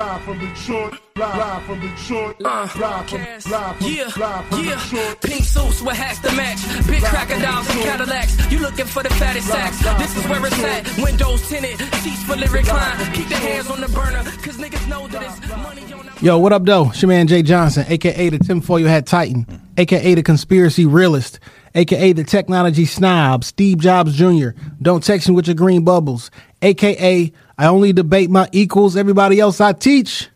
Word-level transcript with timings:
Live 0.00 0.22
from 0.22 0.38
Detroit, 0.38 0.94
live 1.14 1.62
from 1.64 1.80
Detroit, 1.80 2.36
Uh, 2.42 2.66
live 2.80 3.06
from, 3.10 3.18
Cass. 3.18 3.50
live 3.50 3.76
from, 3.76 3.86
yeah, 3.86 4.04
live 4.16 4.46
from 4.46 4.64
yeah. 4.64 4.82
Detroit. 4.82 5.20
Pink 5.20 5.44
suits 5.44 5.82
with 5.82 5.94
hats 5.96 6.18
to 6.20 6.32
match. 6.32 6.58
Big 6.86 7.02
crocodiles 7.02 7.68
and 7.68 7.80
Cadillacs. 7.80 8.50
You 8.50 8.60
looking 8.60 8.86
for 8.86 9.02
the 9.02 9.10
fattest 9.10 9.48
sacks. 9.48 9.78
This 9.98 10.16
is 10.16 10.26
where 10.26 10.46
it's 10.46 10.58
at. 10.64 11.04
Windows 11.04 11.46
tinted, 11.50 11.78
seats 11.96 12.22
fully 12.22 12.46
reclined. 12.48 13.14
Keep 13.14 13.28
the 13.28 13.34
hands 13.36 13.68
on 13.70 13.80
the 13.82 13.88
burner, 13.88 14.22
cause 14.42 14.56
niggas 14.56 14.88
know 14.88 15.06
that 15.08 15.22
it's 15.22 15.48
money 15.50 15.82
on 15.92 16.06
the 16.06 16.24
Yo, 16.24 16.38
what 16.38 16.54
up, 16.54 16.64
though? 16.64 16.88
It's 16.88 17.02
your 17.02 17.10
man 17.10 17.26
Jay 17.26 17.42
Johnson, 17.42 17.84
aka 17.86 18.30
the 18.30 18.38
tinfoil 18.38 18.86
hat 18.86 19.04
titan, 19.06 19.46
aka 19.76 20.14
the 20.14 20.22
conspiracy 20.22 20.86
realist, 20.86 21.40
aka 21.74 22.14
the 22.14 22.24
technology 22.24 22.86
snob, 22.86 23.44
Steve 23.44 23.76
Jobs 23.76 24.16
Jr. 24.16 24.50
Don't 24.80 25.04
text 25.04 25.28
me 25.28 25.34
with 25.34 25.46
your 25.46 25.56
green 25.56 25.84
bubbles, 25.84 26.30
aka 26.62 27.30
I 27.60 27.66
only 27.66 27.92
debate 27.92 28.30
my 28.30 28.48
equals, 28.52 28.96
everybody 28.96 29.38
else 29.38 29.60
I 29.60 29.74
teach. 29.74 30.30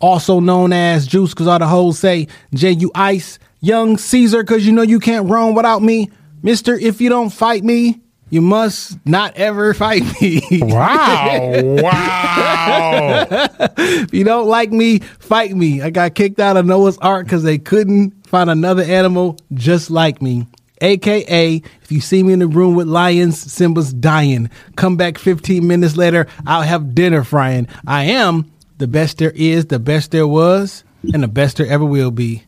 Also 0.00 0.40
known 0.40 0.72
as 0.72 1.06
Juice, 1.06 1.32
cause 1.32 1.46
all 1.46 1.60
the 1.60 1.68
hoes 1.68 2.00
say 2.00 2.26
J 2.52 2.72
U 2.72 2.90
Ice, 2.96 3.38
Young 3.60 3.96
Caesar, 3.96 4.42
cause 4.42 4.66
you 4.66 4.72
know 4.72 4.82
you 4.82 4.98
can't 4.98 5.30
roam 5.30 5.54
without 5.54 5.82
me, 5.82 6.10
Mister. 6.42 6.74
If 6.74 7.00
you 7.00 7.10
don't 7.10 7.30
fight 7.30 7.62
me, 7.62 8.00
you 8.28 8.40
must 8.40 8.98
not 9.06 9.36
ever 9.36 9.72
fight 9.84 10.02
me. 10.20 10.42
Wow. 10.60 11.62
wow. 11.80 13.26
If 13.78 14.12
you 14.12 14.24
don't 14.24 14.48
like 14.48 14.72
me, 14.72 14.98
fight 15.20 15.54
me. 15.54 15.80
I 15.80 15.90
got 15.90 16.16
kicked 16.16 16.40
out 16.40 16.56
of 16.56 16.66
Noah's 16.66 16.98
Ark 16.98 17.26
because 17.26 17.44
they 17.44 17.58
couldn't 17.58 18.26
find 18.26 18.50
another 18.50 18.82
animal 18.82 19.38
just 19.54 19.92
like 19.92 20.20
me. 20.20 20.48
AKA, 20.80 21.62
if 21.82 21.92
you 21.92 22.00
see 22.00 22.22
me 22.22 22.32
in 22.32 22.38
the 22.38 22.46
room 22.46 22.74
with 22.74 22.86
lions, 22.88 23.38
Simba's 23.38 23.92
dying. 23.92 24.50
Come 24.76 24.96
back 24.96 25.18
15 25.18 25.66
minutes 25.66 25.96
later, 25.96 26.26
I'll 26.46 26.62
have 26.62 26.94
dinner 26.94 27.24
frying. 27.24 27.68
I 27.86 28.04
am 28.04 28.50
the 28.78 28.88
best 28.88 29.18
there 29.18 29.32
is, 29.34 29.66
the 29.66 29.78
best 29.78 30.12
there 30.12 30.26
was, 30.26 30.84
and 31.12 31.22
the 31.22 31.28
best 31.28 31.56
there 31.56 31.66
ever 31.66 31.84
will 31.84 32.10
be. 32.10 32.44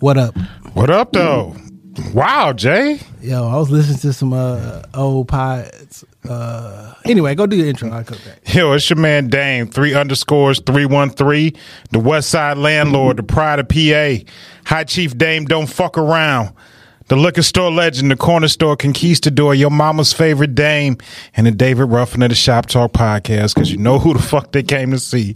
What 0.00 0.16
up? 0.16 0.36
What 0.72 0.90
up, 0.90 1.12
though? 1.12 1.56
Wow, 2.14 2.52
Jay. 2.52 3.00
Yo, 3.20 3.46
I 3.46 3.56
was 3.56 3.70
listening 3.70 3.98
to 3.98 4.12
some 4.12 4.32
uh, 4.32 4.82
old 4.94 5.28
pods. 5.28 6.04
Uh, 6.28 6.94
anyway, 7.04 7.34
go 7.34 7.46
do 7.46 7.56
your 7.56 7.66
intro. 7.66 7.90
I'll 7.90 8.04
come 8.04 8.18
back. 8.24 8.54
Yo, 8.54 8.72
it's 8.72 8.88
your 8.88 8.98
man 8.98 9.28
Dame, 9.28 9.66
three 9.66 9.94
underscores, 9.94 10.60
313, 10.60 11.52
the 11.90 11.98
West 11.98 12.30
Side 12.30 12.58
landlord, 12.58 13.16
the 13.16 13.22
pride 13.22 13.58
of 13.58 13.68
PA. 13.68 14.24
High 14.64 14.84
Chief 14.84 15.16
Dame, 15.16 15.44
don't 15.44 15.66
fuck 15.66 15.98
around. 15.98 16.54
The 17.10 17.16
liquor 17.16 17.42
store 17.42 17.72
legend, 17.72 18.08
the 18.12 18.16
corner 18.16 18.46
store 18.46 18.76
conquistador, 18.76 19.52
your 19.52 19.70
mama's 19.70 20.12
favorite 20.12 20.54
dame, 20.54 20.96
and 21.34 21.44
the 21.44 21.50
David 21.50 21.86
Ruffin 21.86 22.22
of 22.22 22.28
the 22.28 22.36
Shop 22.36 22.66
Talk 22.66 22.92
podcast, 22.92 23.56
because 23.56 23.72
you 23.72 23.78
know 23.78 23.98
who 23.98 24.12
the 24.12 24.22
fuck 24.22 24.52
they 24.52 24.62
came 24.62 24.92
to 24.92 24.98
see. 25.00 25.34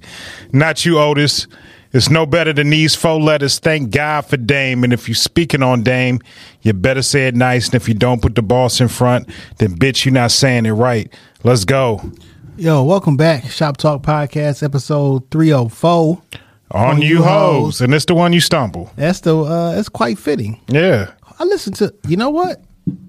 Not 0.52 0.86
you, 0.86 1.00
Otis. 1.00 1.48
It's 1.92 2.08
no 2.08 2.26
better 2.26 2.52
than 2.52 2.70
these 2.70 2.94
four 2.94 3.20
letters. 3.20 3.58
Thank 3.58 3.90
God 3.90 4.20
for 4.20 4.36
Dame. 4.36 4.84
And 4.84 4.92
if 4.92 5.08
you're 5.08 5.16
speaking 5.16 5.64
on 5.64 5.82
Dame, 5.82 6.20
you 6.62 6.72
better 6.74 7.02
say 7.02 7.26
it 7.26 7.34
nice. 7.34 7.66
And 7.66 7.74
if 7.74 7.88
you 7.88 7.94
don't 7.94 8.22
put 8.22 8.36
the 8.36 8.42
boss 8.42 8.80
in 8.80 8.86
front, 8.86 9.28
then 9.58 9.76
bitch, 9.76 10.04
you're 10.04 10.14
not 10.14 10.30
saying 10.30 10.66
it 10.66 10.74
right. 10.74 11.12
Let's 11.42 11.64
go. 11.64 12.08
Yo, 12.56 12.84
welcome 12.84 13.16
back. 13.16 13.50
Shop 13.50 13.78
Talk 13.78 14.00
Podcast, 14.00 14.62
episode 14.62 15.28
304. 15.32 16.22
On, 16.70 16.86
On 16.86 17.02
you 17.02 17.24
hoes. 17.24 17.26
Hoes. 17.26 17.80
And 17.80 17.92
it's 17.92 18.04
the 18.04 18.14
one 18.14 18.32
you 18.32 18.40
stumble. 18.40 18.92
That's 18.94 19.20
the 19.20 19.36
uh 19.36 19.74
that's 19.74 19.88
quite 19.88 20.20
fitting. 20.20 20.60
Yeah. 20.68 21.10
I 21.38 21.44
listened 21.44 21.76
to 21.76 21.94
you 22.06 22.16
know 22.16 22.30
what? 22.30 22.62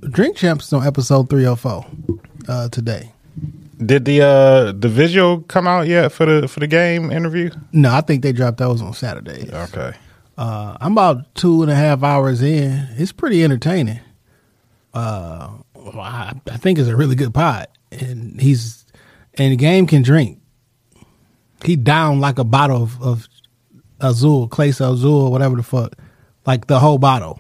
Drink 0.10 0.38
Champs 0.38 0.72
on 0.74 0.86
episode 0.86 1.30
304 1.30 1.86
uh 2.48 2.70
today. 2.70 3.12
Did 3.86 4.06
the 4.06 4.22
uh 4.22 4.72
the 4.72 4.90
visual 4.90 5.42
come 5.42 5.68
out 5.68 5.88
yet 5.88 6.12
for 6.12 6.26
the 6.26 6.48
for 6.48 6.60
the 6.60 6.68
game 6.68 7.12
interview? 7.12 7.50
No, 7.72 7.94
I 7.94 8.02
think 8.02 8.24
they 8.24 8.32
dropped 8.32 8.58
those 8.58 8.82
on 8.82 8.94
Saturday. 8.94 9.50
Okay. 9.52 9.94
Uh 10.38 10.78
I'm 10.80 10.94
about 10.94 11.34
two 11.36 11.62
and 11.62 11.72
a 11.72 11.76
half 11.76 12.04
hours 12.04 12.42
in. 12.42 12.88
It's 12.98 13.12
pretty 13.12 13.44
entertaining. 13.44 14.00
Uh 14.94 15.50
I, 15.94 16.34
I 16.52 16.58
think 16.58 16.80
it's 16.80 16.88
a 16.90 16.96
really 16.96 17.16
good 17.16 17.34
pod. 17.34 17.68
And 17.92 18.40
he's 18.42 18.86
and 19.36 19.52
the 19.52 19.58
game 19.58 19.88
can 19.88 20.02
drink. 20.02 20.40
He 21.64 21.76
down 21.76 22.20
like 22.20 22.38
a 22.38 22.44
bottle 22.44 22.84
of, 22.84 23.02
of 23.02 23.28
Azul, 24.00 24.48
Clase 24.50 24.82
Azul, 24.82 25.32
whatever 25.32 25.56
the 25.56 25.64
fuck. 25.64 25.94
Like 26.46 26.68
the 26.68 26.80
whole 26.80 26.98
bottle. 26.98 27.40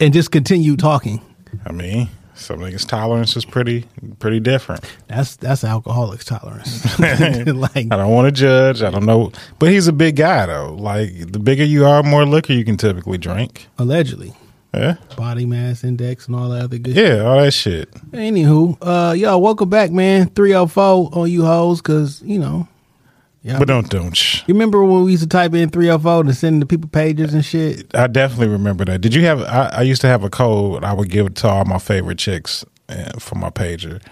And 0.00 0.12
just 0.14 0.30
continue 0.30 0.76
talking. 0.76 1.20
I 1.66 1.72
mean, 1.72 2.08
some 2.34 2.58
niggas' 2.60 2.88
tolerance 2.88 3.36
is 3.36 3.44
pretty 3.44 3.84
pretty 4.18 4.40
different. 4.40 4.82
That's 5.08 5.36
that's 5.36 5.62
alcoholic's 5.62 6.24
tolerance. 6.24 6.84
like 6.98 7.76
I 7.76 7.96
don't 7.96 8.10
want 8.10 8.26
to 8.26 8.32
judge. 8.32 8.82
I 8.82 8.90
don't 8.90 9.04
know, 9.04 9.30
but 9.58 9.68
he's 9.70 9.88
a 9.88 9.92
big 9.92 10.16
guy 10.16 10.46
though. 10.46 10.74
Like 10.74 11.32
the 11.32 11.38
bigger 11.38 11.64
you 11.64 11.84
are, 11.86 12.02
more 12.02 12.24
liquor 12.24 12.54
you 12.54 12.64
can 12.64 12.76
typically 12.76 13.18
drink. 13.18 13.66
allegedly. 13.78 14.34
Yeah, 14.72 14.98
Body 15.16 15.46
mass 15.46 15.82
index 15.82 16.28
and 16.28 16.36
all 16.36 16.48
that 16.50 16.62
other 16.62 16.78
good 16.78 16.94
yeah, 16.94 17.24
all 17.24 17.40
that 17.40 17.52
shit. 17.52 17.90
Anywho, 18.12 18.78
uh 18.80 19.12
yo, 19.14 19.36
welcome 19.36 19.68
back, 19.68 19.90
man. 19.90 20.28
304 20.30 21.10
on 21.12 21.28
you 21.30 21.44
hoes, 21.44 21.80
cause 21.82 22.22
you 22.22 22.38
know. 22.38 22.68
Yeah. 23.42 23.58
But 23.58 23.68
don't 23.68 23.88
don't. 23.88 24.14
sh- 24.14 24.42
you 24.46 24.54
remember 24.54 24.84
when 24.84 25.04
we 25.04 25.12
used 25.12 25.22
to 25.22 25.28
type 25.28 25.54
in 25.54 25.70
304 25.70 26.20
and 26.20 26.36
send 26.36 26.60
the 26.60 26.66
people 26.66 26.90
pages 26.90 27.32
and 27.32 27.44
shit? 27.44 27.94
I 27.94 28.06
definitely 28.06 28.48
remember 28.48 28.84
that. 28.84 29.00
Did 29.00 29.14
you 29.14 29.22
have? 29.22 29.40
I, 29.42 29.70
I 29.78 29.82
used 29.82 30.02
to 30.02 30.08
have 30.08 30.22
a 30.24 30.30
code 30.30 30.84
I 30.84 30.92
would 30.92 31.08
give 31.08 31.32
to 31.34 31.48
all 31.48 31.64
my 31.64 31.78
favorite 31.78 32.18
chicks 32.18 32.64
uh, 32.90 33.18
for 33.18 33.36
my 33.36 33.48
pager. 33.48 34.02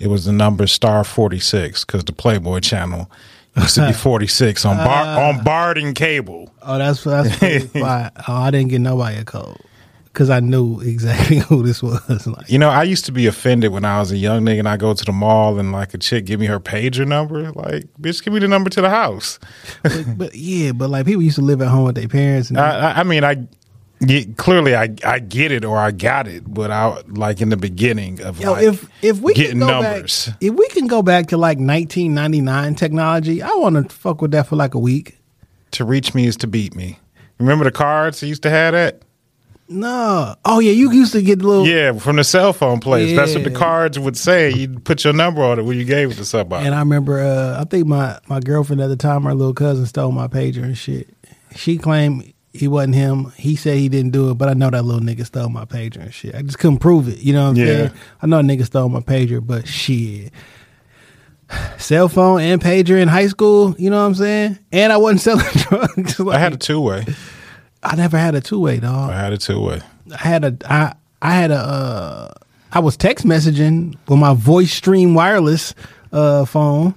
It 0.00 0.08
was 0.08 0.24
the 0.24 0.32
number 0.32 0.66
star 0.66 1.04
forty 1.04 1.38
six 1.38 1.84
because 1.84 2.04
the 2.04 2.12
Playboy 2.12 2.58
channel 2.58 3.08
used 3.56 3.76
to 3.76 3.86
be 3.86 3.92
forty 3.92 4.26
six 4.26 4.64
on 4.64 4.76
bar, 4.78 5.30
on 5.30 5.44
Barden 5.44 5.94
cable. 5.94 6.52
Oh, 6.60 6.76
that's 6.78 7.04
that's 7.04 7.36
fine. 7.66 8.10
Oh, 8.26 8.32
I 8.34 8.50
didn't 8.50 8.70
get 8.70 8.80
nobody 8.80 9.18
a 9.18 9.24
code. 9.24 9.58
Cause 10.14 10.28
I 10.28 10.40
knew 10.40 10.78
exactly 10.80 11.38
who 11.48 11.62
this 11.62 11.82
was. 11.82 12.26
Like, 12.26 12.50
You 12.50 12.58
know, 12.58 12.68
I 12.68 12.82
used 12.82 13.06
to 13.06 13.12
be 13.12 13.26
offended 13.26 13.72
when 13.72 13.84
I 13.86 13.98
was 13.98 14.12
a 14.12 14.18
young 14.18 14.42
nigga 14.44 14.58
and 14.58 14.68
I 14.68 14.76
go 14.76 14.92
to 14.92 15.04
the 15.04 15.12
mall 15.12 15.58
and 15.58 15.72
like 15.72 15.94
a 15.94 15.98
chick 15.98 16.26
give 16.26 16.38
me 16.38 16.44
her 16.46 16.60
pager 16.60 17.06
number. 17.06 17.50
Like, 17.52 17.84
bitch, 17.98 18.22
give 18.22 18.34
me 18.34 18.38
the 18.40 18.46
number 18.48 18.68
to 18.70 18.82
the 18.82 18.90
house. 18.90 19.38
but, 19.82 20.04
but 20.18 20.34
yeah, 20.34 20.72
but 20.72 20.90
like 20.90 21.06
people 21.06 21.22
used 21.22 21.36
to 21.36 21.42
live 21.42 21.62
at 21.62 21.68
home 21.68 21.84
with 21.86 21.94
their 21.94 22.08
parents 22.08 22.50
and 22.50 22.58
I, 22.60 22.90
I, 22.90 23.00
I 23.00 23.02
mean, 23.04 23.24
I 23.24 23.48
yeah, 24.04 24.24
clearly 24.36 24.74
I 24.74 24.94
I 25.04 25.18
get 25.20 25.50
it 25.52 25.64
or 25.64 25.78
I 25.78 25.92
got 25.92 26.26
it, 26.28 26.42
but 26.52 26.70
I 26.70 27.00
like 27.06 27.40
in 27.40 27.48
the 27.50 27.56
beginning 27.56 28.20
of 28.20 28.38
Yo, 28.40 28.52
like 28.52 28.64
if 28.64 28.88
if 29.00 29.20
we 29.20 29.32
getting 29.32 29.60
can 29.60 29.68
go 29.68 29.80
numbers. 29.80 30.26
back, 30.26 30.36
if 30.40 30.52
we 30.54 30.68
can 30.68 30.88
go 30.88 31.02
back 31.02 31.28
to 31.28 31.36
like 31.38 31.58
1999 31.58 32.74
technology, 32.74 33.42
I 33.42 33.54
want 33.54 33.76
to 33.76 33.94
fuck 33.94 34.20
with 34.20 34.32
that 34.32 34.46
for 34.48 34.56
like 34.56 34.74
a 34.74 34.78
week. 34.78 35.18
to 35.70 35.84
reach 35.84 36.14
me 36.14 36.26
is 36.26 36.36
to 36.38 36.46
beat 36.46 36.74
me. 36.74 36.98
Remember 37.38 37.64
the 37.64 37.70
cards 37.72 38.20
that 38.20 38.26
used 38.26 38.42
to 38.42 38.50
have 38.50 38.72
that? 38.74 39.02
No, 39.68 40.34
oh 40.44 40.58
yeah, 40.58 40.72
you 40.72 40.90
used 40.92 41.12
to 41.12 41.22
get 41.22 41.38
the 41.38 41.46
little. 41.46 41.66
Yeah, 41.66 41.92
from 41.92 42.16
the 42.16 42.24
cell 42.24 42.52
phone 42.52 42.80
place. 42.80 43.16
That's 43.16 43.34
what 43.34 43.44
the 43.44 43.50
cards 43.50 43.98
would 43.98 44.16
say. 44.16 44.50
You'd 44.50 44.84
put 44.84 45.02
your 45.04 45.14
number 45.14 45.42
on 45.42 45.58
it 45.58 45.62
when 45.64 45.78
you 45.78 45.84
gave 45.84 46.10
it 46.10 46.14
to 46.16 46.24
somebody. 46.26 46.66
And 46.66 46.74
I 46.74 46.80
remember, 46.80 47.20
uh, 47.20 47.60
I 47.60 47.64
think 47.64 47.86
my 47.86 48.18
my 48.28 48.40
girlfriend 48.40 48.82
at 48.82 48.88
the 48.88 48.96
time, 48.96 49.22
her 49.22 49.34
little 49.34 49.54
cousin, 49.54 49.86
stole 49.86 50.12
my 50.12 50.28
pager 50.28 50.62
and 50.62 50.76
shit. 50.76 51.08
She 51.56 51.78
claimed 51.78 52.34
he 52.52 52.68
wasn't 52.68 52.96
him. 52.96 53.32
He 53.36 53.56
said 53.56 53.78
he 53.78 53.88
didn't 53.88 54.10
do 54.10 54.30
it, 54.30 54.34
but 54.34 54.48
I 54.50 54.52
know 54.52 54.68
that 54.68 54.84
little 54.84 55.00
nigga 55.00 55.24
stole 55.24 55.48
my 55.48 55.64
pager 55.64 55.98
and 56.02 56.12
shit. 56.12 56.34
I 56.34 56.42
just 56.42 56.58
couldn't 56.58 56.78
prove 56.80 57.08
it. 57.08 57.20
You 57.20 57.32
know 57.32 57.44
what 57.44 57.50
I'm 57.50 57.56
Yeah. 57.56 57.66
saying? 57.66 57.90
I 58.20 58.26
know 58.26 58.38
a 58.40 58.42
nigga 58.42 58.66
stole 58.66 58.90
my 58.90 59.00
pager, 59.00 59.44
but 59.46 59.66
shit. 59.66 60.32
Cell 61.78 62.08
phone 62.10 62.40
and 62.42 62.60
pager 62.60 63.00
in 63.00 63.08
high 63.08 63.28
school, 63.28 63.74
you 63.78 63.88
know 63.90 64.00
what 64.00 64.06
I'm 64.08 64.14
saying? 64.16 64.58
And 64.70 64.92
I 64.92 64.96
wasn't 64.98 65.20
selling 65.22 65.46
drugs. 65.54 66.20
I 66.20 66.38
had 66.38 66.52
a 66.52 66.56
two 66.58 66.80
way. 66.80 67.06
I 67.82 67.96
never 67.96 68.16
had 68.16 68.34
a 68.34 68.40
two 68.40 68.60
way 68.60 68.78
dog. 68.78 69.10
I 69.10 69.18
had 69.18 69.32
a 69.32 69.38
two 69.38 69.60
way. 69.60 69.80
I 70.12 70.16
had 70.28 70.44
a 70.44 70.56
I 70.70 70.94
I 71.20 71.32
had 71.32 71.50
a 71.50 71.56
uh 71.56 72.32
I 72.72 72.78
was 72.80 72.96
text 72.96 73.26
messaging 73.26 73.96
with 74.08 74.18
my 74.18 74.34
VoiceStream 74.34 75.14
Wireless 75.14 75.74
uh 76.12 76.44
phone. 76.44 76.94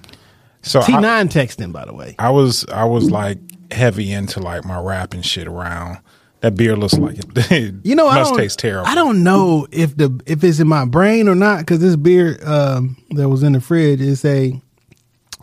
So 0.62 0.82
T 0.82 0.92
I, 0.94 1.00
nine 1.00 1.28
texting 1.28 1.72
by 1.72 1.84
the 1.84 1.94
way. 1.94 2.14
I 2.18 2.30
was 2.30 2.64
I 2.66 2.84
was 2.84 3.10
like 3.10 3.38
heavy 3.72 4.12
into 4.12 4.40
like 4.40 4.64
my 4.64 4.80
rap 4.80 5.14
and 5.14 5.24
shit 5.24 5.46
around. 5.46 5.98
That 6.40 6.54
beer 6.54 6.76
looks 6.76 6.94
like 6.94 7.16
it. 7.18 7.74
You 7.82 7.94
know, 7.94 8.08
I 8.08 8.16
must 8.16 8.30
don't, 8.30 8.38
taste 8.38 8.58
terrible. 8.58 8.86
I 8.86 8.94
don't 8.94 9.24
know 9.24 9.66
if 9.72 9.96
the 9.96 10.20
if 10.26 10.44
it's 10.44 10.60
in 10.60 10.68
my 10.68 10.84
brain 10.84 11.28
or 11.28 11.34
not 11.34 11.60
because 11.60 11.80
this 11.80 11.96
beer 11.96 12.38
um, 12.44 12.96
that 13.10 13.28
was 13.28 13.42
in 13.42 13.52
the 13.52 13.60
fridge 13.60 14.00
is 14.00 14.24
a 14.24 14.60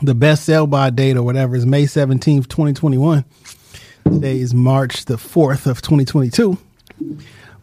the 0.01 0.15
best 0.15 0.45
sell 0.45 0.67
by 0.67 0.89
date 0.89 1.17
or 1.17 1.23
whatever 1.23 1.55
is 1.55 1.65
May 1.65 1.87
seventeenth, 1.87 2.47
twenty 2.47 2.73
twenty 2.73 2.97
one. 2.97 3.25
Today 4.05 4.39
is 4.39 4.53
March 4.53 5.05
the 5.05 5.17
fourth 5.17 5.65
of 5.67 5.81
twenty 5.81 6.05
twenty 6.05 6.29
two. 6.29 6.57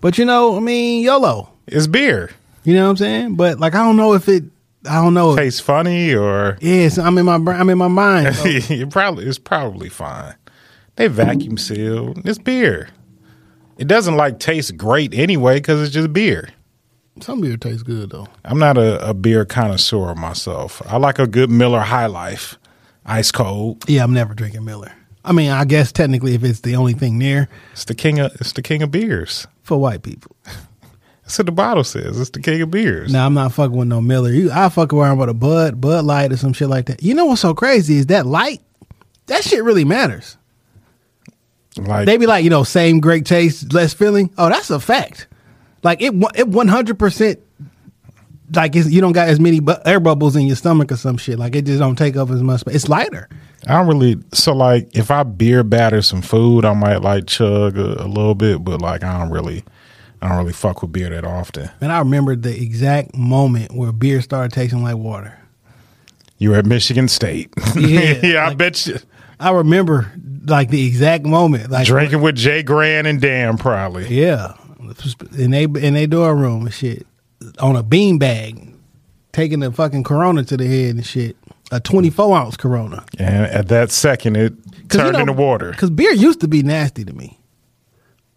But 0.01 0.19
you 0.19 0.25
know, 0.25 0.57
I 0.57 0.61
mean, 0.61 1.03
YOLO. 1.03 1.51
It's 1.67 1.87
beer. 1.87 2.31
You 2.65 2.75
know 2.75 2.85
what 2.85 2.91
I'm 2.91 2.97
saying? 2.97 3.35
But 3.37 3.59
like, 3.61 3.75
I 3.75 3.79
don't 3.85 3.97
know 3.97 4.15
if 4.15 4.29
it 4.29 4.45
I 4.89 4.95
don't 5.03 5.15
know. 5.15 5.37
Tastes 5.37 5.61
funny 5.61 6.15
or 6.15 6.57
Yes, 6.61 6.99
I'm 6.99 7.17
in 7.19 7.27
my 7.27 7.35
I'm 7.35 7.69
in 7.71 7.79
my 7.79 7.89
mind. 7.89 8.35
so- 8.37 8.43
it 8.49 8.91
probably 8.91 9.27
it's 9.27 9.39
probably 9.39 9.89
fine. 9.89 10.35
They 10.97 11.07
vacuum 11.09 11.57
seal. 11.59 12.15
It's 12.25 12.39
beer. 12.39 12.89
It 13.79 13.87
doesn't 13.89 14.17
like 14.17 14.39
taste 14.39 14.77
great 14.77 15.15
anyway 15.15 15.57
because 15.57 15.81
it's 15.83 15.93
just 15.95 16.13
beer. 16.13 16.51
Some 17.21 17.41
beer 17.41 17.57
tastes 17.57 17.83
good 17.83 18.11
though. 18.11 18.29
I'm 18.45 18.59
not 18.59 18.77
a, 18.79 19.09
a 19.11 19.15
beer 19.15 19.45
connoisseur 19.45 20.15
myself. 20.15 20.83
I 20.87 20.97
like 20.97 21.19
a 21.19 21.27
good 21.27 21.51
Miller 21.51 21.81
High 21.81 22.07
Life, 22.07 22.59
ice 23.07 23.31
cold. 23.31 23.85
Yeah, 23.89 24.03
I'm 24.05 24.13
never 24.13 24.35
drinking 24.35 24.65
Miller. 24.65 24.93
I 25.31 25.33
mean, 25.33 25.53
I 25.53 25.65
guess 25.65 25.93
technically, 25.93 26.35
if 26.35 26.43
it's 26.43 26.61
the 26.61 26.75
only 26.75 26.93
thing 26.93 27.17
near 27.17 27.49
It's 27.71 27.85
the 27.85 27.95
king 27.95 28.19
of 28.19 28.33
it's 28.41 28.51
the 28.53 28.63
king 28.63 28.83
of 28.83 28.91
beers. 28.91 29.47
for 29.63 29.79
white 29.79 30.03
people. 30.03 30.35
That's 31.23 31.39
what 31.39 31.47
the 31.47 31.53
bottle 31.53 31.85
says. 31.85 32.19
It's 32.19 32.31
the 32.31 32.41
king 32.41 32.61
of 32.63 32.73
beers. 32.73 33.13
Now 33.13 33.27
I'm 33.27 33.35
not 33.35 33.53
fucking 33.53 33.77
with 33.77 33.87
no 33.87 34.01
Miller. 34.01 34.31
You, 34.31 34.51
I 34.51 34.69
fuck 34.71 34.93
around 34.93 35.19
with 35.19 35.29
a 35.29 35.35
Bud, 35.35 35.81
Bud 35.81 36.05
Light, 36.05 36.33
or 36.33 36.37
some 36.37 36.53
shit 36.53 36.69
like 36.69 36.87
that. 36.87 37.05
You 37.05 37.15
know 37.15 37.27
what's 37.27 37.43
so 37.43 37.55
crazy 37.55 37.99
is 37.99 38.07
that 38.07 38.27
light. 38.27 38.61
That 39.27 39.45
shit 39.45 39.63
really 39.63 39.85
matters. 39.85 40.37
Like 41.77 42.07
They 42.07 42.17
be 42.17 42.27
like, 42.27 42.43
you 42.43 42.51
know, 42.51 42.65
same 42.65 42.99
great 42.99 43.25
taste, 43.25 43.73
less 43.73 43.95
filling. 43.95 44.35
Oh, 44.37 44.49
that's 44.49 44.71
a 44.71 44.81
fact. 44.81 45.29
Like 45.85 46.03
it, 46.03 46.13
it 46.35 46.49
100 46.49 46.99
percent. 46.99 47.39
Like 48.55 48.75
it's, 48.75 48.91
you 48.91 49.01
don't 49.01 49.13
got 49.13 49.29
as 49.29 49.39
many 49.39 49.61
bu- 49.61 49.75
air 49.85 50.01
bubbles 50.01 50.37
in 50.37 50.47
your 50.47 50.57
stomach 50.57 50.91
or 50.91 50.97
some 50.97 51.17
shit. 51.17 51.39
Like 51.39 51.55
it 51.55 51.67
just 51.67 51.79
don't 51.79 51.97
take 51.97 52.17
up 52.17 52.31
as 52.31 52.43
much. 52.43 52.65
But 52.65 52.75
It's 52.75 52.89
lighter. 52.89 53.29
I 53.67 53.75
don't 53.77 53.87
really. 53.87 54.17
So 54.33 54.55
like, 54.55 54.97
if 54.97 55.11
I 55.11 55.23
beer 55.23 55.63
batter 55.63 56.03
some 56.03 56.23
food, 56.23 56.65
I 56.65 56.73
might 56.73 56.99
like 57.03 57.27
chug 57.27 57.77
a, 57.79 58.03
a 58.03 58.07
little 58.09 58.35
bit, 58.35 58.65
but 58.65 58.81
like, 58.81 59.05
I 59.05 59.19
don't 59.19 59.31
really, 59.31 59.65
I 60.23 60.29
don't 60.29 60.39
really 60.39 60.53
fuck 60.53 60.83
with 60.83 60.93
beer 60.93 61.11
that 61.11 61.25
often. 61.25 61.71
And 61.81 61.93
I 61.93 61.99
remember 61.99 62.35
the 62.37 62.61
exact 62.61 63.15
moment 63.15 63.73
where 63.73 63.93
beer 63.93 64.21
started 64.23 64.53
tasting 64.53 64.83
like 64.83 64.97
water. 64.97 65.37
You 66.39 66.51
were 66.51 66.57
at 66.57 66.67
Michigan 66.67 67.09
State. 67.09 67.53
Yeah, 67.77 68.19
yeah, 68.23 68.49
I 68.49 68.55
bet 68.55 68.87
you. 68.87 68.99
I 69.39 69.53
remember 69.53 70.11
like 70.47 70.71
the 70.71 70.87
exact 70.87 71.25
moment. 71.25 71.71
Like 71.71 71.87
Drinking 71.87 72.23
with 72.23 72.35
Jay 72.37 72.63
Grand 72.63 73.07
and 73.07 73.21
Dan 73.21 73.59
probably. 73.59 74.09
Yeah, 74.09 74.55
in 75.39 75.51
they 75.51 75.65
in 75.65 75.95
they 75.95 76.07
dorm 76.07 76.41
room 76.41 76.67
and 76.67 76.75
shit 76.75 77.07
on 77.59 77.77
a 77.77 77.83
bean 77.83 78.19
bag, 78.19 78.75
taking 79.33 79.61
the 79.61 79.73
fucking 79.73 80.05
Corona 80.05 80.45
to 80.45 80.57
the 80.57 80.67
head 80.67 80.97
and 80.97 81.07
shit. 81.07 81.37
A 81.73 81.79
twenty 81.81 82.11
four 82.11 82.37
ounce 82.37 82.57
Corona. 82.57 83.05
And 83.19 83.47
at 83.47 83.69
that 83.69 83.91
second, 83.91 84.37
it 84.37 84.55
turned 84.89 85.17
into 85.17 85.33
water. 85.33 85.71
Because 85.71 85.91
beer 85.91 86.13
used 86.13 86.41
to 86.41 86.49
be 86.49 86.63
nasty 86.63 87.05
to 87.05 87.13
me. 87.13 87.39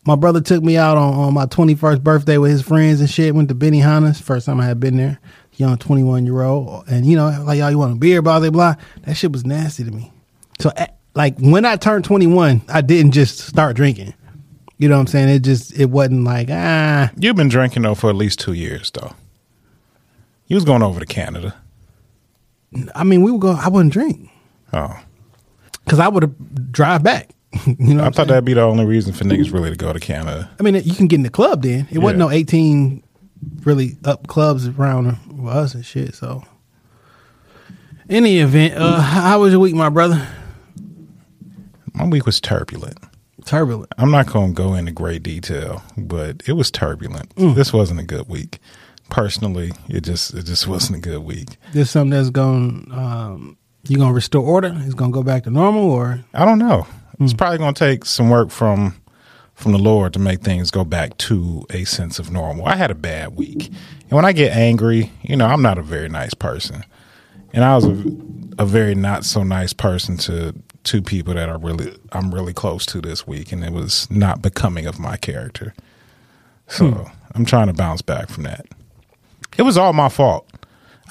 My 0.05 0.15
brother 0.15 0.41
took 0.41 0.61
me 0.61 0.77
out 0.77 0.97
on, 0.97 1.13
on 1.13 1.33
my 1.33 1.45
twenty 1.47 1.75
first 1.75 2.03
birthday 2.03 2.38
with 2.38 2.51
his 2.51 2.61
friends 2.61 3.00
and 3.00 3.09
shit. 3.09 3.33
Went 3.33 3.50
to 3.50 3.55
Benihana's. 3.55 4.21
First 4.21 4.45
time 4.45 4.59
I 4.59 4.65
had 4.65 4.79
been 4.79 4.97
there. 4.97 5.19
Young 5.56 5.77
twenty 5.77 6.03
one 6.03 6.25
year 6.25 6.41
old, 6.41 6.83
and 6.88 7.06
you 7.06 7.15
know, 7.15 7.27
like 7.45 7.59
y'all, 7.59 7.69
you 7.69 7.77
want 7.77 7.94
a 7.94 7.95
beer, 7.95 8.21
blah 8.21 8.39
blah 8.39 8.49
blah. 8.49 8.75
That 9.03 9.15
shit 9.15 9.31
was 9.31 9.45
nasty 9.45 9.83
to 9.83 9.91
me. 9.91 10.11
So, 10.59 10.71
like 11.13 11.38
when 11.38 11.63
I 11.63 11.75
turned 11.75 12.06
twenty 12.06 12.25
one, 12.25 12.63
I 12.69 12.81
didn't 12.81 13.11
just 13.11 13.39
start 13.39 13.75
drinking. 13.75 14.15
You 14.77 14.89
know 14.89 14.95
what 14.95 15.01
I'm 15.01 15.07
saying? 15.07 15.29
It 15.29 15.39
just 15.39 15.77
it 15.79 15.89
wasn't 15.89 16.23
like 16.23 16.49
ah. 16.51 17.11
You've 17.17 17.35
been 17.35 17.49
drinking 17.49 17.83
though 17.83 17.95
for 17.95 18.09
at 18.09 18.15
least 18.15 18.39
two 18.39 18.53
years 18.53 18.91
though. 18.91 19.13
You 20.47 20.55
was 20.55 20.65
going 20.65 20.83
over 20.83 20.99
to 20.99 21.05
Canada. 21.05 21.55
I 22.95 23.03
mean, 23.03 23.21
we 23.21 23.31
would 23.31 23.41
go. 23.41 23.51
I 23.51 23.69
wouldn't 23.69 23.93
drink 23.93 24.29
Oh, 24.73 24.99
because 25.85 25.99
I 25.99 26.07
would 26.07 26.71
drive 26.71 27.03
back. 27.03 27.29
you 27.67 27.93
know, 27.93 28.03
I 28.03 28.09
thought 28.09 28.27
that'd 28.27 28.43
be 28.45 28.53
the 28.53 28.61
only 28.63 28.83
reason 28.85 29.13
for 29.13 29.23
niggas 29.25 29.53
really 29.53 29.69
to 29.69 29.75
go 29.75 29.93
to 29.93 29.99
Canada. 29.99 30.49
I 30.59 30.63
mean, 30.63 30.75
you 30.83 30.95
can 30.95 31.05
get 31.07 31.17
in 31.17 31.23
the 31.23 31.29
club 31.29 31.61
then. 31.61 31.87
It 31.91 31.99
wasn't 31.99 32.19
no 32.19 32.31
eighteen 32.31 33.03
really 33.63 33.97
up 34.03 34.27
clubs 34.27 34.67
around 34.67 35.17
us 35.47 35.75
and 35.75 35.85
shit. 35.85 36.15
So, 36.15 36.43
any 38.09 38.39
event, 38.39 38.73
uh, 38.75 38.99
how 38.99 39.41
was 39.41 39.51
your 39.51 39.59
week, 39.59 39.75
my 39.75 39.89
brother? 39.89 40.27
My 41.93 42.05
week 42.05 42.25
was 42.25 42.41
turbulent. 42.41 42.97
Turbulent. 43.45 43.92
I'm 43.98 44.12
not 44.12 44.28
going 44.28 44.54
to 44.56 44.62
go 44.62 44.74
into 44.74 44.92
great 44.92 45.24
detail, 45.24 45.84
but 45.98 46.42
it 46.48 46.54
was 46.54 46.72
turbulent. 46.72 47.36
This 47.36 47.74
wasn't 47.74 48.00
a 48.00 48.04
good 48.04 48.28
week. 48.30 48.60
Personally, 49.10 49.72
it 49.90 50.01
just 50.01 50.34
it 50.34 50.44
just 50.45 50.68
wasn't 50.68 50.98
a 50.98 51.01
good 51.01 51.24
week. 51.24 51.57
This 51.74 51.92
something 51.92 52.12
that's 52.12 52.30
going. 52.30 52.88
Um, 52.92 53.57
you 53.88 53.98
gonna 53.98 54.13
restore 54.13 54.44
order? 54.44 54.74
It's 54.86 54.94
gonna 54.94 55.12
go 55.12 55.24
back 55.24 55.44
to 55.44 55.50
normal, 55.50 55.92
or 55.92 56.24
I 56.34 56.45
don't 56.45 56.57
know. 56.57 56.88
It's 57.19 57.34
probably 57.34 57.57
going 57.60 57.74
to 57.74 57.80
take 57.80 58.06
some 58.06 58.30
work 58.30 58.50
from 58.50 58.95
from 59.56 59.72
the 59.72 59.78
Lord 59.78 60.13
to 60.13 60.19
make 60.19 60.42
things 60.42 60.72
go 60.72 60.84
back 60.84 61.16
to 61.18 61.66
a 61.69 61.84
sense 61.84 62.18
of 62.18 62.31
normal. 62.31 62.66
I 62.66 62.75
had 62.75 62.90
a 62.92 62.95
bad 62.95 63.36
week, 63.36 63.68
and 63.68 64.12
when 64.12 64.25
I 64.25 64.31
get 64.31 64.56
angry, 64.56 65.12
you 65.22 65.36
know, 65.36 65.45
I'm 65.45 65.62
not 65.62 65.78
a 65.78 65.84
very 65.84 66.10
nice 66.10 66.34
person, 66.34 66.84
and 67.51 67.63
I 67.63 67.75
was 67.75 67.86
a, 67.86 68.04
a 68.57 68.66
very 68.66 68.95
not 68.95 69.25
so 69.25 69.44
nice 69.44 69.74
person 69.74 70.18
to 70.18 70.56
two 70.83 71.01
people 71.01 71.33
that 71.33 71.50
are 71.50 71.57
really 71.57 71.95
I'm 72.12 72.33
really 72.33 72.53
close 72.53 72.85
to 72.88 73.01
this 73.01 73.25
week, 73.27 73.51
and 73.51 73.63
it 73.63 73.71
was 73.71 74.09
not 74.12 74.41
becoming 74.41 74.85
of 74.85 75.00
my 75.00 75.18
character. 75.18 75.74
So 76.68 77.09
I'm 77.35 77.45
trying 77.45 77.68
to 77.68 77.74
bounce 77.74 78.01
back 78.01 78.30
from 78.30 78.44
that. 78.44 78.65
It 79.57 79.63
was 79.63 79.77
all 79.77 79.94
my 79.94 80.09
fault. 80.09 80.50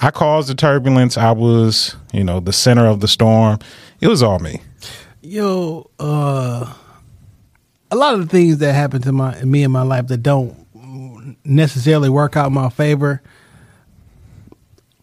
I 0.01 0.11
caused 0.11 0.49
the 0.49 0.55
turbulence. 0.55 1.17
I 1.17 1.31
was, 1.33 1.95
you 2.13 2.25
know, 2.25 2.41
the 2.41 2.53
center 2.53 2.87
of 2.87 3.01
the 3.01 3.09
storm. 3.09 3.59
It 4.01 4.09
was 4.09 4.23
all 4.23 4.39
me. 4.39 4.61
yo, 5.21 5.91
uh, 6.01 6.73
a 7.91 7.97
lot 7.97 8.15
of 8.15 8.21
the 8.21 8.27
things 8.27 8.59
that 8.59 8.73
happen 8.73 9.03
to 9.03 9.13
my 9.13 9.41
me 9.45 9.63
in 9.63 9.71
my 9.71 9.83
life 9.83 10.09
that 10.09 10.19
don't 10.19 10.57
necessarily 11.45 12.09
work 12.09 12.37
out 12.37 12.49
in 12.49 12.55
my 12.55 12.71
favor. 12.71 13.23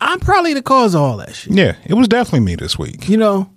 I'm 0.02 0.20
probably 0.20 0.54
the 0.54 0.62
cause 0.62 0.96
of 0.96 1.02
all 1.02 1.18
that 1.18 1.36
shit. 1.36 1.54
Yeah, 1.54 1.76
it 1.86 1.94
was 1.94 2.08
definitely 2.08 2.42
me 2.42 2.56
this 2.56 2.78
week. 2.80 3.08
you 3.10 3.18
know, 3.18 3.50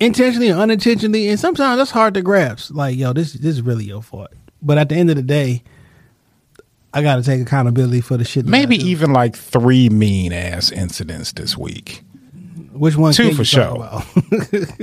intentionally 0.00 0.50
or 0.50 0.56
unintentionally, 0.56 1.28
and 1.28 1.38
sometimes 1.38 1.78
that's 1.78 1.90
hard 1.90 2.14
to 2.14 2.22
grasp. 2.22 2.74
Like, 2.74 2.96
yo, 2.96 3.12
this 3.12 3.32
this 3.34 3.46
is 3.56 3.62
really 3.62 3.84
your 3.84 4.02
fault. 4.02 4.28
But 4.62 4.78
at 4.78 4.88
the 4.88 4.96
end 4.96 5.10
of 5.10 5.16
the 5.16 5.22
day, 5.22 5.62
I 6.92 7.02
got 7.02 7.16
to 7.16 7.22
take 7.22 7.40
accountability 7.40 8.00
for 8.00 8.16
the 8.16 8.24
shit. 8.24 8.44
that 8.46 8.50
Maybe 8.50 8.76
even 8.76 9.12
like 9.12 9.36
three 9.36 9.88
mean 9.88 10.32
ass 10.32 10.72
incidents 10.72 11.32
this 11.32 11.56
week. 11.56 12.02
which 12.72 12.96
one? 12.96 13.12
two 13.12 13.34
for 13.34 13.44
sure. 13.44 13.76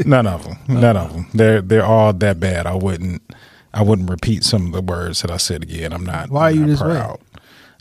None 0.05 0.27
of 0.27 0.43
them. 0.45 0.57
Oh. 0.69 0.73
None 0.73 0.97
of 0.97 1.13
them. 1.13 1.27
They're 1.33 1.61
they're 1.61 1.85
all 1.85 2.13
that 2.13 2.39
bad. 2.39 2.65
I 2.67 2.75
wouldn't 2.75 3.21
I 3.73 3.81
wouldn't 3.81 4.09
repeat 4.09 4.43
some 4.43 4.67
of 4.67 4.73
the 4.73 4.81
words 4.81 5.21
that 5.21 5.31
I 5.31 5.37
said 5.37 5.63
again. 5.63 5.91
I'm 5.93 6.05
not. 6.05 6.29
Why 6.29 6.43
are 6.43 6.51
you 6.51 6.59
not 6.61 6.67
this 6.69 6.81
way? 6.81 6.91
proud. 6.91 7.19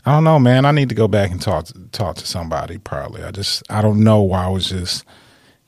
I 0.05 0.11
don't 0.13 0.23
know, 0.25 0.37
man. 0.39 0.65
I 0.65 0.71
need 0.71 0.89
to 0.89 0.95
go 0.95 1.07
back 1.07 1.31
and 1.31 1.41
talk 1.41 1.67
talk 1.91 2.15
to 2.17 2.27
somebody. 2.27 2.77
Probably. 2.79 3.23
I 3.23 3.31
just 3.31 3.63
I 3.69 3.81
don't 3.81 4.03
know 4.03 4.21
why 4.21 4.45
I 4.45 4.49
was 4.49 4.67
just 4.67 5.05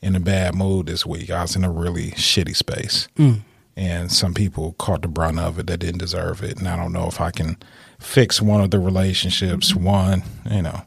in 0.05 0.15
a 0.15 0.19
bad 0.19 0.53
mood 0.55 0.85
this 0.85 1.05
week. 1.05 1.29
I 1.31 1.41
was 1.41 1.55
in 1.55 1.63
a 1.63 1.71
really 1.71 2.11
shitty 2.11 2.55
space, 2.55 3.07
Mm. 3.17 3.41
and 3.75 4.11
some 4.11 4.33
people 4.33 4.73
caught 4.77 5.01
the 5.01 5.07
brunt 5.07 5.39
of 5.39 5.57
it 5.59 5.67
that 5.67 5.79
didn't 5.79 5.97
deserve 5.99 6.43
it. 6.43 6.57
And 6.59 6.67
I 6.67 6.75
don't 6.75 6.93
know 6.93 7.07
if 7.07 7.19
I 7.19 7.31
can 7.31 7.57
fix 7.99 8.41
one 8.41 8.61
of 8.61 8.69
the 8.71 8.79
relationships. 8.79 9.75
One, 9.75 10.21
you 10.49 10.61
know, 10.61 10.81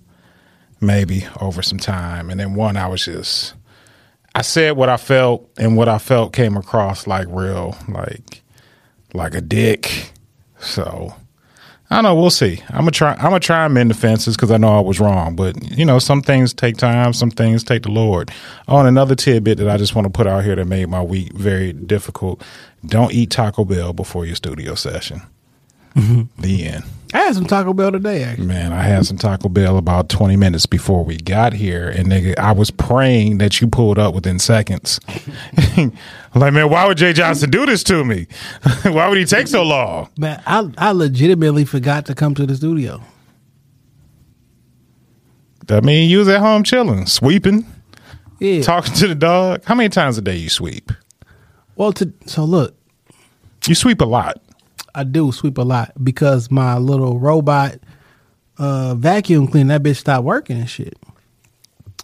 maybe 0.80 1.26
over 1.40 1.62
some 1.62 1.78
time, 1.78 2.30
and 2.30 2.38
then 2.38 2.54
one 2.54 2.76
I 2.76 2.86
was 2.86 3.04
just. 3.04 3.54
I 4.34 4.42
said 4.42 4.76
what 4.76 4.88
I 4.88 4.96
felt, 4.98 5.50
and 5.58 5.76
what 5.76 5.88
I 5.88 5.98
felt 5.98 6.32
came 6.32 6.56
across 6.56 7.06
like 7.08 7.26
real, 7.28 7.76
like 7.88 8.42
like 9.14 9.34
a 9.34 9.40
dick. 9.40 10.12
So 10.60 11.14
I 11.90 11.96
don't 11.96 12.04
know. 12.04 12.14
We'll 12.14 12.30
see. 12.30 12.62
I'm 12.68 12.80
gonna 12.80 12.90
try. 12.90 13.12
I'm 13.14 13.30
gonna 13.30 13.40
try 13.40 13.64
and 13.64 13.72
mend 13.72 13.90
the 13.90 13.94
fences 13.94 14.36
because 14.36 14.50
I 14.50 14.58
know 14.58 14.76
I 14.76 14.80
was 14.80 15.00
wrong. 15.00 15.34
But 15.34 15.62
you 15.76 15.86
know, 15.86 15.98
some 15.98 16.20
things 16.20 16.52
take 16.52 16.76
time. 16.76 17.14
Some 17.14 17.30
things 17.30 17.64
take 17.64 17.82
the 17.82 17.90
Lord. 17.90 18.30
Oh, 18.66 18.78
another 18.80 19.14
tidbit 19.14 19.56
that 19.58 19.70
I 19.70 19.78
just 19.78 19.94
want 19.94 20.04
to 20.04 20.10
put 20.10 20.26
out 20.26 20.44
here 20.44 20.54
that 20.54 20.66
made 20.66 20.88
my 20.90 21.02
week 21.02 21.32
very 21.32 21.72
difficult: 21.72 22.42
don't 22.84 23.12
eat 23.12 23.30
Taco 23.30 23.64
Bell 23.64 23.94
before 23.94 24.26
your 24.26 24.36
studio 24.36 24.74
session. 24.74 25.22
Mm-hmm. 25.98 26.42
The 26.42 26.64
end. 26.68 26.84
I 27.14 27.18
had 27.20 27.34
some 27.34 27.46
Taco 27.46 27.72
Bell 27.72 27.90
today. 27.90 28.22
Actually, 28.22 28.46
Man, 28.48 28.70
I 28.72 28.82
had 28.82 29.06
some 29.06 29.16
Taco 29.16 29.48
Bell 29.48 29.78
about 29.78 30.10
20 30.10 30.36
minutes 30.36 30.66
before 30.66 31.02
we 31.04 31.16
got 31.16 31.54
here, 31.54 31.88
and 31.88 32.06
nigga, 32.08 32.38
I 32.38 32.52
was 32.52 32.70
praying 32.70 33.38
that 33.38 33.60
you 33.62 33.66
pulled 33.68 33.98
up 33.98 34.14
within 34.14 34.38
seconds. 34.38 35.00
Like, 36.34 36.52
man, 36.52 36.68
why 36.68 36.86
would 36.86 36.98
Jay 36.98 37.14
Johnson 37.14 37.48
do 37.48 37.64
this 37.64 37.82
to 37.84 38.04
me? 38.04 38.26
why 38.82 39.08
would 39.08 39.16
he 39.16 39.24
take 39.24 39.46
so 39.48 39.62
long? 39.62 40.10
man, 40.18 40.40
I 40.46 40.70
I 40.76 40.90
legitimately 40.92 41.64
forgot 41.64 42.04
to 42.06 42.14
come 42.14 42.34
to 42.34 42.44
the 42.44 42.54
studio. 42.54 43.00
I 45.70 45.80
mean, 45.80 46.08
you 46.10 46.18
was 46.18 46.28
at 46.28 46.40
home 46.40 46.62
chilling, 46.62 47.06
sweeping, 47.06 47.66
Yeah. 48.40 48.62
talking 48.62 48.94
to 48.94 49.08
the 49.08 49.14
dog. 49.14 49.64
How 49.64 49.74
many 49.74 49.88
times 49.88 50.16
a 50.18 50.22
day 50.22 50.36
you 50.36 50.48
sweep? 50.50 50.92
well, 51.76 51.92
to 51.94 52.12
so 52.26 52.44
look, 52.44 52.76
You 53.66 53.74
sweep 53.74 54.00
a 54.00 54.04
lot. 54.06 54.40
I 54.94 55.04
do 55.04 55.32
sweep 55.32 55.58
a 55.58 55.62
lot 55.62 55.92
because 56.02 56.50
my 56.50 56.78
little 56.78 57.18
robot 57.18 57.78
uh, 58.58 58.94
vacuum 58.94 59.46
cleaner 59.46 59.78
that 59.78 59.82
bitch 59.82 59.96
stopped 59.96 60.24
working 60.24 60.58
and 60.58 60.68
shit. 60.68 60.96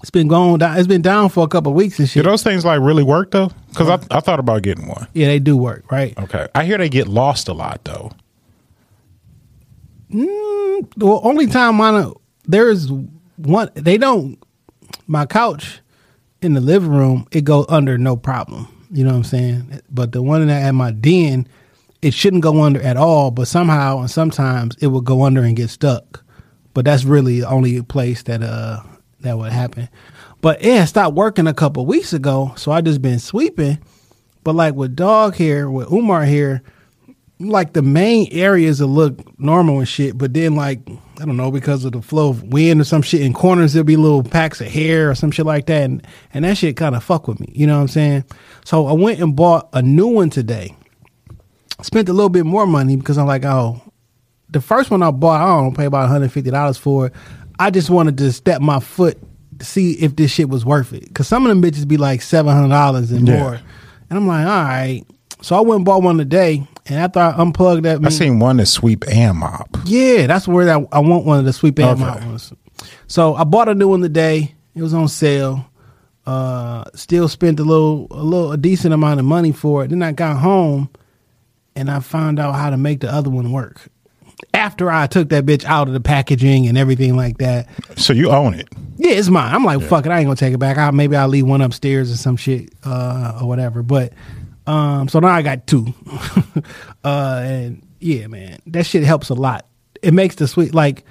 It's 0.00 0.11
been 0.11 0.29
going 0.29 0.59
down. 0.59 0.76
It's 0.76 0.87
been 0.87 1.03
down 1.03 1.31
for 1.31 1.45
a 1.45 1.49
couple 1.49 1.73
of 1.73 1.76
weeks 1.76 1.99
and 1.99 2.09
shit. 2.09 2.23
Do 2.23 2.31
those 2.31 2.43
things 2.43 2.64
like 2.64 2.81
really 2.81 3.03
work 3.03 3.31
though? 3.31 3.50
Because 3.69 3.88
I, 3.88 4.17
I 4.17 4.21
thought 4.21 4.38
about 4.38 4.62
getting 4.62 4.87
one. 4.87 5.09
yeah, 5.14 5.29
they 5.29 5.38
do 5.38 5.57
work, 5.57 5.91
right? 5.91 6.17
Okay, 6.19 6.47
I 6.55 6.64
hear 6.64 6.76
they 6.76 6.91
get 6.91 7.09
lost 7.09 7.49
a 7.49 7.55
lot 7.55 7.83
though. 7.85 8.12
The 10.11 11.21
only 11.23 11.47
time 11.47 11.76
mine 11.76 12.12
there 12.47 12.69
is 12.69 12.93
one. 13.37 13.71
They 13.75 13.99
don't 13.99 14.38
my 15.07 15.26
couch 15.26 15.81
in 16.45 16.53
the 16.53 16.61
living 16.61 16.91
room, 16.91 17.26
it 17.33 17.45
go 17.45 17.64
under 17.69 17.99
no 17.99 18.17
problem. 18.17 18.69
You 18.91 19.05
know 19.05 19.11
what 19.11 19.17
I'm 19.17 19.25
saying? 19.25 19.81
But 19.91 20.12
the 20.12 20.23
one 20.23 20.47
that 20.47 20.62
at 20.62 20.73
my 20.73 20.93
den, 20.93 21.49
it 22.04 22.14
shouldn't 22.14 22.42
go 22.42 22.62
under 22.62 22.80
at 22.82 22.96
all. 22.96 23.30
But 23.30 23.49
somehow 23.49 24.00
and 24.00 24.11
sometimes 24.11 24.76
it 24.80 24.88
will 24.88 25.00
go 25.00 25.23
under 25.23 25.42
and 25.42 25.56
get 25.56 25.70
stuck. 25.70 26.25
But 26.75 26.84
that's 26.84 27.04
really 27.04 27.40
the 27.40 27.49
only 27.49 27.80
place 27.82 28.23
that 28.25 28.42
uh 28.42 28.82
that 29.20 29.38
would 29.38 29.52
happen. 29.52 29.88
But 30.40 30.62
it 30.62 30.87
stopped 30.87 31.16
working 31.16 31.46
a 31.46 31.54
couple 31.54 31.87
weeks 31.87 32.12
ago, 32.12 32.52
so 32.56 32.70
I 32.70 32.82
just 32.82 33.00
been 33.00 33.18
sweeping. 33.18 33.78
But 34.42 34.54
like 34.54 34.75
with 34.75 34.94
dog 34.94 35.34
here, 35.34 35.70
with 35.70 35.90
Umar 35.90 36.25
here, 36.25 36.62
like 37.40 37.73
the 37.73 37.82
main 37.82 38.28
areas 38.30 38.80
will 38.80 38.88
look 38.88 39.38
normal 39.40 39.78
and 39.78 39.88
shit, 39.88 40.18
but 40.18 40.34
then 40.34 40.54
like 40.54 40.80
I 41.20 41.25
don't 41.25 41.37
know 41.37 41.50
because 41.50 41.84
of 41.84 41.92
the 41.92 42.02
flow 42.02 42.30
of 42.30 42.42
wind 42.42 42.80
or 42.80 42.84
some 42.84 43.02
shit 43.02 43.23
in 43.23 43.32
corners 43.32 43.73
there'll 43.73 43.84
be 43.84 43.96
little 43.96 44.23
packs 44.23 44.61
of 44.61 44.66
hair 44.68 45.11
or 45.11 45.14
some 45.14 45.30
shit 45.30 45.46
like 45.46 45.66
that, 45.66 45.82
and, 45.82 46.06
and 46.32 46.44
that 46.44 46.58
shit 46.58 46.76
kind 46.76 46.94
of 46.94 47.02
fuck 47.02 47.26
with 47.26 47.40
me. 47.40 47.50
You 47.54 47.66
know 47.66 47.76
what 47.76 47.82
I'm 47.82 47.88
saying? 47.88 48.25
So 48.64 48.87
I 48.87 48.92
went 48.92 49.20
and 49.20 49.34
bought 49.34 49.68
a 49.73 49.82
new 49.82 50.08
one 50.08 50.30
today. 50.30 50.76
Spent 51.83 52.09
a 52.09 52.12
little 52.12 52.28
bit 52.28 52.47
more 52.47 52.66
money 52.66 52.97
because 52.97 53.19
I'm 53.19 53.26
like, 53.26 53.45
oh, 53.45 53.81
the 54.50 54.61
first 54.61 54.90
one 54.90 55.02
I 55.02 55.11
bought, 55.11 55.40
I 55.40 55.61
don't 55.62 55.76
pay 55.76 55.87
about 55.87 56.02
150 56.02 56.50
dollars 56.50 56.76
for 56.78 57.07
it. 57.07 57.12
I 57.59 57.71
just 57.71 57.90
wanted 57.90 58.19
to 58.19 58.33
step 58.33 58.61
my 58.61 58.81
foot 58.81 59.19
to 59.59 59.64
see 59.64 59.93
if 59.93 60.16
this 60.16 60.31
shit 60.31 60.49
was 60.49 60.64
worth 60.64 60.93
it. 60.93 61.12
Cause 61.14 61.28
some 61.28 61.47
of 61.47 61.49
them 61.49 61.62
bitches 61.62 61.87
be 61.87 61.97
like 61.97 62.23
seven 62.23 62.52
hundred 62.54 62.71
dollars 62.71 63.11
and 63.12 63.26
Yeah. 63.28 63.37
more, 63.37 63.54
and 64.11 64.19
I'm 64.19 64.26
like, 64.26 64.47
all 64.47 64.62
right. 64.64 65.04
So 65.43 65.57
I 65.57 65.61
went 65.61 65.78
and 65.81 65.85
bought 65.85 66.02
one 66.02 66.16
today, 66.16 66.66
and 66.87 66.99
after 66.99 67.21
I 67.21 67.33
unplugged 67.37 67.85
that, 67.85 68.00
I 68.04 68.09
seen 68.09 68.38
one 68.38 68.57
that 68.59 68.66
sweep 68.66 69.04
and 69.09 69.38
mop. 69.38 69.69
yeah, 69.85 70.26
that's 70.26 70.49
where 70.49 70.69
I, 70.71 70.87
I 70.93 71.00
want 71.00 71.26
one 71.26 71.38
of 71.38 71.45
the 71.45 71.52
sweep 71.52 71.78
and 71.81 71.90
Okay. 71.90 72.00
mop 72.00 72.25
ones. 72.25 72.52
So 73.09 73.35
I 73.35 73.45
bought 73.45 73.69
a 73.69 73.75
new 73.75 73.88
one 73.88 74.00
today. 74.00 74.54
It 74.75 74.83
was 74.83 74.95
on 74.95 75.09
sale. 75.09 75.66
Uh, 76.26 76.85
still 76.95 77.28
spent 77.28 77.61
a 77.61 77.64
little, 77.64 78.07
a 78.11 78.23
little, 78.23 78.52
a 78.52 78.57
decent 78.57 78.95
amount 78.95 79.21
of 79.21 79.26
money 79.26 79.52
for 79.52 79.85
it. 79.85 79.88
Then 79.88 80.02
I 80.02 80.12
got 80.12 80.38
home, 80.38 80.88
and 81.76 81.90
I 81.90 82.00
found 82.00 82.38
out 82.38 82.52
how 82.54 82.71
to 82.71 82.76
make 82.76 83.00
the 83.00 83.12
other 83.12 83.31
one 83.31 83.52
work. 83.52 83.88
After 84.52 84.90
I 84.90 85.07
took 85.07 85.28
that 85.31 85.47
bitch 85.47 85.64
out 85.64 85.88
of 85.88 85.95
the 85.95 86.00
packaging 86.00 86.66
and 86.66 86.76
everything 86.76 87.16
like 87.16 87.38
that, 87.38 87.69
So 87.97 88.12
you 88.12 88.31
own 88.31 88.54
it. 88.54 88.69
yeah, 88.97 89.12
it's 89.12 89.28
mine. 89.28 89.54
I'm 89.54 89.64
like, 89.64 89.81
fuck 89.83 90.07
it, 90.07 90.12
I 90.12 90.19
ain't 90.19 90.26
gonna 90.26 90.37
take 90.37 90.54
it 90.54 90.59
back. 90.59 90.76
I, 90.76 90.90
maybe 90.90 91.16
I'll 91.16 91.28
leave 91.28 91.47
one 91.47 91.61
upstairs 91.61 92.12
or 92.12 92.16
some 92.16 92.37
shit, 92.37 92.71
uh, 92.85 93.38
or 93.40 93.49
whatever. 93.49 93.83
But 93.83 94.12
um, 94.66 95.09
so 95.09 95.21
now 95.21 95.28
I 95.28 95.43
got 95.43 95.66
two. 95.66 95.93
uh, 97.04 97.40
and 97.45 97.87
yeah, 98.00 98.26
man, 98.26 98.59
that 98.66 98.87
shit 98.87 99.02
helps 99.04 99.28
a 99.31 99.35
lot. 99.35 99.66
It 100.02 100.14
makes 100.14 100.35
the 100.37 100.47
sweep 100.49 100.75
like 100.75 101.04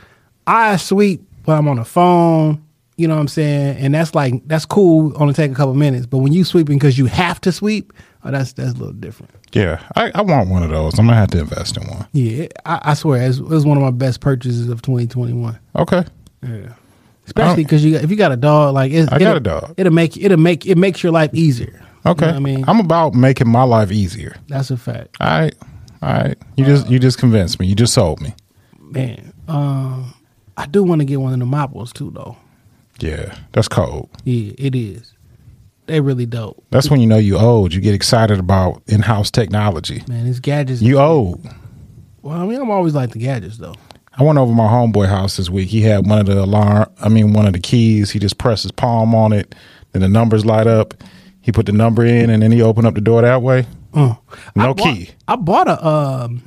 I 0.45 0.77
sweep 0.77 1.21
when 1.45 1.57
I'm 1.57 1.67
on 1.67 1.77
the 1.77 1.85
phone. 1.85 2.63
You 2.95 3.07
know 3.07 3.15
what 3.15 3.21
I'm 3.21 3.27
saying? 3.27 3.77
And 3.77 3.93
that's 3.95 4.13
like 4.13 4.47
that's 4.47 4.65
cool. 4.65 5.13
Only 5.19 5.33
take 5.33 5.51
a 5.51 5.55
couple 5.55 5.73
minutes. 5.73 6.05
But 6.05 6.19
when 6.19 6.33
you 6.33 6.43
sweeping 6.43 6.77
because 6.77 6.97
you 6.97 7.07
have 7.07 7.41
to 7.41 7.51
sweep, 7.51 7.91
oh, 8.23 8.31
that's 8.31 8.53
that's 8.53 8.71
a 8.71 8.77
little 8.77 8.93
different. 8.93 9.31
Yeah, 9.53 9.81
I, 9.95 10.11
I 10.15 10.21
want 10.21 10.49
one 10.49 10.63
of 10.63 10.69
those. 10.69 10.97
I'm 10.99 11.05
gonna 11.05 11.17
have 11.17 11.29
to 11.31 11.39
invest 11.39 11.77
in 11.77 11.87
one. 11.87 12.07
Yeah, 12.13 12.47
I, 12.65 12.79
I 12.83 12.93
swear, 12.95 13.21
it's, 13.27 13.37
it 13.37 13.43
was 13.45 13.65
one 13.65 13.77
of 13.77 13.83
my 13.83 13.91
best 13.91 14.19
purchases 14.21 14.69
of 14.69 14.81
2021. 14.81 15.59
Okay. 15.75 16.03
Yeah. 16.41 16.73
Especially 17.25 17.63
because 17.63 17.85
you 17.85 17.93
got, 17.93 18.03
if 18.03 18.11
you 18.11 18.17
got 18.17 18.31
a 18.33 18.35
dog, 18.35 18.73
like 18.73 18.91
it, 18.91 19.07
I 19.11 19.17
got 19.19 19.21
it'll- 19.21 19.37
a 19.37 19.39
dog. 19.61 19.73
it'll 19.77 19.93
make 19.93 20.17
it'll 20.17 20.37
make 20.37 20.65
it 20.65 20.77
makes 20.77 21.01
your 21.03 21.11
life 21.11 21.33
easier. 21.33 21.81
You 22.05 22.11
Okay. 22.11 22.25
know 22.25 22.31
what 22.33 22.35
I 22.35 22.39
mean, 22.39 22.65
I'm 22.67 22.79
about 22.81 23.13
making 23.13 23.47
my 23.47 23.63
life 23.63 23.91
easier. 23.91 24.35
that's 24.49 24.69
a 24.71 24.77
fact, 24.77 25.15
All 25.21 25.27
right. 25.27 25.55
All 26.01 26.11
right. 26.13 26.37
You 26.57 26.65
just 26.65 26.89
you 26.89 26.99
just 26.99 27.17
convinced 27.17 27.59
me. 27.61 27.67
You 27.67 27.75
just 27.75 27.93
sold 27.93 28.19
me. 28.21 28.33
man. 28.79 29.31
Um, 29.47 30.13
I 30.57 30.65
do 30.65 30.83
want 30.83 30.99
to 30.99 31.05
get 31.05 31.21
one 31.21 31.31
of 31.33 31.39
the 31.39 31.45
mopples 31.45 31.93
too, 31.93 32.11
though. 32.13 32.37
Yeah, 32.99 33.35
that's 33.53 33.67
cold. 33.69 34.09
Yeah, 34.25 34.53
it 34.57 34.75
is. 34.75 35.12
They 35.85 35.99
really 35.99 36.25
dope, 36.25 36.63
That's 36.71 36.89
when 36.89 37.01
you 37.01 37.07
know 37.07 37.17
you 37.17 37.37
old. 37.37 37.73
You 37.73 37.81
get 37.81 37.93
excited 37.93 38.39
about 38.39 38.81
in-house 38.87 39.29
technology. 39.29 40.01
man. 40.07 40.25
These 40.25 40.39
gadgets. 40.39 40.81
You 40.81 40.99
old. 40.99 41.45
well, 42.21 42.39
I 42.41 42.45
mean, 42.45 42.61
I'm 42.61 42.71
always 42.71 42.93
like 42.95 43.11
the 43.11 43.19
gadgets 43.19 43.57
though. 43.57 43.75
I 44.17 44.23
went 44.23 44.37
over 44.37 44.51
to 44.51 44.55
my 44.55 44.67
homeboy 44.67 45.07
house 45.09 45.37
this 45.37 45.49
week. 45.49 45.69
He 45.69 45.81
had 45.81 46.07
one 46.07 46.19
of 46.19 46.27
the 46.27 46.39
alarm. 46.43 46.87
I 47.01 47.09
mean, 47.09 47.33
one 47.33 47.47
of 47.47 47.53
the 47.53 47.59
keys. 47.59 48.11
He 48.11 48.19
just 48.19 48.37
pressed 48.37 48.63
his 48.63 48.71
palm 48.71 49.13
on 49.15 49.33
it, 49.33 49.55
then 49.91 50.01
the 50.03 50.07
numbers 50.07 50.45
light 50.45 50.67
up. 50.67 50.93
He 51.41 51.51
put 51.51 51.65
the 51.65 51.71
number 51.73 52.05
in, 52.05 52.29
and 52.29 52.41
then 52.41 52.51
he 52.51 52.61
opened 52.61 52.87
up 52.87 52.93
the 52.95 53.01
door 53.01 53.21
that 53.23 53.41
way. 53.41 53.65
Uh, 53.93 54.15
No 54.55 54.69
I 54.69 54.73
bought- 54.73 54.77
key. 54.77 55.09
I 55.27 55.35
bought 55.35 55.67
a 55.67 55.85
um 55.85 56.43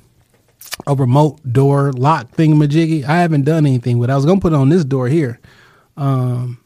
a 0.86 0.94
remote 0.94 1.40
door 1.52 1.92
lock 1.92 2.30
thingamajiggy. 2.36 3.04
I 3.04 3.18
haven't 3.18 3.42
done 3.44 3.66
anything 3.66 3.98
with. 3.98 4.08
it. 4.10 4.12
I 4.12 4.16
was 4.16 4.24
gonna 4.24 4.40
put 4.40 4.52
it 4.52 4.56
on 4.56 4.68
this 4.70 4.84
door 4.84 5.08
here, 5.08 5.38
um, 5.96 6.58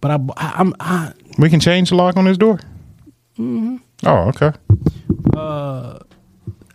but 0.00 0.10
I, 0.10 0.18
I 0.36 0.52
I'm 0.58 0.74
I 0.80 1.12
We 1.38 1.48
can 1.50 1.60
change 1.60 1.90
the 1.90 1.96
lock 1.96 2.16
on 2.16 2.24
this 2.24 2.36
door. 2.38 2.58
Mm-hmm. 3.38 3.76
Oh, 4.04 4.28
okay. 4.28 4.52
Uh, 5.36 5.98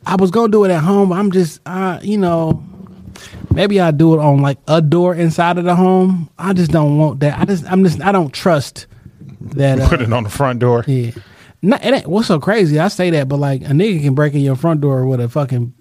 I 0.06 0.16
was 0.16 0.32
gonna 0.32 0.52
do 0.52 0.64
it 0.66 0.72
at 0.72 0.84
home. 0.84 1.10
but 1.10 1.16
I'm 1.18 1.32
just, 1.32 1.62
uh, 1.66 2.00
you 2.02 2.18
know, 2.18 2.64
maybe 3.52 3.80
I 3.80 3.92
do 3.92 4.14
it 4.14 4.20
on 4.20 4.42
like 4.42 4.58
a 4.68 4.82
door 4.82 5.16
inside 5.16 5.58
of 5.58 5.66
the 5.66 5.76
home. 5.76 6.30
I 6.38 6.54
just 6.54 6.72
don't 6.72 6.98
want 6.98 7.20
that. 7.22 7.40
I 7.40 7.46
just, 7.46 7.66
I'm 7.72 7.84
just, 7.84 8.02
I 8.02 8.12
don't 8.12 8.34
trust 8.34 8.88
that. 9.42 9.80
Uh, 9.80 9.90
Put 9.90 10.02
it 10.02 10.12
on 10.14 10.24
the 10.24 10.30
front 10.30 10.60
door. 10.60 10.84
yeah. 10.88 11.12
No, 11.62 11.78
it 11.82 12.06
what's 12.08 12.28
so 12.28 12.40
crazy? 12.42 12.78
I 12.78 12.90
say 12.90 13.10
that, 13.12 13.30
but 13.30 13.38
like 13.38 13.62
a 13.62 13.68
nigga 13.68 14.02
can 14.02 14.16
break 14.16 14.34
in 14.34 14.42
your 14.42 14.58
front 14.58 14.82
door 14.82 15.06
with 15.06 15.22
a 15.22 15.30
fucking 15.30 15.74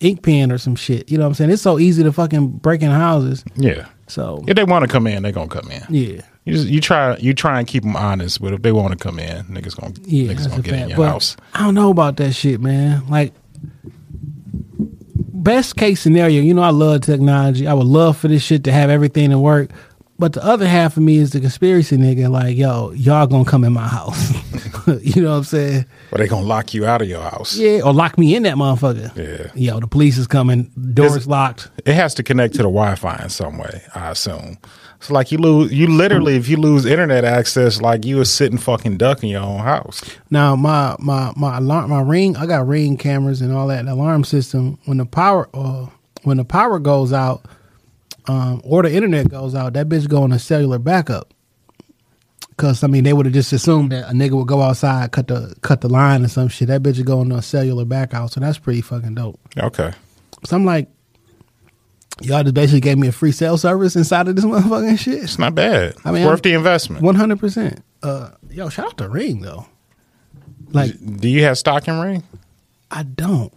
ink 0.00 0.22
pen 0.22 0.52
or 0.52 0.58
some 0.58 0.76
shit. 0.76 1.10
You 1.10 1.16
know 1.16 1.24
what 1.24 1.28
I'm 1.28 1.34
saying? 1.34 1.50
It's 1.50 1.62
so 1.62 1.78
easy 1.78 2.02
to 2.02 2.12
fucking 2.12 2.58
break 2.58 2.82
in 2.82 2.90
houses. 2.90 3.42
Yeah. 3.56 3.86
So 4.06 4.44
If 4.46 4.56
they 4.56 4.64
want 4.64 4.84
to 4.84 4.88
come 4.90 5.06
in, 5.06 5.22
they're 5.22 5.32
gonna 5.32 5.48
come 5.48 5.70
in. 5.70 5.82
yeah, 5.88 6.20
You 6.44 6.52
just 6.52 6.68
you 6.68 6.80
try 6.80 7.16
you 7.16 7.32
try 7.34 7.58
and 7.58 7.66
keep 7.66 7.82
them 7.84 7.96
honest, 7.96 8.40
but 8.42 8.52
if 8.52 8.62
they 8.62 8.70
want 8.72 8.92
to 8.92 8.98
come 8.98 9.18
in, 9.18 9.44
niggas 9.46 9.80
gonna 9.80 9.94
yeah, 10.04 10.32
niggas 10.32 10.48
gonna 10.48 10.62
get 10.62 10.74
in 10.74 10.88
your 10.90 10.98
But 10.98 11.08
house. 11.08 11.36
I 11.54 11.62
don't 11.64 11.74
know 11.74 11.90
about 11.90 12.16
that 12.18 12.32
shit, 12.32 12.60
man. 12.60 13.06
Like 13.08 13.32
best 15.32 15.76
case 15.76 16.00
scenario, 16.00 16.40
you 16.42 16.54
know, 16.54 16.62
I 16.62 16.70
love 16.70 17.02
technology. 17.02 17.66
I 17.66 17.74
would 17.74 17.86
love 17.86 18.16
for 18.16 18.28
this 18.28 18.42
shit 18.42 18.64
to 18.64 18.72
have 18.72 18.90
everything 18.90 19.30
to 19.30 19.38
work. 19.38 19.70
But 20.18 20.32
the 20.34 20.44
other 20.44 20.66
half 20.68 20.96
of 20.96 21.02
me 21.02 21.18
is 21.18 21.32
the 21.32 21.40
conspiracy 21.40 21.96
nigga. 21.96 22.30
Like, 22.30 22.56
yo, 22.56 22.92
y'all 22.92 23.26
gonna 23.26 23.44
come 23.44 23.64
in 23.64 23.72
my 23.72 23.88
house. 23.88 24.32
you 25.02 25.22
know 25.22 25.30
what 25.32 25.38
I'm 25.38 25.44
saying? 25.44 25.86
Or 26.12 26.18
they 26.18 26.28
gonna 26.28 26.46
lock 26.46 26.72
you 26.72 26.86
out 26.86 27.02
of 27.02 27.08
your 27.08 27.22
house. 27.22 27.56
Yeah, 27.56 27.80
or 27.84 27.92
lock 27.92 28.16
me 28.16 28.36
in 28.36 28.44
that 28.44 28.54
motherfucker. 28.54 29.16
Yeah. 29.16 29.50
Yo, 29.54 29.80
the 29.80 29.88
police 29.88 30.16
is 30.16 30.26
coming. 30.28 30.70
Doors 30.94 31.16
Is- 31.16 31.26
locked. 31.26 31.68
It 31.84 31.94
has 31.94 32.14
to 32.14 32.22
connect 32.22 32.54
to 32.54 32.58
the 32.58 32.68
Wi-Fi 32.70 33.22
in 33.24 33.28
some 33.28 33.58
way, 33.58 33.82
I 33.94 34.10
assume. 34.10 34.58
So 35.00 35.12
like 35.12 35.30
you 35.32 35.38
lose, 35.38 35.70
you 35.72 35.86
literally, 35.88 36.36
if 36.36 36.48
you 36.48 36.56
lose 36.56 36.86
internet 36.86 37.24
access, 37.24 37.80
like 37.80 38.06
you 38.06 38.20
a 38.20 38.24
sitting 38.24 38.56
fucking 38.56 38.96
duck 38.96 39.22
in 39.22 39.28
your 39.28 39.42
own 39.42 39.58
house. 39.58 40.02
Now 40.30 40.56
my 40.56 40.96
my 40.98 41.32
my 41.36 41.58
alarm 41.58 41.90
my 41.90 42.00
ring 42.00 42.36
I 42.38 42.46
got 42.46 42.66
ring 42.66 42.96
cameras 42.96 43.42
and 43.42 43.52
all 43.52 43.66
that 43.66 43.84
alarm 43.86 44.24
system. 44.24 44.78
When 44.86 44.96
the 44.96 45.04
power 45.04 45.48
uh, 45.52 45.88
when 46.22 46.38
the 46.38 46.44
power 46.44 46.78
goes 46.78 47.12
out, 47.12 47.44
um, 48.26 48.60
or 48.64 48.82
the 48.82 48.92
internet 48.94 49.28
goes 49.28 49.54
out, 49.54 49.72
that 49.74 49.88
bitch 49.88 50.08
go 50.08 50.22
on 50.22 50.32
a 50.32 50.38
cellular 50.38 50.78
backup. 50.78 51.32
Cause 52.56 52.84
I 52.84 52.86
mean 52.86 53.02
they 53.02 53.12
would 53.12 53.26
have 53.26 53.32
just 53.34 53.52
assumed 53.52 53.90
that 53.90 54.08
a 54.08 54.12
nigga 54.12 54.32
would 54.32 54.46
go 54.46 54.62
outside 54.62 55.10
cut 55.10 55.26
the 55.26 55.56
cut 55.62 55.80
the 55.80 55.88
line 55.88 56.24
or 56.24 56.28
some 56.28 56.46
shit. 56.46 56.68
That 56.68 56.84
bitch 56.84 56.98
would 56.98 57.06
go 57.06 57.18
on 57.18 57.32
a 57.32 57.42
cellular 57.42 57.84
backup, 57.84 58.30
so 58.30 58.38
that's 58.38 58.58
pretty 58.58 58.80
fucking 58.80 59.16
dope. 59.16 59.40
Okay. 59.58 59.90
So 60.46 60.54
I'm 60.54 60.64
like, 60.64 60.88
y'all 62.20 62.44
just 62.44 62.54
basically 62.54 62.78
gave 62.80 62.96
me 62.96 63.08
a 63.08 63.12
free 63.12 63.32
cell 63.32 63.58
service 63.58 63.96
inside 63.96 64.28
of 64.28 64.36
this 64.36 64.44
motherfucking 64.44 64.98
shit. 65.00 65.24
It's 65.24 65.36
not 65.38 65.56
bad. 65.56 65.94
I 66.04 66.12
mean, 66.12 66.22
it's 66.22 66.26
worth 66.28 66.46
I'm- 66.46 66.52
the 66.52 66.52
investment. 66.54 67.02
One 67.02 67.16
hundred 67.16 67.40
percent. 67.40 67.82
Uh, 68.04 68.30
yo, 68.50 68.68
shout 68.68 68.86
out 68.86 68.98
to 68.98 69.08
Ring 69.08 69.40
though. 69.40 69.66
Like 70.70 70.92
Do 71.20 71.28
you 71.28 71.42
have 71.42 71.58
stock 71.58 71.88
in 71.88 71.98
ring? 71.98 72.22
I 72.90 73.02
don't. 73.02 73.52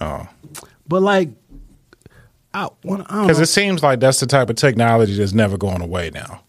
Oh, 0.00 0.26
But 0.88 1.02
like, 1.02 1.28
I, 2.54 2.68
I 2.84 3.22
because 3.22 3.40
it 3.40 3.46
seems 3.46 3.82
like 3.82 4.00
that's 4.00 4.20
the 4.20 4.26
type 4.26 4.50
of 4.50 4.56
technology 4.56 5.14
that's 5.14 5.32
never 5.32 5.56
going 5.56 5.80
away 5.82 6.10
now. 6.10 6.42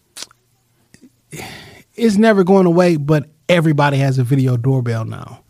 it's 1.94 2.16
never 2.16 2.44
going 2.44 2.66
away. 2.66 2.96
But 2.96 3.28
everybody 3.48 3.98
has 3.98 4.18
a 4.18 4.24
video 4.24 4.56
doorbell 4.56 5.04
now. 5.04 5.40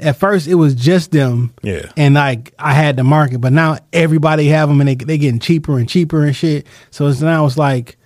At 0.00 0.16
first, 0.16 0.46
it 0.46 0.56
was 0.56 0.74
just 0.74 1.12
them. 1.12 1.54
Yeah. 1.62 1.90
And 1.96 2.14
like 2.14 2.54
I 2.58 2.74
had 2.74 2.96
the 2.96 3.04
market, 3.04 3.40
but 3.40 3.52
now 3.52 3.78
everybody 3.92 4.48
have 4.48 4.68
them, 4.68 4.80
and 4.80 4.88
they 4.88 4.94
they 4.94 5.18
getting 5.18 5.40
cheaper 5.40 5.78
and 5.78 5.88
cheaper 5.88 6.24
and 6.24 6.36
shit. 6.36 6.66
So 6.90 7.06
it's 7.06 7.20
now 7.20 7.46
it's 7.46 7.56
like 7.56 7.96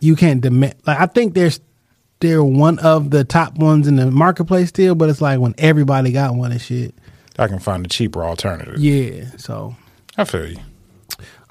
you 0.00 0.16
can't 0.16 0.40
demand. 0.40 0.74
Like 0.86 0.98
I 0.98 1.06
think 1.06 1.34
there's 1.34 1.60
they're 2.20 2.42
one 2.42 2.78
of 2.78 3.10
the 3.10 3.22
top 3.22 3.56
ones 3.58 3.86
in 3.86 3.96
the 3.96 4.10
marketplace 4.10 4.70
still, 4.70 4.94
but 4.94 5.10
it's 5.10 5.20
like 5.20 5.40
when 5.40 5.54
everybody 5.58 6.10
got 6.10 6.34
one 6.34 6.52
and 6.52 6.60
shit. 6.60 6.94
I 7.38 7.48
can 7.48 7.58
find 7.58 7.84
a 7.84 7.88
cheaper 7.88 8.24
alternative. 8.24 8.78
Yeah. 8.78 9.30
So 9.36 9.76
I 10.16 10.24
feel 10.24 10.48
you. 10.48 10.58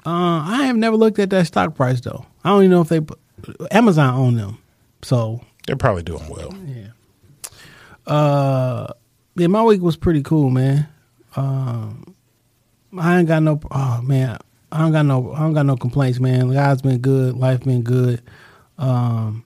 Uh, 0.06 0.44
I 0.46 0.64
have 0.64 0.76
never 0.76 0.96
looked 0.96 1.18
at 1.18 1.30
that 1.30 1.46
stock 1.46 1.74
price 1.74 2.00
though. 2.00 2.26
I 2.44 2.50
don't 2.50 2.64
even 2.64 2.70
know 2.70 2.80
if 2.82 2.88
they 2.88 3.00
Amazon 3.70 4.14
own 4.14 4.36
them. 4.36 4.58
So 5.02 5.40
They're 5.66 5.76
probably 5.76 6.02
doing 6.02 6.28
well. 6.28 6.54
Yeah. 6.66 8.12
Uh 8.12 8.92
yeah, 9.36 9.46
my 9.48 9.62
week 9.62 9.80
was 9.80 9.96
pretty 9.96 10.22
cool, 10.22 10.50
man. 10.50 10.88
Um 11.36 12.14
I 12.98 13.18
ain't 13.18 13.28
got 13.28 13.42
no 13.42 13.60
oh 13.70 14.02
man, 14.02 14.38
I 14.70 14.78
don't 14.78 14.92
got 14.92 15.06
no 15.06 15.32
I 15.32 15.40
don't 15.40 15.54
got 15.54 15.66
no 15.66 15.76
complaints, 15.76 16.20
man. 16.20 16.52
God's 16.52 16.82
been 16.82 16.98
good, 16.98 17.36
life 17.36 17.64
been 17.64 17.82
good. 17.82 18.22
Um, 18.76 19.44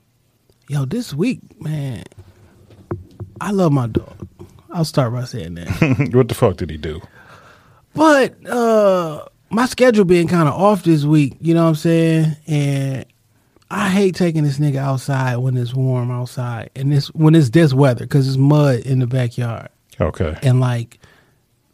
yo, 0.69 0.85
this 0.85 1.13
week, 1.13 1.41
man, 1.61 2.05
I 3.41 3.51
love 3.51 3.73
my 3.73 3.87
dog. 3.87 4.27
I'll 4.71 4.85
start 4.85 5.13
by 5.13 5.25
saying 5.25 5.55
that. 5.55 6.11
what 6.15 6.29
the 6.29 6.35
fuck 6.35 6.57
did 6.57 6.71
he 6.71 6.77
do? 6.77 7.01
But 7.95 8.35
uh 8.47 9.25
my 9.51 9.67
schedule 9.67 10.05
being 10.05 10.29
kind 10.29 10.49
of 10.49 10.55
off 10.55 10.83
this 10.83 11.05
week, 11.05 11.37
you 11.41 11.55
know 11.55 11.65
what 11.65 11.71
I'm 11.71 11.75
saying? 11.77 12.37
And 12.47 13.07
I 13.71 13.89
hate 13.89 14.15
taking 14.15 14.45
this 14.45 14.59
nigga 14.59 14.77
outside 14.77 15.37
when 15.37 15.57
it's 15.57 15.75
warm 15.75 16.11
outside 16.11 16.71
and 16.75 16.93
this 16.93 17.09
when 17.09 17.35
it's 17.35 17.51
this 17.51 17.75
weather 17.75 18.07
cuz 18.07 18.29
it's 18.29 18.37
mud 18.37 18.81
in 18.81 18.99
the 18.99 19.07
backyard. 19.07 19.69
Okay. 20.01 20.37
And 20.43 20.61
like 20.61 20.99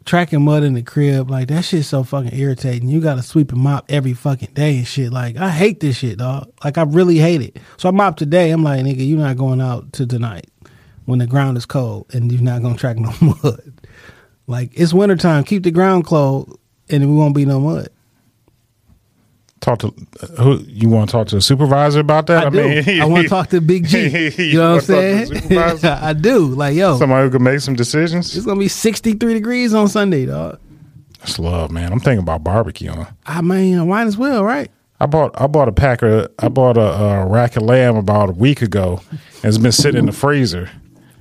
tracking 0.05 0.43
mud 0.43 0.63
in 0.63 0.73
the 0.73 0.81
crib, 0.81 1.29
like 1.29 1.47
that 1.47 1.63
shit's 1.63 1.87
so 1.87 2.03
fucking 2.03 2.37
irritating. 2.37 2.89
You 2.89 3.01
got 3.01 3.15
to 3.15 3.23
sweep 3.23 3.51
and 3.51 3.61
mop 3.61 3.85
every 3.89 4.13
fucking 4.13 4.53
day 4.53 4.77
and 4.77 4.87
shit. 4.87 5.11
Like 5.11 5.37
I 5.37 5.49
hate 5.49 5.79
this 5.79 5.97
shit, 5.97 6.17
dog. 6.17 6.51
Like 6.63 6.77
I 6.77 6.83
really 6.83 7.17
hate 7.17 7.41
it. 7.41 7.57
So 7.77 7.89
I 7.89 7.91
mop 7.91 8.17
today. 8.17 8.51
I'm 8.51 8.63
like, 8.63 8.81
nigga, 8.83 9.07
you're 9.07 9.17
not 9.17 9.37
going 9.37 9.61
out 9.61 9.91
to 9.93 10.05
tonight 10.05 10.47
when 11.05 11.19
the 11.19 11.27
ground 11.27 11.57
is 11.57 11.65
cold 11.65 12.07
and 12.13 12.31
you're 12.31 12.41
not 12.41 12.61
gonna 12.61 12.77
track 12.77 12.97
no 12.97 13.13
mud. 13.21 13.73
Like 14.47 14.71
it's 14.73 14.93
wintertime. 14.93 15.43
Keep 15.43 15.63
the 15.63 15.71
ground 15.71 16.05
cold 16.05 16.59
and 16.89 17.09
we 17.09 17.15
won't 17.15 17.35
be 17.35 17.45
no 17.45 17.59
mud. 17.59 17.89
Talk 19.61 19.79
to 19.79 19.87
uh, 20.21 20.27
who 20.43 20.57
you 20.67 20.89
want 20.89 21.09
to 21.09 21.11
talk 21.11 21.27
to 21.29 21.37
a 21.37 21.41
supervisor 21.41 21.99
about 22.01 22.27
that? 22.27 22.47
I, 22.47 22.49
do. 22.49 23.01
I 23.01 23.05
want 23.05 23.23
to 23.23 23.29
talk 23.37 23.49
to 23.49 23.61
Big 23.61 23.85
G. 23.87 24.29
You 24.37 24.59
know 24.59 24.75
what 24.75 24.89
I'm 24.89 24.95
wanna 24.95 25.25
talk 25.25 25.27
to 25.27 25.47
the 25.47 25.79
saying? 25.79 25.85
I 26.03 26.13
do. 26.13 26.39
Like, 26.47 26.75
yo, 26.75 26.97
Somebody 26.99 27.23
who 27.25 27.31
can 27.31 27.43
make 27.43 27.59
some 27.61 27.75
decisions. 27.75 28.35
it's 28.35 28.45
gonna 28.45 28.59
be 28.59 28.67
63 28.67 29.33
degrees 29.33 29.73
on 29.73 29.87
Sunday, 29.87 30.25
dog. 30.25 30.59
That's 31.19 31.39
love, 31.39 31.71
man. 31.71 31.91
I'm 31.91 31.99
thinking 31.99 32.19
about 32.21 32.43
barbecuing. 32.43 33.11
I 33.25 33.41
mean, 33.41 33.87
might 33.87 34.05
as 34.05 34.17
well, 34.17 34.43
right? 34.43 34.69
I 34.99 35.07
bought 35.07 35.31
I 35.41 35.47
bought 35.47 35.67
a 35.67 35.71
pack 35.73 36.03
of 36.03 36.31
I 36.37 36.47
bought 36.49 36.77
a, 36.77 36.81
a 36.81 37.25
rack 37.25 37.55
of 37.57 37.63
lamb 37.63 37.95
about 37.95 38.29
a 38.29 38.33
week 38.33 38.61
ago. 38.61 39.01
And 39.11 39.45
it's 39.45 39.57
been 39.57 39.71
sitting 39.71 39.99
in 39.99 40.05
the 40.05 40.11
freezer. 40.11 40.69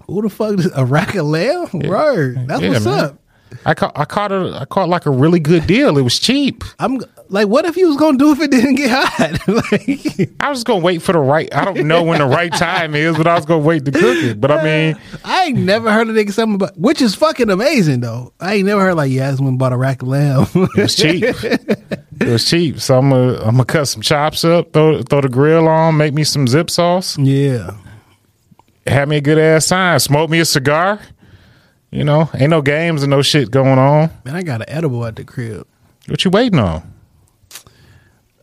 Who 0.07 0.21
the 0.21 0.29
fuck 0.29 0.59
is 0.59 0.71
a 0.77 0.85
rack 0.85 1.15
of 1.15 1.25
lamb? 1.27 1.69
Word. 1.73 2.47
That's 2.47 2.61
Yeah, 2.61 2.69
what's 2.69 2.85
man. 2.85 3.05
up. 3.05 3.19
I 3.67 3.75
caught 3.75 3.93
I 3.99 4.05
caught 4.05 4.33
a 4.33 4.59
I 4.61 4.65
caught 4.67 4.89
like 4.89 5.07
a 5.07 5.11
really 5.11 5.41
good 5.41 5.67
deal. 5.67 5.97
It 5.97 6.03
was 6.03 6.19
cheap. 6.19 6.65
I'm 6.79 7.01
like, 7.29 7.49
what 7.49 7.65
if 7.65 7.77
you 7.77 7.89
was 7.89 7.97
gonna 7.97 8.19
do 8.19 8.33
if 8.33 8.41
it 8.41 8.51
didn't 8.51 8.75
get 8.75 8.91
hot? 8.91 9.49
like, 9.73 10.31
I 10.41 10.51
was 10.51 10.65
gonna 10.65 10.81
wait 10.81 11.03
for 11.03 11.13
the 11.13 11.19
right. 11.19 11.53
I 11.55 11.65
don't 11.65 11.87
know 11.87 12.03
when 12.03 12.19
the 12.19 12.27
right 12.27 12.53
time 12.53 12.95
is, 12.95 13.17
but 13.17 13.27
I 13.27 13.35
was 13.35 13.47
gonna 13.47 13.65
wait 13.65 13.85
to 13.87 13.93
cook 13.93 14.23
it. 14.23 14.41
But 14.41 14.51
I 14.51 14.61
uh, 14.61 14.65
mean, 14.65 15.01
I 15.25 15.45
ain't 15.45 15.59
never 15.59 15.91
heard 15.91 16.09
a 16.09 16.13
nigga 16.13 16.33
something 16.33 16.59
but 16.59 16.79
which 16.79 17.01
is 17.01 17.15
fucking 17.15 17.51
amazing 17.51 18.01
though. 18.01 18.33
I 18.41 18.55
ain't 18.55 18.67
never 18.67 18.83
heard 18.83 18.95
like, 18.95 19.11
yeah, 19.11 19.29
I 19.29 19.31
just 19.31 19.41
went 19.41 19.51
and 19.51 19.59
bought 19.59 19.73
a 19.73 19.77
rack 19.77 20.03
of 20.03 20.09
lamb. 20.09 20.47
it 20.55 20.77
was 20.77 20.95
cheap. 20.95 21.23
it 21.25 22.29
was 22.29 22.45
cheap. 22.45 22.81
So 22.81 22.99
I'm 22.99 23.11
gonna 23.11 23.39
I'm 23.39 23.53
gonna 23.53 23.65
cut 23.65 23.87
some 23.87 24.03
chops 24.03 24.45
up, 24.45 24.73
throw 24.73 25.03
throw 25.03 25.23
the 25.23 25.29
grill 25.29 25.69
on, 25.69 25.97
make 25.97 26.13
me 26.13 26.25
some 26.25 26.47
zip 26.47 26.71
sauce, 26.71 27.19
yeah. 27.19 27.71
have 28.87 29.09
me 29.09 29.17
a 29.17 29.21
good 29.21 29.39
ass 29.39 29.69
time, 29.69 29.99
smoke 29.99 30.29
me 30.29 30.41
a 30.41 30.45
cigar. 30.45 31.01
You 31.95 32.03
know, 32.03 32.29
ain't 32.35 32.51
no 32.51 32.61
games 32.61 33.05
and 33.05 33.11
no 33.11 33.23
shit 33.23 33.53
going 33.53 33.79
on. 33.79 34.11
Man, 34.25 34.35
I 34.35 34.43
got 34.43 34.63
an 34.63 34.69
edible 34.69 35.07
at 35.07 35.15
the 35.15 35.23
crib. 35.23 35.65
What 36.09 36.25
you 36.25 36.31
waiting 36.33 36.59
on? 36.59 36.93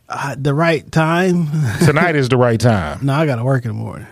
Uh, 0.08 0.36
the 0.38 0.54
right 0.54 0.90
time. 0.90 1.48
Tonight 1.84 2.16
is 2.16 2.30
the 2.30 2.38
right 2.38 2.58
time. 2.58 3.00
no, 3.02 3.12
I 3.12 3.26
gotta 3.26 3.44
work 3.44 3.64
in 3.66 3.68
the 3.72 3.74
morning. 3.74 4.06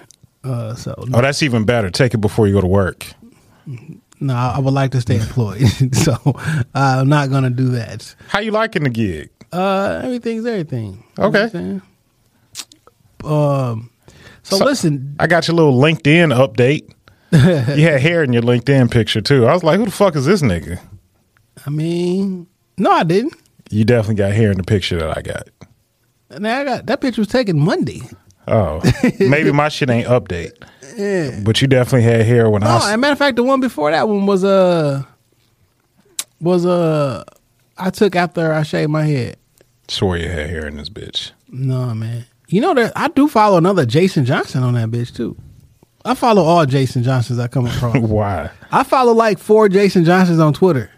Uh, 0.45 0.75
so 0.75 0.95
Oh, 1.15 1.23
that's 1.23 1.43
even 1.43 1.65
better. 1.65 1.91
Take 1.91 2.13
it 2.13 2.19
before 2.19 2.49
you 2.49 2.53
go 2.55 2.61
to 2.61 2.67
work. 2.67 3.07
no, 4.21 4.35
I 4.35 4.59
would 4.59 4.75
like 4.75 4.91
to 4.93 5.01
stay 5.01 5.17
employed. 5.17 5.67
so 5.95 6.17
I'm 6.75 7.09
not 7.09 7.31
gonna 7.31 7.49
do 7.51 7.71
that. 7.71 8.15
How 8.29 8.41
you 8.41 8.51
liking 8.51 8.85
the 8.85 8.91
gig? 8.91 9.31
Uh, 9.53 10.03
everything's 10.05 10.45
everything. 10.45 11.03
Okay. 11.19 11.29
what 11.29 11.43
I'm 11.43 11.51
saying? 11.51 11.83
Um. 13.25 13.91
So, 14.43 14.57
So- 14.59 14.65
listen, 14.67 15.17
I 15.19 15.27
got 15.27 15.49
your 15.49 15.55
little 15.57 15.79
LinkedIn 15.81 16.35
update. 16.35 16.93
you 17.77 17.83
had 17.83 18.01
hair 18.01 18.23
in 18.25 18.33
your 18.33 18.43
LinkedIn 18.43 18.91
picture 18.91 19.21
too. 19.21 19.47
I 19.47 19.53
was 19.53 19.63
like, 19.63 19.79
who 19.79 19.85
the 19.85 19.91
fuck 19.91 20.17
is 20.17 20.25
this 20.27 20.43
nigga? 20.43 20.81
I 21.67 21.71
mean, 21.71 22.47
no, 22.79 22.91
I 22.91 23.03
didn't. 23.05 23.35
You 23.71 23.85
definitely 23.85 24.17
got 24.17 24.33
hair 24.33 24.51
in 24.51 24.57
the 24.57 24.65
picture 24.65 24.99
that 24.99 25.17
I 25.17 25.23
got. 25.23 25.49
Now 26.41 26.61
I 26.61 26.65
got 26.65 26.87
that 26.87 27.01
picture 27.01 27.21
was 27.21 27.29
taken 27.29 27.59
Monday. 27.59 28.03
Oh, 28.49 28.81
maybe 29.21 29.53
my 29.53 29.69
shit 29.69 29.91
ain't 29.91 30.09
update. 30.09 30.53
But 31.45 31.63
you 31.63 31.69
definitely 31.69 32.03
had 32.03 32.27
hair 32.27 32.51
when 32.51 32.63
I. 32.65 32.77
as 32.77 32.89
a 32.93 32.97
matter 32.99 33.13
of 33.13 33.19
fact, 33.19 33.37
the 33.37 33.43
one 33.45 33.61
before 33.61 33.91
that 33.93 34.07
one 34.09 34.27
was 34.27 34.45
uh 34.45 35.03
was 36.41 36.67
uh 36.67 37.25
I 37.79 37.91
took 37.91 38.17
after 38.17 38.53
I 38.53 38.65
shaved 38.65 38.91
my 38.91 39.05
head. 39.05 39.37
swore 39.89 40.17
you 40.19 40.29
had 40.29 40.51
hair 40.51 40.67
in 40.67 40.77
this 40.77 40.91
bitch. 40.91 41.31
No 41.49 41.95
man, 41.95 42.27
you 42.49 42.61
know 42.61 42.75
that 42.75 42.93
I 42.97 43.09
do 43.09 43.29
follow 43.29 43.57
another 43.57 43.87
Jason 43.87 44.25
Johnson 44.25 44.63
on 44.63 44.75
that 44.75 44.91
bitch 44.91 45.15
too. 45.15 45.37
I 46.05 46.15
follow 46.15 46.43
all 46.43 46.65
Jason 46.67 47.03
Johnsons 47.03 47.39
I 47.39 47.49
come 47.49 47.67
across. 47.67 47.97
Why? 47.99 48.51
I 48.73 48.83
follow 48.85 49.13
like 49.13 49.39
four 49.39 49.69
Jason 49.69 50.05
Johnsons 50.05 50.39
on 50.41 50.53
Twitter. 50.53 50.91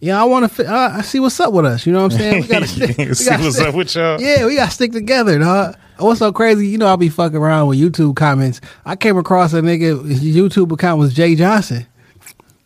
Yeah, 0.00 0.20
I 0.20 0.24
want 0.24 0.50
to. 0.52 0.66
Uh, 0.66 0.94
I 0.98 1.02
see 1.02 1.20
what's 1.20 1.38
up 1.38 1.52
with 1.52 1.64
us. 1.64 1.86
You 1.86 1.92
know 1.92 2.02
what 2.02 2.12
I'm 2.12 2.18
saying? 2.18 2.42
We 2.42 2.48
gotta 2.48 2.66
stick, 2.68 2.98
we 2.98 3.14
See 3.14 3.30
gotta 3.30 3.42
what's 3.44 3.56
stick- 3.56 3.68
up 3.68 3.74
with 3.74 3.94
y'all? 3.94 4.20
Yeah, 4.20 4.46
we 4.46 4.56
gotta 4.56 4.70
stick 4.72 4.92
together, 4.92 5.38
dog. 5.38 5.76
What's 5.98 6.18
so 6.18 6.32
crazy? 6.32 6.66
You 6.66 6.78
know, 6.78 6.86
I'll 6.86 6.96
be 6.96 7.08
fucking 7.08 7.36
around 7.36 7.68
with 7.68 7.78
YouTube 7.78 8.16
comments. 8.16 8.60
I 8.84 8.96
came 8.96 9.16
across 9.16 9.52
a 9.52 9.60
nigga. 9.60 10.04
His 10.08 10.22
YouTube 10.22 10.72
account 10.72 10.98
was 10.98 11.14
Jay 11.14 11.36
Johnson. 11.36 11.86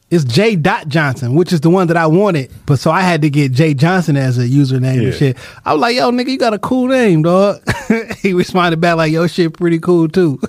It's 0.08 0.24
J. 0.24 0.54
Dot 0.56 0.86
Johnson, 0.88 1.34
which 1.34 1.52
is 1.52 1.60
the 1.62 1.68
one 1.68 1.88
that 1.88 1.96
I 1.96 2.06
wanted, 2.06 2.50
but 2.64 2.78
so 2.78 2.92
I 2.92 3.00
had 3.00 3.22
to 3.22 3.28
get 3.28 3.50
Jay 3.52 3.74
Johnson 3.74 4.16
as 4.16 4.38
a 4.38 4.42
username 4.42 4.96
Yeah. 5.02 5.08
and 5.08 5.14
shit. 5.14 5.36
I 5.64 5.72
was 5.72 5.82
like, 5.82 5.96
"Yo, 5.96 6.10
nigga, 6.12 6.28
you 6.28 6.38
got 6.38 6.54
a 6.54 6.60
cool 6.60 6.86
name, 6.86 7.22
dog." 7.22 7.60
he 8.22 8.32
responded 8.32 8.80
back 8.80 8.96
like, 8.96 9.10
"Yo, 9.12 9.26
shit, 9.26 9.52
pretty 9.54 9.80
cool 9.80 10.08
too." 10.08 10.40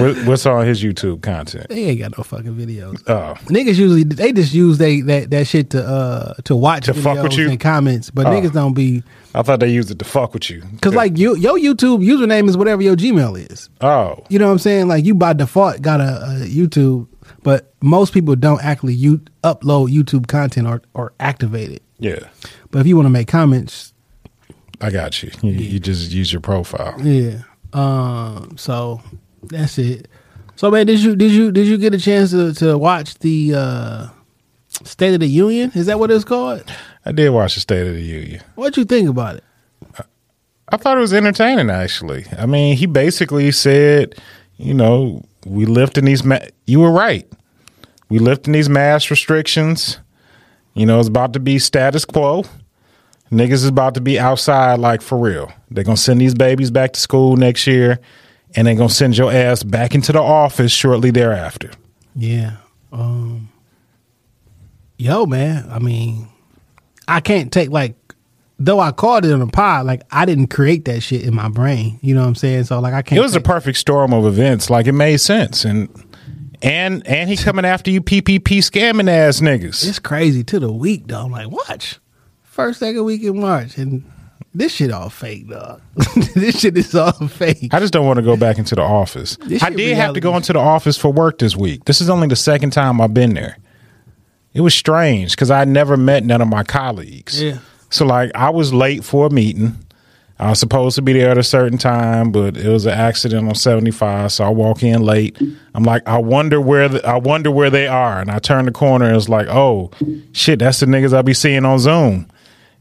What, 0.00 0.26
what's 0.26 0.46
all 0.46 0.60
his 0.62 0.82
YouTube 0.82 1.22
content? 1.22 1.68
they 1.68 1.84
ain't 1.86 2.00
got 2.00 2.16
no 2.18 2.24
fucking 2.24 2.54
videos. 2.54 3.02
Oh, 3.06 3.34
Niggas 3.46 3.76
usually 3.76 4.04
they 4.04 4.32
just 4.32 4.52
use 4.54 4.78
they 4.78 5.00
that, 5.02 5.30
that 5.30 5.46
shit 5.46 5.70
to 5.70 5.84
uh 5.86 6.34
to 6.44 6.56
watch 6.56 6.86
To 6.86 6.94
fuck 6.94 7.22
with 7.22 7.36
you? 7.36 7.48
and 7.50 7.60
comments, 7.60 8.10
but 8.10 8.26
Oh. 8.26 8.30
niggas 8.30 8.52
don't 8.52 8.74
be 8.74 9.02
I 9.34 9.42
thought 9.42 9.60
they 9.60 9.68
used 9.70 9.90
it 9.90 9.98
to 10.00 10.04
fuck 10.04 10.34
with 10.34 10.50
you. 10.50 10.62
because 10.72 10.94
like 10.94 11.16
you 11.18 11.36
your 11.36 11.58
YouTube 11.58 12.04
username 12.04 12.48
is 12.48 12.56
whatever 12.56 12.82
your 12.82 12.96
Gmail 12.96 13.50
is. 13.50 13.68
oh, 13.80 14.24
You 14.28 14.38
know 14.38 14.46
what 14.46 14.52
I'm 14.52 14.58
saying? 14.58 14.88
Like 14.88 15.04
you 15.04 15.14
by 15.14 15.32
default 15.34 15.82
got 15.82 16.00
a, 16.00 16.14
a 16.42 16.46
YouTube, 16.48 17.06
but 17.42 17.72
most 17.82 18.12
people 18.12 18.34
don't 18.36 18.62
actually 18.64 18.94
you 18.94 19.18
upload 19.44 19.88
YouTube 19.94 20.26
content 20.26 20.66
or 20.66 20.82
or 20.94 21.12
activate 21.20 21.70
it. 21.70 21.82
yeah, 21.98 22.18
But 22.70 22.80
if 22.80 22.86
you 22.86 22.96
want 22.96 23.06
to 23.06 23.10
make 23.10 23.28
comments, 23.28 23.92
I 24.80 24.90
got 24.90 25.22
you. 25.22 25.30
You, 25.42 25.50
you 25.52 25.78
just 25.78 26.10
use 26.10 26.32
your 26.32 26.40
profile. 26.40 26.94
yeah. 27.02 27.42
Um. 27.72 28.56
So 28.56 29.00
that's 29.44 29.78
it. 29.78 30.08
So 30.56 30.70
man, 30.70 30.86
did 30.86 31.00
you 31.00 31.16
did 31.16 31.32
you 31.32 31.50
did 31.52 31.66
you 31.66 31.78
get 31.78 31.94
a 31.94 31.98
chance 31.98 32.30
to 32.32 32.52
to 32.54 32.76
watch 32.76 33.18
the 33.18 33.54
uh 33.54 34.08
State 34.84 35.14
of 35.14 35.20
the 35.20 35.26
Union? 35.26 35.72
Is 35.74 35.86
that 35.86 35.98
what 35.98 36.10
it's 36.10 36.24
called? 36.24 36.62
I 37.04 37.12
did 37.12 37.30
watch 37.30 37.54
the 37.54 37.60
State 37.60 37.86
of 37.86 37.94
the 37.94 38.02
Union. 38.02 38.42
What'd 38.54 38.76
you 38.76 38.84
think 38.84 39.08
about 39.08 39.36
it? 39.36 39.44
I 40.72 40.76
thought 40.76 40.96
it 40.96 41.00
was 41.00 41.12
entertaining. 41.12 41.70
Actually, 41.70 42.26
I 42.38 42.46
mean, 42.46 42.76
he 42.76 42.86
basically 42.86 43.50
said, 43.50 44.14
you 44.56 44.72
know, 44.72 45.24
we 45.44 45.66
lifting 45.66 46.04
these. 46.04 46.22
Ma- 46.22 46.38
you 46.66 46.80
were 46.80 46.92
right. 46.92 47.26
We 48.08 48.18
lifting 48.18 48.52
these 48.52 48.68
mask 48.68 49.10
restrictions. 49.10 49.98
You 50.74 50.86
know, 50.86 50.98
it's 50.98 51.08
about 51.08 51.32
to 51.32 51.40
be 51.40 51.58
status 51.58 52.04
quo. 52.04 52.44
Niggas 53.32 53.52
is 53.52 53.66
about 53.66 53.94
to 53.94 54.00
be 54.00 54.18
outside 54.18 54.78
like 54.78 55.02
for 55.02 55.18
real. 55.18 55.52
They're 55.70 55.84
gonna 55.84 55.96
send 55.96 56.20
these 56.20 56.34
babies 56.34 56.70
back 56.70 56.92
to 56.92 57.00
school 57.00 57.36
next 57.36 57.66
year, 57.66 57.98
and 58.56 58.66
they're 58.66 58.74
gonna 58.74 58.88
send 58.88 59.16
your 59.16 59.32
ass 59.32 59.62
back 59.62 59.94
into 59.94 60.12
the 60.12 60.20
office 60.22 60.72
shortly 60.72 61.10
thereafter. 61.10 61.70
Yeah. 62.14 62.56
Um 62.92 63.48
Yo, 64.98 65.24
man. 65.24 65.66
I 65.70 65.78
mean, 65.78 66.28
I 67.08 67.20
can't 67.20 67.50
take 67.52 67.70
like 67.70 67.94
though 68.58 68.78
I 68.78 68.92
called 68.92 69.24
it 69.24 69.32
on 69.32 69.40
a 69.40 69.46
pod, 69.46 69.86
like 69.86 70.02
I 70.10 70.26
didn't 70.26 70.48
create 70.48 70.84
that 70.84 71.00
shit 71.00 71.22
in 71.22 71.34
my 71.34 71.48
brain. 71.48 71.98
You 72.02 72.14
know 72.14 72.20
what 72.20 72.28
I'm 72.28 72.34
saying? 72.34 72.64
So 72.64 72.78
like 72.80 72.92
I 72.92 73.02
can't 73.02 73.18
It 73.18 73.22
was 73.22 73.34
a 73.34 73.40
perfect 73.40 73.78
storm 73.78 74.12
of 74.12 74.26
events. 74.26 74.68
Like 74.68 74.86
it 74.86 74.92
made 74.92 75.16
sense, 75.18 75.64
and 75.64 75.88
and 76.62 77.06
and 77.06 77.30
he 77.30 77.36
coming 77.38 77.64
after 77.64 77.90
you, 77.90 78.02
PPP 78.02 78.58
scamming 78.58 79.08
ass 79.08 79.40
niggas. 79.40 79.88
it's 79.88 79.98
crazy 79.98 80.44
to 80.44 80.60
the 80.60 80.70
week 80.70 81.06
though. 81.06 81.24
I'm 81.24 81.30
like, 81.30 81.50
watch. 81.50 81.98
First, 82.42 82.80
second 82.80 83.04
week 83.04 83.22
in 83.22 83.40
March. 83.40 83.78
And 83.78 84.04
this 84.52 84.74
shit 84.74 84.90
all 84.90 85.10
fake, 85.10 85.48
dog. 85.48 85.80
this 86.34 86.60
shit 86.60 86.76
is 86.76 86.94
all 86.94 87.12
fake. 87.28 87.72
I 87.72 87.78
just 87.78 87.92
don't 87.92 88.06
want 88.06 88.16
to 88.16 88.22
go 88.22 88.36
back 88.36 88.58
into 88.58 88.74
the 88.74 88.82
office. 88.82 89.36
This 89.46 89.62
I 89.62 89.70
did 89.70 89.96
have 89.96 90.14
to 90.14 90.20
go 90.20 90.36
into 90.36 90.52
the 90.52 90.58
office 90.58 90.96
for 90.96 91.12
work 91.12 91.38
this 91.38 91.56
week. 91.56 91.84
This 91.84 92.00
is 92.00 92.10
only 92.10 92.26
the 92.26 92.36
second 92.36 92.70
time 92.70 93.00
I've 93.00 93.14
been 93.14 93.34
there. 93.34 93.58
It 94.52 94.62
was 94.62 94.74
strange 94.74 95.32
because 95.32 95.50
I 95.50 95.64
never 95.64 95.96
met 95.96 96.24
none 96.24 96.40
of 96.42 96.48
my 96.48 96.64
colleagues. 96.64 97.40
Yeah. 97.40 97.58
So 97.90 98.04
like 98.04 98.32
I 98.34 98.50
was 98.50 98.74
late 98.74 99.04
for 99.04 99.26
a 99.26 99.30
meeting. 99.30 99.78
I 100.40 100.48
was 100.48 100.58
supposed 100.58 100.96
to 100.96 101.02
be 101.02 101.12
there 101.12 101.30
at 101.30 101.36
a 101.36 101.42
certain 101.42 101.76
time, 101.76 102.32
but 102.32 102.56
it 102.56 102.68
was 102.68 102.86
an 102.86 102.94
accident 102.94 103.46
on 103.46 103.54
75, 103.54 104.32
so 104.32 104.44
I 104.44 104.48
walk 104.48 104.82
in 104.82 105.02
late. 105.02 105.38
I'm 105.74 105.84
like, 105.84 106.02
I 106.08 106.16
wonder 106.16 106.58
where 106.58 106.88
the, 106.88 107.06
I 107.06 107.18
wonder 107.18 107.50
where 107.50 107.68
they 107.68 107.86
are, 107.86 108.20
and 108.22 108.30
I 108.30 108.38
turn 108.38 108.64
the 108.64 108.72
corner 108.72 109.04
and 109.04 109.16
it's 109.16 109.28
like, 109.28 109.48
oh 109.48 109.90
shit, 110.32 110.60
that's 110.60 110.80
the 110.80 110.86
niggas 110.86 111.12
I'll 111.12 111.22
be 111.22 111.34
seeing 111.34 111.66
on 111.66 111.78
Zoom. 111.78 112.26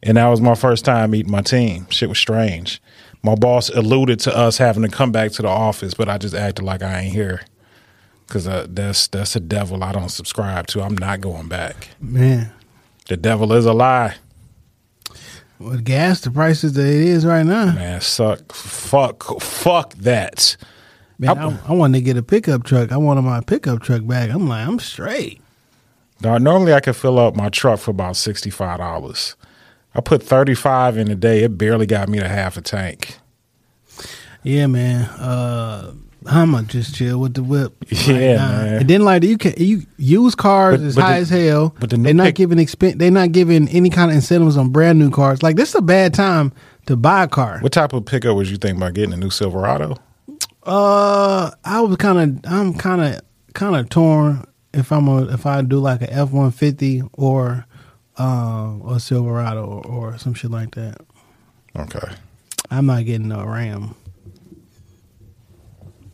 And 0.03 0.17
that 0.17 0.27
was 0.27 0.39
my 0.41 0.55
first 0.55 0.85
time 0.85 1.11
meeting 1.11 1.31
my 1.31 1.41
team. 1.41 1.87
Shit 1.89 2.09
was 2.09 2.17
strange. 2.17 2.81
my 3.23 3.35
boss 3.35 3.69
alluded 3.69 4.19
to 4.21 4.35
us 4.37 4.57
having 4.57 4.83
to 4.83 4.89
come 4.89 5.11
back 5.11 5.31
to 5.33 5.41
the 5.41 5.49
office, 5.49 5.93
but 5.93 6.07
I 6.07 6.17
just 6.17 6.33
acted 6.35 6.63
like 6.63 6.81
I 6.81 7.01
ain't 7.01 7.13
here 7.13 7.41
because 8.27 8.47
uh, 8.47 8.65
that's 8.69 9.07
that's 9.07 9.35
a 9.35 9.39
devil 9.41 9.83
I 9.83 9.91
don't 9.91 10.09
subscribe 10.09 10.67
to. 10.67 10.81
I'm 10.81 10.95
not 10.97 11.19
going 11.19 11.47
back. 11.49 11.89
Man, 11.99 12.51
The 13.07 13.17
devil 13.17 13.51
is 13.53 13.65
a 13.65 13.73
lie, 13.73 14.15
with 15.59 15.83
gas, 15.83 16.21
the 16.21 16.31
prices 16.31 16.73
that 16.73 16.85
it 16.87 17.01
is 17.01 17.25
right 17.25 17.45
now, 17.45 17.65
man. 17.73 17.99
Suck, 18.01 18.53
fuck, 18.53 19.41
fuck 19.41 19.93
that. 19.95 20.55
man, 21.17 21.37
I- 21.37 21.47
I, 21.49 21.59
I 21.67 21.73
wanted 21.73 21.97
to 21.97 22.01
get 22.03 22.15
a 22.17 22.23
pickup 22.23 22.63
truck. 22.63 22.91
I 22.93 22.97
wanted 22.97 23.23
my 23.23 23.41
pickup 23.41 23.81
truck 23.81 24.05
back. 24.07 24.29
I'm 24.29 24.47
like, 24.47 24.65
I'm 24.65 24.79
straight. 24.79 25.41
Now, 26.21 26.37
normally 26.37 26.73
I 26.73 26.79
could 26.79 26.95
fill 26.95 27.19
up 27.19 27.35
my 27.35 27.49
truck 27.49 27.79
for 27.79 27.91
about 27.91 28.15
sixty 28.15 28.49
five 28.49 28.77
dollars. 28.79 29.35
I 29.95 30.01
put 30.01 30.21
thirty 30.23 30.53
five 30.55 30.97
in 30.97 31.09
a 31.09 31.15
day. 31.15 31.43
It 31.43 31.57
barely 31.57 31.85
got 31.85 32.09
me 32.09 32.19
to 32.19 32.27
half 32.27 32.57
a 32.57 32.61
tank. 32.61 33.17
Yeah, 34.43 34.67
man. 34.67 35.05
Uh, 35.09 35.93
I'ma 36.25 36.61
just 36.63 36.95
chill 36.95 37.19
with 37.19 37.33
the 37.33 37.43
whip. 37.43 37.73
Yeah, 37.91 38.37
man. 38.37 38.75
And 38.81 38.89
then 38.89 39.01
like 39.03 39.23
you 39.23 39.37
can 39.37 39.53
you 39.57 39.83
use 39.97 40.35
cars 40.35 40.79
But- 40.79 40.85
is 40.87 40.95
but 40.95 41.01
high 41.03 41.13
the- 41.15 41.19
as 41.21 41.29
hell. 41.29 41.75
but 41.79 41.89
the 41.89 41.97
new 41.97 42.03
they're 42.03 42.13
not 42.13 42.25
pick- 42.27 42.35
giving 42.35 42.57
expen- 42.57 42.97
They're 42.97 43.11
not 43.11 43.31
giving 43.31 43.67
any 43.69 43.89
kind 43.89 44.11
of 44.11 44.15
incentives 44.15 44.57
on 44.57 44.69
brand 44.69 44.99
new 44.99 45.09
cars. 45.11 45.41
Like 45.43 45.55
this 45.55 45.69
is 45.69 45.75
a 45.75 45.81
bad 45.81 46.13
time 46.13 46.53
to 46.85 46.95
buy 46.95 47.23
a 47.23 47.27
car. 47.27 47.59
What 47.59 47.71
type 47.73 47.93
of 47.93 48.05
pickup 48.05 48.35
was 48.35 48.49
you 48.51 48.57
thinking 48.57 48.81
about 48.81 48.93
getting 48.93 49.13
a 49.13 49.17
new 49.17 49.29
Silverado? 49.29 49.97
Uh, 50.63 51.51
I 51.65 51.81
was 51.81 51.95
kind 51.97 52.19
of 52.45 52.51
I'm 52.51 52.73
kind 52.75 53.01
of 53.01 53.21
kind 53.53 53.75
of 53.75 53.89
torn 53.89 54.45
if 54.73 54.91
I'm 54.91 55.07
a 55.07 55.23
if 55.33 55.45
I 55.45 55.61
do 55.61 55.79
like 55.79 56.01
a 56.01 56.13
F 56.13 56.31
one 56.31 56.51
fifty 56.51 57.01
or 57.13 57.65
um 58.19 58.83
a 58.87 58.99
Silverado 58.99 59.65
or, 59.65 59.85
or 59.87 60.17
some 60.17 60.33
shit 60.33 60.51
like 60.51 60.75
that. 60.75 60.97
Okay. 61.77 62.07
I'm 62.71 62.85
not 62.85 63.05
getting 63.05 63.27
no 63.29 63.43
Ram. 63.43 63.95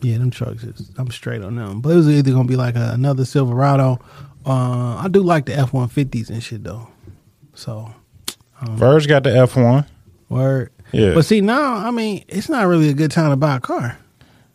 Yeah, 0.02 0.20
them 0.20 0.30
trucks 0.30 0.64
is 0.64 0.92
I'm 0.98 1.10
straight 1.10 1.42
on 1.42 1.56
them. 1.56 1.82
But 1.82 1.90
it 1.90 1.96
was 1.96 2.10
either 2.10 2.32
gonna 2.32 2.48
be 2.48 2.56
like 2.56 2.76
a, 2.76 2.92
another 2.94 3.26
Silverado. 3.26 4.00
Uh, 4.46 4.98
I 4.98 5.08
do 5.10 5.22
like 5.24 5.46
the 5.48 5.56
F 5.56 5.74
one 5.74 5.88
fifties 5.88 6.30
and 6.30 6.44
shit 6.44 6.64
though. 6.64 6.88
So 7.56 7.92
Verge 8.62 9.08
got 9.08 9.24
the 9.24 9.36
F 9.36 9.56
one. 9.56 9.86
word. 10.30 10.72
Yeah. 10.92 11.14
But 11.16 11.26
see 11.26 11.42
now, 11.42 11.76
I 11.78 11.90
mean, 11.92 12.24
it's 12.28 12.50
not 12.50 12.68
really 12.68 12.90
a 12.90 12.94
good 12.94 13.10
time 13.12 13.32
to 13.32 13.36
buy 13.36 13.56
a 13.58 13.60
car. 13.60 13.98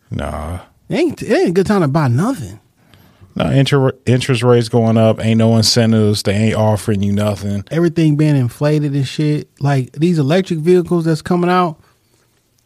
Nah. 0.09 0.61
It 0.87 0.95
ain't 0.95 1.21
it 1.21 1.31
ain't 1.31 1.49
a 1.49 1.53
good 1.53 1.67
time 1.67 1.81
to 1.81 1.87
buy 1.89 2.07
nothing. 2.07 2.59
No 3.35 3.49
inter- 3.49 3.93
interest 4.05 4.43
rates 4.43 4.69
going 4.69 4.97
up. 4.97 5.23
Ain't 5.23 5.37
no 5.37 5.55
incentives. 5.57 6.23
They 6.23 6.33
ain't 6.33 6.55
offering 6.55 7.01
you 7.01 7.13
nothing. 7.13 7.63
everything 7.71 8.15
being 8.17 8.35
inflated 8.35 8.93
and 8.93 9.07
shit. 9.07 9.47
Like 9.59 9.91
these 9.93 10.19
electric 10.19 10.59
vehicles 10.59 11.05
that's 11.05 11.21
coming 11.21 11.49
out, 11.49 11.79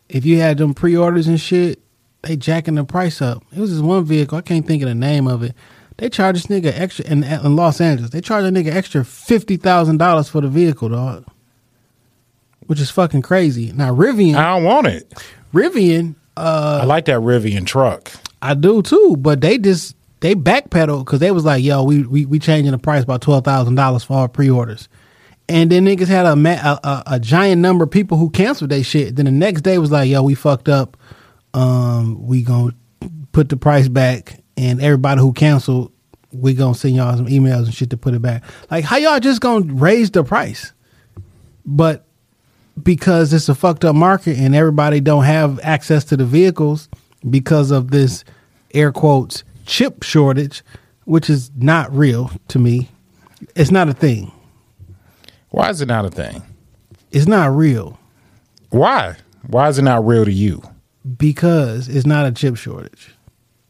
if 0.09 0.25
you 0.25 0.39
had 0.39 0.57
them 0.57 0.73
pre-orders 0.73 1.27
and 1.27 1.39
shit, 1.39 1.79
they 2.23 2.35
jacking 2.35 2.75
the 2.75 2.83
price 2.83 3.21
up. 3.21 3.43
It 3.55 3.59
was 3.59 3.71
this 3.71 3.81
one 3.81 4.03
vehicle, 4.05 4.37
I 4.37 4.41
can't 4.41 4.65
think 4.65 4.81
of 4.81 4.89
the 4.89 4.95
name 4.95 5.27
of 5.27 5.43
it. 5.43 5.53
They 5.97 6.09
charge 6.09 6.35
this 6.35 6.47
nigga 6.47 6.77
extra 6.77 7.05
in, 7.05 7.23
in 7.23 7.55
Los 7.55 7.79
Angeles. 7.79 8.11
They 8.11 8.19
charge 8.19 8.43
a 8.43 8.49
nigga 8.49 8.73
extra 8.73 9.05
fifty 9.05 9.55
thousand 9.57 9.97
dollars 9.97 10.27
for 10.27 10.41
the 10.41 10.47
vehicle, 10.49 10.89
dog. 10.89 11.25
Which 12.67 12.81
is 12.81 12.89
fucking 12.89 13.21
crazy. 13.21 13.71
Now 13.71 13.93
Rivian, 13.93 14.35
I 14.35 14.55
don't 14.55 14.63
want 14.63 14.87
it. 14.87 15.13
Rivian, 15.53 16.15
uh, 16.35 16.79
I 16.81 16.85
like 16.85 17.05
that 17.05 17.19
Rivian 17.21 17.65
truck. 17.65 18.11
I 18.41 18.55
do 18.55 18.81
too, 18.81 19.15
but 19.19 19.39
they 19.41 19.57
just 19.57 19.95
they 20.21 20.35
backpedal 20.35 21.05
because 21.05 21.19
they 21.19 21.31
was 21.31 21.45
like, 21.45 21.63
"Yo, 21.63 21.83
we 21.83 22.03
we, 22.03 22.25
we 22.25 22.39
changing 22.39 22.71
the 22.71 22.77
price 22.77 23.05
by 23.05 23.17
twelve 23.17 23.43
thousand 23.43 23.75
dollars 23.75 24.03
for 24.03 24.17
our 24.17 24.27
pre-orders," 24.27 24.87
and 25.49 25.71
then 25.71 25.85
niggas 25.85 26.07
had 26.07 26.25
a, 26.25 26.33
a 26.33 26.79
a 26.83 27.03
a 27.15 27.19
giant 27.19 27.61
number 27.61 27.83
of 27.83 27.91
people 27.91 28.17
who 28.17 28.29
canceled 28.29 28.71
their 28.71 28.83
shit. 28.83 29.15
Then 29.15 29.25
the 29.25 29.31
next 29.31 29.61
day 29.61 29.77
was 29.77 29.91
like, 29.91 30.09
"Yo, 30.09 30.23
we 30.23 30.35
fucked 30.35 30.69
up. 30.69 30.97
Um, 31.53 32.25
we 32.25 32.41
gonna 32.43 32.73
put 33.31 33.49
the 33.49 33.57
price 33.57 33.87
back, 33.87 34.39
and 34.57 34.81
everybody 34.81 35.21
who 35.21 35.33
canceled, 35.33 35.91
we 36.31 36.53
gonna 36.53 36.75
send 36.75 36.95
y'all 36.95 37.15
some 37.15 37.27
emails 37.27 37.65
and 37.65 37.73
shit 37.73 37.89
to 37.91 37.97
put 37.97 38.13
it 38.13 38.21
back." 38.21 38.43
Like, 38.71 38.85
how 38.85 38.97
y'all 38.97 39.19
just 39.19 39.41
gonna 39.41 39.73
raise 39.73 40.11
the 40.11 40.23
price? 40.23 40.71
But 41.65 42.05
because 42.81 43.33
it's 43.33 43.49
a 43.49 43.55
fucked 43.55 43.85
up 43.85 43.95
market 43.95 44.37
and 44.37 44.55
everybody 44.55 44.99
don't 44.99 45.23
have 45.23 45.59
access 45.63 46.03
to 46.05 46.17
the 46.17 46.25
vehicles 46.25 46.89
because 47.29 47.71
of 47.71 47.91
this 47.91 48.23
air 48.73 48.91
quotes 48.91 49.43
chip 49.65 50.03
shortage, 50.03 50.63
which 51.05 51.29
is 51.29 51.51
not 51.55 51.93
real 51.95 52.31
to 52.49 52.59
me. 52.59 52.89
It's 53.55 53.71
not 53.71 53.89
a 53.89 53.93
thing. 53.93 54.31
Why 55.49 55.69
is 55.69 55.81
it 55.81 55.87
not 55.87 56.05
a 56.05 56.09
thing? 56.09 56.43
It's 57.11 57.27
not 57.27 57.55
real 57.55 57.97
Why? 58.71 59.15
Why 59.47 59.69
is 59.69 59.77
it 59.77 59.83
not 59.83 60.05
real 60.05 60.25
to 60.25 60.31
you? 60.31 60.61
because 61.17 61.87
it's 61.87 62.05
not 62.07 62.25
a 62.25 62.31
chip 62.31 62.57
shortage. 62.57 63.11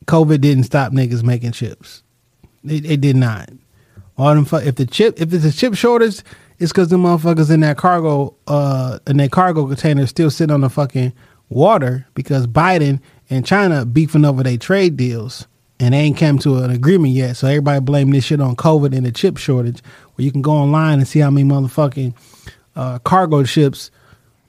COVID 0.05 0.39
didn't 0.39 0.63
stop 0.63 0.93
niggas 0.93 1.21
making 1.23 1.51
chips. 1.51 2.01
It, 2.63 2.85
it 2.85 3.01
did 3.01 3.15
not. 3.17 3.49
All 4.17 4.33
them 4.33 4.45
fu- 4.45 4.55
if 4.57 4.75
the 4.75 4.85
chip 4.85 5.19
if 5.19 5.33
it's 5.33 5.43
a 5.43 5.51
chip 5.51 5.75
shortage, 5.75 6.21
it's 6.59 6.71
because 6.71 6.87
the 6.87 6.95
motherfuckers 6.97 7.51
in 7.51 7.59
that 7.59 7.77
cargo 7.77 8.35
uh 8.47 8.99
in 9.07 9.17
that 9.17 9.31
cargo 9.31 9.67
container 9.67 10.05
still 10.07 10.31
sitting 10.31 10.53
on 10.53 10.61
the 10.61 10.69
fucking 10.69 11.11
water 11.49 12.07
because 12.13 12.47
Biden 12.47 13.01
and 13.29 13.45
China 13.45 13.85
beefing 13.85 14.23
over 14.23 14.41
their 14.43 14.57
trade 14.57 14.95
deals 14.95 15.47
and 15.79 15.93
they 15.93 15.99
ain't 15.99 16.17
come 16.17 16.39
to 16.39 16.57
an 16.57 16.71
agreement 16.71 17.13
yet. 17.13 17.35
So 17.35 17.47
everybody 17.47 17.79
blaming 17.81 18.13
this 18.13 18.25
shit 18.25 18.39
on 18.39 18.55
COVID 18.55 18.95
and 18.95 19.05
the 19.05 19.11
chip 19.11 19.37
shortage. 19.37 19.81
Where 20.15 20.23
you 20.23 20.31
can 20.31 20.41
go 20.41 20.53
online 20.53 20.99
and 20.99 21.07
see 21.07 21.19
how 21.19 21.29
many 21.29 21.47
motherfucking 21.47 22.13
uh, 22.75 22.99
cargo 22.99 23.43
ships 23.43 23.91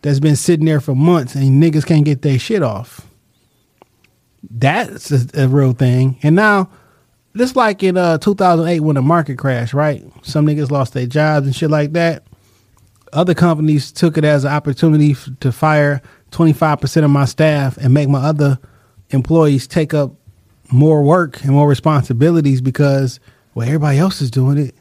that's 0.03 0.21
been 0.21 0.37
sitting 0.37 0.67
there 0.67 0.81
for 0.81 0.95
months 0.95 1.35
and 1.35 1.63
niggas 1.63 1.85
can't 1.85 2.05
get 2.05 2.23
their 2.23 2.39
shit 2.39 2.63
off. 2.63 3.07
That's 4.49 5.11
a, 5.11 5.45
a 5.45 5.49
real 5.49 5.73
thing. 5.73 6.19
And 6.23 6.37
now, 6.37 6.71
just 7.37 7.57
like 7.57 7.83
in 7.83 7.97
uh, 7.97 8.19
2008 8.19 8.81
when 8.81 8.95
the 8.95 9.03
market 9.03 9.37
crashed, 9.37 9.75
right? 9.75 10.05
Some 10.23 10.47
niggas 10.47 10.71
lost 10.71 10.95
their 10.95 11.07
jobs 11.07 11.47
and 11.47 11.55
shit 11.55 11.71
like 11.71 11.93
that. 11.93 12.25
Other 13.13 13.35
companies 13.35 13.91
took 13.91 14.17
it 14.17 14.25
as 14.25 14.45
an 14.45 14.53
opportunity 14.53 15.13
f- 15.13 15.29
to 15.41 15.51
fire 15.51 16.03
25% 16.31 17.05
of 17.05 17.11
my 17.11 17.25
staff 17.25 17.77
and 17.77 17.93
make 17.93 18.09
my 18.09 18.21
other 18.21 18.59
employees 19.11 19.67
take 19.67 19.93
up 19.93 20.13
more 20.73 21.03
work 21.03 21.43
and 21.43 21.53
more 21.53 21.69
responsibilities 21.69 22.61
because, 22.61 23.21
well, 23.55 23.67
everybody 23.67 23.99
else 23.99 24.21
is 24.21 24.31
doing 24.31 24.59
it. 24.59 24.75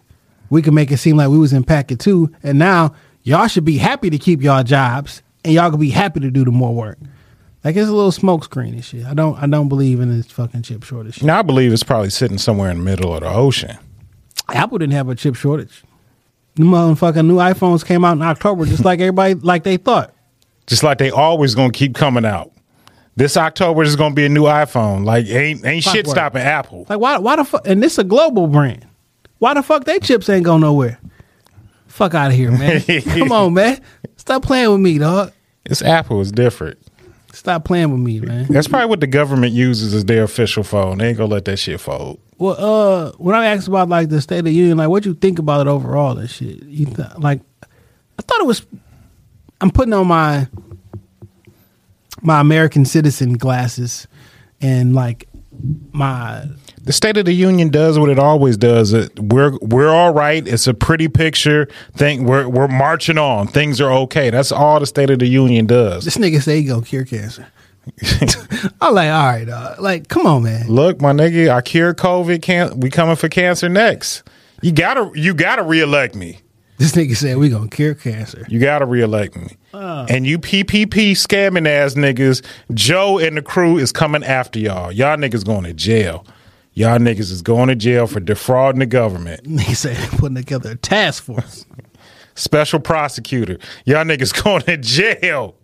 We 0.50 0.62
can 0.62 0.74
make 0.74 0.92
it 0.92 0.98
seem 0.98 1.18
like 1.18 1.30
we 1.30 1.38
was 1.38 1.54
in 1.54 1.58
impacted 1.58 2.00
too. 2.00 2.32
And 2.44 2.60
now 2.60 2.94
y'all 3.24 3.48
should 3.48 3.66
be 3.66 3.78
happy 3.78 4.10
to 4.10 4.18
keep 4.18 4.42
y'all 4.42 4.64
jobs 4.64 5.22
and 5.44 5.54
y'all 5.54 5.70
can 5.70 5.80
be 5.80 5.90
happy 5.90 6.20
to 6.20 6.32
do 6.32 6.46
the 6.46 6.52
more 6.52 6.74
work. 6.74 6.98
Like 7.64 7.76
it's 7.76 7.90
a 7.90 7.92
little 7.92 8.12
smokescreen 8.12 8.74
and 8.74 8.86
shit. 8.86 9.06
I 9.06 9.16
don't 9.16 9.36
I 9.42 9.48
don't 9.48 9.70
believe 9.70 10.00
in 10.00 10.16
this 10.16 10.28
fucking 10.28 10.62
chip 10.62 10.84
shortage. 10.84 11.16
shit. 11.16 11.24
Now 11.24 11.40
I 11.40 11.42
believe 11.42 11.74
it's 11.74 11.84
probably 11.84 12.12
sitting 12.12 12.38
somewhere 12.38 12.70
in 12.70 12.78
the 12.78 12.84
middle 12.84 13.14
of 13.14 13.22
the 13.22 13.30
ocean. 13.30 13.78
Apple 14.50 14.78
didn't 14.78 14.94
have 14.94 15.10
a 15.10 15.16
chip 15.16 15.36
shortage. 15.36 15.84
The 16.56 16.64
motherfucking 16.64 17.26
new 17.26 17.38
iPhones 17.38 17.84
came 17.84 18.06
out 18.06 18.14
in 18.14 18.22
October 18.22 18.66
just 18.66 18.86
like 18.86 19.00
everybody 19.00 19.34
like 19.34 19.64
they 19.64 19.78
thought. 19.78 20.14
Just 20.68 20.84
like 20.84 21.00
they 21.00 21.10
always 21.10 21.56
gonna 21.56 21.72
keep 21.74 21.96
coming 21.96 22.24
out. 22.24 22.52
This 23.18 23.38
October 23.38 23.84
is 23.84 23.96
gonna 23.96 24.14
be 24.14 24.26
a 24.26 24.30
new 24.30 24.44
iPhone. 24.44 25.06
Like 25.06 25.28
ain't 25.28 25.66
ain't 25.66 25.84
shit 25.84 26.08
stopping 26.08 26.42
Apple. 26.42 26.86
Like 26.90 27.00
why 27.00 27.18
why 27.18 27.38
the 27.38 27.46
fuck 27.46 27.66
and 27.66 27.82
this 27.82 27.98
a 27.98 28.04
global 28.04 28.48
brand. 28.48 28.86
Why 29.40 29.54
the 29.54 29.64
fuck 29.64 29.86
they 29.86 30.00
chips 30.00 30.30
ain't 30.30 30.46
go 30.46 30.58
nowhere? 30.58 31.00
Fuck 31.88 32.14
out 32.14 32.32
of 32.32 32.38
here, 32.38 32.52
man. 32.52 32.82
Come 33.02 33.32
on, 33.32 33.54
man. 33.54 33.80
Stop 34.18 34.44
playing 34.44 34.70
with 34.72 34.82
me, 34.82 34.98
dog. 34.98 35.32
It's 35.66 35.82
Apple. 35.82 36.20
It's 36.22 36.32
different. 36.32 36.78
Stop 37.32 37.66
playing 37.66 37.92
with 37.92 38.00
me, 38.00 38.20
man. 38.20 38.48
That's 38.50 38.68
probably 38.68 38.88
what 38.90 39.02
the 39.02 39.08
government 39.08 39.54
uses 39.54 39.94
as 39.94 40.06
their 40.06 40.24
official 40.24 40.64
phone. 40.64 40.98
They 40.98 41.10
ain't 41.10 41.18
gonna 41.18 41.32
let 41.32 41.46
that 41.46 41.58
shit 41.58 41.80
fold. 41.80 42.20
Well, 42.38 42.56
uh, 42.58 43.12
when 43.14 43.34
I 43.36 43.48
asked 43.48 43.68
about 43.68 43.88
like 43.88 44.10
the 44.10 44.22
State 44.22 44.40
of 44.40 44.46
the 44.46 44.54
Union, 44.54 44.78
like 44.78 44.90
what 44.90 45.06
you 45.06 45.14
think 45.14 45.40
about 45.40 45.68
it 45.68 45.70
overall 45.70 46.18
and 46.18 46.30
shit, 46.30 46.64
you 46.64 46.86
th- 46.86 47.18
like, 47.18 47.42
I 47.64 48.22
thought 48.22 48.42
it 48.42 48.48
was. 48.48 48.66
I'm 49.62 49.72
putting 49.72 49.94
on 49.94 50.08
my 50.08 50.48
my 52.26 52.40
American 52.40 52.86
citizen 52.86 53.34
glasses, 53.34 54.08
and 54.62 54.94
like 54.94 55.28
my 55.92 56.46
The 56.82 56.94
State 56.94 57.18
of 57.18 57.26
the 57.26 57.34
Union 57.34 57.70
does 57.70 57.98
what 57.98 58.10
it 58.10 58.20
always 58.20 58.58
does. 58.58 58.94
We're 59.18 59.58
we're 59.60 59.90
all 59.90 60.14
right. 60.14 60.46
It's 60.46 60.68
a 60.68 60.74
pretty 60.74 61.08
picture. 61.08 61.68
Thing 61.94 62.26
we're 62.26 62.48
we're 62.48 62.68
marching 62.68 63.18
on. 63.18 63.48
Things 63.48 63.80
are 63.80 63.92
okay. 63.92 64.30
That's 64.30 64.52
all 64.52 64.80
the 64.80 64.86
State 64.86 65.10
of 65.10 65.20
the 65.20 65.28
Union 65.28 65.66
does. 65.66 66.06
this 66.06 66.18
nigga 66.18 66.42
say 66.42 66.58
he 66.58 66.64
gonna 66.64 66.82
cure 66.82 67.06
cancer. 67.06 67.48
I'm 68.82 68.96
like, 68.96 69.12
all 69.12 69.28
right, 69.28 69.48
uh, 69.48 69.76
like, 69.78 70.08
come 70.08 70.26
on, 70.26 70.42
man. 70.42 70.68
Look, 70.68 71.02
my 71.02 71.12
nigga, 71.12 71.50
I 71.50 71.62
cure 71.62 71.94
COVID. 71.94 72.42
Can't 72.42 72.78
we 72.78 72.90
coming 72.90 73.16
for 73.16 73.30
cancer 73.30 73.70
next? 73.70 74.24
You 74.62 74.72
gotta 74.72 75.12
you 75.14 75.34
gotta 75.36 75.64
reelect 75.64 76.16
me. 76.16 76.40
This 76.78 76.92
nigga 76.92 77.16
said 77.16 77.38
we 77.38 77.50
gonna 77.50 77.70
cure 77.70 77.96
cancer. 77.96 78.46
You 78.50 78.60
gotta 78.60 78.86
reelect 78.86 79.36
me. 79.38 79.56
Uh. 79.74 80.06
And 80.10 80.26
you 80.28 80.38
PPP 80.40 81.12
scamming 81.12 81.68
ass 81.68 81.94
niggas, 81.94 82.46
Joe 82.74 83.18
and 83.18 83.38
the 83.38 83.42
crew 83.42 83.78
is 83.78 83.92
coming 83.92 84.24
after 84.24 84.60
y'all. 84.60 84.92
Y'all 84.92 85.18
niggas 85.18 85.46
going 85.46 85.64
to 85.64 85.74
jail. 85.74 86.26
Y'all 86.74 87.00
niggas 87.00 87.32
is 87.32 87.42
going 87.42 87.70
to 87.70 87.76
jail 87.76 88.06
for 88.06 88.20
defrauding 88.20 88.80
the 88.80 88.86
government. 88.86 89.44
Nigga 89.48 89.76
said 89.78 89.98
putting 90.20 90.36
together 90.36 90.72
a 90.72 90.76
task 90.76 91.24
force. 91.24 91.66
Special 92.36 92.82
prosecutor. 92.82 93.58
Y'all 93.86 94.04
niggas 94.04 94.44
going 94.44 94.62
to 94.64 94.76
jail. 94.76 95.56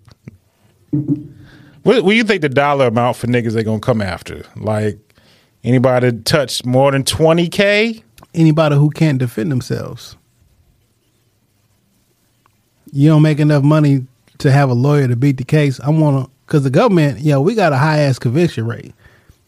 What, 0.91 2.03
what 2.03 2.11
do 2.11 2.11
you 2.11 2.23
think 2.23 2.41
the 2.41 2.49
dollar 2.49 2.87
amount 2.87 3.17
for 3.17 3.27
niggas 3.27 3.51
they 3.53 3.63
gonna 3.63 3.81
come 3.81 4.01
after? 4.01 4.43
Like 4.55 4.99
anybody 5.65 6.11
that 6.11 6.25
touch 6.25 6.63
more 6.63 6.91
than 6.91 7.03
twenty 7.03 7.49
k? 7.49 8.03
Anybody 8.33 8.75
who 8.75 8.89
can't 8.89 9.19
defend 9.19 9.51
themselves. 9.51 10.15
You 12.91 13.09
don't 13.09 13.21
make 13.21 13.39
enough 13.39 13.63
money 13.63 14.05
to 14.39 14.51
have 14.51 14.69
a 14.69 14.73
lawyer 14.73 15.07
to 15.07 15.15
beat 15.15 15.37
the 15.37 15.43
case. 15.43 15.79
I 15.79 15.89
want 15.89 16.25
to, 16.25 16.31
because 16.45 16.63
the 16.63 16.69
government, 16.69 17.19
yo, 17.19 17.39
we 17.41 17.55
got 17.55 17.73
a 17.73 17.77
high 17.77 17.99
ass 17.99 18.19
conviction 18.19 18.65
rate. 18.67 18.93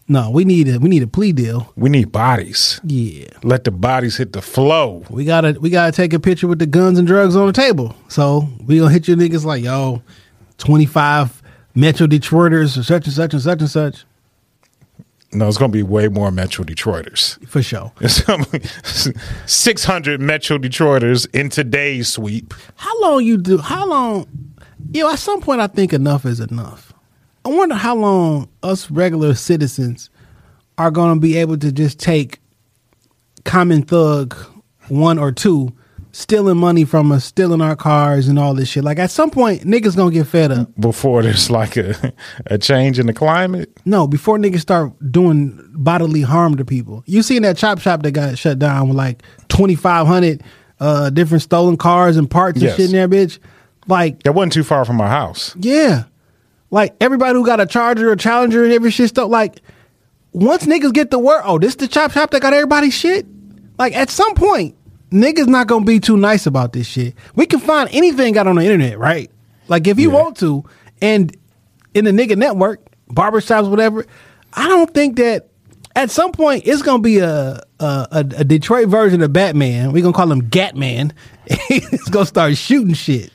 No, 0.07 0.29
we 0.29 0.43
need 0.43 0.67
a 0.67 0.79
we 0.79 0.89
need 0.89 1.01
a 1.01 1.07
plea 1.07 1.31
deal. 1.31 1.71
We 1.77 1.89
need 1.89 2.11
bodies. 2.11 2.81
Yeah, 2.83 3.27
Let 3.41 3.63
the 3.63 3.71
bodies 3.71 4.17
hit 4.17 4.33
the 4.33 4.41
flow. 4.41 5.03
we 5.09 5.23
gotta 5.23 5.57
we 5.61 5.69
gotta 5.69 5.93
take 5.93 6.11
a 6.13 6.19
picture 6.19 6.47
with 6.47 6.59
the 6.59 6.65
guns 6.65 6.99
and 6.99 7.07
drugs 7.07 7.37
on 7.37 7.47
the 7.47 7.53
table. 7.53 7.95
So 8.09 8.49
we 8.65 8.79
gonna 8.79 8.91
hit 8.91 9.07
you 9.07 9.15
niggas 9.15 9.45
like 9.45 9.63
yo, 9.63 10.01
twenty 10.57 10.85
five 10.85 11.41
Metro 11.73 12.05
Detroiters 12.05 12.77
or 12.77 12.83
such 12.83 13.05
and 13.07 13.13
such 13.15 13.33
and 13.33 13.41
such 13.41 13.61
and 13.61 13.69
such 13.69 14.03
No, 15.33 15.47
it's 15.47 15.57
gonna 15.57 15.71
be 15.71 15.83
way 15.83 16.07
more 16.07 16.31
Metro 16.31 16.63
Detroiters. 16.63 17.43
for 17.47 17.61
sure. 17.61 17.91
Six 19.45 19.83
hundred 19.83 20.21
Metro 20.21 20.57
Detroiters 20.57 21.27
in 21.33 21.49
today's 21.49 22.07
sweep. 22.09 22.53
How 22.75 22.99
long 23.01 23.23
you 23.23 23.37
do? 23.37 23.57
How 23.57 23.87
long? 23.87 24.27
You 24.91 25.03
know, 25.03 25.11
at 25.11 25.19
some 25.19 25.41
point, 25.41 25.61
I 25.61 25.67
think 25.67 25.93
enough 25.93 26.25
is 26.25 26.39
enough. 26.39 26.93
I 27.45 27.49
wonder 27.49 27.75
how 27.75 27.95
long 27.95 28.49
us 28.61 28.89
regular 28.91 29.33
citizens 29.33 30.09
are 30.77 30.91
going 30.91 31.15
to 31.15 31.19
be 31.19 31.37
able 31.37 31.57
to 31.57 31.71
just 31.71 31.99
take 31.99 32.39
common 33.43 33.81
thug 33.83 34.35
one 34.87 35.17
or 35.17 35.31
two 35.31 35.73
stealing 36.15 36.57
money 36.57 36.85
from 36.85 37.11
us, 37.11 37.25
stealing 37.25 37.59
our 37.59 37.75
cars 37.75 38.27
and 38.27 38.37
all 38.39 38.53
this 38.53 38.69
shit. 38.69 38.83
Like 38.83 38.99
at 38.99 39.11
some 39.11 39.29
point, 39.31 39.63
niggas 39.63 39.97
gonna 39.97 40.11
get 40.11 40.27
fed 40.27 40.51
up. 40.51 40.69
Before 40.79 41.21
there's 41.23 41.49
like 41.49 41.75
a, 41.75 42.13
a 42.45 42.57
change 42.57 42.99
in 42.99 43.07
the 43.07 43.13
climate. 43.13 43.69
No, 43.83 44.07
before 44.07 44.37
niggas 44.37 44.61
start 44.61 44.93
doing 45.11 45.59
bodily 45.73 46.21
harm 46.21 46.55
to 46.57 46.63
people. 46.65 47.03
You 47.07 47.23
seen 47.23 47.41
that 47.41 47.57
chop 47.57 47.79
shop 47.79 48.03
that 48.03 48.11
got 48.11 48.37
shut 48.37 48.59
down 48.59 48.87
with 48.87 48.95
like 48.97 49.23
twenty 49.49 49.75
five 49.75 50.07
hundred 50.07 50.43
uh, 50.79 51.09
different 51.09 51.41
stolen 51.41 51.75
cars 51.77 52.15
and 52.15 52.29
parts 52.29 52.61
Yes. 52.61 52.71
and 52.73 52.77
shit 52.77 52.93
in 52.93 53.09
there, 53.09 53.09
bitch. 53.09 53.39
Like 53.87 54.23
That 54.23 54.33
wasn't 54.33 54.53
too 54.53 54.63
far 54.63 54.85
from 54.85 54.95
my 54.97 55.09
house. 55.09 55.55
Yeah. 55.57 56.03
Like 56.71 56.95
everybody 57.01 57.33
who 57.35 57.45
got 57.45 57.59
a 57.59 57.65
charger 57.65 58.09
or 58.11 58.15
challenger 58.15 58.63
and 58.63 58.71
every 58.71 58.91
shit 58.91 59.09
stuff, 59.09 59.29
like 59.29 59.61
once 60.31 60.65
niggas 60.65 60.93
get 60.93 61.11
the 61.11 61.19
word, 61.19 61.41
oh, 61.45 61.59
this 61.59 61.75
the 61.75 61.87
chop 61.87 62.11
shop 62.11 62.31
that 62.31 62.41
got 62.41 62.53
everybody's 62.53 62.93
shit. 62.93 63.25
Like 63.77 63.93
at 63.95 64.09
some 64.09 64.33
point, 64.35 64.75
niggas 65.13 65.47
not 65.47 65.67
gonna 65.67 65.85
be 65.85 65.99
too 65.99 66.17
nice 66.17 66.45
about 66.45 66.73
this 66.73 66.87
shit. 66.87 67.15
We 67.35 67.45
can 67.45 67.59
find 67.59 67.89
anything 67.93 68.37
out 68.37 68.47
on 68.47 68.55
the 68.55 68.63
internet, 68.63 68.97
right? 68.97 69.31
Like 69.67 69.87
if 69.87 69.99
you 69.99 70.09
want 70.09 70.37
to, 70.37 70.65
and 71.01 71.35
in 71.93 72.05
the 72.05 72.11
nigga 72.11 72.35
network, 72.35 72.81
barbershops, 73.09 73.69
whatever, 73.69 74.05
I 74.53 74.67
don't 74.67 74.93
think 74.93 75.17
that 75.17 75.49
at 75.95 76.09
some 76.09 76.31
point 76.31 76.63
it's 76.65 76.81
gonna 76.81 77.01
be 77.01 77.19
a 77.19 77.61
a, 77.79 78.07
a, 78.11 78.43
Detroit 78.43 78.87
version 78.87 79.21
of 79.21 79.31
Batman. 79.33 79.91
We 79.91 80.01
gonna 80.01 80.13
call 80.13 80.31
him 80.31 80.49
Gatman. 80.49 81.11
He's 81.67 82.09
gonna 82.09 82.25
start 82.25 82.57
shooting 82.57 82.93
shit. 82.93 83.31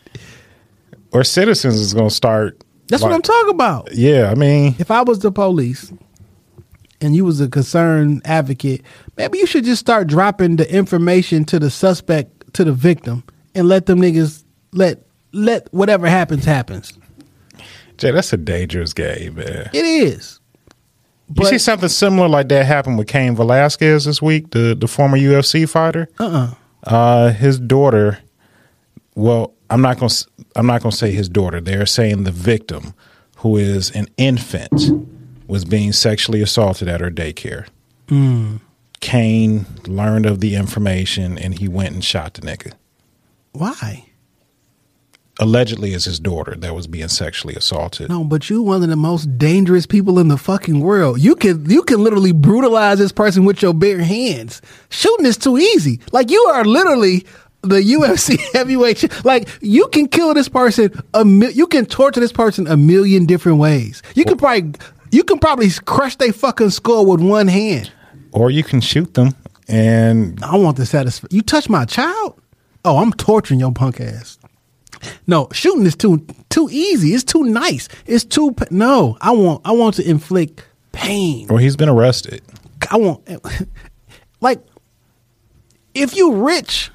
Or 1.12 1.24
citizens 1.24 1.76
is 1.76 1.94
gonna 1.94 2.10
start. 2.10 2.62
That's 2.88 3.02
what 3.02 3.12
I'm 3.12 3.22
talking 3.22 3.50
about. 3.50 3.94
Yeah, 3.94 4.30
I 4.30 4.34
mean, 4.34 4.74
if 4.78 4.90
I 4.90 5.02
was 5.02 5.18
the 5.18 5.30
police 5.30 5.92
and 7.00 7.14
you 7.14 7.24
was 7.24 7.40
a 7.40 7.48
concerned 7.48 8.22
advocate, 8.24 8.82
maybe 9.16 9.38
you 9.38 9.46
should 9.46 9.64
just 9.64 9.80
start 9.80 10.06
dropping 10.08 10.56
the 10.56 10.72
information 10.72 11.44
to 11.46 11.58
the 11.58 11.70
suspect, 11.70 12.52
to 12.54 12.64
the 12.64 12.72
victim, 12.72 13.24
and 13.54 13.68
let 13.68 13.86
them 13.86 14.00
niggas 14.00 14.44
let 14.72 15.04
let 15.32 15.72
whatever 15.72 16.08
happens 16.08 16.44
happens. 16.44 16.92
Jay, 17.96 18.10
that's 18.12 18.32
a 18.32 18.36
dangerous 18.36 18.92
game, 18.92 19.34
man. 19.34 19.70
It 19.72 19.84
is. 19.84 20.38
you 21.36 21.44
see 21.46 21.58
something 21.58 21.88
similar 21.88 22.28
like 22.28 22.48
that 22.48 22.64
happen 22.64 22.96
with 22.96 23.08
Cain 23.08 23.34
Velasquez 23.34 24.04
this 24.04 24.22
week, 24.22 24.50
the 24.50 24.76
the 24.78 24.86
former 24.88 25.18
UFC 25.18 25.68
fighter. 25.68 26.08
Uh-uh. 26.18 26.54
Uh, 26.84 27.32
his 27.32 27.58
daughter. 27.58 28.18
Well, 29.14 29.54
I'm 29.68 29.80
not 29.82 29.98
gonna. 29.98 30.12
I'm 30.54 30.66
not 30.66 30.82
gonna 30.82 30.92
say 30.92 31.10
his 31.10 31.28
daughter. 31.28 31.60
They're 31.60 31.86
saying 31.86 32.24
the 32.24 32.30
victim, 32.30 32.94
who 33.38 33.56
is 33.56 33.90
an 33.90 34.06
infant, 34.16 34.72
was 35.48 35.64
being 35.64 35.92
sexually 35.92 36.40
assaulted 36.40 36.86
at 36.86 37.00
her 37.00 37.10
daycare. 37.10 37.66
Hmm. 38.08 38.58
Cain 39.00 39.66
learned 39.86 40.26
of 40.26 40.40
the 40.40 40.54
information 40.54 41.38
and 41.38 41.58
he 41.58 41.66
went 41.66 41.94
and 41.94 42.04
shot 42.04 42.34
the 42.34 42.42
nigga. 42.42 42.72
Why? 43.52 44.04
Allegedly, 45.40 45.94
is 45.94 46.04
his 46.04 46.18
daughter 46.18 46.56
that 46.56 46.74
was 46.74 46.88
being 46.88 47.06
sexually 47.06 47.54
assaulted. 47.54 48.08
No, 48.08 48.24
but 48.24 48.50
you 48.50 48.60
one 48.60 48.82
of 48.82 48.88
the 48.88 48.96
most 48.96 49.38
dangerous 49.38 49.86
people 49.86 50.18
in 50.18 50.26
the 50.26 50.36
fucking 50.36 50.80
world. 50.80 51.20
You 51.20 51.36
can 51.36 51.64
you 51.70 51.84
can 51.84 52.02
literally 52.02 52.32
brutalize 52.32 52.98
this 52.98 53.12
person 53.12 53.44
with 53.44 53.62
your 53.62 53.72
bare 53.72 54.02
hands. 54.02 54.60
Shooting 54.88 55.26
is 55.26 55.36
too 55.36 55.56
easy. 55.56 56.00
Like 56.10 56.30
you 56.32 56.40
are 56.50 56.64
literally 56.64 57.24
the 57.62 57.76
UFC 57.76 58.40
heavyweight. 58.52 59.24
Like 59.24 59.48
you 59.60 59.86
can 59.88 60.08
kill 60.08 60.34
this 60.34 60.48
person 60.48 60.90
a 61.14 61.24
mil- 61.24 61.52
you 61.52 61.68
can 61.68 61.86
torture 61.86 62.18
this 62.20 62.32
person 62.32 62.66
a 62.66 62.76
million 62.76 63.24
different 63.24 63.58
ways. 63.58 64.02
You 64.16 64.24
could 64.24 64.40
probably 64.40 64.72
you 65.10 65.24
can 65.24 65.38
probably 65.38 65.70
crush 65.84 66.16
their 66.16 66.32
fucking 66.32 66.70
skull 66.70 67.06
with 67.06 67.20
one 67.20 67.48
hand. 67.48 67.92
Or 68.32 68.50
you 68.50 68.62
can 68.62 68.80
shoot 68.80 69.14
them 69.14 69.34
and 69.68 70.42
I 70.42 70.56
want 70.56 70.76
the 70.76 70.86
satisfaction. 70.86 71.36
You 71.36 71.42
touch 71.42 71.68
my 71.68 71.84
child? 71.84 72.40
Oh, 72.84 72.98
I'm 72.98 73.12
torturing 73.12 73.60
your 73.60 73.72
punk 73.72 74.00
ass. 74.00 74.38
No, 75.26 75.48
shooting 75.52 75.86
is 75.86 75.94
too 75.94 76.26
too 76.48 76.68
easy. 76.72 77.14
It's 77.14 77.24
too 77.24 77.44
nice. 77.44 77.88
It's 78.06 78.24
too 78.24 78.54
no. 78.70 79.16
I 79.20 79.30
want 79.32 79.60
I 79.64 79.72
want 79.72 79.94
to 79.96 80.08
inflict 80.08 80.64
pain. 80.92 81.46
or 81.50 81.60
he's 81.60 81.76
been 81.76 81.88
arrested. 81.88 82.42
I 82.90 82.96
want 82.96 83.28
like 84.40 84.60
if 85.94 86.16
you 86.16 86.32
rich 86.34 86.90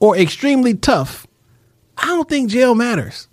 or 0.00 0.16
extremely 0.16 0.74
tough, 0.74 1.26
I 1.98 2.06
don't 2.06 2.28
think 2.28 2.50
jail 2.50 2.74
matters. 2.74 3.28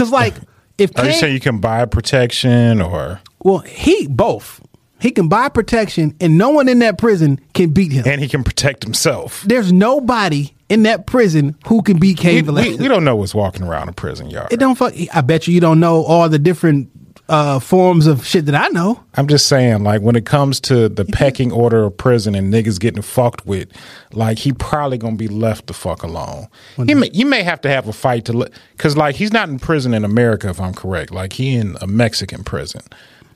Cause 0.00 0.10
like 0.10 0.34
if 0.78 0.90
Are 0.98 1.04
you 1.04 1.10
Cain- 1.10 1.20
saying 1.20 1.34
you 1.34 1.40
can 1.40 1.58
buy 1.58 1.84
protection 1.84 2.80
or 2.80 3.20
well 3.40 3.58
he 3.58 4.06
both 4.06 4.60
he 4.98 5.10
can 5.10 5.28
buy 5.28 5.48
protection 5.50 6.14
and 6.20 6.36
no 6.38 6.48
one 6.50 6.68
in 6.68 6.78
that 6.80 6.96
prison 6.98 7.38
can 7.54 7.70
beat 7.70 7.92
him. 7.92 8.04
and 8.06 8.20
he 8.20 8.28
can 8.28 8.42
protect 8.44 8.82
himself? 8.84 9.42
There's 9.46 9.72
nobody 9.72 10.54
in 10.68 10.82
that 10.84 11.06
prison 11.06 11.56
who 11.66 11.82
can 11.82 11.98
beat 11.98 12.18
We, 12.18 12.22
Cain 12.22 12.34
we, 12.36 12.40
Velasquez. 12.42 12.78
we 12.78 12.88
don't 12.88 13.04
know 13.04 13.16
what's 13.16 13.34
walking 13.34 13.62
around 13.64 13.88
a 13.88 13.92
prison 13.92 14.30
yard. 14.30 14.52
It 14.52 14.58
don't 14.60 14.74
fuck. 14.76 14.92
I 15.14 15.20
bet 15.22 15.46
you 15.48 15.54
you 15.54 15.60
don't 15.60 15.80
know 15.80 16.04
all 16.04 16.28
the 16.28 16.38
different 16.38 16.90
uh, 17.30 17.60
forms 17.60 18.08
of 18.08 18.26
shit 18.26 18.46
that 18.46 18.56
I 18.56 18.68
know. 18.68 19.02
I'm 19.14 19.28
just 19.28 19.46
saying, 19.46 19.84
like 19.84 20.02
when 20.02 20.16
it 20.16 20.26
comes 20.26 20.58
to 20.62 20.88
the 20.88 21.04
pecking 21.04 21.52
order 21.52 21.84
of 21.84 21.96
prison 21.96 22.34
and 22.34 22.52
niggas 22.52 22.80
getting 22.80 23.02
fucked 23.02 23.46
with, 23.46 23.70
like 24.12 24.40
he 24.40 24.52
probably 24.52 24.98
gonna 24.98 25.14
be 25.14 25.28
left 25.28 25.68
the 25.68 25.72
fuck 25.72 26.02
alone. 26.02 26.48
He 26.84 26.94
may, 26.94 27.08
you 27.12 27.24
may 27.24 27.44
have 27.44 27.60
to 27.60 27.70
have 27.70 27.86
a 27.86 27.92
fight 27.92 28.24
to, 28.24 28.50
because 28.72 28.96
like 28.96 29.14
he's 29.14 29.32
not 29.32 29.48
in 29.48 29.60
prison 29.60 29.94
in 29.94 30.04
America, 30.04 30.48
if 30.48 30.60
I'm 30.60 30.74
correct. 30.74 31.12
Like 31.12 31.32
he 31.34 31.54
in 31.54 31.76
a 31.80 31.86
Mexican 31.86 32.42
prison, 32.42 32.82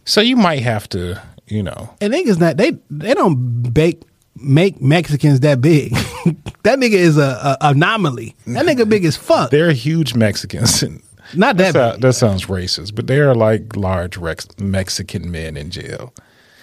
so 0.05 0.21
you 0.21 0.37
might 0.37 0.63
have 0.63 0.89
to, 0.89 1.23
you 1.47 1.63
know. 1.63 1.95
And 2.01 2.13
niggas 2.13 2.41
not 2.41 2.57
they 2.57 2.73
they 2.91 3.15
don't 3.15 3.73
bake 3.73 4.03
make 4.35 4.81
Mexicans 4.81 5.39
that 5.41 5.61
big. 5.61 5.93
that 6.65 6.81
nigga 6.81 6.95
is 6.95 7.17
a, 7.17 7.57
a 7.61 7.69
anomaly. 7.69 8.35
That 8.49 8.67
nigga 8.67 8.89
big 8.89 9.05
as 9.05 9.17
fuck. 9.17 9.51
They're 9.51 9.71
huge 9.71 10.17
Mexicans. 10.17 10.83
and 11.31 11.41
Not 11.41 11.57
that 11.59 11.75
that, 11.75 12.01
that 12.01 12.13
sounds 12.15 12.47
racist, 12.47 12.95
but 12.95 13.07
they're 13.07 13.35
like 13.35 13.77
large 13.77 14.17
Rex, 14.17 14.47
Mexican 14.59 15.31
men 15.31 15.57
in 15.57 15.71
jail. 15.71 16.13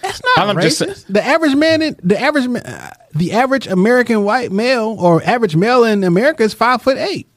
That's 0.02 0.22
not 0.38 0.50
I'm 0.50 0.56
racist. 0.56 0.86
just 0.88 1.14
the 1.14 1.24
average 1.24 1.56
man, 1.56 1.82
in, 1.82 1.96
the 2.02 2.20
average, 2.20 2.48
ma- 2.48 2.60
uh, 2.66 2.90
the 3.14 3.34
average 3.34 3.68
American 3.68 4.24
white 4.24 4.52
male 4.52 4.96
or 5.00 5.22
average 5.24 5.56
male 5.56 5.84
in 5.84 6.04
America 6.04 6.44
is 6.44 6.54
five 6.54 6.82
foot 6.82 6.98
eight. 6.98 7.28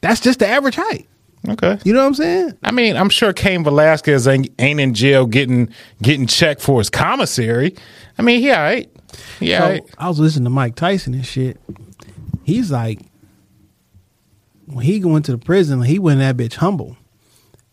That's 0.00 0.20
just 0.20 0.38
the 0.38 0.46
average 0.48 0.76
height. 0.76 1.06
Okay. 1.48 1.78
You 1.84 1.92
know 1.92 2.00
what 2.00 2.06
I'm 2.06 2.14
saying? 2.14 2.58
I 2.62 2.70
mean, 2.72 2.96
I'm 2.96 3.08
sure 3.08 3.32
Cain 3.32 3.62
Velasquez 3.62 4.26
ain't, 4.26 4.48
ain't 4.58 4.80
in 4.80 4.94
jail 4.94 5.26
getting 5.26 5.68
getting 6.02 6.26
checked 6.26 6.60
for 6.60 6.78
his 6.80 6.90
commissary. 6.90 7.76
I 8.18 8.22
mean, 8.22 8.40
he 8.40 8.50
all 8.50 8.58
right. 8.58 8.90
Yeah, 9.40 9.76
So, 9.76 9.86
I 9.98 10.08
was 10.08 10.18
listening 10.18 10.44
to 10.44 10.50
Mike 10.50 10.74
Tyson 10.74 11.14
and 11.14 11.24
shit. 11.24 11.60
He's 12.42 12.70
like, 12.70 13.00
when 14.66 14.84
he 14.84 15.02
went 15.04 15.24
to 15.26 15.32
the 15.32 15.38
prison, 15.38 15.82
he 15.82 15.98
went 15.98 16.20
that 16.20 16.36
bitch 16.36 16.54
humble. 16.56 16.96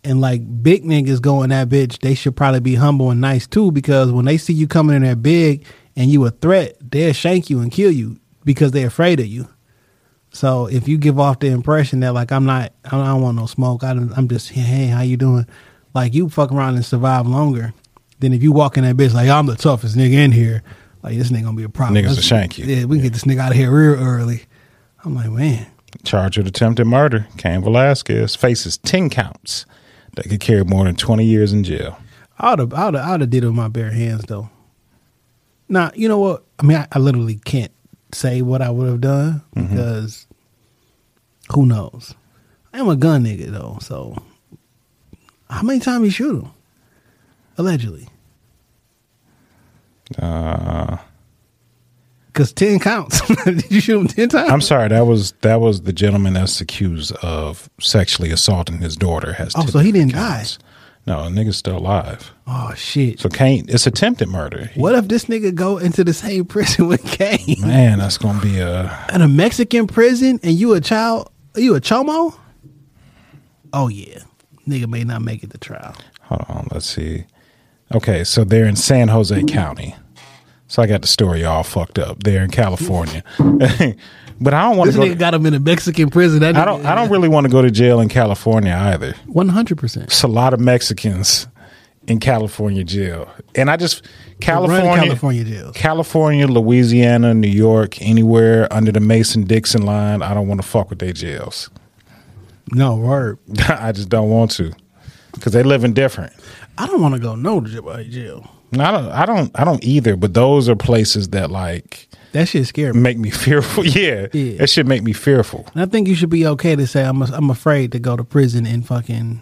And 0.06 0.20
like 0.20 0.42
big 0.62 0.84
niggas 0.84 1.22
going 1.22 1.50
that 1.50 1.70
bitch, 1.70 2.00
they 2.00 2.14
should 2.14 2.36
probably 2.36 2.60
be 2.60 2.76
humble 2.76 3.10
and 3.10 3.22
nice 3.22 3.48
too, 3.48 3.72
because 3.72 4.12
when 4.12 4.26
they 4.26 4.38
see 4.38 4.54
you 4.54 4.68
coming 4.68 4.96
in 4.98 5.04
there 5.04 5.16
big 5.16 5.66
and 5.96 6.12
you 6.12 6.26
a 6.26 6.30
threat, 6.32 6.76
they'll 6.82 7.14
shank 7.14 7.50
you 7.50 7.60
and 7.62 7.72
kill 7.72 7.92
you 7.92 8.20
because 8.44 8.72
they're 8.72 8.88
afraid 8.88 9.20
of 9.22 9.28
you. 9.28 9.48
So 10.32 10.66
if 10.68 10.88
you 10.88 10.98
give 10.98 11.20
off 11.20 11.40
the 11.40 11.48
impression 11.48 12.02
that 12.02 12.14
like 12.14 12.32
I'm 12.32 12.44
not, 12.46 12.74
I 12.86 12.90
don't 12.90 13.22
want 13.22 13.38
no 13.38 13.46
smoke, 13.46 13.84
I 13.84 13.92
I'm 13.92 14.28
just 14.28 14.50
hey, 14.50 14.88
how 14.88 15.02
you 15.02 15.16
doing? 15.16 15.48
Like 15.94 16.14
you 16.14 16.28
fuck 16.28 16.52
around 16.52 16.76
and 16.76 16.84
survive 16.84 17.26
longer 17.28 17.74
than 18.20 18.34
if 18.34 18.42
you 18.44 18.52
walk 18.52 18.78
in 18.78 18.84
that 18.84 18.98
bitch 18.98 19.14
like 19.14 19.30
I'm 19.30 19.46
the 19.46 19.56
toughest 19.56 19.96
nigga 19.96 20.14
in 20.14 20.32
here. 20.32 20.64
Like 21.02 21.18
this 21.18 21.30
nigga 21.30 21.44
gonna 21.44 21.56
be 21.58 21.64
a 21.64 21.70
problem. 21.70 21.96
Niggas 21.96 22.08
will 22.08 22.14
Let's- 22.16 22.26
shank 22.26 22.58
you. 22.58 22.66
Yeah, 22.66 22.86
we 22.86 22.98
can 22.98 23.04
get 23.04 23.14
this 23.14 23.24
nigga 23.24 23.40
out 23.40 23.52
of 23.52 23.58
here 23.58 23.72
real 23.72 24.04
early. 24.04 24.44
I'm 25.06 25.16
like, 25.16 25.30
man, 25.30 25.68
Charged 26.04 26.38
with 26.38 26.48
attempted 26.48 26.86
murder, 26.86 27.28
Cain 27.38 27.62
Velasquez 27.62 28.36
faces 28.36 28.78
10 28.78 29.10
counts 29.10 29.66
that 30.16 30.28
could 30.30 30.40
carry 30.40 30.64
more 30.64 30.86
than 30.86 30.96
20 30.96 31.24
years 31.26 31.54
in 31.54 31.64
jail. 31.64 31.98
I 32.40 32.52
would 32.52 32.60
have, 32.60 32.74
I 32.74 32.86
would 32.86 32.94
have, 32.96 33.06
I 33.08 33.12
would 33.12 33.22
have 33.22 33.30
did 33.30 33.44
it 33.44 33.48
with 33.48 33.56
my 33.56 33.68
bare 33.68 33.92
hands 33.92 34.24
though. 34.28 34.50
Now, 35.70 35.92
you 35.96 36.08
know 36.08 36.20
what? 36.20 36.44
I 36.60 36.64
mean, 36.64 36.78
I, 36.78 36.88
I 36.92 37.00
literally 37.00 37.36
can't 37.46 37.72
say 38.14 38.42
what 38.42 38.62
I 38.62 38.70
would 38.70 38.88
have 38.90 39.02
done 39.02 39.42
because 39.56 40.28
who 41.54 41.66
knows? 41.66 42.14
I 42.74 42.80
am 42.80 42.90
a 42.90 42.96
gun 42.96 43.24
nigga 43.24 43.48
though, 43.52 43.78
so 43.82 44.22
how 45.50 45.62
many 45.64 45.80
times 45.80 46.06
you 46.06 46.12
shoot 46.12 46.44
him? 46.44 46.52
Allegedly, 47.58 48.08
Uh, 50.20 50.98
because 52.34 52.52
ten 52.52 52.80
counts. 52.80 53.22
Did 53.46 53.72
you 53.72 53.80
shoot 53.80 54.00
him 54.02 54.08
ten 54.08 54.30
times? 54.30 54.50
I'm 54.52 54.62
sorry, 54.62 54.90
that 54.90 55.06
was 55.06 55.32
that 55.42 55.62
was 55.62 55.82
the 55.84 55.94
gentleman 55.94 56.34
that's 56.34 56.60
accused 56.60 57.12
of 57.18 57.70
sexually 57.80 58.32
assaulting 58.32 58.80
his 58.80 58.96
daughter. 58.98 59.34
Has 59.34 59.54
Oh, 59.56 59.66
so 59.66 59.80
he 59.80 59.92
didn't 59.92 60.14
counts. 60.14 60.60
No, 61.06 61.30
the 61.30 61.32
nigga's 61.32 61.58
still 61.58 61.78
alive. 61.78 62.32
oh 62.48 62.74
shit! 62.76 63.20
So 63.20 63.28
Cain, 63.28 63.66
it's 63.68 63.86
attempted 63.86 64.30
murder. 64.30 64.66
He- 64.74 64.80
What 64.80 64.96
if 64.96 65.08
this 65.10 65.26
nigga 65.26 65.54
go 65.54 65.78
into 65.78 66.04
the 66.06 66.14
same 66.14 66.46
prison 66.54 66.88
with 66.88 67.04
Cain? 67.04 67.58
Man, 67.62 68.00
that's 68.00 68.18
gonna 68.18 68.40
be 68.42 68.60
a 68.60 69.06
in 69.14 69.22
a 69.22 69.28
Mexican 69.28 69.86
prison 69.88 70.40
and 70.44 70.54
you 70.54 70.74
a 70.74 70.80
child, 70.82 71.30
are 71.56 71.62
you 71.62 71.76
a 71.76 71.82
chomo? 71.82 72.38
Oh 73.74 73.88
yeah, 73.90 74.20
nigga 74.68 74.88
may 74.88 75.04
not 75.04 75.22
make 75.22 75.44
it 75.44 75.52
to 75.52 75.58
trial. 75.58 75.94
hold 76.22 76.46
on. 76.48 76.68
Let's 76.72 76.86
see. 76.86 77.26
Okay, 77.94 78.24
so 78.24 78.44
they're 78.44 78.66
in 78.66 78.76
San 78.76 79.10
Jose 79.10 79.44
County. 79.44 79.96
So 80.74 80.82
I 80.82 80.88
got 80.88 81.02
the 81.02 81.08
story 81.08 81.44
all 81.44 81.62
fucked 81.62 82.00
up. 82.00 82.24
They're 82.24 82.44
in 82.44 82.50
California, 82.50 83.24
but 83.38 84.56
I 84.56 84.64
don't 84.64 84.76
want 84.76 84.92
to 84.92 84.98
go. 84.98 85.04
nigga 85.04 85.20
got 85.20 85.36
him 85.36 85.46
in 85.46 85.54
a 85.54 85.60
Mexican 85.60 86.10
prison. 86.10 86.40
That 86.40 86.56
I 86.56 86.66
don't. 86.66 86.84
I 86.84 86.96
don't 86.96 87.12
really 87.12 87.28
want 87.28 87.46
to 87.46 87.52
go 87.52 87.62
to 87.62 87.70
jail 87.70 88.00
in 88.00 88.10
California 88.10 88.74
either. 88.74 89.14
One 89.28 89.50
hundred 89.50 89.78
percent. 89.78 90.08
It's 90.08 90.24
a 90.24 90.28
lot 90.28 90.52
of 90.52 90.60
Mexicans 90.60 91.46
in 92.08 92.20
California 92.20 92.84
jail, 92.84 93.32
and 93.54 93.70
I 93.70 93.78
just 93.78 94.04
California, 94.42 94.96
California 94.96 95.44
jails. 95.44 95.78
California, 95.78 96.48
Louisiana, 96.48 97.36
New 97.36 97.50
York, 97.50 98.02
anywhere 98.02 98.68
under 98.74 98.92
the 98.92 99.00
Mason 99.00 99.44
Dixon 99.44 99.84
line, 99.84 100.24
I 100.24 100.34
don't 100.34 100.48
want 100.48 100.60
to 100.60 100.68
fuck 100.68 100.90
with 100.90 100.98
their 100.98 101.14
jails. 101.14 101.70
No 102.72 102.96
word. 102.96 103.38
I 103.70 103.92
just 103.92 104.10
don't 104.10 104.32
want 104.32 104.50
to 104.54 104.74
because 105.34 105.54
they 105.54 105.62
living 105.62 105.94
different. 105.94 106.34
I 106.80 106.88
don't 106.88 107.00
want 107.00 107.14
to 107.14 107.20
go 107.20 107.36
no 107.36 107.60
uh, 107.60 108.02
jail. 108.02 108.50
I 108.82 108.92
don't. 108.92 109.10
I 109.12 109.26
don't. 109.26 109.52
I 109.60 109.64
don't 109.64 109.84
either. 109.84 110.16
But 110.16 110.34
those 110.34 110.68
are 110.70 110.76
places 110.76 111.30
that 111.30 111.52
like 111.52 112.08
That 112.34 112.48
shit 112.48 112.66
scared 112.68 112.96
me. 112.96 113.02
make 113.02 113.18
me 113.18 113.30
fearful. 113.46 113.86
Yeah, 113.86 114.28
Yeah. 114.34 114.58
that 114.58 114.70
should 114.70 114.88
make 114.88 115.04
me 115.04 115.14
fearful. 115.14 115.68
And 115.74 115.82
I 115.82 115.86
think 115.86 116.08
you 116.08 116.16
should 116.16 116.30
be 116.30 116.46
okay 116.48 116.76
to 116.76 116.86
say 116.88 117.04
I'm 117.04 117.22
I'm 117.22 117.50
afraid 117.50 117.92
to 117.94 118.00
go 118.00 118.16
to 118.16 118.24
prison 118.24 118.66
in 118.66 118.82
fucking 118.84 119.42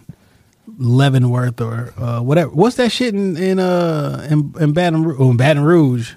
Leavenworth 0.78 1.60
or 1.62 1.94
uh, 1.98 2.22
whatever. 2.22 2.52
What's 2.52 2.78
that 2.78 2.92
shit 2.92 3.14
in 3.14 3.36
in 3.38 3.60
uh 3.60 4.26
in, 4.30 4.54
in 4.60 4.74
Baton 4.74 5.04
Rouge? 5.04 5.18
Oh, 5.20 5.32
in 5.32 5.38
Baton 5.38 5.64
Rouge. 5.64 6.14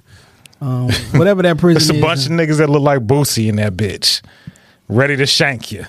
Um, 0.61 0.91
whatever 1.15 1.43
that 1.43 1.59
prison 1.59 1.77
It's 1.77 1.91
a 1.91 1.95
is. 1.95 2.01
bunch 2.01 2.27
of 2.27 2.33
niggas 2.33 2.59
that 2.59 2.71
look 2.71 2.83
like 2.83 3.01
Boosie 3.01 3.49
in 3.49 3.57
that 3.57 3.75
bitch, 3.75 4.23
ready 4.89 5.17
to 5.17 5.27
shank 5.27 5.71
you 5.73 5.85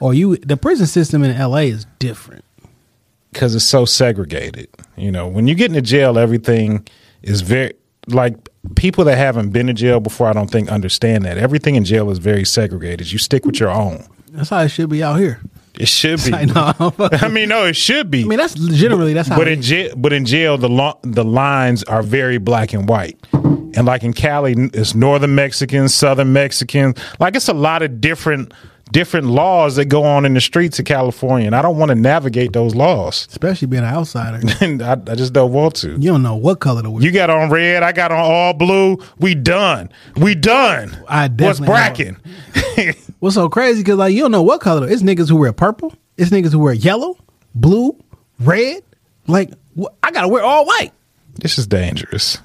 or 0.00 0.14
you 0.14 0.36
the 0.36 0.56
prison 0.56 0.86
system 0.86 1.22
in 1.24 1.36
LA 1.38 1.58
is 1.68 1.86
different. 1.98 2.44
Because 3.34 3.54
it's 3.54 3.64
so 3.64 3.84
segregated. 3.84 4.68
You 4.96 5.12
know, 5.12 5.28
when 5.28 5.46
you 5.46 5.54
get 5.54 5.66
into 5.66 5.82
jail, 5.82 6.18
everything 6.18 6.86
is 7.22 7.42
very 7.42 7.74
like 8.06 8.48
people 8.76 9.04
that 9.04 9.18
haven't 9.18 9.50
been 9.50 9.66
to 9.66 9.74
jail 9.74 10.00
before. 10.00 10.28
I 10.28 10.32
don't 10.32 10.50
think 10.50 10.70
understand 10.70 11.24
that 11.24 11.36
everything 11.36 11.74
in 11.74 11.84
jail 11.84 12.10
is 12.10 12.18
very 12.18 12.44
segregated. 12.44 13.12
You 13.12 13.18
stick 13.18 13.44
with 13.44 13.60
your 13.60 13.70
own. 13.70 14.06
That's 14.30 14.48
how 14.48 14.60
it 14.60 14.70
should 14.70 14.88
be 14.88 15.02
out 15.02 15.18
here. 15.20 15.40
It 15.78 15.88
should 15.88 16.24
be. 16.24 16.32
I 16.34 16.44
know. 16.44 16.94
I 17.12 17.28
mean, 17.28 17.48
no, 17.48 17.64
it 17.64 17.76
should 17.76 18.10
be. 18.10 18.22
I 18.22 18.26
mean, 18.26 18.38
that's 18.38 18.54
generally 18.54 19.12
that's 19.12 19.28
how. 19.28 19.36
but 19.36 19.48
it 19.48 19.54
in 19.54 19.62
jail, 19.62 19.94
but 19.96 20.12
in 20.12 20.24
jail, 20.24 20.56
the 20.56 20.68
lo- 20.68 20.98
the 21.02 21.24
lines 21.24 21.82
are 21.84 22.02
very 22.02 22.38
black 22.38 22.72
and 22.72 22.88
white. 22.88 23.18
And 23.76 23.86
like 23.86 24.04
in 24.04 24.12
Cali, 24.12 24.54
it's 24.72 24.94
northern 24.94 25.34
Mexicans, 25.34 25.92
southern 25.92 26.32
Mexicans. 26.32 26.96
Like 27.18 27.34
it's 27.34 27.48
a 27.48 27.54
lot 27.54 27.82
of 27.82 28.00
different 28.00 28.54
different 28.92 29.26
laws 29.26 29.76
that 29.76 29.86
go 29.86 30.04
on 30.04 30.24
in 30.24 30.34
the 30.34 30.40
streets 30.40 30.78
of 30.78 30.84
California, 30.84 31.46
and 31.46 31.56
I 31.56 31.62
don't 31.62 31.76
want 31.78 31.88
to 31.90 31.94
navigate 31.94 32.52
those 32.52 32.74
laws. 32.74 33.26
especially 33.30 33.66
being 33.66 33.82
an 33.82 33.88
outsider, 33.94 34.40
And 34.60 34.82
I, 34.82 34.92
I 34.92 35.14
just 35.14 35.32
don't 35.32 35.52
want 35.52 35.74
to. 35.76 35.92
you 35.92 36.10
don't 36.10 36.22
know 36.22 36.36
what 36.36 36.60
color 36.60 36.82
to 36.82 36.90
wear. 36.90 37.02
You 37.02 37.10
got 37.10 37.30
on 37.30 37.50
red, 37.50 37.82
I 37.82 37.92
got 37.92 38.12
on 38.12 38.18
all 38.20 38.52
blue. 38.52 38.98
We 39.18 39.34
done. 39.34 39.90
We 40.16 40.34
done. 40.34 40.96
I 41.08 41.28
What's 41.28 41.60
bracking? 41.60 42.16
What's 43.20 43.34
so 43.36 43.48
crazy? 43.48 43.82
Because 43.82 43.96
like 43.96 44.12
you 44.14 44.20
don't 44.20 44.32
know 44.32 44.42
what 44.42 44.60
color. 44.60 44.88
It's 44.88 45.02
niggas 45.02 45.28
who 45.28 45.36
wear 45.36 45.52
purple. 45.52 45.94
It's 46.16 46.30
niggas 46.30 46.52
who 46.52 46.58
wear 46.58 46.74
yellow, 46.74 47.16
blue, 47.54 47.98
red. 48.38 48.82
Like 49.26 49.52
I 50.02 50.10
gotta 50.10 50.28
wear 50.28 50.44
all 50.44 50.66
white. 50.66 50.92
this 51.36 51.58
is 51.58 51.66
dangerous, 51.66 52.38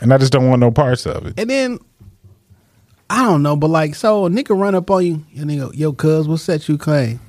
and 0.00 0.12
I 0.12 0.18
just 0.18 0.32
don't 0.32 0.48
want 0.48 0.60
no 0.60 0.70
parts 0.70 1.06
of 1.06 1.26
it. 1.26 1.34
And 1.38 1.48
then 1.48 1.78
I 3.08 3.24
don't 3.24 3.42
know, 3.42 3.56
but 3.56 3.68
like 3.68 3.94
so 3.94 4.26
a 4.26 4.30
nigga 4.30 4.58
run 4.58 4.74
up 4.74 4.90
on 4.90 5.04
you 5.04 5.24
and 5.36 5.50
nigga, 5.50 5.76
yo, 5.76 5.92
cuz, 5.92 6.26
what 6.26 6.40
set 6.40 6.68
you 6.68 6.76
claim? 6.76 7.20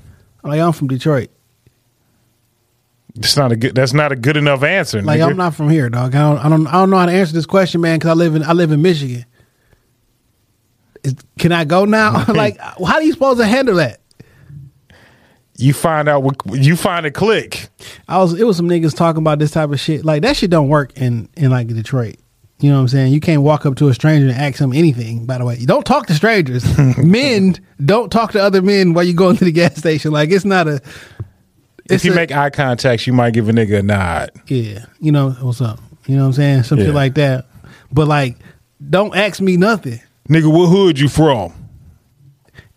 I'm 0.43 0.49
like 0.49 0.59
I'm 0.59 0.71
from 0.71 0.87
Detroit. 0.87 1.29
It's 3.15 3.37
not 3.37 3.51
a 3.51 3.55
good. 3.55 3.75
That's 3.75 3.93
not 3.93 4.11
a 4.11 4.15
good 4.15 4.37
enough 4.37 4.63
answer. 4.63 5.01
Like 5.01 5.19
nigga. 5.19 5.29
I'm 5.29 5.37
not 5.37 5.55
from 5.55 5.69
here, 5.69 5.89
dog. 5.89 6.15
I 6.15 6.19
don't, 6.19 6.37
I 6.37 6.49
don't, 6.49 6.67
I 6.67 6.71
don't 6.73 6.89
know 6.89 6.97
how 6.97 7.07
to 7.07 7.11
answer 7.11 7.33
this 7.33 7.45
question, 7.45 7.81
man. 7.81 7.97
Because 7.97 8.11
I 8.11 8.13
live 8.13 8.35
in, 8.35 8.43
I 8.43 8.53
live 8.53 8.71
in 8.71 8.81
Michigan. 8.81 9.25
Is, 11.03 11.15
can 11.39 11.51
I 11.51 11.65
go 11.65 11.85
now? 11.85 12.25
like, 12.33 12.57
how 12.59 12.99
do 12.99 13.05
you 13.05 13.13
supposed 13.13 13.39
to 13.39 13.45
handle 13.45 13.75
that? 13.75 14.01
you 15.57 15.73
find 15.73 16.07
out 16.07 16.23
what 16.23 16.35
you 16.53 16.75
find 16.75 17.05
a 17.05 17.11
click. 17.11 17.69
I 18.07 18.19
was, 18.19 18.39
it 18.39 18.45
was 18.45 18.57
some 18.57 18.69
niggas 18.69 18.95
talking 18.95 19.21
about 19.21 19.39
this 19.39 19.51
type 19.51 19.71
of 19.71 19.79
shit. 19.79 20.05
Like 20.05 20.21
that 20.21 20.37
shit 20.37 20.51
don't 20.51 20.69
work 20.69 20.95
in, 20.97 21.29
in 21.35 21.49
like 21.49 21.67
Detroit. 21.67 22.17
You 22.59 22.69
know 22.71 22.77
what 22.77 22.81
I'm 22.81 22.87
saying? 22.87 23.13
You 23.13 23.19
can't 23.19 23.43
walk 23.43 23.65
up 23.67 23.75
to 23.75 23.87
a 23.87 23.93
stranger 23.93 24.27
and 24.29 24.35
ask 24.35 24.57
them 24.57 24.73
anything. 24.73 25.25
By 25.27 25.37
the 25.37 25.45
way, 25.45 25.57
don't 25.63 25.85
talk 25.85 26.07
to 26.07 26.13
strangers. 26.15 26.65
men 26.97 27.55
don't 27.85 28.11
talk 28.11 28.31
to 28.31 28.41
other 28.41 28.61
men 28.63 28.93
while 28.93 29.03
you 29.03 29.13
go 29.13 29.29
into 29.31 29.45
the 29.45 29.51
gas 29.51 29.75
station. 29.75 30.11
Like 30.11 30.31
it's 30.31 30.45
not 30.45 30.67
a. 30.67 30.81
If 31.89 32.03
you 32.03 32.13
a- 32.13 32.15
make 32.15 32.31
eye 32.31 32.49
contact, 32.49 33.05
you 33.07 33.13
might 33.13 33.31
give 33.33 33.47
a 33.47 33.51
nigga 33.51 33.79
a 33.79 33.83
nod. 33.83 34.31
Yeah, 34.47 34.85
you 34.99 35.11
know 35.11 35.31
what's 35.31 35.61
up. 35.61 35.79
You 36.07 36.15
know 36.15 36.23
what 36.23 36.27
I'm 36.29 36.33
saying? 36.33 36.63
Some 36.63 36.79
Yeah. 36.79 36.85
shit 36.85 36.93
like 36.95 37.13
that. 37.15 37.45
But 37.91 38.07
like, 38.07 38.37
don't 38.89 39.15
ask 39.15 39.39
me 39.39 39.55
nothing. 39.57 39.99
Nigga, 40.27 40.51
what 40.51 40.67
hood 40.67 40.99
you 40.99 41.09
from? 41.09 41.53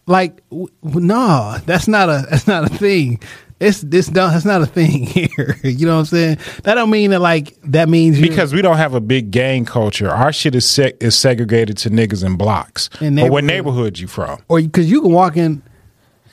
Like, 0.06 0.42
w- 0.50 0.68
w- 0.84 1.06
no, 1.06 1.56
that's 1.66 1.88
not 1.88 2.08
a 2.08 2.26
that's 2.30 2.46
not 2.46 2.64
a 2.64 2.68
thing. 2.68 3.20
It's 3.60 3.82
this 3.82 4.06
don't 4.06 4.30
that's 4.32 4.44
not 4.46 4.62
a 4.62 4.66
thing 4.66 5.04
here. 5.06 5.56
you 5.62 5.84
know 5.86 5.94
what 5.94 6.00
I'm 6.00 6.04
saying? 6.06 6.38
That 6.64 6.74
don't 6.76 6.88
mean 6.90 7.10
that 7.10 7.20
like 7.20 7.56
that 7.64 7.88
means 7.90 8.18
Because 8.20 8.54
we 8.54 8.62
don't 8.62 8.78
have 8.78 8.94
a 8.94 9.00
big 9.00 9.30
gang 9.30 9.64
culture. 9.66 10.08
Our 10.10 10.32
shit 10.32 10.54
is 10.54 10.64
seg- 10.64 11.02
is 11.02 11.14
segregated 11.14 11.76
to 11.78 11.90
niggas 11.90 12.24
in 12.24 12.36
blocks. 12.36 12.88
In 13.00 13.16
but 13.16 13.30
what 13.30 13.44
neighborhood. 13.44 13.98
you 13.98 14.06
from? 14.06 14.40
or 14.48 14.60
because 14.62 14.90
you 14.90 15.02
can 15.02 15.12
walk 15.12 15.36
in, 15.36 15.62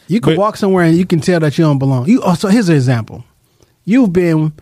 you 0.07 0.21
can 0.21 0.33
But- 0.35 0.39
walk 0.39 0.55
somewhere 0.57 0.85
and 0.85 0.95
you 0.97 1.05
can 1.05 1.19
tell 1.19 1.39
that 1.41 1.57
you 1.57 1.65
don't 1.65 1.79
belong. 1.79 2.07
You. 2.07 2.21
Oh, 2.23 2.33
so 2.33 2.47
here's 2.47 2.69
an 2.69 2.75
example. 2.75 3.25
You've 3.83 4.13
been 4.13 4.53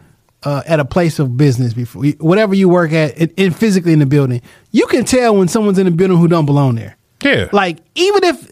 uh, 0.43 0.63
at 0.65 0.80
a 0.80 0.86
place 0.86 1.19
of 1.19 1.38
business 1.38 1.73
before, 1.73 2.04
whatever 2.19 2.54
you 2.56 2.67
work 2.69 2.91
at, 2.93 3.17
and, 3.17 3.32
and 3.38 3.56
physically 3.56 3.93
in 3.93 3.99
the 3.99 4.06
building, 4.06 4.41
you 4.71 4.86
can 4.88 5.04
tell 5.06 5.36
when 5.36 5.47
someone's 5.47 5.78
in 5.80 5.86
the 5.86 5.91
building 5.91 6.17
who 6.17 6.28
don't 6.28 6.45
belong 6.45 6.75
there. 6.75 6.97
Yeah. 7.23 7.47
Like 7.51 7.78
even 7.95 8.23
if 8.23 8.51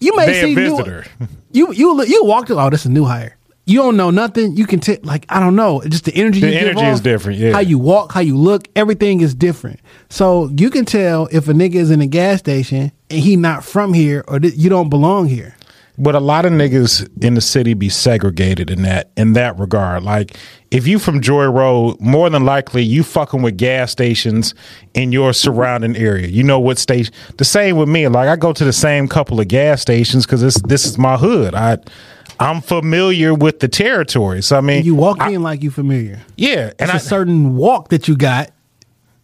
you 0.00 0.14
may 0.16 0.26
They 0.26 0.38
a 0.40 0.42
see 0.44 0.54
new- 0.54 0.70
visitor. 0.76 1.06
you 1.52 1.72
you 1.72 2.04
you 2.04 2.24
walk 2.26 2.46
to 2.48 2.58
oh 2.58 2.68
that's 2.68 2.84
a 2.84 2.90
new 2.90 3.04
hire. 3.04 3.36
You 3.66 3.78
don't 3.78 3.96
know 3.96 4.10
nothing. 4.10 4.56
You 4.56 4.66
can 4.66 4.80
tell 4.80 4.96
like 5.02 5.24
I 5.28 5.40
don't 5.40 5.56
know. 5.56 5.82
Just 5.86 6.04
the 6.04 6.14
energy. 6.14 6.40
The 6.40 6.48
you 6.48 6.52
give 6.52 6.68
energy 6.68 6.86
is 6.86 7.00
different, 7.00 7.38
yeah. 7.38 7.52
How 7.52 7.60
you 7.60 7.78
walk, 7.78 8.12
how 8.12 8.20
you 8.20 8.36
look, 8.36 8.68
everything 8.76 9.20
is 9.22 9.34
different. 9.34 9.80
So 10.10 10.50
you 10.56 10.70
can 10.70 10.84
tell 10.84 11.28
if 11.32 11.48
a 11.48 11.52
nigga 11.52 11.76
is 11.76 11.90
in 11.90 12.00
a 12.00 12.06
gas 12.06 12.40
station 12.40 12.92
and 13.08 13.20
he 13.20 13.36
not 13.36 13.64
from 13.64 13.94
here 13.94 14.24
or 14.28 14.38
that 14.38 14.56
you 14.56 14.68
don't 14.68 14.90
belong 14.90 15.28
here. 15.28 15.56
But 15.96 16.16
a 16.16 16.20
lot 16.20 16.44
of 16.44 16.52
niggas 16.52 17.08
in 17.22 17.34
the 17.34 17.40
city 17.40 17.72
be 17.72 17.88
segregated 17.88 18.68
in 18.68 18.82
that 18.82 19.12
in 19.16 19.34
that 19.34 19.58
regard. 19.58 20.02
Like 20.02 20.36
if 20.70 20.88
you 20.88 20.98
from 20.98 21.20
Joy 21.20 21.46
Road, 21.46 22.00
more 22.00 22.28
than 22.28 22.44
likely 22.44 22.82
you 22.82 23.04
fucking 23.04 23.42
with 23.42 23.56
gas 23.56 23.92
stations 23.92 24.54
in 24.92 25.12
your 25.12 25.32
surrounding 25.32 25.96
area. 25.96 26.26
You 26.26 26.42
know 26.42 26.58
what 26.58 26.78
station? 26.78 27.14
The 27.38 27.44
same 27.44 27.76
with 27.76 27.88
me. 27.88 28.08
Like 28.08 28.28
I 28.28 28.36
go 28.36 28.52
to 28.52 28.64
the 28.64 28.72
same 28.72 29.06
couple 29.06 29.40
of 29.40 29.46
gas 29.46 29.80
stations 29.80 30.26
because 30.26 30.40
this 30.40 30.60
this 30.62 30.84
is 30.84 30.98
my 30.98 31.16
hood. 31.16 31.54
I 31.54 31.78
I'm 32.40 32.60
familiar 32.60 33.34
with 33.34 33.60
the 33.60 33.68
territory. 33.68 34.42
So 34.42 34.56
I 34.58 34.60
mean, 34.60 34.84
You 34.84 34.94
walk 34.94 35.18
I- 35.20 35.30
in 35.30 35.42
like 35.42 35.62
you 35.62 35.70
familiar. 35.70 36.20
yeah, 36.36 36.72
and 36.78 36.90
It's 36.90 36.92
I, 36.92 36.96
a 36.96 37.00
certain 37.00 37.56
walk 37.56 37.88
that 37.90 38.08
you 38.08 38.16
got. 38.16 38.50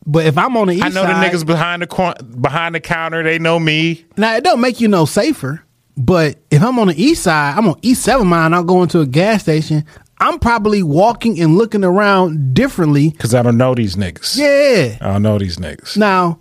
But 0.06 0.26
if 0.26 0.38
I'm 0.38 0.56
on 0.56 0.68
the 0.68 0.74
east 0.74 0.82
side, 0.82 0.92
I 0.92 0.94
know 0.94 1.02
side, 1.02 1.32
the 1.32 1.36
niggas 1.38 1.46
behind 1.46 1.82
the 1.82 1.86
cor- 1.86 2.14
behind 2.40 2.74
the 2.74 2.80
counter. 2.80 3.22
They 3.22 3.38
know 3.38 3.58
me. 3.60 4.04
Now 4.16 4.34
it 4.36 4.42
don't 4.44 4.60
make 4.60 4.80
you 4.80 4.88
no 4.88 5.04
safer, 5.04 5.62
but 5.96 6.38
if 6.50 6.62
I'm 6.62 6.78
on 6.78 6.88
the 6.88 7.00
east 7.02 7.22
side, 7.24 7.56
I'm 7.56 7.68
on 7.68 7.78
East 7.82 8.02
Seven 8.02 8.26
Mile, 8.26 8.46
and 8.46 8.54
I'll 8.54 8.64
go 8.64 8.82
into 8.82 9.00
a 9.00 9.06
gas 9.06 9.42
station. 9.42 9.84
I'm 10.18 10.38
probably 10.38 10.82
walking 10.82 11.40
and 11.40 11.56
looking 11.56 11.84
around 11.84 12.54
differently. 12.54 13.10
Cause 13.12 13.34
I 13.34 13.42
don't 13.42 13.56
know 13.56 13.74
these 13.74 13.96
niggas. 13.96 14.36
Yeah. 14.36 14.98
I 15.00 15.12
don't 15.12 15.22
know 15.22 15.38
these 15.38 15.56
niggas. 15.56 15.96
Now, 15.96 16.38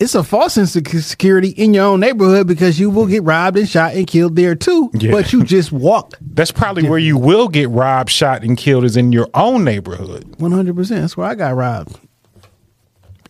it's 0.00 0.14
a 0.14 0.22
false 0.22 0.54
sense 0.54 0.76
of 0.76 0.86
security 0.86 1.48
in 1.48 1.74
your 1.74 1.84
own 1.86 2.00
neighborhood 2.00 2.46
because 2.46 2.78
you 2.78 2.88
will 2.88 3.06
get 3.06 3.24
robbed 3.24 3.56
and 3.58 3.68
shot 3.68 3.94
and 3.94 4.06
killed 4.06 4.36
there 4.36 4.54
too. 4.54 4.90
Yeah. 4.94 5.10
But 5.10 5.32
you 5.32 5.42
just 5.42 5.72
walk 5.72 6.16
That's 6.20 6.52
probably 6.52 6.88
where 6.88 7.00
you 7.00 7.18
will 7.18 7.48
get 7.48 7.68
robbed, 7.70 8.10
shot, 8.10 8.42
and 8.42 8.56
killed 8.56 8.84
is 8.84 8.96
in 8.96 9.10
your 9.12 9.28
own 9.34 9.64
neighborhood. 9.64 10.36
one 10.38 10.52
hundred 10.52 10.76
percent. 10.76 11.00
That's 11.00 11.16
where 11.16 11.26
I 11.28 11.34
got 11.34 11.56
robbed, 11.56 11.98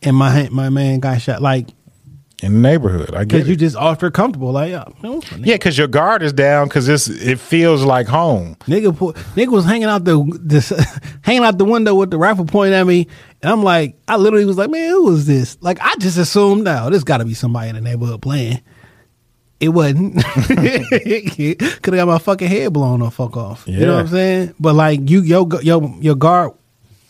and 0.03 0.15
my 0.17 0.49
my 0.51 0.69
man 0.69 1.01
got 1.01 1.23
shot. 1.23 1.41
Like 1.41 1.69
In 2.43 2.53
the 2.55 2.59
neighborhood, 2.61 3.15
I 3.15 3.25
get 3.25 3.29
because 3.39 3.49
you 3.49 3.57
just 3.57 3.75
ultra 3.75 4.11
comfortable. 4.11 4.53
Like 4.53 4.71
yeah, 4.71 4.85
yeah, 5.03 5.55
because 5.55 5.79
your 5.79 5.89
guard 5.89 6.23
is 6.23 6.33
down 6.35 6.69
because 6.69 6.87
it's 6.89 7.09
it 7.09 7.41
feels 7.41 7.83
like 7.83 8.07
home. 8.09 8.57
Nigga, 8.67 8.95
pu- 8.97 9.15
nigga 9.35 9.49
was 9.49 9.65
hanging 9.65 9.89
out 9.89 10.05
the 10.05 10.23
this, 10.41 10.69
hanging 11.23 11.45
out 11.45 11.57
the 11.57 11.65
window 11.65 11.95
with 11.95 12.11
the 12.11 12.19
rifle 12.19 12.45
pointed 12.45 12.75
at 12.75 12.87
me, 12.87 13.09
and 13.43 13.53
I'm 13.53 13.63
like, 13.63 13.97
I 14.09 14.17
literally 14.17 14.45
was 14.45 14.59
like, 14.59 14.71
man, 14.71 14.91
who 14.91 15.05
was 15.05 15.27
this? 15.27 15.57
Like, 15.61 15.81
I 15.81 15.95
just 15.99 16.19
assumed 16.19 16.65
now 16.65 16.91
this 16.91 17.05
got 17.05 17.19
to 17.19 17.25
be 17.25 17.35
somebody 17.35 17.69
in 17.69 17.77
the 17.77 17.81
neighborhood 17.81 18.21
playing. 18.21 18.61
It 19.61 19.71
wasn't. 19.71 20.23
Could 20.25 21.61
have 21.61 21.83
got 21.83 22.09
my 22.09 22.19
fucking 22.19 22.49
head 22.49 22.73
blown 22.73 23.01
the 23.01 23.11
fuck 23.11 23.37
off. 23.37 23.65
You 23.67 23.87
know 23.87 23.95
what 23.95 24.01
I'm 24.01 24.09
saying? 24.09 24.55
But 24.59 24.75
like, 24.75 25.09
you 25.11 25.23
your 25.23 25.49
your 25.63 25.97
your 26.01 26.15
guard 26.15 26.53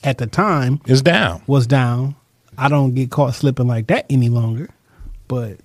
at 0.02 0.18
the 0.18 0.26
time 0.26 0.80
is 0.86 1.02
down. 1.02 1.42
was 1.46 1.66
down. 1.66 2.14
I 2.56 2.68
don't 2.68 2.94
get 2.94 3.10
caught 3.10 3.34
slipping 3.34 3.66
like 3.66 3.86
that 3.88 4.06
any 4.08 4.28
longer. 4.28 4.70
But 5.28 5.58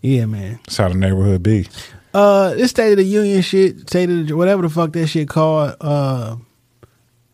yeah, 0.00 0.24
man. 0.26 0.60
That's 0.64 0.78
how 0.78 0.88
the 0.88 0.94
neighborhood 0.94 1.42
be. 1.42 1.68
Uh, 2.12 2.54
this 2.54 2.70
State 2.70 2.92
of 2.92 2.96
the 2.96 3.04
Union 3.04 3.42
shit, 3.42 3.80
State 3.88 4.10
of 4.10 4.26
the 4.26 4.32
whatever 4.34 4.62
the 4.62 4.70
fuck 4.70 4.92
that 4.92 5.06
shit 5.06 5.28
called. 5.28 5.76
Uh, 5.80 6.36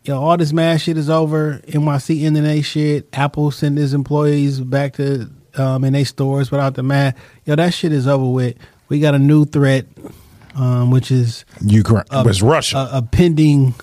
yo, 0.07 0.21
all 0.21 0.37
this 0.37 0.53
mad 0.53 0.79
shit 0.81 0.97
is 0.97 1.09
over. 1.09 1.61
NYC 1.67 2.23
ending 2.23 2.61
shit. 2.61 3.07
Apple 3.13 3.51
send 3.51 3.77
his 3.77 3.93
employees 3.93 4.59
back 4.59 4.93
to 4.93 5.29
um 5.55 5.83
in 5.83 5.93
their 5.93 6.05
stores 6.05 6.49
without 6.49 6.75
the 6.75 6.83
mask. 6.83 7.17
Yo, 7.45 7.55
that 7.55 7.73
shit 7.73 7.91
is 7.91 8.07
over 8.07 8.27
with. 8.29 8.55
We 8.89 8.99
got 8.99 9.15
a 9.15 9.19
new 9.19 9.45
threat, 9.45 9.85
um, 10.55 10.91
which 10.91 11.11
is 11.11 11.45
Ukraine 11.61 12.05
was 12.11 12.41
Russia. 12.41 12.89
a, 12.91 12.99
a 12.99 13.01
pending. 13.01 13.75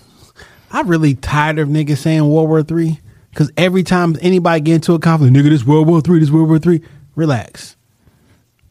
I'm 0.73 0.89
really 0.89 1.15
tired 1.15 1.59
of 1.59 1.69
niggas 1.69 1.99
saying 1.99 2.27
World 2.29 2.49
War 2.49 2.63
Three 2.63 3.01
because 3.31 3.53
every 3.57 3.83
time 3.83 4.17
anybody 4.23 4.61
get 4.61 4.75
into 4.77 4.95
a 4.95 4.99
conflict, 4.99 5.35
nigga, 5.35 5.51
this 5.51 5.65
World 5.65 5.87
War 5.87 6.01
Three, 6.01 6.21
this 6.21 6.31
World 6.31 6.49
War 6.49 6.59
Three. 6.59 6.83
Relax, 7.17 7.77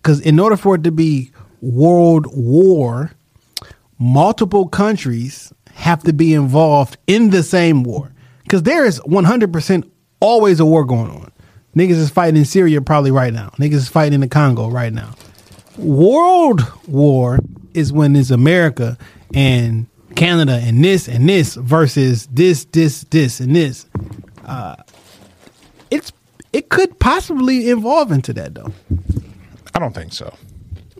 because 0.02 0.20
in 0.20 0.38
order 0.38 0.58
for 0.58 0.76
it 0.76 0.84
to 0.84 0.92
be 0.92 1.32
World 1.62 2.26
War, 2.36 3.14
multiple 3.98 4.68
countries 4.68 5.54
have 5.74 6.04
to 6.04 6.14
be 6.14 6.34
involved 6.34 6.98
in 7.08 7.30
the 7.30 7.44
same 7.44 7.84
war. 7.84 8.12
Because 8.44 8.64
there 8.64 8.86
is 8.86 8.98
100 9.06 9.52
percent 9.52 9.92
always 10.20 10.60
a 10.60 10.66
war 10.66 10.86
going 10.86 11.12
on. 11.12 11.32
Niggas 11.76 11.92
is 11.92 12.10
fighting 12.10 12.38
in 12.38 12.46
Syria 12.46 12.82
probably 12.82 13.12
right 13.12 13.34
now. 13.34 13.50
Niggas 13.58 13.74
is 13.74 13.90
fighting 13.90 14.14
in 14.14 14.22
the 14.22 14.28
Congo 14.28 14.70
right 14.70 14.94
now 14.94 15.16
world 15.78 16.62
war 16.88 17.40
is 17.74 17.92
when 17.92 18.16
it's 18.16 18.32
America 18.32 18.98
and 19.34 19.88
Canada 20.16 20.60
and 20.62 20.84
this 20.84 21.08
and 21.08 21.28
this 21.28 21.56
versus 21.56 22.28
this, 22.28 22.66
this, 22.66 23.04
this, 23.06 23.40
and 23.40 23.56
this. 23.56 23.88
Uh, 24.46 24.76
it's 25.90 26.12
it 26.52 26.70
could 26.70 27.00
possibly 27.00 27.70
evolve 27.70 28.12
into 28.12 28.34
that 28.34 28.54
though. 28.54 28.72
I 29.74 29.80
don't 29.80 29.94
think 29.94 30.14
so. 30.14 30.36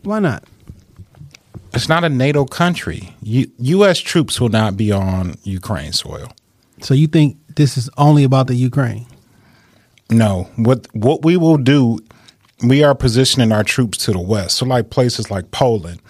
Why 0.02 0.18
not? 0.18 0.44
It's 1.74 1.88
not 1.88 2.04
a 2.04 2.08
NATO 2.08 2.44
country. 2.44 3.14
U- 3.22 3.50
U.S. 3.58 3.98
troops 3.98 4.40
will 4.40 4.48
not 4.48 4.76
be 4.76 4.92
on 4.92 5.36
Ukraine 5.42 5.92
soil. 5.92 6.32
So 6.80 6.94
you 6.94 7.06
think 7.06 7.36
this 7.56 7.76
is 7.76 7.90
only 7.96 8.24
about 8.24 8.46
the 8.46 8.54
Ukraine? 8.54 9.06
No, 10.10 10.48
what 10.56 10.86
what 10.94 11.24
we 11.24 11.36
will 11.36 11.56
do, 11.56 11.98
we 12.62 12.84
are 12.84 12.94
positioning 12.94 13.52
our 13.52 13.64
troops 13.64 13.98
to 14.04 14.12
the 14.12 14.20
west. 14.20 14.58
So 14.58 14.66
like 14.66 14.90
places 14.90 15.30
like 15.30 15.50
Poland 15.50 16.00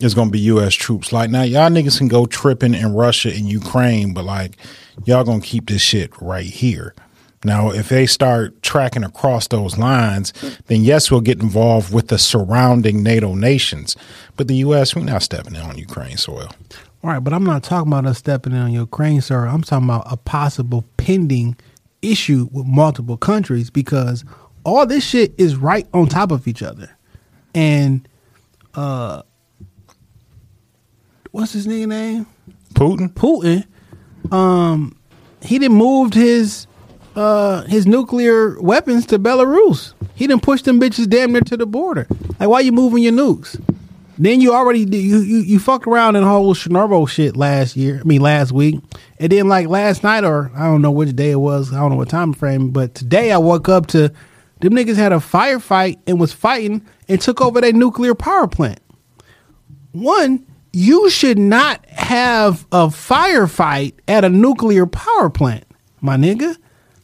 is 0.00 0.14
going 0.14 0.28
to 0.28 0.32
be 0.32 0.40
U.S. 0.40 0.74
troops. 0.74 1.12
Like 1.12 1.30
now, 1.30 1.42
y'all 1.42 1.70
niggas 1.70 1.98
can 1.98 2.08
go 2.08 2.26
tripping 2.26 2.74
in 2.74 2.92
Russia 2.92 3.28
and 3.30 3.48
Ukraine, 3.48 4.14
but 4.14 4.24
like 4.24 4.56
y'all 5.04 5.24
gonna 5.24 5.40
keep 5.40 5.68
this 5.68 5.82
shit 5.82 6.10
right 6.20 6.46
here. 6.46 6.94
Now, 7.44 7.70
if 7.70 7.88
they 7.88 8.06
start 8.06 8.62
tracking 8.62 9.02
across 9.04 9.48
those 9.48 9.76
lines, 9.76 10.32
then 10.66 10.82
yes, 10.82 11.10
we'll 11.10 11.20
get 11.20 11.42
involved 11.42 11.92
with 11.92 12.08
the 12.08 12.18
surrounding 12.18 13.02
NATO 13.02 13.34
nations. 13.34 13.96
But 14.36 14.48
the 14.48 14.56
U.S., 14.56 14.94
we're 14.94 15.02
not 15.02 15.22
stepping 15.22 15.56
in 15.56 15.62
on 15.62 15.76
Ukraine 15.76 16.16
soil. 16.16 16.48
All 17.02 17.10
right, 17.10 17.18
but 17.18 17.32
I'm 17.32 17.44
not 17.44 17.64
talking 17.64 17.90
about 17.90 18.06
us 18.06 18.18
stepping 18.18 18.52
in 18.52 18.58
on 18.58 18.72
Ukraine, 18.72 19.20
sir. 19.20 19.46
I'm 19.46 19.62
talking 19.62 19.88
about 19.88 20.04
a 20.10 20.16
possible 20.16 20.84
pending 20.96 21.56
issue 22.00 22.48
with 22.52 22.66
multiple 22.66 23.16
countries 23.16 23.70
because 23.70 24.24
all 24.64 24.86
this 24.86 25.04
shit 25.04 25.34
is 25.38 25.56
right 25.56 25.86
on 25.92 26.06
top 26.06 26.30
of 26.30 26.46
each 26.46 26.62
other. 26.62 26.96
And 27.54 28.08
uh 28.74 29.22
what's 31.32 31.52
his 31.52 31.66
nigga 31.66 31.88
name? 31.88 32.26
Putin? 32.74 33.12
Putin, 33.12 33.66
um, 34.32 34.96
he 35.42 35.58
didn't 35.58 35.76
moved 35.76 36.14
his 36.14 36.66
uh 37.16 37.62
his 37.62 37.86
nuclear 37.86 38.60
weapons 38.60 39.06
to 39.06 39.18
Belarus. 39.18 39.94
He 40.14 40.26
didn't 40.26 40.42
push 40.42 40.62
them 40.62 40.80
bitches 40.80 41.08
damn 41.08 41.32
near 41.32 41.40
to 41.42 41.56
the 41.56 41.66
border. 41.66 42.06
Like, 42.38 42.48
why 42.48 42.60
you 42.60 42.72
moving 42.72 43.02
your 43.02 43.12
nukes? 43.12 43.60
Then 44.18 44.40
you 44.40 44.54
already 44.54 44.80
you 44.80 45.18
you, 45.20 45.38
you 45.38 45.58
fucked 45.58 45.86
around 45.86 46.16
in 46.16 46.22
whole 46.22 46.54
Chernobyl 46.54 47.08
shit 47.08 47.36
last 47.36 47.76
year. 47.76 48.00
I 48.00 48.04
mean 48.04 48.20
last 48.20 48.52
week, 48.52 48.80
and 49.18 49.32
then 49.32 49.48
like 49.48 49.68
last 49.68 50.02
night 50.02 50.24
or 50.24 50.50
I 50.54 50.64
don't 50.64 50.82
know 50.82 50.90
which 50.90 51.16
day 51.16 51.30
it 51.30 51.40
was. 51.40 51.72
I 51.72 51.78
don't 51.78 51.90
know 51.90 51.96
what 51.96 52.08
time 52.08 52.32
frame, 52.32 52.70
but 52.70 52.94
today 52.94 53.32
I 53.32 53.38
woke 53.38 53.68
up 53.68 53.86
to 53.88 54.12
them 54.60 54.74
niggas 54.74 54.96
had 54.96 55.12
a 55.12 55.16
firefight 55.16 55.98
and 56.06 56.20
was 56.20 56.32
fighting 56.32 56.86
and 57.08 57.20
took 57.20 57.40
over 57.40 57.60
their 57.60 57.72
nuclear 57.72 58.14
power 58.14 58.46
plant 58.46 58.78
one, 59.92 60.46
you 60.72 61.10
should 61.10 61.38
not 61.38 61.84
have 61.86 62.66
a 62.72 62.86
firefight 62.86 63.94
at 64.08 64.24
a 64.24 64.28
nuclear 64.28 64.86
power 64.86 65.30
plant, 65.30 65.64
my 66.00 66.16
nigga. 66.16 66.56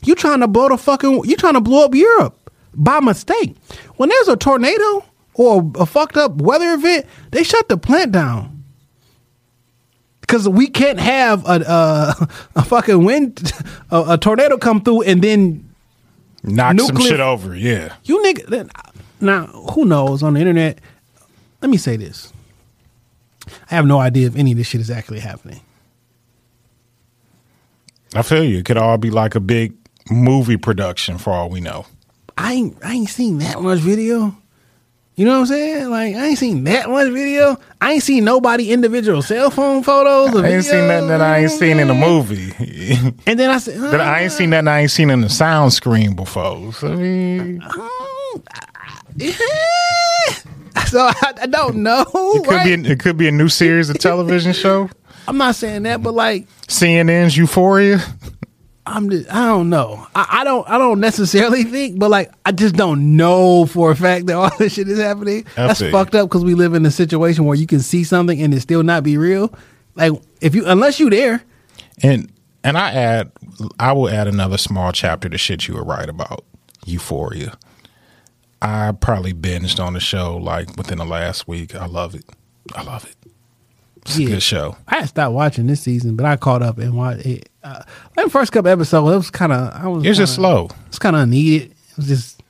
You 0.04 0.14
trying 0.14 0.40
to 0.40 0.48
blow 0.48 0.68
the 0.68 0.78
fucking 0.78 1.24
you 1.24 1.36
trying 1.36 1.54
to 1.54 1.60
blow 1.60 1.84
up 1.84 1.94
Europe 1.94 2.50
by 2.74 3.00
mistake. 3.00 3.56
When 3.96 4.08
there's 4.08 4.28
a 4.28 4.36
tornado 4.36 5.04
or 5.34 5.70
a 5.76 5.86
fucked 5.86 6.16
up 6.16 6.36
weather 6.36 6.72
event, 6.74 7.06
they 7.30 7.42
shut 7.42 7.68
the 7.68 7.76
plant 7.76 8.12
down. 8.12 8.64
Cause 10.28 10.46
we 10.48 10.66
can't 10.66 11.00
have 11.00 11.44
a 11.46 11.62
a, 11.62 12.28
a 12.56 12.64
fucking 12.64 13.02
wind 13.04 13.50
a, 13.90 14.04
a 14.10 14.18
tornado 14.18 14.58
come 14.58 14.82
through 14.82 15.02
and 15.02 15.22
then 15.22 15.64
Knock 16.44 16.78
some 16.78 17.00
shit 17.00 17.18
over. 17.18 17.56
Yeah. 17.56 17.94
you 18.04 18.22
nigga 18.22 18.70
now 19.20 19.46
who 19.46 19.84
knows 19.84 20.22
on 20.22 20.34
the 20.34 20.40
internet 20.40 20.78
let 21.60 21.68
me 21.68 21.76
say 21.76 21.96
this 21.96 22.32
i 23.68 23.74
have 23.74 23.86
no 23.86 23.98
idea 23.98 24.28
if 24.28 24.36
any 24.36 24.52
of 24.52 24.58
this 24.58 24.68
shit 24.68 24.80
is 24.80 24.88
actually 24.90 25.18
happening 25.18 25.60
I 28.14 28.22
feel 28.22 28.44
you. 28.44 28.58
It 28.58 28.64
could 28.64 28.78
all 28.78 28.96
be 28.98 29.10
like 29.10 29.34
a 29.34 29.40
big 29.40 29.74
movie 30.10 30.56
production 30.56 31.18
for 31.18 31.32
all 31.32 31.48
we 31.48 31.60
know. 31.60 31.86
i 32.36 32.52
ain't 32.54 32.76
i 32.84 32.92
ain't 32.92 33.08
seen 33.08 33.38
that 33.38 33.60
much 33.60 33.78
video 33.80 34.34
you 35.16 35.24
know 35.24 35.32
what 35.32 35.40
i'm 35.40 35.46
saying 35.46 35.90
like 35.90 36.14
i 36.14 36.26
ain't 36.26 36.38
seen 36.38 36.64
that 36.64 36.88
much 36.88 37.10
video 37.12 37.56
i 37.80 37.92
ain't 37.92 38.02
seen 38.02 38.24
nobody 38.24 38.70
individual 38.70 39.20
cell 39.22 39.50
phone 39.50 39.82
photos 39.82 40.34
or 40.34 40.44
I 40.46 40.50
ain't 40.50 40.64
seen 40.64 40.86
nothing 40.88 41.08
that 41.08 41.20
I 41.20 41.38
ain't 41.40 41.50
seen 41.50 41.78
in 41.80 41.90
a 41.90 41.94
movie. 41.94 42.52
and 43.26 43.38
then 43.38 43.50
i 43.50 43.58
said 43.58 43.80
that 43.80 44.00
I 44.00 44.22
ain't 44.22 44.32
seen 44.32 44.50
nothing 44.50 44.68
I 44.68 44.80
ain't 44.82 44.90
seen 44.90 45.10
in 45.10 45.20
the 45.22 45.28
sound 45.28 45.72
screen 45.72 46.14
before. 46.14 46.72
So, 46.72 46.92
I 46.92 46.96
mean, 46.96 47.60
so 50.86 51.00
I, 51.00 51.32
I 51.42 51.46
don't 51.46 51.76
know 51.76 52.02
it 52.14 52.44
could 52.44 52.54
right? 52.54 52.82
be 52.82 52.88
it 52.90 53.00
could 53.00 53.16
be 53.16 53.26
a 53.28 53.32
new 53.32 53.48
series 53.48 53.90
of 53.90 53.98
television 53.98 54.52
show. 54.52 54.88
i'm 55.26 55.36
not 55.36 55.54
saying 55.56 55.82
that 55.82 56.02
but 56.02 56.14
like 56.14 56.46
CNN's 56.68 57.36
Euphoria. 57.36 57.98
I'm 58.96 59.10
just, 59.10 59.32
I 59.32 59.46
don't 59.46 59.68
know. 59.70 60.06
I, 60.14 60.40
I 60.40 60.44
don't 60.44 60.68
I 60.68 60.78
don't 60.78 61.00
necessarily 61.00 61.64
think, 61.64 61.98
but 61.98 62.10
like 62.10 62.32
I 62.46 62.52
just 62.52 62.74
don't 62.76 63.16
know 63.16 63.66
for 63.66 63.90
a 63.90 63.96
fact 63.96 64.26
that 64.26 64.34
all 64.36 64.50
this 64.58 64.74
shit 64.74 64.88
is 64.88 64.98
happening. 64.98 65.44
I 65.56 65.66
That's 65.68 65.80
you. 65.80 65.90
fucked 65.90 66.14
up 66.14 66.28
because 66.28 66.44
we 66.44 66.54
live 66.54 66.74
in 66.74 66.84
a 66.86 66.90
situation 66.90 67.44
where 67.44 67.56
you 67.56 67.66
can 67.66 67.80
see 67.80 68.04
something 68.04 68.40
and 68.42 68.52
it 68.54 68.60
still 68.60 68.82
not 68.82 69.02
be 69.04 69.16
real. 69.16 69.52
Like 69.94 70.12
if 70.40 70.54
you 70.54 70.64
unless 70.66 70.98
you 71.00 71.10
there, 71.10 71.42
And 72.02 72.30
and 72.64 72.76
I 72.78 72.92
add 72.92 73.32
I 73.80 73.92
will 73.92 74.08
add 74.08 74.28
another 74.28 74.58
small 74.58 74.92
chapter 74.92 75.28
to 75.28 75.38
shit 75.38 75.68
you 75.68 75.74
were 75.74 75.84
right 75.84 76.08
about. 76.08 76.44
Euphoria. 76.86 77.56
I 78.60 78.92
probably 78.92 79.32
binged 79.32 79.78
on 79.84 79.92
the 79.92 80.00
show 80.00 80.36
like 80.36 80.76
within 80.76 80.98
the 80.98 81.04
last 81.04 81.46
week. 81.46 81.74
I 81.74 81.86
love 81.86 82.14
it. 82.14 82.24
I 82.74 82.82
love 82.82 83.04
it. 83.04 83.14
It's 84.02 84.18
Yeah. 84.18 84.26
a 84.28 84.30
good 84.30 84.42
show. 84.42 84.76
I 84.88 84.96
had 85.00 85.08
stopped 85.10 85.34
watching 85.34 85.66
this 85.66 85.80
season, 85.82 86.16
but 86.16 86.26
I 86.26 86.36
caught 86.36 86.62
up 86.62 86.78
and 86.78 86.94
watched 86.94 87.26
it. 87.26 87.48
Uh, 87.68 87.82
the 88.24 88.30
first 88.30 88.52
couple 88.52 88.70
episodes, 88.70 89.12
it 89.12 89.16
was 89.16 89.30
kind 89.30 89.52
of 89.52 89.72
I 89.74 89.86
was 89.88 90.04
It 90.04 90.08
was 90.08 90.16
just 90.18 90.36
kinda- 90.36 90.48
slow. 90.48 90.68
It's 90.86 90.98
kind 90.98 91.14
of 91.16 91.22
unneeded. 91.22 91.70
It 91.72 91.96
was 91.96 92.06
just 92.06 92.42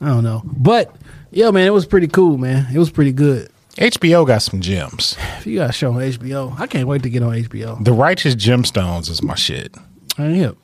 I 0.00 0.08
don't 0.08 0.24
know, 0.24 0.42
but 0.44 0.94
yo, 1.30 1.50
man, 1.52 1.66
it 1.66 1.72
was 1.72 1.86
pretty 1.86 2.08
cool, 2.08 2.36
man. 2.38 2.66
It 2.72 2.78
was 2.78 2.90
pretty 2.90 3.12
good. 3.12 3.48
HBO 3.76 4.26
got 4.26 4.42
some 4.42 4.60
gems. 4.60 5.16
If 5.38 5.46
you 5.46 5.58
got 5.58 5.70
a 5.70 5.72
show 5.72 5.92
on 5.92 5.98
HBO, 6.00 6.58
I 6.60 6.66
can't 6.66 6.86
wait 6.86 7.02
to 7.04 7.10
get 7.10 7.22
on 7.22 7.32
HBO. 7.32 7.82
The 7.82 7.92
Righteous 7.92 8.34
Gemstones 8.34 9.08
is 9.10 9.22
my 9.22 9.34
shit. 9.34 9.74
I 10.18 10.24
ain't. 10.26 10.58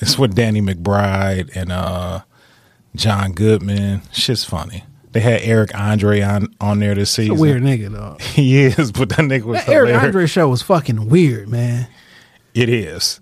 It's 0.00 0.18
with 0.18 0.34
Danny 0.34 0.60
McBride 0.60 1.50
and 1.56 1.72
uh 1.72 2.20
John 2.94 3.32
Goodman. 3.32 4.02
Shit's 4.12 4.44
funny. 4.44 4.84
They 5.12 5.20
had 5.20 5.40
Eric 5.42 5.74
Andre 5.74 6.20
on 6.22 6.48
on 6.60 6.78
there 6.80 6.94
this 6.94 7.14
He's 7.16 7.26
season. 7.26 7.36
a 7.38 7.40
weird 7.40 7.62
nigga, 7.62 7.92
dog. 7.94 8.20
He 8.34 8.64
is, 8.64 8.92
but 8.92 9.08
that 9.10 9.20
nigga 9.20 9.44
was 9.44 9.64
That 9.64 9.72
Eric. 9.72 9.94
Andre 10.02 10.26
show 10.26 10.48
was 10.48 10.62
fucking 10.62 11.08
weird, 11.08 11.48
man. 11.48 11.86
It 12.54 12.68
is. 12.68 13.20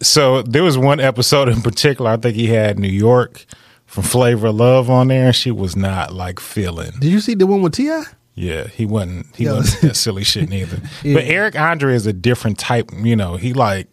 So 0.00 0.42
there 0.42 0.62
was 0.62 0.78
one 0.78 1.00
episode 1.00 1.48
in 1.48 1.60
particular. 1.60 2.10
I 2.12 2.16
think 2.16 2.36
he 2.36 2.46
had 2.46 2.78
New 2.78 2.88
York 2.88 3.44
from 3.86 4.04
Flavor 4.04 4.48
of 4.48 4.54
Love 4.56 4.90
on 4.90 5.08
there, 5.08 5.26
and 5.26 5.34
she 5.36 5.50
was 5.50 5.74
not 5.74 6.12
like 6.12 6.38
feeling. 6.38 6.92
Did 7.00 7.10
you 7.10 7.20
see 7.20 7.34
the 7.34 7.46
one 7.46 7.62
with 7.62 7.72
T.I.? 7.74 8.04
Yeah, 8.34 8.68
he 8.68 8.86
wasn't. 8.86 9.34
He 9.34 9.44
Yo. 9.44 9.56
wasn't 9.56 9.82
that 9.82 9.96
silly 9.96 10.22
shit 10.32 10.48
neither. 10.48 10.80
Yeah. 11.02 11.14
But 11.14 11.24
Eric 11.24 11.58
Andre 11.58 11.94
is 11.94 12.06
a 12.06 12.12
different 12.12 12.58
type. 12.58 12.90
You 12.96 13.16
know, 13.16 13.34
he 13.36 13.52
like 13.52 13.88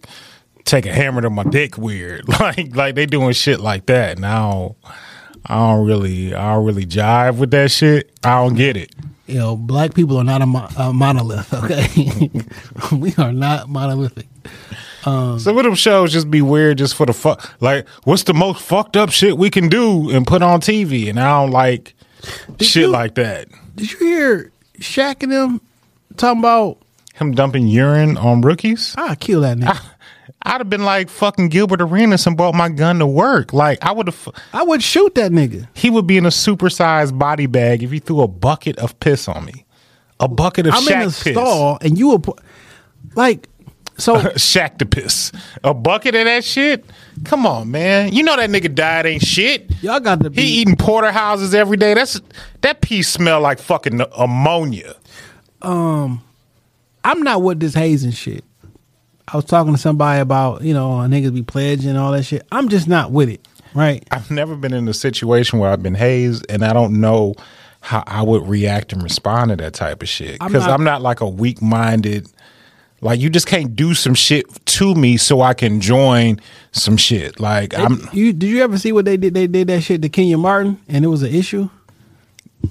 take 0.66 0.86
a 0.86 0.94
hammer 0.94 1.22
to 1.22 1.32
my 1.32 1.44
dick 1.44 1.78
weird. 1.78 2.26
Like 2.40 2.76
like 2.76 2.94
they 2.94 3.08
doing 3.08 3.34
shit 3.34 3.60
like 3.60 3.88
that. 3.88 4.18
And 4.18 4.26
I 4.26 4.52
don't, 4.52 4.76
I 5.48 5.56
don't 5.56 5.88
really, 5.88 6.36
I 6.36 6.54
don't 6.54 6.66
really 6.66 6.86
jive 6.86 7.38
with 7.38 7.50
that 7.52 7.72
shit. 7.72 8.12
I 8.24 8.44
don't 8.44 8.54
get 8.56 8.78
it. 8.78 8.94
You 9.28 9.36
know, 9.40 9.56
black 9.56 9.94
people 9.96 10.18
are 10.18 10.24
not 10.24 10.42
a, 10.42 10.46
mo- 10.46 10.68
a 10.78 10.94
monolith. 10.94 11.52
Okay, 11.64 12.30
we 12.96 13.14
are 13.18 13.34
not 13.34 13.70
monolithic. 13.70 14.28
Um, 15.06 15.40
Some 15.40 15.58
of 15.58 15.64
them 15.64 15.76
shows 15.76 16.12
just 16.14 16.30
be 16.32 16.42
weird 16.42 16.78
just 16.80 16.96
for 16.96 17.06
the 17.06 17.14
fuck. 17.14 17.52
Like, 17.62 17.88
what's 18.04 18.24
the 18.24 18.34
most 18.34 18.62
fucked 18.62 18.98
up 18.98 19.10
shit 19.12 19.38
we 19.38 19.50
can 19.50 19.68
do 19.70 20.10
and 20.12 20.26
put 20.28 20.42
on 20.42 20.62
TV? 20.62 21.10
And 21.10 21.20
I 21.20 21.42
don't 21.42 21.52
like 21.52 21.96
shit 22.60 22.84
you- 22.84 22.88
like 22.88 23.16
that. 23.16 23.48
Did 23.76 23.92
you 23.92 23.98
hear 24.00 24.52
Shaq 24.80 25.22
and 25.24 25.32
them 25.32 25.62
talking 26.18 26.40
about? 26.40 26.78
Him 27.16 27.32
dumping 27.34 27.68
urine 27.68 28.18
on 28.18 28.42
rookies. 28.42 28.94
I 28.98 29.16
kill 29.16 29.42
that 29.42 29.58
nigga. 29.58 29.70
Ah. 29.74 29.95
I'd 30.46 30.62
have 30.62 30.70
been 30.70 30.84
like 30.86 31.10
fucking 31.10 31.50
Gilbert 31.50 31.82
Arenas 31.82 32.28
and 32.28 32.38
brought 32.38 32.54
my 32.56 32.70
gun 32.70 33.00
to 33.00 33.08
work. 33.08 33.52
Like 33.54 33.80
I 33.84 33.92
would 33.92 34.08
have. 34.08 34.30
I 34.54 34.64
would 34.64 34.84
shoot 34.84 35.16
that 35.16 35.32
nigga. 35.32 35.68
He 35.74 35.90
would 35.90 36.06
be 36.08 36.18
in 36.18 36.26
a 36.26 36.30
supersized 36.30 37.18
body 37.18 37.48
bag 37.48 37.82
if 37.84 37.92
he 37.92 38.00
threw 38.00 38.22
a 38.22 38.28
bucket 38.28 38.78
of 38.78 39.00
piss 39.00 39.28
on 39.28 39.46
me. 39.46 39.66
A 40.20 40.28
bucket 40.28 40.68
of 40.68 40.74
I'm 40.76 40.84
Shaq 40.84 40.92
in 40.96 41.02
a 41.02 41.06
piss. 41.06 41.18
stall, 41.34 41.78
and 41.82 41.98
you 41.98 42.10
were 42.12 42.34
like, 43.16 43.50
so 43.98 44.16
Shaq 44.36 44.78
the 44.78 44.86
piss. 44.86 45.32
A 45.64 45.74
bucket 45.74 46.16
of 46.16 46.26
that 46.26 46.44
shit? 46.46 46.86
Come 47.26 47.46
on, 47.46 47.72
man. 47.72 48.14
You 48.14 48.24
know 48.24 48.36
that 48.38 48.50
nigga 48.50 48.74
died 48.74 49.06
ain't 49.06 49.24
shit. 49.24 49.70
y'all 49.82 50.00
got 50.00 50.22
to 50.22 50.30
be. 50.30 50.42
He 50.44 50.48
eating 50.62 50.76
porterhouses 50.76 51.54
every 51.56 51.78
day. 51.78 51.94
That's 51.96 52.22
that 52.62 52.82
piece 52.82 53.10
smell 53.10 53.42
like 53.42 53.60
fucking 53.60 54.02
ammonia. 54.16 54.96
Um, 55.62 56.22
I'm 57.04 57.22
not 57.24 57.42
with 57.42 57.60
this 57.60 57.74
hazing 57.74 58.12
shit. 58.12 58.44
I 59.28 59.38
was 59.38 59.46
talking 59.46 59.74
to 59.74 59.80
somebody 59.80 60.22
about 60.22 60.62
you 60.62 60.74
know 60.74 60.90
niggas 60.90 61.34
be 61.34 61.44
pledging 61.44 61.90
and 61.90 62.00
all 62.00 62.12
that 62.12 62.24
shit. 62.24 62.46
I'm 62.52 62.70
just 62.70 62.88
not 62.88 63.12
with 63.12 63.30
it. 63.30 63.46
Right? 63.74 64.08
I've 64.12 64.32
never 64.32 64.56
been 64.56 64.74
in 64.74 64.88
a 64.88 64.94
situation 64.94 65.60
where 65.60 65.70
I've 65.70 65.84
been 65.84 65.96
hazed 65.96 66.46
and 66.50 66.64
I 66.64 66.72
don't 66.72 67.02
know 67.02 67.36
how 67.82 68.04
I 68.08 68.22
would 68.22 68.48
react 68.48 68.94
and 68.94 69.04
respond 69.04 69.50
to 69.50 69.58
that 69.58 69.74
type 69.74 70.02
of 70.02 70.08
shit. 70.08 70.38
I'm 70.40 70.52
Because 70.52 70.66
I'm 70.66 70.84
not 70.86 71.02
like 71.02 71.20
a 71.20 71.28
weak 71.28 71.62
minded 71.62 72.30
like 73.02 73.20
you 73.20 73.30
just 73.30 73.48
can't 73.48 73.76
do 73.76 73.94
some 73.94 74.16
shit 74.16 74.46
to 74.66 74.96
me 74.96 75.18
so 75.18 75.42
I 75.42 75.54
can 75.54 75.80
join 75.82 76.40
some 76.72 76.98
shit. 76.98 77.40
Like 77.40 77.78
I'm 77.78 78.10
you 78.14 78.34
did 78.34 78.50
you 78.50 78.64
ever 78.64 78.78
see 78.78 78.92
what 78.92 79.06
they 79.06 79.18
did? 79.18 79.34
They 79.34 79.48
did 79.48 79.68
that 79.68 79.82
shit 79.82 80.02
to 80.02 80.10
Kenyon 80.10 80.40
Martin, 80.40 80.82
and 80.88 81.06
it 81.06 81.08
was 81.08 81.22
an 81.22 81.34
issue. 81.34 81.70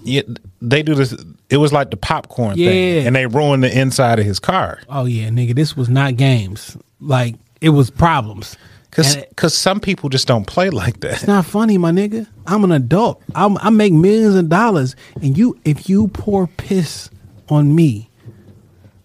Yeah, 0.02 0.22
they 0.60 0.82
do 0.82 0.94
this 0.94 1.14
it 1.50 1.58
was 1.58 1.72
like 1.72 1.90
the 1.90 1.96
popcorn 1.96 2.56
Yeah. 2.56 2.68
thing. 2.70 3.06
And 3.06 3.16
they 3.16 3.26
ruined 3.26 3.62
the 3.62 3.78
inside 3.78 4.18
of 4.18 4.24
his 4.24 4.40
car. 4.40 4.80
Oh 4.88 5.04
yeah, 5.04 5.28
nigga, 5.28 5.54
this 5.54 5.76
was 5.76 5.88
not 5.88 6.16
games. 6.16 6.76
Like 7.00 7.36
it 7.60 7.70
was 7.70 7.90
problems. 7.90 8.56
Cause, 8.90 9.16
it- 9.16 9.34
Cause 9.36 9.54
some 9.54 9.80
people 9.80 10.08
just 10.08 10.26
don't 10.28 10.46
play 10.46 10.70
like 10.70 11.00
that. 11.00 11.14
It's 11.14 11.26
not 11.26 11.44
funny, 11.44 11.78
my 11.78 11.90
nigga. 11.90 12.26
I'm 12.46 12.62
an 12.64 12.70
adult. 12.72 13.22
I'm, 13.34 13.58
I 13.58 13.70
make 13.70 13.92
millions 13.92 14.36
of 14.36 14.48
dollars, 14.48 14.94
and 15.20 15.36
you, 15.36 15.58
if 15.64 15.88
you 15.88 16.06
pour 16.08 16.46
piss 16.46 17.10
on 17.48 17.74
me, 17.74 18.08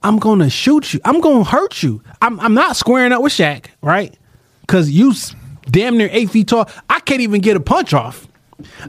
I'm 0.03 0.17
gonna 0.19 0.49
shoot 0.49 0.93
you. 0.93 0.99
I'm 1.05 1.19
gonna 1.21 1.43
hurt 1.43 1.81
you. 1.83 2.01
I'm, 2.21 2.39
I'm 2.39 2.53
not 2.53 2.75
squaring 2.77 3.11
up 3.11 3.21
with 3.23 3.33
Shaq, 3.33 3.65
right? 3.81 4.15
Because 4.61 4.91
you 4.91 5.13
damn 5.65 5.97
near 5.97 6.09
eight 6.11 6.29
feet 6.29 6.47
tall. 6.47 6.69
I 6.89 6.99
can't 7.01 7.21
even 7.21 7.41
get 7.41 7.57
a 7.57 7.59
punch 7.59 7.93
off. 7.93 8.27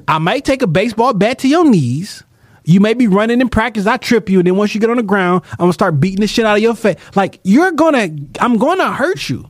I 0.08 0.18
might 0.18 0.44
take 0.44 0.62
a 0.62 0.66
baseball 0.66 1.12
bat 1.14 1.38
to 1.40 1.48
your 1.48 1.68
knees. 1.68 2.22
You 2.64 2.80
may 2.80 2.94
be 2.94 3.06
running 3.06 3.40
in 3.40 3.48
practice. 3.48 3.86
I 3.86 3.96
trip 3.96 4.28
you, 4.28 4.38
and 4.40 4.46
then 4.46 4.56
once 4.56 4.74
you 4.74 4.80
get 4.80 4.90
on 4.90 4.96
the 4.98 5.02
ground, 5.02 5.42
I'm 5.52 5.58
gonna 5.58 5.72
start 5.72 5.98
beating 5.98 6.20
the 6.20 6.26
shit 6.26 6.44
out 6.44 6.56
of 6.56 6.62
your 6.62 6.74
face. 6.76 6.96
Like 7.16 7.40
you're 7.42 7.72
gonna, 7.72 8.08
I'm 8.38 8.58
gonna 8.58 8.92
hurt 8.92 9.28
you. 9.28 9.48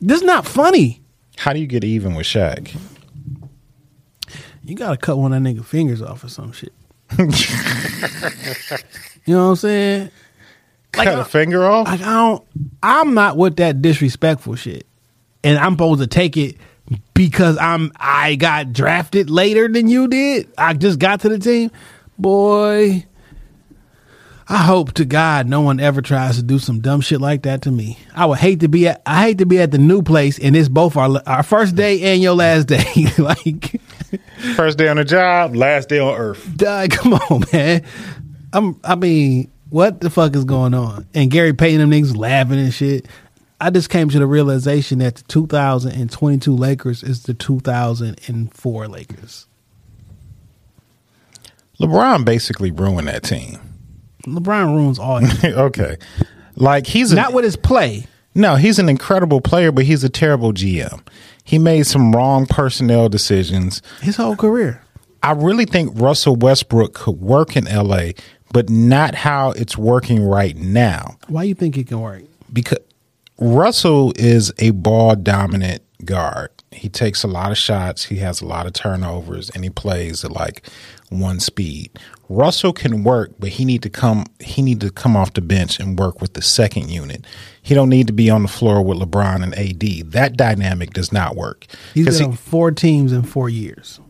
This 0.00 0.20
is 0.20 0.26
not 0.26 0.46
funny. 0.46 1.02
How 1.36 1.52
do 1.52 1.58
you 1.60 1.66
get 1.66 1.84
even 1.84 2.14
with 2.14 2.26
Shaq? 2.26 2.74
You 4.62 4.74
gotta 4.76 4.96
cut 4.96 5.18
one 5.18 5.32
of 5.32 5.42
that 5.42 5.48
nigga 5.54 5.64
fingers 5.64 6.00
off 6.02 6.22
or 6.24 6.28
some 6.28 6.52
shit. 6.52 6.72
you 7.18 7.26
know 9.34 9.44
what 9.46 9.50
I'm 9.50 9.56
saying? 9.56 10.10
Like, 10.96 11.06
Cut 11.08 11.18
I- 11.18 11.20
a 11.20 11.24
finger 11.24 11.64
off? 11.66 11.86
Like 11.88 12.00
I 12.02 12.04
don't. 12.12 12.44
I'm 12.82 13.14
not 13.14 13.36
with 13.36 13.56
that 13.56 13.82
disrespectful 13.82 14.54
shit, 14.56 14.86
and 15.44 15.58
I'm 15.58 15.72
supposed 15.72 16.00
to 16.00 16.06
take 16.06 16.36
it 16.36 16.56
because 17.14 17.58
I'm. 17.58 17.92
I 17.96 18.36
got 18.36 18.72
drafted 18.72 19.30
later 19.30 19.68
than 19.68 19.88
you 19.88 20.08
did. 20.08 20.48
I 20.56 20.74
just 20.74 20.98
got 20.98 21.20
to 21.20 21.28
the 21.28 21.38
team, 21.38 21.70
boy. 22.18 23.06
I 24.48 24.64
hope 24.64 24.94
to 24.94 25.04
God 25.04 25.46
no 25.46 25.60
one 25.60 25.78
ever 25.78 26.02
tries 26.02 26.34
to 26.36 26.42
do 26.42 26.58
some 26.58 26.80
dumb 26.80 27.02
shit 27.02 27.20
like 27.20 27.42
that 27.42 27.62
to 27.62 27.70
me. 27.70 27.98
I 28.16 28.26
would 28.26 28.38
hate 28.38 28.60
to 28.60 28.68
be 28.68 28.88
at. 28.88 29.00
I 29.06 29.22
hate 29.22 29.38
to 29.38 29.46
be 29.46 29.60
at 29.60 29.70
the 29.70 29.78
new 29.78 30.02
place 30.02 30.40
and 30.40 30.56
it's 30.56 30.68
both 30.68 30.96
our 30.96 31.22
our 31.24 31.44
first 31.44 31.76
day 31.76 32.02
and 32.12 32.20
your 32.20 32.34
last 32.34 32.66
day. 32.66 33.06
like. 33.18 33.80
First 34.56 34.76
day 34.76 34.88
on 34.88 34.96
the 34.96 35.04
job, 35.04 35.54
last 35.54 35.88
day 35.88 36.00
on 36.00 36.16
earth. 36.18 36.50
Dog, 36.56 36.90
come 36.90 37.14
on, 37.14 37.44
man. 37.52 37.84
I'm. 38.52 38.80
I 38.82 38.96
mean, 38.96 39.52
what 39.68 40.00
the 40.00 40.10
fuck 40.10 40.34
is 40.34 40.44
going 40.44 40.74
on? 40.74 41.06
And 41.14 41.30
Gary 41.30 41.52
Payton, 41.52 41.78
them 41.78 41.90
niggas 41.90 42.16
laughing 42.16 42.58
and 42.58 42.74
shit. 42.74 43.06
I 43.60 43.68
just 43.70 43.90
came 43.90 44.08
to 44.08 44.18
the 44.18 44.26
realization 44.26 45.00
that 45.00 45.16
the 45.16 45.22
2022 45.24 46.56
Lakers 46.56 47.02
is 47.02 47.24
the 47.24 47.34
2004 47.34 48.88
Lakers. 48.88 49.46
LeBron 51.78 52.24
basically 52.24 52.70
ruined 52.70 53.08
that 53.08 53.22
team. 53.22 53.58
LeBron 54.26 54.74
ruins 54.74 54.98
all. 54.98 55.20
okay. 55.44 55.96
Like 56.56 56.86
he's 56.86 57.12
a, 57.12 57.16
Not 57.16 57.32
with 57.32 57.44
his 57.44 57.56
play. 57.56 58.06
no, 58.34 58.56
he's 58.56 58.78
an 58.78 58.88
incredible 58.88 59.40
player, 59.40 59.72
but 59.72 59.84
he's 59.84 60.04
a 60.04 60.08
terrible 60.10 60.52
GM. 60.52 61.06
He 61.44 61.58
made 61.58 61.86
some 61.86 62.12
wrong 62.12 62.46
personnel 62.46 63.08
decisions. 63.08 63.82
His 64.02 64.16
whole 64.16 64.36
career. 64.36 64.82
I 65.22 65.32
really 65.32 65.64
think 65.66 65.98
Russell 66.00 66.36
Westbrook 66.36 66.94
could 66.94 67.20
work 67.20 67.56
in 67.56 67.64
LA, 67.64 68.10
but 68.52 68.70
not 68.70 69.14
how 69.14 69.50
it's 69.52 69.76
working 69.76 70.22
right 70.22 70.56
now. 70.56 71.18
Why 71.28 71.42
do 71.42 71.48
you 71.48 71.54
think 71.54 71.76
it 71.76 71.88
can 71.88 72.00
work? 72.00 72.22
because 72.52 72.78
Russell 73.40 74.12
is 74.16 74.52
a 74.58 74.70
ball 74.70 75.16
dominant 75.16 75.82
guard. 76.04 76.50
He 76.72 76.88
takes 76.88 77.24
a 77.24 77.26
lot 77.26 77.50
of 77.50 77.58
shots, 77.58 78.04
he 78.04 78.16
has 78.16 78.40
a 78.40 78.46
lot 78.46 78.66
of 78.66 78.74
turnovers, 78.74 79.50
and 79.50 79.64
he 79.64 79.70
plays 79.70 80.24
at 80.24 80.30
like 80.30 80.68
one 81.08 81.40
speed. 81.40 81.90
Russell 82.28 82.72
can 82.72 83.02
work, 83.02 83.32
but 83.40 83.48
he 83.48 83.64
need 83.64 83.82
to 83.82 83.90
come 83.90 84.26
he 84.38 84.62
need 84.62 84.80
to 84.82 84.90
come 84.90 85.16
off 85.16 85.32
the 85.32 85.40
bench 85.40 85.80
and 85.80 85.98
work 85.98 86.20
with 86.20 86.34
the 86.34 86.42
second 86.42 86.90
unit. 86.90 87.26
He 87.60 87.74
don't 87.74 87.88
need 87.88 88.06
to 88.06 88.12
be 88.12 88.30
on 88.30 88.42
the 88.42 88.48
floor 88.48 88.82
with 88.82 88.98
LeBron 88.98 89.42
and 89.42 89.54
AD. 89.54 90.12
That 90.12 90.36
dynamic 90.36 90.92
does 90.92 91.12
not 91.12 91.34
work. 91.34 91.66
He's 91.94 92.06
been 92.06 92.14
he- 92.14 92.24
on 92.24 92.32
four 92.34 92.70
teams 92.70 93.12
in 93.12 93.22
four 93.22 93.48
years. 93.48 94.00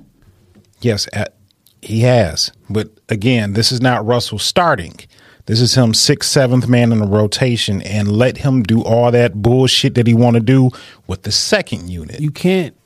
Yes, 0.83 1.09
at, 1.13 1.35
he 1.83 2.01
has. 2.01 2.53
But 2.69 2.91
again, 3.09 3.55
this 3.55 3.73
is 3.73 3.81
not 3.81 4.05
Russell 4.05 4.39
starting. 4.39 4.97
This 5.51 5.61
is 5.61 5.75
him 5.75 5.95
sixth, 5.95 6.31
seventh 6.31 6.69
man 6.69 6.93
in 6.93 7.01
the 7.01 7.09
rotation, 7.09 7.83
and 7.83 8.07
let 8.07 8.37
him 8.37 8.63
do 8.63 8.85
all 8.85 9.11
that 9.11 9.35
bullshit 9.43 9.97
that 9.97 10.07
he 10.07 10.15
want 10.15 10.35
to 10.35 10.41
do 10.41 10.71
with 11.09 11.23
the 11.23 11.33
second 11.33 11.91
unit. 11.91 12.21
You 12.21 12.31
can't 12.31 12.77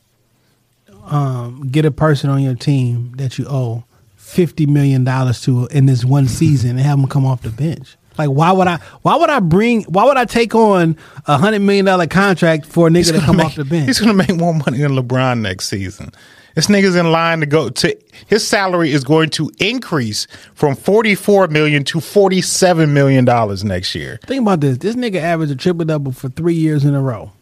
um, 1.04 1.68
get 1.70 1.84
a 1.84 1.90
person 1.90 2.30
on 2.30 2.40
your 2.42 2.54
team 2.54 3.12
that 3.16 3.36
you 3.36 3.44
owe 3.46 3.84
fifty 4.16 4.64
million 4.64 5.04
dollars 5.04 5.42
to 5.42 5.66
in 5.66 5.84
this 5.84 6.06
one 6.06 6.26
season 6.26 6.70
and 6.70 6.80
have 6.80 6.98
them 6.98 7.06
come 7.06 7.26
off 7.26 7.42
the 7.42 7.50
bench. 7.50 7.98
Like 8.16 8.30
why 8.30 8.50
would 8.50 8.66
I? 8.66 8.76
Why 9.02 9.16
would 9.16 9.28
I 9.28 9.40
bring? 9.40 9.82
Why 9.82 10.06
would 10.06 10.16
I 10.16 10.24
take 10.24 10.54
on 10.54 10.96
a 11.26 11.36
hundred 11.36 11.60
million 11.60 11.84
dollar 11.84 12.06
contract 12.06 12.64
for 12.64 12.86
a 12.86 12.90
nigga 12.90 13.08
to 13.08 13.12
gonna 13.12 13.26
come 13.26 13.36
make- 13.36 13.46
off 13.46 13.56
the 13.56 13.66
bench? 13.66 13.88
He's 13.88 14.00
going 14.00 14.16
to 14.16 14.26
make 14.26 14.38
more 14.40 14.54
money 14.54 14.78
than 14.78 14.92
LeBron 14.92 15.42
next 15.42 15.68
season. 15.68 16.12
This 16.55 16.68
nigga's 16.68 16.96
in 16.96 17.11
line 17.11 17.40
to 17.40 17.46
go 17.46 17.68
to 17.68 17.96
his 18.26 18.46
salary 18.46 18.92
is 18.92 19.05
going 19.05 19.30
to 19.30 19.50
increase 19.59 20.26
from 20.55 20.76
forty 20.76 21.14
four 21.14 21.48
million 21.48 21.84
to 21.84 22.00
forty 22.00 22.40
seven 22.42 22.94
million 22.94 23.24
dollars 23.24 23.64
next 23.64 23.94
year. 23.94 24.20
Think 24.26 24.42
about 24.42 24.61
this. 24.61 24.78
This 24.78 24.96
nigga 24.96 25.16
averaged 25.16 25.52
a 25.52 25.57
triple 25.57 25.84
double 25.84 26.12
for 26.12 26.28
three 26.28 26.55
years 26.55 26.84
in 26.84 26.94
a 26.94 27.00
row, 27.02 27.32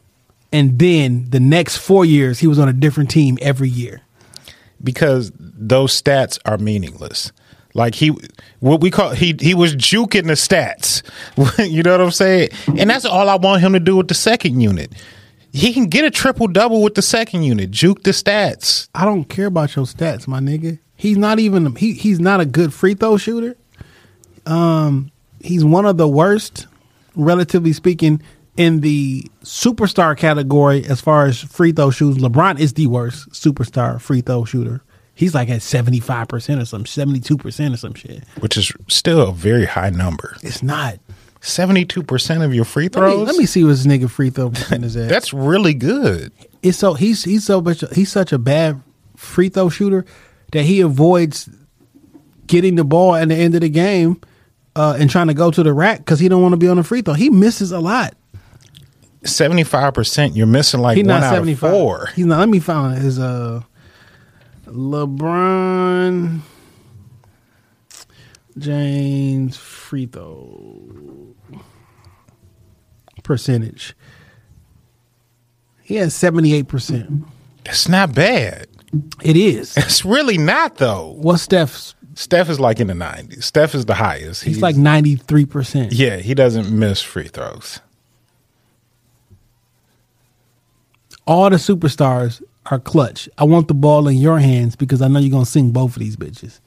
and 0.53 0.79
then 0.79 1.27
the 1.31 1.41
next 1.41 1.77
four 1.79 2.05
years 2.05 2.39
he 2.39 2.47
was 2.47 2.59
on 2.59 2.69
a 2.69 2.73
different 2.73 3.11
team 3.11 3.39
every 3.43 3.69
year. 3.69 4.01
because 4.83 5.31
those 5.39 6.01
stats 6.01 6.39
are 6.45 6.59
meaningless. 6.59 7.31
Like 7.75 7.95
he, 7.95 8.13
what 8.61 8.81
we 8.81 8.91
call 8.91 9.11
he 9.11 9.35
he 9.41 9.55
was 9.55 9.75
juking 9.77 10.27
the 10.27 10.35
stats. 10.35 11.03
you 11.71 11.83
know 11.83 11.93
what 11.93 12.01
I'm 12.01 12.11
saying? 12.11 12.49
And 12.77 12.91
that's 12.91 13.05
all 13.05 13.29
I 13.29 13.37
want 13.37 13.63
him 13.63 13.73
to 13.75 13.81
do 13.81 13.97
with 13.97 14.09
the 14.09 14.15
second 14.15 14.61
unit. 14.61 14.93
He 15.53 15.73
can 15.75 15.87
get 15.87 16.05
a 16.05 16.11
triple 16.11 16.49
double 16.49 16.83
with 16.83 16.95
the 16.95 17.03
second 17.03 17.43
unit. 17.43 17.71
Juke 17.71 18.03
the 18.05 18.11
stats. 18.13 18.89
I 18.95 19.05
don't 19.05 19.25
care 19.25 19.47
about 19.47 19.77
your 19.77 19.85
stats, 19.85 20.27
my 20.27 20.41
nigga. 20.41 20.79
He's 20.97 21.19
not 21.19 21.39
even 21.39 21.75
he 21.77 21.93
he's 21.95 22.21
not 22.21 22.41
a 22.41 22.47
good 22.47 22.73
free 22.73 22.95
throw 22.95 23.17
shooter. 23.17 23.57
Um 24.47 25.11
he's 25.41 25.65
one 25.65 25.85
of 25.85 25.97
the 25.97 26.09
worst, 26.09 26.67
relatively 27.15 27.73
speaking, 27.73 28.23
in 28.57 28.81
the 28.81 29.25
superstar 29.43 30.17
category 30.17 30.85
as 30.87 31.01
far 31.01 31.27
as 31.27 31.41
free 31.41 31.73
throw 31.73 31.91
shoots. 31.91 32.19
LeBron 32.19 32.59
is 32.59 32.73
the 32.75 32.87
worst 32.87 33.31
superstar 33.31 34.01
free 34.01 34.21
throw 34.21 34.45
shooter. 34.45 34.83
He's 35.15 35.35
like 35.35 35.51
at 35.51 35.61
75% 35.61 36.63
or 36.63 36.65
some 36.65 36.85
72% 36.85 37.75
or 37.75 37.77
some 37.77 37.95
shit. 37.95 38.25
which 38.41 38.57
is 38.57 38.73
still 38.89 39.29
a 39.29 39.33
very 39.33 39.67
high 39.67 39.91
number. 39.91 40.37
It's 40.43 40.63
not. 40.63 40.99
Seventy-two 41.45 42.05
percent 42.05 42.43
of 42.45 42.55
your 42.55 42.65
free 42.65 42.85
Let 42.85 42.93
throws. 42.93 43.19
me, 43.19 43.25
let 43.25 43.37
me 43.37 43.47
see 43.47 43.65
what 43.65 43.71
this 43.71 43.85
nigga 43.85 44.09
free 44.09 44.31
throw 44.31 44.51
percent 44.51 44.85
is 44.85 44.97
at. 44.97 45.09
That's 45.09 45.33
really 45.33 45.75
good. 45.75 46.33
it's 46.63 46.79
so 46.79 46.95
he's 46.95 47.25
he's 47.25 47.45
so 47.45 47.61
much 47.61 47.83
he's 47.93 48.13
such 48.13 48.33
a 48.33 48.39
bad 48.39 48.81
free 49.17 49.49
throw 49.49 49.69
shooter 49.69 50.05
that 50.53 50.63
he 50.65 50.81
avoids 50.81 51.49
getting 52.47 52.77
the 52.77 52.85
ball 52.85 53.17
at 53.17 53.27
the 53.29 53.35
end 53.35 53.57
of 53.57 53.61
the 53.63 53.69
game 53.69 54.21
uh, 54.77 54.97
and 55.01 55.11
trying 55.11 55.27
to 55.27 55.35
go 55.35 55.51
to 55.51 55.63
the 55.65 55.73
rack 55.73 55.99
because 55.99 56.21
he 56.21 56.29
don't 56.29 56.43
want 56.43 56.53
to 56.53 56.57
be 56.59 56.69
on 56.69 56.77
the 56.77 56.85
free 56.85 57.03
throw. 57.03 57.15
He 57.15 57.29
misses 57.29 57.73
a 57.73 57.81
lot. 57.81 58.15
Seventy-five 59.25 59.95
percent. 59.95 60.37
You're 60.37 60.47
missing 60.47 60.79
like 60.81 60.97
He's 60.97 61.05
one 61.07 61.21
not 61.21 61.35
out 61.35 61.49
of 61.49 61.59
five. 61.59 61.71
four. 61.73 62.07
He's 62.15 62.27
not. 62.27 62.39
Let 62.39 62.49
me 62.51 62.61
find 62.61 62.99
his 63.03 63.19
uh 63.19 63.63
LeBron 64.67 66.41
James 68.59 69.57
free 69.57 70.07
throw 70.07 70.82
percentage. 73.23 73.95
He 75.83 75.97
has 75.97 76.15
seventy 76.15 76.55
eight 76.55 76.69
percent. 76.69 77.25
That's 77.65 77.89
not 77.89 78.15
bad. 78.15 78.67
It 79.23 79.37
is. 79.37 79.77
It's 79.77 80.05
really 80.05 80.39
not 80.39 80.77
though. 80.77 81.15
What's 81.19 81.43
Steph's? 81.43 81.95
Steph 82.15 82.51
is 82.51 82.61
like 82.61 82.79
in 82.79 82.89
the 82.89 82.95
nineties. 82.95 83.47
Steph 83.47 83.75
is 83.75 83.87
the 83.87 83.95
highest. 83.95 84.45
He's 84.45 84.61
like 84.61 84.77
ninety 84.77 85.17
three 85.17 85.47
percent. 85.47 85.93
yeah, 85.93 86.17
he 86.19 86.35
doesn't 86.35 86.71
miss 86.71 87.01
free 87.01 87.29
throws. 87.29 87.81
All 91.27 91.49
the 91.51 91.57
superstars 91.57 92.43
are 92.67 92.79
clutch. 92.79 93.29
I 93.39 93.45
want 93.45 93.69
the 93.69 93.75
ball 93.75 94.09
in 94.09 94.19
your 94.19 94.39
hands 94.41 94.77
because 94.77 95.01
I 95.01 95.09
know 95.09 95.19
you're 95.21 95.31
gonna 95.31 95.47
sing 95.47 95.71
both 95.71 95.97
of 95.97 96.01
these 96.01 96.17
bitches. 96.17 96.61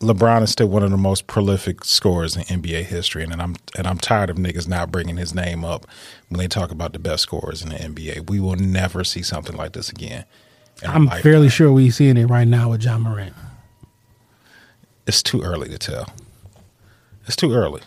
LeBron 0.00 0.42
is 0.42 0.50
still 0.50 0.68
one 0.68 0.82
of 0.82 0.90
the 0.90 0.96
most 0.96 1.26
prolific 1.26 1.84
scorers 1.84 2.34
in 2.34 2.42
NBA 2.44 2.84
history, 2.84 3.22
and 3.22 3.40
I'm 3.40 3.56
and 3.76 3.86
I'm 3.86 3.98
tired 3.98 4.30
of 4.30 4.38
niggas 4.38 4.66
not 4.66 4.90
bringing 4.90 5.18
his 5.18 5.34
name 5.34 5.62
up 5.62 5.86
when 6.28 6.38
they 6.38 6.48
talk 6.48 6.70
about 6.70 6.94
the 6.94 6.98
best 6.98 7.22
scorers 7.22 7.62
in 7.62 7.68
the 7.68 7.76
NBA. 7.76 8.30
We 8.30 8.40
will 8.40 8.56
never 8.56 9.04
see 9.04 9.22
something 9.22 9.56
like 9.56 9.72
this 9.74 9.90
again. 9.90 10.24
I'm 10.82 11.08
fairly 11.08 11.50
sure 11.50 11.70
we're 11.70 11.92
seeing 11.92 12.16
it 12.16 12.26
right 12.26 12.48
now 12.48 12.70
with 12.70 12.82
Ja 12.82 12.96
Morant. 12.96 13.34
It's 15.06 15.22
too 15.22 15.42
early 15.42 15.68
to 15.68 15.78
tell. 15.78 16.06
It's 17.26 17.36
too 17.36 17.52
early. 17.52 17.82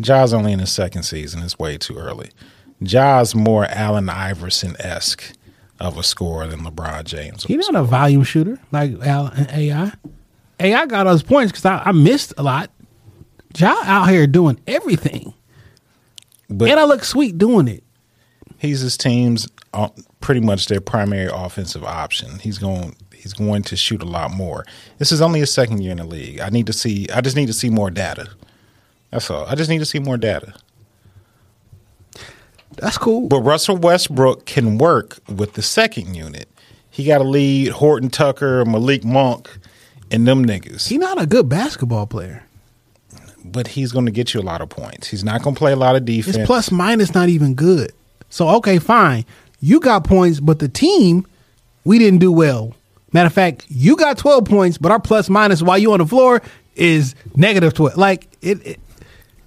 Ja's 0.00 0.32
only 0.32 0.52
in 0.52 0.60
his 0.60 0.72
second 0.72 1.02
season. 1.02 1.42
It's 1.42 1.58
way 1.58 1.76
too 1.76 1.96
early. 1.98 2.30
Ja's 2.82 3.34
more 3.34 3.66
Allen 3.66 4.08
Iverson 4.08 4.76
esque 4.78 5.34
of 5.78 5.98
a 5.98 6.02
scorer 6.02 6.46
than 6.46 6.60
LeBron 6.60 7.04
James. 7.04 7.44
He's 7.44 7.68
not 7.68 7.82
a 7.82 7.84
volume 7.84 8.24
shooter 8.24 8.58
like 8.70 8.92
Al 9.02 9.30
AI. 9.36 9.92
AI 10.62 10.86
got 10.86 11.06
us 11.06 11.22
points 11.22 11.52
because 11.52 11.64
I, 11.64 11.82
I 11.86 11.92
missed 11.92 12.34
a 12.38 12.42
lot. 12.42 12.70
Ja 13.56 13.74
out 13.84 14.08
here 14.08 14.26
doing 14.26 14.58
everything, 14.66 15.34
but 16.48 16.70
and 16.70 16.80
I 16.80 16.84
look 16.84 17.04
sweet 17.04 17.36
doing 17.36 17.68
it. 17.68 17.84
he's 18.58 18.80
his 18.80 18.96
team's 18.96 19.46
uh, 19.74 19.88
pretty 20.20 20.40
much 20.40 20.68
their 20.68 20.80
primary 20.80 21.28
offensive 21.30 21.84
option. 21.84 22.38
He's 22.38 22.56
going 22.58 22.96
he's 23.14 23.34
going 23.34 23.62
to 23.64 23.76
shoot 23.76 24.02
a 24.02 24.06
lot 24.06 24.30
more. 24.30 24.64
This 24.98 25.12
is 25.12 25.20
only 25.20 25.40
his 25.40 25.52
second 25.52 25.82
year 25.82 25.92
in 25.92 25.98
the 25.98 26.04
league. 26.04 26.40
I 26.40 26.48
need 26.48 26.66
to 26.66 26.72
see 26.72 27.06
I 27.12 27.20
just 27.20 27.36
need 27.36 27.46
to 27.46 27.52
see 27.52 27.68
more 27.68 27.90
data. 27.90 28.28
That's 29.10 29.30
all. 29.30 29.44
I 29.46 29.54
just 29.54 29.68
need 29.68 29.80
to 29.80 29.84
see 29.84 29.98
more 29.98 30.16
data. 30.16 30.54
That's 32.76 32.96
cool. 32.96 33.28
But 33.28 33.40
Russell 33.42 33.76
Westbrook 33.76 34.46
can 34.46 34.78
work 34.78 35.18
with 35.28 35.52
the 35.54 35.62
second 35.62 36.14
unit. 36.14 36.48
He 36.90 37.04
got 37.04 37.18
to 37.18 37.24
lead 37.24 37.68
Horton 37.68 38.10
Tucker, 38.10 38.64
Malik 38.64 39.04
Monk, 39.04 39.58
and 40.12 40.26
them 40.26 40.44
niggas. 40.44 40.88
He's 40.88 40.98
not 40.98 41.20
a 41.20 41.26
good 41.26 41.48
basketball 41.48 42.06
player. 42.06 42.44
but 43.44 43.66
he's 43.66 43.90
going 43.92 44.06
to 44.06 44.12
get 44.12 44.34
you 44.34 44.40
a 44.40 44.42
lot 44.42 44.60
of 44.60 44.68
points. 44.68 45.08
He's 45.08 45.24
not 45.24 45.42
going 45.42 45.54
to 45.54 45.58
play 45.58 45.72
a 45.72 45.76
lot 45.76 45.96
of 45.96 46.04
defense. 46.04 46.36
His 46.36 46.46
plus 46.46 46.70
minus 46.70 47.14
not 47.14 47.28
even 47.28 47.54
good. 47.54 47.92
So 48.30 48.48
okay, 48.56 48.78
fine. 48.78 49.24
You 49.60 49.80
got 49.80 50.04
points, 50.04 50.40
but 50.40 50.58
the 50.58 50.68
team 50.68 51.26
we 51.84 51.98
didn't 51.98 52.20
do 52.20 52.30
well. 52.32 52.74
Matter 53.12 53.26
of 53.26 53.32
fact, 53.32 53.66
you 53.68 53.96
got 53.96 54.16
twelve 54.16 54.44
points, 54.46 54.78
but 54.78 54.90
our 54.92 55.00
plus 55.00 55.28
minus 55.28 55.62
while 55.62 55.76
you 55.78 55.92
on 55.92 55.98
the 55.98 56.06
floor 56.06 56.40
is 56.76 57.14
negative 57.36 57.74
twelve. 57.74 57.96
Like 57.98 58.28
it, 58.40 58.64
it 58.66 58.80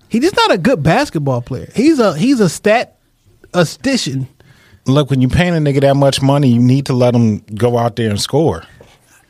he's 0.09 0.21
just 0.21 0.35
not 0.35 0.51
a 0.51 0.57
good 0.57 0.83
basketball 0.83 1.41
player. 1.41 1.69
He's 1.73 1.97
a 1.99 2.15
he's 2.17 2.39
a 2.39 2.49
stat 2.49 2.97
a 3.53 3.65
statistician. 3.65 4.27
Look, 4.85 5.09
when 5.09 5.19
you 5.21 5.29
paying 5.29 5.55
a 5.55 5.59
nigga 5.59 5.81
that 5.81 5.95
much 5.95 6.21
money, 6.21 6.49
you 6.49 6.61
need 6.61 6.85
to 6.87 6.93
let 6.93 7.15
him 7.15 7.39
go 7.55 7.77
out 7.77 7.95
there 7.95 8.09
and 8.11 8.21
score. 8.21 8.63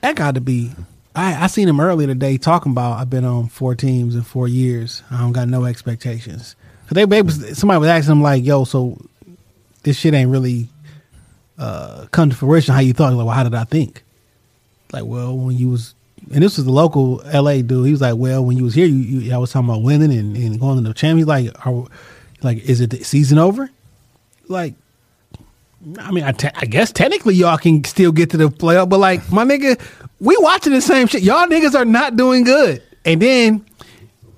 That 0.01 0.15
got 0.17 0.35
to 0.35 0.41
be. 0.41 0.71
I 1.15 1.43
I 1.43 1.47
seen 1.47 1.67
him 1.67 1.79
earlier 1.79 2.07
today 2.07 2.37
talking 2.37 2.71
about 2.71 2.99
I've 2.99 3.09
been 3.09 3.25
on 3.25 3.47
four 3.47 3.75
teams 3.75 4.15
in 4.15 4.21
four 4.23 4.47
years. 4.47 5.01
I 5.09 5.19
don't 5.19 5.31
got 5.31 5.47
no 5.47 5.65
expectations. 5.65 6.55
'Cause 6.87 6.95
they 6.95 7.05
maybe 7.05 7.31
somebody 7.31 7.79
was 7.79 7.89
asking 7.89 8.11
him 8.11 8.21
like, 8.21 8.45
"Yo, 8.45 8.63
so 8.63 8.97
this 9.83 9.97
shit 9.97 10.13
ain't 10.13 10.29
really 10.29 10.69
uh, 11.57 12.05
come 12.11 12.29
to 12.29 12.35
fruition 12.35 12.73
how 12.75 12.81
you 12.81 12.93
thought." 12.93 13.13
Like, 13.13 13.25
well, 13.25 13.35
how 13.35 13.43
did 13.43 13.55
I 13.55 13.63
think? 13.63 14.03
Like, 14.93 15.05
well, 15.05 15.35
when 15.35 15.57
you 15.57 15.69
was 15.69 15.95
and 16.31 16.43
this 16.43 16.57
was 16.57 16.65
the 16.65 16.71
local 16.71 17.21
L.A. 17.25 17.61
dude. 17.61 17.85
He 17.85 17.91
was 17.91 18.01
like, 18.01 18.15
"Well, 18.17 18.43
when 18.43 18.57
you 18.57 18.63
was 18.63 18.73
here, 18.73 18.87
you, 18.87 18.95
you 18.95 19.33
I 19.33 19.37
was 19.37 19.51
talking 19.51 19.69
about 19.69 19.81
winning 19.83 20.11
and, 20.17 20.35
and 20.35 20.59
going 20.59 20.81
to 20.83 20.87
the 20.87 20.93
champion." 20.93 21.17
He's 21.19 21.27
like, 21.27 21.65
are, 21.67 21.85
"Like, 22.41 22.57
is 22.59 22.81
it 22.81 22.89
the 22.91 23.03
season 23.03 23.37
over?" 23.37 23.69
Like, 24.47 24.73
I 25.99 26.11
mean, 26.11 26.23
I, 26.23 26.31
te- 26.31 26.49
I 26.55 26.65
guess 26.65 26.91
technically 26.91 27.35
y'all 27.35 27.57
can 27.57 27.83
still 27.83 28.11
get 28.11 28.31
to 28.31 28.37
the 28.37 28.49
playoff, 28.49 28.89
but 28.89 28.99
like 28.99 29.31
my 29.31 29.45
nigga, 29.45 29.79
we 30.19 30.35
watching 30.39 30.73
the 30.73 30.81
same 30.81 31.07
shit. 31.07 31.21
Y'all 31.21 31.47
niggas 31.47 31.75
are 31.75 31.85
not 31.85 32.15
doing 32.15 32.43
good. 32.43 32.81
And 33.05 33.21
then 33.21 33.65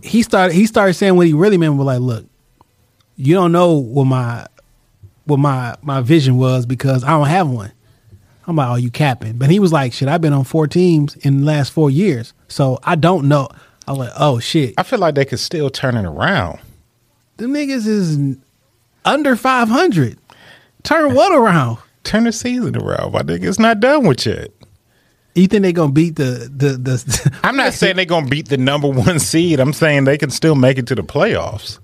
he 0.04 0.22
started 0.24 0.54
he 0.54 0.66
started 0.66 0.94
saying 0.96 1.16
what 1.16 1.28
he 1.28 1.34
really 1.34 1.58
meant 1.58 1.76
was 1.76 1.86
like, 1.86 2.00
look, 2.00 2.26
you 3.16 3.34
don't 3.34 3.52
know 3.52 3.74
what 3.74 4.06
my 4.06 4.46
what 5.26 5.38
my 5.38 5.76
my 5.82 6.02
vision 6.02 6.38
was 6.38 6.66
because 6.66 7.04
I 7.04 7.10
don't 7.10 7.28
have 7.28 7.50
one. 7.50 7.72
I'm 8.46 8.56
like, 8.56 8.70
oh, 8.70 8.76
you 8.76 8.90
capping. 8.90 9.38
But 9.38 9.50
he 9.50 9.60
was 9.60 9.74
like, 9.74 9.92
shit, 9.92 10.08
I've 10.08 10.22
been 10.22 10.34
on 10.34 10.46
four 10.46 10.68
teams 10.68 11.16
in 11.18 11.42
the 11.42 11.46
last 11.46 11.72
four 11.72 11.90
years. 11.90 12.34
So 12.48 12.80
I 12.84 12.96
don't 12.96 13.28
know. 13.28 13.50
I 13.88 13.92
was 13.92 14.00
like, 14.00 14.14
oh 14.18 14.40
shit. 14.40 14.74
I 14.78 14.84
feel 14.84 15.00
like 15.00 15.16
they 15.16 15.26
could 15.26 15.40
still 15.40 15.70
turn 15.70 15.96
it 15.96 16.06
around. 16.06 16.60
Them 17.38 17.54
niggas 17.54 17.88
is 17.88 18.38
under 19.06 19.36
five 19.36 19.70
hundred. 19.70 20.18
Turn 20.88 21.14
what 21.14 21.32
around? 21.38 21.78
Turn 22.04 22.24
the 22.24 22.32
season 22.32 22.78
around. 22.78 23.12
My 23.14 23.22
nigga, 23.22 23.44
it's 23.48 23.60
not 23.60 23.80
done 23.80 24.08
with 24.08 24.26
yet. 24.26 24.52
You 25.36 25.46
think 25.48 25.62
they 25.64 25.74
gonna 25.74 25.92
beat 25.92 26.16
the 26.16 26.50
the 26.52 26.70
the? 26.78 27.40
I'm 27.44 27.56
not 27.58 27.74
saying 27.74 27.96
they're 27.98 28.06
going 28.06 28.24
to 28.26 28.30
beat 28.30 28.48
the 28.50 28.58
number 28.58 28.88
one 28.88 29.20
seed. 29.20 29.60
I'm 29.60 29.74
saying 29.74 30.06
they 30.06 30.18
can 30.18 30.30
still 30.32 30.56
make 30.56 30.78
it 30.78 30.88
to 30.88 30.96
the 30.96 31.04
playoffs. 31.04 31.80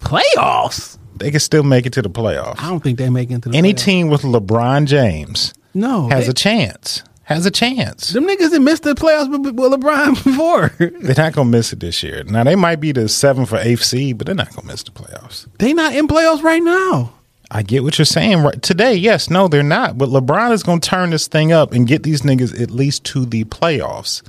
playoffs. 0.00 0.98
They 1.16 1.30
can 1.30 1.40
still 1.40 1.62
make 1.62 1.86
it 1.86 1.92
to 1.94 2.02
the 2.02 2.10
playoffs. 2.10 2.58
I 2.60 2.68
don't 2.68 2.80
think 2.82 2.98
they 2.98 3.08
make 3.08 3.30
it 3.30 3.42
to 3.42 3.48
the 3.50 3.56
Any 3.56 3.72
playoffs. 3.74 3.84
team 3.84 4.08
with 4.08 4.22
LeBron 4.22 4.86
James 4.86 5.54
No, 5.74 6.08
has 6.08 6.24
they- 6.26 6.30
a 6.30 6.34
chance. 6.34 7.02
Has 7.24 7.46
a 7.46 7.50
chance. 7.52 8.10
Them 8.10 8.26
niggas 8.26 8.50
that 8.50 8.60
missed 8.60 8.82
the 8.82 8.94
playoffs 8.94 9.30
with, 9.30 9.54
LeBron 9.56 10.22
before. 10.24 10.70
They're 10.78 11.14
not 11.14 11.34
to 11.34 11.44
miss 11.44 11.72
it 11.72 11.78
this 11.78 12.02
year. 12.02 12.24
Now, 12.24 12.42
they 12.42 12.56
might 12.56 12.76
be 12.80 12.90
the 12.90 13.08
seventh 13.08 13.52
or 13.52 13.58
eighth 13.58 13.84
seed, 13.84 14.18
but 14.18 14.26
they're 14.26 14.34
not 14.34 14.50
to 14.52 14.66
miss 14.66 14.82
the 14.82 14.90
playoffs. 14.90 15.46
they 15.58 15.72
not 15.72 15.94
in 15.94 16.08
playoffs 16.08 16.42
right 16.42 16.62
now. 16.62 17.14
I 17.54 17.62
get 17.62 17.84
what 17.84 17.98
you're 17.98 18.06
saying 18.06 18.42
right 18.42 18.60
today. 18.62 18.94
Yes, 18.94 19.28
no, 19.28 19.46
they're 19.46 19.62
not. 19.62 19.98
But 19.98 20.08
LeBron 20.08 20.52
is 20.52 20.62
going 20.62 20.80
to 20.80 20.88
turn 20.88 21.10
this 21.10 21.26
thing 21.26 21.52
up 21.52 21.72
and 21.72 21.86
get 21.86 22.02
these 22.02 22.22
niggas 22.22 22.58
at 22.58 22.70
least 22.70 23.04
to 23.06 23.26
the 23.26 23.44
playoffs. 23.44 24.22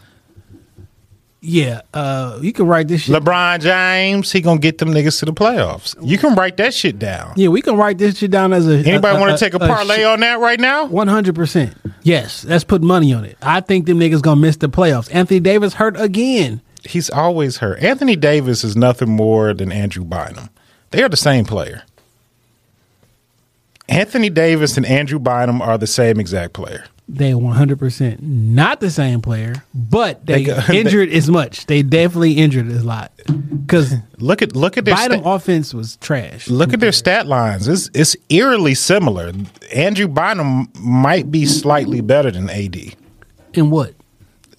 Yeah, 1.45 1.81
uh, 1.93 2.39
you 2.41 2.53
can 2.53 2.67
write 2.67 2.87
this 2.87 3.01
shit. 3.01 3.15
LeBron 3.15 3.59
James, 3.59 4.31
he 4.31 4.39
gonna 4.39 4.61
get 4.61 4.77
them 4.77 4.91
niggas 4.91 5.19
to 5.19 5.25
the 5.25 5.33
playoffs. 5.33 5.93
You 6.01 6.17
can 6.17 6.35
write 6.35 6.55
that 6.55 6.73
shit 6.73 6.97
down. 6.97 7.33
yeah, 7.35 7.49
we 7.49 7.61
can 7.61 7.75
write 7.75 7.97
this 7.97 8.17
shit 8.17 8.31
down 8.31 8.53
as 8.53 8.65
a. 8.65 8.77
Anybody 8.77 9.19
want 9.19 9.37
to 9.37 9.43
take 9.43 9.53
a 9.53 9.59
parlay 9.59 10.05
on 10.05 10.21
that 10.21 10.39
right 10.39 10.57
now? 10.57 10.85
One 10.85 11.09
hundred 11.09 11.35
percent. 11.35 11.75
Yes, 12.01 12.45
let's 12.45 12.63
put 12.63 12.81
money 12.81 13.13
on 13.13 13.25
it. 13.25 13.37
I 13.41 13.59
think 13.59 13.87
them 13.87 13.99
niggas 13.99 14.21
gonna 14.21 14.39
miss 14.39 14.55
the 14.55 14.69
playoffs. 14.69 15.13
Anthony 15.13 15.41
Davis 15.41 15.73
hurt 15.73 15.99
again. 15.99 16.61
He's 16.85 17.09
always 17.09 17.57
hurt. 17.57 17.79
Anthony 17.83 18.15
Davis 18.15 18.63
is 18.63 18.77
nothing 18.77 19.09
more 19.09 19.53
than 19.53 19.69
Andrew 19.69 20.05
Bynum. 20.05 20.49
They 20.91 21.03
are 21.03 21.09
the 21.09 21.17
same 21.17 21.43
player. 21.43 21.83
Anthony 23.89 24.29
Davis 24.29 24.77
and 24.77 24.85
Andrew 24.85 25.19
Bynum 25.19 25.61
are 25.61 25.77
the 25.77 25.87
same 25.87 26.19
exact 26.19 26.53
player. 26.53 26.85
they 27.09 27.31
100% 27.31 28.21
not 28.21 28.79
the 28.79 28.89
same 28.89 29.21
player, 29.21 29.55
but 29.73 30.25
they, 30.25 30.35
They 30.35 30.43
go- 30.45 30.59
they- 30.67 30.79
injured 30.79 31.09
as 31.09 31.29
much. 31.29 31.65
They 31.65 31.81
definitely 31.83 32.33
injured 32.33 32.69
as 32.69 32.81
a 32.83 32.85
lot 32.85 33.11
because 33.27 33.93
Look 34.17 34.41
at 34.41 34.55
look 34.55 34.77
at 34.77 34.85
their 34.85 34.95
Bynum 34.95 35.19
sta- 35.19 35.33
offense 35.35 35.73
was 35.73 35.97
trash. 35.97 36.47
look 36.49 36.71
at 36.73 36.79
their 36.79 36.93
stat 36.93 37.27
lines. 37.27 37.67
It's 37.67 37.89
it's 37.93 38.15
eerily 38.29 38.73
similar. 38.73 39.33
Andrew 39.73 40.07
Bynum 40.07 40.69
might 40.79 41.29
be 41.29 41.45
slightly 41.45 41.99
better 41.99 42.31
than 42.31 42.49
AD 42.49 42.77
In 43.53 43.69
what? 43.69 43.93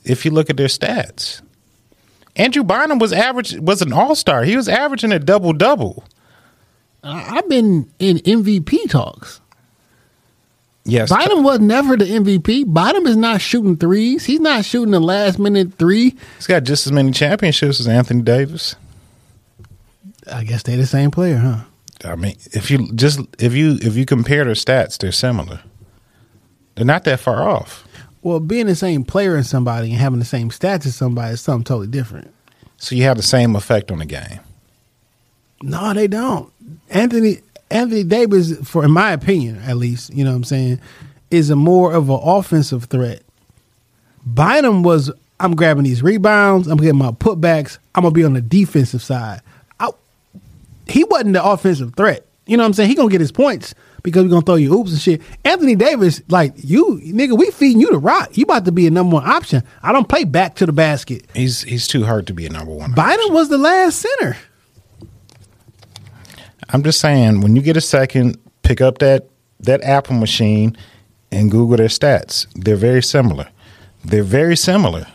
if 0.05 0.27
you 0.27 0.31
look 0.31 0.51
at 0.51 0.59
their 0.59 0.67
stats. 0.69 1.41
Andrew 2.37 2.63
Bynum 2.63 2.99
was 2.99 3.13
average 3.15 3.55
was 3.59 3.81
an 3.81 3.93
all 3.95 4.15
star. 4.15 4.43
He 4.45 4.55
was 4.55 4.69
averaging 4.69 5.13
a 5.13 5.19
double 5.19 5.55
double. 5.55 6.05
I- 6.05 6.14
I've 7.05 7.49
been 7.49 7.91
in 7.99 8.19
MVP 8.19 8.89
talks. 8.89 9.41
Yes, 10.87 11.11
Bynum 11.11 11.45
was 11.45 11.61
never 11.61 11.97
the 11.97 12.05
MVP. 12.05 12.73
Bynum 12.73 13.07
is 13.07 13.17
not 13.17 13.41
shooting 13.41 13.77
threes. 13.77 14.25
He's 14.27 14.41
not 14.41 14.65
shooting 14.65 14.91
the 14.91 15.01
last 15.01 15.39
minute 15.39 15.75
three. 15.79 16.15
he's 16.37 16.47
got 16.47 16.65
just 16.65 16.87
as 16.87 16.93
many 16.93 17.11
championships 17.11 17.81
as 17.81 17.89
Anthony 17.89 18.23
Davis. 18.23 18.77
I 20.31 20.45
guess 20.45 20.63
they're 20.63 20.77
the 20.77 20.87
same 20.87 21.11
player, 21.11 21.37
huh? 21.37 21.61
I 22.05 22.17
mean, 22.17 22.37
if 22.53 22.71
you 22.71 22.93
just 22.93 23.21
if 23.39 23.55
you 23.55 23.79
if 23.81 23.97
you 23.97 24.05
compare 24.05 24.45
their 24.45 24.55
stats, 24.55 24.99
they're 24.99 25.13
similar. 25.13 25.61
They're 26.75 26.85
not 26.85 27.05
that 27.05 27.21
far 27.21 27.49
off. 27.49 27.87
Well, 28.23 28.41
being 28.41 28.67
the 28.67 28.75
same 28.75 29.05
player 29.05 29.37
as 29.37 29.49
somebody 29.49 29.91
and 29.91 29.99
having 29.99 30.19
the 30.19 30.25
same 30.25 30.51
stats 30.51 30.87
as 30.87 30.97
somebody 30.97 31.35
is 31.35 31.41
something 31.41 31.65
totally 31.65 31.87
different. 31.87 32.33
So 32.77 32.95
you 32.95 33.05
have 33.05 33.17
the 33.17 33.23
same 33.23 33.55
effect 33.57 33.91
on 33.91 33.99
the 33.99 34.07
game. 34.07 34.41
No, 35.63 35.95
they 35.95 36.09
don't. 36.09 36.53
Anthony 36.91 37.41
Anthony 37.71 38.05
Davis, 38.05 38.57
for 38.69 38.85
in 38.85 38.91
my 38.91 39.13
opinion, 39.13 39.61
at 39.65 39.77
least, 39.77 40.13
you 40.15 40.25
know 40.25 40.31
what 40.31 40.37
I'm 40.37 40.45
saying, 40.45 40.81
is 41.31 41.51
a 41.51 41.57
more 41.57 41.93
of 41.93 42.09
an 42.09 42.21
offensive 42.23 42.85
threat. 42.85 43.23
Bynum 44.27 44.83
was 44.83 45.11
I'm 45.41 45.57
grabbing 45.57 45.85
these 45.85 46.03
rebounds, 46.03 46.69
I'm 46.69 46.79
getting 46.79 46.99
my 46.99 47.11
putbacks, 47.11 47.79
I'm 47.95 48.03
gonna 48.03 48.15
be 48.15 48.25
on 48.25 48.35
the 48.35 48.41
defensive 48.41 49.03
side. 49.03 49.41
I, 49.81 49.91
he 50.87 51.05
wasn't 51.05 51.35
the 51.35 51.45
offensive 51.45 51.95
threat. 51.97 52.27
You 52.47 52.57
know 52.57 52.63
what 52.63 52.69
I'm 52.69 52.73
saying? 52.75 52.91
He 52.91 52.95
gonna 52.95 53.11
get 53.11 53.21
his 53.21 53.33
points 53.33 53.75
because 54.03 54.23
we're 54.23 54.31
gonna 54.31 54.43
throw 54.43 54.55
you 54.55 54.79
oops 54.79 54.93
and 54.93 55.01
shit. 55.01 55.23
Anthony 55.45 55.75
Davis, 55.75 56.23
like 56.29 56.53
you, 56.57 57.01
nigga, 57.03 57.37
we 57.37 57.51
feeding 57.51 57.81
you 57.81 57.91
the 57.91 57.99
rock. 57.99 58.37
You 58.37 58.45
about 58.45 58.67
to 58.67 58.73
be 58.73 58.87
a 58.87 58.91
number 58.91 59.15
one 59.15 59.29
option. 59.29 59.63
I 59.83 59.93
don't 59.93 60.09
play 60.09 60.25
back 60.25 60.57
to 60.57 60.67
the 60.67 60.73
basket. 60.73 61.27
He's 61.35 61.63
he's 61.63 61.89
too 61.89 62.05
hard 62.05 62.27
to 62.29 62.35
be 62.35 62.47
a 62.47 62.51
number 62.51 62.73
one. 62.73 62.93
Bynum 62.93 63.33
was 63.33 63.49
the 63.49 63.59
last 63.59 63.99
center. 63.99 64.37
I'm 66.75 66.83
just 66.83 67.01
saying, 67.01 67.41
when 67.41 67.55
you 67.55 67.63
get 67.63 67.77
a 67.77 67.81
second, 67.81 68.37
pick 68.63 68.81
up 68.81 68.99
that 68.99 69.29
that 69.61 69.81
Apple 69.85 70.17
machine 70.17 70.77
and 71.31 71.49
Google 71.49 71.77
their 71.77 71.87
stats. 71.87 72.49
They're 72.57 72.75
very 72.75 73.01
similar. 73.01 73.49
They're 74.05 74.25
very 74.25 74.57
similar. 74.57 75.07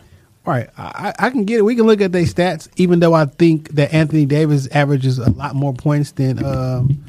All 0.46 0.54
right, 0.54 0.70
I, 0.78 1.12
I 1.18 1.28
can 1.28 1.44
get 1.44 1.58
it. 1.58 1.62
We 1.62 1.76
can 1.76 1.84
look 1.84 2.00
at 2.00 2.12
their 2.12 2.24
stats, 2.24 2.70
even 2.76 3.00
though 3.00 3.12
I 3.12 3.26
think 3.26 3.72
that 3.72 3.92
Anthony 3.92 4.24
Davis 4.24 4.68
averages 4.72 5.18
a 5.18 5.30
lot 5.32 5.54
more 5.54 5.74
points 5.74 6.12
than 6.12 6.42
um, 6.42 7.04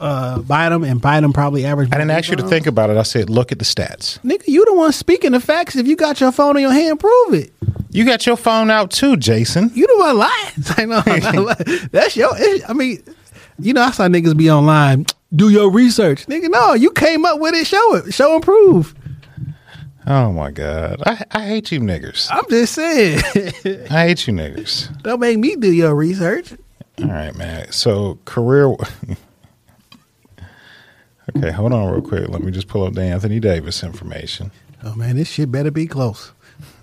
uh, 0.00 0.40
Bynum, 0.40 0.84
and 0.84 1.00
Bynum 1.00 1.32
probably 1.32 1.64
averaged. 1.64 1.94
I 1.94 1.96
didn't 1.96 2.10
ask 2.10 2.28
you 2.28 2.36
to 2.36 2.46
think 2.46 2.66
about 2.66 2.90
it. 2.90 2.98
I 2.98 3.04
said, 3.04 3.30
look 3.30 3.52
at 3.52 3.58
the 3.58 3.64
stats. 3.64 4.20
Nigga, 4.20 4.46
you 4.48 4.66
the 4.66 4.74
one 4.74 4.92
speaking 4.92 5.32
the 5.32 5.40
facts. 5.40 5.76
If 5.76 5.86
you 5.86 5.96
got 5.96 6.20
your 6.20 6.30
phone 6.30 6.58
in 6.58 6.62
your 6.62 6.72
hand, 6.72 7.00
prove 7.00 7.32
it. 7.32 7.54
You 7.88 8.04
got 8.04 8.26
your 8.26 8.36
phone 8.36 8.70
out 8.70 8.90
too, 8.90 9.16
Jason. 9.16 9.70
You 9.72 9.86
the 9.86 9.96
one 9.96 10.18
lying. 10.18 10.52
I 10.76 10.84
know. 10.84 11.54
That's 11.90 12.18
your. 12.18 12.30
I 12.68 12.74
mean, 12.74 13.02
you 13.58 13.72
know, 13.72 13.82
I 13.82 13.90
saw 13.90 14.08
niggas 14.08 14.36
be 14.36 14.50
online. 14.50 15.06
Do 15.34 15.50
your 15.50 15.70
research, 15.70 16.26
nigga. 16.26 16.48
No, 16.48 16.74
you 16.74 16.90
came 16.92 17.24
up 17.24 17.38
with 17.38 17.54
it. 17.54 17.66
Show 17.66 17.96
it. 17.96 18.14
Show 18.14 18.34
and 18.34 18.42
prove. 18.42 18.94
Oh 20.06 20.32
my 20.32 20.50
God. 20.50 21.02
I, 21.04 21.22
I 21.32 21.46
hate 21.46 21.70
you 21.70 21.80
niggers. 21.80 22.28
I'm 22.30 22.48
just 22.48 22.72
saying. 22.72 23.18
I 23.90 24.06
hate 24.06 24.26
you 24.26 24.32
niggers. 24.32 24.90
Don't 25.02 25.20
make 25.20 25.38
me 25.38 25.54
do 25.54 25.70
your 25.70 25.94
research. 25.94 26.54
All 27.02 27.08
right, 27.08 27.36
man. 27.36 27.70
So 27.72 28.18
career. 28.24 28.68
okay, 31.36 31.50
hold 31.50 31.74
on 31.74 31.92
real 31.92 32.00
quick. 32.00 32.26
Let 32.28 32.42
me 32.42 32.50
just 32.50 32.68
pull 32.68 32.84
up 32.84 32.94
the 32.94 33.02
Anthony 33.02 33.38
Davis 33.38 33.82
information. 33.84 34.50
Oh 34.82 34.94
man, 34.94 35.16
this 35.16 35.28
shit 35.28 35.52
better 35.52 35.70
be 35.70 35.86
close. 35.86 36.32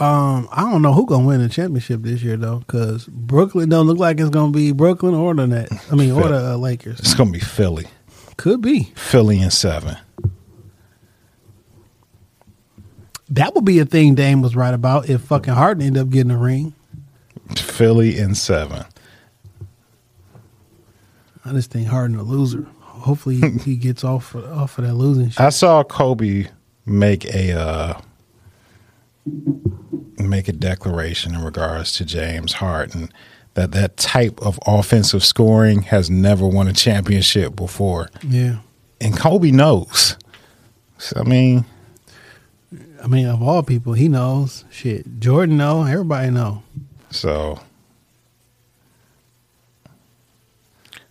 um, 0.00 0.48
I 0.50 0.62
don't 0.62 0.80
know 0.82 0.94
who 0.94 1.04
gonna 1.04 1.26
win 1.26 1.42
the 1.42 1.48
championship 1.48 2.00
this 2.02 2.22
year 2.22 2.36
though, 2.36 2.60
because 2.60 3.06
Brooklyn 3.06 3.68
don't 3.68 3.86
look 3.86 3.98
like 3.98 4.18
it's 4.18 4.30
gonna 4.30 4.52
be 4.52 4.72
Brooklyn 4.72 5.14
or 5.14 5.34
the 5.34 5.46
Nets. 5.46 5.92
I 5.92 5.94
mean, 5.94 6.12
or 6.12 6.28
the 6.28 6.52
uh, 6.52 6.56
Lakers. 6.56 6.98
It's 7.00 7.14
gonna 7.14 7.30
be 7.30 7.40
Philly. 7.40 7.86
Could 8.36 8.62
be. 8.62 8.92
Philly 8.96 9.40
and 9.40 9.52
seven. 9.52 9.98
That 13.28 13.54
would 13.54 13.64
be 13.64 13.78
a 13.78 13.84
thing 13.84 14.14
Dame 14.14 14.40
was 14.42 14.56
right 14.56 14.72
about 14.72 15.08
if 15.08 15.20
fucking 15.20 15.52
Harden 15.52 15.86
ended 15.86 16.02
up 16.02 16.08
getting 16.08 16.32
a 16.32 16.38
ring. 16.38 16.74
Philly 17.56 18.18
in 18.18 18.34
seven. 18.34 18.84
I 21.44 21.52
just 21.52 21.70
think 21.70 21.88
Harden 21.88 22.16
a 22.16 22.22
loser. 22.22 22.66
Hopefully 22.80 23.36
he, 23.36 23.50
he 23.58 23.76
gets 23.76 24.02
off 24.02 24.34
off 24.34 24.78
of 24.78 24.84
that 24.86 24.94
losing 24.94 25.28
shit. 25.30 25.40
I 25.40 25.50
saw 25.50 25.84
Kobe 25.84 26.46
make 26.86 27.24
a 27.26 27.52
uh, 27.52 28.00
make 30.18 30.48
a 30.48 30.52
declaration 30.52 31.34
in 31.34 31.42
regards 31.42 31.92
to 31.92 32.04
James 32.04 32.54
Harden 32.54 33.10
that 33.54 33.72
that 33.72 33.96
type 33.96 34.40
of 34.40 34.58
offensive 34.66 35.24
scoring 35.24 35.82
has 35.82 36.08
never 36.08 36.46
won 36.46 36.68
a 36.68 36.72
championship 36.72 37.56
before, 37.56 38.08
Yeah. 38.22 38.58
and 39.00 39.16
Kobe 39.16 39.50
knows. 39.50 40.16
So, 40.98 41.20
I 41.20 41.24
mean, 41.24 41.64
I 43.02 43.06
mean, 43.06 43.26
of 43.26 43.42
all 43.42 43.62
people, 43.62 43.94
he 43.94 44.08
knows. 44.08 44.64
Shit. 44.70 45.18
Jordan 45.20 45.56
know. 45.56 45.84
Everybody 45.84 46.30
know. 46.30 46.62
so 47.10 47.60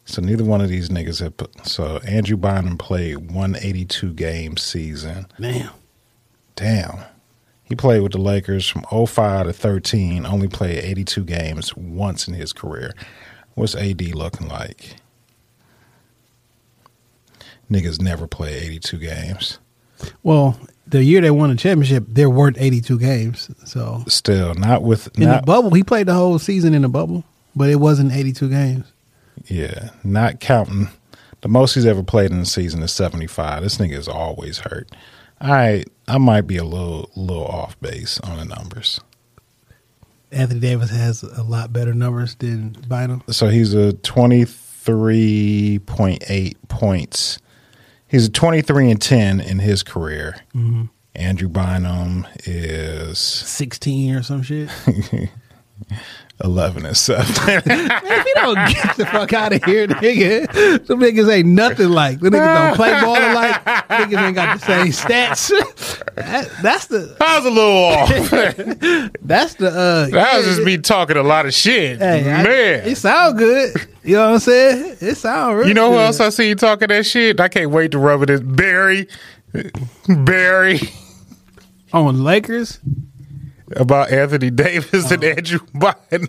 so 0.05 0.21
neither 0.21 0.43
one 0.43 0.61
of 0.61 0.69
these 0.69 0.89
niggas 0.89 1.21
have 1.21 1.37
put. 1.37 1.65
So 1.67 1.97
Andrew 1.99 2.37
Bynum 2.37 2.77
played 2.77 3.31
182 3.31 4.13
game 4.13 4.57
season. 4.57 5.27
Damn. 5.39 5.71
Damn. 6.55 6.99
He 7.69 7.75
played 7.75 8.01
with 8.01 8.13
the 8.13 8.17
Lakers 8.19 8.67
from 8.67 8.83
05 9.07 9.45
to 9.45 9.53
13, 9.53 10.25
only 10.25 10.47
played 10.47 10.83
82 10.83 11.23
games 11.23 11.75
once 11.77 12.27
in 12.27 12.33
his 12.33 12.51
career. 12.51 12.93
What's 13.53 13.75
AD 13.75 14.01
looking 14.15 14.47
like? 14.47 14.95
Niggas 17.71 18.01
never 18.01 18.25
play 18.27 18.57
82 18.57 18.97
games. 18.97 19.59
Well, 20.23 20.59
the 20.87 21.03
year 21.03 21.21
they 21.21 21.29
won 21.29 21.49
the 21.51 21.55
championship, 21.55 22.05
there 22.07 22.29
weren't 22.29 22.57
82 22.59 22.97
games. 22.97 23.51
So 23.65 24.03
Still, 24.07 24.55
not 24.55 24.81
with 24.81 25.15
in 25.19 25.25
not 25.25 25.41
the 25.41 25.45
bubble, 25.45 25.69
he 25.71 25.83
played 25.83 26.07
the 26.07 26.15
whole 26.15 26.39
season 26.39 26.73
in 26.73 26.81
the 26.81 26.89
bubble, 26.89 27.23
but 27.55 27.69
it 27.69 27.75
wasn't 27.75 28.11
82 28.11 28.49
games. 28.49 28.85
yeah, 29.45 29.89
not 30.03 30.39
counting. 30.39 30.89
The 31.41 31.47
most 31.47 31.75
he's 31.75 31.85
ever 31.85 32.01
played 32.03 32.31
in 32.31 32.39
a 32.39 32.45
season 32.45 32.81
is 32.81 32.91
75. 32.91 33.61
This 33.61 33.77
nigga 33.77 33.93
is 33.93 34.07
always 34.07 34.59
hurt. 34.59 34.89
I 35.41 35.83
I 36.07 36.17
might 36.17 36.47
be 36.47 36.57
a 36.57 36.63
little 36.63 37.11
little 37.15 37.45
off 37.45 37.79
base 37.79 38.19
on 38.21 38.37
the 38.37 38.45
numbers. 38.45 38.99
Anthony 40.31 40.59
Davis 40.59 40.91
has 40.91 41.23
a 41.23 41.41
lot 41.43 41.73
better 41.73 41.93
numbers 41.93 42.35
than 42.35 42.77
Bynum. 42.87 43.23
So 43.29 43.47
he's 43.47 43.73
a 43.73 43.93
23.8 43.93 46.55
points. 46.67 47.39
He's 48.07 48.27
a 48.27 48.31
23 48.31 48.91
and 48.91 49.01
10 49.01 49.39
in 49.39 49.57
his 49.59 49.81
career. 49.81 50.35
Mm-hmm. 50.55 50.83
Andrew 51.15 51.49
Bynum 51.49 52.27
is 52.45 53.17
16 53.17 54.15
or 54.15 54.21
some 54.23 54.43
shit. 54.43 54.69
11 56.41 56.85
and 56.85 56.95
7. 56.95 57.25
if 57.65 58.25
you 58.25 58.33
don't 58.35 58.55
get 58.73 58.95
the 58.95 59.05
fuck 59.05 59.33
out 59.33 59.51
of 59.51 59.63
here, 59.65 59.87
nigga, 59.87 60.87
some 60.87 60.99
niggas 60.99 61.29
ain't 61.29 61.49
nothing 61.49 61.89
like. 61.89 62.19
The 62.21 62.29
niggas 62.29 62.67
don't 62.67 62.75
play 62.75 62.91
ball 63.01 63.17
alike. 63.17 63.63
Niggas 63.89 64.25
ain't 64.25 64.35
got 64.35 64.59
the 64.59 64.65
same 64.65 64.87
stats. 64.93 65.49
that, 66.15 66.49
that's 66.61 66.85
the 66.87 67.17
I 67.19 67.37
was 67.39 67.45
a 67.45 67.51
little 67.51 67.83
off. 67.83 69.11
that's 69.21 69.55
the 69.55 69.67
uh 69.67 70.07
That 70.11 70.37
was 70.37 70.45
just 70.45 70.61
me 70.61 70.77
talking 70.77 71.17
a 71.17 71.23
lot 71.23 71.45
of 71.45 71.53
shit. 71.53 71.99
Hey, 71.99 72.19
I- 72.31 72.43
Man. 72.43 72.87
it 72.87 72.95
sound 72.95 73.37
good. 73.37 73.75
You 74.03 74.15
know 74.15 74.27
what 74.27 74.33
I'm 74.35 74.39
saying? 74.39 74.97
It 75.01 75.15
sound 75.15 75.57
really 75.57 75.67
you 75.69 75.73
know 75.73 75.89
who 75.89 75.97
good. 75.97 76.05
else 76.05 76.19
I 76.21 76.29
see 76.29 76.47
you 76.47 76.55
talking 76.55 76.87
that 76.87 77.05
shit? 77.05 77.39
I 77.41 77.49
can't 77.49 77.71
wait 77.71 77.91
to 77.91 77.99
rub 77.99 78.21
it 78.23 78.29
in. 78.29 78.55
Barry. 78.55 79.07
Barry. 80.07 80.79
on 81.91 82.23
Lakers. 82.23 82.79
About 83.75 84.11
Anthony 84.11 84.49
Davis 84.51 85.11
and 85.11 85.23
oh. 85.23 85.27
Andrew 85.27 85.59
Bynum. 85.73 86.27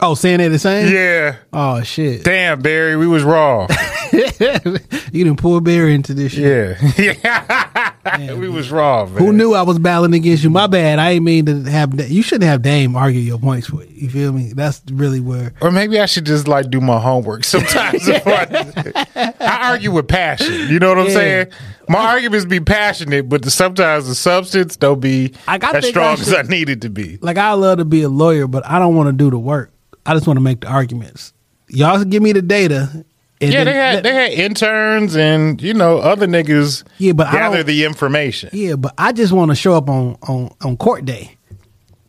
Oh, 0.00 0.14
saying 0.14 0.38
they 0.38 0.48
the 0.48 0.58
same? 0.58 0.92
Yeah. 0.92 1.36
Oh 1.52 1.80
shit. 1.82 2.24
Damn, 2.24 2.60
Barry, 2.60 2.96
we 2.96 3.06
was 3.06 3.22
wrong. 3.22 3.68
you 4.12 5.24
didn't 5.24 5.36
pull 5.36 5.60
Barry 5.60 5.94
into 5.94 6.14
this 6.14 6.32
shit. 6.32 6.76
Yeah. 6.98 8.34
we 8.34 8.48
was 8.48 8.70
wrong, 8.72 9.14
man. 9.14 9.22
Who 9.22 9.32
knew 9.32 9.54
I 9.54 9.62
was 9.62 9.78
battling 9.78 10.14
against 10.14 10.42
you? 10.42 10.50
My 10.50 10.66
bad. 10.66 10.98
I 10.98 11.12
ain't 11.12 11.24
mean 11.24 11.46
to 11.46 11.62
have. 11.70 11.94
You 12.10 12.22
shouldn't 12.22 12.48
have 12.48 12.60
Dame 12.62 12.96
argue 12.96 13.20
your 13.20 13.38
points 13.38 13.68
for 13.68 13.84
you. 13.84 13.90
You 13.94 14.10
feel 14.10 14.32
me? 14.32 14.52
That's 14.52 14.82
really 14.92 15.20
where. 15.20 15.54
Or 15.62 15.70
maybe 15.70 15.98
I 16.00 16.06
should 16.06 16.26
just 16.26 16.48
like 16.48 16.70
do 16.70 16.80
my 16.80 16.98
homework 16.98 17.44
sometimes. 17.44 18.02
I, 18.08 19.32
I 19.40 19.70
argue 19.70 19.92
with 19.92 20.08
passion. 20.08 20.68
You 20.68 20.80
know 20.80 20.88
what 20.88 20.98
I'm 20.98 21.06
Yeah. 21.06 21.12
saying? 21.14 21.46
My 21.88 21.98
arguments 22.14 22.46
be 22.46 22.60
passionate, 22.60 23.28
but 23.28 23.42
the, 23.42 23.50
sometimes 23.50 24.06
the 24.08 24.14
substance 24.14 24.76
don't 24.76 25.00
be 25.00 25.32
Like, 25.46 25.62
as 25.64 25.86
strong 25.88 26.06
I 26.06 26.12
as 26.14 26.32
I 26.32 26.42
should- 26.42 26.50
need 26.50 26.68
it 26.70 26.80
to 26.82 26.90
be. 26.90 27.18
Like 27.20 27.36
I 27.38 27.52
love 27.52 27.78
to 27.78 27.84
be 27.84 28.02
a 28.02 28.08
lawyer, 28.08 28.46
but 28.46 28.64
I 28.66 28.78
don't 28.78 28.94
want 28.96 29.08
to 29.08 29.12
do 29.12 29.30
the 29.30 29.38
work. 29.38 29.70
I 30.06 30.14
just 30.14 30.26
want 30.26 30.36
to 30.38 30.42
make 30.42 30.60
the 30.60 30.68
arguments. 30.68 31.32
Y'all 31.68 32.02
give 32.04 32.22
me 32.22 32.32
the 32.32 32.42
data. 32.42 33.04
And 33.40 33.52
Yeah, 33.52 33.64
they 33.64 33.72
had 33.72 33.94
let- 33.96 34.02
they 34.04 34.14
had 34.14 34.32
interns 34.32 35.16
and 35.16 35.60
you 35.60 35.74
know 35.74 35.98
other 35.98 36.26
niggas. 36.26 36.84
Yeah, 36.98 37.12
but 37.12 37.26
I 37.26 37.32
gather 37.32 37.62
the 37.62 37.84
information. 37.84 38.50
Yeah, 38.52 38.76
but 38.76 38.94
I 38.96 39.12
just 39.12 39.32
want 39.32 39.50
to 39.50 39.54
show 39.54 39.74
up 39.74 39.88
on 39.90 40.16
on 40.28 40.50
on 40.62 40.76
court 40.76 41.04
day. 41.04 41.36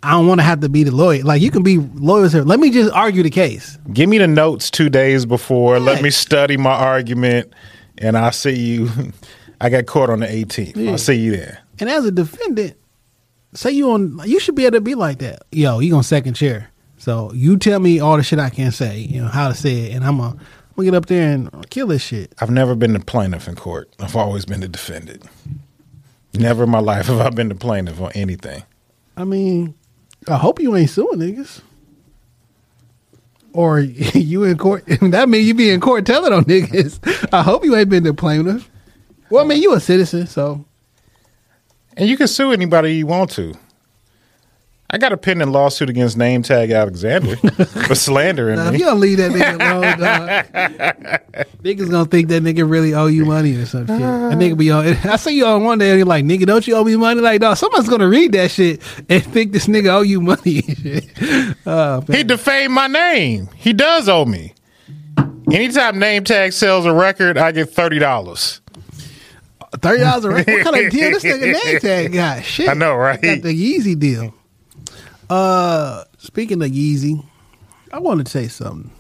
I 0.04 0.12
don't 0.12 0.28
want 0.28 0.40
to 0.40 0.44
have 0.44 0.60
to 0.60 0.70
be 0.70 0.84
the 0.84 0.92
lawyer. 0.92 1.24
Like 1.24 1.42
you 1.42 1.50
can 1.50 1.64
be 1.64 1.78
lawyers 1.78 2.32
here. 2.34 2.44
Let 2.44 2.60
me 2.60 2.70
just 2.70 2.94
argue 2.94 3.24
the 3.24 3.32
case. 3.32 3.80
Give 3.92 4.08
me 4.08 4.20
the 4.20 4.28
notes 4.28 4.70
two 4.70 4.88
days 4.90 5.26
before. 5.26 5.80
Let 5.80 6.04
me 6.04 6.12
study 6.12 6.58
my 6.58 6.74
argument, 6.74 7.52
and 7.98 8.16
I'll 8.18 8.32
see 8.32 8.54
you. 8.56 8.90
I 9.62 9.70
got 9.70 9.86
caught 9.86 10.10
on 10.10 10.20
the 10.20 10.28
18th. 10.28 10.76
Yeah. 10.76 10.92
I'll 10.92 10.98
see 10.98 11.16
you 11.16 11.36
there. 11.36 11.60
And 11.80 11.90
as 11.90 12.06
a 12.06 12.12
defendant, 12.12 12.76
say 13.54 13.72
you 13.72 13.92
on, 13.92 14.20
you 14.26 14.40
should 14.40 14.56
be 14.56 14.66
able 14.66 14.78
to 14.78 14.82
be 14.82 14.96
like 14.96 15.20
that. 15.20 15.44
Yo, 15.52 15.80
you 15.80 15.96
on 15.96 16.04
second 16.04 16.36
chair. 16.36 16.70
So 16.98 17.32
you 17.34 17.58
tell 17.58 17.80
me 17.80 18.00
all 18.00 18.18
the 18.18 18.24
shit 18.24 18.40
I 18.40 18.50
can't 18.50 18.74
say, 18.74 19.00
you 19.00 19.22
know 19.22 19.28
how 19.28 19.50
to 19.50 19.54
say 19.54 19.92
it, 19.92 19.96
and 19.96 20.04
I'm 20.04 20.18
gonna, 20.18 20.32
I'm 20.32 20.76
gonna 20.76 20.86
get 20.86 20.96
up 20.96 21.06
there 21.06 21.32
and 21.32 21.70
kill 21.70 21.88
this 21.88 22.02
shit. 22.02 22.34
I've 22.40 22.50
never 22.50 22.76
been 22.76 22.94
the 22.94 23.00
plaintiff 23.00 23.48
in 23.48 23.56
court. 23.56 23.94
I've 24.00 24.16
always 24.16 24.46
been 24.46 24.62
the 24.62 24.68
defendant. 24.68 25.24
Never 26.34 26.64
in 26.64 26.70
my 26.70 26.80
life 26.80 27.08
have 27.08 27.20
I 27.20 27.30
been 27.30 27.50
the 27.50 27.56
plaintiff 27.56 28.02
on 28.02 28.12
anything. 28.14 28.64
I 29.16 29.24
mean, 29.24 29.74
I 30.28 30.38
hope 30.38 30.60
you 30.60 30.76
ain't 30.76 30.90
suing 30.90 31.20
niggas. 31.20 31.62
Or 33.54 33.80
you 33.80 34.44
in 34.44 34.58
court. 34.58 34.86
that 35.02 35.30
mean 35.30 35.46
you 35.46 35.54
be 35.54 35.70
in 35.70 35.80
court 35.80 36.06
telling 36.06 36.34
on 36.34 36.44
niggas. 36.46 37.30
I 37.32 37.42
hope 37.42 37.64
you 37.64 37.76
ain't 37.76 37.90
been 37.90 38.04
the 38.04 38.14
plaintiff. 38.14 38.70
Well, 39.30 39.44
I 39.44 39.48
mean, 39.48 39.62
you 39.62 39.74
a 39.74 39.80
citizen, 39.80 40.28
so 40.28 40.64
And 41.98 42.08
you 42.10 42.18
can 42.18 42.28
sue 42.28 42.52
anybody 42.52 42.96
you 42.96 43.08
want 43.08 43.32
to. 43.32 43.54
I 44.88 45.00
got 45.00 45.12
a 45.12 45.18
pending 45.18 45.52
lawsuit 45.52 45.90
against 45.90 46.16
Name 46.16 46.44
Tag 46.44 46.70
Alexander 46.70 47.36
for 47.88 47.96
slandering 47.96 48.60
if 48.60 48.72
me. 48.72 48.78
you 48.80 48.86
don't 48.86 49.00
leave 49.00 49.18
that 49.18 49.32
nigga 49.32 49.56
alone, 49.56 50.00
dog, 50.00 51.50
niggas 51.64 51.90
gonna 51.90 52.06
think 52.06 52.30
that 52.30 52.44
nigga 52.44 52.70
really 52.70 52.94
owe 52.94 53.08
you 53.08 53.26
money 53.26 53.56
or 53.56 53.66
some 53.66 53.88
shit. 53.88 53.98
That 54.00 54.38
nigga 54.38 54.56
be 54.56 54.70
on. 54.70 54.86
I 55.04 55.16
see 55.16 55.36
you 55.36 55.48
on 55.48 55.64
one 55.64 55.80
day 55.80 55.90
and 55.90 55.98
you're 55.98 56.06
like, 56.06 56.24
nigga, 56.24 56.46
don't 56.46 56.66
you 56.68 56.76
owe 56.76 56.84
me 56.84 56.96
money? 56.96 57.20
Like, 57.20 57.42
dog, 57.42 57.58
someone's 57.58 57.90
gonna 57.90 58.08
read 58.08 58.32
that 58.34 58.52
shit 58.52 58.80
and 59.10 59.24
think 59.24 59.54
this 59.54 59.66
nigga 59.66 59.88
owe 59.88 60.02
you 60.04 60.22
money. 60.22 60.62
Oh, 61.66 62.02
He 62.08 62.24
defamed 62.24 62.74
my 62.74 62.86
name. 62.88 63.50
He 63.56 63.74
does 63.74 64.08
owe 64.08 64.26
me. 64.26 64.54
Anytime 65.52 65.98
Name 66.00 66.24
Tag 66.24 66.54
sells 66.54 66.86
a 66.86 66.94
record, 66.94 67.38
I 67.40 67.52
get 67.52 67.72
thirty 67.72 67.98
dollars. 68.00 68.62
Thirty 69.82 70.04
dollars 70.04 70.26
a 70.26 70.30
record. 70.30 70.54
What 70.54 70.64
kind 70.64 70.86
of 70.86 70.92
deal 70.92 71.12
this 71.12 71.24
nigga 71.24 71.64
name 71.66 71.80
tag 71.80 72.14
got? 72.14 72.44
Shit, 72.44 72.70
I 72.70 72.74
know, 72.74 72.96
right? 72.96 73.22
Got 73.22 73.42
the 73.42 73.50
Yeezy 73.54 73.98
deal. 73.98 74.34
Uh, 75.30 76.04
speaking 76.18 76.62
of 76.62 76.70
Yeezy, 76.70 77.24
I 77.92 78.00
want 78.00 78.26
to 78.26 78.32
say 78.32 78.48
something. 78.48 78.92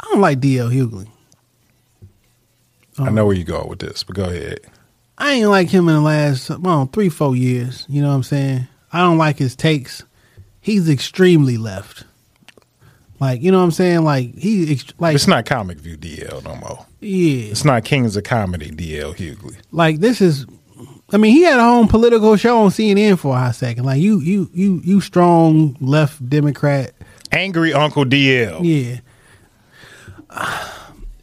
I 0.00 0.06
don't 0.12 0.20
like 0.20 0.40
DL 0.40 0.72
Hughley. 0.72 1.08
I 2.98 3.10
know 3.10 3.26
where 3.26 3.36
you 3.36 3.44
go 3.44 3.64
with 3.68 3.78
this, 3.78 4.02
but 4.02 4.16
go 4.16 4.24
ahead. 4.24 4.60
I 5.16 5.32
ain't 5.32 5.48
like 5.48 5.68
him 5.68 5.88
in 5.88 5.96
the 5.96 6.00
last 6.00 6.50
well, 6.60 6.86
three, 6.86 7.08
four 7.08 7.34
years. 7.34 7.84
You 7.88 8.02
know 8.02 8.08
what 8.08 8.14
I'm 8.14 8.22
saying? 8.22 8.68
I 8.92 9.00
don't 9.00 9.18
like 9.18 9.38
his 9.38 9.56
takes. 9.56 10.04
He's 10.60 10.88
extremely 10.88 11.56
left. 11.56 12.04
Like, 13.20 13.42
you 13.42 13.50
know 13.50 13.58
what 13.58 13.64
I'm 13.64 13.70
saying? 13.72 14.04
Like 14.04 14.34
he 14.36 14.80
like 14.98 15.14
It's 15.14 15.26
not 15.26 15.44
Comic 15.46 15.78
View 15.78 15.96
DL 15.96 16.44
no 16.44 16.54
more. 16.56 16.86
yeah. 17.00 17.50
It's 17.50 17.64
not 17.64 17.84
Kings 17.84 18.16
of 18.16 18.24
Comedy 18.24 18.70
DL 18.70 19.14
Hughley. 19.16 19.56
Like 19.72 19.98
this 19.98 20.20
is 20.20 20.46
I 21.10 21.16
mean, 21.16 21.32
he 21.32 21.42
had 21.42 21.58
a 21.58 21.62
own 21.62 21.88
political 21.88 22.36
show 22.36 22.58
on 22.58 22.70
CNN 22.70 23.18
for 23.18 23.34
a 23.34 23.38
hot 23.38 23.54
second. 23.54 23.84
Like 23.84 24.00
you 24.00 24.20
you 24.20 24.50
you 24.52 24.80
you 24.84 25.00
strong 25.00 25.76
left 25.80 26.28
Democrat. 26.28 26.92
Angry 27.32 27.72
Uncle 27.72 28.04
DL. 28.04 28.60
Yeah. 28.62 29.00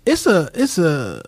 It's 0.05 0.27
a 0.27 0.51
it's 0.53 0.77
a 0.77 1.23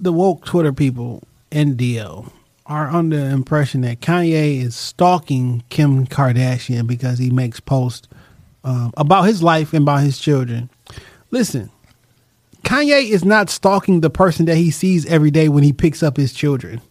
the 0.00 0.12
woke 0.12 0.44
Twitter 0.44 0.72
people 0.72 1.22
and 1.50 1.78
DL 1.78 2.30
are 2.66 2.88
under 2.88 3.16
the 3.16 3.30
impression 3.30 3.80
that 3.80 4.00
Kanye 4.00 4.60
is 4.62 4.76
stalking 4.76 5.62
Kim 5.70 6.06
Kardashian 6.06 6.86
because 6.86 7.18
he 7.18 7.30
makes 7.30 7.58
posts 7.58 8.06
um, 8.68 8.92
about 8.98 9.22
his 9.22 9.42
life 9.42 9.72
and 9.72 9.82
about 9.82 10.02
his 10.02 10.18
children. 10.18 10.68
Listen, 11.30 11.70
Kanye 12.64 13.08
is 13.08 13.24
not 13.24 13.48
stalking 13.48 14.02
the 14.02 14.10
person 14.10 14.44
that 14.44 14.56
he 14.56 14.70
sees 14.70 15.06
every 15.06 15.30
day 15.30 15.48
when 15.48 15.64
he 15.64 15.72
picks 15.72 16.02
up 16.02 16.18
his 16.18 16.34
children. 16.34 16.82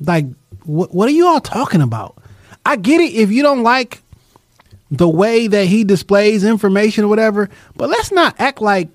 Like, 0.00 0.24
what 0.64 0.94
what 0.94 1.08
are 1.08 1.12
you 1.12 1.26
all 1.26 1.40
talking 1.40 1.82
about? 1.82 2.16
I 2.64 2.76
get 2.76 3.00
it 3.00 3.12
if 3.12 3.30
you 3.30 3.42
don't 3.42 3.62
like 3.62 4.02
the 4.90 5.08
way 5.08 5.48
that 5.48 5.66
he 5.66 5.84
displays 5.84 6.42
information 6.42 7.04
or 7.04 7.08
whatever, 7.08 7.50
but 7.76 7.90
let's 7.90 8.12
not 8.12 8.34
act 8.38 8.62
like 8.62 8.88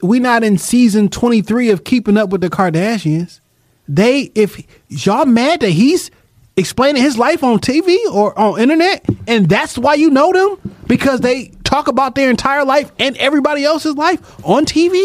we 0.00 0.20
not 0.20 0.42
in 0.42 0.56
season 0.56 1.08
23 1.08 1.70
of 1.70 1.84
keeping 1.84 2.16
up 2.16 2.30
with 2.30 2.40
the 2.40 2.48
Kardashians. 2.48 3.40
They 3.88 4.30
if 4.34 4.62
y'all 4.88 5.26
mad 5.26 5.60
that 5.60 5.70
he's 5.70 6.10
explaining 6.56 7.02
his 7.02 7.18
life 7.18 7.44
on 7.44 7.58
TV 7.58 7.96
or 8.12 8.38
on 8.38 8.60
internet 8.60 9.04
and 9.26 9.48
that's 9.48 9.76
why 9.76 9.94
you 9.94 10.10
know 10.10 10.32
them 10.32 10.74
because 10.86 11.20
they 11.20 11.50
talk 11.64 11.88
about 11.88 12.14
their 12.14 12.30
entire 12.30 12.64
life 12.64 12.90
and 12.98 13.16
everybody 13.18 13.64
else's 13.64 13.94
life 13.96 14.20
on 14.44 14.64
TV? 14.64 15.04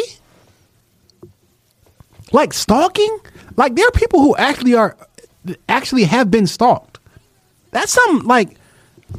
Like 2.32 2.54
stalking? 2.54 3.20
Like 3.58 3.76
there 3.76 3.88
are 3.88 3.92
people 3.92 4.22
who 4.22 4.36
actually 4.38 4.76
are 4.76 4.96
actually 5.68 6.06
have 6.06 6.32
been 6.32 6.48
stalked. 6.48 7.00
That's 7.72 7.92
something 7.92 8.28
like 8.28 8.58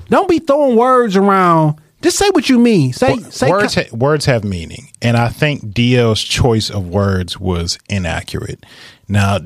don't 0.09 0.29
be 0.29 0.39
throwing 0.39 0.77
words 0.77 1.17
around. 1.17 1.81
Just 2.01 2.19
say 2.19 2.31
what 2.31 2.49
you 2.49 2.59
mean. 2.59 2.93
Say 2.93 3.19
say 3.19 3.51
words 3.51 3.75
ha- 3.75 3.93
words 3.93 4.25
have 4.27 4.43
meaning, 4.45 4.91
and 5.01 5.17
I 5.17 5.29
think 5.29 5.73
DL's 5.73 6.23
choice 6.23 6.71
of 6.71 6.89
words 6.89 7.39
was 7.39 7.79
inaccurate. 7.89 8.65
Now, 9.09 9.39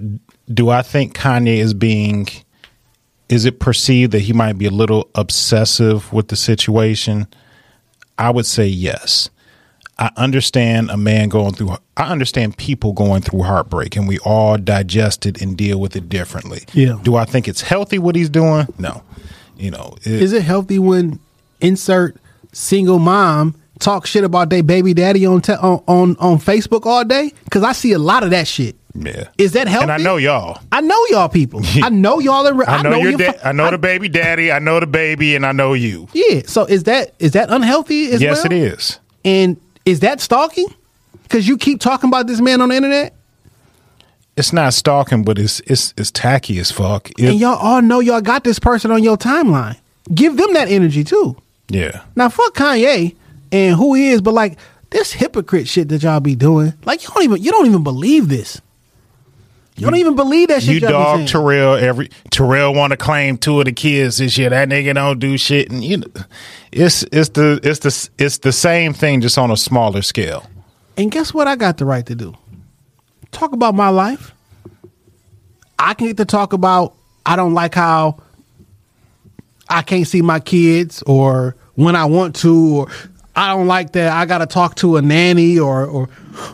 do 0.53 0.70
I 0.70 0.82
think 0.82 1.16
Kanye 1.16 1.59
is 1.59 1.74
being? 1.74 2.28
Is 3.29 3.45
it 3.45 3.59
perceived 3.59 4.12
that 4.12 4.20
he 4.20 4.33
might 4.33 4.55
be 4.59 4.66
a 4.66 4.70
little 4.70 5.11
obsessive 5.14 6.12
with 6.12 6.29
the 6.29 6.37
situation? 6.37 7.27
I 8.18 8.31
would 8.31 8.47
say 8.47 8.66
yes. 8.66 9.29
I 9.99 10.11
understand 10.16 10.91
a 10.91 10.97
man 10.97 11.29
going 11.31 11.55
through. 11.55 11.77
I 11.97 12.05
understand 12.11 12.57
people 12.59 12.93
going 12.93 13.22
through 13.22 13.43
heartbreak, 13.43 13.97
and 13.97 14.07
we 14.07 14.18
all 14.20 14.59
digest 14.59 15.24
it 15.27 15.41
and 15.41 15.57
deal 15.57 15.81
with 15.81 15.97
it 15.97 16.09
differently. 16.09 16.64
Yeah. 16.74 16.99
Do 17.03 17.16
I 17.16 17.24
think 17.24 17.49
it's 17.49 17.62
healthy 17.62 17.99
what 17.99 18.14
he's 18.14 18.29
doing? 18.29 18.66
No. 18.79 19.03
You 19.57 19.70
know, 19.70 19.97
it- 20.05 20.22
is 20.22 20.33
it 20.35 20.43
healthy 20.43 20.79
when 20.79 21.18
insert 21.62 22.16
single 22.53 22.99
mom 22.99 23.55
talk 23.79 24.07
shit 24.07 24.22
about 24.24 24.51
their 24.51 24.62
baby 24.62 24.93
daddy 24.95 25.24
on 25.27 25.41
te- 25.41 25.55
on, 25.55 25.83
on 25.89 26.16
on 26.18 26.39
Facebook 26.39 26.85
all 26.87 27.05
day? 27.05 27.33
Because 27.45 27.62
I 27.62 27.72
see 27.72 27.93
a 27.93 27.99
lot 27.99 28.22
of 28.22 28.31
that 28.31 28.47
shit. 28.47 28.77
Yeah. 28.99 29.28
Is 29.38 29.53
that 29.53 29.68
healthy? 29.68 29.84
And 29.84 29.92
I 29.92 29.99
know 29.99 30.16
y'all. 30.16 30.61
I 30.72 30.80
know 30.80 31.05
y'all 31.11 31.28
people. 31.28 31.61
I 31.82 31.88
know 31.88 32.18
y'all. 32.20 32.47
Are, 32.47 32.68
I 32.68 32.82
know, 32.82 32.97
your 32.97 33.11
your 33.11 33.18
da- 33.18 33.32
fa- 33.32 33.49
I 33.49 33.53
know 33.53 33.70
the 33.70 33.78
baby 33.78 34.09
daddy. 34.09 34.51
I 34.53 34.59
know 34.59 34.80
the 34.80 34.86
baby, 34.86 35.34
and 35.36 35.44
I 35.44 35.53
know 35.53 35.72
you. 35.74 36.09
Yeah. 36.12 36.42
So 36.47 36.64
is 36.64 36.84
that 36.84 37.14
is 37.18 37.32
that 37.32 37.51
unhealthy 37.51 38.11
as 38.12 38.20
yes, 38.22 38.38
well? 38.38 38.47
it 38.47 38.53
is. 38.53 38.99
And 39.24 39.57
is 39.84 40.01
that 40.01 40.20
stalking? 40.20 40.66
Because 41.24 41.47
you 41.49 41.59
keep 41.59 41.80
talking 41.80 42.09
about 42.09 42.26
this 42.28 42.40
man 42.40 42.61
on 42.61 42.68
the 42.68 42.76
internet, 42.76 43.12
It's 44.36 44.53
not 44.53 44.74
stalking, 44.74 45.24
but 45.24 45.38
it's 45.38 45.61
it's 45.61 45.92
it's 45.97 46.11
tacky 46.11 46.59
as 46.59 46.70
fuck. 46.70 47.11
It- 47.18 47.30
and 47.30 47.40
y'all 47.40 47.57
all 47.57 47.82
know 47.82 48.01
y'all 48.01 48.20
got 48.20 48.44
this 48.44 48.59
person 48.59 48.90
on 48.90 49.03
your 49.03 49.16
timeline. 49.16 49.76
Give 50.14 50.36
them 50.36 50.53
that 50.55 50.68
energy 50.68 51.03
too. 51.03 51.36
yeah, 51.68 52.03
Now 52.14 52.28
fuck 52.28 52.55
Kanye 52.55 53.16
and 53.51 53.74
who 53.76 53.94
he 53.94 54.11
is, 54.11 54.20
but 54.20 54.34
like 54.34 54.57
this 54.90 55.12
hypocrite 55.12 55.66
shit 55.66 55.88
that 55.88 56.03
y'all 56.05 56.20
be 56.20 56.36
doing, 56.36 56.74
like 56.84 57.03
you 57.03 57.09
don't 57.12 57.24
even 57.24 57.42
you 57.42 57.51
don't 57.51 57.66
even 57.66 57.82
believe 57.82 58.28
this. 58.28 58.61
You, 59.77 59.87
don't 59.87 59.97
even 59.97 60.16
believe 60.16 60.49
that 60.49 60.62
shit. 60.62 60.74
you 60.74 60.81
dog. 60.81 61.29
Terrell. 61.29 61.74
Every 61.74 62.09
Terrell 62.31 62.72
want 62.72 62.93
to 62.93 62.97
claim 62.97 63.37
two 63.37 63.59
of 63.61 63.66
the 63.66 63.72
kids 63.72 64.16
this 64.18 64.39
year. 64.39 64.49
That 64.49 64.70
nigga 64.70 64.95
don't 64.95 65.18
do 65.18 65.37
shit, 65.37 65.70
and 65.70 65.85
you 65.85 65.99
know, 65.99 66.07
it's 66.72 67.03
it's 67.12 67.29
the 67.31 67.61
it's 67.62 67.81
the 67.81 68.24
it's 68.24 68.39
the 68.39 68.53
same 68.53 68.95
thing, 68.95 69.20
just 69.20 69.37
on 69.37 69.51
a 69.51 69.57
smaller 69.57 70.01
scale. 70.01 70.49
And 70.97 71.11
guess 71.11 71.35
what? 71.35 71.47
I 71.47 71.57
got 71.57 71.77
the 71.77 71.85
right 71.85 72.07
to 72.07 72.14
do. 72.14 72.35
Talk 73.33 73.53
about 73.53 73.74
my 73.74 73.91
life. 73.91 74.33
I 75.79 75.93
can 75.93 76.07
get 76.07 76.16
to 76.16 76.24
talk 76.24 76.55
about. 76.55 76.95
I 77.27 77.37
don't 77.37 77.53
like 77.53 77.74
how 77.74 78.22
I 79.68 79.83
can't 79.83 80.07
see 80.07 80.22
my 80.22 80.41
kids 80.41 81.03
or 81.07 81.57
when 81.74 81.97
I 81.97 82.07
want 82.07 82.37
to 82.37 82.77
or 82.77 82.89
I 83.35 83.49
don't 83.49 83.66
like 83.66 83.93
that 83.93 84.12
I 84.12 84.24
got 84.24 84.39
to 84.39 84.47
talk 84.47 84.77
to 84.77 84.97
a 84.97 85.03
nanny 85.03 85.59
or 85.59 85.85
or 85.85 86.09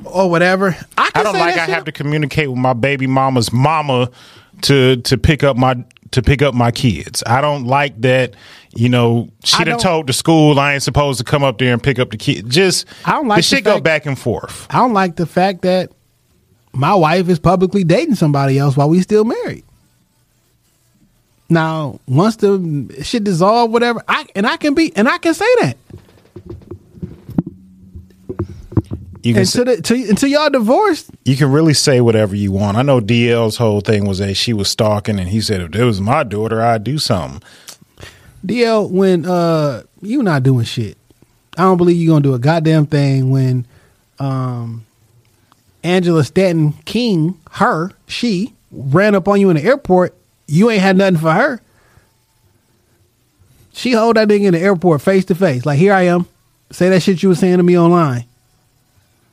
or 0.05 0.31
whatever. 0.31 0.77
I, 0.97 1.11
can 1.11 1.21
I 1.21 1.23
don't 1.23 1.35
say 1.35 1.41
like 1.41 1.55
that 1.55 1.63
I 1.63 1.67
shit. 1.67 1.75
have 1.75 1.85
to 1.85 1.93
communicate 1.93 2.49
with 2.49 2.59
my 2.59 2.73
baby 2.73 3.07
mama's 3.07 3.53
mama 3.53 4.11
to 4.63 4.97
to 4.97 5.19
pick 5.19 5.43
up 5.43 5.57
my 5.57 5.85
to 6.13 6.23
pick 6.23 6.43
up 6.43 6.55
my 6.55 6.71
kids. 6.71 7.23
I 7.27 7.41
don't 7.41 7.65
like 7.65 8.01
that. 8.03 8.35
You 8.75 8.89
know, 8.89 9.29
she'd 9.45 9.67
have 9.67 9.81
told 9.81 10.07
the 10.07 10.13
school 10.13 10.59
I 10.59 10.75
ain't 10.75 10.83
supposed 10.83 11.19
to 11.19 11.25
come 11.25 11.43
up 11.43 11.59
there 11.59 11.73
and 11.73 11.83
pick 11.83 11.99
up 11.99 12.11
the 12.11 12.17
kid. 12.17 12.49
Just 12.49 12.87
I 13.05 13.13
don't 13.13 13.29
like 13.29 13.39
the 13.39 13.41
the 13.43 13.57
shit 13.57 13.65
go 13.65 13.81
back 13.81 14.07
and 14.07 14.19
forth. 14.19 14.67
I 14.71 14.79
don't 14.79 14.95
like 14.95 15.17
the 15.17 15.27
fact 15.27 15.63
that 15.63 15.91
my 16.73 16.95
wife 16.95 17.29
is 17.29 17.39
publicly 17.39 17.85
dating 17.85 18.15
somebody 18.15 18.59
else 18.59 18.77
while 18.77 18.89
we 18.89 19.01
still 19.03 19.25
married. 19.25 19.65
Now, 21.51 22.01
once 22.09 22.37
the 22.37 22.97
shit 23.03 23.25
dissolve, 23.25 23.71
whatever, 23.71 24.03
I 24.09 24.27
and 24.35 24.47
I 24.47 24.57
can 24.57 24.75
be 24.75 24.95
and 24.97 25.07
I 25.07 25.19
can 25.19 25.35
say 25.35 25.55
that 25.61 25.77
You 29.23 29.35
can 29.35 29.47
say- 29.47 29.61
until 29.61 29.77
the, 29.77 29.83
till, 29.83 30.11
until 30.11 30.29
y'all 30.29 30.51
divorced. 30.51 31.11
you 31.25 31.37
can 31.37 31.51
really 31.53 31.75
say 31.75 32.01
whatever 32.01 32.35
you 32.35 32.51
want. 32.53 32.77
I 32.77 32.83
know 32.83 33.01
DL's 33.01 33.57
whole 33.57 33.81
thing 33.81 34.07
was 34.07 34.19
that 34.19 34.35
she 34.35 34.53
was 34.53 34.69
stalking, 34.69 35.19
and 35.21 35.29
he 35.29 35.41
said 35.41 35.61
if 35.61 35.75
it 35.75 35.85
was 35.85 36.01
my 36.01 36.25
daughter, 36.25 36.61
I'd 36.61 36.83
do 36.85 36.99
something. 36.99 37.41
DL, 38.45 38.91
when 38.91 39.25
uh 39.25 39.83
you 40.01 40.23
not 40.23 40.43
doing 40.43 40.65
shit, 40.65 40.99
I 41.57 41.63
don't 41.63 41.77
believe 41.77 41.97
you 41.97 42.09
gonna 42.09 42.23
do 42.23 42.35
a 42.35 42.39
goddamn 42.41 42.87
thing 42.87 43.31
when 43.31 43.65
um 44.19 44.85
Angela 45.85 46.25
Stanton 46.25 46.73
King, 46.85 47.39
her, 47.53 47.93
she 48.09 48.55
ran 48.73 49.15
up 49.15 49.29
on 49.29 49.41
you 49.41 49.51
in 49.51 49.57
the 49.57 49.63
airport. 49.63 50.17
You 50.49 50.71
ain't 50.71 50.83
had 50.83 50.97
nothing 50.97 51.19
for 51.19 51.31
her. 51.33 51.61
She 53.73 53.93
hold 53.93 54.17
that 54.17 54.29
nigga 54.29 54.45
in 54.47 54.55
the 54.55 54.61
airport 54.61 55.01
face 55.03 55.25
to 55.27 55.35
face. 55.35 55.65
Like, 55.65 55.79
here 55.79 55.93
I 55.93 56.03
am. 56.03 56.27
Say 56.71 56.89
that 56.91 57.03
shit 57.03 57.23
you 57.23 57.29
was 57.31 57.39
saying 57.39 57.57
to 57.59 57.63
me 57.63 57.79
online. 57.79 58.25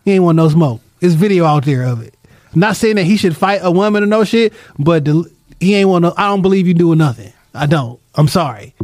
He 0.06 0.14
ain't 0.14 0.24
want 0.24 0.36
no 0.36 0.50
smoke. 0.50 0.82
There's 1.00 1.14
video 1.14 1.45
out 1.45 1.66
there 1.66 1.84
of 1.84 2.02
it. 2.02 2.16
not 2.54 2.76
saying 2.76 2.95
that 2.97 3.06
he 3.06 3.18
should 3.18 3.38
fight 3.38 3.62
a 3.64 3.72
woman 3.72 4.04
or 4.04 4.08
no 4.08 4.24
shit, 4.24 4.54
but 4.78 5.06
the, 5.06 5.32
he 5.60 5.76
ain't 5.76 5.89
want 5.89 6.04
no. 6.04 6.14
I 6.18 6.28
don't 6.28 6.41
believe 6.41 6.68
you 6.68 6.74
doing 6.74 6.97
nothing. 6.97 7.32
I 7.54 7.66
don't. 7.66 8.00
I'm 8.16 8.28
sorry. 8.28 8.76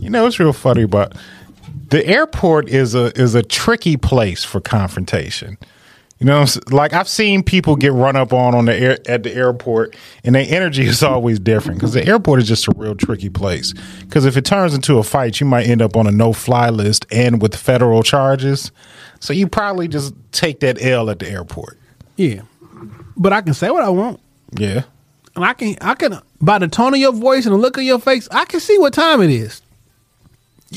You 0.00 0.10
know, 0.10 0.26
it's 0.26 0.40
real 0.40 0.52
funny, 0.52 0.86
but 0.86 1.16
the 1.90 2.06
airport 2.06 2.68
is 2.68 2.94
a 2.94 3.18
is 3.20 3.34
a 3.34 3.42
tricky 3.42 3.96
place 3.96 4.44
for 4.44 4.60
confrontation. 4.60 5.58
You 6.20 6.26
know, 6.26 6.32
what 6.40 6.56
I'm 6.56 6.62
s- 6.64 6.72
like 6.72 6.92
I've 6.94 7.08
seen 7.08 7.44
people 7.44 7.76
get 7.76 7.92
run 7.92 8.16
up 8.16 8.32
on 8.32 8.54
on 8.54 8.64
the 8.64 8.74
air 8.74 8.98
at 9.06 9.22
the 9.22 9.32
airport, 9.32 9.94
and 10.24 10.34
their 10.34 10.44
energy 10.48 10.82
is 10.84 11.02
always 11.04 11.38
different 11.38 11.78
because 11.78 11.92
the 11.92 12.04
airport 12.04 12.40
is 12.40 12.48
just 12.48 12.66
a 12.66 12.72
real 12.76 12.96
tricky 12.96 13.28
place. 13.28 13.72
Because 14.00 14.24
if 14.24 14.36
it 14.36 14.44
turns 14.44 14.74
into 14.74 14.98
a 14.98 15.04
fight, 15.04 15.38
you 15.38 15.46
might 15.46 15.66
end 15.68 15.80
up 15.80 15.96
on 15.96 16.06
a 16.08 16.10
no 16.10 16.32
fly 16.32 16.70
list 16.70 17.06
and 17.12 17.40
with 17.40 17.54
federal 17.54 18.02
charges. 18.02 18.72
So 19.20 19.32
you 19.32 19.46
probably 19.46 19.86
just 19.86 20.12
take 20.32 20.58
that 20.60 20.82
L 20.82 21.08
at 21.08 21.20
the 21.20 21.30
airport. 21.30 21.78
Yeah, 22.16 22.40
but 23.16 23.32
I 23.32 23.40
can 23.40 23.54
say 23.54 23.70
what 23.70 23.84
I 23.84 23.88
want, 23.90 24.18
Yeah. 24.58 24.82
and 25.36 25.44
I 25.44 25.52
can 25.52 25.76
I 25.80 25.94
can 25.94 26.20
by 26.40 26.58
the 26.58 26.66
tone 26.66 26.94
of 26.94 27.00
your 27.00 27.12
voice 27.12 27.46
and 27.46 27.54
the 27.54 27.58
look 27.58 27.76
of 27.76 27.84
your 27.84 28.00
face, 28.00 28.26
I 28.32 28.44
can 28.44 28.58
see 28.58 28.76
what 28.78 28.92
time 28.92 29.22
it 29.22 29.30
is. 29.30 29.62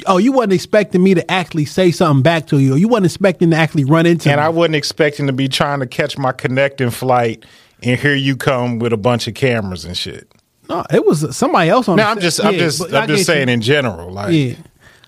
Oh, 0.06 0.18
you 0.18 0.32
wasn't 0.32 0.54
expecting 0.54 1.04
me 1.04 1.14
to 1.16 1.32
actually 1.32 1.66
say 1.66 1.92
something 1.92 2.24
back 2.24 2.48
to 2.48 2.60
you, 2.60 2.76
or 2.76 2.78
you 2.78 2.88
wasn't 2.88 3.08
expecting 3.08 3.50
to 3.52 3.58
actually 3.58 3.84
run 3.84 4.06
into 4.06 4.30
And 4.30 4.40
me. 4.40 4.46
I 4.46 4.50
wasn't 4.50 4.76
expecting 4.76 5.28
to 5.28 5.34
be 5.34 5.48
trying 5.50 5.82
to 5.82 5.86
catch 5.88 6.18
my 6.18 6.32
connecting 6.32 6.90
flight, 6.92 7.46
and 7.84 8.00
here 8.00 8.16
you 8.16 8.38
come 8.38 8.80
with 8.80 8.94
a 8.94 8.98
bunch 8.98 9.28
of 9.28 9.34
cameras 9.34 9.84
and 9.84 9.98
shit. 9.98 10.32
no, 10.70 10.86
it 10.94 11.06
was 11.06 11.36
somebody 11.36 11.70
else 11.70 11.90
on. 11.90 11.98
No, 11.98 12.04
the 12.04 12.10
I'm 12.10 12.20
just, 12.22 12.44
I'm 12.44 12.54
just, 12.54 12.94
I'm 12.94 13.08
just 13.08 13.26
saying 13.26 13.50
you. 13.50 13.54
in 13.56 13.62
general. 13.62 14.10
Like, 14.12 14.34
Yeah, 14.34 14.54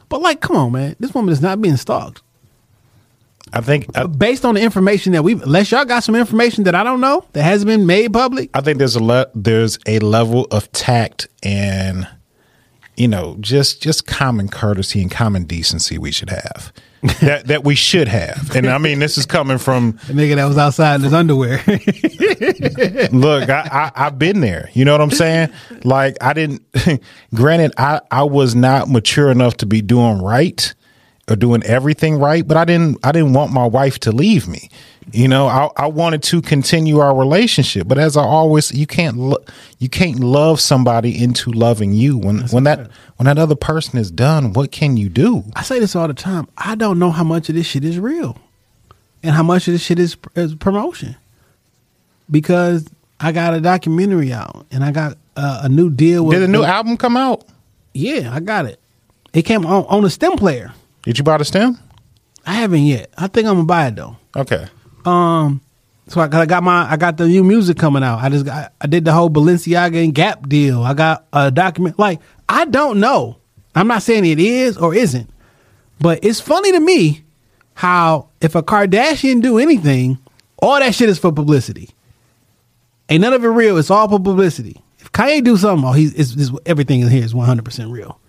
but 0.09 0.21
like, 0.21 0.41
come 0.41 0.57
on, 0.57 0.71
man, 0.73 0.95
this 0.99 1.13
woman 1.13 1.31
is 1.31 1.41
not 1.41 1.61
being 1.61 1.77
stalked. 1.77 2.21
I 3.55 3.61
think, 3.61 3.85
I, 3.95 4.07
Based 4.07 4.43
on 4.45 4.55
the 4.55 4.61
information 4.61 5.13
that 5.13 5.23
we, 5.23 5.33
unless 5.33 5.71
y'all 5.71 5.85
got 5.85 6.03
some 6.03 6.15
information 6.15 6.63
that 6.63 6.73
I 6.75 6.83
don't 6.83 6.99
know 6.99 7.23
that 7.33 7.43
hasn't 7.43 7.67
been 7.67 7.85
made 7.85 8.11
public, 8.11 8.49
I 8.53 8.61
think 8.61 8.79
there's 8.79 8.95
a 8.95 9.03
le- 9.03 9.27
there's 9.35 9.77
a 9.85 9.99
level 9.99 10.45
of 10.51 10.71
tact 10.71 11.27
and, 11.43 12.07
you 12.95 13.07
know, 13.07 13.37
just, 13.39 13.81
just 13.81 14.05
common 14.07 14.49
courtesy 14.49 15.01
and 15.01 15.11
common 15.11 15.43
decency 15.43 15.97
we 15.97 16.11
should 16.11 16.29
have. 16.29 16.71
that 17.19 17.47
that 17.47 17.65
we 17.65 17.75
should 17.75 18.07
have, 18.07 18.55
and 18.55 18.65
I 18.65 18.77
mean 18.77 18.99
this 18.99 19.17
is 19.17 19.25
coming 19.25 19.57
from 19.57 19.91
the 20.07 20.13
nigga 20.13 20.37
that 20.37 20.45
was 20.45 20.57
outside 20.57 20.95
in 20.95 21.01
his 21.01 21.11
underwear. 21.11 21.57
look, 23.11 23.49
I, 23.49 23.67
I 23.69 23.91
I've 23.93 24.17
been 24.17 24.39
there. 24.39 24.69
You 24.71 24.85
know 24.85 24.93
what 24.93 25.01
I'm 25.01 25.11
saying? 25.11 25.49
Like 25.83 26.15
I 26.21 26.31
didn't. 26.31 26.61
granted, 27.35 27.73
I 27.77 27.99
I 28.09 28.23
was 28.23 28.55
not 28.55 28.87
mature 28.87 29.29
enough 29.29 29.57
to 29.57 29.65
be 29.65 29.81
doing 29.81 30.21
right 30.21 30.73
or 31.29 31.35
doing 31.35 31.63
everything 31.63 32.17
right, 32.17 32.45
but 32.45 32.57
I 32.57 32.65
didn't 32.65 32.97
I 33.03 33.11
didn't 33.11 33.33
want 33.33 33.51
my 33.51 33.65
wife 33.65 33.99
to 33.99 34.11
leave 34.11 34.47
me. 34.47 34.69
You 35.11 35.27
know, 35.27 35.47
I 35.47 35.69
I 35.77 35.87
wanted 35.87 36.23
to 36.23 36.41
continue 36.41 36.99
our 36.99 37.15
relationship, 37.15 37.87
but 37.87 37.97
as 37.97 38.17
I 38.17 38.23
always, 38.23 38.71
you 38.71 38.85
can't 38.85 39.17
lo- 39.17 39.43
you 39.79 39.89
can't 39.89 40.19
love 40.19 40.59
somebody 40.59 41.21
into 41.21 41.51
loving 41.51 41.93
you 41.93 42.17
when 42.17 42.41
when 42.49 42.65
that 42.65 42.89
when 43.17 43.25
that 43.25 43.37
other 43.37 43.55
person 43.55 43.99
is 43.99 44.11
done. 44.11 44.53
What 44.53 44.71
can 44.71 44.97
you 44.97 45.09
do? 45.09 45.43
I 45.55 45.63
say 45.63 45.79
this 45.79 45.95
all 45.95 46.07
the 46.07 46.13
time. 46.13 46.47
I 46.57 46.75
don't 46.75 46.99
know 46.99 47.11
how 47.11 47.23
much 47.23 47.49
of 47.49 47.55
this 47.55 47.67
shit 47.67 47.85
is 47.85 47.99
real, 47.99 48.37
and 49.21 49.33
how 49.33 49.43
much 49.43 49.67
of 49.67 49.73
this 49.73 49.81
shit 49.81 49.99
is, 49.99 50.17
is 50.35 50.55
promotion. 50.55 51.15
Because 52.31 52.87
I 53.19 53.31
got 53.31 53.53
a 53.53 53.61
documentary 53.61 54.33
out, 54.33 54.65
and 54.71 54.83
I 54.83 54.91
got 54.91 55.17
uh, 55.35 55.61
a 55.63 55.69
new 55.69 55.89
deal 55.89 56.25
with. 56.25 56.37
Did 56.37 56.49
a 56.49 56.51
new 56.51 56.63
album 56.63 56.97
come 56.97 57.15
out? 57.15 57.45
Yeah, 57.93 58.33
I 58.33 58.39
got 58.39 58.65
it. 58.65 58.79
It 59.33 59.43
came 59.43 59.65
on 59.65 59.85
on 59.85 60.03
a 60.03 60.09
stem 60.09 60.37
player. 60.37 60.73
Did 61.03 61.17
you 61.17 61.23
buy 61.23 61.37
the 61.37 61.45
stem? 61.45 61.77
I 62.45 62.53
haven't 62.53 62.83
yet. 62.83 63.09
I 63.17 63.27
think 63.27 63.47
I'm 63.47 63.55
gonna 63.55 63.65
buy 63.65 63.87
it 63.87 63.95
though. 63.95 64.17
Okay. 64.35 64.67
Um, 65.05 65.61
so 66.07 66.21
I, 66.21 66.25
I 66.25 66.45
got 66.45 66.63
my 66.63 66.89
I 66.89 66.97
got 66.97 67.17
the 67.17 67.27
new 67.27 67.43
music 67.43 67.77
coming 67.77 68.03
out. 68.03 68.19
I 68.19 68.29
just 68.29 68.45
got, 68.45 68.73
I 68.81 68.87
did 68.87 69.05
the 69.05 69.13
whole 69.13 69.29
Balenciaga 69.29 70.03
and 70.03 70.13
Gap 70.13 70.47
deal. 70.47 70.83
I 70.83 70.93
got 70.93 71.25
a 71.31 71.51
document. 71.51 71.99
Like 71.99 72.19
I 72.49 72.65
don't 72.65 72.99
know. 72.99 73.37
I'm 73.75 73.87
not 73.87 74.03
saying 74.03 74.25
it 74.25 74.39
is 74.39 74.77
or 74.77 74.93
isn't, 74.93 75.29
but 75.99 76.23
it's 76.23 76.39
funny 76.39 76.71
to 76.73 76.79
me 76.79 77.23
how 77.73 78.29
if 78.41 78.55
a 78.55 78.61
Kardashian 78.61 79.41
do 79.41 79.57
anything, 79.57 80.19
all 80.57 80.79
that 80.79 80.93
shit 80.93 81.09
is 81.09 81.17
for 81.17 81.31
publicity. 81.31 81.89
Ain't 83.09 83.21
none 83.21 83.33
of 83.33 83.43
it 83.43 83.47
real. 83.47 83.77
It's 83.77 83.89
all 83.89 84.07
for 84.07 84.19
publicity. 84.19 84.81
If 84.99 85.11
Kanye 85.11 85.43
do 85.43 85.57
something, 85.57 85.87
oh, 85.87 85.93
he's 85.93 86.13
it's, 86.13 86.35
it's, 86.35 86.51
everything 86.65 87.01
in 87.01 87.09
here 87.09 87.23
is 87.23 87.33
100 87.33 87.65
percent 87.65 87.91
real. 87.91 88.19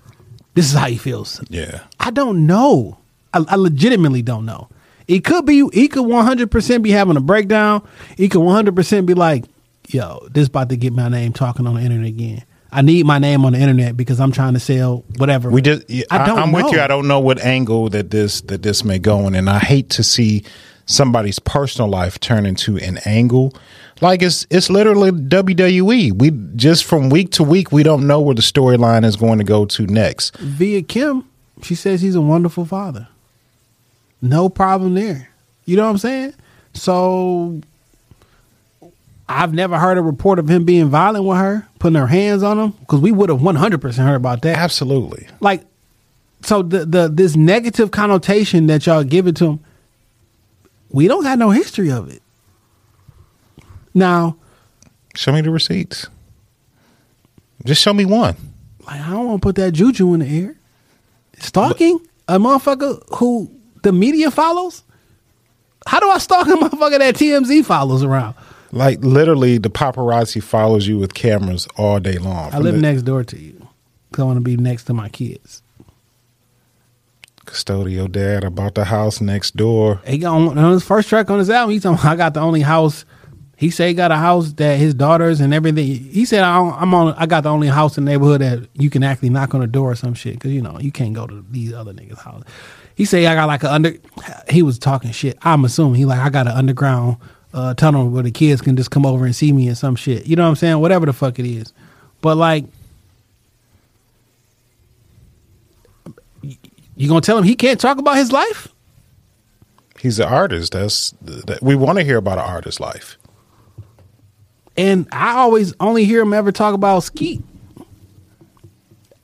This 0.55 0.67
is 0.67 0.73
how 0.73 0.87
he 0.87 0.97
feels. 0.97 1.43
Yeah. 1.49 1.81
I 2.01 2.11
don't 2.11 2.47
know. 2.47 2.99
I, 3.33 3.45
I 3.49 3.57
legitimately 3.57 4.23
don't 4.23 4.47
know. 4.47 4.69
It 5.07 5.25
could 5.25 5.45
be 5.45 5.69
he 5.73 5.89
could 5.89 6.03
one 6.03 6.25
hundred 6.25 6.51
percent 6.51 6.83
be 6.83 6.91
having 6.91 7.17
a 7.17 7.21
breakdown. 7.21 7.87
He 8.17 8.29
could 8.29 8.41
one 8.41 8.55
hundred 8.55 8.75
percent 8.75 9.07
be 9.07 9.15
like, 9.15 9.45
"Yo, 9.89 10.27
this 10.31 10.49
about 10.49 10.71
to 10.71 10.77
get 10.77 10.95
my 10.95 11.09
name 11.09 11.33
talking 11.33 11.67
on 11.67 11.75
the 11.75 11.83
internet 11.83 12.07
again. 12.07 12.45
I 12.73 12.81
need 12.83 13.05
my 13.05 13.19
name 13.19 13.45
on 13.45 13.53
the 13.53 13.59
internet 13.59 13.97
because 13.97 14.19
I'm 14.19 14.33
trying 14.33 14.55
to 14.55 14.61
sell 14.61 15.05
whatever." 15.19 15.51
We 15.51 15.61
just, 15.61 15.83
I 15.91 16.05
I 16.11 16.27
don't 16.27 16.39
I, 16.39 16.43
am 16.43 16.53
with 16.53 16.73
you. 16.73 16.81
I 16.81 16.87
don't 16.87 17.07
know 17.07 17.21
what 17.21 17.39
angle 17.41 17.91
that 17.91 18.11
this 18.11 18.41
that 18.43 18.63
this 18.63 18.83
may 18.83 18.99
go 18.99 19.27
in, 19.27 19.35
and 19.35 19.51
I 19.51 19.59
hate 19.59 19.91
to 19.91 20.03
see 20.03 20.43
somebody's 20.87 21.39
personal 21.39 21.91
life 21.91 22.19
turn 22.19 22.47
into 22.47 22.79
an 22.79 22.99
angle. 23.05 23.53
Like 24.01 24.23
it's 24.23 24.47
it's 24.51 24.71
literally 24.71 25.11
WWE. 25.11 26.13
We 26.13 26.31
just 26.57 26.85
from 26.85 27.11
week 27.11 27.31
to 27.33 27.43
week, 27.45 27.73
we 27.73 27.83
don't 27.83 28.07
know 28.07 28.21
where 28.21 28.35
the 28.35 28.43
storyline 28.43 29.05
is 29.05 29.17
going 29.17 29.39
to 29.39 29.45
go 29.45 29.65
to 29.67 29.87
next. 29.87 30.37
via 30.39 30.83
Kim, 30.83 31.29
she 31.63 31.75
says 31.75 32.01
he's 32.03 32.15
a 32.15 32.21
wonderful 32.21 32.65
father. 32.65 33.09
No 34.21 34.49
problem 34.49 34.95
there. 34.95 35.31
You 35.65 35.77
know 35.77 35.85
what 35.85 35.91
I'm 35.91 35.99
saying? 35.99 36.35
So 36.75 37.61
I've 39.29 39.55
never 39.55 39.79
heard 39.79 39.97
a 39.97 40.03
report 40.03 40.39
of 40.39 40.49
him 40.51 40.65
being 40.65 40.89
violent 40.89 41.25
with 41.25 41.39
her, 41.39 41.67
putting 41.79 41.97
her 41.99 42.07
hands 42.09 42.43
on 42.43 42.59
him, 42.59 42.71
because 42.81 43.01
we 43.01 43.13
would 43.13 43.31
have 43.31 43.41
100% 43.41 43.97
heard 43.99 44.17
about 44.17 44.43
that. 44.43 44.59
Absolutely. 44.59 45.27
like 45.41 45.63
so 46.43 46.61
the 46.63 46.85
the 46.85 47.09
this 47.09 47.37
negative 47.37 47.91
connotation 47.91 48.67
that 48.67 48.85
y'all 48.85 49.03
give 49.03 49.27
it 49.27 49.35
to 49.37 49.47
him 49.47 49.61
we 50.91 51.09
don't 51.09 51.23
got 51.23 51.39
no 51.39 51.49
history 51.51 51.91
of 51.91 52.11
it 52.11 52.21
now 53.95 54.37
Show 55.17 55.31
me 55.33 55.43
the 55.43 55.51
receipts. 55.51 56.09
Just 57.65 57.81
show 57.81 57.95
me 57.95 58.05
one. 58.05 58.37
like 58.87 59.01
i 59.01 59.11
don't 59.11 59.27
want 59.27 59.41
to 59.41 59.47
put 59.47 59.55
that 59.57 59.73
juju 59.73 60.13
in 60.15 60.21
the 60.21 60.27
air 60.27 60.57
stalking 61.39 61.99
a 62.29 62.39
motherfucker 62.39 63.01
who 63.19 63.51
the 63.83 63.93
media 63.93 64.31
follows 64.31 64.83
how 65.87 66.01
do 66.01 66.09
i 66.11 66.19
stalk 66.19 66.47
a 66.49 66.51
motherfucker 66.63 66.99
that 66.99 67.15
tmz 67.15 67.65
follows 67.65 68.03
around 68.03 68.35
Like 68.73 68.99
literally, 69.05 69.59
the 69.59 69.71
paparazzi 69.71 70.43
follows 70.43 70.87
you 70.89 70.99
with 70.99 71.15
cameras 71.15 71.67
all 71.77 72.01
day 72.01 72.19
long. 72.19 72.53
i 72.53 72.59
live 72.59 72.75
the 72.75 72.81
next 72.81 73.03
door 73.03 73.23
to 73.25 73.39
you 73.39 73.69
because 74.11 74.23
i 74.23 74.27
want 74.27 74.37
to 74.37 74.41
be 74.43 74.57
next 74.57 74.85
to 74.85 74.95
my 74.95 75.09
kids 75.09 75.63
Custodial 77.47 78.11
dad. 78.11 78.43
I 78.45 78.49
bought 78.49 78.75
the 78.75 78.87
house 78.87 79.21
next 79.21 79.55
door. 79.55 80.01
he 80.07 80.17
got 80.19 80.35
on, 80.35 80.57
on 80.57 80.73
his 80.73 80.83
first 80.83 81.09
track 81.11 81.31
on 81.31 81.39
his 81.39 81.51
album 81.51 81.73
he's 81.73 81.83
talking 81.83 82.07
i 82.09 82.17
got 82.17 82.35
the 82.35 82.41
only 82.41 82.63
house 82.63 83.05
He 83.57 83.71
said 83.71 83.89
he 83.89 83.95
got 83.95 84.11
a 84.11 84.17
house 84.17 84.53
that 84.55 84.79
his 84.79 84.95
daughters 84.95 85.41
and 85.41 85.55
everything. 85.55 85.87
He 85.87 86.25
said 86.25 86.43
I 86.43 86.59
I'm 86.59 86.93
on. 86.93 87.15
I 87.15 87.27
got 87.27 87.43
the 87.43 87.51
only 87.51 87.69
house 87.69 87.97
in 87.97 88.05
the 88.05 88.11
neighborhood 88.11 88.41
that 88.41 88.69
you 88.75 88.91
can 88.91 89.03
actually 89.03 89.31
knock 89.31 89.55
on 89.55 89.61
the 89.61 89.67
door 89.67 89.93
or 89.93 89.95
some 89.95 90.15
shit 90.15 90.35
because 90.35 90.53
you 90.53 90.61
know 90.61 90.79
you 90.81 90.91
can't 90.91 91.15
go 91.15 91.27
to 91.27 91.45
these 91.51 91.73
other 91.73 91.93
niggas' 91.93 92.19
house. 92.19 92.43
He 92.95 93.05
said 93.05 93.25
I 93.25 93.35
got 93.35 93.47
like 93.47 93.63
a 93.63 93.73
under. 93.73 93.95
He 94.51 94.63
was 94.63 94.79
talking 94.79 95.13
shit. 95.13 95.39
I'm 95.43 95.65
assuming 95.65 95.95
he 95.95 96.05
like 96.05 96.21
I 96.21 96.31
got 96.31 96.47
an 96.47 96.55
underground 96.55 97.19
uh, 97.53 97.75
tunnel 97.75 98.09
where 98.09 98.23
the 98.23 98.33
kids 98.33 98.61
can 98.61 98.77
just 98.77 98.91
come 98.91 99.07
over 99.07 99.25
and 99.25 99.35
see 99.35 99.53
me 99.53 99.69
and 99.69 99.79
some 99.79 99.95
shit. 99.97 100.27
You 100.27 100.37
know 100.37 100.43
what 100.43 100.51
I'm 100.51 100.57
saying? 100.57 100.81
Whatever 100.81 101.07
the 101.07 101.13
fuck 101.13 101.39
it 101.39 101.47
is, 101.47 101.73
but 102.21 102.37
like. 102.37 102.65
You 106.97 107.09
gonna 107.09 107.23
tell 107.23 107.37
him 107.37 107.43
he 107.43 107.57
can't 107.57 107.81
talk 107.81 107.99
about 107.99 108.17
his 108.17 108.31
life? 108.31 108.69
He's 109.99 110.21
an 110.21 110.29
artist. 110.29 110.73
That's 110.73 111.13
that, 111.23 111.61
we 111.61 111.75
want 111.75 111.99
to 111.99 112.05
hear 112.05 112.19
about 112.19 112.39
an 112.39 112.45
artist's 112.45 112.79
life. 112.79 113.17
And 114.77 115.07
I 115.13 115.37
always 115.37 115.75
only 115.81 116.05
hear 116.05 116.23
him 116.23 116.33
ever 116.33 116.53
talk 116.53 116.75
about 116.75 117.05
Skete. 117.05 117.43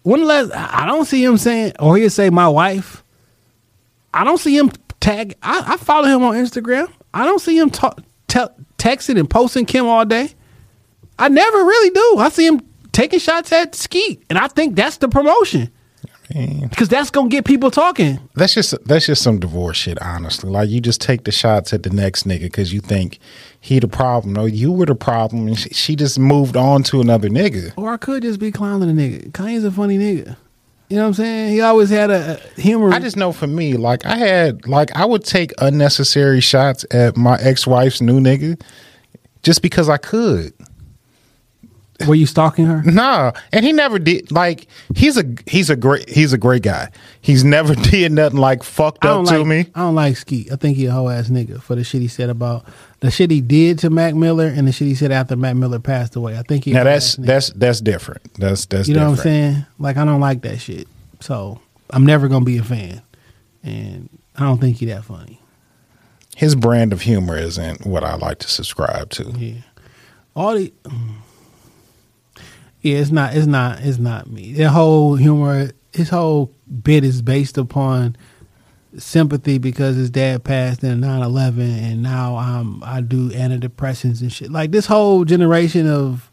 When 0.02 0.24
last 0.24 0.52
I 0.54 0.86
don't 0.86 1.04
see 1.04 1.22
him 1.22 1.36
saying, 1.36 1.72
or 1.78 1.96
he'll 1.96 2.10
say 2.10 2.30
my 2.30 2.48
wife. 2.48 3.04
I 4.14 4.24
don't 4.24 4.38
see 4.38 4.56
him 4.56 4.70
tag. 5.00 5.34
I, 5.42 5.74
I 5.74 5.76
follow 5.76 6.08
him 6.08 6.22
on 6.22 6.34
Instagram. 6.34 6.90
I 7.12 7.24
don't 7.24 7.40
see 7.40 7.58
him 7.58 7.70
talk, 7.70 8.00
te- 8.28 8.46
texting 8.78 9.18
and 9.18 9.28
posting 9.28 9.66
Kim 9.66 9.86
all 9.86 10.04
day. 10.04 10.30
I 11.18 11.28
never 11.28 11.58
really 11.58 11.90
do. 11.90 12.16
I 12.18 12.28
see 12.30 12.46
him 12.46 12.60
taking 12.92 13.18
shots 13.18 13.52
at 13.52 13.74
Skete, 13.74 14.22
and 14.30 14.38
I 14.38 14.48
think 14.48 14.74
that's 14.74 14.96
the 14.96 15.08
promotion 15.08 15.70
because 16.32 16.88
that's 16.88 17.10
gonna 17.10 17.28
get 17.28 17.44
people 17.44 17.70
talking. 17.70 18.18
That's 18.34 18.54
just 18.54 18.74
that's 18.86 19.06
just 19.06 19.22
some 19.22 19.38
divorce 19.40 19.76
shit, 19.76 20.00
honestly. 20.00 20.50
Like 20.50 20.68
you 20.70 20.80
just 20.80 21.00
take 21.00 21.24
the 21.24 21.32
shots 21.32 21.72
at 21.72 21.82
the 21.82 21.90
next 21.90 22.26
nigga 22.26 22.42
because 22.42 22.72
you 22.72 22.80
think 22.80 23.18
he 23.60 23.78
the 23.78 23.88
problem. 23.88 24.32
No, 24.32 24.46
you 24.46 24.72
were 24.72 24.86
the 24.86 24.94
problem, 24.94 25.46
and 25.46 25.58
she, 25.58 25.68
she 25.70 25.96
just 25.96 26.18
moved 26.18 26.56
on 26.56 26.82
to 26.84 27.00
another 27.00 27.28
nigga. 27.28 27.72
Or 27.76 27.92
I 27.92 27.98
could 27.98 28.22
just 28.22 28.40
be 28.40 28.50
clowning 28.50 28.94
the 28.94 29.02
nigga. 29.02 29.30
Kanye's 29.32 29.64
a 29.64 29.70
funny 29.70 29.98
nigga. 29.98 30.36
You 30.88 30.96
know 30.96 31.02
what 31.02 31.08
I'm 31.08 31.14
saying? 31.14 31.52
He 31.52 31.60
always 31.60 31.90
had 31.90 32.10
a, 32.10 32.40
a 32.56 32.60
humor. 32.60 32.90
I 32.90 32.98
just 32.98 33.16
know 33.16 33.30
for 33.30 33.46
me, 33.46 33.74
like 33.74 34.04
I 34.04 34.16
had, 34.16 34.66
like 34.66 34.96
I 34.96 35.04
would 35.04 35.24
take 35.24 35.52
unnecessary 35.58 36.40
shots 36.40 36.84
at 36.90 37.16
my 37.16 37.38
ex 37.40 37.66
wife's 37.66 38.00
new 38.00 38.18
nigga 38.18 38.60
just 39.42 39.62
because 39.62 39.88
I 39.88 39.98
could. 39.98 40.52
Were 42.06 42.14
you 42.14 42.26
stalking 42.26 42.64
her? 42.66 42.82
Nah, 42.82 43.32
and 43.52 43.64
he 43.64 43.72
never 43.72 43.98
did. 43.98 44.32
Like 44.32 44.66
he's 44.96 45.16
a 45.16 45.24
he's 45.46 45.70
a 45.70 45.76
great 45.76 46.08
he's 46.08 46.32
a 46.32 46.38
great 46.38 46.62
guy. 46.62 46.88
He's 47.20 47.44
never 47.44 47.74
did 47.90 48.12
nothing 48.12 48.38
like 48.38 48.62
fucked 48.62 49.04
up 49.04 49.26
don't 49.26 49.26
to 49.26 49.38
like, 49.38 49.46
me. 49.46 49.66
I 49.74 49.80
don't 49.80 49.94
like 49.94 50.16
Skete. 50.16 50.50
I 50.50 50.56
think 50.56 50.76
he 50.76 50.86
a 50.86 50.92
whole 50.92 51.10
ass 51.10 51.28
nigga 51.28 51.60
for 51.62 51.74
the 51.74 51.84
shit 51.84 52.00
he 52.00 52.08
said 52.08 52.30
about 52.30 52.64
the 53.00 53.10
shit 53.10 53.30
he 53.30 53.40
did 53.40 53.78
to 53.80 53.90
Mac 53.90 54.14
Miller 54.14 54.46
and 54.46 54.68
the 54.68 54.72
shit 54.72 54.86
he 54.88 54.94
said 54.94 55.10
after 55.10 55.34
Mac 55.36 55.56
Miller 55.56 55.78
passed 55.78 56.16
away. 56.16 56.38
I 56.38 56.42
think 56.42 56.64
he. 56.64 56.72
Now 56.72 56.84
that's 56.84 57.16
that's 57.16 57.50
that's 57.50 57.80
different. 57.80 58.34
That's 58.34 58.66
that's 58.66 58.88
you 58.88 58.94
know 58.94 59.10
different. 59.10 59.18
what 59.18 59.26
I'm 59.26 59.52
saying. 59.54 59.66
Like 59.78 59.96
I 59.96 60.04
don't 60.04 60.20
like 60.20 60.42
that 60.42 60.58
shit. 60.58 60.86
So 61.20 61.60
I'm 61.90 62.04
never 62.04 62.28
gonna 62.28 62.44
be 62.44 62.58
a 62.58 62.62
fan, 62.62 63.02
and 63.62 64.08
I 64.36 64.40
don't 64.40 64.60
think 64.60 64.76
he 64.76 64.86
that 64.86 65.04
funny. 65.04 65.40
His 66.36 66.54
brand 66.54 66.92
of 66.92 67.02
humor 67.02 67.36
isn't 67.36 67.84
what 67.84 68.04
I 68.04 68.14
like 68.16 68.38
to 68.40 68.48
subscribe 68.48 69.10
to. 69.10 69.24
Yeah, 69.36 69.60
all 70.34 70.54
the. 70.54 70.72
mm. 70.84 71.14
Yeah, 72.82 72.98
it's 72.98 73.10
not. 73.10 73.34
It's 73.34 73.46
not. 73.46 73.80
It's 73.80 73.98
not 73.98 74.30
me. 74.30 74.54
That 74.54 74.70
whole 74.70 75.14
humor, 75.14 75.70
his 75.92 76.08
whole 76.08 76.54
bit 76.82 77.04
is 77.04 77.20
based 77.20 77.58
upon 77.58 78.16
sympathy 78.96 79.58
because 79.58 79.96
his 79.96 80.10
dad 80.10 80.44
passed 80.44 80.82
in 80.82 81.00
9-11 81.00 81.58
and 81.58 82.02
now 82.02 82.36
I'm 82.36 82.82
I 82.82 83.00
do 83.00 83.30
antidepressants 83.30 84.20
and 84.20 84.32
shit. 84.32 84.50
Like 84.50 84.70
this 84.72 84.86
whole 84.86 85.24
generation 85.24 85.88
of 85.88 86.30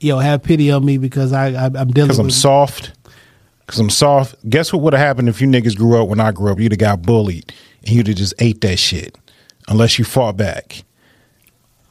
yo 0.00 0.18
have 0.18 0.42
pity 0.42 0.70
on 0.70 0.84
me 0.84 0.98
because 0.98 1.32
I, 1.32 1.48
I 1.48 1.64
I'm 1.66 1.88
dealing 1.88 2.08
Because 2.08 2.18
I'm 2.18 2.26
with 2.26 2.34
soft. 2.34 2.92
Because 3.60 3.80
I'm 3.80 3.90
soft. 3.90 4.34
Guess 4.48 4.72
what 4.72 4.82
would 4.82 4.92
have 4.92 5.00
happened 5.00 5.28
if 5.28 5.40
you 5.40 5.46
niggas 5.46 5.76
grew 5.76 6.00
up 6.00 6.08
when 6.08 6.20
I 6.20 6.32
grew 6.32 6.52
up? 6.52 6.60
You'd 6.60 6.72
have 6.72 6.78
got 6.78 7.02
bullied 7.02 7.52
and 7.86 7.90
you'd 7.90 8.06
have 8.08 8.16
just 8.16 8.34
ate 8.38 8.60
that 8.62 8.78
shit. 8.78 9.16
Unless 9.68 9.98
you 9.98 10.04
fought 10.04 10.36
back. 10.36 10.84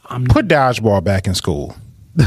I'm 0.05 0.25
Put 0.25 0.47
dodgeball 0.47 1.03
back 1.03 1.25
in 1.25 1.33
school. 1.33 1.75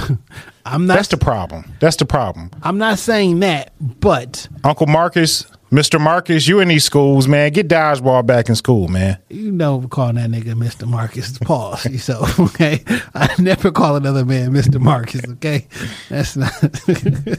I'm 0.66 0.86
not 0.86 0.94
That's 0.96 1.08
the 1.08 1.16
problem. 1.16 1.70
That's 1.78 1.96
the 1.96 2.06
problem. 2.06 2.50
I'm 2.62 2.78
not 2.78 2.98
saying 2.98 3.38
that, 3.40 3.72
but 3.80 4.48
Uncle 4.64 4.88
Marcus, 4.88 5.46
Mr. 5.70 6.00
Marcus, 6.00 6.46
you 6.46 6.60
in 6.60 6.68
these 6.68 6.84
schools, 6.84 7.26
man. 7.26 7.50
Get 7.52 7.66
dodgeball 7.68 8.24
back 8.24 8.48
in 8.48 8.54
school, 8.54 8.86
man. 8.86 9.18
you 9.28 9.50
know 9.50 9.80
calling 9.88 10.14
that 10.14 10.30
nigga 10.30 10.54
Mr. 10.54 10.86
Marcus. 10.86 11.36
Pause 11.38 12.02
so, 12.04 12.24
okay? 12.38 12.84
I 13.14 13.34
never 13.40 13.72
call 13.72 13.96
another 13.96 14.24
man 14.24 14.52
Mr. 14.52 14.80
Marcus, 14.80 15.22
okay? 15.28 15.66
That's 16.08 16.36
not 16.36 16.52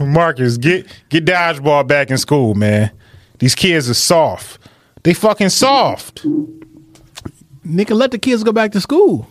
Marcus, 0.00 0.58
get 0.58 0.86
get 1.08 1.24
dodgeball 1.24 1.86
back 1.86 2.10
in 2.10 2.18
school, 2.18 2.54
man. 2.54 2.90
These 3.38 3.54
kids 3.54 3.88
are 3.88 3.94
soft. 3.94 4.58
They 5.04 5.14
fucking 5.14 5.48
soft. 5.50 6.24
nigga. 7.64 7.96
Let 7.96 8.10
the 8.10 8.18
kids 8.18 8.42
go 8.42 8.52
back 8.52 8.72
to 8.72 8.80
school. 8.80 9.26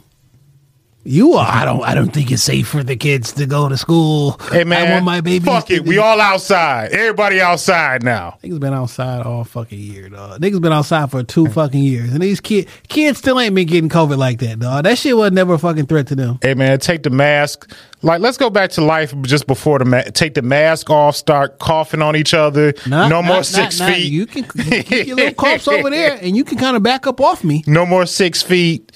You 1.09 1.35
are. 1.35 1.47
I 1.47 1.63
don't. 1.63 1.81
I 1.83 1.95
don't 1.95 2.09
think 2.09 2.31
it's 2.31 2.43
safe 2.43 2.67
for 2.67 2.83
the 2.83 2.97
kids 2.97 3.31
to 3.33 3.45
go 3.45 3.69
to 3.69 3.77
school. 3.77 4.31
Hey 4.51 4.65
man, 4.65 4.87
I 4.87 4.91
want 4.91 5.05
my 5.05 5.21
baby. 5.21 5.45
Fuck 5.45 5.71
it. 5.71 5.85
We 5.85 5.99
all 5.99 6.19
outside. 6.19 6.91
Everybody 6.91 7.39
outside 7.39 8.03
now. 8.03 8.37
Niggas 8.43 8.59
been 8.59 8.73
outside 8.73 9.25
all 9.25 9.45
fucking 9.45 9.79
year, 9.79 10.09
dog. 10.09 10.41
Niggas 10.41 10.59
been 10.59 10.73
outside 10.73 11.09
for 11.09 11.23
two 11.23 11.47
fucking 11.47 11.81
years, 11.81 12.11
and 12.11 12.21
these 12.21 12.41
kid 12.41 12.67
kids 12.89 13.19
still 13.19 13.39
ain't 13.39 13.55
been 13.55 13.67
getting 13.67 13.89
COVID 13.89 14.17
like 14.17 14.39
that, 14.39 14.59
dog. 14.59 14.83
That 14.83 14.97
shit 14.97 15.15
was 15.15 15.31
never 15.31 15.53
a 15.53 15.57
fucking 15.57 15.85
threat 15.85 16.07
to 16.07 16.15
them. 16.15 16.39
Hey 16.41 16.55
man, 16.55 16.77
take 16.79 17.03
the 17.03 17.09
mask. 17.09 17.73
Like, 18.01 18.19
let's 18.19 18.37
go 18.37 18.49
back 18.49 18.71
to 18.71 18.83
life 18.83 19.15
just 19.21 19.47
before 19.47 19.79
the 19.79 19.85
ma- 19.85 20.03
take 20.13 20.33
the 20.33 20.41
mask 20.41 20.89
off. 20.89 21.15
Start 21.15 21.57
coughing 21.59 22.01
on 22.01 22.17
each 22.17 22.33
other. 22.33 22.73
Not- 22.85 23.09
no 23.09 23.23
more 23.23 23.43
six 23.43 23.79
not- 23.79 23.93
feet. 23.93 24.11
You 24.11 24.25
can 24.25 24.43
you 24.43 24.63
can 24.63 24.83
keep 24.83 25.07
your 25.07 25.15
little 25.15 25.33
coughs 25.35 25.69
over 25.69 25.89
there, 25.89 26.19
and 26.21 26.35
you 26.35 26.43
can 26.43 26.57
kind 26.57 26.75
of 26.75 26.83
back 26.83 27.07
up 27.07 27.21
off 27.21 27.45
me. 27.45 27.63
No 27.65 27.85
more 27.85 28.05
six 28.05 28.41
feet. 28.41 28.91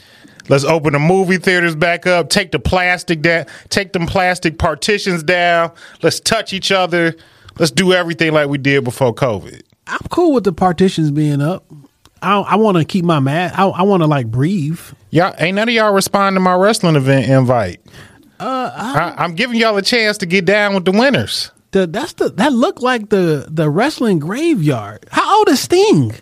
Let's 0.51 0.65
open 0.65 0.91
the 0.91 0.99
movie 0.99 1.37
theaters 1.37 1.77
back 1.77 2.05
up. 2.05 2.29
Take 2.29 2.51
the 2.51 2.59
plastic 2.59 3.21
down. 3.21 3.45
Take 3.69 3.93
them 3.93 4.05
plastic 4.05 4.57
partitions 4.57 5.23
down. 5.23 5.71
Let's 6.01 6.19
touch 6.19 6.51
each 6.51 6.73
other. 6.73 7.15
Let's 7.57 7.71
do 7.71 7.93
everything 7.93 8.33
like 8.33 8.49
we 8.49 8.57
did 8.57 8.83
before 8.83 9.15
COVID. 9.15 9.61
I'm 9.87 10.01
cool 10.09 10.33
with 10.33 10.43
the 10.43 10.51
partitions 10.51 11.09
being 11.09 11.41
up. 11.41 11.63
I 12.21 12.37
I 12.41 12.55
want 12.57 12.75
to 12.75 12.83
keep 12.83 13.05
my 13.05 13.21
mask. 13.21 13.57
I, 13.57 13.65
I 13.65 13.83
want 13.83 14.03
to 14.03 14.07
like 14.07 14.27
breathe. 14.27 14.81
Y'all 15.09 15.33
ain't 15.39 15.55
none 15.55 15.69
of 15.69 15.73
y'all 15.73 15.93
respond 15.93 16.35
to 16.35 16.41
my 16.41 16.55
wrestling 16.55 16.97
event 16.97 17.29
invite. 17.29 17.79
Uh, 18.37 18.71
I, 18.75 19.23
I'm 19.23 19.35
giving 19.35 19.57
y'all 19.57 19.77
a 19.77 19.81
chance 19.81 20.17
to 20.17 20.25
get 20.25 20.43
down 20.43 20.75
with 20.75 20.83
the 20.83 20.91
winners. 20.91 21.49
The 21.71 21.87
that's 21.87 22.11
the 22.13 22.27
that 22.27 22.51
looked 22.51 22.81
like 22.81 23.07
the 23.07 23.47
the 23.49 23.69
wrestling 23.69 24.19
graveyard. 24.19 25.05
How 25.11 25.37
old 25.37 25.47
is 25.47 25.61
Sting? 25.61 26.13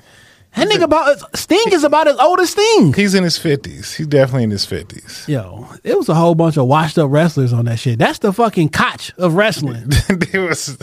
That 0.56 0.68
nigga 0.68 0.84
about 0.84 1.38
Sting 1.38 1.72
is 1.72 1.84
about 1.84 2.08
as 2.08 2.18
old 2.18 2.40
as 2.40 2.50
Sting. 2.50 2.92
He's 2.94 3.14
in 3.14 3.24
his 3.24 3.38
fifties. 3.38 3.94
He's 3.94 4.08
definitely 4.08 4.44
in 4.46 4.52
his 4.52 4.66
fifties. 4.66 5.24
Yo, 5.28 5.68
it 5.84 5.96
was 5.98 6.10
a 6.10 6.16
whole 6.16 6.36
bunch 6.36 6.58
of 6.58 6.68
washed 6.68 6.98
up 6.98 7.10
wrestlers 7.12 7.54
on 7.54 7.66
that 7.66 7.78
shit. 7.80 8.00
That's 8.00 8.20
the 8.20 8.34
fucking 8.34 8.70
koch 8.70 9.12
of 9.18 9.36
wrestling. 9.36 9.86
it 10.10 10.40
was 10.40 10.78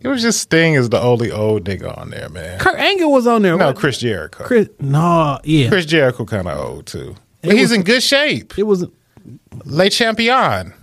it 0.00 0.06
was 0.08 0.22
just 0.22 0.40
Sting 0.40 0.74
is 0.74 0.90
the 0.90 1.00
only 1.00 1.30
old 1.30 1.64
nigga 1.64 1.96
on 1.96 2.10
there, 2.10 2.28
man. 2.28 2.58
Kurt 2.58 2.78
Angle 2.78 3.10
was 3.12 3.26
on 3.26 3.42
there. 3.42 3.56
No, 3.56 3.66
What- 3.68 3.76
Chris 3.76 3.98
Jericho. 3.98 4.44
Chris, 4.44 4.68
no, 4.80 5.38
yeah, 5.44 5.68
Chris 5.68 5.86
Jericho 5.86 6.24
kind 6.24 6.48
of 6.48 6.58
old 6.58 6.86
too. 6.86 7.14
But 7.42 7.50
It 7.52 7.56
he's 7.58 7.70
was- 7.70 7.72
in 7.72 7.82
good 7.84 8.02
shape. 8.02 8.58
it 8.58 8.64
was. 8.64 8.86
Le 9.64 9.88
Champion. 9.88 10.74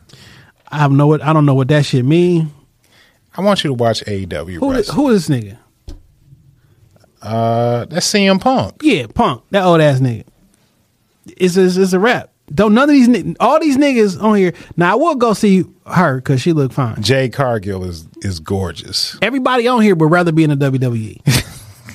I 0.72 0.88
no 0.88 1.08
what 1.08 1.22
I 1.24 1.34
don't 1.34 1.46
know 1.46 1.56
what 1.56 1.68
that 1.70 1.86
shit 1.86 2.06
mean. 2.06 2.52
I 3.36 3.42
want 3.42 3.64
you 3.64 3.70
to 3.70 3.74
watch 3.74 4.04
AEW 4.06 4.56
Who 4.60 4.72
who 4.94 5.10
is 5.10 5.28
this 5.28 5.30
nigga? 5.44 5.58
Uh, 7.22 7.86
that's 7.86 8.08
CM 8.12 8.40
Punk. 8.42 8.76
Yeah, 8.82 9.08
Punk, 9.14 9.44
that 9.52 9.64
old 9.64 9.82
ass 9.82 10.00
nigga. 10.00 10.26
It's 11.38 11.58
a, 11.58 11.66
it's 11.66 11.94
a 11.94 12.00
rap. 12.00 12.32
Don't 12.54 12.74
none 12.74 12.90
of 12.90 12.96
these 12.96 13.36
all 13.40 13.60
these 13.60 13.78
niggas 13.78 14.22
on 14.22 14.36
here. 14.36 14.54
Now 14.76 14.94
I 14.94 14.96
will 14.96 15.16
go 15.16 15.34
see 15.34 15.66
her 15.86 16.16
because 16.16 16.42
she 16.42 16.52
look 16.54 16.72
fine. 16.74 17.00
Jade 17.02 17.32
Cargill 17.34 17.84
is 17.84 18.08
is 18.22 18.40
gorgeous. 18.40 19.16
Everybody 19.22 19.68
on 19.68 19.82
here 19.82 19.96
would 19.96 20.10
rather 20.10 20.32
be 20.32 20.44
in 20.44 20.58
the 20.58 20.72
WWE. 20.72 21.22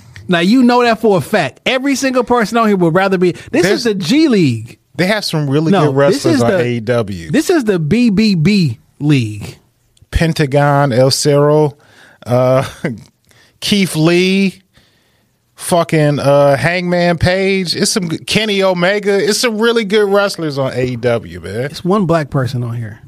now 0.28 0.38
you 0.38 0.62
know 0.62 0.82
that 0.84 1.01
for 1.01 1.18
a 1.18 1.20
fact. 1.20 1.60
Every 1.66 1.96
single 1.96 2.22
person 2.22 2.56
on 2.59 2.68
here 2.68 2.76
would 2.76 2.94
rather 2.94 3.18
be. 3.18 3.32
This 3.32 3.62
There's- 3.62 3.78
is 3.78 3.84
the 3.84 3.94
G 3.94 4.28
League. 4.28 4.78
They 4.96 5.06
have 5.06 5.24
some 5.24 5.51
really 5.51 5.72
No, 5.72 5.86
good 5.86 5.96
wrestlers 5.96 6.40
on 6.40 6.52
the- 6.52 6.80
AEW. 6.80 7.32
This 7.32 7.51
is 7.51 7.64
the 7.64 7.80
BBB 7.80 8.78
League. 9.01 9.59
Pentagon, 10.12 10.92
El 10.92 11.10
Cerro, 11.10 11.76
uh, 12.24 12.62
Keith 13.60 13.96
Lee, 13.96 14.62
fucking 15.56 16.18
uh, 16.18 16.56
Hangman 16.56 17.18
Page. 17.18 17.74
It's 17.76 17.93
some 17.93 18.09
Kenny 18.09 18.62
Omega. 18.62 19.16
It's 19.16 19.40
some 19.40 19.59
really 19.59 19.85
good 19.85 20.09
wrestlers 20.09 20.59
on 20.59 20.72
AEW, 20.72 21.43
man. 21.43 21.64
It's 21.70 21.85
one 21.85 22.06
black 22.06 22.31
person 22.31 22.62
on 22.62 22.76
here. 22.76 23.01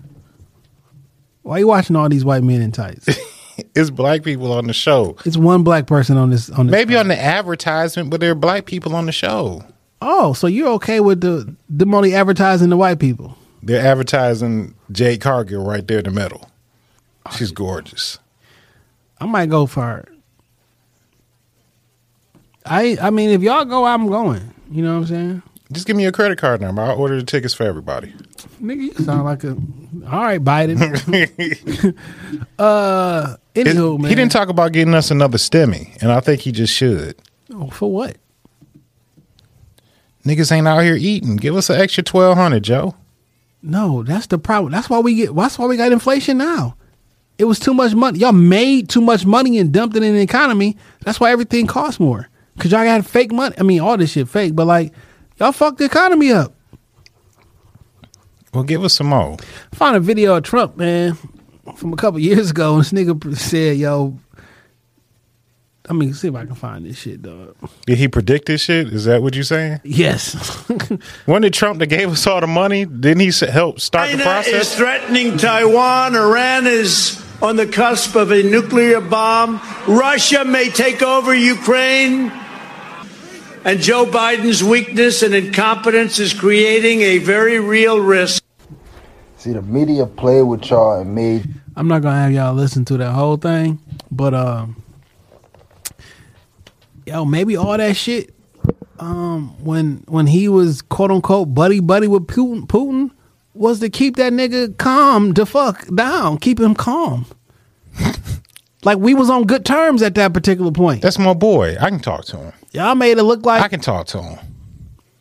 Why 1.43 1.57
are 1.57 1.59
you 1.61 1.69
watching 1.69 1.97
all 1.97 2.09
these 2.09 2.25
white 2.25 2.43
men 2.43 2.61
in 2.61 2.73
tights? 2.73 3.09
It's 3.75 3.89
black 3.89 4.23
people 4.23 4.53
on 4.53 4.67
the 4.67 4.75
show. 4.75 5.17
it's 5.25 5.39
one 5.39 5.63
black 5.63 5.87
person 5.87 6.19
on 6.19 6.29
this 6.29 6.51
on 6.51 6.67
this. 6.67 6.73
Maybe 6.73 6.95
on 6.95 7.09
the 7.09 7.19
advertisement, 7.19 8.11
but 8.11 8.21
there 8.21 8.31
are 8.33 8.35
black 8.35 8.67
people 8.67 8.95
on 8.95 9.07
the 9.07 9.13
show. 9.13 9.65
Oh, 10.03 10.35
so 10.35 10.47
you're 10.47 10.69
okay 10.73 11.01
with 11.01 11.23
the 11.23 11.55
them 11.69 11.95
only 11.95 12.15
advertising 12.15 12.69
the 12.69 12.77
white 12.77 12.99
people? 12.99 13.37
They're 13.63 13.85
advertising 13.85 14.75
Jade 14.93 15.23
Cargill 15.23 15.65
right 15.65 15.87
there 15.87 15.99
in 15.99 16.05
the 16.05 16.11
middle. 16.11 16.51
She's 17.35 17.51
gorgeous. 17.51 18.19
I 19.21 19.27
might 19.27 19.49
go 19.49 19.65
for. 19.65 20.05
I 22.67 22.97
I 23.01 23.11
mean, 23.11 23.31
if 23.31 23.43
y'all 23.43 23.65
go, 23.65 23.85
I'm 23.85 24.09
going. 24.09 24.55
You 24.71 24.83
know 24.83 24.95
what 24.95 25.01
I'm 25.01 25.07
saying? 25.07 25.43
Just 25.73 25.87
give 25.87 25.97
me 25.97 26.05
your 26.05 26.13
credit 26.13 26.39
card 26.39 26.61
number. 26.61 26.83
I'll 26.83 26.99
order 26.99 27.17
the 27.17 27.25
tickets 27.25 27.55
for 27.55 27.65
everybody. 27.65 28.13
Nigga, 28.63 28.83
you 28.83 28.95
sound 29.05 29.25
like 29.25 29.43
a 29.45 29.57
all 30.11 30.23
right, 30.23 30.43
Biden. 30.43 30.81
uh, 32.59 33.37
anywho, 33.55 33.99
man. 33.99 34.09
He 34.09 34.15
didn't 34.15 34.33
talk 34.33 34.49
about 34.49 34.73
getting 34.73 34.95
us 34.95 35.11
another 35.11 35.39
STEMI, 35.39 36.01
and 36.01 36.13
I 36.13 36.21
think 36.21 36.43
he 36.43 36.53
just 36.53 36.73
should. 36.73 37.17
Oh, 37.53 37.69
for 37.71 37.91
what? 37.91 38.17
Niggas 40.25 40.53
ain't 40.53 40.69
out 40.69 40.81
here 40.81 40.97
eating. 40.97 41.37
Give 41.37 41.57
us 41.57 41.71
an 41.71 41.81
extra 41.81 42.05
twelve 42.05 42.37
hundred, 42.37 42.63
Joe. 42.63 42.95
No, 43.63 44.03
that's 44.03 44.27
the 44.29 44.39
problem. 44.39 44.73
That's 44.73 44.89
why 44.89 45.01
we 45.01 45.15
get. 45.15 45.35
That's 45.35 45.59
why 45.59 45.67
we 45.67 45.77
got 45.77 45.93
inflation 45.93 46.39
now. 46.39 46.77
It 47.39 47.45
was 47.45 47.59
too 47.59 47.75
much 47.75 47.95
money. 47.95 48.21
Y'all 48.21 48.33
made 48.33 48.89
too 48.89 49.01
much 49.01 49.27
money 49.27 49.59
and 49.59 49.73
dumped 49.73 49.97
it 49.97 50.03
in 50.03 50.15
the 50.15 50.23
economy. 50.23 50.77
That's 51.05 51.21
why 51.21 51.33
everything 51.33 51.67
costs 51.67 52.01
more. 52.01 52.29
Cause 52.59 52.73
y'all 52.73 52.85
got 52.85 53.05
fake 53.05 53.33
money. 53.33 53.55
I 53.59 53.63
mean, 53.63 53.81
all 53.81 53.97
this 53.97 54.13
shit 54.13 54.29
fake, 54.29 54.55
but 54.55 54.67
like 54.67 54.93
y'all 55.39 55.53
fucked 55.53 55.79
the 55.79 55.85
economy 55.85 56.33
up. 56.33 56.55
Well, 58.55 58.65
give 58.65 58.83
us 58.83 58.95
some 58.95 59.09
more. 59.09 59.37
I 59.73 59.77
found 59.77 59.97
a 59.97 60.01
video 60.01 60.37
of 60.37 60.43
Trump, 60.43 60.79
man, 60.79 61.19
from 61.77 61.93
a 61.93 61.97
couple 61.97 62.19
years 62.21 62.51
ago, 62.51 62.75
and 62.77 62.81
this 62.85 62.93
nigga 62.93 63.37
said, 63.37 63.77
"Yo." 63.77 64.19
I 65.89 65.93
mean, 65.93 66.15
see 66.15 66.29
if 66.29 66.35
I 66.35 66.47
can 66.47 66.55
find 66.55 66.85
this 66.85 66.99
shit, 66.99 67.23
dog. 67.23 67.55
Did 67.85 67.99
he 67.99 68.09
predict 68.09 68.47
this 68.47 68.63
shit? 68.63 68.89
Is 68.89 69.05
that 69.05 69.23
what 69.23 69.35
you're 69.35 69.45
saying? 69.45 69.81
Yes. 69.85 70.35
when 71.27 71.43
did 71.43 71.53
Trump 71.53 71.79
that 71.79 71.87
gave 71.87 72.11
us 72.11 72.27
all 72.27 72.41
the 72.41 72.49
money? 72.49 72.87
Didn't 72.87 73.21
he 73.21 73.31
help 73.47 73.79
start 73.79 74.11
the 74.11 74.19
China 74.19 74.49
is 74.49 74.75
threatening 74.75 75.37
Taiwan. 75.37 76.17
Iran 76.17 76.67
is 76.67 77.23
on 77.41 77.57
the 77.57 77.67
cusp 77.67 78.17
of 78.17 78.33
a 78.33 78.43
nuclear 78.43 79.01
bomb. 79.01 79.61
Russia 79.87 80.45
may 80.45 80.71
take 80.71 81.03
over 81.03 81.35
Ukraine. 81.35 82.33
And 83.67 83.81
Joe 83.81 84.07
Biden's 84.07 84.63
weakness 84.63 85.25
and 85.25 85.35
incompetence 85.35 86.21
is 86.21 86.33
creating 86.33 87.01
a 87.01 87.19
very 87.19 87.59
real 87.59 87.99
risk. 87.99 88.45
See, 89.39 89.53
the 89.53 89.61
media 89.61 90.07
played 90.07 90.43
with 90.43 90.71
y'all 90.71 91.01
and 91.01 91.13
made 91.13 91.53
I'm 91.75 91.89
not 91.89 92.03
gonna 92.03 92.17
have 92.17 92.31
y'all 92.31 92.55
listen 92.55 92.85
to 92.85 92.97
that 92.99 93.11
whole 93.11 93.37
thing, 93.37 93.81
but 94.09 94.35
um, 94.35 94.85
yo, 97.07 97.25
maybe 97.25 97.57
all 97.57 97.77
that 97.77 97.97
shit. 97.97 98.33
Um, 99.01 99.57
when 99.65 100.05
when 100.07 100.29
he 100.29 100.49
was 100.49 100.81
quote 100.81 101.11
unquote 101.11 101.53
buddy 101.53 101.81
buddy 101.81 102.07
with 102.07 102.29
Putin, 102.29 102.69
Putin 102.69 103.11
was 103.53 103.81
to 103.81 103.91
keep 103.91 104.15
that 104.15 104.33
nigga 104.33 104.79
calm 104.79 105.33
the 105.33 105.45
fuck 105.45 105.93
down, 105.93 106.39
keep 106.39 106.61
him 106.61 106.77
calm. 106.77 107.27
like 108.85 108.99
we 108.99 109.13
was 109.13 109.29
on 109.29 109.45
good 109.45 109.65
terms 109.65 110.03
at 110.03 110.15
that 110.15 110.33
particular 110.33 110.71
point. 110.71 111.03
That's 111.03 111.19
my 111.19 111.35
boy. 111.35 111.77
I 111.81 111.91
can 111.91 111.99
talk 111.99 112.27
to 112.27 112.37
him. 112.37 112.53
Y'all 112.77 112.95
made 112.95 113.17
it 113.17 113.23
look 113.23 113.47
like 113.47 113.63
I 113.63 113.69
can 113.69 113.81
talk 113.81 114.07
to 114.09 114.23
him. 114.23 114.39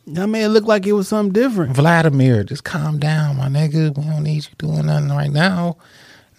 y'all 0.04 0.26
made 0.26 0.44
it 0.44 0.50
look 0.50 0.64
like 0.66 0.86
it 0.86 0.92
was 0.92 1.08
something 1.08 1.32
different. 1.32 1.74
Vladimir, 1.74 2.44
just 2.44 2.64
calm 2.64 2.98
down, 2.98 3.38
my 3.38 3.48
nigga. 3.48 3.96
We 3.96 4.04
don't 4.04 4.24
need 4.24 4.44
you 4.44 4.50
doing 4.58 4.84
nothing 4.84 5.08
right 5.08 5.30
now. 5.30 5.78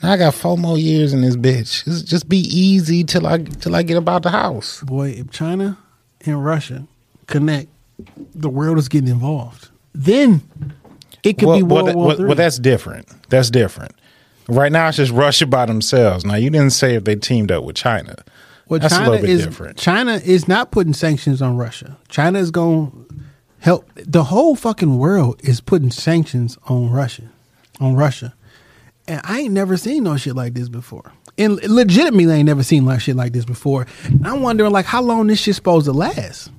Now 0.04 0.12
I 0.12 0.18
got 0.18 0.36
four 0.36 0.60
more 0.60 0.78
years 0.78 1.14
in 1.14 1.22
this 1.22 1.36
bitch. 1.36 1.86
Just, 1.86 2.06
just 2.06 2.30
be 2.30 2.38
easy 2.38 3.04
till 3.04 3.26
I 3.26 3.40
till 3.40 3.76
I 3.76 3.82
get 3.82 3.98
about 3.98 4.22
the 4.22 4.30
house. 4.30 4.84
Boy, 4.84 5.10
if 5.10 5.32
China 5.32 5.80
and 6.24 6.46
Russia 6.46 6.88
connect, 7.26 7.70
the 8.36 8.50
world 8.50 8.78
is 8.78 8.88
getting 8.88 9.10
involved. 9.10 9.70
Then 9.96 10.44
it 11.24 11.40
could 11.40 11.48
well, 11.48 11.58
be 11.58 11.64
well, 11.64 11.76
World 11.78 11.88
that- 11.88 11.96
War 11.96 12.08
well, 12.10 12.28
well, 12.28 12.36
that's 12.36 12.60
different. 12.60 13.08
That's 13.30 13.50
different. 13.50 13.94
Right 14.48 14.72
now, 14.72 14.88
it's 14.88 14.98
just 14.98 15.12
Russia 15.12 15.48
by 15.48 15.66
themselves. 15.66 16.24
Now, 16.24 16.36
you 16.36 16.52
didn't 16.52 16.70
say 16.70 16.94
if 16.94 17.04
they 17.06 17.16
teamed 17.16 17.52
up 17.52 17.64
with 17.64 17.76
China. 17.76 18.16
Well, 18.70 18.80
that's 18.80 18.94
China 18.94 19.10
a 19.10 19.12
little 19.12 19.26
bit 19.26 19.30
is 19.30 19.46
different. 19.46 19.78
China 19.78 20.14
is 20.14 20.48
not 20.48 20.72
putting 20.72 20.94
sanctions 20.94 21.42
on 21.42 21.58
Russia. 21.58 21.98
China 22.10 22.40
is 22.40 22.52
going 22.52 22.92
to 22.92 23.16
help. 23.60 23.90
The 23.96 24.26
whole 24.26 24.56
fucking 24.56 24.98
world 24.98 25.40
is 25.44 25.62
putting 25.62 25.92
sanctions 25.92 26.58
on 26.68 26.90
Russia, 26.90 27.30
on 27.80 27.96
Russia, 27.96 28.34
and 29.08 29.22
I 29.24 29.42
ain't 29.42 29.54
never 29.54 29.78
seen 29.78 30.04
no 30.04 30.18
shit 30.18 30.36
like 30.36 30.54
this 30.54 30.70
before. 30.70 31.14
And 31.38 31.62
legitimately, 31.64 32.34
I 32.34 32.38
ain't 32.38 32.48
never 32.48 32.64
seen 32.64 32.86
like 32.86 33.02
shit 33.02 33.16
like 33.16 33.32
this 33.32 33.46
before. 33.46 33.86
And 34.06 34.26
I'm 34.26 34.42
wondering, 34.42 34.72
like, 34.72 34.86
how 34.86 35.02
long 35.02 35.28
this 35.28 35.40
shit 35.40 35.56
supposed 35.56 35.86
to 35.86 35.94
last? 35.94 36.52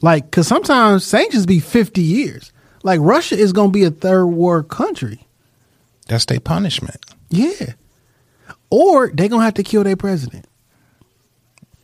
Like, 0.00 0.30
because 0.30 0.46
sometimes 0.46 1.04
sanctions 1.04 1.46
be 1.46 1.58
50 1.58 2.00
years. 2.02 2.52
Like, 2.82 3.00
Russia 3.02 3.36
is 3.36 3.52
going 3.52 3.70
to 3.70 3.72
be 3.72 3.82
a 3.84 3.90
third 3.90 4.26
world 4.26 4.68
country. 4.68 5.26
That's 6.06 6.24
their 6.26 6.38
punishment. 6.38 7.04
Yeah. 7.30 7.72
Or 8.70 9.08
they 9.08 9.28
going 9.28 9.40
to 9.40 9.44
have 9.44 9.54
to 9.54 9.64
kill 9.64 9.82
their 9.82 9.96
president. 9.96 10.46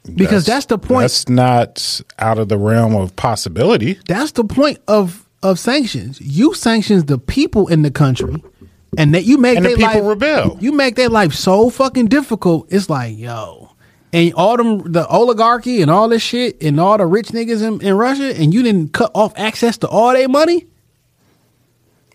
Because 0.04 0.44
that's 0.44 0.66
the 0.66 0.78
point. 0.78 1.02
That's 1.02 1.28
not 1.28 2.00
out 2.18 2.38
of 2.38 2.48
the 2.48 2.58
realm 2.58 2.94
of 2.96 3.14
possibility. 3.16 3.98
That's 4.08 4.32
the 4.32 4.44
point 4.44 4.78
of 4.88 5.28
of 5.42 5.58
sanctions. 5.58 6.20
You 6.20 6.54
sanctions 6.54 7.04
the 7.04 7.18
people 7.18 7.68
in 7.68 7.82
the 7.82 7.90
country, 7.90 8.42
and 8.98 9.14
that 9.14 9.24
you 9.24 9.38
make 9.38 9.56
And 9.56 9.66
the 9.66 9.76
people 9.76 9.86
life 9.86 10.02
rebel. 10.02 10.58
You 10.60 10.72
make 10.72 10.96
their 10.96 11.08
life 11.08 11.32
so 11.32 11.70
fucking 11.70 12.06
difficult. 12.06 12.66
It's 12.72 12.90
like 12.90 13.16
yo, 13.16 13.70
and 14.12 14.34
all 14.34 14.56
them 14.56 14.90
the 14.90 15.06
oligarchy 15.06 15.82
and 15.82 15.90
all 15.90 16.08
this 16.08 16.22
shit 16.22 16.60
and 16.62 16.80
all 16.80 16.98
the 16.98 17.06
rich 17.06 17.28
niggas 17.28 17.62
in, 17.62 17.80
in 17.80 17.94
Russia, 17.94 18.36
and 18.36 18.52
you 18.52 18.62
didn't 18.62 18.92
cut 18.92 19.12
off 19.14 19.32
access 19.36 19.78
to 19.78 19.88
all 19.88 20.12
their 20.12 20.28
money. 20.28 20.66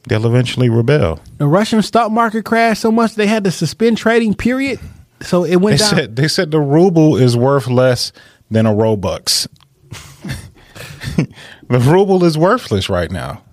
They'll 0.08 0.26
eventually 0.26 0.70
rebel. 0.70 1.20
The 1.38 1.48
Russian 1.48 1.82
stock 1.82 2.12
market 2.12 2.46
crashed 2.46 2.82
so 2.82 2.92
much 2.92 3.16
they 3.16 3.28
had 3.28 3.44
to 3.44 3.52
suspend 3.52 3.98
trading. 3.98 4.36
Period. 4.36 4.80
So 5.22 5.44
it 5.44 5.50
They 5.50 5.58
went 5.58 5.80
down. 5.80 5.90
said 5.90 6.16
they 6.16 6.28
said 6.28 6.52
the 6.52 6.60
ruble 6.60 7.16
is 7.18 7.36
worth 7.36 7.68
less 7.68 8.12
than 8.52 8.66
a 8.66 8.74
Robux. 8.74 9.48
the 11.18 11.80
ruble 11.80 12.24
is 12.24 12.38
worthless 12.38 12.90
right 12.90 13.12
now. 13.12 13.44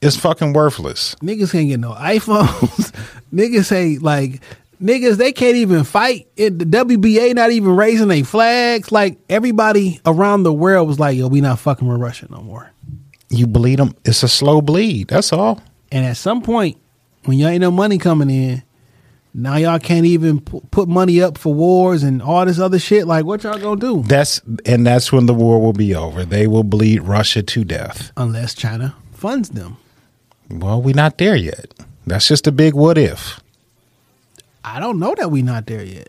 It's 0.00 0.16
fucking 0.16 0.52
worthless. 0.52 1.14
Niggas 1.22 1.52
can't 1.52 1.68
get 1.68 1.80
no 1.80 1.92
iPhones. 1.92 2.92
niggas 3.34 3.64
say 3.64 3.98
like 3.98 4.42
niggas 4.80 5.16
they 5.16 5.32
can't 5.32 5.56
even 5.56 5.84
fight. 5.84 6.28
It, 6.36 6.58
the 6.58 6.64
WBA 6.66 7.34
not 7.34 7.50
even 7.50 7.74
raising 7.74 8.08
their 8.08 8.24
flags. 8.24 8.92
Like 8.92 9.18
everybody 9.28 10.00
around 10.04 10.42
the 10.42 10.52
world 10.52 10.86
was 10.88 10.98
like, 11.00 11.16
yo, 11.16 11.28
we 11.28 11.40
not 11.40 11.58
fucking 11.58 11.88
with 11.88 12.00
Russia 12.00 12.26
no 12.30 12.42
more. 12.42 12.70
You 13.30 13.46
bleed 13.46 13.78
them. 13.78 13.96
It's 14.04 14.22
a 14.22 14.28
slow 14.28 14.60
bleed. 14.60 15.08
That's 15.08 15.32
all. 15.32 15.60
And 15.90 16.04
at 16.04 16.16
some 16.16 16.42
point, 16.42 16.76
when 17.24 17.38
y'all 17.38 17.48
ain't 17.48 17.62
no 17.62 17.70
money 17.70 17.98
coming 17.98 18.28
in, 18.30 18.62
now 19.34 19.56
y'all 19.56 19.80
can't 19.80 20.06
even 20.06 20.40
pu- 20.40 20.60
put 20.70 20.88
money 20.88 21.20
up 21.20 21.36
for 21.36 21.52
wars 21.52 22.04
and 22.04 22.22
all 22.22 22.46
this 22.46 22.58
other 22.58 22.78
shit. 22.78 23.06
Like 23.06 23.24
what 23.24 23.42
y'all 23.42 23.58
gonna 23.58 23.80
do? 23.80 24.02
That's 24.04 24.40
and 24.64 24.86
that's 24.86 25.12
when 25.12 25.26
the 25.26 25.34
war 25.34 25.60
will 25.60 25.72
be 25.72 25.94
over. 25.94 26.24
They 26.24 26.46
will 26.46 26.64
bleed 26.64 27.02
Russia 27.02 27.42
to 27.42 27.64
death. 27.64 28.12
Unless 28.16 28.54
China 28.54 28.94
funds 29.12 29.50
them. 29.50 29.76
Well, 30.48 30.80
we're 30.80 30.94
not 30.94 31.18
there 31.18 31.36
yet. 31.36 31.74
That's 32.06 32.28
just 32.28 32.46
a 32.46 32.52
big 32.52 32.74
what 32.74 32.96
if. 32.96 33.40
I 34.62 34.78
don't 34.80 34.98
know 34.98 35.14
that 35.16 35.30
we 35.30 35.42
not 35.42 35.66
there 35.66 35.84
yet. 35.84 36.08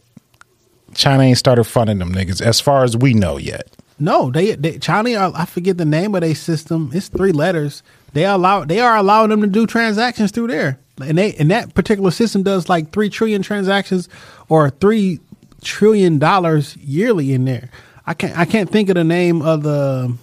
China 0.94 1.24
ain't 1.24 1.38
started 1.38 1.66
funding 1.66 2.00
them 2.00 2.14
niggas 2.14 2.42
as 2.42 2.62
far 2.62 2.84
as 2.84 2.96
we 2.96 3.14
know 3.14 3.38
yet. 3.38 3.70
No, 3.98 4.30
they, 4.30 4.56
they 4.56 4.78
China. 4.78 5.14
Are, 5.16 5.32
I 5.36 5.46
forget 5.46 5.78
the 5.78 5.86
name 5.86 6.16
of 6.16 6.22
their 6.22 6.36
system. 6.36 6.92
It's 6.94 7.08
three 7.08 7.32
letters. 7.32 7.82
They 8.14 8.26
allow 8.26 8.66
they 8.66 8.80
are 8.80 8.96
allowing 8.96 9.30
them 9.30 9.42
to 9.42 9.48
do 9.48 9.66
transactions 9.66 10.32
through 10.32 10.48
there, 10.48 10.80
and 11.02 11.18
they 11.18 11.34
and 11.36 11.52
that 11.52 11.74
particular 11.74 12.12
system 12.12 12.44
does 12.44 12.70
like 12.70 12.92
three 12.92 13.10
trillion 13.10 13.42
transactions 13.42 14.08
or 14.50 14.70
three 14.70 15.20
trillion 15.64 16.20
dollars 16.20 16.78
yearly 16.78 17.34
in 17.34 17.46
there. 17.46 17.70
I 18.08 18.14
can't 18.14 18.38
I 18.38 18.46
can't 18.46 18.70
think 18.70 18.90
of 18.90 18.96
the 18.96 19.04
name 19.04 19.42
of 19.42 19.64
the 19.64 20.16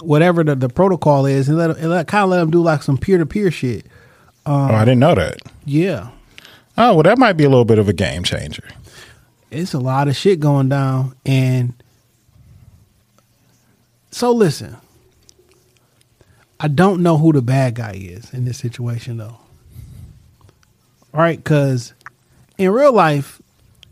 whatever 0.00 0.42
the, 0.44 0.54
the 0.54 0.68
protocol 0.68 1.26
is, 1.26 1.48
and 1.48 1.58
let, 1.58 1.70
and 1.76 1.90
let 1.90 2.06
kind 2.06 2.24
of 2.24 2.30
let 2.30 2.38
them 2.38 2.50
do 2.50 2.62
like 2.62 2.82
some 2.82 2.96
peer 2.98 3.18
to 3.18 3.26
peer 3.26 3.50
shit. 3.50 3.84
oh, 4.46 4.54
I 4.66 4.84
didn't 4.84 5.00
know 5.00 5.14
that. 5.16 5.40
Yeah, 5.64 6.10
Oh, 6.76 6.94
well, 6.94 7.02
that 7.02 7.18
might 7.18 7.32
be 7.32 7.42
a 7.44 7.48
little 7.48 7.64
bit 7.64 7.78
of 7.80 7.88
a 7.88 7.92
game 7.92 8.22
changer. 8.22 8.62
it's 9.50 9.74
a 9.74 9.78
lot 9.80 10.06
of 10.08 10.14
shit 10.16 10.38
going 10.40 10.68
down 10.68 11.14
and 11.26 11.74
so 14.10 14.30
listen 14.32 14.76
i 16.60 16.68
don't 16.68 17.02
know 17.02 17.16
who 17.18 17.32
the 17.32 17.42
bad 17.42 17.74
guy 17.74 17.92
is 17.94 18.32
in 18.32 18.44
this 18.44 18.58
situation 18.58 19.16
though 19.16 19.38
all 21.14 21.20
right? 21.20 21.38
Because 21.38 21.92
in 22.56 22.70
real 22.70 22.92
life 22.92 23.40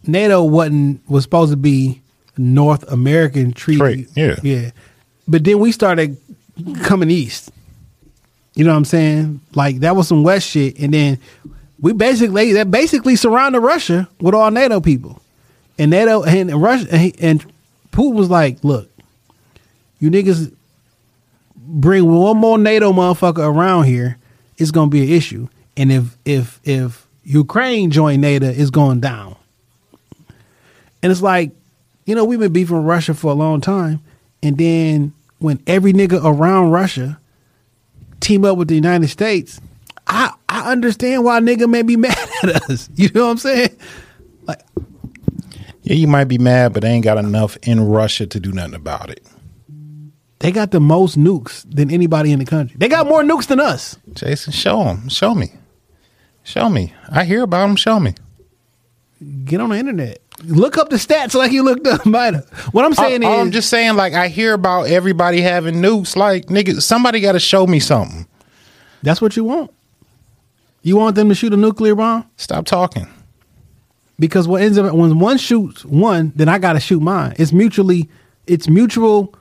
nato 0.06 0.42
wasn't 0.42 1.08
was 1.08 1.24
supposed 1.24 1.50
to 1.50 1.56
be 1.56 2.00
north 2.36 2.90
american 2.90 3.52
treaty. 3.52 4.06
Yeah. 4.14 4.36
yeah. 4.42 4.70
But 5.26 5.44
then 5.44 5.58
we 5.58 5.72
started 5.72 6.16
coming 6.82 7.10
east. 7.10 7.50
You 8.54 8.64
know 8.64 8.70
what 8.70 8.78
i'm 8.78 8.84
saying? 8.84 9.40
Like 9.54 9.80
that 9.80 9.96
was 9.96 10.08
some 10.08 10.22
west 10.22 10.48
shit. 10.48 10.78
And 10.78 10.94
then 10.94 11.18
we 11.80 11.92
basically 11.92 12.52
that 12.52 12.70
basically 12.70 13.16
surrounded 13.16 13.60
russia 13.60 14.08
with 14.20 14.34
all 14.34 14.50
nato 14.50 14.80
people. 14.80 15.20
And 15.78 15.90
NATO 15.90 16.22
and 16.22 16.50
Russia 16.62 16.86
and, 16.90 17.14
and 17.20 17.52
Putin 17.92 18.14
was 18.14 18.30
like, 18.30 18.64
"Look, 18.64 18.90
you 19.98 20.10
niggas 20.10 20.50
bring 21.66 22.06
one 22.06 22.36
more 22.36 22.58
NATO 22.58 22.92
motherfucker 22.92 23.46
around 23.46 23.84
here, 23.84 24.18
it's 24.56 24.70
gonna 24.70 24.90
be 24.90 25.02
an 25.02 25.08
issue. 25.10 25.48
And 25.76 25.92
if 25.92 26.16
if 26.24 26.60
if 26.64 27.05
Ukraine 27.26 27.90
join 27.90 28.20
NATO, 28.20 28.46
is 28.46 28.70
going 28.70 29.00
down. 29.00 29.36
And 31.02 31.10
it's 31.10 31.22
like, 31.22 31.50
you 32.04 32.14
know, 32.14 32.24
we've 32.24 32.38
been 32.38 32.52
beefing 32.52 32.84
Russia 32.84 33.14
for 33.14 33.32
a 33.32 33.34
long 33.34 33.60
time, 33.60 34.00
and 34.42 34.56
then 34.56 35.12
when 35.38 35.60
every 35.66 35.92
nigga 35.92 36.24
around 36.24 36.70
Russia 36.70 37.18
team 38.20 38.44
up 38.44 38.56
with 38.56 38.68
the 38.68 38.76
United 38.76 39.08
States, 39.08 39.60
I 40.06 40.32
I 40.48 40.70
understand 40.70 41.24
why 41.24 41.40
nigga 41.40 41.68
may 41.68 41.82
be 41.82 41.96
mad 42.06 42.16
at 42.44 42.70
us. 42.70 42.88
You 42.94 43.10
know 43.12 43.24
what 43.24 43.32
I'm 43.32 43.38
saying? 43.38 43.76
Like 44.44 44.60
Yeah, 45.82 45.94
you 45.94 46.06
might 46.06 46.24
be 46.24 46.38
mad, 46.38 46.72
but 46.72 46.82
they 46.82 46.90
ain't 46.90 47.04
got 47.04 47.18
enough 47.18 47.56
in 47.62 47.80
Russia 47.84 48.26
to 48.26 48.38
do 48.38 48.52
nothing 48.52 48.74
about 48.74 49.10
it. 49.10 49.26
they 50.38 50.52
got 50.52 50.70
the 50.70 50.80
most 50.80 51.18
nukes 51.18 51.64
than 51.68 51.90
anybody 51.90 52.30
in 52.30 52.38
the 52.38 52.44
country. 52.44 52.76
They 52.78 52.88
got 52.88 53.08
more 53.08 53.22
nukes 53.22 53.48
than 53.48 53.58
us. 53.58 53.98
Jason, 54.12 54.52
show 54.52 54.84
them. 54.84 55.08
Show 55.08 55.34
me. 55.34 55.50
Show 56.46 56.68
me. 56.70 56.94
I 57.10 57.24
hear 57.24 57.42
about 57.42 57.66
them. 57.66 57.74
Show 57.74 57.98
me. 57.98 58.14
Get 59.44 59.60
on 59.60 59.70
the 59.70 59.76
internet. 59.76 60.20
Look 60.44 60.78
up 60.78 60.90
the 60.90 60.96
stats 60.96 61.34
like 61.34 61.50
you 61.50 61.64
looked 61.64 61.86
up 61.88 62.06
Mida. 62.06 62.46
What 62.70 62.84
I'm 62.84 62.94
saying 62.94 63.24
all 63.24 63.34
is 63.34 63.40
I'm 63.40 63.50
just 63.50 63.68
saying, 63.68 63.96
like, 63.96 64.12
I 64.12 64.28
hear 64.28 64.52
about 64.52 64.84
everybody 64.84 65.40
having 65.40 65.76
nukes. 65.76 66.14
Like, 66.14 66.46
nigga, 66.46 66.80
somebody 66.80 67.18
got 67.20 67.32
to 67.32 67.40
show 67.40 67.66
me 67.66 67.80
something. 67.80 68.28
that's 69.02 69.20
what 69.20 69.36
you 69.36 69.42
want. 69.42 69.72
You 70.82 70.96
want 70.96 71.16
them 71.16 71.30
to 71.30 71.34
shoot 71.34 71.52
a 71.52 71.56
nuclear 71.56 71.96
bomb? 71.96 72.30
Stop 72.36 72.64
talking. 72.64 73.08
Because 74.20 74.46
what 74.46 74.62
ends 74.62 74.78
up 74.78 74.94
when 74.94 75.18
one 75.18 75.38
shoots 75.38 75.84
one, 75.84 76.32
then 76.36 76.48
I 76.48 76.58
gotta 76.58 76.80
shoot 76.80 77.00
mine. 77.00 77.34
It's 77.38 77.52
mutually 77.52 78.08
it's 78.46 78.68
mutual 78.68 79.34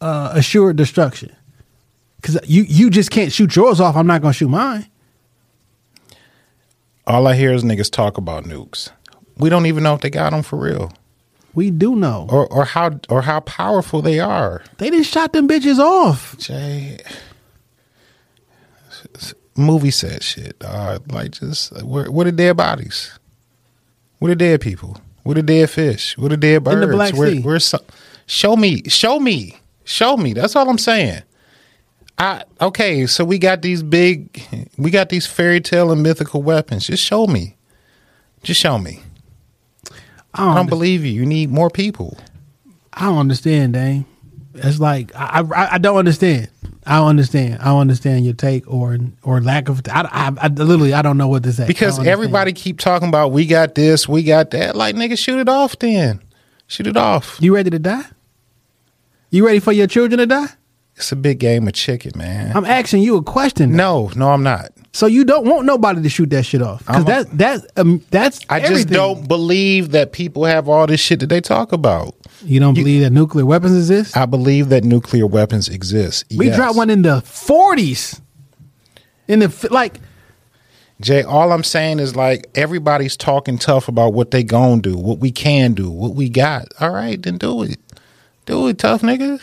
uh, 0.00 0.30
assured 0.32 0.76
destruction. 0.76 1.30
Cause 2.22 2.38
you 2.46 2.62
you 2.62 2.90
just 2.90 3.10
can't 3.12 3.30
shoot 3.30 3.54
yours 3.54 3.80
off. 3.80 3.94
I'm 3.96 4.06
not 4.08 4.22
gonna 4.22 4.32
shoot 4.32 4.48
mine. 4.48 4.86
All 7.08 7.26
I 7.26 7.34
hear 7.34 7.52
is 7.52 7.64
niggas 7.64 7.90
talk 7.90 8.18
about 8.18 8.44
nukes. 8.44 8.90
We 9.38 9.48
don't 9.48 9.66
even 9.66 9.82
know 9.82 9.94
if 9.94 10.02
they 10.02 10.10
got 10.10 10.30
them 10.30 10.42
for 10.42 10.56
real, 10.58 10.92
We 11.54 11.70
do 11.70 11.96
know. 11.96 12.26
or 12.30 12.46
or 12.52 12.64
how 12.64 13.00
or 13.08 13.22
how 13.22 13.40
powerful 13.40 14.02
they 14.02 14.20
are. 14.20 14.62
They 14.76 14.90
didn't 14.90 15.06
shot 15.06 15.32
them 15.32 15.48
bitches 15.48 15.78
off. 15.78 16.36
Jay, 16.38 16.98
movie 19.56 19.90
set 19.90 20.22
shit. 20.22 20.58
dawg. 20.58 21.10
like 21.12 21.32
just 21.32 21.82
where 21.82 22.10
where 22.10 22.24
the 22.24 22.32
dead 22.32 22.56
bodies? 22.56 23.18
Where 24.18 24.30
the 24.30 24.36
dead 24.36 24.60
people? 24.60 25.00
Where 25.22 25.34
the 25.34 25.42
dead 25.42 25.70
fish? 25.70 26.16
Where 26.18 26.28
the 26.30 26.36
dead 26.36 26.64
birds? 26.64 26.74
In 26.74 26.80
the 26.88 26.94
Black 26.94 27.14
where, 27.14 27.30
Sea. 27.30 27.40
Where's 27.40 27.64
some, 27.64 27.80
show 28.26 28.56
me, 28.56 28.82
show 28.88 29.20
me, 29.20 29.56
show 29.84 30.16
me. 30.16 30.32
That's 30.32 30.56
all 30.56 30.68
I'm 30.68 30.78
saying. 30.78 31.22
I 32.18 32.44
okay, 32.60 33.06
so 33.06 33.24
we 33.24 33.38
got 33.38 33.62
these 33.62 33.82
big, 33.82 34.42
we 34.76 34.90
got 34.90 35.08
these 35.08 35.26
fairy 35.26 35.60
tale 35.60 35.92
and 35.92 36.02
mythical 36.02 36.42
weapons. 36.42 36.86
Just 36.86 37.04
show 37.04 37.26
me, 37.26 37.56
just 38.42 38.60
show 38.60 38.78
me. 38.78 39.00
I 40.34 40.44
don't, 40.44 40.48
I 40.48 40.54
don't 40.56 40.68
believe 40.68 41.04
you. 41.04 41.12
You 41.12 41.26
need 41.26 41.50
more 41.50 41.70
people. 41.70 42.18
I 42.92 43.06
don't 43.06 43.18
understand, 43.18 43.74
Dane. 43.74 44.04
It's 44.54 44.80
like 44.80 45.14
I, 45.14 45.40
I 45.54 45.74
I 45.74 45.78
don't 45.78 45.96
understand. 45.96 46.48
I 46.84 46.96
don't 46.96 47.08
understand. 47.08 47.60
I 47.60 47.66
don't 47.66 47.80
understand 47.80 48.24
your 48.24 48.34
take 48.34 48.68
or 48.68 48.98
or 49.22 49.40
lack 49.40 49.68
of. 49.68 49.82
I, 49.88 50.08
I, 50.10 50.46
I 50.46 50.48
literally 50.48 50.94
I 50.94 51.02
don't 51.02 51.18
know 51.18 51.28
what 51.28 51.44
to 51.44 51.52
say 51.52 51.66
Because 51.66 52.04
everybody 52.04 52.52
keep 52.52 52.78
talking 52.80 53.08
about 53.08 53.30
we 53.30 53.46
got 53.46 53.74
this, 53.76 54.08
we 54.08 54.24
got 54.24 54.50
that. 54.50 54.74
Like 54.74 54.96
nigga, 54.96 55.16
shoot 55.16 55.38
it 55.38 55.48
off 55.48 55.78
then. 55.78 56.20
Shoot 56.66 56.86
it 56.88 56.96
off. 56.96 57.38
You 57.40 57.54
ready 57.54 57.70
to 57.70 57.78
die? 57.78 58.04
You 59.30 59.46
ready 59.46 59.60
for 59.60 59.72
your 59.72 59.86
children 59.86 60.18
to 60.18 60.26
die? 60.26 60.48
It's 60.98 61.12
a 61.12 61.16
big 61.16 61.38
game 61.38 61.66
of 61.68 61.74
chicken, 61.74 62.12
man. 62.16 62.54
I'm 62.56 62.64
asking 62.64 63.02
you 63.02 63.16
a 63.16 63.22
question. 63.22 63.72
no, 63.76 64.10
no, 64.16 64.30
I'm 64.30 64.42
not. 64.42 64.72
So 64.92 65.06
you 65.06 65.24
don't 65.24 65.46
want 65.46 65.64
nobody 65.64 66.02
to 66.02 66.08
shoot 66.08 66.28
that 66.30 66.44
shit 66.44 66.60
off 66.60 66.80
because 66.84 67.04
that 67.04 67.38
that 67.38 67.60
um, 67.76 68.02
that's 68.10 68.40
I 68.50 68.58
just 68.60 68.88
don't 68.88 69.28
believe 69.28 69.92
that 69.92 70.10
people 70.12 70.44
have 70.44 70.68
all 70.68 70.86
this 70.88 70.98
shit 71.00 71.20
that 71.20 71.28
they 71.28 71.40
talk 71.40 71.70
about. 71.72 72.14
You 72.42 72.58
don't 72.58 72.74
believe 72.74 73.02
that 73.02 73.10
nuclear 73.10 73.46
weapons 73.46 73.76
exist? 73.76 74.16
I 74.16 74.26
believe 74.26 74.70
that 74.70 74.82
nuclear 74.84 75.26
weapons 75.26 75.68
exist. 75.68 76.24
we 76.36 76.46
Yes. 76.46 76.56
dropped 76.56 76.76
one 76.76 76.90
in 76.90 77.02
the 77.02 77.20
40s. 77.22 78.20
In 79.28 79.38
the 79.40 79.68
like, 79.70 80.00
Jay, 81.00 81.22
all 81.22 81.52
I'm 81.52 81.62
saying 81.64 82.00
is 82.00 82.16
like 82.16 82.48
everybody's 82.56 83.16
talking 83.16 83.56
tough 83.58 83.86
about 83.88 84.14
what 84.14 84.32
they 84.32 84.42
gonna 84.42 84.82
do, 84.82 84.96
what 84.96 85.18
we 85.20 85.30
can 85.30 85.74
do, 85.74 85.90
what 85.90 86.14
we 86.16 86.28
got. 86.28 86.66
All 86.80 86.90
right, 86.90 87.22
then 87.22 87.38
do 87.38 87.62
it. 87.62 87.78
Do 88.46 88.66
it, 88.68 88.78
tough 88.78 89.02
nigga. 89.02 89.42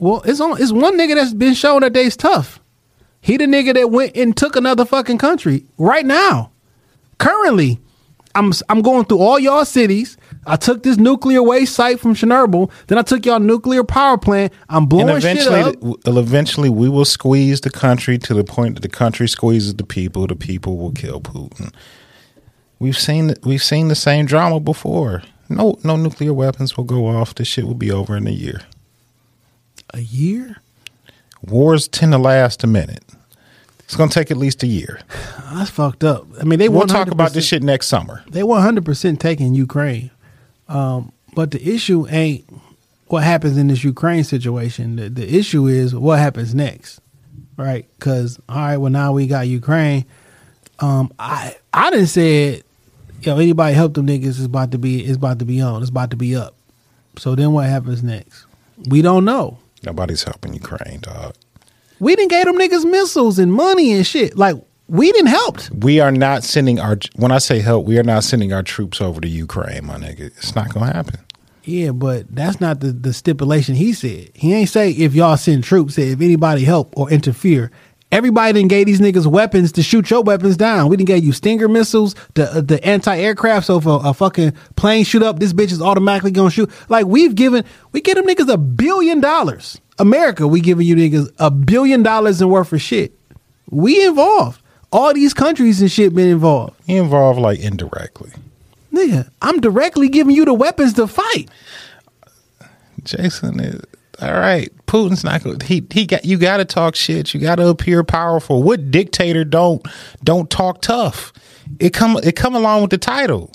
Well, 0.00 0.22
it's 0.24 0.40
on. 0.40 0.60
It's 0.60 0.72
one 0.72 0.98
nigga 0.98 1.14
that's 1.14 1.34
been 1.34 1.54
shown 1.54 1.80
that 1.80 1.92
they's 1.92 2.16
tough. 2.16 2.60
He 3.20 3.36
the 3.36 3.44
nigga 3.44 3.74
that 3.74 3.90
went 3.90 4.16
and 4.16 4.36
took 4.36 4.56
another 4.56 4.84
fucking 4.84 5.18
country 5.18 5.64
right 5.78 6.04
now. 6.04 6.50
Currently, 7.18 7.78
I'm 8.34 8.52
I'm 8.68 8.82
going 8.82 9.04
through 9.04 9.20
all 9.20 9.38
y'all 9.38 9.64
cities. 9.64 10.16
I 10.46 10.56
took 10.56 10.82
this 10.82 10.96
nuclear 10.96 11.42
waste 11.42 11.74
site 11.74 12.00
from 12.00 12.14
Chernobyl. 12.14 12.70
Then 12.88 12.98
I 12.98 13.02
took 13.02 13.24
y'all 13.24 13.38
nuclear 13.38 13.84
power 13.84 14.18
plant. 14.18 14.52
I'm 14.68 14.86
blowing 14.86 15.08
and 15.08 15.22
shit 15.22 15.46
up. 15.46 15.76
eventually, 16.06 16.68
we 16.68 16.88
will 16.88 17.04
squeeze 17.04 17.60
the 17.60 17.70
country 17.70 18.18
to 18.18 18.34
the 18.34 18.44
point 18.44 18.74
that 18.74 18.80
the 18.80 18.88
country 18.88 19.28
squeezes 19.28 19.74
the 19.74 19.84
people. 19.84 20.26
The 20.26 20.34
people 20.34 20.76
will 20.76 20.92
kill 20.92 21.20
Putin. 21.20 21.72
We've 22.78 22.98
seen 22.98 23.34
we've 23.44 23.62
seen 23.62 23.88
the 23.88 23.94
same 23.94 24.26
drama 24.26 24.58
before. 24.58 25.22
No, 25.48 25.78
no 25.84 25.96
nuclear 25.96 26.32
weapons 26.32 26.76
will 26.76 26.84
go 26.84 27.06
off. 27.06 27.34
This 27.34 27.46
shit 27.46 27.66
will 27.66 27.74
be 27.74 27.92
over 27.92 28.16
in 28.16 28.26
a 28.26 28.30
year. 28.30 28.62
A 29.92 30.00
year? 30.00 30.56
Wars 31.42 31.88
tend 31.88 32.12
to 32.12 32.18
last 32.18 32.64
a 32.64 32.66
minute. 32.66 33.04
It's 33.80 33.96
gonna 33.96 34.10
take 34.10 34.30
at 34.30 34.36
least 34.36 34.62
a 34.62 34.66
year. 34.66 35.00
That's 35.52 35.70
fucked 35.70 36.04
up. 36.04 36.26
I 36.40 36.44
mean, 36.44 36.58
they 36.58 36.68
We'll 36.68 36.86
talk 36.86 37.08
about 37.08 37.32
this 37.32 37.46
shit 37.46 37.62
next 37.62 37.88
summer. 37.88 38.24
They 38.28 38.42
100 38.42 38.84
percent 38.84 39.20
taking 39.20 39.54
Ukraine, 39.54 40.10
um, 40.68 41.12
but 41.34 41.50
the 41.50 41.62
issue 41.68 42.06
ain't 42.08 42.44
what 43.08 43.22
happens 43.22 43.58
in 43.58 43.68
this 43.68 43.84
Ukraine 43.84 44.24
situation. 44.24 44.96
The, 44.96 45.10
the 45.10 45.36
issue 45.36 45.66
is 45.66 45.94
what 45.94 46.18
happens 46.18 46.54
next, 46.54 47.00
right? 47.56 47.86
Because 47.98 48.40
all 48.48 48.56
right, 48.56 48.76
well 48.78 48.90
now 48.90 49.12
we 49.12 49.26
got 49.26 49.46
Ukraine. 49.46 50.06
Um, 50.78 51.12
I 51.18 51.56
I 51.74 51.90
didn't 51.90 52.06
say 52.06 52.62
know, 53.26 53.38
anybody 53.38 53.74
help 53.74 53.94
them 53.94 54.06
niggas 54.06 54.24
is 54.24 54.44
about 54.44 54.70
to 54.72 54.78
be 54.78 55.04
is 55.04 55.16
about 55.16 55.38
to 55.40 55.44
be 55.44 55.60
on. 55.60 55.82
It's 55.82 55.90
about 55.90 56.10
to 56.10 56.16
be 56.16 56.34
up. 56.34 56.54
So 57.18 57.34
then 57.34 57.52
what 57.52 57.66
happens 57.66 58.02
next? 58.02 58.46
We 58.88 59.02
don't 59.02 59.24
know. 59.24 59.58
Nobody's 59.84 60.24
helping 60.24 60.54
Ukraine, 60.54 61.00
dog. 61.00 61.34
We 62.00 62.16
didn't 62.16 62.30
gave 62.30 62.46
them 62.46 62.58
niggas 62.58 62.84
missiles 62.84 63.38
and 63.38 63.52
money 63.52 63.92
and 63.92 64.06
shit. 64.06 64.36
Like 64.36 64.56
we 64.88 65.10
didn't 65.12 65.28
help. 65.28 65.58
We 65.70 66.00
are 66.00 66.10
not 66.10 66.44
sending 66.44 66.80
our. 66.80 66.98
When 67.16 67.32
I 67.32 67.38
say 67.38 67.60
help, 67.60 67.86
we 67.86 67.98
are 67.98 68.02
not 68.02 68.24
sending 68.24 68.52
our 68.52 68.62
troops 68.62 69.00
over 69.00 69.20
to 69.20 69.28
Ukraine, 69.28 69.86
my 69.86 69.96
nigga. 69.96 70.20
It's 70.20 70.54
not 70.54 70.72
gonna 70.72 70.92
happen. 70.92 71.20
Yeah, 71.64 71.92
but 71.92 72.26
that's 72.34 72.60
not 72.60 72.80
the, 72.80 72.92
the 72.92 73.12
stipulation 73.12 73.76
he 73.76 73.92
said. 73.92 74.30
He 74.34 74.52
ain't 74.52 74.68
say 74.68 74.90
if 74.90 75.14
y'all 75.14 75.36
send 75.36 75.62
troops, 75.64 75.94
say 75.94 76.10
if 76.10 76.20
anybody 76.20 76.64
help 76.64 76.92
or 76.96 77.10
interfere. 77.10 77.70
Everybody 78.12 78.52
didn't 78.52 78.68
gave 78.68 78.84
these 78.84 79.00
niggas 79.00 79.26
weapons 79.26 79.72
to 79.72 79.82
shoot 79.82 80.10
your 80.10 80.22
weapons 80.22 80.58
down. 80.58 80.90
We 80.90 80.98
didn't 80.98 81.06
gave 81.06 81.24
you 81.24 81.32
Stinger 81.32 81.66
missiles, 81.66 82.14
the 82.34 82.44
uh, 82.44 82.60
the 82.60 82.84
anti 82.86 83.16
aircraft. 83.16 83.66
So 83.66 83.78
if 83.78 83.86
a, 83.86 83.90
a 83.90 84.14
fucking 84.14 84.52
plane 84.76 85.04
shoot 85.04 85.22
up, 85.22 85.38
this 85.38 85.54
bitch 85.54 85.72
is 85.72 85.80
automatically 85.80 86.30
gonna 86.30 86.50
shoot. 86.50 86.70
Like 86.90 87.06
we've 87.06 87.34
given, 87.34 87.64
we 87.92 88.02
give 88.02 88.16
them 88.16 88.26
niggas 88.26 88.52
a 88.52 88.58
billion 88.58 89.20
dollars. 89.20 89.80
America, 89.98 90.46
we 90.46 90.60
giving 90.60 90.86
you 90.86 90.94
niggas 90.94 91.32
a 91.38 91.50
billion 91.50 92.02
dollars 92.02 92.42
in 92.42 92.50
worth 92.50 92.72
of 92.74 92.82
shit. 92.82 93.18
We 93.70 94.04
involved. 94.04 94.60
All 94.92 95.14
these 95.14 95.32
countries 95.32 95.80
and 95.80 95.90
shit 95.90 96.14
been 96.14 96.28
involved. 96.28 96.74
Involved 96.86 97.40
like 97.40 97.60
indirectly. 97.60 98.30
Nigga, 98.92 99.30
I'm 99.40 99.58
directly 99.60 100.10
giving 100.10 100.36
you 100.36 100.44
the 100.44 100.52
weapons 100.52 100.92
to 100.94 101.06
fight. 101.06 101.48
Jason 103.04 103.58
is 103.58 103.82
all 104.22 104.32
right. 104.32 104.70
Putin's 104.86 105.24
not 105.24 105.42
going. 105.42 105.60
He 105.60 105.84
he 105.90 106.06
got 106.06 106.24
you. 106.24 106.38
Got 106.38 106.58
to 106.58 106.64
talk 106.64 106.94
shit. 106.94 107.34
You 107.34 107.40
got 107.40 107.56
to 107.56 107.68
appear 107.68 108.04
powerful. 108.04 108.62
What 108.62 108.90
dictator 108.90 109.44
don't 109.44 109.86
don't 110.22 110.48
talk 110.48 110.80
tough? 110.80 111.32
It 111.80 111.90
come 111.92 112.18
it 112.22 112.36
come 112.36 112.54
along 112.54 112.82
with 112.82 112.90
the 112.90 112.98
title. 112.98 113.50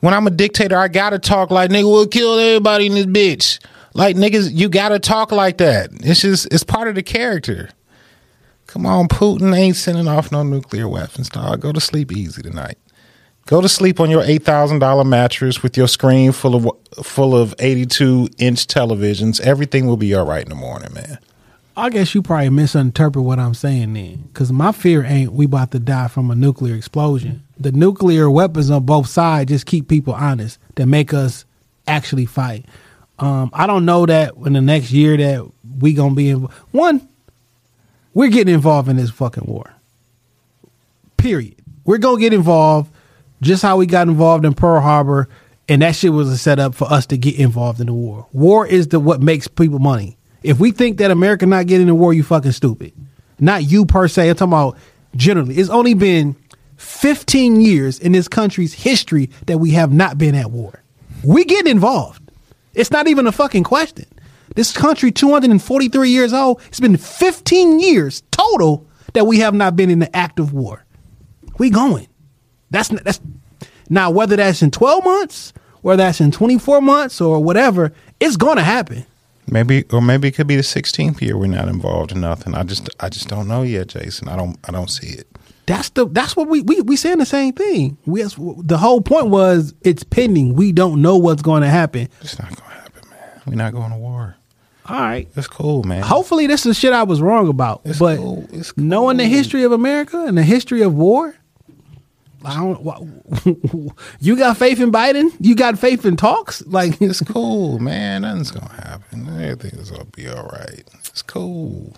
When 0.00 0.14
I'm 0.14 0.26
a 0.26 0.30
dictator, 0.30 0.78
I 0.78 0.88
gotta 0.88 1.18
talk 1.18 1.50
like 1.50 1.70
nigga. 1.70 1.84
We'll 1.84 2.06
kill 2.06 2.38
everybody 2.38 2.86
in 2.86 2.94
this 2.94 3.06
bitch. 3.06 3.62
Like 3.92 4.16
niggas, 4.16 4.50
you 4.52 4.68
gotta 4.70 4.98
talk 4.98 5.30
like 5.30 5.58
that. 5.58 5.90
It's 5.92 6.22
just 6.22 6.52
it's 6.52 6.64
part 6.64 6.88
of 6.88 6.94
the 6.94 7.02
character. 7.02 7.68
Come 8.66 8.86
on, 8.86 9.08
Putin 9.08 9.54
ain't 9.54 9.76
sending 9.76 10.08
off 10.08 10.32
no 10.32 10.42
nuclear 10.42 10.88
weapons, 10.88 11.28
dog. 11.28 11.60
Go 11.60 11.72
to 11.72 11.80
sleep 11.80 12.12
easy 12.12 12.40
tonight. 12.40 12.78
Go 13.50 13.60
to 13.60 13.68
sleep 13.68 13.98
on 13.98 14.10
your 14.10 14.22
eight 14.22 14.44
thousand 14.44 14.78
dollar 14.78 15.02
mattress 15.02 15.60
with 15.60 15.76
your 15.76 15.88
screen 15.88 16.30
full 16.30 16.54
of 16.54 16.70
full 17.04 17.36
of 17.36 17.52
eighty 17.58 17.84
two 17.84 18.28
inch 18.38 18.68
televisions. 18.68 19.40
Everything 19.40 19.88
will 19.88 19.96
be 19.96 20.14
all 20.14 20.24
right 20.24 20.44
in 20.44 20.50
the 20.50 20.54
morning, 20.54 20.94
man. 20.94 21.18
I 21.76 21.90
guess 21.90 22.14
you 22.14 22.22
probably 22.22 22.50
misinterpret 22.50 23.24
what 23.24 23.40
I'm 23.40 23.54
saying 23.54 23.92
then. 23.94 24.28
Because 24.28 24.52
my 24.52 24.70
fear 24.70 25.02
ain't 25.02 25.32
we 25.32 25.46
about 25.46 25.72
to 25.72 25.80
die 25.80 26.06
from 26.06 26.30
a 26.30 26.36
nuclear 26.36 26.76
explosion. 26.76 27.42
The 27.58 27.72
nuclear 27.72 28.30
weapons 28.30 28.70
on 28.70 28.84
both 28.86 29.08
sides 29.08 29.48
just 29.50 29.66
keep 29.66 29.88
people 29.88 30.14
honest, 30.14 30.60
that 30.76 30.86
make 30.86 31.12
us 31.12 31.44
actually 31.88 32.26
fight. 32.26 32.66
Um, 33.18 33.50
I 33.52 33.66
don't 33.66 33.84
know 33.84 34.06
that 34.06 34.34
in 34.46 34.52
the 34.52 34.60
next 34.60 34.92
year 34.92 35.16
that 35.16 35.50
we 35.80 35.92
gonna 35.92 36.14
be 36.14 36.30
in 36.30 36.42
one. 36.70 37.08
We're 38.14 38.30
getting 38.30 38.54
involved 38.54 38.88
in 38.88 38.96
this 38.96 39.10
fucking 39.10 39.46
war. 39.46 39.74
Period. 41.16 41.56
We're 41.84 41.98
gonna 41.98 42.20
get 42.20 42.32
involved, 42.32 42.92
just 43.40 43.62
how 43.62 43.76
we 43.76 43.86
got 43.86 44.08
involved 44.08 44.44
in 44.44 44.54
Pearl 44.54 44.80
Harbor, 44.80 45.28
and 45.68 45.82
that 45.82 45.94
shit 45.94 46.12
was 46.12 46.28
a 46.28 46.36
setup 46.36 46.74
for 46.74 46.90
us 46.90 47.06
to 47.06 47.16
get 47.16 47.38
involved 47.38 47.80
in 47.80 47.86
the 47.86 47.94
war. 47.94 48.26
War 48.32 48.66
is 48.66 48.88
the 48.88 49.00
what 49.00 49.20
makes 49.22 49.48
people 49.48 49.78
money. 49.78 50.18
If 50.42 50.58
we 50.58 50.72
think 50.72 50.98
that 50.98 51.10
America 51.10 51.46
not 51.46 51.66
getting 51.66 51.88
in 51.88 51.98
war, 51.98 52.12
you 52.12 52.22
fucking 52.22 52.52
stupid. 52.52 52.92
Not 53.38 53.64
you 53.64 53.86
per 53.86 54.08
se. 54.08 54.28
I'm 54.28 54.36
talking 54.36 54.52
about 54.52 54.76
generally. 55.14 55.56
It's 55.56 55.70
only 55.70 55.94
been 55.94 56.36
15 56.76 57.60
years 57.60 57.98
in 57.98 58.12
this 58.12 58.28
country's 58.28 58.72
history 58.72 59.30
that 59.46 59.58
we 59.58 59.72
have 59.72 59.92
not 59.92 60.18
been 60.18 60.34
at 60.34 60.50
war. 60.50 60.82
We 61.22 61.44
get 61.44 61.66
involved. 61.66 62.22
It's 62.74 62.90
not 62.90 63.06
even 63.06 63.26
a 63.26 63.32
fucking 63.32 63.64
question. 63.64 64.06
This 64.54 64.72
country, 64.72 65.12
243 65.12 66.10
years 66.10 66.32
old, 66.32 66.60
it's 66.68 66.80
been 66.80 66.96
15 66.96 67.80
years 67.80 68.22
total 68.30 68.86
that 69.12 69.26
we 69.26 69.38
have 69.40 69.54
not 69.54 69.76
been 69.76 69.90
in 69.90 69.98
the 69.98 70.14
active 70.16 70.52
war. 70.52 70.84
We 71.58 71.70
going. 71.70 72.08
That's 72.70 72.88
that's 72.88 73.20
now 73.88 74.10
whether 74.10 74.36
that's 74.36 74.62
in 74.62 74.70
12 74.70 75.04
months, 75.04 75.52
or 75.82 75.96
that's 75.96 76.20
in 76.20 76.30
24 76.30 76.80
months, 76.80 77.20
or 77.20 77.42
whatever, 77.42 77.92
it's 78.20 78.36
gonna 78.36 78.62
happen. 78.62 79.06
Maybe 79.46 79.84
or 79.90 80.00
maybe 80.00 80.28
it 80.28 80.32
could 80.32 80.46
be 80.46 80.56
the 80.56 80.62
16th 80.62 81.20
year 81.20 81.36
we're 81.36 81.46
not 81.46 81.68
involved 81.68 82.12
in 82.12 82.20
nothing. 82.20 82.54
I 82.54 82.62
just 82.62 82.88
I 83.00 83.08
just 83.08 83.28
don't 83.28 83.48
know 83.48 83.62
yet, 83.62 83.88
Jason. 83.88 84.28
I 84.28 84.36
don't 84.36 84.56
I 84.68 84.70
don't 84.72 84.90
see 84.90 85.08
it. 85.08 85.26
That's 85.66 85.90
the 85.90 86.06
that's 86.06 86.36
what 86.36 86.48
we 86.48 86.60
we 86.62 86.80
we 86.82 86.96
saying 86.96 87.18
the 87.18 87.26
same 87.26 87.52
thing. 87.54 87.96
We 88.06 88.22
the 88.22 88.78
whole 88.78 89.00
point 89.00 89.26
was 89.28 89.74
it's 89.82 90.04
pending. 90.04 90.54
We 90.54 90.70
don't 90.72 91.02
know 91.02 91.16
what's 91.16 91.42
going 91.42 91.62
to 91.62 91.68
happen. 91.68 92.08
It's 92.20 92.38
not 92.38 92.48
going 92.48 92.70
to 92.70 92.76
happen, 92.76 93.08
man. 93.10 93.40
We're 93.46 93.54
not 93.56 93.72
going 93.72 93.90
to 93.90 93.96
war. 93.96 94.36
All 94.86 94.98
right, 95.00 95.28
It's 95.36 95.46
cool, 95.46 95.84
man. 95.84 96.02
hopefully 96.02 96.48
this 96.48 96.66
is 96.66 96.76
shit 96.76 96.92
I 96.92 97.04
was 97.04 97.20
wrong 97.22 97.46
about. 97.48 97.82
It's 97.84 98.00
but 98.00 98.16
cool. 98.18 98.48
It's 98.52 98.76
knowing 98.76 99.18
the 99.18 99.24
history 99.26 99.62
of 99.62 99.70
America 99.70 100.24
and 100.26 100.36
the 100.36 100.42
history 100.42 100.82
of 100.82 100.94
war, 100.94 101.36
I 102.44 102.54
don't. 102.56 103.92
you 104.20 104.36
got 104.36 104.56
faith 104.56 104.80
in 104.80 104.90
Biden? 104.92 105.30
You 105.40 105.54
got 105.54 105.78
faith 105.78 106.04
in 106.06 106.16
talks? 106.16 106.62
Like 106.66 107.00
It's 107.00 107.20
cool, 107.20 107.78
man. 107.78 108.22
Nothing's 108.22 108.50
gonna 108.50 108.72
happen. 108.72 109.28
Everything's 109.40 109.90
gonna 109.90 110.04
be 110.06 110.28
all 110.28 110.44
right. 110.48 110.84
It's 111.08 111.22
cool. 111.22 111.94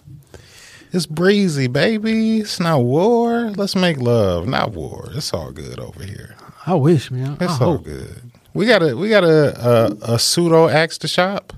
It's 0.93 1.07
breezy, 1.07 1.69
baby. 1.69 2.41
It's 2.41 2.61
not 2.61 2.83
war. 2.83 3.51
Let's 3.57 3.75
make 3.77 3.97
love, 3.99 4.47
not 4.47 4.73
war. 4.73 5.09
It's 5.15 5.33
all 5.33 5.53
good 5.53 5.79
over 5.81 6.03
here. 6.05 6.37
I 6.67 6.75
wish, 6.75 7.11
man. 7.11 7.37
I 7.41 7.45
It's 7.45 7.61
all 7.61 7.79
hope. 7.79 7.85
good. 7.85 8.31
We 8.55 8.67
got 8.67 8.83
a 8.83 8.95
we 8.97 9.09
got 9.09 9.25
a 9.25 9.97
a, 10.07 10.15
a 10.15 10.19
pseudo 10.19 10.69
axe 10.69 10.99
to 10.99 11.09
shop. 11.09 11.53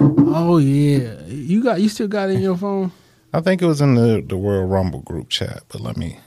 Oh 0.00 0.58
yeah, 0.58 1.20
you 1.26 1.62
got 1.62 1.80
you 1.80 1.88
still 1.88 2.08
got 2.08 2.28
it 2.30 2.34
in 2.36 2.42
your 2.42 2.56
phone? 2.56 2.92
I 3.32 3.40
think 3.40 3.62
it 3.62 3.66
was 3.66 3.80
in 3.80 3.94
the 3.94 4.22
the 4.26 4.36
World 4.36 4.70
Rumble 4.70 5.00
group 5.00 5.28
chat, 5.30 5.62
but 5.68 5.80
let 5.80 5.96
me 5.96 6.18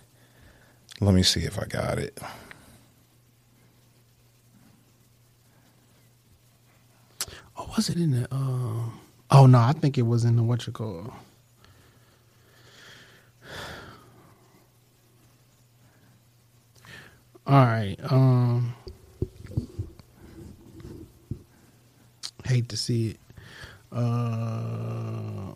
let 1.02 1.15
me 1.15 1.23
see 1.23 1.41
if 1.41 1.60
I 1.60 1.65
got 1.65 1.98
it. 1.98 2.18
Oh, 7.57 7.69
was 7.76 7.90
it 7.90 7.98
in 7.98 8.11
the? 8.11 8.28
Um, 8.34 8.99
oh 9.32 9.48
no, 9.48 9.57
I 9.60 9.73
think 9.73 9.98
it 9.98 10.03
was 10.03 10.26
in 10.26 10.36
the 10.36 10.44
what 10.44 10.68
you 10.68 10.73
call. 10.73 11.14
All 17.48 17.65
right. 17.65 17.98
Um, 18.10 18.73
hate 22.45 22.69
to 22.69 22.78
see 22.78 23.10
it. 23.10 23.19
Uh, 23.91 25.53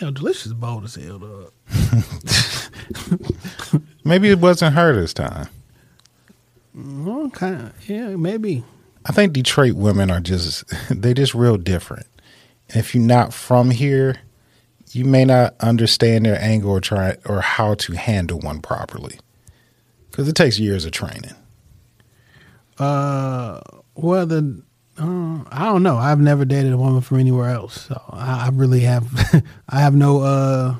yo, 0.00 0.10
delicious 0.10 0.52
bold 0.52 0.84
as 0.84 0.96
hell, 0.96 1.18
dog. 1.18 1.52
Maybe 4.04 4.30
it 4.30 4.38
wasn't 4.38 4.74
her 4.74 4.94
this 4.94 5.14
time. 5.14 5.48
Well, 6.74 7.30
kind 7.30 7.54
of, 7.54 7.88
yeah, 7.88 8.16
maybe. 8.16 8.64
I 9.06 9.12
think 9.12 9.32
Detroit 9.32 9.74
women 9.74 10.10
are 10.10 10.20
just 10.20 10.64
they 10.90 11.14
just 11.14 11.34
real 11.34 11.56
different. 11.56 12.06
And 12.70 12.78
if 12.78 12.94
you're 12.94 13.04
not 13.04 13.32
from 13.32 13.70
here, 13.70 14.20
you 14.90 15.04
may 15.04 15.24
not 15.24 15.54
understand 15.60 16.26
their 16.26 16.40
angle 16.40 16.70
or 16.70 16.80
try 16.80 17.16
or 17.26 17.40
how 17.40 17.74
to 17.74 17.92
handle 17.92 18.40
one 18.40 18.60
properly. 18.60 19.18
Because 20.10 20.28
it 20.28 20.36
takes 20.36 20.58
years 20.58 20.84
of 20.84 20.92
training. 20.92 21.34
Uh, 22.78 23.60
well, 23.94 24.26
the 24.26 24.62
uh, 24.98 25.44
I 25.50 25.64
don't 25.64 25.82
know. 25.82 25.96
I've 25.96 26.20
never 26.20 26.44
dated 26.44 26.72
a 26.72 26.76
woman 26.78 27.00
from 27.00 27.18
anywhere 27.18 27.50
else, 27.50 27.86
so 27.86 28.00
I, 28.10 28.46
I 28.46 28.48
really 28.52 28.80
have. 28.80 29.06
I 29.68 29.80
have 29.80 29.94
no. 29.94 30.20
Uh, 30.20 30.76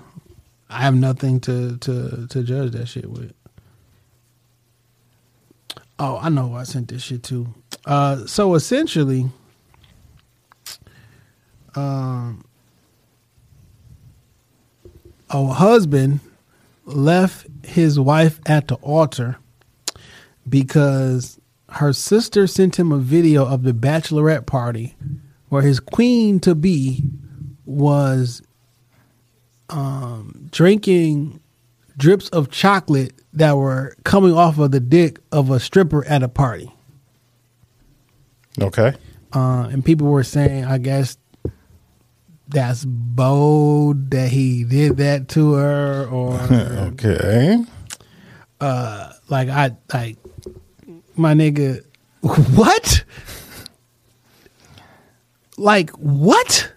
I 0.70 0.82
have 0.82 0.94
nothing 0.94 1.40
to 1.40 1.76
to 1.78 2.26
to 2.28 2.42
judge 2.42 2.72
that 2.72 2.86
shit 2.86 3.10
with. 3.10 3.32
Oh, 5.98 6.18
I 6.20 6.28
know. 6.28 6.54
I 6.54 6.64
sent 6.64 6.88
this 6.88 7.02
shit 7.02 7.22
to. 7.24 7.48
Uh, 7.84 8.26
so 8.26 8.54
essentially, 8.54 9.26
um, 11.74 12.44
a 15.30 15.46
husband 15.46 16.20
left 16.84 17.46
his 17.64 17.98
wife 17.98 18.40
at 18.46 18.68
the 18.68 18.74
altar 18.76 19.38
because 20.48 21.40
her 21.74 21.92
sister 21.92 22.46
sent 22.46 22.78
him 22.78 22.92
a 22.92 22.98
video 22.98 23.44
of 23.46 23.62
the 23.62 23.72
bachelorette 23.72 24.46
party 24.46 24.94
where 25.48 25.62
his 25.62 25.80
queen 25.80 26.40
to 26.40 26.54
be 26.54 27.02
was 27.64 28.42
um, 29.70 30.48
drinking 30.50 31.40
drips 31.96 32.28
of 32.30 32.50
chocolate 32.50 33.12
that 33.32 33.56
were 33.56 33.96
coming 34.04 34.32
off 34.34 34.58
of 34.58 34.70
the 34.70 34.80
dick 34.80 35.18
of 35.32 35.50
a 35.50 35.58
stripper 35.60 36.04
at 36.06 36.22
a 36.22 36.28
party. 36.28 36.72
Okay. 38.60 38.94
Uh, 39.32 39.68
and 39.72 39.84
people 39.84 40.06
were 40.08 40.22
saying, 40.24 40.64
I 40.64 40.78
guess 40.78 41.16
that's 42.48 42.84
bold 42.84 44.10
that 44.10 44.28
he 44.28 44.64
did 44.64 44.98
that 44.98 45.28
to 45.30 45.54
her, 45.54 46.06
or 46.06 46.34
Okay. 46.92 47.58
like 48.60 49.48
I 49.48 49.76
like 49.92 50.18
my 51.16 51.34
nigga 51.34 51.84
what? 52.54 53.04
Like 55.56 55.90
what? 55.90 56.72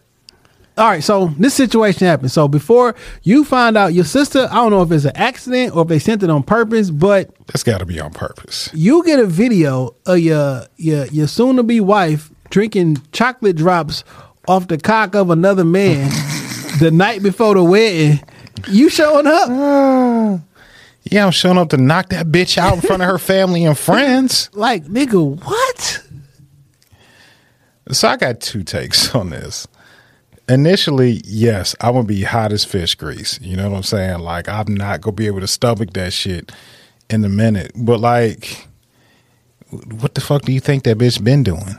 All 0.78 0.88
right 0.88 1.04
so 1.04 1.28
this 1.40 1.54
situation 1.54 2.06
happened. 2.06 2.32
So 2.32 2.48
before 2.48 2.96
you 3.24 3.44
find 3.44 3.76
out 3.78 3.94
your 3.94 4.06
sister 4.06 4.48
i 4.52 4.56
don't 4.56 4.72
know 4.72 4.82
if 4.84 4.92
it's 4.92 5.06
an 5.06 5.16
accident 5.16 5.76
or 5.76 5.82
if 5.84 5.88
they 5.88 6.00
sent 6.00 6.22
it 6.22 6.30
on 6.30 6.44
purpose 6.44 6.92
but 6.92 7.34
That's 7.48 7.64
got 7.64 7.80
to 7.80 7.86
be 7.86 8.00
on 8.00 8.12
purpose. 8.12 8.70
you 8.74 9.04
get 9.04 9.20
a 9.20 9.26
video 9.26 9.96
of 10.06 10.20
your 10.20 10.68
your 10.76 11.06
your 11.08 11.28
soon 11.28 11.56
to 11.56 11.64
be 11.64 11.80
wife 11.80 12.30
drinking 12.50 12.98
chocolate 13.12 13.56
drops 13.56 14.04
off 14.48 14.68
the 14.68 14.78
cock 14.78 15.16
of 15.16 15.30
another 15.30 15.64
man 15.66 16.10
the 16.80 16.92
night 16.92 17.22
before 17.22 17.54
the 17.56 17.64
wedding. 17.64 18.24
You 18.70 18.90
showing 18.90 19.28
up 19.28 20.42
Yeah, 21.12 21.26
I'm 21.26 21.32
showing 21.32 21.58
up 21.58 21.70
to 21.70 21.78
knock 21.78 22.10
that 22.10 22.28
bitch 22.28 22.58
out 22.58 22.76
in 22.76 22.82
front 22.82 23.02
of 23.02 23.10
her 23.10 23.18
family 23.18 23.66
and 23.66 23.78
friends. 23.78 24.50
like 24.54 24.86
nigga 24.86 25.44
what 25.44 26.04
So 27.92 28.08
I 28.08 28.18
got 28.18 28.40
two 28.40 28.64
takes 28.64 29.14
on 29.16 29.30
this. 29.30 29.68
Initially, 30.50 31.22
yes, 31.26 31.76
I'm 31.82 31.94
gonna 31.94 32.06
be 32.08 32.24
hot 32.24 32.54
as 32.54 32.64
fish 32.64 32.96
grease. 32.96 33.40
You 33.42 33.58
know 33.58 33.70
what 33.70 33.78
I'm 33.78 33.84
saying? 33.84 34.20
Like 34.20 34.48
I'm 34.48 34.74
not 34.74 35.02
gonna 35.02 35.16
be 35.16 35.28
able 35.28 35.42
to 35.42 35.48
stomach 35.48 35.94
that 35.94 36.14
shit 36.14 36.52
in 37.10 37.24
a 37.26 37.30
minute. 37.30 37.72
But 37.76 38.00
like, 38.00 38.68
what 39.70 40.16
the 40.16 40.22
fuck 40.22 40.44
do 40.44 40.54
you 40.54 40.60
think 40.60 40.84
that 40.84 40.98
bitch 40.98 41.22
been 41.24 41.44
doing? 41.44 41.76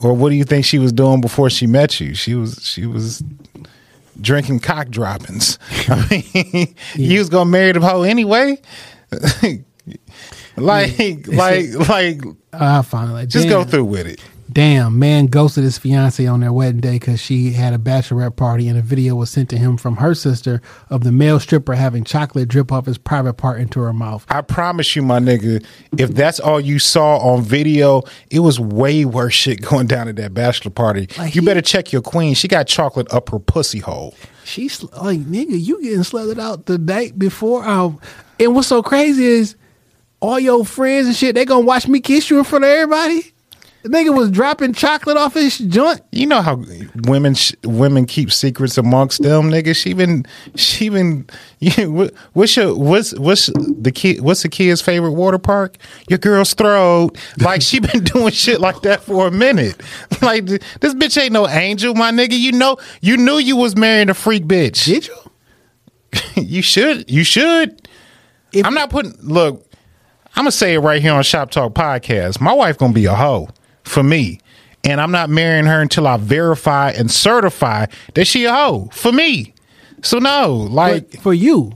Or 0.00 0.14
what 0.14 0.30
do 0.30 0.36
you 0.36 0.44
think 0.44 0.64
she 0.64 0.78
was 0.78 0.92
doing 0.92 1.20
before 1.20 1.50
she 1.50 1.66
met 1.66 2.00
you? 2.00 2.14
She 2.14 2.34
was 2.34 2.60
she 2.62 2.86
was 2.86 3.22
drinking 4.20 4.60
cock 4.60 4.88
droppings. 4.88 5.58
I 5.88 6.06
mean, 6.10 6.74
you 6.94 7.18
was 7.18 7.28
gonna 7.28 7.50
marry 7.50 7.72
the 7.72 7.80
hoe 7.80 8.02
anyway. 8.02 8.60
like, 10.56 11.26
like, 11.26 11.88
like, 11.88 12.20
I 12.52 12.82
finally 12.82 13.12
like 13.14 13.28
just 13.28 13.48
go 13.48 13.64
through 13.64 13.84
with 13.84 14.06
it. 14.06 14.20
Damn, 14.50 14.98
man 14.98 15.26
ghosted 15.26 15.64
his 15.64 15.76
fiance 15.76 16.24
on 16.26 16.40
their 16.40 16.52
wedding 16.52 16.80
day 16.80 16.94
because 16.94 17.20
she 17.20 17.52
had 17.52 17.74
a 17.74 17.78
bachelorette 17.78 18.36
party 18.36 18.66
and 18.68 18.78
a 18.78 18.82
video 18.82 19.14
was 19.14 19.28
sent 19.28 19.50
to 19.50 19.58
him 19.58 19.76
from 19.76 19.96
her 19.96 20.14
sister 20.14 20.62
of 20.88 21.04
the 21.04 21.12
male 21.12 21.38
stripper 21.38 21.74
having 21.74 22.02
chocolate 22.02 22.48
drip 22.48 22.72
off 22.72 22.86
his 22.86 22.96
private 22.96 23.34
part 23.34 23.60
into 23.60 23.80
her 23.80 23.92
mouth. 23.92 24.24
I 24.30 24.40
promise 24.40 24.96
you, 24.96 25.02
my 25.02 25.18
nigga, 25.18 25.64
if 25.98 26.10
that's 26.14 26.40
all 26.40 26.60
you 26.60 26.78
saw 26.78 27.18
on 27.18 27.42
video, 27.42 28.02
it 28.30 28.40
was 28.40 28.58
way 28.58 29.04
worse 29.04 29.34
shit 29.34 29.60
going 29.60 29.86
down 29.86 30.08
at 30.08 30.16
that 30.16 30.32
bachelor 30.32 30.70
party. 30.70 31.08
Like 31.18 31.34
you 31.34 31.42
he- 31.42 31.46
better 31.46 31.60
check 31.62 31.92
your 31.92 32.02
queen. 32.02 32.34
She 32.34 32.48
got 32.48 32.66
chocolate 32.66 33.12
up 33.12 33.28
her 33.28 33.38
pussy 33.38 33.80
hole. 33.80 34.14
She's 34.44 34.82
like, 34.82 35.20
nigga, 35.20 35.62
you 35.62 35.82
getting 35.82 36.02
slugged 36.04 36.40
out 36.40 36.64
the 36.64 36.78
night 36.78 37.18
before. 37.18 37.68
Um, 37.68 38.00
and 38.40 38.54
what's 38.54 38.68
so 38.68 38.82
crazy 38.82 39.24
is 39.24 39.56
all 40.20 40.40
your 40.40 40.64
friends 40.64 41.06
and 41.06 41.14
shit, 41.14 41.34
they 41.34 41.44
gonna 41.44 41.66
watch 41.66 41.86
me 41.86 42.00
kiss 42.00 42.30
you 42.30 42.38
in 42.38 42.44
front 42.44 42.64
of 42.64 42.70
everybody. 42.70 43.34
Nigga 43.88 44.14
was 44.16 44.30
dropping 44.30 44.72
chocolate 44.74 45.16
off 45.16 45.34
his 45.34 45.58
joint. 45.58 46.00
You 46.12 46.26
know 46.26 46.40
how 46.42 46.62
women 47.06 47.34
sh- 47.34 47.54
women 47.64 48.06
keep 48.06 48.30
secrets 48.32 48.78
amongst 48.78 49.22
them, 49.22 49.50
nigga. 49.50 49.74
She 49.76 49.92
been 49.94 50.24
she 50.54 50.88
been. 50.88 51.26
You, 51.60 52.08
what's 52.34 52.56
your 52.56 52.78
what's 52.78 53.12
what's 53.18 53.46
the 53.56 53.90
kid? 53.92 54.20
What's 54.20 54.44
the 54.44 54.48
kid's 54.48 54.80
favorite 54.80 55.14
water 55.14 55.38
park? 55.38 55.76
Your 56.08 56.20
girl's 56.20 56.54
throat. 56.54 57.18
Like 57.40 57.62
she 57.62 57.80
been 57.80 58.04
doing 58.04 58.30
shit 58.30 58.60
like 58.60 58.82
that 58.82 59.02
for 59.02 59.26
a 59.26 59.30
minute. 59.32 59.80
Like 60.22 60.46
this 60.46 60.94
bitch 60.94 61.20
ain't 61.20 61.32
no 61.32 61.48
angel, 61.48 61.94
my 61.96 62.12
nigga. 62.12 62.38
You 62.38 62.52
know 62.52 62.76
you 63.00 63.16
knew 63.16 63.38
you 63.38 63.56
was 63.56 63.74
marrying 63.76 64.08
a 64.08 64.14
freak 64.14 64.44
bitch. 64.44 64.84
Did 64.84 65.08
you? 65.08 65.16
you 66.36 66.62
should. 66.62 67.10
You 67.10 67.24
should. 67.24 67.88
If- 68.52 68.64
I'm 68.64 68.74
not 68.74 68.90
putting. 68.90 69.14
Look, 69.20 69.68
I'm 70.36 70.42
gonna 70.44 70.52
say 70.52 70.74
it 70.74 70.78
right 70.78 71.02
here 71.02 71.12
on 71.12 71.22
Shop 71.24 71.50
Talk 71.50 71.74
Podcast. 71.74 72.40
My 72.40 72.52
wife 72.52 72.78
gonna 72.78 72.92
be 72.92 73.06
a 73.06 73.14
hoe 73.14 73.48
for 73.88 74.02
me, 74.02 74.40
and 74.84 75.00
I'm 75.00 75.10
not 75.10 75.30
marrying 75.30 75.66
her 75.66 75.80
until 75.80 76.06
I 76.06 76.16
verify 76.16 76.90
and 76.90 77.10
certify 77.10 77.86
that 78.14 78.26
she 78.26 78.44
a 78.44 78.52
hoe 78.54 78.88
for 78.92 79.12
me. 79.12 79.54
So 80.02 80.18
no, 80.18 80.52
like, 80.70 81.10
But 81.10 81.20
for 81.20 81.34
you, 81.34 81.72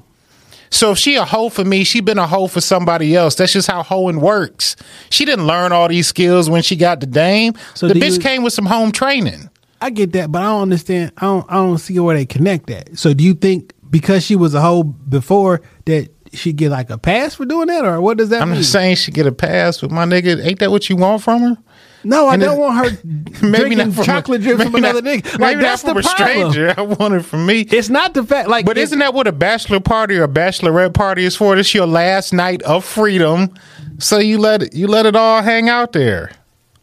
so 0.71 0.93
if 0.93 0.99
she 0.99 1.17
a 1.17 1.25
hoe 1.25 1.49
for 1.51 1.65
me, 1.65 1.85
she 1.85 2.01
been 2.01 2.19
a 2.19 2.27
hoe 2.27 2.47
for 2.47 2.61
somebody 2.61 3.15
else. 3.15 3.35
That's 3.35 3.53
just 3.53 3.69
how 3.71 3.83
hoeing 3.83 4.21
works. 4.21 4.75
She 5.11 5.25
didn't 5.25 5.47
learn 5.47 5.73
all 5.73 5.89
these 5.89 6.07
skills 6.07 6.49
when 6.49 6.63
she 6.63 6.77
got 6.77 7.01
the 7.01 7.07
dame. 7.07 7.55
So 7.75 7.89
the 7.89 7.95
bitch 7.95 8.15
you- 8.15 8.21
came 8.21 8.43
with 8.43 8.53
some 8.53 8.67
home 8.67 8.93
training. 8.93 9.51
I 9.83 9.91
get 9.91 10.13
that, 10.13 10.31
but 10.31 10.41
I 10.43 10.47
don't 10.47 10.63
understand. 10.63 11.11
I 11.17 11.23
don't. 11.23 11.45
I 11.51 11.55
don't 11.55 11.77
see 11.79 11.99
where 11.99 12.17
they 12.17 12.25
connect 12.25 12.69
that. 12.69 12.97
So, 12.97 13.13
do 13.15 13.25
you 13.25 13.35
think 13.35 13.73
because 13.91 14.25
she 14.25 14.37
was 14.37 14.55
a 14.55 14.61
hoe 14.61 14.85
before 14.85 15.61
that 15.87 16.09
she 16.33 16.53
get 16.53 16.71
like 16.71 16.89
a 16.89 16.97
pass 16.99 17.35
for 17.35 17.45
doing 17.45 17.67
that, 17.67 17.85
or 17.85 18.01
what 18.01 18.17
does 18.17 18.29
that 18.29 18.43
I'm 18.43 18.51
mean? 18.53 18.61
just 18.61 18.71
saying 18.71 18.95
she 18.95 19.11
get 19.11 19.27
a 19.27 19.33
pass, 19.33 19.81
but 19.81 19.91
my 19.91 20.05
nigga, 20.05 20.41
ain't 20.47 20.61
that 20.61 20.71
what 20.71 20.89
you 20.89 20.95
want 20.95 21.21
from 21.23 21.43
her? 21.43 21.57
No, 22.05 22.27
I 22.29 22.35
And 22.35 22.43
don't 22.43 22.59
want 22.59 22.87
her 22.87 22.97
drinking 23.41 23.93
from 23.93 24.03
a- 24.03 24.07
chocolate 24.07 24.43
drips 24.43 24.63
from 24.63 24.73
maybe 24.73 24.85
another 24.87 25.03
not- 25.03 25.23
nigga. 25.25 25.25
Like 25.33 25.41
maybe 25.41 25.55
not 25.57 25.63
that's 25.63 25.83
the 25.83 25.91
a 25.91 26.03
problem. 26.03 26.53
stranger. 26.53 26.75
I 26.79 26.83
want 26.83 27.15
it 27.15 27.25
from 27.25 27.47
me. 27.47 27.61
It's 27.61 27.89
not 27.89 28.15
the 28.15 28.25
fact. 28.25 28.49
Like, 28.49 28.67
But 28.67 28.79
isn't 28.79 28.99
that 28.99 29.15
what 29.15 29.27
a 29.27 29.33
bachelor 29.33 29.81
party 29.81 30.17
or 30.19 30.25
a 30.25 30.29
bachelorette 30.29 30.95
party 30.95 31.25
is 31.25 31.37
for? 31.37 31.55
This 31.57 31.73
your 31.75 31.87
last 31.87 32.33
night 32.33 32.63
of 32.63 32.85
freedom, 32.85 33.53
so 33.99 34.19
you 34.19 34.39
let 34.39 34.63
it 34.63 34.75
you 34.75 34.87
let 34.89 35.07
it 35.07 35.17
all 35.17 35.43
hang 35.43 35.69
out 35.69 35.93
there. 35.93 36.31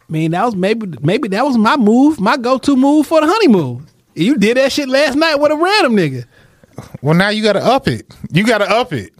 I 0.08 0.12
mean, 0.12 0.30
that 0.32 0.44
was 0.44 0.56
maybe 0.56 0.86
maybe 1.02 1.28
that 1.28 1.44
was 1.44 1.56
my 1.56 1.76
move, 1.76 2.18
my 2.20 2.36
go 2.36 2.58
to 2.58 2.76
move 2.76 3.06
for 3.06 3.20
the 3.20 3.26
honeymoon. 3.26 3.86
You 4.14 4.36
did 4.38 4.56
that 4.56 4.72
shit 4.72 4.88
last 4.88 5.16
night 5.16 5.36
with 5.36 5.52
a 5.52 5.56
random 5.56 5.96
nigga. 5.96 6.24
Well, 7.02 7.14
now 7.14 7.28
you 7.28 7.42
got 7.42 7.52
to 7.54 7.64
up 7.64 7.86
it. 7.86 8.12
You 8.32 8.44
got 8.44 8.58
to 8.58 8.68
up 8.68 8.92
it. 8.92 9.12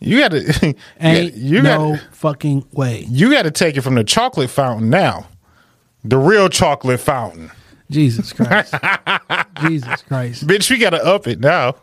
You 0.00 0.18
got 0.20 0.28
to. 0.32 0.74
Ain't 1.00 1.34
you 1.34 1.62
no 1.62 1.92
got 1.96 2.00
fucking 2.14 2.66
way. 2.72 3.04
you 3.08 3.30
got 3.30 3.42
to 3.42 3.50
take 3.50 3.76
it 3.76 3.80
from 3.82 3.94
the 3.94 4.04
chocolate 4.04 4.50
fountain 4.50 4.90
now, 4.90 5.26
the 6.04 6.18
real 6.18 6.48
chocolate 6.48 7.00
fountain. 7.00 7.50
Jesus 7.90 8.32
Christ. 8.34 8.74
Jesus 9.60 10.02
Christ. 10.02 10.46
Bitch, 10.46 10.70
we 10.70 10.78
got 10.78 10.90
to 10.90 11.04
up 11.04 11.26
it 11.26 11.40
now. 11.40 11.76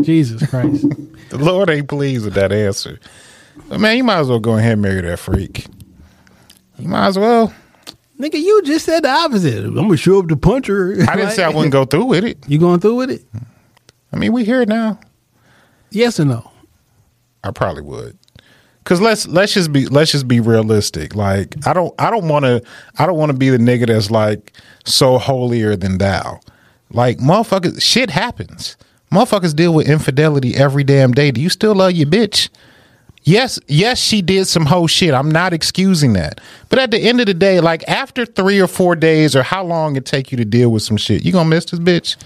Jesus 0.00 0.48
Christ. 0.48 0.86
The 1.30 1.38
Lord 1.38 1.70
ain't 1.70 1.88
pleased 1.88 2.24
with 2.24 2.34
that 2.34 2.50
answer. 2.50 2.98
But 3.68 3.78
man, 3.78 3.96
you 3.96 4.02
might 4.02 4.18
as 4.18 4.28
well 4.28 4.40
go 4.40 4.58
ahead 4.58 4.72
and 4.72 4.82
marry 4.82 5.00
that 5.02 5.20
freak. 5.20 5.64
You 6.76 6.88
might 6.88 7.06
as 7.06 7.18
well. 7.20 7.54
Nigga, 8.18 8.34
you 8.34 8.62
just 8.64 8.84
said 8.84 9.04
the 9.04 9.10
opposite. 9.10 9.64
I'm 9.64 9.74
gonna 9.76 9.96
show 9.96 10.18
up 10.18 10.26
to 10.26 10.36
punch 10.36 10.66
her. 10.66 10.96
I 11.08 11.14
didn't 11.14 11.30
say 11.30 11.44
I 11.44 11.50
wouldn't 11.50 11.70
go 11.70 11.84
through 11.84 12.06
with 12.06 12.24
it. 12.24 12.38
You 12.48 12.58
going 12.58 12.80
through 12.80 12.96
with 12.96 13.10
it? 13.12 13.24
I 14.12 14.16
mean, 14.16 14.32
we 14.32 14.44
here 14.44 14.66
now. 14.66 14.98
Yes 15.92 16.18
or 16.18 16.24
no? 16.24 16.50
I 17.44 17.50
probably 17.50 17.82
would. 17.82 18.18
Cause 18.84 19.00
let's 19.00 19.28
let's 19.28 19.52
just 19.52 19.72
be 19.72 19.86
let's 19.86 20.10
just 20.10 20.26
be 20.26 20.40
realistic. 20.40 21.14
Like 21.14 21.54
I 21.66 21.74
don't 21.74 21.94
I 22.00 22.10
don't 22.10 22.28
want 22.28 22.46
to 22.46 22.62
I 22.98 23.06
don't 23.06 23.18
want 23.18 23.30
to 23.30 23.36
be 23.36 23.50
the 23.50 23.58
nigga 23.58 23.86
that's 23.86 24.10
like 24.10 24.52
so 24.84 25.18
holier 25.18 25.76
than 25.76 25.98
thou. 25.98 26.40
Like 26.90 27.18
motherfuckers, 27.18 27.82
shit 27.82 28.10
happens. 28.10 28.76
Motherfuckers 29.12 29.54
deal 29.54 29.74
with 29.74 29.88
infidelity 29.88 30.56
every 30.56 30.82
damn 30.82 31.12
day. 31.12 31.30
Do 31.30 31.40
you 31.40 31.50
still 31.50 31.74
love 31.74 31.92
your 31.92 32.06
bitch? 32.06 32.48
Yes, 33.22 33.58
yes, 33.68 34.00
she 34.00 34.22
did 34.22 34.46
some 34.46 34.64
whole 34.64 34.86
shit. 34.86 35.12
I'm 35.12 35.30
not 35.30 35.52
excusing 35.52 36.14
that. 36.14 36.40
But 36.70 36.78
at 36.78 36.90
the 36.90 36.98
end 36.98 37.20
of 37.20 37.26
the 37.26 37.34
day, 37.34 37.60
like 37.60 37.86
after 37.86 38.24
three 38.24 38.60
or 38.60 38.66
four 38.66 38.96
days 38.96 39.36
or 39.36 39.42
how 39.42 39.62
long 39.62 39.96
it 39.96 40.06
take 40.06 40.32
you 40.32 40.38
to 40.38 40.44
deal 40.44 40.70
with 40.70 40.82
some 40.82 40.96
shit, 40.96 41.24
you 41.24 41.32
gonna 41.32 41.48
miss 41.48 41.66
this 41.66 41.80
bitch. 41.80 42.16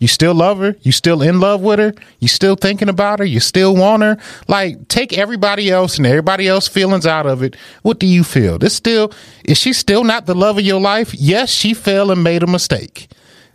You 0.00 0.08
still 0.08 0.34
love 0.34 0.58
her? 0.58 0.74
You 0.80 0.92
still 0.92 1.20
in 1.20 1.40
love 1.40 1.60
with 1.60 1.78
her? 1.78 1.92
You 2.20 2.26
still 2.28 2.56
thinking 2.56 2.88
about 2.88 3.18
her? 3.18 3.24
You 3.24 3.38
still 3.38 3.76
want 3.76 4.02
her? 4.02 4.16
Like, 4.48 4.88
take 4.88 5.16
everybody 5.16 5.70
else 5.70 5.98
and 5.98 6.06
everybody 6.06 6.48
else 6.48 6.66
feelings 6.66 7.06
out 7.06 7.26
of 7.26 7.42
it. 7.42 7.54
What 7.82 8.00
do 8.00 8.06
you 8.06 8.24
feel? 8.24 8.58
This 8.58 8.74
still 8.74 9.12
is 9.44 9.58
she 9.58 9.72
still 9.74 10.02
not 10.02 10.24
the 10.24 10.34
love 10.34 10.56
of 10.58 10.64
your 10.64 10.80
life? 10.80 11.12
Yes, 11.14 11.50
she 11.50 11.74
fell 11.74 12.10
and 12.10 12.24
made 12.24 12.42
a 12.42 12.46
mistake. 12.46 13.08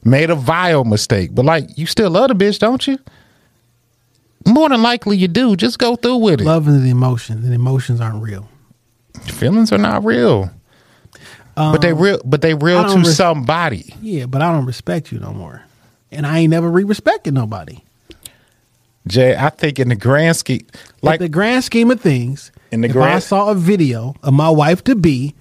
Made 0.03 0.29
a 0.29 0.35
vile 0.35 0.83
mistake. 0.85 1.33
But 1.33 1.45
like 1.45 1.75
you 1.79 1.87
still 1.87 2.11
love 2.11 2.27
the 2.29 2.35
bitch, 2.35 2.59
don't 2.59 2.85
you? 2.87 2.99
More 4.45 4.69
than 4.69 4.83
likely 4.83 5.17
you 5.17 5.27
do. 5.27 5.55
Just 5.55 5.79
go 5.79 5.95
through 5.95 6.17
with 6.17 6.41
it. 6.41 6.45
Love 6.45 6.67
is 6.67 6.83
the 6.83 6.91
emotions, 6.91 7.43
and 7.43 7.53
emotions 7.55 7.99
aren't 7.99 8.21
real. 8.21 8.47
Feelings 9.23 9.71
are 9.73 9.79
not 9.79 10.05
real. 10.05 10.51
but 11.55 11.81
they 11.81 11.93
real 11.93 12.19
but 12.23 12.41
they 12.41 12.53
real 12.53 12.77
Um, 12.79 13.01
to 13.01 13.07
res- 13.07 13.15
somebody. 13.15 13.95
Yeah, 14.01 14.27
but 14.27 14.43
I 14.43 14.51
don't 14.51 14.65
respect 14.67 15.11
you 15.11 15.17
no 15.19 15.33
more. 15.33 15.63
And 16.15 16.25
I 16.25 16.39
ain't 16.39 16.51
never 16.51 16.69
re 16.69 16.83
respected 16.83 17.33
nobody. 17.33 17.79
Jay, 19.07 19.35
I 19.35 19.49
think 19.49 19.79
in 19.79 19.89
the 19.89 19.95
grand 19.95 20.35
scheme 20.35 20.65
Like 21.01 21.03
like 21.03 21.19
the 21.19 21.29
grand 21.29 21.63
scheme 21.63 21.91
of 21.91 22.01
things, 22.01 22.51
In 22.71 22.81
the 22.81 22.87
if 22.87 22.93
grand- 22.93 23.13
I 23.13 23.19
saw 23.19 23.49
a 23.51 23.55
video 23.55 24.15
of 24.23 24.33
my 24.33 24.49
wife 24.49 24.83
to 24.85 24.95
be 24.95 25.35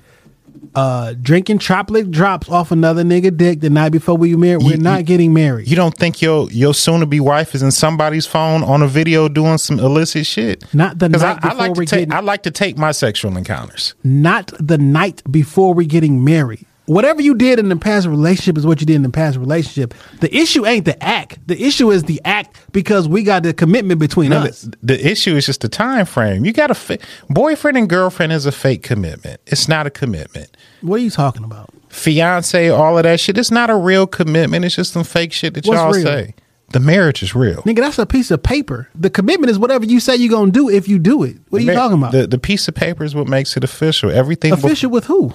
uh, 0.75 1.15
drinking 1.23 1.59
chocolate 1.61 2.11
drops 2.11 2.49
off 2.51 2.73
another 2.73 3.05
nigga 3.05 3.35
dick 3.35 3.61
the 3.61 3.71
night 3.71 3.91
before 3.93 4.17
we 4.17 4.35
married, 4.37 4.63
we're 4.65 4.73
You- 4.73 4.77
not 4.79 4.99
you- 5.01 5.05
getting 5.05 5.33
married. 5.33 5.69
you 5.69 5.77
don't 5.77 5.97
think 5.97 6.21
your 6.21 6.51
your 6.51 6.75
soon 6.75 7.01
to 7.01 7.07
be 7.07 7.21
wife 7.21 7.55
is 7.55 7.63
in 7.63 7.71
somebody's 7.71 8.27
phone 8.27 8.63
on 8.65 8.83
a 8.83 8.89
video 8.89 9.29
doing 9.29 9.57
some 9.57 9.79
illicit 9.79 10.27
shit? 10.27 10.63
Not 10.75 10.99
the 10.99 11.09
night 11.09 11.23
I, 11.23 11.31
I 11.31 11.35
before 11.37 11.55
like 11.59 11.69
we're 11.77 11.85
take 11.85 12.01
getting- 12.01 12.13
I 12.13 12.21
like 12.21 12.43
to 12.43 12.51
take 12.51 12.77
my 12.77 12.93
sexual 12.93 13.37
encounters. 13.37 13.95
not 14.05 14.53
the 14.61 14.77
night 14.77 15.23
before 15.31 15.73
we're 15.73 15.87
getting 15.87 16.23
married. 16.25 16.67
Whatever 16.87 17.23
you 17.23 17.35
did 17.35 17.59
in 17.59 17.71
the 17.71 17.77
past 17.77 18.07
relationship 18.07 18.59
is 18.59 18.67
what 18.67 18.81
you 18.81 18.87
did 18.87 18.97
in 18.97 19.03
the 19.03 19.09
past 19.11 19.39
relationship. 19.39 19.95
The 20.21 20.35
issue 20.37 20.67
ain't 20.67 20.85
the 20.85 21.03
act. 21.03 21.39
The 21.47 21.63
issue 21.65 21.91
is 21.91 22.03
the 22.05 22.21
act 22.27 22.61
because 22.73 23.09
we 23.09 23.23
got 23.23 23.43
the 23.43 23.55
commitment 23.55 23.99
between 24.01 24.31
No, 24.31 24.41
us. 24.41 24.63
the, 24.63 24.77
the 24.83 25.11
issue 25.11 25.35
is 25.35 25.47
just 25.47 25.63
the 25.63 25.69
time 25.71 26.05
frame. 26.05 26.45
You 26.45 26.53
got 26.53 26.71
a 26.71 26.75
fa- 26.75 26.99
boyfriend 27.31 27.79
and 27.79 27.89
girlfriend 27.89 28.33
is 28.33 28.45
a 28.45 28.53
fake 28.53 28.83
commitment. 28.83 29.41
It's 29.47 29.67
not 29.67 29.87
a 29.87 29.91
commitment. 29.91 30.55
What 30.83 30.97
are 30.97 31.03
you 31.05 31.11
talking 31.11 31.43
about? 31.45 31.71
Fiance, 31.89 32.69
all 32.69 32.99
of 32.99 33.05
that 33.05 33.19
shit. 33.21 33.39
It's 33.39 33.51
not 33.51 33.71
a 33.71 33.77
real 33.77 34.07
commitment. 34.07 34.65
It's 34.67 34.75
just 34.77 34.93
some 34.93 35.05
fake 35.05 35.33
shit 35.33 35.55
that 35.55 35.65
What's 35.65 35.79
y'all 35.81 35.93
real? 35.93 36.05
say. 36.05 36.35
The 36.73 36.81
marriage 36.81 37.23
is 37.23 37.35
real. 37.37 37.63
Nigga, 37.63 37.77
that's 37.77 37.99
a 38.01 38.07
piece 38.07 38.31
of 38.33 38.43
paper. 38.43 38.89
The 38.97 39.09
commitment 39.11 39.51
is 39.51 39.59
whatever 39.59 39.85
you 39.85 40.01
say 40.01 40.17
you're 40.17 40.31
gonna 40.31 40.51
do 40.51 40.69
if 40.69 40.89
you 40.89 40.99
do 40.99 41.23
it. 41.23 41.37
What 41.51 41.63
are 41.63 41.65
you 41.65 41.73
talking 41.73 41.99
about? 41.99 42.11
The 42.13 42.27
the 42.27 42.39
piece 42.39 42.67
of 42.69 42.75
paper 42.75 43.05
is 43.05 43.15
what 43.15 43.29
makes 43.29 43.57
it 43.57 43.63
official. 43.63 44.11
Everything 44.11 44.53
bef- 44.53 44.65
Official 44.65 44.91
with 44.91 45.05
who? 45.05 45.33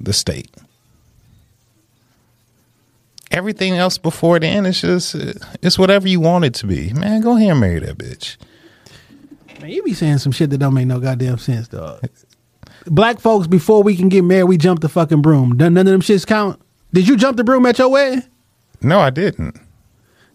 The 0.00 0.12
state. 0.12 0.50
Everything 3.30 3.74
else 3.74 3.96
before 3.96 4.40
then 4.40 4.66
is 4.66 4.80
just 4.80 5.14
it's 5.62 5.78
whatever 5.78 6.08
you 6.08 6.18
want 6.18 6.44
it 6.44 6.54
to 6.54 6.66
be. 6.66 6.92
Man, 6.92 7.20
go 7.20 7.36
ahead 7.36 7.50
and 7.50 7.60
marry 7.60 7.78
that 7.78 7.96
bitch. 7.96 8.36
Man, 9.60 9.70
you 9.70 9.82
be 9.82 9.94
saying 9.94 10.18
some 10.18 10.32
shit 10.32 10.50
that 10.50 10.58
don't 10.58 10.74
make 10.74 10.86
no 10.86 10.98
goddamn 10.98 11.38
sense, 11.38 11.68
dog. 11.68 12.02
Black 12.86 13.20
folks, 13.20 13.46
before 13.46 13.82
we 13.82 13.94
can 13.94 14.08
get 14.08 14.22
married, 14.22 14.44
we 14.44 14.56
jump 14.56 14.80
the 14.80 14.88
fucking 14.88 15.22
broom. 15.22 15.52
None 15.52 15.74
none 15.74 15.86
of 15.86 15.92
them 15.92 16.00
shits 16.00 16.26
count. 16.26 16.60
Did 16.92 17.06
you 17.06 17.16
jump 17.16 17.36
the 17.36 17.44
broom 17.44 17.66
at 17.66 17.78
your 17.78 17.88
wedding? 17.88 18.24
No, 18.82 18.98
I 18.98 19.10
didn't. 19.10 19.60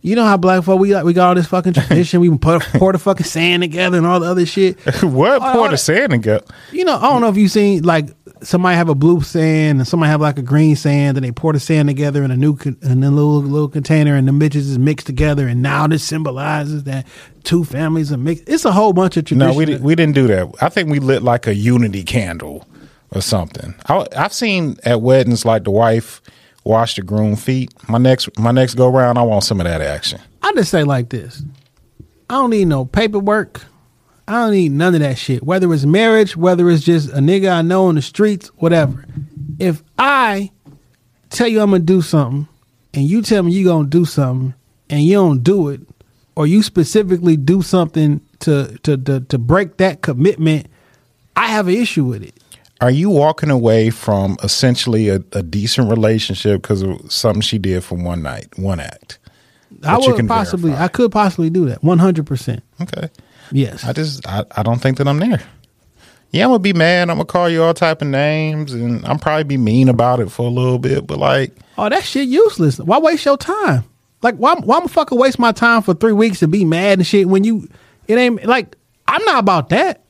You 0.05 0.15
know 0.15 0.23
how 0.23 0.37
black 0.37 0.63
folk 0.63 0.79
we 0.79 0.93
like 0.93 1.03
we 1.03 1.13
got 1.13 1.29
all 1.29 1.35
this 1.35 1.47
fucking 1.47 1.73
tradition. 1.73 2.19
we 2.21 2.29
put 2.37 2.61
pour 2.61 2.91
the 2.91 2.99
fucking 2.99 3.25
sand 3.25 3.63
together 3.63 3.97
and 3.97 4.05
all 4.05 4.19
the 4.19 4.27
other 4.27 4.45
shit. 4.45 4.79
what 5.03 5.41
All- 5.41 5.51
pour 5.51 5.61
all 5.61 5.63
the 5.65 5.71
that- 5.71 5.77
sand 5.77 6.13
and 6.13 6.21
go? 6.21 6.41
You 6.71 6.85
know, 6.85 6.95
I 6.95 7.01
don't 7.09 7.21
know 7.21 7.29
if 7.29 7.37
you've 7.37 7.49
seen 7.51 7.83
like 7.83 8.09
somebody 8.43 8.75
have 8.77 8.87
a 8.87 8.93
blue 8.93 9.21
sand 9.21 9.79
and 9.79 9.87
somebody 9.87 10.11
have 10.11 10.21
like 10.21 10.37
a 10.37 10.43
green 10.43 10.75
sand, 10.75 11.17
and 11.17 11.25
they 11.25 11.31
pour 11.31 11.53
the 11.53 11.59
sand 11.59 11.89
together 11.89 12.23
in 12.23 12.29
a 12.29 12.37
new 12.37 12.55
con- 12.55 12.77
in 12.83 13.03
a 13.03 13.09
little 13.09 13.41
little 13.41 13.67
container, 13.67 14.15
and 14.15 14.27
the 14.27 14.31
bitches 14.31 14.57
is 14.69 14.77
mixed 14.77 15.07
together, 15.07 15.47
and 15.47 15.63
now 15.63 15.87
this 15.87 16.03
symbolizes 16.03 16.83
that 16.83 17.07
two 17.43 17.63
families 17.63 18.11
are 18.11 18.17
mixed. 18.17 18.47
It's 18.47 18.63
a 18.65 18.71
whole 18.71 18.93
bunch 18.93 19.17
of 19.17 19.25
tradition. 19.25 19.47
No, 19.51 19.55
we 19.57 19.65
di- 19.65 19.77
we 19.77 19.95
didn't 19.95 20.13
do 20.13 20.27
that. 20.27 20.51
I 20.61 20.69
think 20.69 20.89
we 20.89 20.99
lit 20.99 21.23
like 21.23 21.47
a 21.47 21.55
unity 21.55 22.03
candle 22.03 22.67
or 23.11 23.21
something. 23.21 23.73
I, 23.89 24.05
I've 24.15 24.33
seen 24.33 24.77
at 24.83 25.01
weddings 25.01 25.45
like 25.45 25.63
the 25.63 25.71
wife 25.71 26.21
wash 26.65 26.95
the 26.95 27.01
groom 27.03 27.35
feet. 27.35 27.71
My 27.87 27.97
next 27.97 28.37
my 28.37 28.51
next 28.51 28.73
go 28.73 28.89
round, 28.89 29.17
I 29.17 29.21
want 29.21 29.43
some 29.43 29.61
of 29.61 29.65
that 29.65 29.81
action. 29.81 30.19
I 30.41 30.51
just 30.53 30.71
say 30.71 30.83
like 30.83 31.09
this. 31.09 31.43
I 32.29 32.33
don't 32.33 32.49
need 32.49 32.65
no 32.65 32.85
paperwork. 32.85 33.61
I 34.27 34.33
don't 34.33 34.51
need 34.51 34.71
none 34.71 34.95
of 34.95 35.01
that 35.01 35.17
shit. 35.19 35.43
Whether 35.43 35.71
it's 35.73 35.85
marriage, 35.85 36.35
whether 36.35 36.69
it's 36.69 36.83
just 36.83 37.09
a 37.09 37.17
nigga 37.17 37.51
I 37.51 37.61
know 37.61 37.89
in 37.89 37.95
the 37.95 38.01
streets, 38.01 38.47
whatever. 38.57 39.05
If 39.59 39.83
I 39.99 40.51
tell 41.29 41.47
you 41.47 41.61
I'm 41.61 41.69
gonna 41.71 41.83
do 41.83 42.01
something 42.01 42.47
and 42.93 43.03
you 43.03 43.21
tell 43.21 43.43
me 43.43 43.53
you 43.53 43.65
gonna 43.65 43.87
do 43.87 44.03
something 44.03 44.55
and 44.89 45.03
you 45.03 45.13
don't 45.13 45.43
do 45.43 45.69
it, 45.69 45.81
or 46.35 46.47
you 46.47 46.63
specifically 46.63 47.37
do 47.37 47.61
something 47.61 48.19
to 48.39 48.77
to 48.79 48.97
to, 48.97 49.19
to 49.21 49.37
break 49.37 49.77
that 49.77 50.01
commitment, 50.01 50.67
I 51.35 51.47
have 51.47 51.67
an 51.67 51.75
issue 51.75 52.05
with 52.05 52.23
it. 52.23 52.33
Are 52.81 52.91
you 52.91 53.09
walking 53.09 53.49
away 53.49 53.89
from 53.89 54.37
essentially 54.43 55.09
a, 55.09 55.21
a 55.31 55.41
decent 55.43 55.89
relationship 55.89 56.61
because 56.61 56.81
of 56.81 57.11
something 57.11 57.41
she 57.41 57.57
did 57.57 57.83
for 57.83 57.95
one 57.95 58.21
night, 58.21 58.47
one 58.57 58.79
act? 58.79 59.19
I 59.83 59.97
would 59.97 60.27
possibly, 60.27 60.71
verify. 60.71 60.83
I 60.85 60.87
could 60.87 61.11
possibly 61.11 61.49
do 61.49 61.65
that. 61.65 61.83
One 61.83 61.99
hundred 61.99 62.25
percent. 62.25 62.63
Okay. 62.81 63.09
Yes. 63.51 63.83
I 63.83 63.93
just 63.93 64.27
I, 64.27 64.45
I 64.51 64.63
don't 64.63 64.81
think 64.81 64.97
that 64.97 65.07
I'm 65.07 65.19
there. 65.19 65.41
Yeah, 66.31 66.45
I'm 66.45 66.49
gonna 66.49 66.59
be 66.59 66.73
mad. 66.73 67.09
I'm 67.09 67.17
gonna 67.17 67.25
call 67.25 67.49
you 67.49 67.63
all 67.63 67.73
type 67.73 68.01
of 68.01 68.07
names, 68.07 68.73
and 68.73 69.05
I'm 69.05 69.19
probably 69.19 69.43
be 69.43 69.57
mean 69.57 69.87
about 69.89 70.19
it 70.19 70.31
for 70.31 70.45
a 70.45 70.49
little 70.49 70.79
bit. 70.79 71.07
But 71.07 71.19
like, 71.19 71.55
Oh, 71.77 71.89
that 71.89 72.03
shit 72.03 72.27
useless. 72.27 72.79
Why 72.79 72.97
waste 72.99 73.25
your 73.25 73.37
time? 73.37 73.83
Like, 74.21 74.35
why, 74.35 74.55
why 74.55 74.77
am 74.77 74.87
fucking 74.87 75.17
waste 75.17 75.37
my 75.39 75.51
time 75.51 75.81
for 75.81 75.93
three 75.93 76.13
weeks 76.13 76.41
and 76.41 76.51
be 76.51 76.65
mad 76.65 76.99
and 76.99 77.05
shit 77.05 77.27
when 77.27 77.43
you, 77.43 77.67
it 78.07 78.15
ain't 78.15 78.45
like, 78.45 78.75
I'm 79.07 79.23
not 79.25 79.39
about 79.39 79.69
that. 79.69 80.03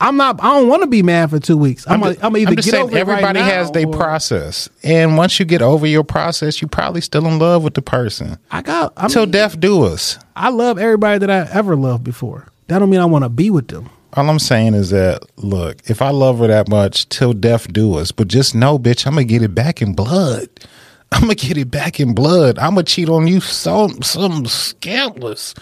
I'm 0.00 0.16
not, 0.16 0.42
I 0.42 0.58
don't 0.58 0.68
want 0.68 0.82
to 0.82 0.88
be 0.88 1.02
mad 1.02 1.30
for 1.30 1.40
two 1.40 1.56
weeks. 1.56 1.84
I'm, 1.86 1.94
I'm, 1.94 2.02
I'm, 2.02 2.12
just, 2.12 2.24
I'm 2.24 2.36
either 2.36 2.50
I'm 2.50 2.54
get 2.56 2.74
over 2.74 2.90
it 2.90 2.92
right 2.92 3.00
everybody 3.00 3.40
has 3.40 3.70
their 3.72 3.86
process, 3.88 4.68
and 4.82 5.16
once 5.16 5.38
you 5.38 5.44
get 5.44 5.60
over 5.60 5.86
your 5.86 6.04
process, 6.04 6.60
you're 6.60 6.68
probably 6.68 7.00
still 7.00 7.26
in 7.26 7.38
love 7.38 7.64
with 7.64 7.74
the 7.74 7.82
person. 7.82 8.38
I 8.50 8.62
got, 8.62 8.92
I 8.96 9.08
Till 9.08 9.22
mean, 9.22 9.32
death 9.32 9.58
do 9.58 9.82
us. 9.84 10.18
I 10.36 10.50
love 10.50 10.78
everybody 10.78 11.18
that 11.18 11.30
I 11.30 11.48
ever 11.52 11.74
loved 11.74 12.04
before. 12.04 12.46
That 12.68 12.78
don't 12.78 12.90
mean 12.90 13.00
I 13.00 13.06
want 13.06 13.24
to 13.24 13.28
be 13.28 13.50
with 13.50 13.68
them. 13.68 13.90
All 14.14 14.28
I'm 14.28 14.38
saying 14.38 14.74
is 14.74 14.90
that 14.90 15.22
look, 15.36 15.82
if 15.90 16.00
I 16.00 16.10
love 16.10 16.38
her 16.38 16.46
that 16.46 16.68
much, 16.68 17.08
till 17.08 17.32
death 17.32 17.72
do 17.72 17.94
us. 17.96 18.12
But 18.12 18.28
just 18.28 18.54
know, 18.54 18.78
bitch, 18.78 19.06
I'm 19.06 19.14
gonna 19.14 19.24
get 19.24 19.42
it 19.42 19.54
back 19.54 19.82
in 19.82 19.94
blood. 19.94 20.48
I'm 21.12 21.22
gonna 21.22 21.34
get 21.34 21.56
it 21.56 21.70
back 21.70 22.00
in 22.00 22.14
blood. 22.14 22.58
I'm 22.58 22.70
gonna 22.74 22.84
cheat 22.84 23.08
on 23.08 23.26
you 23.26 23.40
so 23.40 23.88
some 24.02 24.46
scandalous. 24.46 25.54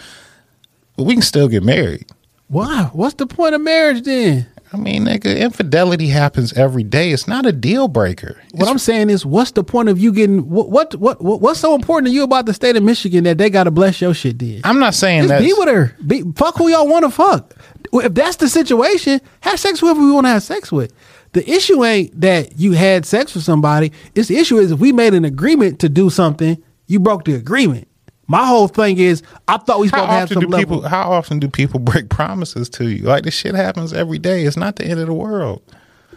But 0.95 1.03
we 1.03 1.13
can 1.13 1.21
still 1.21 1.47
get 1.47 1.63
married. 1.63 2.05
Why? 2.47 2.89
What's 2.93 3.15
the 3.15 3.27
point 3.27 3.55
of 3.55 3.61
marriage 3.61 4.03
then? 4.03 4.47
I 4.73 4.77
mean, 4.77 5.05
nigga, 5.05 5.37
infidelity 5.37 6.07
happens 6.07 6.51
every 6.53 6.83
day. 6.83 7.11
It's 7.11 7.27
not 7.27 7.45
a 7.45 7.53
deal 7.53 7.87
breaker. 7.87 8.41
What 8.51 8.67
I'm 8.67 8.77
saying 8.77 9.09
is, 9.09 9.25
what's 9.25 9.51
the 9.51 9.63
point 9.63 9.87
of 9.87 9.97
you 9.97 10.11
getting 10.11 10.49
what 10.49 10.69
what 10.69 10.93
what, 10.95 11.21
what 11.21 11.41
what's 11.41 11.59
so 11.59 11.73
important 11.73 12.07
to 12.07 12.13
you 12.13 12.23
about 12.23 12.45
the 12.45 12.53
state 12.53 12.75
of 12.75 12.83
Michigan 12.83 13.23
that 13.23 13.37
they 13.37 13.49
got 13.49 13.63
to 13.63 13.71
bless 13.71 14.01
your 14.01 14.13
shit? 14.13 14.39
Then 14.39 14.61
I'm 14.65 14.79
not 14.79 14.93
saying 14.93 15.23
just 15.23 15.29
that. 15.29 15.41
be 15.41 15.53
with 15.53 15.69
her. 15.69 15.95
Be 16.05 16.23
fuck 16.35 16.57
who 16.57 16.69
y'all 16.69 16.87
want 16.87 17.05
to 17.05 17.11
fuck. 17.11 17.53
If 17.93 18.13
that's 18.13 18.35
the 18.35 18.49
situation, 18.49 19.21
have 19.39 19.59
sex 19.59 19.81
with 19.81 19.91
whoever 19.91 20.01
we 20.01 20.11
want 20.11 20.25
to 20.25 20.31
have 20.31 20.43
sex 20.43 20.69
with. 20.69 20.93
The 21.31 21.49
issue 21.49 21.83
ain't 21.85 22.19
that 22.19 22.59
you 22.59 22.73
had 22.73 23.05
sex 23.05 23.35
with 23.35 23.43
somebody. 23.43 23.93
It's 24.15 24.27
the 24.27 24.37
issue 24.37 24.57
is 24.57 24.71
if 24.71 24.79
we 24.79 24.91
made 24.91 25.13
an 25.13 25.23
agreement 25.23 25.79
to 25.79 25.89
do 25.89 26.09
something, 26.09 26.61
you 26.87 26.99
broke 26.99 27.23
the 27.23 27.35
agreement. 27.35 27.86
My 28.27 28.45
whole 28.45 28.67
thing 28.67 28.97
is, 28.97 29.23
I 29.47 29.57
thought 29.57 29.79
we 29.79 29.87
How 29.87 29.97
supposed 30.01 30.09
to 30.09 30.13
have 30.13 30.29
some 30.29 30.39
do 30.41 30.47
level. 30.47 30.77
people? 30.77 30.89
How 30.89 31.11
often 31.11 31.39
do 31.39 31.47
people 31.47 31.79
break 31.91 32.09
promises 32.09 32.69
to 32.71 32.89
you? 32.89 33.03
Like 33.03 33.23
this 33.23 33.33
shit 33.33 33.55
happens 33.55 33.93
every 33.93 34.19
day. 34.19 34.43
It's 34.43 34.57
not 34.57 34.75
the 34.75 34.85
end 34.85 34.99
of 34.99 35.07
the 35.07 35.13
world. 35.13 35.61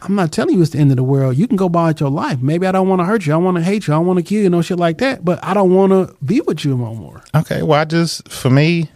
I'm 0.03 0.15
not 0.15 0.33
telling 0.33 0.57
you 0.57 0.63
it's 0.63 0.71
the 0.71 0.79
end 0.79 0.91
of 0.91 0.97
the 0.97 1.05
world. 1.05 1.37
You 1.37 1.47
can 1.47 1.57
go 1.57 1.67
about 1.67 2.01
your 2.01 2.11
life. 2.11 2.41
Maybe 2.41 2.67
I 2.67 2.73
don't 2.73 2.89
want 2.89 3.01
to 3.01 3.05
hurt 3.05 3.27
you. 3.27 3.35
I 3.35 3.37
want 3.37 3.59
to 3.59 3.63
hate 3.63 3.87
you. 3.87 3.93
I 3.95 3.99
want 3.99 4.19
to 4.19 4.23
kill 4.23 4.43
you. 4.43 4.49
No 4.49 4.63
shit 4.63 4.79
like 4.79 4.97
that. 4.99 5.25
But 5.25 5.45
I 5.45 5.53
don't 5.53 5.75
want 5.75 5.93
to 5.93 6.17
be 6.25 6.41
with 6.41 6.65
you 6.65 6.77
no 6.77 6.95
more. 6.95 7.23
Okay, 7.35 7.63
well, 7.63 7.79
I 7.81 7.85
just 7.85 8.27
for 8.31 8.49
me, 8.51 8.91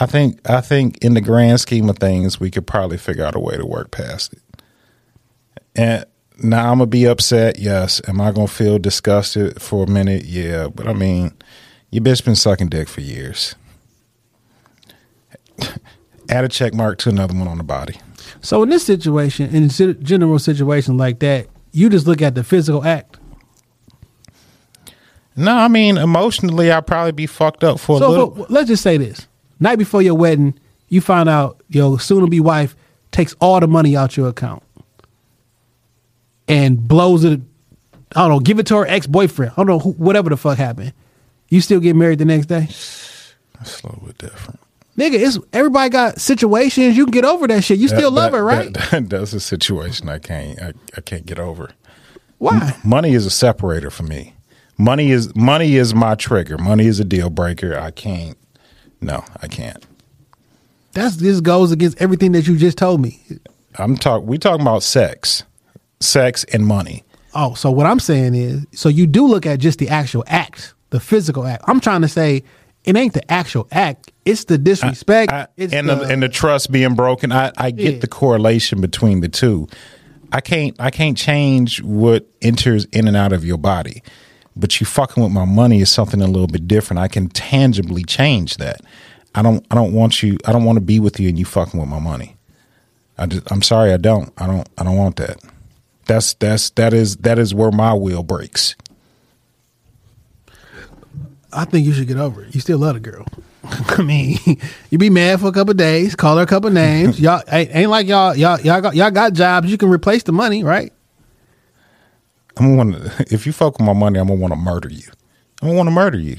I 0.00 0.06
think 0.06 0.40
I 0.50 0.60
think 0.60 0.98
in 0.98 1.14
the 1.14 1.20
grand 1.20 1.60
scheme 1.60 1.88
of 1.88 1.98
things, 1.98 2.40
we 2.40 2.50
could 2.50 2.66
probably 2.66 2.98
figure 2.98 3.24
out 3.24 3.36
a 3.36 3.38
way 3.38 3.56
to 3.56 3.64
work 3.64 3.92
past 3.92 4.32
it. 4.32 4.42
And 5.76 6.04
now 6.42 6.72
I'm 6.72 6.78
gonna 6.78 6.86
be 6.86 7.06
upset. 7.06 7.58
Yes, 7.60 8.00
am 8.08 8.20
I 8.20 8.32
gonna 8.32 8.48
feel 8.48 8.78
disgusted 8.78 9.62
for 9.62 9.84
a 9.84 9.88
minute? 9.88 10.24
Yeah, 10.24 10.68
but 10.68 10.88
I 10.88 10.92
mean, 10.92 11.34
your 11.90 12.02
bitch 12.02 12.24
been 12.24 12.36
sucking 12.36 12.68
dick 12.68 12.88
for 12.88 13.00
years. 13.00 13.54
Add 16.28 16.44
a 16.44 16.48
check 16.48 16.74
mark 16.74 16.98
to 16.98 17.08
another 17.08 17.34
one 17.34 17.48
on 17.48 17.58
the 17.58 17.64
body. 17.64 17.96
So 18.40 18.62
in 18.62 18.68
this 18.68 18.84
situation, 18.84 19.54
in 19.54 19.68
general 20.02 20.38
situation 20.38 20.96
like 20.96 21.20
that, 21.20 21.46
you 21.72 21.88
just 21.88 22.06
look 22.06 22.20
at 22.22 22.34
the 22.34 22.42
physical 22.44 22.84
act. 22.84 23.18
No, 25.36 25.54
I 25.54 25.68
mean 25.68 25.98
emotionally, 25.98 26.70
I'd 26.70 26.86
probably 26.86 27.12
be 27.12 27.26
fucked 27.26 27.62
up 27.62 27.78
for 27.78 27.96
a 27.96 27.98
So 28.00 28.10
little. 28.10 28.30
but 28.30 28.50
let's 28.50 28.68
just 28.68 28.82
say 28.82 28.96
this: 28.96 29.28
night 29.60 29.76
before 29.76 30.00
your 30.02 30.14
wedding, 30.14 30.58
you 30.88 31.00
find 31.00 31.28
out 31.28 31.62
your 31.68 32.00
soon-to-be 32.00 32.40
wife 32.40 32.74
takes 33.12 33.34
all 33.40 33.60
the 33.60 33.66
money 33.68 33.96
out 33.96 34.16
your 34.16 34.28
account 34.28 34.62
and 36.48 36.86
blows 36.88 37.24
it. 37.24 37.40
I 38.14 38.20
don't 38.20 38.30
know. 38.30 38.40
Give 38.40 38.58
it 38.58 38.66
to 38.66 38.76
her 38.76 38.86
ex-boyfriend. 38.86 39.52
I 39.52 39.54
don't 39.56 39.66
know 39.66 39.78
who, 39.78 39.92
whatever 39.92 40.30
the 40.30 40.36
fuck 40.36 40.56
happened. 40.58 40.92
You 41.48 41.60
still 41.60 41.80
get 41.80 41.94
married 41.96 42.18
the 42.18 42.24
next 42.24 42.46
day, 42.46 42.66
That's 43.54 43.82
a 43.82 43.86
little 43.86 44.02
bit 44.06 44.18
different. 44.18 44.60
nigga. 44.98 45.14
It's 45.14 45.38
everybody 45.52 45.90
got 45.90 46.20
situations. 46.20 46.96
You 46.96 47.04
can 47.04 47.12
get 47.12 47.24
over 47.24 47.46
that 47.46 47.62
shit. 47.64 47.78
You 47.78 47.88
still 47.88 48.10
love 48.10 48.32
that- 48.32 48.38
her, 48.38 48.44
right? 48.44 48.72
that- 48.74 48.90
that- 48.90 49.10
that's 49.10 49.32
a 49.32 49.40
situation 49.40 50.08
I 50.08 50.18
can't. 50.18 50.60
I, 50.60 50.72
I 50.96 51.00
can't 51.00 51.24
get 51.26 51.38
over. 51.38 51.70
Why? 52.38 52.76
money 52.84 53.14
is 53.14 53.24
a 53.26 53.30
separator 53.30 53.90
for 53.90 54.02
me. 54.02 54.34
Money 54.78 55.10
is 55.10 55.34
money 55.34 55.76
is 55.76 55.94
my 55.94 56.14
trigger. 56.16 56.58
Money 56.58 56.86
is 56.86 57.00
a 57.00 57.04
deal 57.04 57.30
breaker. 57.30 57.78
I 57.78 57.90
can't. 57.92 58.36
No, 59.00 59.24
I 59.42 59.48
can't. 59.48 59.84
That's 60.92 61.16
this 61.16 61.40
goes 61.40 61.72
against 61.72 62.00
everything 62.00 62.32
that 62.32 62.46
you 62.46 62.56
just 62.58 62.76
told 62.78 63.00
me. 63.00 63.20
I'm 63.78 63.96
talk. 63.96 64.22
We 64.24 64.36
talking 64.38 64.60
about 64.62 64.82
sex, 64.82 65.44
sex 66.00 66.44
and 66.52 66.66
money. 66.66 67.04
Oh, 67.34 67.54
so 67.54 67.70
what 67.70 67.86
I'm 67.86 68.00
saying 68.00 68.34
is, 68.34 68.66
so 68.72 68.88
you 68.88 69.06
do 69.06 69.26
look 69.26 69.44
at 69.46 69.58
just 69.58 69.78
the 69.78 69.88
actual 69.88 70.24
act, 70.26 70.72
the 70.90 71.00
physical 71.00 71.46
act. 71.46 71.64
I'm 71.66 71.80
trying 71.80 72.02
to 72.02 72.08
say 72.08 72.42
it 72.84 72.96
ain't 72.96 73.14
the 73.14 73.30
actual 73.30 73.66
act; 73.72 74.12
it's 74.24 74.44
the 74.44 74.58
disrespect. 74.58 75.32
I- 75.32 75.48
it's 75.56 75.72
and 75.72 75.88
the, 75.88 75.96
the, 75.96 76.04
and 76.04 76.22
the 76.22 76.28
trust 76.28 76.70
being 76.70 76.94
broken. 76.94 77.32
I, 77.32 77.52
I 77.56 77.70
get 77.70 77.94
Yeah. 77.94 78.00
the 78.00 78.08
correlation 78.08 78.80
between 78.80 79.20
the 79.20 79.28
two. 79.28 79.68
I 80.32 80.40
can't 80.40 80.74
I 80.80 80.90
can't 80.90 81.16
change 81.16 81.82
what 81.82 82.26
enters 82.42 82.84
in 82.86 83.06
and 83.08 83.16
out 83.16 83.32
of 83.32 83.44
your 83.44 83.58
body, 83.58 84.02
but 84.56 84.80
you 84.80 84.86
fucking 84.86 85.22
with 85.22 85.32
my 85.32 85.44
money 85.44 85.80
is 85.80 85.90
something 85.90 86.20
a 86.20 86.26
little 86.26 86.48
bit 86.48 86.66
different. 86.68 86.98
I 87.00 87.08
can 87.08 87.28
tangibly 87.28 88.02
change 88.04 88.56
that. 88.56 88.80
I 89.34 89.42
don't 89.42 89.64
I 89.70 89.74
don't 89.76 89.92
want 89.92 90.22
you. 90.22 90.36
I 90.44 90.52
don't 90.52 90.64
want 90.64 90.76
to 90.76 90.80
be 90.80 90.98
with 90.98 91.20
you 91.20 91.28
and 91.28 91.38
you 91.38 91.44
fucking 91.44 91.78
with 91.78 91.88
my 91.88 92.00
money. 92.00 92.36
I 93.18 93.26
just, 93.26 93.50
I'm 93.50 93.62
sorry. 93.62 93.92
I 93.92 93.96
don't. 93.96 94.32
I 94.36 94.46
don't. 94.46 94.68
I 94.76 94.84
don't 94.84 94.96
want 94.96 95.16
that. 95.16 95.38
That's 96.06 96.34
that's 96.34 96.70
that 96.70 96.92
is 96.92 97.16
that 97.18 97.38
is 97.38 97.54
where 97.54 97.70
my 97.70 97.92
will 97.94 98.22
breaks. 98.22 98.74
I 101.56 101.64
think 101.64 101.86
you 101.86 101.92
should 101.92 102.06
get 102.06 102.18
over 102.18 102.44
it. 102.44 102.54
You 102.54 102.60
still 102.60 102.78
love 102.78 102.94
the 102.94 103.00
girl. 103.00 103.26
I 103.64 104.02
mean, 104.02 104.38
you 104.90 104.98
be 104.98 105.10
mad 105.10 105.40
for 105.40 105.48
a 105.48 105.52
couple 105.52 105.74
days, 105.74 106.14
call 106.14 106.36
her 106.36 106.42
a 106.42 106.46
couple 106.46 106.70
names. 106.70 107.18
y'all 107.26 107.42
ain't, 107.50 107.74
ain't 107.74 107.90
like 107.90 108.06
y'all 108.06 108.36
y'all 108.36 108.60
y'all 108.60 108.80
got 108.80 108.94
y'all 108.94 109.10
got 109.10 109.32
jobs. 109.32 109.70
You 109.70 109.78
can 109.78 109.88
replace 109.88 110.22
the 110.22 110.32
money, 110.32 110.62
right? 110.62 110.92
I'm 112.58 112.76
gonna 112.76 112.92
want 112.92 113.04
to. 113.04 113.34
If 113.34 113.46
you 113.46 113.52
fuck 113.52 113.78
with 113.78 113.86
my 113.86 113.92
money, 113.92 114.18
I'm 114.18 114.28
gonna 114.28 114.40
want 114.40 114.52
to 114.52 114.58
murder 114.58 114.88
you. 114.88 115.08
I'm 115.62 115.68
gonna 115.68 115.76
want 115.76 115.86
to 115.88 115.92
murder 115.92 116.18
you. 116.18 116.36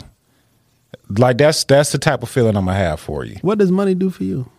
Like 1.10 1.38
that's 1.38 1.64
that's 1.64 1.92
the 1.92 1.98
type 1.98 2.24
of 2.24 2.30
feeling 2.30 2.56
I'm 2.56 2.66
gonna 2.66 2.78
have 2.78 3.00
for 3.00 3.26
you. 3.26 3.38
What 3.42 3.58
does 3.58 3.72
money 3.72 3.96
do 3.96 4.10
for 4.10 4.24
you? 4.24 4.50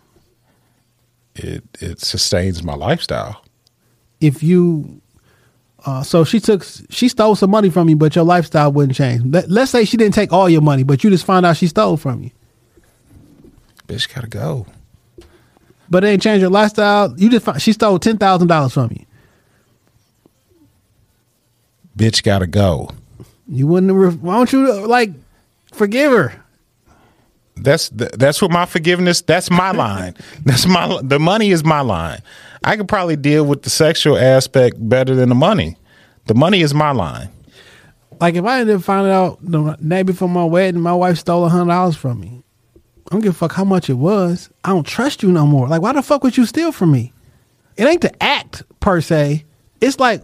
It 1.35 1.63
it 1.79 2.01
sustains 2.01 2.63
my 2.63 2.75
lifestyle. 2.75 3.43
If 4.21 4.43
you, 4.43 5.01
uh, 5.85 6.03
so 6.03 6.23
she 6.23 6.39
took 6.39 6.65
she 6.89 7.07
stole 7.07 7.35
some 7.35 7.49
money 7.49 7.69
from 7.69 7.89
you, 7.89 7.95
but 7.95 8.15
your 8.15 8.25
lifestyle 8.25 8.71
wouldn't 8.71 8.95
change. 8.97 9.23
Let, 9.25 9.49
let's 9.49 9.71
say 9.71 9.85
she 9.85 9.97
didn't 9.97 10.13
take 10.13 10.33
all 10.33 10.49
your 10.49 10.61
money, 10.61 10.83
but 10.83 11.03
you 11.03 11.09
just 11.09 11.25
found 11.25 11.45
out 11.45 11.57
she 11.57 11.67
stole 11.67 11.97
from 11.97 12.23
you. 12.23 12.31
Bitch, 13.87 14.13
gotta 14.13 14.27
go. 14.27 14.65
but 15.89 16.03
it 16.03 16.07
ain't 16.07 16.21
changed 16.21 16.41
your 16.41 16.51
lifestyle. 16.51 17.13
You 17.17 17.29
just 17.29 17.45
fi- 17.45 17.57
she 17.57 17.73
stole 17.73 17.97
ten 17.99 18.17
thousand 18.17 18.47
dollars 18.47 18.73
from 18.73 18.89
you. 18.91 19.05
Bitch, 21.97 22.23
gotta 22.23 22.47
go. 22.47 22.91
You 23.47 23.67
wouldn't. 23.67 24.21
Why 24.21 24.35
don't 24.35 24.51
you 24.53 24.85
like 24.85 25.11
forgive 25.73 26.11
her? 26.11 26.43
That's 27.61 27.89
th- 27.89 28.11
that's 28.11 28.41
what 28.41 28.51
my 28.51 28.65
forgiveness. 28.65 29.21
That's 29.21 29.49
my 29.51 29.71
line. 29.71 30.15
That's 30.45 30.65
my 30.65 30.99
the 31.03 31.19
money 31.19 31.51
is 31.51 31.63
my 31.63 31.81
line. 31.81 32.21
I 32.63 32.75
could 32.77 32.87
probably 32.87 33.15
deal 33.15 33.45
with 33.45 33.63
the 33.63 33.69
sexual 33.69 34.17
aspect 34.17 34.75
better 34.79 35.15
than 35.15 35.29
the 35.29 35.35
money. 35.35 35.77
The 36.25 36.33
money 36.35 36.61
is 36.61 36.73
my 36.73 36.91
line. 36.91 37.29
Like 38.19 38.35
if 38.35 38.43
I 38.45 38.59
didn't 38.59 38.81
find 38.81 39.07
out 39.07 39.39
the 39.41 39.77
night 39.79 40.03
before 40.03 40.27
my 40.29 40.43
wedding, 40.43 40.81
my 40.81 40.93
wife 40.93 41.17
stole 41.17 41.45
a 41.45 41.49
hundred 41.49 41.71
dollars 41.73 41.95
from 41.95 42.19
me. 42.19 42.43
I 42.75 43.11
don't 43.11 43.21
give 43.21 43.33
a 43.33 43.37
fuck 43.37 43.53
how 43.53 43.63
much 43.63 43.89
it 43.89 43.93
was. 43.95 44.49
I 44.63 44.69
don't 44.69 44.85
trust 44.85 45.23
you 45.23 45.31
no 45.31 45.45
more. 45.45 45.67
Like 45.67 45.81
why 45.81 45.93
the 45.93 46.01
fuck 46.01 46.23
would 46.23 46.37
you 46.37 46.45
steal 46.45 46.71
from 46.71 46.91
me? 46.91 47.13
It 47.77 47.85
ain't 47.85 48.01
the 48.01 48.23
act 48.23 48.63
per 48.79 49.01
se. 49.01 49.45
It's 49.81 49.99
like 49.99 50.21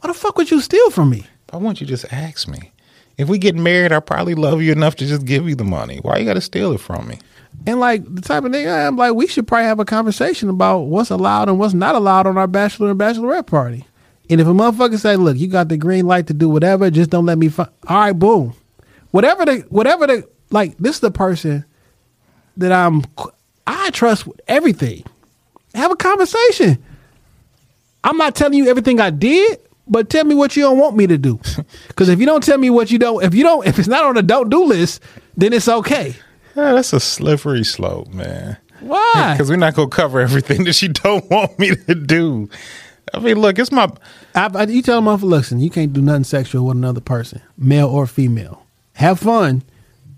why 0.00 0.08
the 0.08 0.14
fuck 0.14 0.36
would 0.36 0.50
you 0.50 0.60
steal 0.60 0.90
from 0.90 1.10
me? 1.10 1.26
I 1.52 1.56
want 1.58 1.80
you 1.80 1.86
just 1.86 2.12
ask 2.12 2.48
me. 2.48 2.72
If 3.20 3.28
we 3.28 3.36
get 3.36 3.54
married, 3.54 3.92
I 3.92 4.00
probably 4.00 4.34
love 4.34 4.62
you 4.62 4.72
enough 4.72 4.96
to 4.96 5.06
just 5.06 5.26
give 5.26 5.46
you 5.46 5.54
the 5.54 5.64
money. 5.64 5.98
Why 5.98 6.16
you 6.16 6.24
got 6.24 6.34
to 6.34 6.40
steal 6.40 6.72
it 6.72 6.80
from 6.80 7.06
me? 7.06 7.18
And 7.66 7.78
like 7.78 8.02
the 8.14 8.22
type 8.22 8.44
of 8.44 8.52
nigga 8.52 8.86
I'm 8.86 8.96
like, 8.96 9.14
we 9.14 9.26
should 9.26 9.46
probably 9.46 9.66
have 9.66 9.78
a 9.78 9.84
conversation 9.84 10.48
about 10.48 10.86
what's 10.86 11.10
allowed 11.10 11.50
and 11.50 11.58
what's 11.58 11.74
not 11.74 11.94
allowed 11.94 12.26
on 12.26 12.38
our 12.38 12.46
bachelor 12.46 12.90
and 12.90 12.98
bachelorette 12.98 13.46
party. 13.46 13.84
And 14.30 14.40
if 14.40 14.46
a 14.46 14.52
motherfucker 14.52 14.98
say, 14.98 15.16
"Look, 15.16 15.36
you 15.36 15.48
got 15.48 15.68
the 15.68 15.76
green 15.76 16.06
light 16.06 16.28
to 16.28 16.32
do 16.32 16.48
whatever, 16.48 16.88
just 16.90 17.10
don't 17.10 17.26
let 17.26 17.36
me." 17.36 17.48
Fi-. 17.48 17.68
All 17.88 17.98
right, 17.98 18.12
boom. 18.12 18.54
Whatever 19.10 19.44
the 19.44 19.66
whatever 19.68 20.06
the 20.06 20.26
like, 20.50 20.78
this 20.78 20.94
is 20.94 21.00
the 21.00 21.10
person 21.10 21.64
that 22.56 22.72
I'm. 22.72 23.04
I 23.66 23.90
trust 23.90 24.26
with 24.26 24.40
everything. 24.48 25.04
Have 25.74 25.90
a 25.90 25.96
conversation. 25.96 26.82
I'm 28.02 28.16
not 28.16 28.34
telling 28.34 28.54
you 28.54 28.68
everything 28.68 28.98
I 28.98 29.10
did, 29.10 29.60
but 29.90 30.08
tell 30.08 30.24
me 30.24 30.34
what 30.34 30.56
you 30.56 30.62
don't 30.62 30.78
want 30.78 30.96
me 30.96 31.06
to 31.08 31.18
do. 31.18 31.38
Because 31.88 32.08
if 32.08 32.18
you 32.18 32.24
don't 32.24 32.42
tell 32.42 32.56
me 32.56 32.70
what 32.70 32.90
you 32.90 32.98
don't, 32.98 33.22
if 33.22 33.34
you 33.34 33.42
don't, 33.42 33.66
if 33.66 33.78
it's 33.78 33.88
not 33.88 34.04
on 34.04 34.14
the 34.14 34.22
don't 34.22 34.48
do 34.48 34.64
list, 34.64 35.02
then 35.36 35.52
it's 35.52 35.68
okay. 35.68 36.16
Yeah, 36.56 36.72
that's 36.72 36.94
a 36.94 37.00
slippery 37.00 37.64
slope, 37.64 38.08
man. 38.08 38.56
Why? 38.80 39.32
Because 39.34 39.50
we're 39.50 39.56
not 39.56 39.74
gonna 39.74 39.90
cover 39.90 40.20
everything 40.20 40.64
that 40.64 40.80
you 40.80 40.88
don't 40.88 41.28
want 41.30 41.58
me 41.58 41.74
to 41.74 41.94
do. 41.94 42.48
I 43.12 43.18
mean, 43.18 43.38
look, 43.38 43.58
it's 43.58 43.72
my 43.72 43.90
I, 44.34 44.48
I, 44.54 44.62
you 44.64 44.82
tell 44.82 45.02
them, 45.02 45.28
listen, 45.28 45.58
you 45.60 45.68
can't 45.68 45.92
do 45.92 46.00
nothing 46.00 46.24
sexual 46.24 46.66
with 46.66 46.76
another 46.76 47.00
person, 47.00 47.42
male 47.58 47.88
or 47.88 48.06
female. 48.06 48.64
Have 48.94 49.18
fun, 49.18 49.62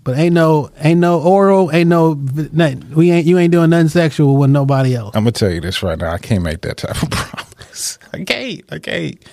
but 0.03 0.17
ain't 0.17 0.33
no, 0.33 0.69
ain't 0.77 0.99
no 0.99 1.19
oral, 1.21 1.71
ain't 1.71 1.89
no, 1.89 2.13
nothing. 2.51 2.91
We 2.93 3.11
ain't, 3.11 3.25
you 3.25 3.37
ain't 3.37 3.51
doing 3.51 3.71
nothing 3.71 3.87
sexual 3.89 4.37
with 4.37 4.51
nobody 4.51 4.95
else. 4.95 5.15
I'm 5.15 5.23
gonna 5.23 5.31
tell 5.31 5.51
you 5.51 5.61
this 5.61 5.81
right 5.81 5.97
now. 5.97 6.11
I 6.11 6.17
can't 6.17 6.43
make 6.43 6.61
that 6.61 6.77
type 6.77 7.01
of 7.01 7.09
promise. 7.09 7.97
I 8.13 8.23
can't. 8.23 8.61
I 8.71 8.79
can't. 8.79 9.25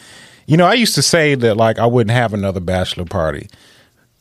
You 0.50 0.56
know, 0.56 0.66
I 0.66 0.74
used 0.74 0.96
to 0.96 1.02
say 1.02 1.36
that 1.36 1.56
like 1.56 1.78
I 1.78 1.86
wouldn't 1.86 2.10
have 2.10 2.34
another 2.34 2.58
bachelor 2.58 3.04
party, 3.04 3.48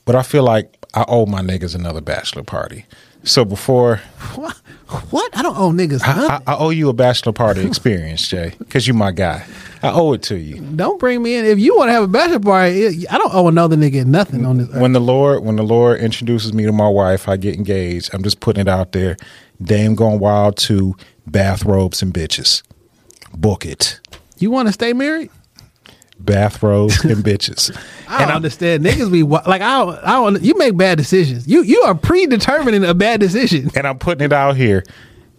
but 0.06 0.16
I 0.16 0.22
feel 0.22 0.44
like 0.44 0.78
I 0.94 1.04
owe 1.08 1.26
my 1.26 1.42
niggas 1.42 1.74
another 1.74 2.02
bachelor 2.02 2.44
party. 2.44 2.86
So 3.24 3.44
before 3.44 3.98
What? 4.36 4.56
What? 5.10 5.36
I 5.36 5.42
don't 5.42 5.58
owe 5.58 5.72
niggas 5.72 6.02
I. 6.04 6.36
I, 6.36 6.54
I 6.54 6.58
owe 6.58 6.70
you 6.70 6.88
a 6.88 6.94
bachelor 6.94 7.34
party 7.34 7.66
experience, 7.66 8.28
Jay, 8.28 8.54
because 8.60 8.88
you 8.88 8.94
my 8.94 9.12
guy. 9.12 9.44
I 9.82 9.90
owe 9.90 10.14
it 10.14 10.22
to 10.24 10.38
you. 10.38 10.62
don't 10.76 11.00
bring 11.00 11.24
me 11.24 11.34
in. 11.34 11.46
If 11.46 11.58
you 11.58 11.76
want 11.76 11.90
to 11.90 11.94
have 11.94 12.04
a 12.04 12.08
bachelor 12.08 12.42
party, 12.42 13.08
I 13.08 13.18
don't 13.18 13.34
owe 13.34 13.48
another 13.48 13.76
nigga 13.76 14.06
nothing 14.06 14.46
on 14.46 14.58
this. 14.58 14.70
When 14.70 14.94
the 14.94 15.02
Lord, 15.02 15.44
when 15.44 15.56
the 15.56 15.64
Lord 15.64 16.00
introduces 16.00 16.54
me 16.54 16.64
to 16.66 16.72
my 16.72 16.90
wife, 16.90 17.28
I 17.28 17.38
get 17.38 17.56
engaged. 17.56 18.14
I'm 18.14 18.22
just 18.22 18.40
putting 18.40 18.62
it 18.62 18.68
out 18.68 18.92
there. 18.92 19.18
Dame 19.64 19.96
going 19.96 20.20
wild 20.20 20.58
to 20.58 20.96
bathrobes 21.26 22.04
and 22.04 22.14
bitches. 22.14 22.62
Book 23.36 23.66
it. 23.66 24.00
You 24.38 24.52
want 24.52 24.68
to 24.68 24.74
stay 24.74 24.94
married? 24.94 25.32
Bathrobes 26.20 27.04
and 27.06 27.24
bitches. 27.24 27.76
I 28.08 28.26
don't 28.26 28.36
understand. 28.36 28.84
Niggas 28.84 29.12
be 29.12 29.24
like, 29.24 29.62
I 29.62 29.80
don't, 29.80 29.98
I 30.00 30.12
don't. 30.14 30.42
You 30.42 30.58
make 30.58 30.76
bad 30.78 30.98
decisions. 30.98 31.48
You 31.48 31.64
you 31.64 31.82
are 31.84 31.96
predetermining 31.96 32.84
a 32.84 32.94
bad 32.94 33.20
decision. 33.20 33.70
and 33.76 33.88
I'm 33.88 33.98
putting 34.00 34.26
it 34.26 34.34
out 34.34 34.56
here. 34.58 34.84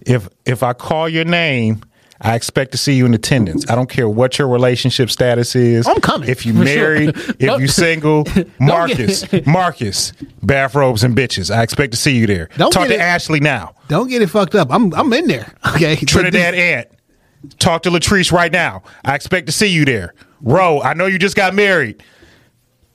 If 0.00 0.28
if 0.46 0.62
I 0.62 0.72
call 0.72 1.08
your 1.08 1.24
name, 1.26 1.82
I 2.22 2.34
expect 2.34 2.72
to 2.72 2.78
see 2.78 2.94
you 2.94 3.04
in 3.06 3.14
attendance. 3.14 3.68
I 3.70 3.74
don't 3.74 3.88
care 3.90 4.08
what 4.08 4.38
your 4.38 4.48
relationship 4.48 5.10
status 5.10 5.54
is. 5.54 5.86
I'm 5.86 6.00
coming, 6.00 6.28
If 6.28 6.44
you 6.46 6.52
for 6.54 6.66
sure. 6.66 6.94
married, 6.94 7.08
if 7.38 7.60
you 7.60 7.68
single, 7.68 8.26
Marcus, 8.58 9.24
Marcus, 9.46 10.12
bathrobes 10.42 11.04
and 11.04 11.14
bitches. 11.16 11.54
I 11.54 11.62
expect 11.62 11.92
to 11.92 11.98
see 11.98 12.16
you 12.16 12.26
there. 12.26 12.48
Don't 12.56 12.72
Talk 12.72 12.88
to 12.88 12.94
it- 12.94 13.00
Ashley 13.00 13.40
now. 13.40 13.74
Don't 13.88 14.08
get 14.08 14.22
it 14.22 14.28
fucked 14.28 14.54
up. 14.54 14.68
I'm 14.72 14.92
I'm 14.94 15.12
in 15.12 15.26
there. 15.26 15.52
Okay, 15.74 15.96
Trinidad 15.96 16.54
Aunt. 16.54 16.88
Talk 17.58 17.82
to 17.84 17.90
Latrice 17.90 18.32
right 18.32 18.52
now. 18.52 18.82
I 19.04 19.14
expect 19.14 19.46
to 19.46 19.52
see 19.52 19.68
you 19.68 19.84
there. 19.84 20.14
Ro, 20.42 20.80
I 20.80 20.94
know 20.94 21.06
you 21.06 21.18
just 21.18 21.36
got 21.36 21.54
married. 21.54 22.02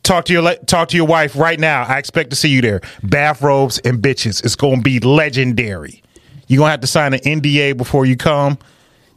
Talk 0.04 0.26
to 0.26 0.34
your 0.34 0.42
le- 0.44 0.58
talk 0.66 0.90
to 0.90 0.98
your 0.98 1.08
wife 1.08 1.36
right 1.36 1.60
now. 1.60 1.84
I 1.84 1.98
expect 1.98 2.30
to 2.30 2.36
see 2.36 2.50
you 2.50 2.62
there. 2.62 2.82
Bathrobes 3.04 3.80
and 3.80 4.02
bitches. 4.02 4.44
It's 4.46 4.56
going 4.56 4.78
to 4.78 4.82
be 4.82 5.00
legendary. 5.00 6.04
You're 6.48 6.60
going 6.60 6.68
to 6.68 6.72
have 6.72 6.82
to 6.82 6.88
sign 6.88 7.14
an 7.14 7.22
NDA 7.22 7.76
before 7.76 8.06
you 8.06 8.16
come. 8.16 8.60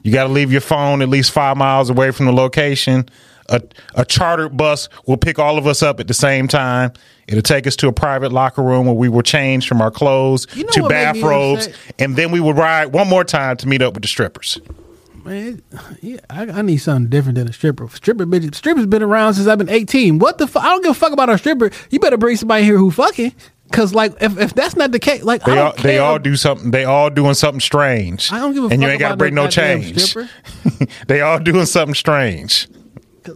You 0.02 0.12
got 0.12 0.24
to 0.24 0.32
leave 0.32 0.50
your 0.50 0.62
phone 0.62 1.02
at 1.02 1.08
least 1.08 1.30
five 1.30 1.56
miles 1.58 1.90
away 1.90 2.10
from 2.10 2.26
the 2.26 2.32
location. 2.32 3.08
A, 3.50 3.62
a 3.94 4.04
chartered 4.04 4.56
bus 4.56 4.88
will 5.06 5.16
pick 5.16 5.38
all 5.38 5.58
of 5.58 5.66
us 5.66 5.82
up 5.82 6.00
at 6.00 6.06
the 6.08 6.14
same 6.14 6.48
time. 6.48 6.92
It'll 7.26 7.42
take 7.42 7.66
us 7.66 7.76
to 7.76 7.88
a 7.88 7.92
private 7.92 8.32
locker 8.32 8.62
room 8.62 8.86
where 8.86 8.94
we 8.94 9.08
will 9.08 9.22
change 9.22 9.68
from 9.68 9.82
our 9.82 9.90
clothes 9.90 10.46
You 10.54 10.64
know 10.64 10.70
to 10.70 10.82
what 10.82 10.90
made 10.90 11.12
me 11.14 11.20
bathrobes, 11.20 11.68
and 11.98 12.16
then 12.16 12.30
we 12.30 12.40
will 12.40 12.54
ride 12.54 12.92
one 12.92 13.08
more 13.08 13.24
time 13.24 13.56
to 13.58 13.68
meet 13.68 13.82
up 13.82 13.94
with 13.94 14.02
the 14.02 14.08
strippers. 14.08 14.58
Man, 15.28 15.62
yeah, 16.00 16.20
I, 16.30 16.46
I 16.46 16.62
need 16.62 16.78
something 16.78 17.10
different 17.10 17.36
than 17.36 17.48
a 17.48 17.52
stripper. 17.52 17.88
Stripper 17.88 18.26
bitch, 18.26 18.54
stripper's 18.54 18.86
been 18.86 19.02
around 19.02 19.34
since 19.34 19.46
I've 19.46 19.58
been 19.58 19.68
18. 19.68 20.18
What 20.18 20.38
the 20.38 20.46
fuck? 20.46 20.64
I 20.64 20.70
don't 20.70 20.82
give 20.82 20.92
a 20.92 20.94
fuck 20.94 21.12
about 21.12 21.28
a 21.28 21.38
stripper. 21.38 21.70
You 21.90 22.00
better 22.00 22.16
bring 22.16 22.36
somebody 22.36 22.64
here 22.64 22.78
who 22.78 22.90
fucking. 22.90 23.34
Cause 23.70 23.94
like 23.94 24.14
if, 24.22 24.38
if 24.38 24.54
that's 24.54 24.76
not 24.76 24.92
the 24.92 24.98
case, 24.98 25.22
like 25.24 25.44
They 25.44 25.58
all, 25.58 25.74
they 25.74 25.98
all 25.98 26.18
do 26.18 26.36
something. 26.36 26.70
They 26.70 26.84
all 26.86 27.10
doing 27.10 27.34
something 27.34 27.60
strange. 27.60 28.32
I 28.32 28.38
don't 28.38 28.54
give 28.54 28.64
a 28.64 28.68
and 28.68 28.80
you 28.80 28.88
ain't 28.88 28.98
got 28.98 29.10
to 29.10 29.16
bring 29.18 29.34
no 29.34 29.44
no 29.44 29.50
change. 29.50 30.16
they 31.06 31.20
all 31.20 31.38
doing 31.38 31.66
something 31.66 31.94
strange. 31.94 32.66
Yo, 33.26 33.34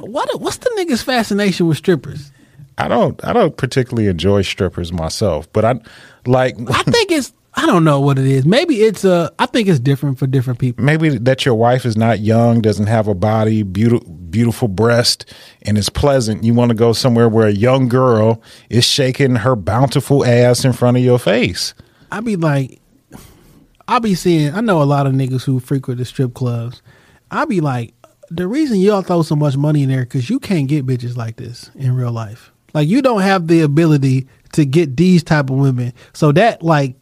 what 0.00 0.40
what's 0.40 0.56
the 0.56 0.70
niggas 0.78 1.02
fascination 1.02 1.66
with 1.66 1.76
strippers? 1.76 2.32
I 2.78 2.88
don't. 2.88 3.22
I 3.22 3.34
don't 3.34 3.56
particularly 3.58 4.08
enjoy 4.08 4.40
strippers 4.40 4.90
myself, 4.90 5.52
but 5.52 5.66
I 5.66 5.74
like 6.24 6.56
I 6.70 6.82
think 6.84 7.10
it's 7.10 7.34
I 7.58 7.66
don't 7.66 7.82
know 7.82 7.98
what 7.98 8.20
it 8.20 8.26
is. 8.26 8.46
Maybe 8.46 8.76
it's 8.76 9.04
uh 9.04 9.30
I 9.40 9.46
think 9.46 9.66
it's 9.66 9.80
different 9.80 10.16
for 10.16 10.28
different 10.28 10.60
people. 10.60 10.84
maybe 10.84 11.18
that 11.18 11.44
your 11.44 11.56
wife 11.56 11.84
is 11.84 11.96
not 11.96 12.20
young, 12.20 12.60
doesn't 12.60 12.86
have 12.86 13.08
a 13.08 13.16
body, 13.16 13.64
beautiful, 13.64 14.08
beautiful 14.08 14.68
breast, 14.68 15.34
and 15.62 15.76
is 15.76 15.88
pleasant. 15.88 16.44
You 16.44 16.54
want 16.54 16.68
to 16.68 16.76
go 16.76 16.92
somewhere 16.92 17.28
where 17.28 17.48
a 17.48 17.52
young 17.52 17.88
girl 17.88 18.40
is 18.70 18.84
shaking 18.84 19.34
her 19.34 19.56
bountiful 19.56 20.24
ass 20.24 20.64
in 20.64 20.72
front 20.72 20.98
of 20.98 21.02
your 21.02 21.18
face. 21.18 21.74
I'd 22.12 22.24
be 22.24 22.36
like, 22.36 22.80
I 23.88 23.98
be 23.98 24.14
seeing. 24.14 24.54
I 24.54 24.60
know 24.60 24.80
a 24.80 24.84
lot 24.84 25.08
of 25.08 25.12
niggas 25.12 25.42
who 25.42 25.58
frequent 25.58 25.98
the 25.98 26.04
strip 26.04 26.34
clubs. 26.34 26.80
I 27.32 27.44
be 27.44 27.60
like, 27.60 27.92
the 28.30 28.46
reason 28.46 28.78
y'all 28.78 29.02
throw 29.02 29.22
so 29.22 29.34
much 29.34 29.56
money 29.56 29.82
in 29.82 29.88
there 29.88 30.04
because 30.04 30.30
you 30.30 30.38
can't 30.38 30.68
get 30.68 30.86
bitches 30.86 31.16
like 31.16 31.36
this 31.36 31.72
in 31.74 31.96
real 31.96 32.12
life. 32.12 32.52
Like 32.72 32.86
you 32.86 33.02
don't 33.02 33.22
have 33.22 33.48
the 33.48 33.62
ability 33.62 34.28
to 34.52 34.64
get 34.64 34.96
these 34.96 35.24
type 35.24 35.50
of 35.50 35.56
women. 35.56 35.92
So 36.12 36.30
that 36.32 36.62
like, 36.62 36.94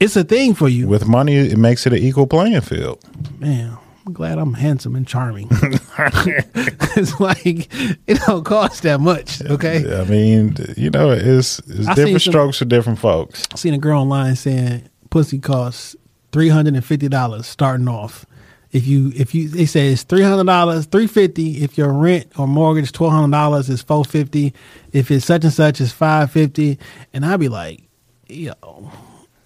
it's 0.00 0.16
a 0.16 0.24
thing 0.24 0.54
for 0.54 0.68
you. 0.68 0.88
With 0.88 1.06
money, 1.06 1.36
it 1.36 1.58
makes 1.58 1.86
it 1.86 1.92
an 1.92 1.98
equal 2.00 2.26
playing 2.26 2.60
field. 2.62 2.98
Man, 3.38 3.76
I'm 4.06 4.12
glad 4.12 4.38
I'm 4.38 4.54
handsome 4.54 4.96
and 4.96 5.06
charming. 5.06 5.48
it's 5.52 7.20
like 7.20 7.68
it 8.06 8.18
don't 8.26 8.44
cost 8.44 8.82
that 8.82 9.00
much. 9.00 9.42
Okay. 9.44 10.00
I 10.00 10.04
mean, 10.04 10.56
you 10.76 10.90
know, 10.90 11.10
it's, 11.10 11.58
it's 11.60 11.86
I 11.86 11.94
different 11.94 12.22
some- 12.22 12.32
strokes 12.32 12.58
for 12.58 12.64
different 12.64 12.98
folks. 12.98 13.46
I 13.52 13.56
seen 13.56 13.74
a 13.74 13.78
girl 13.78 14.00
online 14.02 14.36
saying 14.36 14.88
pussy 15.10 15.38
costs 15.38 15.94
three 16.32 16.48
hundred 16.48 16.74
and 16.74 16.84
fifty 16.84 17.08
dollars 17.08 17.46
starting 17.46 17.88
off. 17.88 18.26
If 18.72 18.86
you 18.86 19.12
if 19.16 19.34
you 19.34 19.48
they 19.48 19.66
say 19.66 19.88
it's 19.92 20.04
three 20.04 20.22
hundred 20.22 20.46
dollars, 20.46 20.86
three 20.86 21.08
fifty. 21.08 21.62
If 21.62 21.76
your 21.76 21.92
rent 21.92 22.38
or 22.38 22.46
mortgage 22.46 22.92
twelve 22.92 23.12
hundred 23.12 23.32
dollars 23.32 23.68
is 23.68 23.82
four 23.82 24.04
fifty. 24.04 24.54
If 24.92 25.10
it's 25.10 25.26
such 25.26 25.44
and 25.44 25.52
such 25.52 25.80
is 25.80 25.92
five 25.92 26.30
fifty. 26.30 26.78
And 27.12 27.26
I'd 27.26 27.40
be 27.40 27.48
like, 27.48 27.82
yo, 28.28 28.54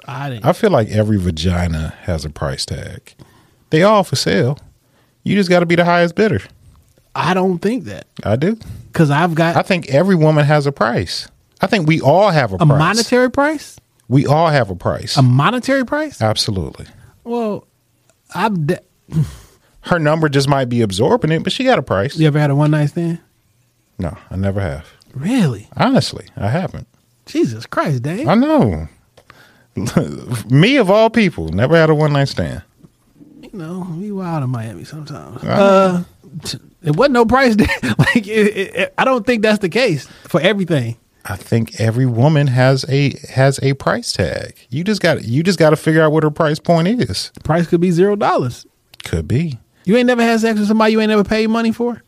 I 0.07 0.31
didn't. 0.31 0.45
I 0.45 0.53
feel 0.53 0.71
like 0.71 0.89
every 0.89 1.19
vagina 1.19 1.95
has 2.03 2.25
a 2.25 2.31
price 2.31 2.65
tag. 2.67 3.15
They 3.71 3.83
all 3.83 4.05
for 4.05 4.17
sale. 4.17 4.59
You 5.23 5.35
just 5.37 5.49
got 5.49 5.61
to 5.61 5.67
be 5.67 5.75
the 5.75 5.85
highest 5.85 6.15
bidder. 6.15 6.41
I 7.15 7.33
don't 7.35 7.59
think 7.59 7.85
that 7.85 8.07
I 8.25 8.37
do. 8.37 8.59
because 8.93 9.11
I've 9.11 9.35
got 9.35 9.57
I 9.57 9.63
think 9.63 9.89
every 9.89 10.15
woman 10.17 10.45
has 10.45 10.67
a 10.67 10.73
price. 10.73 11.29
I 11.61 11.67
think 11.67 11.87
we 11.87 12.01
all 12.01 12.31
have 12.31 12.53
a, 12.53 12.57
a 12.57 12.59
price. 12.59 12.69
monetary 12.69 13.31
price. 13.31 13.79
We 14.09 14.27
all 14.27 14.49
have 14.49 14.69
a 14.71 14.75
price. 14.77 15.17
A 15.17 15.23
monetary 15.23 15.87
price. 15.87 16.21
Absolutely. 16.21 16.87
Well, 17.23 17.67
I've. 18.35 18.67
De- 18.67 18.81
Her 19.83 19.99
number 19.99 20.29
just 20.31 20.49
might 20.49 20.67
be 20.71 20.81
absorbing 20.81 21.31
it, 21.31 21.43
but 21.45 21.53
she 21.53 21.63
got 21.65 21.79
a 21.79 21.83
price. 21.83 22.17
you 22.17 22.27
ever 22.27 22.39
had 22.39 22.51
a 22.51 22.55
one 22.57 22.71
night 22.71 22.87
stand? 22.87 23.19
No, 23.99 24.17
I 24.31 24.37
never 24.37 24.61
have. 24.61 24.87
Really? 25.15 25.69
Honestly, 25.77 26.27
I 26.37 26.49
haven't. 26.49 26.87
Jesus 27.27 27.67
Christ, 27.67 28.03
Dave. 28.03 28.27
I 28.27 28.35
know. 28.35 28.89
Me 30.51 30.77
of 30.77 30.91
all 30.91 31.11
people, 31.11 31.49
never 31.49 31.77
had 31.77 31.91
a 31.91 31.95
one 31.95 32.13
night 32.13 32.29
stand. 32.29 32.63
you 33.43 33.51
know, 33.53 33.87
we 33.99 34.13
wild 34.13 34.45
in 34.45 34.51
Miami 34.51 34.85
sometimes. 34.85 35.43
Uh, 35.43 36.05
it 36.83 36.97
wasn't 36.97 37.15
no 37.15 37.25
price 37.27 37.57
there. 37.57 37.67
like, 37.99 38.27
it, 38.27 38.77
it, 38.77 38.95
I 38.99 39.05
don't 39.05 39.27
think 39.27 39.43
that's 39.43 39.59
the 39.61 39.69
case 39.69 40.07
for 40.29 40.41
everything. 40.41 40.97
I 41.27 41.37
think 41.37 41.81
every 41.81 42.05
woman 42.07 42.49
has 42.49 42.85
a 42.89 43.15
has 43.31 43.59
a 43.63 43.73
price 43.75 44.13
tag. 44.13 44.55
You 44.69 44.85
just 44.85 45.01
got 45.01 45.25
you 45.25 45.43
just 45.43 45.59
got 45.59 45.71
to 45.71 45.77
figure 45.77 46.03
out 46.03 46.13
what 46.13 46.23
her 46.23 46.31
price 46.31 46.59
point 46.59 46.87
is. 46.87 47.33
Price 47.45 47.67
could 47.67 47.81
be 47.81 47.91
zero 47.91 48.15
dollars. 48.15 48.67
Could 49.05 49.27
be. 49.27 49.59
You 49.87 49.97
ain't 49.97 50.07
never 50.07 50.23
had 50.23 50.41
sex 50.41 50.59
with 50.59 50.69
somebody 50.69 50.93
you 50.93 51.01
ain't 51.01 51.09
never 51.09 51.25
paid 51.25 51.49
money 51.49 51.73
for. 51.73 52.03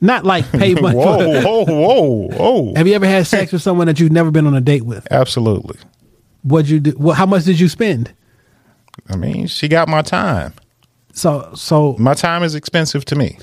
Not 0.00 0.24
like 0.24 0.50
paid 0.52 0.80
money. 0.80 0.96
whoa, 0.96 1.42
for. 1.42 1.46
whoa, 1.46 1.64
whoa, 1.66 2.28
whoa! 2.36 2.74
Have 2.74 2.86
you 2.88 2.94
ever 2.94 3.06
had 3.06 3.26
sex 3.26 3.52
with 3.52 3.60
someone 3.62 3.86
that 3.88 4.00
you've 4.00 4.10
never 4.12 4.30
been 4.30 4.46
on 4.46 4.54
a 4.54 4.60
date 4.60 4.84
with? 4.86 5.06
Absolutely. 5.10 5.76
What'd 6.42 6.68
you 6.70 6.80
do? 6.80 6.90
What, 6.92 7.16
how 7.16 7.26
much 7.26 7.44
did 7.44 7.58
you 7.60 7.68
spend? 7.68 8.12
I 9.08 9.16
mean, 9.16 9.46
she 9.46 9.68
got 9.68 9.88
my 9.88 10.02
time. 10.02 10.54
So, 11.12 11.50
so 11.54 11.94
My 11.98 12.14
time 12.14 12.42
is 12.42 12.54
expensive 12.54 13.04
to 13.06 13.16
me. 13.16 13.38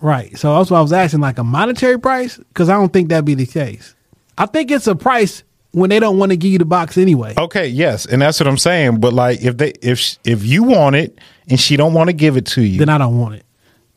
right. 0.00 0.36
So 0.36 0.56
that's 0.58 0.70
why 0.70 0.78
I 0.78 0.82
was 0.82 0.92
asking, 0.92 1.20
like 1.20 1.38
a 1.38 1.44
monetary 1.44 1.98
price, 1.98 2.36
because 2.38 2.68
I 2.68 2.74
don't 2.74 2.92
think 2.92 3.08
that'd 3.08 3.24
be 3.24 3.34
the 3.34 3.46
case. 3.46 3.94
I 4.36 4.46
think 4.46 4.70
it's 4.70 4.86
a 4.86 4.94
price 4.94 5.42
when 5.72 5.90
they 5.90 5.98
don't 6.00 6.18
want 6.18 6.30
to 6.32 6.36
give 6.36 6.52
you 6.52 6.58
the 6.58 6.64
box 6.64 6.98
anyway. 6.98 7.34
Okay, 7.38 7.66
yes, 7.66 8.04
and 8.06 8.20
that's 8.22 8.38
what 8.40 8.46
I'm 8.46 8.58
saying. 8.58 9.00
But 9.00 9.12
like, 9.12 9.42
if 9.42 9.56
they 9.56 9.70
if 9.82 10.18
if 10.24 10.44
you 10.44 10.62
want 10.64 10.96
it 10.96 11.18
and 11.48 11.58
she 11.58 11.76
don't 11.76 11.94
want 11.94 12.08
to 12.08 12.12
give 12.14 12.36
it 12.36 12.46
to 12.46 12.62
you, 12.62 12.78
Then 12.78 12.88
I 12.88 12.98
don't 12.98 13.18
want 13.18 13.36
it. 13.36 13.44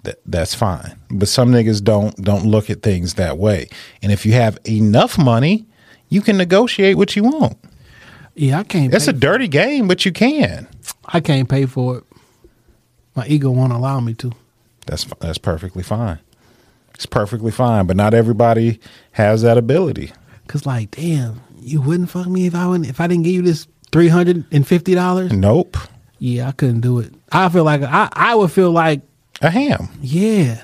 th- 0.03 0.17
that's 0.25 0.53
fine. 0.55 0.97
But 1.09 1.27
some 1.27 1.51
niggas 1.51 1.83
don't 1.83 2.15
don't 2.23 2.45
look 2.45 2.69
at 2.69 2.81
things 2.81 3.15
that 3.15 3.37
way. 3.37 3.67
And 4.01 4.11
if 4.11 4.25
you 4.25 4.33
have 4.33 4.57
enough 4.67 5.17
money, 5.17 5.65
you 6.09 6.21
can 6.21 6.37
negotiate 6.37 6.97
what 6.97 7.15
you 7.15 7.23
want. 7.23 7.57
Yeah, 8.37 8.59
I 8.59 8.63
can't. 8.63 8.93
It's 8.93 9.07
a 9.07 9.13
dirty 9.13 9.47
game, 9.47 9.87
but 9.87 10.05
you 10.05 10.11
can. 10.11 10.67
I 11.05 11.19
can't 11.19 11.49
pay 11.49 11.65
for 11.65 11.97
it. 11.97 12.03
My 13.15 13.25
ego 13.27 13.49
won't 13.49 13.73
allow 13.73 13.99
me 13.99 14.13
to. 14.15 14.31
That's 14.85 15.05
that's 15.19 15.37
perfectly 15.39 15.83
fine. 15.83 16.19
It's 16.93 17.05
perfectly 17.07 17.51
fine, 17.51 17.87
but 17.87 17.97
not 17.97 18.13
everybody 18.13 18.79
has 19.13 19.41
that 19.41 19.57
ability. 19.57 20.11
Cause 20.47 20.65
like, 20.65 20.91
damn, 20.91 21.41
you 21.59 21.81
wouldn't 21.81 22.09
fuck 22.09 22.27
me 22.27 22.45
if 22.45 22.55
I 22.55 22.67
wouldn't 22.67 22.89
if 22.89 23.01
I 23.01 23.07
didn't 23.07 23.23
give 23.23 23.33
you 23.33 23.41
this 23.41 23.67
three 23.91 24.07
hundred 24.07 24.45
and 24.51 24.65
fifty 24.67 24.93
dollars. 24.95 25.33
Nope. 25.33 25.75
Yeah, 26.19 26.47
I 26.47 26.51
couldn't 26.51 26.81
do 26.81 26.99
it. 26.99 27.13
I 27.31 27.49
feel 27.49 27.63
like 27.63 27.81
I 27.81 28.07
I 28.13 28.35
would 28.35 28.51
feel 28.51 28.71
like 28.71 29.01
A 29.41 29.49
ham. 29.49 29.89
yeah. 30.01 30.63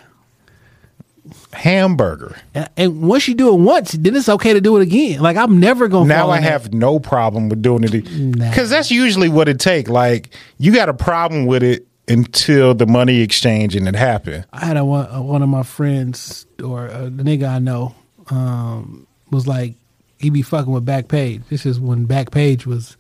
Hamburger. 1.54 2.36
And, 2.76 3.02
once 3.02 3.28
you 3.28 3.36
do 3.36 3.54
it 3.54 3.60
once, 3.60 3.92
then 3.94 4.16
it's 4.16 4.28
okay 4.30 4.54
to 4.54 4.62
do 4.62 4.78
it 4.78 4.82
again. 4.82 5.22
Like 5.22 5.38
I'm 5.38 5.60
never 5.60 5.88
gonna. 5.88 6.06
Now 6.08 6.24
fall 6.24 6.32
I 6.32 6.38
in 6.38 6.44
that. 6.44 6.52
have 6.52 6.74
no 6.74 7.00
problem 7.00 7.50
with 7.50 7.62
doing 7.62 7.84
it 7.84 7.94
Nah. 8.12 8.50
because 8.50 8.70
that's 8.70 8.92
usually 8.92 9.30
what 9.30 9.48
it 9.48 9.60
take. 9.60 9.88
Like 9.90 10.30
you 10.58 10.74
got 10.74 10.90
a 10.90 10.94
problem 10.94 11.46
with 11.46 11.64
it 11.64 11.88
until 12.08 12.74
the 12.74 12.86
money 12.86 13.22
exchange 13.22 13.76
and 13.76 13.88
it 13.88 13.96
happened. 13.96 14.46
I 14.52 14.66
had 14.66 14.76
a, 14.78 14.84
one, 14.84 15.26
one 15.26 15.42
of 15.42 15.48
my 15.50 15.64
friends 15.64 16.46
or 16.64 16.90
uh, 16.90 17.04
the 17.04 17.24
nigga 17.24 17.48
I 17.48 17.60
know 17.60 17.96
um, 18.30 19.08
was 19.32 19.48
like 19.48 19.76
he 20.18 20.30
be 20.30 20.42
fucking 20.42 20.72
with 20.72 20.86
Backpage. 20.86 21.48
This 21.50 21.66
is 21.66 21.80
when 21.80 22.08
Backpage 22.08 22.66
was 22.66 22.98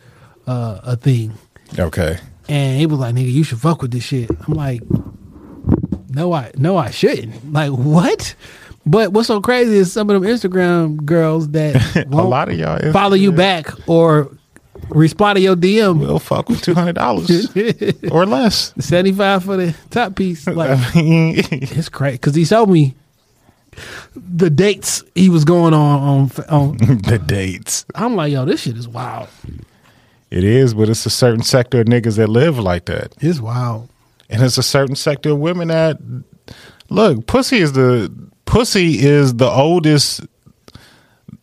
uh, 0.47 0.79
a 0.83 0.95
thing, 0.97 1.33
Okay. 1.79 2.17
and 2.49 2.77
he 2.79 2.85
was 2.85 2.99
like, 2.99 3.15
"Nigga, 3.15 3.31
you 3.31 3.43
should 3.45 3.59
fuck 3.61 3.81
with 3.81 3.91
this 3.91 4.03
shit." 4.03 4.29
I'm 4.45 4.53
like, 4.55 4.81
"No, 6.13 6.31
I 6.33 6.51
no, 6.57 6.77
I 6.77 6.89
shouldn't." 6.91 7.51
Like 7.53 7.71
what? 7.71 8.35
But 8.85 9.13
what's 9.13 9.27
so 9.27 9.39
crazy 9.39 9.77
is 9.77 9.93
some 9.93 10.09
of 10.09 10.21
them 10.21 10.29
Instagram 10.29 11.05
girls 11.05 11.49
that 11.51 12.05
A 12.11 12.15
lot 12.21 12.49
of 12.49 12.57
y'all 12.59 12.91
follow 12.91 13.15
you 13.15 13.31
back 13.31 13.67
or 13.87 14.29
respond 14.89 15.37
to 15.37 15.41
your 15.41 15.55
DM. 15.55 15.99
will 15.99 16.19
fuck 16.19 16.49
with 16.49 16.61
two 16.61 16.73
hundred 16.73 16.95
dollars 16.95 17.47
or 18.11 18.25
less. 18.25 18.73
Seventy 18.79 19.13
five 19.13 19.43
for 19.45 19.55
the 19.55 19.73
top 19.89 20.15
piece, 20.15 20.45
like 20.61 20.71
I 20.71 20.93
mean, 21.01 21.35
It's 21.51 21.87
crazy 21.89 22.15
because 22.17 22.35
he 22.35 22.43
showed 22.43 22.69
me 22.69 22.93
the 24.15 24.49
dates 24.49 25.03
he 25.15 25.29
was 25.29 25.45
going 25.45 25.73
on 25.73 26.29
on. 26.29 26.31
on 26.49 26.77
the 26.77 27.19
dates. 27.25 27.85
I'm 27.95 28.15
like, 28.15 28.31
yo, 28.33 28.43
this 28.45 28.61
shit 28.61 28.77
is 28.77 28.87
wild. 28.87 29.29
It 30.29 30.43
is, 30.43 30.73
but 30.73 30.89
it's 30.89 31.05
a 31.05 31.09
certain 31.09 31.43
sector 31.43 31.79
of 31.81 31.87
niggas 31.87 32.17
that 32.17 32.27
live 32.27 32.59
like 32.59 32.85
that. 32.85 33.13
It's 33.21 33.39
wild. 33.39 33.87
And 34.33 34.41
it's 34.43 34.57
a 34.57 34.63
certain 34.63 34.95
sector 34.95 35.29
of 35.31 35.39
women 35.39 35.69
that 35.69 35.97
look 36.89 37.25
pussy 37.27 37.57
is 37.59 37.71
the 37.73 38.11
pussy 38.45 38.99
is 38.99 39.35
the 39.35 39.49
oldest 39.49 40.21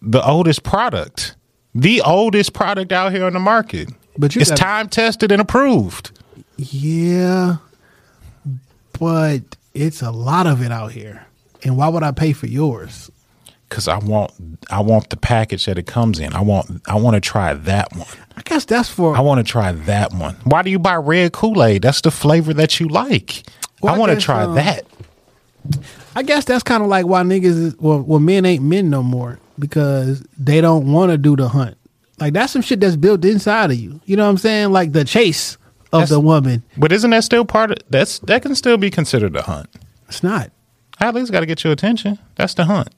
the 0.03 0.23
oldest 0.25 0.63
product 0.63 1.35
the 1.75 2.03
oldest 2.03 2.53
product 2.53 2.93
out 2.93 3.13
here 3.13 3.25
on 3.25 3.33
the 3.33 3.39
market 3.41 3.89
But 4.19 4.35
you 4.35 4.41
it's 4.43 4.51
gotta- 4.51 4.63
time 4.63 4.89
tested 4.89 5.33
and 5.33 5.41
approved 5.41 6.11
Yeah, 6.57 7.57
but 8.99 9.57
it's 9.73 10.03
a 10.03 10.11
lot 10.11 10.47
of 10.47 10.61
it 10.63 10.71
out 10.73 10.93
here. 10.93 11.25
And 11.63 11.77
why 11.77 11.89
would 11.89 12.03
I 12.03 12.11
pay 12.13 12.33
for 12.35 12.47
yours? 12.47 13.11
Because 13.71 13.89
i 13.89 13.97
want 13.99 14.31
i 14.71 14.79
want 14.81 15.09
the 15.09 15.17
package 15.17 15.65
that 15.65 15.79
it 15.79 15.87
comes 15.87 16.19
in 16.19 16.33
i 16.35 16.41
want 16.43 16.83
i 16.87 16.95
want 16.95 17.15
to 17.15 17.21
try 17.21 17.55
that 17.55 17.91
one 17.97 18.07
I 18.37 18.43
guess 18.43 18.65
that's 18.67 18.89
for. 18.91 19.17
i 19.17 19.21
want 19.21 19.39
to 19.45 19.51
try 19.51 19.73
that 19.73 20.13
one 20.13 20.35
why 20.45 20.61
do 20.63 20.71
you 20.71 20.79
buy 20.79 20.97
red 20.97 21.33
kool-aid 21.33 21.81
that's 21.83 22.01
the 22.03 22.11
flavor 22.11 22.53
that 22.55 22.79
you 22.81 22.89
like 22.89 23.43
Well, 23.81 23.93
i 23.95 23.97
I 23.97 23.99
want 23.99 24.13
to 24.13 24.19
try 24.21 24.43
um, 24.45 24.55
that 24.57 24.85
I 26.17 26.23
guess 26.23 26.45
that's 26.47 26.63
kind 26.63 26.83
of 26.83 26.89
like 26.89 27.07
why 27.07 27.23
niggas 27.23 27.45
is 27.45 27.77
well, 27.79 28.01
well, 28.01 28.19
men 28.19 28.47
ain't 28.47 28.65
men 28.65 28.89
no 28.91 29.03
more 29.03 29.39
because 29.59 30.23
they 30.39 30.61
don't 30.63 30.91
want 30.91 31.13
to 31.13 31.19
do 31.19 31.37
the 31.37 31.49
hunt. 31.51 31.77
Like 32.19 32.33
that's 32.33 32.53
some 32.55 32.63
shit 32.63 32.81
that's 32.81 32.97
built 32.97 33.23
inside 33.27 33.71
of 33.71 33.77
you. 33.79 34.01
You 34.07 34.17
know 34.17 34.25
what 34.25 34.31
I'm 34.31 34.39
saying? 34.39 34.73
Like 34.73 34.93
the 34.93 35.05
chase 35.05 35.57
of 35.93 36.01
That's- 36.01 36.09
the 36.09 36.19
woman. 36.21 36.63
but 36.79 36.93
isn't 36.93 37.11
that 37.11 37.25
still 37.25 37.45
part 37.45 37.73
of 37.73 37.77
that's 37.91 38.21
that 38.21 38.41
can 38.43 38.55
still 38.55 38.79
be 38.79 38.91
considered 38.91 39.37
a 39.37 39.43
hunt 39.43 39.69
It's 40.09 40.23
not. 40.23 40.51
I 40.99 41.09
at 41.09 41.15
least 41.15 41.31
got 41.31 41.41
to 41.41 41.47
get 41.47 41.63
your 41.63 41.73
attention. 41.75 42.19
That's 42.37 42.55
the 42.55 42.65
hunt. 42.65 42.89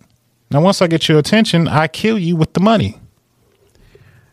Now, 0.53 0.61
once 0.61 0.83
I 0.83 0.87
get 0.87 1.09
your 1.09 1.19
attention, 1.19 1.67
I 1.67 1.89
kill 1.89 2.19
you 2.19 2.37
with 2.37 2.53
the 2.53 2.61
money. 2.61 2.99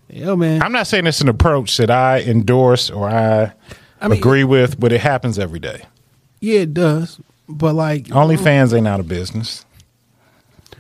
Yo, 0.10 0.36
man. 0.36 0.62
I'm 0.62 0.72
not 0.72 0.88
saying 0.88 1.08
it's 1.08 1.22
an 1.22 1.30
approach 1.30 1.78
that 1.78 1.90
I 1.92 2.22
endorse 2.22 2.90
or 2.90 3.10
I, 3.10 3.54
I 4.02 4.08
mean- 4.08 4.20
agree 4.20 4.44
with, 4.44 4.80
but 4.80 4.92
it 4.92 5.02
happens 5.02 5.38
every 5.40 5.60
day. 5.60 5.84
yeah, 6.42 6.62
it 6.62 6.74
does. 6.74 7.20
But 7.48 7.74
like, 7.74 8.06
OnlyFans 8.06 8.72
um, 8.72 8.78
ain't 8.78 8.88
out 8.88 9.00
of 9.00 9.08
business. 9.08 9.66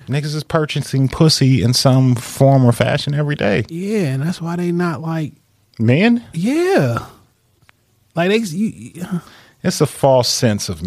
Niggas 0.08 0.36
is 0.36 0.44
purchasing 0.44 1.08
pussy 1.08 1.62
in 1.64 1.74
some 1.74 2.16
form 2.16 2.66
or 2.66 2.72
fashion 2.72 3.14
every 3.16 3.36
day. 3.36 3.64
yeah, 3.70 4.08
and 4.08 4.24
that's 4.24 4.42
why 4.42 4.56
they 4.56 4.72
not 4.72 5.02
like, 5.02 5.34
Men, 5.80 6.26
yeah, 6.34 7.06
like 8.14 8.30
they, 8.30 8.38
you, 8.38 9.22
it's 9.64 9.80
a 9.80 9.86
false 9.88 10.28
sense 10.28 10.68
of. 10.68 10.82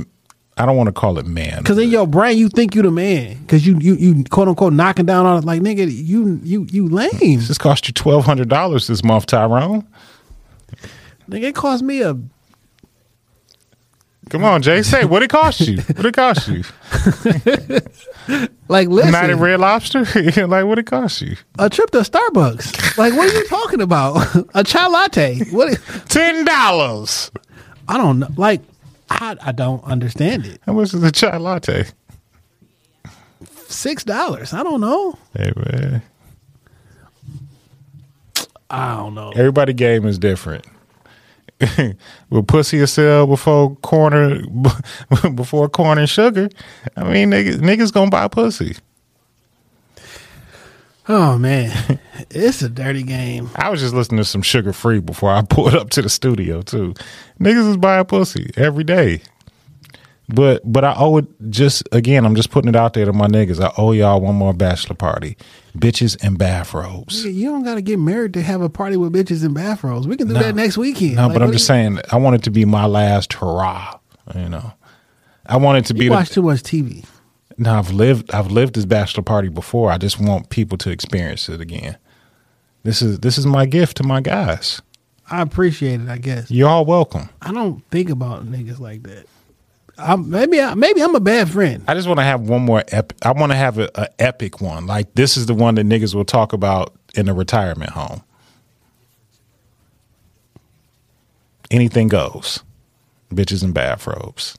I 0.57 0.66
don't 0.66 0.77
want 0.77 0.89
to 0.89 0.93
call 0.93 1.19
it 1.19 1.27
man. 1.27 1.59
because 1.62 1.79
in 1.79 1.89
your 1.91 2.07
brain 2.07 2.37
you 2.37 2.49
think 2.49 2.74
you 2.74 2.83
the 2.83 2.91
man, 2.91 3.39
because 3.39 3.66
you 3.66 3.79
you 3.79 3.95
you 3.95 4.24
quote 4.24 4.49
unquote 4.49 4.73
knocking 4.74 5.07
down 5.07 5.24
on 5.24 5.39
it. 5.39 5.45
Like 5.45 5.62
nigga, 5.62 5.91
you 5.91 6.41
you 6.43 6.66
you 6.70 6.89
lame. 6.89 7.41
this 7.41 7.57
cost 7.59 7.89
you 7.89 7.95
twelve 7.95 8.24
hundred 8.24 8.49
dollars 8.49 8.87
this 8.87 9.03
month, 9.03 9.27
Tyrone. 9.27 9.87
Nigga, 11.29 11.45
it 11.45 11.55
cost 11.55 11.83
me 11.83 12.03
a 12.03 12.19
Come 14.33 14.45
on, 14.45 14.62
Jay. 14.62 14.83
Say 14.83 15.05
what 15.05 15.23
it 15.23 15.29
cost 15.31 15.61
you. 15.61 15.79
What 15.97 16.07
it 16.07 16.15
cost 16.15 16.49
you? 16.49 16.62
like 18.69 18.89
listen 18.89 19.12
Not 19.12 19.29
at 19.31 19.37
Red 19.37 19.61
Lobster. 19.61 20.05
like 20.47 20.65
what 20.65 20.79
it 20.79 20.87
cost 20.87 21.20
you? 21.20 21.37
a 21.59 21.69
trip 21.69 21.91
to 21.91 21.99
Starbucks. 21.99 22.97
like 22.97 23.12
what 23.15 23.31
are 23.31 23.37
you 23.39 23.47
talking 23.49 23.81
about? 23.83 24.27
a 24.55 24.65
chai 24.65 24.87
latte. 24.87 25.41
What? 25.51 25.79
Ten 26.09 26.45
dollars. 26.45 27.31
I 27.89 27.99
don't 27.99 28.20
know. 28.20 28.29
Like 28.37 28.62
I 29.20 29.36
I 29.43 29.52
don't 29.52 29.82
understand 29.84 30.47
it. 30.47 30.60
How 30.66 30.72
much 30.72 30.94
is 30.94 31.02
a 31.02 31.10
chai 31.12 31.36
latte? 31.36 31.86
Six 33.68 34.05
dollars. 34.05 34.52
I 34.52 34.62
don't 34.62 34.80
know. 34.80 35.16
Hey 35.36 35.52
man, 35.56 36.02
I 38.70 38.97
don't 38.97 39.14
know. 39.14 39.30
everybody 39.34 39.72
game 39.72 40.06
is 40.06 40.18
different. 40.18 40.66
Will 42.30 42.43
pussy 42.43 42.80
a 42.80 42.86
sell 42.86 43.26
before 43.26 43.76
corner 43.76 44.40
before 45.34 45.68
corn 45.68 45.98
and 45.98 46.09
sugar? 46.09 46.48
I 46.97 47.05
mean, 47.05 47.30
niggas, 47.30 47.56
niggas 47.59 47.93
gonna 47.93 48.10
buy 48.10 48.28
pussy. 48.28 48.76
Oh 51.09 51.37
man, 51.39 51.99
it's 52.31 52.62
a 52.62 52.69
dirty 52.69 53.03
game. 53.03 53.51
I 53.57 53.70
was 53.70 53.81
just 53.81 53.95
listening 53.95 54.19
to 54.19 54.24
some 54.24 54.43
sugar 54.43 54.73
free 54.73 55.01
before 55.01 55.31
I 55.33 55.43
pulled 55.49 55.74
up 55.74 55.91
to 55.91 56.03
the 56.03 56.09
studio 56.09 56.62
too. 56.62 56.95
Niggas 57.41 57.70
is 57.70 57.77
buying 57.77 58.05
pussy 58.05 58.51
every 58.57 58.85
day. 58.85 59.23
But 60.29 60.62
but 60.65 60.85
I 60.85 60.95
owe 60.97 61.16
it 61.19 61.27
just 61.51 61.83
again, 61.93 62.24
I'm 62.24 62.37
just 62.37 62.51
putting 62.51 62.69
it 62.69 62.77
out 62.77 62.95
there 62.95 63.05
to 63.05 63.12
my 63.12 63.27
niggas. 63.27 63.61
I 63.61 63.73
owe 63.77 63.93
y'all 63.93 64.20
one 64.20 64.37
more 64.37 64.55
bachelor 64.55 64.95
party. 64.95 65.37
Bitches 65.77 66.16
and 66.24 66.39
bathrobes. 66.39 67.24
You 67.24 67.51
don't 67.51 67.65
got 67.65 67.74
to 67.74 67.83
get 67.83 67.99
married 67.99 68.35
to 68.35 68.43
have 68.43 68.61
a 68.62 68.69
party 68.69 68.97
with 68.97 69.12
bitches 69.12 69.45
in 69.45 69.53
bathrobes. 69.55 70.07
We 70.07 70.16
can 70.16 70.29
do 70.29 70.35
that 70.35 70.55
next 70.55 70.79
weekend. 70.79 71.16
No, 71.16 71.27
Like, 71.27 71.35
but 71.35 71.43
I'm 71.43 71.51
just 71.51 71.62
you- 71.65 71.66
saying 71.66 71.99
I 72.12 72.16
want 72.16 72.37
it 72.37 72.43
to 72.45 72.51
be 72.51 72.65
my 72.65 72.87
last 72.87 73.33
hurrah. 73.33 73.99
You 74.35 74.49
know. 74.49 74.73
I 75.45 75.57
want 75.57 75.79
it 75.79 75.87
to 75.87 75.95
be 75.95 76.05
You 76.05 76.11
the, 76.11 76.16
watch 76.16 76.31
too 76.31 76.43
much 76.43 76.62
TV. 76.62 77.05
No, 77.62 77.78
I've 77.78 77.93
lived 77.93 78.32
I've 78.32 78.51
lived 78.51 78.74
this 78.74 78.84
bachelor 78.84 79.22
party 79.22 79.48
before. 79.48 79.93
I 79.93 79.97
just 79.97 80.18
want 80.18 80.51
people 80.51 80.76
to 80.78 80.90
experience 80.90 81.48
it 81.48 81.60
again. 81.60 81.97
This 82.82 83.01
is 83.01 83.20
this 83.20 83.39
is 83.39 83.47
my 83.47 83.66
gift 83.66 83.98
to 83.98 84.02
my 84.02 84.20
guys. 84.20 84.82
I 85.30 85.43
appreciate 85.43 86.01
it. 86.01 86.09
I 86.09 86.18
guess 86.18 86.51
You're 86.51 86.68
all 86.68 86.84
welcome. 86.84 87.30
I 87.40 87.52
don't 87.52 87.89
think 87.93 88.10
about 88.10 88.44
niggas 88.44 88.80
like 88.80 89.05
that. 89.05 89.26
I, 89.97 90.16
maybe 90.16 90.60
I, 90.60 90.74
maybe 90.74 91.02
I'm 91.02 91.14
a 91.14 91.20
bad 91.20 91.51
friend. 91.51 91.84
I 91.86 91.94
just 91.94 92.09
want 92.09 92.18
to 92.18 92.24
have 92.24 92.40
one 92.40 92.62
more. 92.62 92.82
I 93.22 93.30
want 93.30 93.52
to 93.52 93.56
have 93.56 93.78
a, 93.78 93.89
a 93.94 94.09
epic 94.20 94.60
one. 94.60 94.89
Like 94.89 95.14
this 95.14 95.36
is 95.36 95.47
the 95.47 95.55
one 95.55 95.76
that 95.76 95.86
niggas 95.86 96.16
will 96.16 96.24
talk 96.24 96.52
about 96.52 96.93
in 97.14 97.28
a 97.28 97.34
retirement 97.34 97.90
home. 97.90 98.24
Anything 101.70 102.09
goes. 102.09 102.64
Bitches 103.30 103.62
in 103.62 103.72
bathrobes. 103.72 104.59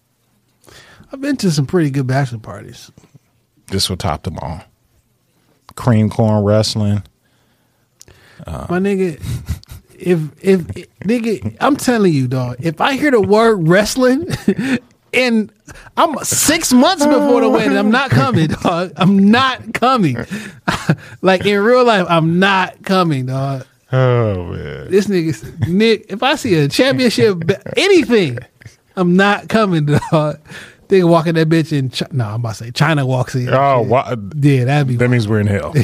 I've 1.13 1.21
been 1.21 1.37
to 1.37 1.51
some 1.51 1.67
pretty 1.67 1.91
good 1.91 2.07
bachelor 2.07 2.39
parties. 2.39 2.91
This 3.67 3.87
will 3.87 3.97
top 3.97 4.23
them 4.23 4.39
all. 4.39 4.63
Cream 5.75 6.09
corn 6.09 6.43
wrestling. 6.43 7.03
My 8.47 8.79
nigga, 8.79 9.21
if 9.97 10.19
if 10.41 10.61
nigga, 11.01 11.55
I'm 11.61 11.77
telling 11.77 12.13
you, 12.13 12.27
dog. 12.27 12.57
If 12.59 12.81
I 12.81 12.95
hear 12.95 13.11
the 13.11 13.21
word 13.21 13.67
wrestling, 13.67 14.27
and 15.13 15.51
I'm 15.95 16.17
six 16.23 16.73
months 16.73 17.05
before 17.05 17.41
the 17.41 17.49
wedding, 17.49 17.77
I'm 17.77 17.91
not 17.91 18.09
coming, 18.09 18.47
dog. 18.47 18.91
I'm 18.97 19.29
not 19.29 19.73
coming. 19.75 20.17
like 21.21 21.45
in 21.45 21.61
real 21.61 21.85
life, 21.85 22.07
I'm 22.09 22.39
not 22.39 22.83
coming, 22.83 23.27
dog. 23.27 23.67
Oh 23.91 24.45
man. 24.45 24.89
This 24.89 25.05
nigga, 25.05 25.67
Nick. 25.67 26.07
If 26.09 26.23
I 26.23 26.35
see 26.35 26.55
a 26.55 26.67
championship, 26.67 27.43
anything, 27.77 28.39
I'm 28.95 29.15
not 29.15 29.47
coming, 29.47 29.85
dog. 29.85 30.39
They 30.87 31.03
walking 31.03 31.33
that 31.35 31.49
bitch 31.49 31.71
in. 31.71 31.89
Chi- 31.89 32.07
no, 32.11 32.25
I'm 32.27 32.35
about 32.35 32.55
to 32.55 32.65
say 32.65 32.71
Chyna 32.71 33.05
walks 33.07 33.35
in. 33.35 33.49
Oh, 33.53 33.81
wha- 33.81 34.15
yeah, 34.35 34.65
that'd 34.65 34.87
be. 34.87 34.95
that 34.97 35.09
means 35.09 35.27
we're 35.27 35.39
in 35.39 35.47
hell. 35.47 35.73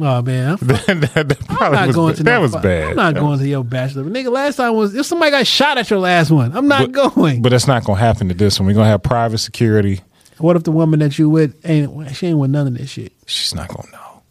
Oh 0.00 0.22
man, 0.22 0.48
I'm, 0.60 0.66
that, 0.68 0.86
that 1.28 1.36
I'm 1.50 1.72
not 1.72 1.86
was, 1.88 1.96
going 1.96 2.14
to 2.14 2.22
that 2.22 2.34
no 2.36 2.40
was 2.40 2.56
bad. 2.56 2.90
I'm 2.90 2.96
not 2.96 3.14
going 3.14 3.38
to 3.38 3.46
your 3.46 3.62
bachelor, 3.62 4.04
nigga. 4.04 4.32
Last 4.32 4.56
time 4.56 4.74
was 4.74 4.94
if 4.94 5.04
somebody 5.04 5.30
got 5.32 5.46
shot 5.46 5.76
at 5.76 5.90
your 5.90 5.98
last 5.98 6.30
one. 6.30 6.56
I'm 6.56 6.66
not 6.66 6.92
going. 6.92 7.42
But 7.42 7.50
that's 7.50 7.66
not 7.66 7.84
gonna 7.84 8.00
happen 8.00 8.28
to 8.28 8.34
this 8.34 8.58
one. 8.58 8.66
We're 8.68 8.72
gonna 8.74 8.86
have 8.88 9.02
private 9.02 9.36
security. 9.38 10.00
what 10.38 10.56
if 10.56 10.64
the 10.64 10.70
woman 10.70 11.00
that 11.00 11.18
you 11.18 11.28
with 11.28 11.54
ain't 11.68 12.16
she 12.16 12.28
ain't 12.28 12.38
with 12.38 12.50
none 12.50 12.68
of 12.68 12.74
this 12.78 12.88
shit? 12.88 13.12
She's 13.26 13.54
not 13.54 13.68
gonna 13.68 13.90
know. 13.92 14.22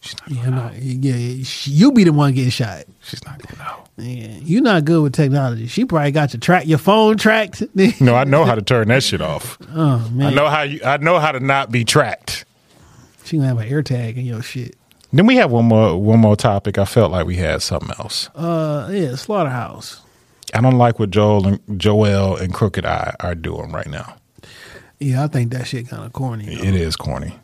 She's 0.00 0.16
not. 0.18 0.30
Yeah, 0.30 0.48
no, 0.48 0.70
yeah, 0.74 1.14
yeah, 1.14 1.44
she- 1.44 1.72
you 1.72 1.92
be 1.92 2.04
the 2.04 2.12
one 2.14 2.32
getting 2.32 2.48
shot. 2.50 2.84
She's 3.02 3.22
not 3.26 3.38
gonna 3.46 3.62
know. 3.70 3.84
Yeah, 3.98 4.28
you're 4.42 4.62
not 4.62 4.84
good 4.84 5.02
with 5.02 5.14
technology. 5.14 5.66
She 5.68 5.84
probably 5.86 6.10
got 6.10 6.32
your 6.34 6.40
track, 6.40 6.66
your 6.66 6.78
phone 6.78 7.16
tracked. 7.16 7.62
No, 8.00 8.14
I 8.14 8.24
know 8.24 8.44
how 8.44 8.54
to 8.54 8.60
turn 8.62 8.88
that 8.88 9.02
shit 9.02 9.22
off. 9.22 9.56
oh 9.72 10.06
man, 10.10 10.32
I 10.32 10.34
know 10.34 10.48
how 10.48 10.62
you. 10.62 10.80
I 10.84 10.98
know 10.98 11.18
how 11.18 11.32
to 11.32 11.40
not 11.40 11.70
be 11.70 11.84
tracked. 11.84 12.44
she 13.24 13.36
gonna 13.38 13.48
have 13.48 13.58
an 13.58 13.68
air 13.68 13.82
tag 13.82 14.18
in 14.18 14.26
your 14.26 14.42
shit. 14.42 14.76
Then 15.12 15.26
we 15.26 15.36
have 15.36 15.50
one 15.50 15.64
more 15.64 15.96
one 16.00 16.18
more 16.18 16.36
topic. 16.36 16.76
I 16.78 16.84
felt 16.84 17.10
like 17.10 17.26
we 17.26 17.36
had 17.36 17.62
something 17.62 17.90
else. 17.98 18.28
Uh, 18.34 18.88
yeah, 18.92 19.14
slaughterhouse. 19.14 20.02
I 20.52 20.60
don't 20.60 20.76
like 20.78 20.98
what 20.98 21.10
Joel 21.10 21.46
and 21.46 21.80
Joel 21.80 22.36
and 22.36 22.52
Crooked 22.52 22.84
I 22.84 23.14
are 23.20 23.34
doing 23.34 23.72
right 23.72 23.86
now. 23.88 24.16
Yeah, 24.98 25.24
I 25.24 25.28
think 25.28 25.52
that 25.52 25.66
shit 25.66 25.88
kind 25.88 26.04
of 26.04 26.12
corny. 26.12 26.44
though. 26.46 26.62
It 26.62 26.74
is 26.74 26.96
corny. 26.96 27.38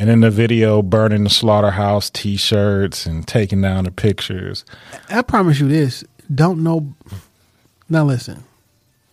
And 0.00 0.08
in 0.08 0.20
the 0.20 0.30
video, 0.30 0.80
burning 0.80 1.24
the 1.24 1.30
slaughterhouse 1.30 2.08
T-shirts 2.08 3.04
and 3.04 3.26
taking 3.28 3.60
down 3.60 3.84
the 3.84 3.90
pictures. 3.90 4.64
I 5.10 5.20
promise 5.20 5.60
you 5.60 5.68
this. 5.68 6.02
Don't 6.34 6.62
know. 6.64 6.94
Now 7.90 8.04
listen, 8.04 8.42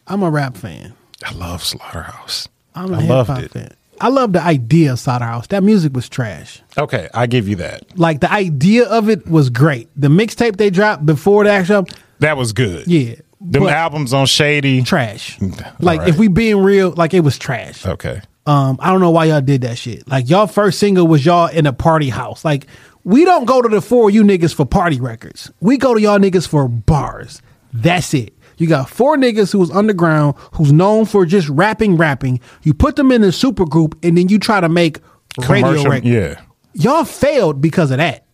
I'm 0.08 0.24
a 0.24 0.30
rap 0.30 0.56
fan. 0.56 0.94
I 1.26 1.34
love 1.34 1.62
Slaughterhouse. 1.64 2.48
I'm 2.74 2.94
a 2.94 2.98
I 3.00 3.02
hip 3.02 3.28
hop 3.28 3.40
it. 3.40 3.52
fan. 3.52 3.74
I 4.00 4.08
love 4.10 4.32
the 4.32 4.42
idea 4.42 4.94
of 4.94 5.00
Slaughterhouse. 5.00 5.48
That 5.48 5.62
music 5.64 5.94
was 5.94 6.08
trash. 6.08 6.62
Okay, 6.78 7.10
I 7.14 7.26
give 7.28 7.50
you 7.50 7.58
that. 7.58 7.98
Like 8.00 8.22
the 8.22 8.32
idea 8.32 8.88
of 8.88 9.10
it 9.10 9.28
was 9.28 9.50
great. 9.50 9.90
The 9.96 10.08
mixtape 10.08 10.56
they 10.56 10.70
dropped 10.70 11.06
before 11.06 11.44
the 11.44 11.50
actual, 11.50 11.86
That 12.20 12.38
was 12.38 12.54
good. 12.54 12.88
yeah, 12.88 13.16
Them 13.42 13.64
but 13.64 13.74
albums 13.74 14.14
on 14.14 14.26
Shady. 14.28 14.84
trash. 14.84 15.38
Like 15.82 16.00
right. 16.00 16.08
if 16.08 16.18
we 16.18 16.28
being 16.30 16.60
real, 16.62 16.92
like 16.92 17.14
it 17.14 17.22
was 17.22 17.38
trash. 17.38 17.86
Okay. 17.86 18.22
Um, 18.48 18.78
I 18.80 18.92
don't 18.92 19.02
know 19.02 19.12
why 19.12 19.26
y'all 19.26 19.42
did 19.42 19.62
that 19.62 19.78
shit. 19.78 20.08
Like 20.08 20.30
y'all 20.30 20.48
first 20.48 20.80
single 20.80 21.06
was 21.06 21.26
y'all 21.26 21.48
in 21.48 21.66
a 21.66 21.74
party 21.74 22.10
house. 22.10 22.46
Like 22.46 22.66
we 23.04 23.26
don't 23.26 23.46
go 23.46 23.62
to 23.62 23.68
the 23.68 23.82
four 23.82 24.08
of 24.08 24.16
you 24.16 24.24
niggas 24.24 24.56
for 24.56 24.66
party 24.66 25.00
records. 25.02 25.52
We 25.60 25.78
go 25.78 25.94
to 25.94 26.00
y'all 26.02 26.18
niggas 26.18 26.48
for 26.48 26.68
bars. 26.68 27.42
That's 27.74 28.14
it. 28.14 28.34
You 28.58 28.68
got 28.68 28.90
four 28.90 29.18
niggas 29.18 29.52
who's 29.52 29.70
underground, 29.70 30.36
who's 30.54 30.72
known 30.72 31.06
for 31.06 31.26
just 31.26 31.50
rapping, 31.50 31.98
rapping. 31.98 32.40
You 32.64 32.74
put 32.74 32.96
them 32.96 33.12
in 33.12 33.24
a 33.24 33.32
super 33.32 33.66
group, 33.66 34.00
and 34.02 34.18
then 34.18 34.30
you 34.30 34.40
try 34.40 34.62
to 34.62 34.70
make 34.70 35.00
radio 35.48 35.84
records. 35.84 36.06
Yeah. 36.06 36.42
Y'all 36.74 37.06
failed 37.06 37.62
because 37.62 37.92
of 37.92 37.98
that. 37.98 38.26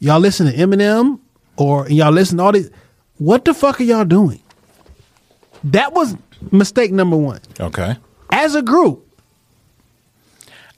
Y'all 0.00 0.20
listen 0.20 0.46
to 0.46 0.52
Eminem 0.52 1.20
or 1.56 1.88
y'all 1.88 2.12
listen 2.12 2.38
to 2.38 2.44
all 2.44 2.52
these. 2.52 2.70
What 3.18 3.44
the 3.44 3.54
fuck 3.54 3.80
are 3.80 3.84
y'all 3.84 4.04
doing? 4.04 4.42
That 5.62 5.92
was 5.92 6.16
mistake 6.50 6.92
number 6.92 7.16
one. 7.16 7.40
Okay. 7.60 7.96
As 8.34 8.56
a 8.56 8.62
group, 8.62 9.06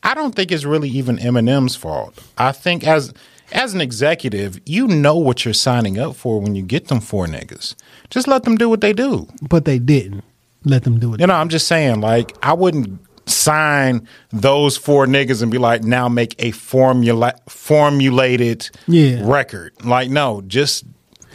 I 0.03 0.15
don't 0.15 0.35
think 0.35 0.53
it's 0.53 0.65
really 0.65 0.91
even 0.91 1.17
Eminem's 1.17 1.75
fault. 1.75 2.15
I 2.37 2.53
think 2.53 2.87
as 2.87 3.13
as 3.53 3.73
an 3.75 3.81
executive, 3.81 4.61
you 4.67 4.87
know 4.87 5.17
what 5.17 5.45
you're 5.45 5.55
signing 5.55 5.99
up 5.99 6.17
for 6.17 6.41
when 6.41 6.55
you 6.55 6.63
get 6.63 6.89
them 6.89 7.01
four 7.01 7.27
niggas. 7.27 7.75
Just 8.11 8.29
let 8.29 8.43
them 8.43 8.57
do 8.57 8.69
what 8.69 8.81
they 8.83 8.93
do. 8.93 9.27
but 9.41 9.65
they 9.65 9.79
didn't 9.79 10.23
let 10.65 10.83
them 10.85 10.99
do 10.99 11.15
it. 11.15 11.21
You 11.21 11.27
know, 11.29 11.35
I'm 11.35 11.49
just 11.49 11.67
saying, 11.67 12.01
like, 12.01 12.37
I 12.43 12.53
wouldn't 12.53 13.01
sign 13.29 14.07
those 14.33 14.77
four 14.77 15.07
niggas 15.07 15.43
and 15.43 15.51
be 15.51 15.59
like, 15.59 15.83
now 15.83 16.09
make 16.09 16.35
a 16.41 16.51
formula 16.51 17.35
formulated 17.49 18.69
Yeah. 18.87 19.21
record. 19.25 19.73
Like, 19.85 20.11
no, 20.11 20.43
just 20.43 20.85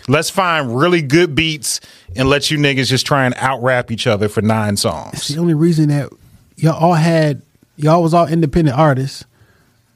let's 0.07 0.29
find 0.29 0.77
really 0.77 1.01
good 1.01 1.35
beats 1.35 1.79
and 2.15 2.29
let 2.29 2.51
you 2.51 2.57
niggas 2.57 2.87
just 2.87 3.05
try 3.05 3.25
and 3.25 3.33
out 3.37 3.61
rap 3.61 3.91
each 3.91 4.07
other 4.07 4.27
for 4.27 4.41
nine 4.41 4.77
songs. 4.77 5.13
It's 5.13 5.27
the 5.29 5.39
only 5.39 5.53
reason 5.53 5.89
that 5.89 6.09
y'all 6.57 6.73
all 6.73 6.93
had 6.93 7.41
y'all 7.77 8.01
was 8.01 8.13
all 8.13 8.27
independent 8.27 8.77
artists 8.77 9.25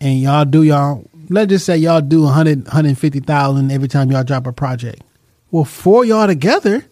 and 0.02 0.20
y'all 0.20 0.46
do 0.46 0.64
y'all 0.64 1.08
let's 1.30 1.50
just 1.50 1.66
say 1.66 1.78
y'all 1.78 2.02
do 2.02 2.24
100 2.24 2.66
150,000 2.66 3.72
every 3.72 3.88
time 3.88 4.12
y'all 4.12 4.24
drop 4.24 4.48
a 4.48 4.54
project. 4.54 5.02
Well, 5.52 5.66
for 5.66 6.06
y'all 6.06 6.28
together, 6.28 6.86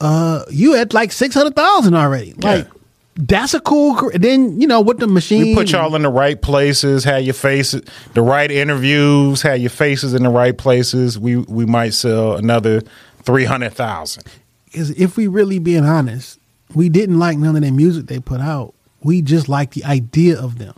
uh 0.00 0.44
you 0.50 0.74
at 0.76 0.92
like 0.92 1.12
600,000 1.12 1.94
already. 1.94 2.34
Like 2.34 2.68
that's 3.16 3.54
a 3.54 3.60
cool 3.60 4.10
then 4.14 4.60
you 4.60 4.66
know 4.66 4.80
with 4.80 4.98
the 4.98 5.06
machine 5.06 5.42
We 5.42 5.54
put 5.54 5.70
y'all 5.70 5.94
in 5.94 6.02
the 6.02 6.08
right 6.08 6.40
places, 6.40 7.04
had 7.04 7.24
your 7.24 7.34
faces, 7.34 7.82
the 8.14 8.22
right 8.22 8.50
interviews, 8.50 9.42
had 9.42 9.60
your 9.60 9.70
faces 9.70 10.14
in 10.14 10.24
the 10.24 10.30
right 10.30 10.56
places. 10.56 11.18
We 11.18 11.36
we 11.36 11.64
might 11.64 11.94
sell 11.94 12.36
another 12.36 12.82
three 13.22 13.44
hundred 13.44 13.72
thousand. 13.74 14.24
is 14.72 14.90
if 14.90 15.16
we 15.16 15.26
really 15.28 15.58
being 15.58 15.84
honest, 15.84 16.38
we 16.74 16.88
didn't 16.88 17.18
like 17.18 17.38
none 17.38 17.54
of 17.54 17.62
their 17.62 17.72
music 17.72 18.06
they 18.06 18.18
put 18.18 18.40
out. 18.40 18.74
We 19.02 19.22
just 19.22 19.48
like 19.48 19.72
the 19.72 19.84
idea 19.84 20.40
of 20.40 20.58
them. 20.58 20.74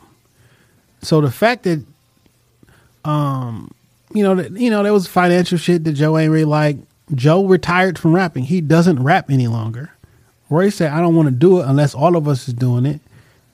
So 1.00 1.20
the 1.20 1.30
fact 1.30 1.62
that, 1.62 1.84
um, 3.04 3.70
you 4.12 4.22
know, 4.22 4.34
that 4.34 4.52
you 4.52 4.70
know, 4.70 4.82
there 4.82 4.92
was 4.92 5.06
financial 5.06 5.56
shit 5.58 5.84
that 5.84 5.92
Joe 5.92 6.18
ain't 6.18 6.30
really 6.30 6.44
like. 6.44 6.76
Joe 7.14 7.46
retired 7.46 7.98
from 7.98 8.14
rapping. 8.14 8.44
He 8.44 8.60
doesn't 8.60 9.00
rap 9.00 9.30
any 9.30 9.46
longer. 9.46 9.92
Roy 10.50 10.70
said, 10.70 10.92
"I 10.92 11.00
don't 11.00 11.14
want 11.16 11.28
to 11.28 11.34
do 11.34 11.60
it 11.60 11.66
unless 11.66 11.94
all 11.94 12.16
of 12.16 12.28
us 12.28 12.48
is 12.48 12.54
doing 12.54 12.86
it." 12.86 13.00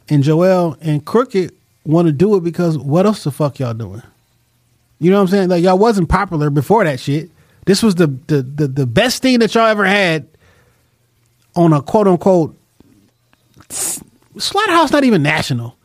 And 0.09 0.23
Joel 0.23 0.77
and 0.81 1.05
Crooked 1.05 1.55
want 1.85 2.07
to 2.07 2.13
do 2.13 2.37
it 2.37 2.45
because 2.45 2.77
what 2.79 3.07
else 3.07 3.25
the 3.25 3.31
fuck 3.31 3.59
y'all 3.59 3.75
doing? 3.75 4.03
You 4.99 5.11
know 5.11 5.17
what 5.17 5.23
I'm 5.23 5.29
saying? 5.29 5.49
Like 5.49 5.63
y'all 5.65 5.79
wasn't 5.79 6.09
popular 6.09 6.51
before 6.51 6.85
that 6.85 7.01
shit. 7.01 7.31
This 7.65 7.83
was 7.83 7.95
the 7.97 8.07
the 8.27 8.43
the, 8.43 8.69
the 8.69 8.87
best 8.87 9.23
thing 9.23 9.39
that 9.41 9.55
y'all 9.55 9.67
ever 9.67 9.85
had 9.85 10.29
on 11.55 11.73
a 11.73 11.83
quote 11.83 12.07
unquote 12.09 12.57
slaughterhouse. 14.39 14.91
Not 14.93 15.05
even 15.05 15.23
national. 15.23 15.77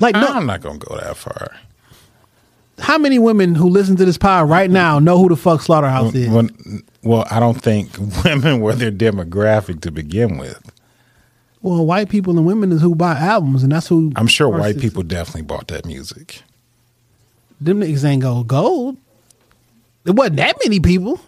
Like 0.00 0.14
no, 0.14 0.26
I'm 0.26 0.46
not 0.46 0.60
gonna 0.60 0.78
go 0.78 0.96
that 0.96 1.16
far. 1.16 1.56
how 2.78 2.98
many 2.98 3.18
women 3.18 3.54
who 3.54 3.68
listen 3.68 3.96
to 3.96 4.04
this 4.04 4.18
pod 4.18 4.48
right 4.48 4.70
now 4.70 4.98
know 4.98 5.18
who 5.18 5.28
the 5.28 5.36
fuck 5.36 5.62
slaughterhouse 5.62 6.14
is? 6.14 6.28
Well, 6.28 6.48
well, 7.06 7.26
I 7.30 7.40
don't 7.40 7.60
think 7.60 7.90
women 8.24 8.60
were 8.60 8.74
their 8.74 8.90
demographic 8.92 9.80
to 9.82 9.90
begin 9.90 10.38
with. 10.38 10.70
Well, 11.62 11.84
white 11.86 12.08
people 12.08 12.36
and 12.36 12.46
women 12.46 12.70
is 12.72 12.80
who 12.82 12.94
buy 12.94 13.16
albums, 13.18 13.62
and 13.62 13.72
that's 13.72 13.88
who 13.88 14.12
I'm 14.16 14.26
sure 14.28 14.48
white 14.48 14.78
people 14.78 15.02
definitely 15.02 15.42
bought 15.42 15.68
that 15.68 15.84
music. 15.86 16.42
Them 17.60 17.80
niggas 17.80 18.04
ain't 18.04 18.22
go 18.22 18.42
gold. 18.44 18.98
It 20.04 20.12
wasn't 20.14 20.36
that 20.36 20.56
many 20.62 20.78
people, 20.78 21.18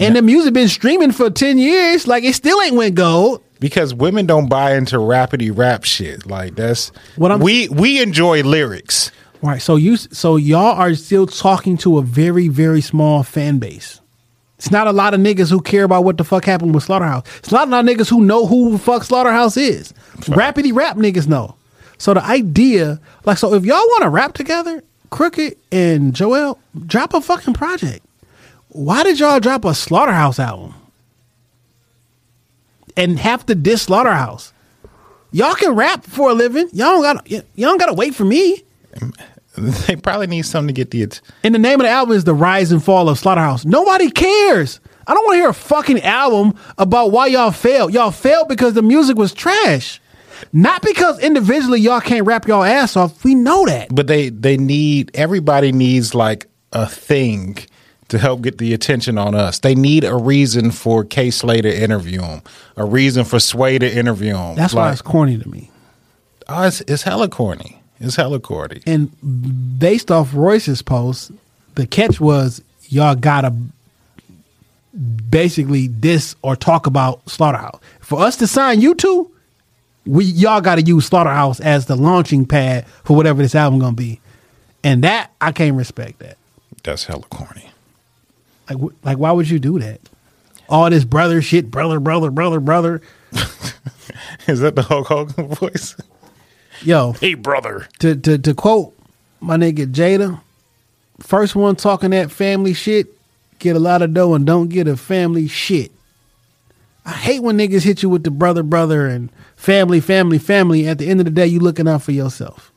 and 0.00 0.16
the 0.16 0.22
music 0.22 0.52
been 0.54 0.68
streaming 0.68 1.12
for 1.12 1.30
ten 1.30 1.58
years. 1.58 2.06
Like 2.08 2.24
it 2.24 2.34
still 2.34 2.60
ain't 2.62 2.74
went 2.74 2.94
gold. 2.96 3.42
Because 3.60 3.94
women 3.94 4.26
don't 4.26 4.48
buy 4.48 4.74
into 4.74 4.96
rapidy 4.96 5.56
rap 5.56 5.84
shit. 5.84 6.26
Like 6.26 6.56
that's 6.56 6.90
What 7.16 7.30
I'm- 7.30 7.40
we 7.40 7.68
we 7.68 8.02
enjoy 8.02 8.42
lyrics. 8.42 9.10
Right. 9.42 9.62
So 9.62 9.76
you 9.76 9.96
so 9.96 10.36
y'all 10.36 10.74
are 10.76 10.94
still 10.94 11.26
talking 11.26 11.76
to 11.78 11.98
a 11.98 12.02
very 12.02 12.48
very 12.48 12.80
small 12.80 13.22
fan 13.22 13.58
base. 13.58 14.00
It's 14.58 14.70
not 14.70 14.86
a 14.86 14.92
lot 14.92 15.12
of 15.12 15.20
niggas 15.20 15.50
who 15.50 15.60
care 15.60 15.84
about 15.84 16.04
what 16.04 16.16
the 16.16 16.24
fuck 16.24 16.44
happened 16.44 16.74
with 16.74 16.84
Slaughterhouse. 16.84 17.24
It's 17.38 17.52
not 17.52 17.68
a 17.68 17.70
lot 17.70 17.86
of 17.86 17.94
niggas 17.94 18.08
who 18.08 18.22
know 18.22 18.46
who 18.46 18.72
the 18.72 18.78
fuck 18.78 19.04
Slaughterhouse 19.04 19.56
is. 19.56 19.92
Rappity 20.20 20.74
rap 20.74 20.96
niggas 20.96 21.28
know. 21.28 21.56
So 21.98 22.14
the 22.14 22.24
idea, 22.24 23.00
like, 23.24 23.38
so 23.38 23.54
if 23.54 23.64
y'all 23.64 23.76
want 23.76 24.02
to 24.02 24.08
rap 24.08 24.32
together, 24.32 24.82
Crooked 25.10 25.56
and 25.70 26.14
Joel, 26.14 26.58
drop 26.86 27.14
a 27.14 27.20
fucking 27.20 27.54
project. 27.54 28.04
Why 28.68 29.02
did 29.02 29.20
y'all 29.20 29.40
drop 29.40 29.64
a 29.64 29.74
Slaughterhouse 29.74 30.38
album? 30.38 30.74
And 32.96 33.18
have 33.18 33.44
to 33.46 33.54
diss 33.54 33.82
Slaughterhouse. 33.82 34.52
Y'all 35.32 35.54
can 35.54 35.74
rap 35.74 36.04
for 36.04 36.30
a 36.30 36.34
living. 36.34 36.68
Y'all 36.72 37.02
don't 37.02 37.02
got 37.02 37.30
y'all 37.30 37.42
don't 37.56 37.78
gotta 37.78 37.94
wait 37.94 38.14
for 38.14 38.24
me. 38.24 38.62
They 39.86 39.96
probably 39.96 40.26
need 40.26 40.42
something 40.42 40.68
to 40.74 40.78
get 40.78 40.90
the 40.90 41.02
att- 41.02 41.20
And 41.42 41.54
the 41.54 41.58
name 41.58 41.80
of 41.80 41.84
the 41.86 41.90
album 41.90 42.16
is 42.16 42.24
The 42.24 42.34
Rise 42.34 42.72
and 42.72 42.82
Fall 42.82 43.08
of 43.08 43.18
Slaughterhouse. 43.18 43.64
Nobody 43.64 44.10
cares. 44.10 44.80
I 45.06 45.14
don't 45.14 45.24
want 45.24 45.34
to 45.36 45.40
hear 45.40 45.48
a 45.50 45.54
fucking 45.54 46.02
album 46.02 46.54
about 46.78 47.12
why 47.12 47.26
y'all 47.28 47.52
failed. 47.52 47.94
Y'all 47.94 48.10
failed 48.10 48.48
because 48.48 48.74
the 48.74 48.82
music 48.82 49.16
was 49.16 49.32
trash. 49.32 50.00
Not 50.52 50.82
because 50.82 51.18
individually 51.20 51.80
y'all 51.80 52.00
can't 52.00 52.26
rap 52.26 52.46
y'all 52.46 52.64
ass 52.64 52.96
off. 52.96 53.24
We 53.24 53.34
know 53.34 53.64
that. 53.66 53.94
but 53.94 54.06
they 54.06 54.28
they 54.28 54.56
need 54.58 55.10
everybody 55.14 55.72
needs 55.72 56.14
like 56.14 56.46
a 56.72 56.86
thing 56.86 57.56
to 58.08 58.18
help 58.18 58.42
get 58.42 58.58
the 58.58 58.74
attention 58.74 59.16
on 59.16 59.34
us. 59.34 59.60
They 59.60 59.74
need 59.74 60.04
a 60.04 60.14
reason 60.14 60.70
for 60.72 61.04
K 61.04 61.30
Slater 61.30 61.70
to 61.70 61.82
interview 61.82 62.20
him, 62.22 62.42
a 62.76 62.84
reason 62.84 63.24
for 63.24 63.40
Sway 63.40 63.78
to 63.78 63.90
interview 63.90 64.36
him. 64.36 64.56
That's 64.56 64.74
why 64.74 64.92
it's 64.92 65.00
corny 65.02 65.38
to 65.38 65.48
me. 65.48 65.70
oh, 66.48 66.64
it's, 66.66 66.82
it's 66.82 67.02
hella 67.02 67.28
corny. 67.28 67.75
It's 68.00 68.16
hella 68.16 68.40
corny. 68.40 68.82
And 68.86 69.78
based 69.78 70.10
off 70.10 70.34
Royce's 70.34 70.82
post, 70.82 71.32
the 71.74 71.86
catch 71.86 72.20
was 72.20 72.62
y'all 72.88 73.14
gotta 73.14 73.54
basically 75.30 75.88
diss 75.88 76.34
or 76.42 76.56
talk 76.56 76.86
about 76.86 77.28
Slaughterhouse. 77.28 77.80
For 78.00 78.20
us 78.20 78.36
to 78.36 78.46
sign 78.46 78.80
you 78.80 78.94
two, 78.94 79.30
we 80.04 80.24
y'all 80.24 80.60
got 80.60 80.76
to 80.76 80.82
use 80.82 81.06
Slaughterhouse 81.06 81.60
as 81.60 81.86
the 81.86 81.96
launching 81.96 82.46
pad 82.46 82.86
for 83.04 83.16
whatever 83.16 83.42
this 83.42 83.54
album 83.54 83.78
gonna 83.80 83.96
be, 83.96 84.20
and 84.84 85.02
that 85.04 85.32
I 85.40 85.52
can't 85.52 85.76
respect 85.76 86.20
that. 86.20 86.36
That's 86.82 87.04
hella 87.04 87.24
corny. 87.24 87.70
Like, 88.70 88.92
like 89.02 89.18
why 89.18 89.32
would 89.32 89.48
you 89.50 89.58
do 89.58 89.78
that? 89.80 90.00
All 90.68 90.88
this 90.90 91.04
brother 91.04 91.40
shit, 91.42 91.70
brother, 91.70 92.00
brother, 92.00 92.30
brother, 92.30 92.60
brother. 92.60 93.00
Is 94.46 94.60
that 94.60 94.76
the 94.76 94.82
Hulk 94.82 95.08
Hogan 95.08 95.48
voice? 95.48 95.96
Yo, 96.82 97.12
Hey, 97.14 97.34
brother. 97.34 97.88
to 98.00 98.14
to 98.16 98.38
to 98.38 98.54
quote 98.54 98.94
my 99.40 99.56
nigga 99.56 99.86
Jada, 99.92 100.40
first 101.20 101.54
one 101.56 101.76
talking 101.76 102.10
that 102.10 102.30
family 102.30 102.74
shit, 102.74 103.06
get 103.58 103.76
a 103.76 103.78
lot 103.80 104.02
of 104.02 104.12
dough 104.14 104.34
and 104.34 104.46
don't 104.46 104.68
get 104.68 104.88
a 104.88 104.96
family 104.96 105.48
shit. 105.48 105.92
I 107.04 107.12
hate 107.12 107.42
when 107.42 107.56
niggas 107.58 107.82
hit 107.84 108.02
you 108.02 108.08
with 108.08 108.24
the 108.24 108.30
brother, 108.32 108.62
brother, 108.64 109.06
and 109.06 109.30
family, 109.54 110.00
family, 110.00 110.38
family. 110.38 110.88
At 110.88 110.98
the 110.98 111.08
end 111.08 111.20
of 111.20 111.24
the 111.26 111.30
day, 111.30 111.46
you 111.46 111.60
looking 111.60 111.86
out 111.86 112.02
for 112.02 112.12
yourself. 112.12 112.72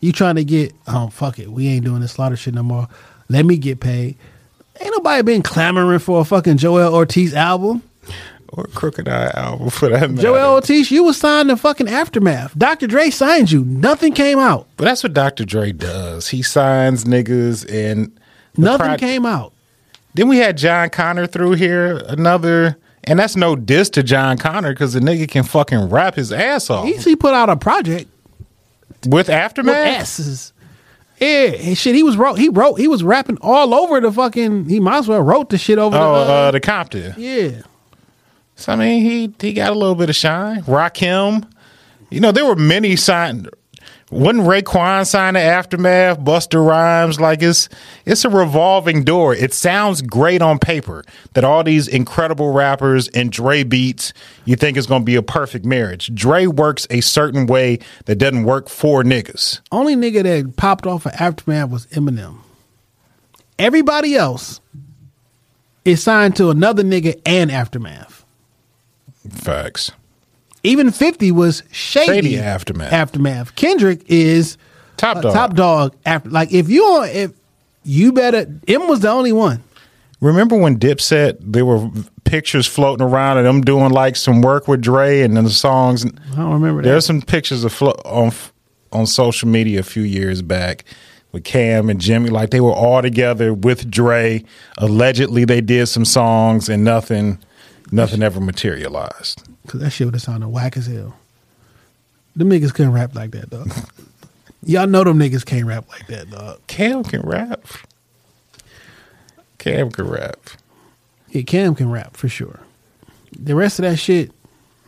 You 0.00 0.10
trying 0.12 0.36
to 0.36 0.44
get, 0.44 0.72
oh 0.86 1.08
fuck 1.08 1.38
it, 1.38 1.50
we 1.50 1.68
ain't 1.68 1.84
doing 1.84 2.00
this 2.00 2.12
slaughter 2.12 2.36
shit 2.36 2.54
no 2.54 2.62
more. 2.62 2.88
Let 3.28 3.44
me 3.46 3.56
get 3.56 3.80
paid. 3.80 4.16
Ain't 4.80 4.90
nobody 4.92 5.22
been 5.22 5.42
clamoring 5.42 5.98
for 6.00 6.20
a 6.20 6.24
fucking 6.24 6.56
Joel 6.56 6.92
Ortiz 6.94 7.32
album. 7.34 7.82
Or 8.56 8.64
Crooked 8.74 9.08
I 9.08 9.30
album 9.34 9.70
for 9.70 9.88
that 9.88 10.10
matter. 10.10 10.22
Joel 10.22 10.54
Ortiz, 10.54 10.90
you 10.90 11.02
was 11.04 11.16
signed 11.16 11.48
to 11.48 11.56
fucking 11.56 11.88
Aftermath. 11.88 12.56
Dr. 12.56 12.86
Dre 12.86 13.10
signed 13.10 13.50
you. 13.50 13.64
Nothing 13.64 14.12
came 14.12 14.38
out. 14.38 14.68
But 14.76 14.84
that's 14.84 15.02
what 15.02 15.12
Dr. 15.12 15.44
Dre 15.44 15.72
does. 15.72 16.28
He 16.28 16.42
signs 16.42 17.04
niggas 17.04 17.68
and 17.68 18.16
Nothing 18.56 18.86
pro- 18.86 18.96
came 18.96 19.26
out. 19.26 19.52
Then 20.14 20.28
we 20.28 20.38
had 20.38 20.56
Jon 20.56 20.90
Connor 20.90 21.26
through 21.26 21.52
here, 21.52 21.96
another, 22.08 22.78
and 23.02 23.18
that's 23.18 23.34
no 23.34 23.56
diss 23.56 23.90
to 23.90 24.02
Jon 24.04 24.38
Connor 24.38 24.72
because 24.72 24.92
the 24.92 25.00
nigga 25.00 25.28
can 25.28 25.42
fucking 25.42 25.88
rap 25.90 26.14
his 26.14 26.30
ass 26.32 26.70
off 26.70 26.86
He, 26.86 26.94
he 26.96 27.16
put 27.16 27.34
out 27.34 27.50
a 27.50 27.56
project 27.56 28.08
with 29.04 29.12
with 29.12 29.30
Aftermath. 29.30 29.74
S's. 30.02 30.52
Yeah, 31.18 31.74
shit. 31.74 31.94
He 31.94 32.02
was 32.02 32.16
wrote. 32.16 32.34
He 32.38 32.48
wrote. 32.48 32.74
He 32.74 32.86
was 32.86 33.02
rapping 33.02 33.38
all 33.40 33.72
over 33.74 34.00
the 34.00 34.12
fucking. 34.12 34.68
He 34.68 34.78
might 34.78 34.98
as 34.98 35.08
well 35.08 35.22
wrote 35.22 35.48
the 35.50 35.58
shit 35.58 35.78
over. 35.78 35.96
Oh, 35.96 36.00
the, 36.00 36.20
uh, 36.30 36.34
uh, 36.34 36.50
the 36.52 36.60
Compton. 36.60 37.14
yeah. 37.16 37.62
So 38.56 38.72
I 38.72 38.76
mean, 38.76 39.02
he 39.02 39.34
he 39.40 39.52
got 39.52 39.72
a 39.72 39.78
little 39.78 39.94
bit 39.94 40.10
of 40.10 40.16
shine. 40.16 40.62
Rakim, 40.62 41.48
you 42.10 42.20
know, 42.20 42.32
there 42.32 42.46
were 42.46 42.56
many 42.56 42.96
signed. 42.96 43.50
Wasn't 44.10 44.46
Raekwon 44.46 45.06
sign 45.06 45.34
the 45.34 45.40
Aftermath? 45.40 46.20
Busta 46.20 46.64
Rhymes, 46.64 47.20
like 47.20 47.42
it's 47.42 47.68
it's 48.04 48.24
a 48.24 48.28
revolving 48.28 49.02
door. 49.02 49.34
It 49.34 49.52
sounds 49.52 50.02
great 50.02 50.40
on 50.40 50.60
paper 50.60 51.04
that 51.32 51.42
all 51.42 51.64
these 51.64 51.88
incredible 51.88 52.52
rappers 52.52 53.08
and 53.08 53.32
Dre 53.32 53.64
beats. 53.64 54.12
You 54.44 54.54
think 54.54 54.76
it's 54.76 54.86
going 54.86 55.02
to 55.02 55.06
be 55.06 55.16
a 55.16 55.22
perfect 55.22 55.64
marriage. 55.64 56.14
Dre 56.14 56.46
works 56.46 56.86
a 56.90 57.00
certain 57.00 57.46
way 57.46 57.80
that 58.04 58.16
doesn't 58.16 58.44
work 58.44 58.68
for 58.68 59.02
niggas. 59.02 59.60
Only 59.72 59.96
nigga 59.96 60.22
that 60.22 60.56
popped 60.56 60.86
off 60.86 61.06
of 61.06 61.12
Aftermath 61.18 61.70
was 61.70 61.86
Eminem. 61.88 62.38
Everybody 63.58 64.14
else 64.14 64.60
is 65.84 66.02
signed 66.02 66.36
to 66.36 66.50
another 66.50 66.84
nigga 66.84 67.20
and 67.26 67.50
Aftermath. 67.50 68.13
Facts. 69.30 69.90
Even 70.62 70.90
Fifty 70.90 71.30
was 71.30 71.62
shady. 71.70 72.06
Shady 72.06 72.38
Aftermath. 72.38 72.92
Aftermath. 72.92 73.54
Kendrick 73.54 74.02
is 74.06 74.56
Top 74.96 75.20
dog. 75.22 75.34
top 75.34 75.54
dog. 75.54 75.94
After 76.06 76.30
like 76.30 76.52
if 76.52 76.68
you 76.68 76.82
on 76.84 77.08
if 77.08 77.32
you 77.82 78.12
better. 78.12 78.46
M 78.66 78.88
was 78.88 79.00
the 79.00 79.10
only 79.10 79.32
one. 79.32 79.62
Remember 80.20 80.56
when 80.56 80.78
Dipset, 80.78 81.36
there 81.40 81.66
were 81.66 81.90
pictures 82.24 82.66
floating 82.66 83.04
around 83.06 83.36
of 83.36 83.44
them 83.44 83.60
doing 83.60 83.90
like 83.90 84.16
some 84.16 84.40
work 84.40 84.66
with 84.66 84.80
Dre 84.80 85.20
and 85.20 85.36
then 85.36 85.44
the 85.44 85.50
songs. 85.50 86.06
I 86.06 86.36
don't 86.36 86.52
remember 86.54 86.80
that. 86.82 86.88
There's 86.88 87.04
some 87.04 87.20
pictures 87.20 87.64
of 87.64 87.72
flo- 87.72 88.00
on 88.06 88.32
on 88.92 89.06
social 89.06 89.48
media 89.48 89.80
a 89.80 89.82
few 89.82 90.02
years 90.02 90.40
back 90.40 90.84
with 91.32 91.44
Cam 91.44 91.90
and 91.90 92.00
Jimmy, 92.00 92.30
like 92.30 92.50
they 92.50 92.60
were 92.60 92.72
all 92.72 93.02
together 93.02 93.52
with 93.52 93.90
Dre. 93.90 94.44
Allegedly, 94.78 95.44
they 95.44 95.60
did 95.60 95.86
some 95.88 96.04
songs 96.04 96.68
and 96.68 96.84
nothing, 96.84 97.38
nothing 97.92 98.22
ever 98.22 98.40
materialized. 98.40 99.42
Cause 99.66 99.80
that 99.80 99.90
shit 99.90 100.06
would 100.06 100.14
have 100.14 100.22
sounded 100.22 100.48
whack 100.48 100.76
as 100.76 100.86
hell. 100.86 101.16
Them 102.36 102.50
niggas 102.50 102.74
couldn't 102.74 102.92
rap 102.92 103.14
like 103.14 103.30
that, 103.32 103.50
dog. 103.50 103.70
Y'all 104.64 104.86
know 104.86 105.04
them 105.04 105.18
niggas 105.18 105.44
can't 105.44 105.66
rap 105.66 105.88
like 105.88 106.06
that, 106.06 106.30
dog. 106.30 106.60
Cam 106.66 107.04
can 107.04 107.20
rap. 107.22 107.64
Cam 109.58 109.90
can 109.90 110.08
rap. 110.08 110.38
Yeah, 111.28 111.42
Cam 111.42 111.74
can 111.74 111.90
rap 111.90 112.16
for 112.16 112.28
sure. 112.28 112.60
The 113.38 113.54
rest 113.54 113.78
of 113.78 113.84
that 113.84 113.96
shit, 113.96 114.30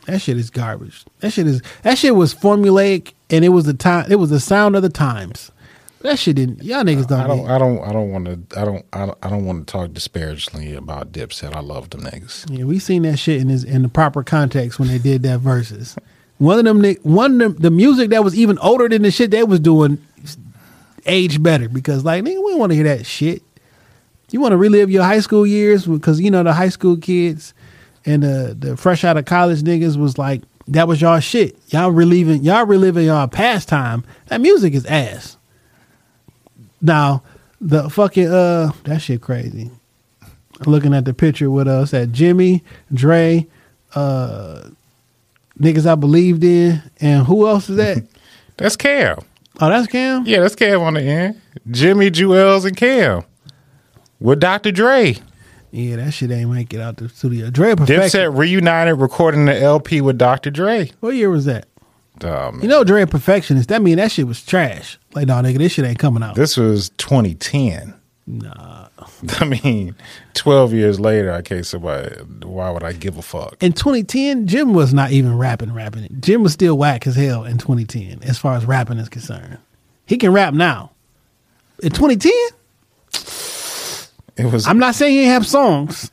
that 0.06 0.20
shit 0.20 0.36
is 0.36 0.50
garbage. 0.50 1.04
That 1.20 1.32
shit 1.32 1.46
is 1.46 1.62
that 1.82 1.98
shit 1.98 2.14
was 2.14 2.34
formulaic 2.34 3.12
and 3.30 3.44
it 3.44 3.50
was 3.50 3.64
the 3.64 3.74
time 3.74 4.10
it 4.10 4.16
was 4.16 4.30
the 4.30 4.40
sound 4.40 4.76
of 4.76 4.82
the 4.82 4.88
times. 4.88 5.50
That 6.06 6.20
shit 6.20 6.36
didn't 6.36 6.62
y'all 6.62 6.84
niggas 6.84 7.08
don't, 7.08 7.20
I 7.20 7.26
don't. 7.26 7.50
I 7.50 7.58
don't. 7.58 7.80
I 7.80 7.92
don't 7.92 8.12
want 8.12 8.26
to. 8.26 8.60
I 8.60 8.64
don't. 8.64 8.86
I 8.92 9.06
don't, 9.06 9.18
I 9.22 9.28
don't 9.28 9.44
want 9.44 9.66
to 9.66 9.72
talk 9.72 9.92
disparagingly 9.92 10.72
about 10.74 11.10
Dipset. 11.10 11.52
I 11.52 11.58
love 11.58 11.90
them 11.90 12.02
niggas. 12.02 12.48
Yeah, 12.56 12.64
we 12.64 12.78
seen 12.78 13.02
that 13.02 13.16
shit 13.16 13.40
in 13.40 13.48
his, 13.48 13.64
in 13.64 13.82
the 13.82 13.88
proper 13.88 14.22
context 14.22 14.78
when 14.78 14.86
they 14.86 14.98
did 14.98 15.24
that 15.24 15.40
verses. 15.40 15.96
One 16.38 16.60
of 16.60 16.64
them, 16.64 16.94
one 17.02 17.32
of 17.32 17.38
them, 17.40 17.56
the 17.60 17.72
music 17.72 18.10
that 18.10 18.22
was 18.22 18.36
even 18.36 18.56
older 18.60 18.88
than 18.88 19.02
the 19.02 19.10
shit 19.10 19.32
they 19.32 19.42
was 19.42 19.58
doing, 19.58 19.98
aged 21.06 21.42
better 21.42 21.68
because 21.68 22.04
like 22.04 22.22
nigga, 22.22 22.44
we 22.44 22.54
want 22.54 22.70
to 22.70 22.76
hear 22.76 22.84
that 22.84 23.04
shit. 23.04 23.42
You 24.30 24.40
want 24.40 24.52
to 24.52 24.58
relive 24.58 24.88
your 24.88 25.02
high 25.02 25.20
school 25.20 25.44
years 25.44 25.86
because 25.86 26.20
you 26.20 26.30
know 26.30 26.44
the 26.44 26.52
high 26.52 26.68
school 26.68 26.96
kids 26.98 27.52
and 28.04 28.22
the 28.22 28.56
the 28.56 28.76
fresh 28.76 29.02
out 29.02 29.16
of 29.16 29.24
college 29.24 29.62
niggas 29.62 29.96
was 29.96 30.18
like 30.18 30.42
that 30.68 30.86
was 30.86 31.00
y'all 31.00 31.18
shit. 31.18 31.58
Y'all 31.72 31.90
reliving 31.90 32.44
y'all 32.44 32.64
reliving 32.64 33.06
y'all 33.06 33.26
pastime. 33.26 34.04
That 34.28 34.40
music 34.40 34.72
is 34.72 34.86
ass. 34.86 35.36
Now 36.80 37.22
the 37.60 37.88
fucking 37.88 38.28
uh 38.28 38.72
that 38.84 39.00
shit 39.00 39.22
crazy 39.22 39.70
looking 40.64 40.94
at 40.94 41.04
the 41.04 41.12
picture 41.12 41.50
with 41.50 41.68
us 41.68 41.92
at 41.92 42.12
Jimmy, 42.12 42.62
Dre, 42.92 43.46
uh, 43.94 44.68
niggas 45.60 45.86
I 45.90 45.94
believed 45.94 46.44
in, 46.44 46.82
and 47.00 47.26
who 47.26 47.46
else 47.46 47.68
is 47.68 47.76
that? 47.76 48.06
That's 48.56 48.76
Cam. 48.76 49.18
oh, 49.60 49.68
that's 49.68 49.86
Cam. 49.86 50.24
Yeah, 50.24 50.40
that's 50.40 50.54
Cam 50.54 50.80
on 50.80 50.94
the 50.94 51.02
end. 51.02 51.38
Jimmy, 51.70 52.10
Juelz, 52.10 52.64
and 52.64 52.74
Cam 52.74 53.22
with 54.18 54.40
Dr. 54.40 54.72
Dre. 54.72 55.14
Yeah, 55.72 55.96
that 55.96 56.12
shit 56.12 56.30
ain't 56.30 56.50
make 56.50 56.72
it 56.72 56.80
out 56.80 56.96
the 56.96 57.10
studio. 57.10 57.50
Dre 57.50 57.74
perfection. 57.74 58.18
Dipset 58.18 58.34
reunited 58.34 58.98
recording 58.98 59.44
the 59.44 59.60
LP 59.60 60.00
with 60.00 60.16
Dr. 60.16 60.50
Dre. 60.50 60.90
What 61.00 61.10
year 61.10 61.28
was 61.28 61.44
that? 61.44 61.66
Oh, 62.24 62.52
man. 62.52 62.62
You 62.62 62.68
know, 62.68 62.84
Dre 62.84 63.04
perfectionist. 63.04 63.68
That 63.68 63.82
mean 63.82 63.96
that 63.96 64.10
shit 64.10 64.26
was 64.26 64.44
trash. 64.44 64.98
Like, 65.14 65.26
no, 65.26 65.34
nigga, 65.34 65.58
this 65.58 65.72
shit 65.72 65.84
ain't 65.84 65.98
coming 65.98 66.22
out. 66.22 66.34
This 66.36 66.56
was 66.56 66.90
2010. 66.98 67.94
nah. 68.26 68.88
I 69.40 69.44
mean, 69.44 69.94
12 70.34 70.72
years 70.72 70.98
later, 71.00 71.32
I 71.32 71.40
can't 71.42 71.64
say 71.64 71.78
why, 71.78 72.08
why 72.42 72.70
would 72.70 72.82
I 72.82 72.92
give 72.92 73.16
a 73.18 73.22
fuck? 73.22 73.56
In 73.62 73.72
2010, 73.72 74.46
Jim 74.46 74.74
was 74.74 74.92
not 74.92 75.10
even 75.10 75.36
rapping, 75.38 75.72
rapping. 75.72 76.08
Jim 76.20 76.42
was 76.42 76.52
still 76.52 76.76
whack 76.76 77.06
as 77.06 77.16
hell 77.16 77.44
in 77.44 77.58
2010, 77.58 78.22
as 78.22 78.38
far 78.38 78.56
as 78.56 78.64
rapping 78.66 78.98
is 78.98 79.08
concerned. 79.08 79.58
He 80.06 80.16
can 80.18 80.32
rap 80.32 80.54
now. 80.54 80.92
In 81.82 81.90
2010, 81.92 82.32
It 84.36 84.52
was, 84.52 84.66
I'm 84.66 84.78
not 84.78 84.94
saying 84.94 85.12
he 85.12 85.20
ain't 85.20 85.28
have 85.30 85.46
songs, 85.46 86.10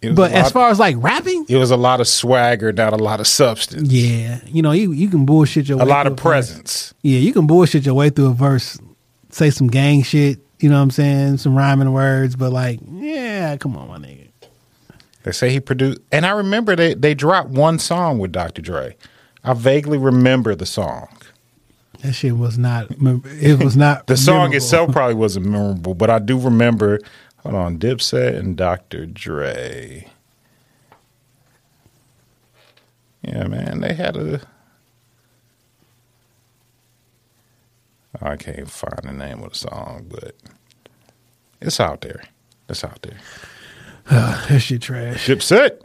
but 0.00 0.32
as 0.32 0.44
lot- 0.44 0.52
far 0.52 0.70
as 0.70 0.78
like 0.78 0.96
rapping, 0.98 1.46
it 1.48 1.56
was 1.56 1.70
a 1.70 1.76
lot 1.76 2.00
of 2.00 2.08
swagger, 2.08 2.72
not 2.72 2.92
a 2.92 2.96
lot 2.96 3.20
of 3.20 3.26
substance. 3.26 3.90
Yeah, 3.90 4.40
you 4.46 4.62
know, 4.62 4.72
you 4.72 4.92
you 4.92 5.08
can 5.08 5.26
bullshit 5.26 5.68
your 5.68 5.78
way 5.78 5.84
through. 5.84 5.90
A 5.90 5.94
lot 5.94 6.06
of 6.06 6.16
presence. 6.16 6.94
Yeah, 7.02 7.18
you 7.18 7.32
can 7.32 7.46
bullshit 7.46 7.84
your 7.86 7.94
way 7.94 8.10
through 8.10 8.30
a 8.30 8.34
verse, 8.34 8.78
say 9.30 9.50
some 9.50 9.68
gang 9.68 10.02
shit. 10.02 10.38
You 10.60 10.68
know 10.68 10.76
what 10.76 10.82
I'm 10.82 10.90
saying? 10.90 11.36
Some 11.38 11.56
rhyming 11.56 11.92
words, 11.92 12.34
but 12.34 12.52
like, 12.52 12.80
yeah, 12.90 13.56
come 13.56 13.76
on, 13.76 13.88
my 13.88 13.98
nigga. 13.98 14.28
They 15.22 15.32
say 15.32 15.50
he 15.50 15.60
produced, 15.60 16.00
and 16.10 16.24
I 16.24 16.30
remember 16.30 16.74
they, 16.74 16.94
they 16.94 17.14
dropped 17.14 17.50
one 17.50 17.78
song 17.78 18.18
with 18.18 18.32
Dr. 18.32 18.62
Dre. 18.62 18.96
I 19.44 19.52
vaguely 19.52 19.98
remember 19.98 20.54
the 20.54 20.66
song. 20.66 21.08
That 22.02 22.12
shit 22.12 22.36
was 22.36 22.56
not. 22.56 22.86
It 22.90 23.62
was 23.62 23.76
not. 23.76 24.06
The 24.06 24.16
song 24.16 24.34
memorable. 24.36 24.56
itself 24.56 24.92
probably 24.92 25.14
wasn't 25.16 25.46
memorable, 25.46 25.94
but 25.94 26.10
I 26.10 26.18
do 26.18 26.38
remember. 26.38 27.00
Hold 27.38 27.54
on, 27.54 27.78
Dipset 27.78 28.36
and 28.36 28.56
Dr. 28.56 29.06
Dre. 29.06 30.08
Yeah, 33.22 33.46
man, 33.46 33.80
they 33.80 33.94
had 33.94 34.16
a. 34.16 34.40
Oh, 38.20 38.26
I 38.26 38.36
can't 38.36 38.70
find 38.70 39.00
the 39.04 39.12
name 39.12 39.42
of 39.42 39.52
the 39.52 39.58
song, 39.58 40.06
but 40.08 40.34
it's 41.60 41.78
out 41.78 42.00
there. 42.00 42.24
It's 42.68 42.82
out 42.84 43.02
there. 43.02 43.18
that 44.10 44.60
shit 44.60 44.82
trash. 44.82 45.26
Dipset. 45.26 45.80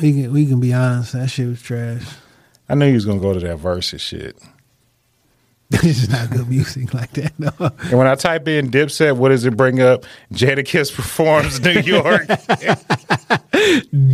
We 0.00 0.12
can 0.12 0.32
we 0.32 0.46
can 0.46 0.60
be 0.60 0.72
honest. 0.72 1.12
That 1.12 1.28
shit 1.28 1.48
was 1.48 1.62
trash. 1.62 2.04
I 2.68 2.74
knew 2.74 2.88
he 2.88 2.94
was 2.94 3.04
gonna 3.04 3.20
go 3.20 3.32
to 3.32 3.40
that 3.40 3.56
versus 3.56 4.00
shit. 4.00 4.36
It's 5.72 5.84
is 5.84 6.08
not 6.08 6.30
good 6.30 6.48
music 6.48 6.94
like 6.94 7.10
that. 7.12 7.38
No. 7.38 7.50
And 7.60 7.98
when 7.98 8.06
I 8.06 8.14
type 8.14 8.48
in 8.48 8.70
Dipset, 8.70 9.16
what 9.16 9.28
does 9.28 9.44
it 9.44 9.54
bring 9.54 9.82
up? 9.82 10.06
Jadakiss 10.32 10.94
performs 10.94 11.60
New 11.60 11.80
York. 11.80 12.26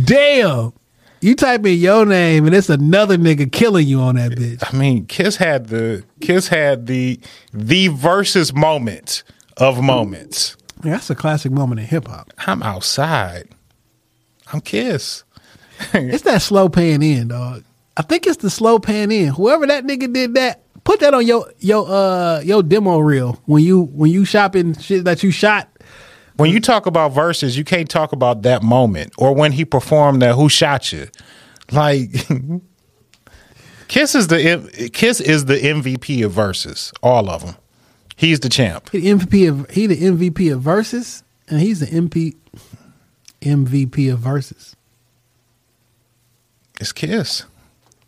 Damn. 0.03 0.73
You 1.21 1.33
type 1.35 1.65
in 1.65 1.79
your 1.79 2.05
name 2.05 2.45
and 2.45 2.53
it's 2.53 2.69
another 2.69 3.17
nigga 3.17 3.49
killing 3.49 3.87
you 3.87 4.01
on 4.01 4.15
that 4.15 4.33
bitch. 4.33 4.63
I 4.73 4.77
mean, 4.77 5.05
Kiss 5.05 5.37
had 5.37 5.67
the 5.67 6.03
Kiss 6.19 6.49
had 6.49 6.87
the 6.87 7.19
the 7.53 7.87
versus 7.87 8.53
moment 8.53 9.23
of 9.57 9.81
moments. 9.81 10.57
Yeah, 10.83 10.91
that's 10.91 11.09
a 11.09 11.15
classic 11.15 11.53
moment 11.53 11.79
in 11.79 11.87
hip 11.87 12.07
hop. 12.09 12.33
I'm 12.45 12.61
outside. 12.63 13.47
I'm 14.51 14.59
Kiss. 14.59 15.23
It's 15.93 16.23
that 16.23 16.41
slow 16.41 16.67
pan 16.69 17.01
in, 17.01 17.29
dog. 17.29 17.63
I 17.97 18.01
think 18.01 18.27
it's 18.27 18.37
the 18.37 18.49
slow 18.49 18.77
pan 18.77 19.09
in. 19.09 19.29
Whoever 19.29 19.65
that 19.67 19.85
nigga 19.85 20.11
did 20.13 20.33
that, 20.35 20.64
put 20.85 21.01
that 21.01 21.13
on 21.13 21.27
your 21.27 21.51
your 21.59 21.85
uh 21.89 22.39
your 22.39 22.63
demo 22.63 22.99
reel 22.99 23.41
when 23.45 23.61
you 23.61 23.81
when 23.81 24.09
you 24.09 24.23
shopping 24.23 24.77
shit 24.77 25.03
that 25.03 25.21
you 25.21 25.31
shot. 25.31 25.69
When 26.37 26.49
you 26.49 26.59
talk 26.59 26.85
about 26.85 27.13
verses, 27.13 27.57
you 27.57 27.63
can't 27.63 27.89
talk 27.89 28.11
about 28.11 28.41
that 28.43 28.61
moment 28.63 29.13
or 29.17 29.33
when 29.33 29.51
he 29.51 29.65
performed 29.65 30.21
that 30.21 30.35
"Who 30.35 30.49
Shot 30.49 30.91
You." 30.91 31.07
Like, 31.71 32.09
Kiss 33.87 34.15
is 34.15 34.27
the 34.27 34.89
Kiss 34.93 35.19
is 35.19 35.45
the 35.45 35.57
MVP 35.57 36.25
of 36.25 36.31
verses, 36.31 36.93
all 37.01 37.29
of 37.29 37.45
them. 37.45 37.55
He's 38.17 38.39
the 38.39 38.49
champ. 38.49 38.89
He 38.91 38.99
the 38.99 39.25
MVP 39.25 39.49
of 39.49 39.69
he 39.71 39.87
the 39.87 39.97
MVP 39.97 40.53
of 40.53 40.61
verses, 40.61 41.23
and 41.47 41.59
he's 41.59 41.79
the 41.79 41.87
MP 41.87 42.35
MVP 43.41 44.11
of 44.11 44.19
verses. 44.19 44.75
It's 46.79 46.91
Kiss. 46.91 47.45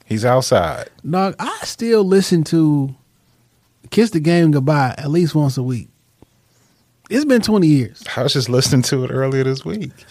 He's 0.08 0.24
outside. 0.26 0.90
Dog, 1.10 1.36
I 1.38 1.60
still 1.64 2.04
listen 2.04 2.44
to 2.46 2.96
Kiss 3.92 4.12
the 4.12 4.20
Game 4.20 4.52
Goodbye 4.52 4.96
at 4.98 5.12
least 5.12 5.36
once 5.36 5.58
a 5.58 5.64
week. 5.64 5.90
It's 7.10 7.26
been 7.26 7.42
20 7.42 7.68
years. 7.68 8.04
I 8.16 8.24
was 8.24 8.34
just 8.34 8.50
listening 8.50 8.82
to 8.84 9.04
it 9.06 9.12
earlier 9.12 9.44
this 9.44 9.64
week. 9.64 9.92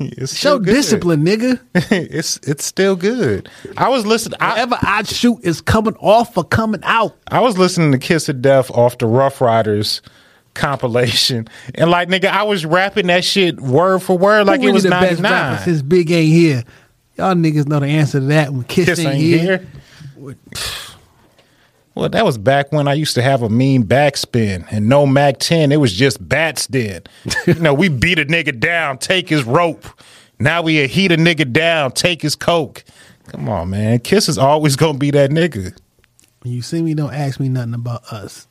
It's 0.00 0.34
Show 0.36 0.58
good. 0.58 0.74
discipline, 0.74 1.24
nigga. 1.24 1.60
it's 1.72 2.38
it's 2.38 2.64
still 2.64 2.96
good. 2.96 3.48
I 3.76 3.88
was 3.88 4.04
listening. 4.04 4.36
I, 4.40 4.48
Whatever 4.64 4.76
I 4.82 5.04
shoot 5.04 5.38
is 5.44 5.60
coming 5.60 5.94
off 6.00 6.36
or 6.36 6.42
coming 6.42 6.80
out. 6.82 7.16
I 7.28 7.38
was 7.38 7.58
listening 7.58 7.92
to 7.92 7.98
Kiss 7.98 8.28
of 8.28 8.42
Death 8.42 8.72
off 8.72 8.98
the 8.98 9.06
Ruff 9.06 9.40
Ryders 9.40 10.02
compilation, 10.54 11.46
and 11.76 11.92
like 11.92 12.08
nigga, 12.08 12.24
I 12.24 12.42
was 12.42 12.66
rapping 12.66 13.06
that 13.06 13.24
shit 13.24 13.60
word 13.60 14.00
for 14.00 14.18
word 14.18 14.48
like 14.48 14.62
Who 14.62 14.68
it 14.68 14.72
was 14.72 14.84
ninety 14.84 15.22
nine. 15.22 15.60
since 15.60 15.80
Big 15.82 16.10
ain't 16.10 16.32
here? 16.32 16.64
Y'all 17.18 17.34
niggas 17.34 17.66
know 17.66 17.80
the 17.80 17.86
answer 17.86 18.20
to 18.20 18.26
that 18.26 18.52
when 18.52 18.62
Kiss, 18.62 18.86
Kiss 18.86 18.98
ain't, 19.00 19.08
ain't 19.08 19.18
here. 19.20 19.66
here. 20.16 20.36
Well, 21.96 22.08
that 22.08 22.24
was 22.24 22.38
back 22.38 22.70
when 22.70 22.86
I 22.86 22.94
used 22.94 23.16
to 23.16 23.22
have 23.22 23.42
a 23.42 23.48
mean 23.48 23.82
backspin 23.82 24.64
and 24.70 24.88
no 24.88 25.04
Mac 25.04 25.38
10. 25.38 25.72
It 25.72 25.78
was 25.78 25.92
just 25.92 26.26
bats 26.28 26.68
then. 26.68 27.02
you 27.46 27.54
know, 27.54 27.74
we 27.74 27.88
beat 27.88 28.20
a 28.20 28.24
nigga 28.24 28.60
down, 28.60 28.98
take 28.98 29.28
his 29.28 29.42
rope. 29.42 29.84
Now 30.38 30.62
we 30.62 30.86
heat 30.86 31.10
a 31.10 31.16
nigga 31.16 31.52
down, 31.52 31.90
take 31.90 32.22
his 32.22 32.36
coke. 32.36 32.84
Come 33.26 33.48
on, 33.48 33.70
man. 33.70 33.98
Kiss 33.98 34.28
is 34.28 34.38
always 34.38 34.76
gonna 34.76 34.96
be 34.96 35.10
that 35.10 35.30
nigga. 35.30 35.76
When 36.42 36.52
you 36.52 36.62
see 36.62 36.82
me, 36.82 36.94
don't 36.94 37.12
ask 37.12 37.40
me 37.40 37.48
nothing 37.48 37.74
about 37.74 38.04
us. 38.12 38.46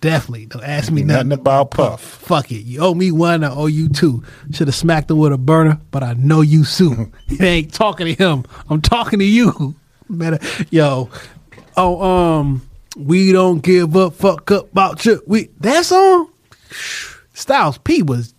Definitely 0.00 0.46
don't 0.46 0.62
ask 0.62 0.92
me 0.92 1.02
Nothing 1.02 1.28
nothing, 1.30 1.40
about 1.40 1.72
Puff. 1.72 2.00
Fuck 2.00 2.52
it. 2.52 2.62
You 2.64 2.80
owe 2.80 2.94
me 2.94 3.10
one, 3.10 3.42
I 3.42 3.50
owe 3.50 3.66
you 3.66 3.88
two. 3.88 4.22
Should 4.52 4.68
have 4.68 4.74
smacked 4.74 5.10
him 5.10 5.18
with 5.18 5.32
a 5.32 5.38
burner, 5.38 5.80
but 5.90 6.04
I 6.04 6.12
know 6.14 6.40
you 6.40 6.62
soon. 6.64 7.12
it 7.28 7.40
ain't 7.42 7.74
talking 7.74 8.06
to 8.06 8.14
him. 8.14 8.44
I'm 8.70 8.80
talking 8.80 9.18
to 9.18 9.24
you. 9.24 9.74
Better 10.08 10.38
yo. 10.70 11.10
Oh, 11.76 12.00
um, 12.02 12.68
we 12.96 13.32
don't 13.32 13.60
give 13.60 13.96
up, 13.96 14.14
fuck 14.14 14.50
up 14.52 14.70
about 14.72 15.04
you. 15.04 15.20
We 15.26 15.50
that 15.60 15.84
song? 15.84 16.30
Styles 17.34 17.78
P 17.78 18.02
was 18.02 18.34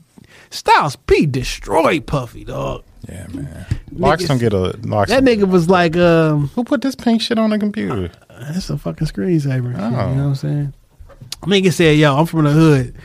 Styles 0.50 0.96
P 0.96 1.26
destroyed 1.26 2.06
Puffy, 2.06 2.44
dog. 2.46 2.84
Yeah, 3.08 3.28
man. 3.28 3.66
Niggas- 3.94 4.28
don't 4.28 4.38
get 4.40 4.54
a 4.54 4.78
That 5.08 5.24
nigga 5.24 5.50
was 5.50 5.70
like, 5.70 5.96
um, 5.98 6.48
Who 6.56 6.64
put 6.64 6.82
this 6.82 6.96
pink 6.96 7.22
shit 7.22 7.38
on 7.40 7.50
the 7.50 7.60
computer? 7.60 8.12
That's 8.30 8.70
a 8.70 8.78
fucking 8.78 9.08
screensaver. 9.08 9.76
Oh. 9.78 10.10
You 10.10 10.16
know 10.16 10.24
what 10.24 10.30
I'm 10.30 10.36
saying? 10.36 10.74
Nigga 11.42 11.74
said, 11.74 11.98
"Yo, 11.98 12.16
I'm 12.16 12.26
from 12.26 12.46
the 12.46 12.52
hood." 12.52 12.96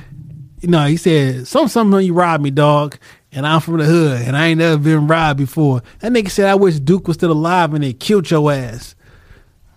You 0.61 0.69
know, 0.69 0.87
he 0.87 0.97
said, 0.97 1.47
"Some 1.47 1.69
something 1.69 2.01
you 2.05 2.15
robbed 2.15 2.43
me, 2.43 2.51
dog." 2.51 2.97
And 3.33 3.45
I'm 3.45 3.61
from 3.61 3.79
the 3.79 3.85
hood, 3.85 4.23
and 4.23 4.37
I 4.37 4.47
ain't 4.47 4.59
never 4.59 4.79
been 4.79 5.09
robbed 5.09 5.39
before. 5.39 5.83
That 6.01 6.13
nigga 6.13 6.31
said, 6.31 6.47
"I 6.49 6.55
wish 6.55 6.79
Duke 6.79 7.09
was 7.09 7.17
still 7.17 7.33
alive 7.33 7.75
and 7.75 7.83
they 7.83 7.93
killed 7.93 8.31
your 8.31 8.53
ass." 8.53 8.95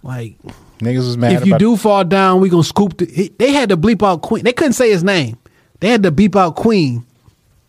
Like, 0.03 0.37
Niggas 0.79 0.97
was 0.97 1.17
mad 1.17 1.33
if 1.33 1.45
you 1.45 1.57
do 1.57 1.75
fall 1.75 2.03
down, 2.03 2.39
we 2.39 2.49
gonna 2.49 2.63
scoop. 2.63 2.97
The, 2.97 3.33
they 3.39 3.51
had 3.51 3.69
to 3.69 3.77
bleep 3.77 4.05
out 4.05 4.21
Queen. 4.21 4.43
They 4.43 4.53
couldn't 4.53 4.73
say 4.73 4.91
his 4.91 5.03
name. 5.03 5.37
They 5.79 5.89
had 5.89 6.03
to 6.03 6.11
beep 6.11 6.35
out 6.35 6.55
Queen. 6.55 7.05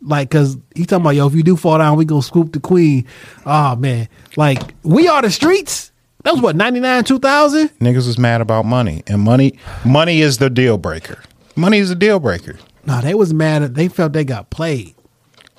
Like, 0.00 0.30
cause 0.30 0.56
he 0.74 0.84
talking 0.84 1.02
about 1.02 1.16
yo, 1.16 1.26
if 1.26 1.34
you 1.34 1.42
do 1.42 1.56
fall 1.56 1.78
down, 1.78 1.96
we 1.96 2.04
gonna 2.04 2.22
scoop 2.22 2.52
the 2.52 2.60
Queen. 2.60 3.06
Oh 3.46 3.76
man, 3.76 4.08
like 4.36 4.74
we 4.82 5.08
are 5.08 5.22
the 5.22 5.30
streets. 5.30 5.87
That 6.28 6.34
was 6.34 6.42
what 6.42 6.56
ninety 6.56 6.78
nine, 6.78 7.04
two 7.04 7.18
thousand. 7.18 7.70
niggas 7.78 8.06
was 8.06 8.18
mad 8.18 8.42
about 8.42 8.66
money. 8.66 9.02
And 9.06 9.22
money 9.22 9.58
money 9.82 10.20
is 10.20 10.36
the 10.36 10.50
deal 10.50 10.76
breaker. 10.76 11.22
Money 11.56 11.78
is 11.78 11.88
the 11.88 11.94
deal 11.94 12.20
breaker. 12.20 12.58
No, 12.84 13.00
they 13.00 13.14
was 13.14 13.32
mad. 13.32 13.62
At, 13.62 13.74
they 13.74 13.88
felt 13.88 14.12
they 14.12 14.24
got 14.24 14.50
played, 14.50 14.94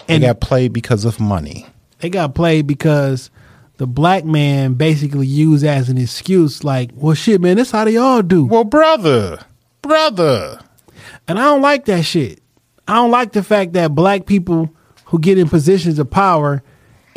And 0.08 0.22
They 0.22 0.28
got 0.28 0.41
played 0.41 0.72
because 0.72 1.06
of 1.06 1.20
money. 1.20 1.66
they 2.02 2.12
got 2.12 2.36
played 2.36 2.68
because 2.68 3.32
the 3.78 3.88
black 3.88 4.26
man 4.26 4.76
basically 4.76 5.26
used 5.26 5.66
as 5.66 5.90
an 5.90 5.98
excuse, 5.98 6.64
like, 6.64 6.91
"Well, 6.94 7.16
shit, 7.16 7.41
man, 7.41 7.58
that's 7.58 7.72
how 7.72 7.84
they 7.86 7.98
all 7.98 8.22
do." 8.22 8.46
Well, 8.46 8.64
brother, 8.64 9.40
brother. 9.82 10.60
And 11.28 11.40
I 11.40 11.46
don't 11.46 11.64
like 11.64 11.86
that 11.86 12.06
shit. 12.06 12.44
I 12.88 12.94
don't 12.94 13.10
like 13.10 13.32
the 13.32 13.41
fact 13.41 13.74
that 13.74 13.96
black 13.96 14.28
people 14.28 14.70
who 15.06 15.18
get 15.18 15.40
in 15.40 15.50
positions 15.50 15.98
of 15.98 16.12
power 16.12 16.62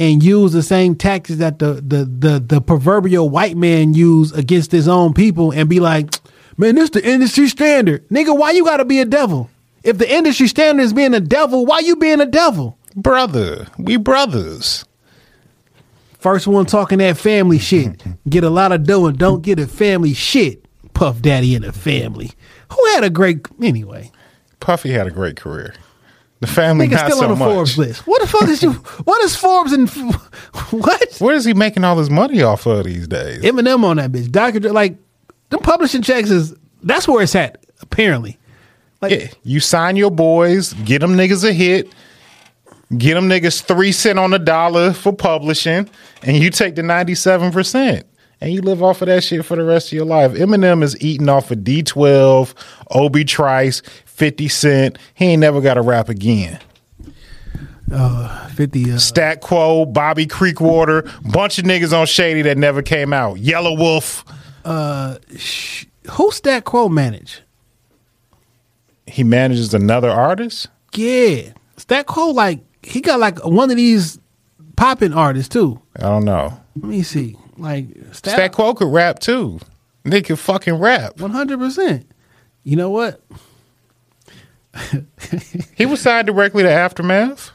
and 0.03 0.21
use 0.21 0.53
the 0.53 0.65
same 0.65 0.97
tactics 0.97 1.39
that 1.39 1.61
the 1.61 1.75
the 1.75 2.05
the, 2.05 2.41
the 2.41 2.61
proverbial 2.61 3.31
white 3.31 3.57
man 3.57 3.95
use 3.95 4.33
against 4.33 4.73
his 4.73 4.89
own 4.89 5.15
people 5.15 5.53
and 5.53 5.69
be 5.69 5.79
like, 5.79 6.13
man, 6.57 6.75
this 6.75 6.91
the 6.91 7.09
industry 7.09 7.49
standard. 7.49 8.07
Nigga, 8.09 8.37
why 8.37 8.51
you 8.51 8.65
gotta 8.65 8.85
be 8.85 8.99
a 8.99 9.05
devil? 9.05 9.49
If 9.85 9.99
the 9.99 10.13
industry 10.13 10.49
standard 10.49 10.83
is 10.83 10.93
being 10.93 11.15
a 11.15 11.21
devil, 11.21 11.65
why 11.65 11.79
you 11.81 11.95
being 11.95 12.21
a 12.21 12.27
devil? 12.27 12.77
Brother, 12.97 13.69
we 13.79 13.97
brothers. 13.97 14.85
First 16.19 16.49
one 16.49 16.67
talking 16.67 16.99
that 16.99 17.17
family 17.17 17.61
shit. 17.61 18.03
Get 18.29 18.43
a 18.43 18.51
lot 18.51 18.73
of 18.73 18.85
dough 18.85 19.07
and 19.07 19.17
don't 19.17 19.43
get 19.43 19.59
a 19.59 19.67
family 19.67 20.15
shit. 20.15 20.65
Puff 20.95 21.23
Daddy 21.23 21.55
and 21.55 21.65
the 21.65 21.73
family. 21.73 22.33
Who 22.73 22.85
had 22.93 23.05
a 23.05 23.11
great 23.11 23.47
anyway? 23.63 24.11
Puffy 24.61 24.91
had 24.91 25.07
a 25.07 25.11
great 25.11 25.37
career. 25.37 25.75
The 26.43 26.49
family 26.49 26.89
Nigga 26.89 26.91
not 26.91 27.05
still 27.07 27.19
so 27.19 27.25
on 27.27 27.31
the 27.31 27.37
much. 27.37 27.49
Forbes 27.53 27.79
list. 27.79 28.05
What 28.05 28.21
the 28.21 28.27
fuck 28.27 28.49
is 28.49 28.65
you? 28.65 28.73
What 28.73 29.23
is 29.23 29.37
Forbes 29.37 29.73
and 29.73 29.89
what? 30.73 31.17
Where 31.21 31.37
is 31.37 31.45
he 31.45 31.55
making 31.55 31.85
all 31.85 31.97
his 31.97 32.11
money 32.11 32.43
off 32.43 32.67
of 32.67 32.85
these 32.85 33.07
days? 33.07 33.43
Eminem 33.45 33.85
on 33.85 33.99
that 33.99 34.11
bitch. 34.11 34.29
Dr. 34.29 34.59
Dre, 34.59 34.73
like 34.73 34.97
them 35.51 35.61
publishing 35.61 36.03
checks 36.03 36.31
is 36.31 36.53
that's 36.83 37.07
where 37.07 37.23
it's 37.23 37.37
at. 37.37 37.65
Apparently, 37.81 38.41
like 39.01 39.13
Yeah, 39.13 39.29
you 39.45 39.61
sign 39.61 39.95
your 39.95 40.11
boys, 40.11 40.73
get 40.85 40.99
them 40.99 41.13
niggas 41.17 41.49
a 41.49 41.53
hit, 41.53 41.95
get 42.99 43.15
them 43.15 43.29
niggas 43.29 43.63
three 43.63 43.93
cent 43.93 44.19
on 44.19 44.33
the 44.33 44.41
dollar 44.41 44.93
for 44.93 45.13
publishing, 45.13 45.89
and 46.25 46.37
you 46.37 46.51
take 46.51 46.75
the 46.75 46.83
ninety 46.83 47.15
seven 47.15 47.53
percent. 47.53 48.05
And 48.43 48.53
you 48.53 48.61
live 48.61 48.83
off 48.83 49.01
of 49.03 49.07
that 49.07 49.23
shit 49.23 49.45
for 49.45 49.55
the 49.55 49.63
rest 49.63 49.87
of 49.87 49.93
your 49.93 50.05
life. 50.05 50.33
Eminem 50.33 50.83
is 50.83 51.01
eating 51.01 51.29
off 51.29 51.53
of 51.53 51.59
D12, 51.59 52.53
Obi 52.91 53.23
Trice, 53.25 53.83
50 54.07 54.49
Cent. 54.49 54.99
He 55.15 55.27
ain't 55.27 55.39
never 55.41 55.61
got 55.61 55.75
to 55.75 55.81
rap 55.81 56.09
again. 56.09 56.59
fifty. 58.51 58.91
Uh, 58.91 58.99
Stat 58.99 59.43
Quo, 59.43 59.87
Bobby 59.87 60.27
Creekwater, 60.27 61.09
bunch 61.33 61.61
of 61.61 61.67
niggas 61.67 61.97
on 61.97 62.05
Shady 62.07 62.43
that 62.43 62.59
never 62.59 62.83
came 62.83 63.13
out. 63.13 63.37
Yelawolf. 63.37 64.25
who 66.11 66.33
Stat 66.33 66.65
Quo 66.65 66.89
manage? 66.89 67.43
He 69.07 69.23
manages 69.23 69.73
another 69.73 70.11
artist. 70.11 70.67
Yeah, 70.97 71.53
Stat 71.77 72.07
Quo 72.07 72.31
like 72.31 72.59
he 72.83 73.03
got 73.03 73.21
like 73.21 73.39
one 73.45 73.71
of 73.71 73.77
these 73.77 74.19
popping 74.75 75.13
artists 75.13 75.49
too. 75.49 75.81
I 75.95 76.03
don't 76.03 76.25
know. 76.25 76.61
Let 76.75 76.89
me 76.91 77.05
see. 77.05 77.37
Like 77.63 77.87
Stat 78.13 78.35
Stat 78.35 78.53
Quo 78.53 78.75
could 78.75 78.93
rap 78.93 79.21
too. 79.21 79.61
They 80.03 80.21
could 80.21 80.39
fucking 80.41 80.75
rap. 80.75 81.21
one 81.21 81.31
hundred 81.31 81.61
percent. 81.61 82.11
You 82.65 82.77
know 82.77 82.91
what? 82.91 83.21
He 85.77 85.87
was 85.87 86.01
signed 86.01 86.27
directly 86.27 86.63
to 86.63 86.71
Aftermath. 86.71 87.53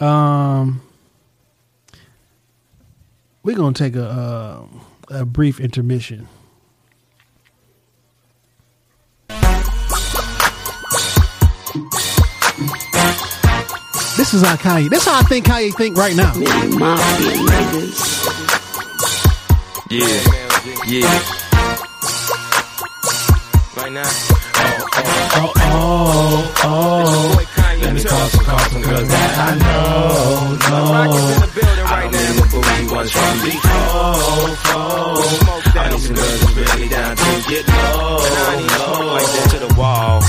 Um, 0.00 0.80
we're 3.42 3.56
gonna 3.56 3.72
take 3.74 3.96
a 3.96 4.04
uh, 4.04 4.66
a 5.20 5.24
brief 5.24 5.60
intermission. 5.60 6.28
This 14.16 14.32
is 14.32 14.42
how 14.42 14.56
Kanye. 14.56 14.88
This 14.88 15.02
is 15.02 15.08
how 15.08 15.18
I 15.20 15.22
think 15.22 15.44
Kanye 15.46 15.74
think 15.74 15.96
right 15.96 16.16
now. 16.16 16.32
Yeah, 19.88 20.00
yeah. 20.88 21.06
Right 23.76 23.92
now. 23.92 24.02
Oh, 24.58 24.82
oh, 25.36 25.52
oh. 25.56 26.54
oh. 26.64 27.36
Boy, 27.36 27.44
Kanye, 27.54 27.86
also 27.94 28.08
call 28.08 28.28
some 28.28 28.44
call 28.44 28.58
some 28.58 28.82
girls 28.82 29.08
that 29.08 29.38
I 29.38 29.54
know, 29.62 30.58
know. 30.66 30.90
I 31.86 32.02
don't 32.02 32.12
mean 32.12 32.34
the 32.34 32.42
booty 32.50 32.84
ones 32.94 33.12
from 33.12 33.34
before, 33.46 34.50
before. 34.50 35.22
I 35.78 35.90
need 35.90 36.00
some 36.00 36.16
girls 36.16 36.40
who's 36.42 36.56
really 36.56 36.88
down 36.88 37.16
to 37.16 37.30
get 37.48 37.68
low, 37.68 38.18
low. 38.66 39.14
Like 39.14 39.30
that 39.30 39.48
to 39.52 39.58
the 39.68 39.74
wall. 39.78 40.25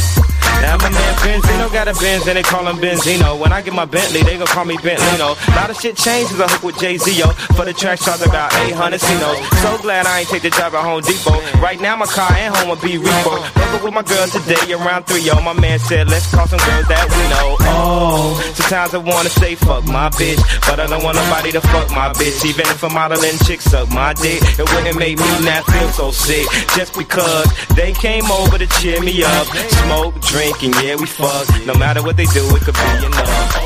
Now 0.62 0.78
my 0.78 0.90
man 0.90 1.14
Benzino 1.28 1.72
got 1.72 1.88
a 1.88 1.94
Benz 2.00 2.28
and 2.28 2.38
they 2.38 2.44
call 2.44 2.66
him 2.68 2.78
Benzino. 2.78 3.40
When 3.40 3.52
I 3.52 3.62
get 3.62 3.74
my 3.74 3.86
Bentley, 3.86 4.24
they 4.24 4.38
gon' 4.38 4.48
call 4.48 4.66
me 4.66 4.78
Bentlino. 4.78 5.36
A 5.36 5.56
lot 5.56 5.70
of 5.70 5.78
shit 5.78 5.98
changed 5.98 6.32
as 6.34 6.42
I 6.42 6.48
hook 6.48 6.64
with 6.64 6.80
Jay 6.80 6.98
Z 6.98 7.12
yo. 7.12 7.28
For 7.56 7.66
the 7.66 7.74
track 7.74 8.00
talk 8.00 8.26
about 8.26 8.54
800 8.54 9.00
Cino. 9.00 9.36
So 9.62 9.78
glad 9.80 10.06
I 10.06 10.22
ain't 10.22 10.30
take 10.30 10.44
the 10.44 10.50
job 10.50 10.74
at 10.74 10.84
Home 10.84 11.02
Depot. 11.02 11.40
Right 11.60 11.80
now 11.80 11.96
my 11.96 12.06
car 12.06 12.32
and 12.34 12.56
home 12.56 12.70
will 12.70 12.82
be 12.82 12.98
repo. 12.98 13.44
Never 13.58 13.84
with 13.84 13.94
my 13.94 14.04
girl 14.04 14.28
today 14.28 14.74
around 14.74 15.04
three 15.08 15.22
yo. 15.22 15.40
My 15.42 15.54
man 15.54 15.80
said 15.80 16.08
let's 16.08 16.30
call 16.34 16.48
some 16.48 16.60
girls 16.60 16.88
that 16.88 17.06
we 17.12 17.24
know. 17.28 17.58
Oh, 17.68 18.40
sometimes 18.56 18.94
I 18.94 19.00
wanna 19.00 19.30
say 19.30 19.56
fuck 19.56 19.86
my 19.86 20.10
bitch, 20.16 20.40
but 20.68 20.80
I 20.80 20.88
don't 20.88 21.04
want 21.04 21.18
nobody 21.18 21.52
to 21.52 21.62
fuck 21.62 21.90
my 21.92 22.10
bitch. 22.14 22.46
Even 22.46 22.66
if 22.68 22.84
a 22.84 22.90
modeling 22.90 23.38
chick 23.46 23.62
suck 23.62 23.90
my 23.90 24.14
dick, 24.14 24.42
it 24.58 24.66
wouldn't 24.74 24.98
make 24.98 25.20
me 25.20 25.30
not 25.44 25.66
feel 25.66 25.90
so 25.90 26.12
sick. 26.12 26.48
Just 26.76 26.96
because 26.98 27.52
they 27.76 27.92
came 27.92 28.26
over 28.32 28.58
to 28.58 28.68
cheer 28.80 29.02
me 29.02 29.24
up, 29.24 29.48
smoke, 29.84 30.16
drink, 30.22 30.47
and 30.64 30.76
yeah 30.84 30.96
we 30.96 31.06
fuck. 31.06 31.48
No 31.66 31.74
matter 31.76 32.02
what 32.04 32.18
they 32.18 32.26
do, 32.26 32.44
it 32.56 32.62
could 32.64 32.74
be 32.76 33.06
enough. 33.06 33.64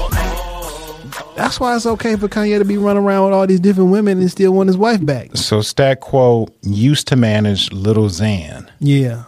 That's 1.36 1.60
why 1.60 1.76
it's 1.76 1.86
okay 1.86 2.16
for 2.18 2.28
Kanye 2.28 2.60
to 2.60 2.66
be 2.66 2.78
running 2.78 3.04
around 3.04 3.26
with 3.26 3.34
all 3.34 3.48
these 3.48 3.60
different 3.60 3.90
women 3.92 4.20
and 4.20 4.30
still 4.30 4.52
want 4.54 4.68
his 4.68 4.78
wife 4.78 5.04
back. 5.06 5.36
So 5.36 5.62
Stat 5.62 6.00
Quo 6.02 6.48
used 6.62 7.08
to 7.08 7.16
manage 7.16 7.72
Lil 7.72 7.96
Xan, 8.10 8.70
Yeah. 8.80 9.24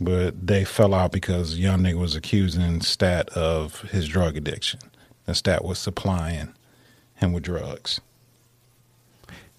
but 0.00 0.46
they 0.46 0.64
fell 0.64 0.92
out 0.92 1.12
because 1.12 1.58
young 1.58 1.80
nigga 1.80 1.98
was 1.98 2.14
accusing 2.14 2.80
Stat 2.82 3.28
of 3.30 3.80
his 3.82 4.06
drug 4.08 4.36
addiction. 4.36 4.80
And 5.26 5.36
Stat 5.36 5.64
was 5.64 5.78
supplying 5.78 6.52
him 7.16 7.32
with 7.32 7.44
drugs. 7.44 8.00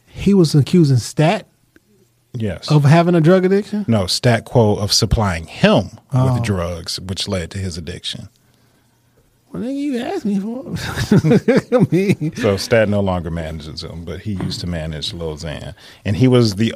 He 0.07 0.33
was 0.33 0.53
accusing 0.55 0.97
Stat 0.97 1.47
Yes. 2.39 2.71
of 2.71 2.83
having 2.83 3.15
a 3.15 3.21
drug 3.21 3.45
addiction. 3.45 3.85
no, 3.87 4.07
Stat 4.07 4.45
Quo 4.45 4.75
of 4.75 4.91
supplying 4.93 5.45
him 5.47 5.89
Oh. 6.13 6.33
with 6.33 6.43
drugs, 6.43 6.99
which 6.99 7.27
led 7.27 7.51
to 7.51 7.57
his 7.57 7.77
addiction. 7.77 8.29
Well, 9.51 9.63
then 9.63 9.75
you 9.75 9.97
asked 9.99 10.25
me 10.25 10.39
for. 10.39 10.63
it. 10.67 11.67
I 11.73 11.87
mean, 11.89 12.35
So 12.35 12.57
Stat 12.57 12.89
no 12.89 12.99
longer 12.99 13.31
manages 13.31 13.81
him, 13.83 14.03
but 14.03 14.19
he 14.19 14.33
used 14.33 14.59
to 14.59 14.67
manage 14.67 15.13
Lil 15.13 15.37
Xan. 15.37 15.73
And 16.03 16.17
he 16.17 16.27
was 16.27 16.55
the 16.55 16.73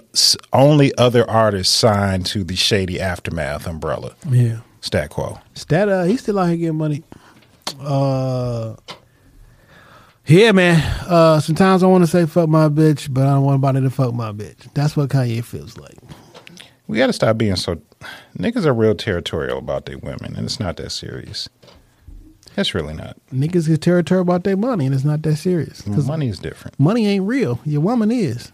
only 0.53 0.95
other 0.97 1.29
artist 1.29 1.73
signed 1.73 2.25
to 2.27 2.43
the 2.45 2.55
Shady 2.55 2.99
Aftermath 2.99 3.67
umbrella. 3.67 4.15
yeah. 4.29 4.59
Stat 4.79 5.09
Quo. 5.11 5.39
Stat, 5.53 5.89
uh, 5.89 6.03
he's 6.05 6.21
still 6.21 6.39
out 6.39 6.47
here 6.47 6.57
getting 6.57 6.77
money. 6.77 7.03
Uh, 7.79 8.75
yeah, 10.27 10.51
man. 10.51 10.79
Uh, 11.07 11.39
sometimes 11.39 11.83
I 11.83 11.87
want 11.87 12.03
to 12.03 12.07
say 12.07 12.25
fuck 12.25 12.49
my 12.49 12.69
bitch, 12.69 13.13
but 13.13 13.23
I 13.23 13.31
don't 13.33 13.43
want 13.43 13.61
nobody 13.61 13.81
to 13.81 13.89
fuck 13.89 14.13
my 14.13 14.31
bitch. 14.31 14.71
That's 14.73 14.95
what 14.95 15.09
Kanye 15.09 15.43
feels 15.43 15.77
like. 15.77 15.97
We 16.87 16.97
got 16.97 17.07
to 17.07 17.13
stop 17.13 17.37
being 17.37 17.55
so. 17.55 17.81
Niggas 18.37 18.65
are 18.65 18.73
real 18.73 18.95
territorial 18.95 19.57
about 19.57 19.85
their 19.85 19.97
women, 19.97 20.35
and 20.35 20.45
it's 20.45 20.59
not 20.59 20.77
that 20.77 20.91
serious. 20.91 21.47
It's 22.57 22.73
really 22.75 22.93
not. 22.93 23.15
Niggas 23.33 23.67
get 23.67 23.81
territorial 23.81 24.23
about 24.23 24.43
their 24.43 24.57
money, 24.57 24.85
and 24.85 24.93
it's 24.93 25.05
not 25.05 25.21
that 25.21 25.37
serious. 25.37 25.81
Because 25.81 26.05
Money 26.07 26.27
is 26.27 26.39
different. 26.39 26.77
money 26.79 27.07
ain't 27.07 27.25
real. 27.25 27.59
Your 27.65 27.81
woman 27.81 28.11
is. 28.11 28.51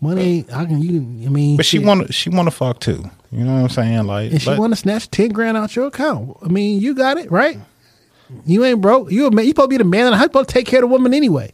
Money 0.00 0.22
ain't. 0.22 0.52
I 0.52 0.64
can. 0.64 0.80
You. 0.80 1.00
I 1.26 1.30
mean. 1.30 1.56
But 1.56 1.66
she 1.66 1.78
shit. 1.78 1.86
want 1.86 2.14
she 2.14 2.30
want 2.30 2.46
to 2.46 2.50
fuck 2.52 2.80
too. 2.80 3.10
You 3.32 3.44
know 3.44 3.54
what 3.54 3.62
I'm 3.62 3.68
saying? 3.68 4.06
Like, 4.06 4.30
And 4.32 4.40
she 4.40 4.54
want 4.54 4.72
to 4.72 4.76
snatch 4.76 5.10
ten 5.10 5.30
grand 5.30 5.56
out 5.56 5.74
your 5.76 5.88
account. 5.88 6.36
I 6.42 6.48
mean, 6.48 6.80
you 6.80 6.94
got 6.94 7.18
it 7.18 7.30
right. 7.30 7.58
You 8.44 8.64
ain't 8.64 8.80
broke. 8.80 9.10
You 9.10 9.26
a 9.26 9.30
man, 9.30 9.44
you 9.44 9.50
supposed 9.52 9.66
to 9.70 9.74
be 9.74 9.78
the 9.78 9.84
man 9.84 10.06
of 10.06 10.10
the 10.12 10.16
house. 10.16 10.24
You 10.24 10.28
supposed 10.28 10.48
to 10.50 10.54
take 10.54 10.66
care 10.66 10.80
of 10.80 10.88
the 10.88 10.92
woman 10.94 11.14
anyway. 11.14 11.52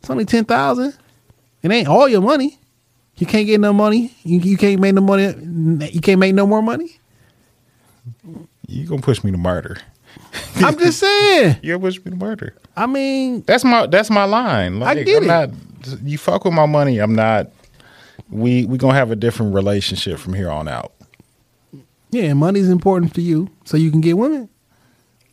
It's 0.00 0.08
only 0.10 0.24
ten 0.24 0.44
thousand. 0.44 0.96
It 1.62 1.70
ain't 1.72 1.88
all 1.88 2.08
your 2.08 2.20
money. 2.22 2.58
You 3.16 3.26
can't 3.26 3.46
get 3.46 3.58
no 3.60 3.72
money. 3.72 4.14
You, 4.22 4.38
you 4.38 4.56
can't 4.56 4.80
make 4.80 4.94
no 4.94 5.00
money. 5.00 5.34
You 5.90 6.00
can't 6.00 6.20
make 6.20 6.34
no 6.34 6.46
more 6.46 6.62
money. 6.62 6.98
you 8.68 8.86
gonna 8.86 9.02
push 9.02 9.24
me 9.24 9.32
to 9.32 9.36
murder. 9.38 9.76
I'm 10.56 10.78
just 10.78 11.00
saying. 11.00 11.56
You 11.62 11.72
gonna 11.74 11.84
push 11.84 11.96
me 12.04 12.10
to 12.12 12.16
murder. 12.16 12.54
I 12.76 12.86
mean, 12.86 13.42
That's 13.46 13.64
my 13.64 13.86
that's 13.86 14.08
my 14.10 14.24
line. 14.24 14.78
Like, 14.78 15.04
get 15.04 15.18
I'm 15.18 15.24
it. 15.24 15.26
Not, 15.26 15.50
you 16.04 16.16
fuck 16.18 16.44
with 16.44 16.54
my 16.54 16.66
money. 16.66 16.98
I'm 16.98 17.14
not. 17.14 17.48
We 18.30 18.66
we 18.66 18.78
gonna 18.78 18.94
have 18.94 19.10
a 19.10 19.16
different 19.16 19.54
relationship 19.54 20.18
from 20.20 20.34
here 20.34 20.50
on 20.50 20.68
out. 20.68 20.92
yeah, 22.10 22.32
money's 22.34 22.68
important 22.68 23.14
for 23.14 23.20
you, 23.20 23.48
so 23.64 23.76
you 23.76 23.90
can 23.90 24.00
get 24.00 24.16
women. 24.16 24.48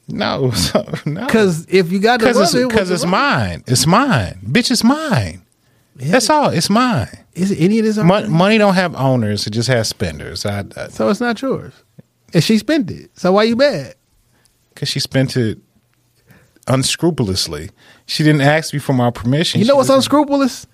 No, 0.08 0.52
so, 0.52 0.86
no. 1.06 1.26
Because 1.26 1.66
if 1.68 1.92
you 1.92 2.00
got 2.00 2.20
the 2.20 2.28
Because 2.28 2.42
it's, 2.42 2.54
woman, 2.54 2.70
cause 2.78 2.92
it's 2.92 3.06
mine. 3.06 3.64
It's 3.68 3.88
mine. 3.88 4.40
Bitch, 4.46 4.72
it's 4.72 4.84
mine. 4.84 5.42
That's 5.96 6.30
all. 6.30 6.50
It's 6.50 6.70
mine. 6.70 7.08
Is 7.34 7.52
it 7.52 7.60
any 7.60 7.80
of 7.80 7.86
this? 7.86 7.98
Mon- 7.98 8.30
money 8.30 8.58
don't 8.58 8.74
have 8.76 8.96
owners. 8.96 9.48
It 9.48 9.52
just 9.52 9.68
has 9.70 9.88
spenders. 9.88 10.46
I, 10.46 10.64
I, 10.76 10.88
So 10.90 11.10
it's 11.10 11.22
not 11.22 11.42
yours. 11.42 11.74
And 12.34 12.44
she 12.44 12.58
spent 12.58 12.92
it. 12.92 13.12
So 13.18 13.32
why 13.32 13.44
you 13.44 13.56
mad? 13.56 13.96
Cause 14.76 14.90
she 14.90 15.00
spent 15.00 15.38
it 15.38 15.58
unscrupulously. 16.68 17.70
She 18.06 18.24
didn't 18.24 18.42
ask 18.42 18.74
me 18.74 18.80
for 18.80 18.94
my 18.94 19.10
permission. 19.10 19.62
You 19.62 19.68
know 19.68 19.74
She 19.74 19.78
what's 19.78 19.90
unscrupulous? 19.90 20.68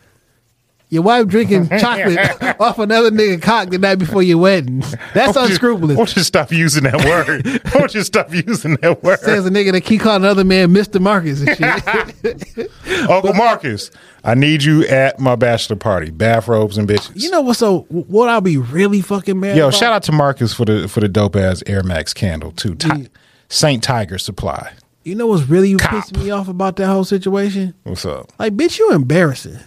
Your 0.92 1.04
wife 1.04 1.28
drinking 1.28 1.70
chocolate 1.80 2.60
off 2.60 2.78
another 2.78 3.12
nigga 3.12 3.42
cock 3.42 3.70
the 3.70 3.78
night 3.78 3.96
before 3.96 4.22
your 4.22 4.38
wedding. 4.40 4.84
That's 5.14 5.38
you- 5.38 5.42
unscrupulous. 5.44 5.96
Won't 5.98 6.16
you 6.18 6.22
stop 6.24 6.52
using 6.52 6.84
that 6.84 6.98
word? 7.06 7.62
won't 7.74 7.96
you 7.96 8.04
stop 8.04 8.32
using 8.34 8.76
that 8.82 9.02
word? 9.02 9.20
Says 9.22 9.46
a 9.46 9.50
nigga 9.50 9.72
that 9.72 9.82
keep 9.82 10.02
calling 10.02 10.24
another 10.24 10.44
man 10.44 10.70
Mr. 10.74 11.00
Marcus 11.00 11.42
and 11.42 11.58
shit. 11.58 12.70
Uncle 13.10 13.34
Marcus, 13.34 13.90
I 14.26 14.36
need 14.36 14.64
you 14.64 14.86
at 14.88 15.18
my 15.18 15.38
bachelor 15.38 15.78
party. 15.78 16.12
Bathrobes 16.12 16.78
and 16.78 16.90
bitches. 16.90 17.12
you 17.16 17.30
know 17.32 17.40
what's 17.42 17.60
so 17.60 17.84
what 17.90 18.28
I'll 18.28 18.42
be 18.42 18.58
really 18.58 19.00
fucking 19.02 19.40
mad 19.40 19.56
Yo, 19.56 19.70
about? 19.70 19.80
shout 19.80 19.94
out 19.94 20.04
to 20.04 20.12
Marcus 20.12 20.54
for 20.54 20.66
the 20.66 20.90
for 20.90 21.00
the 21.00 21.08
dope 21.08 21.38
ass 21.38 21.64
Air 21.68 21.84
Max 21.84 22.14
candle 22.14 22.52
too. 22.52 22.76
Ti- 22.76 23.08
Saint 23.48 23.82
Tiger 23.82 24.18
Supply. 24.18 24.74
You 25.04 25.16
know 25.16 25.28
what's 25.28 25.44
really 25.48 25.74
Cop. 25.78 25.90
pissing 26.06 26.22
me 26.24 26.32
off 26.32 26.48
about 26.50 26.76
that 26.76 26.88
whole 26.88 27.06
situation? 27.06 27.74
What's 27.84 28.06
up? 28.06 28.32
Like, 28.38 28.56
bitch, 28.56 28.78
you 28.78 28.92
embarrassing. 28.92 29.58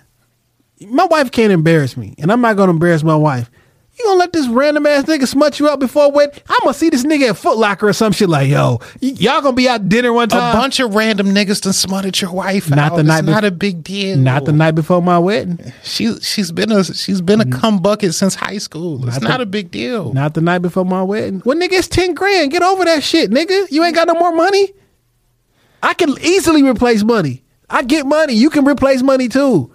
My 0.88 1.04
wife 1.04 1.30
can't 1.30 1.52
embarrass 1.52 1.96
me, 1.96 2.14
and 2.18 2.30
I'm 2.32 2.40
not 2.40 2.56
gonna 2.56 2.72
embarrass 2.72 3.02
my 3.02 3.16
wife. 3.16 3.50
You 3.96 4.04
gonna 4.06 4.18
let 4.18 4.32
this 4.32 4.48
random 4.48 4.86
ass 4.86 5.04
nigga 5.04 5.26
smut 5.26 5.60
you 5.60 5.68
up 5.68 5.78
before 5.78 6.10
wedding? 6.10 6.40
I'm 6.48 6.58
gonna 6.64 6.74
see 6.74 6.90
this 6.90 7.04
nigga 7.04 7.30
at 7.30 7.36
Foot 7.36 7.58
Locker 7.58 7.88
or 7.88 7.92
some 7.92 8.10
shit 8.10 8.28
like, 8.28 8.48
yo, 8.48 8.80
y- 9.00 9.14
y'all 9.16 9.40
gonna 9.40 9.54
be 9.54 9.68
out 9.68 9.88
dinner 9.88 10.12
one 10.12 10.28
time. 10.28 10.56
A 10.56 10.60
bunch 10.60 10.80
of 10.80 10.96
random 10.96 11.28
niggas 11.28 11.60
done 11.62 11.72
smutted 11.72 12.20
your 12.20 12.32
wife. 12.32 12.68
Not 12.68 12.78
out. 12.92 12.96
the 12.96 13.04
night 13.04 13.20
It's 13.20 13.28
not 13.28 13.44
bef- 13.44 13.48
a 13.48 13.50
big 13.52 13.84
deal. 13.84 14.16
Not 14.16 14.46
the 14.46 14.52
night 14.52 14.72
before 14.72 15.00
my 15.00 15.20
wedding. 15.20 15.60
She 15.84 16.12
she's 16.16 16.50
been 16.50 16.72
a 16.72 16.82
she's 16.82 17.20
been 17.20 17.40
a 17.40 17.44
mm. 17.44 17.52
cum 17.52 17.78
bucket 17.78 18.14
since 18.14 18.34
high 18.34 18.58
school. 18.58 19.06
It's 19.06 19.20
Not 19.20 19.28
not, 19.28 19.36
the- 19.36 19.44
a 19.44 19.46
big 19.46 19.70
deal. 19.70 20.12
Not 20.12 20.34
the 20.34 20.40
night 20.40 20.58
before 20.58 20.84
my 20.84 21.02
wedding. 21.04 21.40
Well, 21.44 21.56
nigga, 21.56 21.74
it's 21.74 21.88
10 21.88 22.14
grand. 22.14 22.50
Get 22.50 22.64
over 22.64 22.84
that 22.84 23.04
shit, 23.04 23.30
nigga. 23.30 23.70
You 23.70 23.84
ain't 23.84 23.94
got 23.94 24.08
no 24.08 24.14
more 24.14 24.32
money. 24.32 24.72
I 25.84 25.94
can 25.94 26.16
easily 26.20 26.64
replace 26.64 27.04
money. 27.04 27.44
I 27.70 27.82
get 27.82 28.06
money. 28.06 28.34
You 28.34 28.50
can 28.50 28.64
replace 28.64 29.02
money 29.02 29.28
too. 29.28 29.73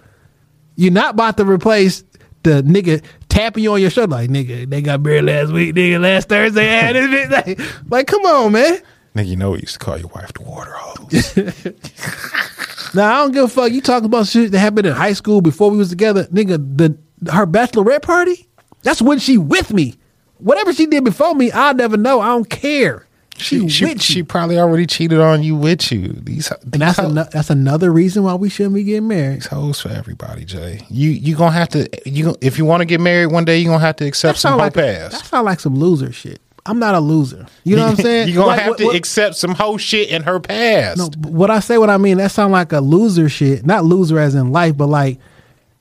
You're 0.80 0.92
not 0.92 1.12
about 1.12 1.36
to 1.36 1.44
replace 1.44 2.04
the 2.42 2.62
nigga 2.62 3.04
tapping 3.28 3.64
you 3.64 3.74
on 3.74 3.82
your 3.82 3.90
shoulder 3.90 4.12
like, 4.12 4.30
nigga, 4.30 4.68
they 4.68 4.80
got 4.80 5.02
married 5.02 5.24
last 5.24 5.52
week, 5.52 5.74
nigga, 5.74 6.00
last 6.00 6.30
Thursday. 6.30 6.64
Had. 6.66 6.96
Like, 7.30 7.60
like, 7.90 8.06
come 8.06 8.24
on, 8.24 8.52
man. 8.52 8.80
Nigga, 9.14 9.26
you 9.26 9.36
know 9.36 9.50
we 9.50 9.60
used 9.60 9.74
to 9.74 9.78
call 9.78 9.98
your 9.98 10.08
wife 10.08 10.32
the 10.32 10.42
water 10.42 10.72
hose. 10.72 11.36
Now, 12.94 13.12
I 13.12 13.22
don't 13.22 13.32
give 13.32 13.44
a 13.44 13.48
fuck. 13.48 13.70
You 13.70 13.80
talking 13.80 14.06
about 14.06 14.26
shit 14.26 14.50
that 14.50 14.58
happened 14.58 14.86
in 14.86 14.94
high 14.94 15.12
school 15.12 15.40
before 15.40 15.70
we 15.70 15.76
was 15.76 15.90
together. 15.90 16.24
Nigga, 16.24 16.56
the 16.76 16.98
her 17.30 17.46
bachelorette 17.46 18.02
party, 18.02 18.48
that's 18.82 19.00
when 19.00 19.18
she 19.18 19.38
with 19.38 19.72
me. 19.72 19.94
Whatever 20.38 20.72
she 20.72 20.86
did 20.86 21.04
before 21.04 21.34
me, 21.34 21.52
I'll 21.52 21.74
never 21.74 21.96
know. 21.96 22.20
I 22.20 22.28
don't 22.28 22.48
care. 22.48 23.06
She, 23.40 23.60
she 23.60 23.68
she, 23.68 23.84
with 23.86 24.02
she 24.02 24.14
you. 24.18 24.24
probably 24.24 24.58
already 24.58 24.86
cheated 24.86 25.20
on 25.20 25.42
you 25.42 25.56
with 25.56 25.90
you. 25.90 26.08
These 26.12 26.50
And 26.50 26.72
that's 26.74 26.98
these, 26.98 27.06
ano- 27.06 27.28
that's 27.32 27.50
another 27.50 27.90
reason 27.92 28.22
why 28.22 28.34
we 28.34 28.48
shouldn't 28.48 28.74
be 28.74 28.84
getting 28.84 29.08
married. 29.08 29.36
these 29.36 29.46
hoes 29.46 29.80
for 29.80 29.88
everybody, 29.90 30.44
Jay. 30.44 30.80
You 30.90 31.10
you 31.10 31.34
gonna 31.36 31.52
have 31.52 31.68
to 31.70 31.88
you 32.08 32.34
if 32.40 32.58
you 32.58 32.64
want 32.64 32.80
to 32.80 32.84
get 32.84 33.00
married 33.00 33.26
one 33.32 33.44
day, 33.44 33.58
you 33.58 33.68
are 33.70 33.74
gonna 33.74 33.84
have 33.86 33.96
to 33.96 34.06
accept 34.06 34.38
some 34.38 34.58
like 34.58 34.74
hoe 34.74 34.80
that 34.82 35.12
ass. 35.14 35.28
sound 35.28 35.44
like 35.46 35.60
some 35.60 35.74
loser 35.74 36.12
shit. 36.12 36.40
I'm 36.66 36.78
not 36.78 36.94
a 36.94 37.00
loser. 37.00 37.46
You 37.64 37.76
know 37.76 37.84
what 37.86 37.90
I'm 37.92 37.96
saying? 38.04 38.28
You're 38.28 38.36
gonna 38.36 38.46
Like, 38.48 38.60
have 38.60 38.68
what- 38.70 38.78
to 38.78 38.84
what- 38.86 38.96
accept 38.96 39.36
some 39.36 39.54
hoe 39.54 39.76
shit 39.78 40.10
in 40.10 40.22
her 40.24 40.38
past. 40.40 40.98
No, 40.98 41.08
what 41.30 41.50
I 41.50 41.60
say, 41.60 41.78
what 41.78 41.88
I 41.90 41.96
mean, 41.96 42.18
that 42.18 42.30
sound 42.32 42.52
like 42.52 42.72
a 42.72 42.80
loser 42.80 43.28
shit. 43.28 43.64
Not 43.64 43.84
loser 43.84 44.18
as 44.18 44.34
in 44.34 44.52
life, 44.52 44.76
but 44.76 44.88
like, 44.88 45.18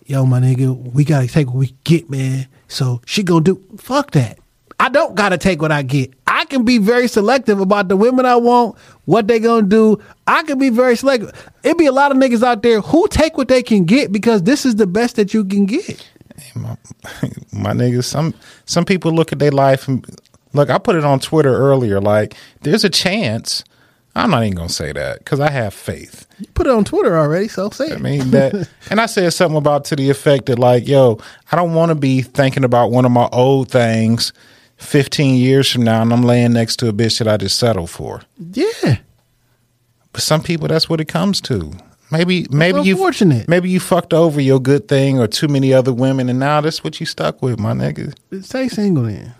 yo, 0.05 0.25
my 0.25 0.39
nigga, 0.39 0.73
we 0.93 1.03
gotta 1.03 1.27
take 1.27 1.47
what 1.47 1.57
we 1.57 1.75
get, 1.83 2.09
man. 2.09 2.47
So 2.69 3.01
she 3.05 3.23
gonna 3.23 3.41
do 3.41 3.61
fuck 3.77 4.11
that. 4.11 4.39
I 4.79 4.89
don't 4.89 5.15
gotta 5.15 5.37
take 5.37 5.61
what 5.61 5.71
I 5.71 5.81
get. 5.81 6.13
I 6.25 6.45
can 6.45 6.63
be 6.63 6.77
very 6.77 7.07
selective 7.07 7.59
about 7.59 7.89
the 7.89 7.97
women 7.97 8.25
I 8.25 8.37
want, 8.37 8.77
what 9.05 9.27
they 9.27 9.39
gonna 9.39 9.67
do. 9.67 9.99
I 10.25 10.43
can 10.43 10.57
be 10.57 10.69
very 10.69 10.95
selective. 10.95 11.33
It'd 11.63 11.77
be 11.77 11.85
a 11.85 11.91
lot 11.91 12.11
of 12.11 12.17
niggas 12.17 12.43
out 12.43 12.63
there 12.63 12.79
who 12.81 13.07
take 13.09 13.37
what 13.37 13.49
they 13.49 13.61
can 13.61 13.83
get 13.83 14.11
because 14.11 14.43
this 14.43 14.65
is 14.65 14.75
the 14.75 14.87
best 14.87 15.17
that 15.17 15.33
you 15.33 15.43
can 15.43 15.65
get. 15.65 16.07
my, 16.55 16.69
my 17.51 17.73
niggas, 17.73 18.05
some 18.05 18.33
some 18.65 18.85
people 18.85 19.11
look 19.11 19.33
at 19.33 19.39
their 19.39 19.51
life 19.51 19.87
and 19.87 20.05
look. 20.53 20.69
I 20.69 20.77
put 20.77 20.95
it 20.95 21.03
on 21.03 21.19
Twitter 21.19 21.53
earlier. 21.53 21.99
Like, 21.99 22.35
there's 22.61 22.85
a 22.85 22.89
chance 22.89 23.63
I'm 24.15 24.31
not 24.31 24.43
even 24.43 24.55
gonna 24.55 24.69
say 24.69 24.91
that 24.91 25.19
because 25.19 25.39
I 25.39 25.49
have 25.49 25.73
faith. 25.73 26.25
You 26.39 26.47
put 26.47 26.67
it 26.67 26.71
on 26.71 26.83
Twitter 26.83 27.17
already, 27.17 27.47
so 27.47 27.69
say 27.69 27.87
it. 27.87 27.93
I 27.93 27.97
mean 27.97 28.31
that, 28.31 28.69
and 28.89 28.99
I 28.99 29.05
said 29.05 29.31
something 29.33 29.57
about 29.57 29.85
to 29.85 29.95
the 29.95 30.09
effect 30.09 30.47
that 30.47 30.59
like, 30.59 30.87
yo, 30.87 31.19
I 31.51 31.55
don't 31.55 31.73
want 31.73 31.89
to 31.89 31.95
be 31.95 32.21
thinking 32.21 32.63
about 32.63 32.91
one 32.91 33.05
of 33.05 33.11
my 33.11 33.29
old 33.31 33.69
things 33.69 34.33
15 34.79 35.35
years 35.35 35.69
from 35.71 35.83
now, 35.83 36.01
and 36.01 36.11
I'm 36.11 36.23
laying 36.23 36.53
next 36.53 36.77
to 36.77 36.89
a 36.89 36.93
bitch 36.93 37.19
that 37.19 37.27
I 37.27 37.37
just 37.37 37.57
settled 37.59 37.89
for. 37.89 38.21
yeah. 38.37 38.97
But 40.11 40.21
some 40.23 40.41
people, 40.41 40.67
that's 40.67 40.89
what 40.89 40.99
it 40.99 41.05
comes 41.07 41.39
to. 41.41 41.71
Maybe, 42.11 42.47
maybe 42.49 42.81
you, 42.81 42.93
unfortunate. 42.95 43.47
maybe 43.47 43.69
you 43.69 43.79
fucked 43.79 44.11
over 44.15 44.41
your 44.41 44.59
good 44.59 44.87
thing 44.87 45.19
or 45.19 45.27
too 45.27 45.47
many 45.47 45.71
other 45.71 45.93
women, 45.93 46.27
and 46.29 46.39
now 46.39 46.61
that's 46.61 46.83
what 46.83 46.99
you 46.99 47.05
stuck 47.05 47.43
with, 47.43 47.59
my 47.59 47.73
nigga. 47.73 48.15
Stay 48.43 48.67
single 48.69 49.03
then. 49.03 49.35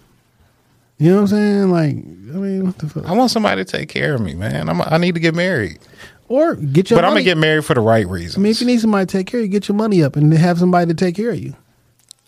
You 0.99 1.09
know 1.09 1.15
what 1.15 1.21
I'm 1.21 1.27
saying? 1.27 1.71
Like, 1.71 1.95
I 1.95 2.37
mean, 2.37 2.65
what 2.67 2.77
the 2.77 2.87
fuck? 2.89 3.05
I 3.05 3.13
want 3.13 3.31
somebody 3.31 3.63
to 3.63 3.71
take 3.71 3.89
care 3.89 4.13
of 4.13 4.21
me, 4.21 4.35
man. 4.35 4.69
I'm, 4.69 4.81
I 4.81 4.97
need 4.99 5.15
to 5.15 5.19
get 5.19 5.33
married, 5.33 5.79
Or 6.27 6.53
get 6.55 6.91
your 6.91 6.97
but 6.97 7.05
I'm 7.05 7.11
gonna 7.13 7.23
get 7.23 7.37
married 7.37 7.65
for 7.65 7.73
the 7.73 7.81
right 7.81 8.05
I 8.05 8.09
reasons. 8.09 8.37
mean, 8.37 8.51
if 8.51 8.61
you 8.61 8.67
need 8.67 8.81
somebody 8.81 9.07
to 9.07 9.11
take 9.17 9.25
care 9.25 9.39
of 9.39 9.45
you, 9.47 9.51
get 9.51 9.67
your 9.67 9.75
money 9.77 10.03
up 10.03 10.15
and 10.15 10.31
have 10.33 10.59
somebody 10.59 10.85
to 10.87 10.93
take 10.93 11.15
care 11.15 11.31
of 11.31 11.39
you. 11.39 11.55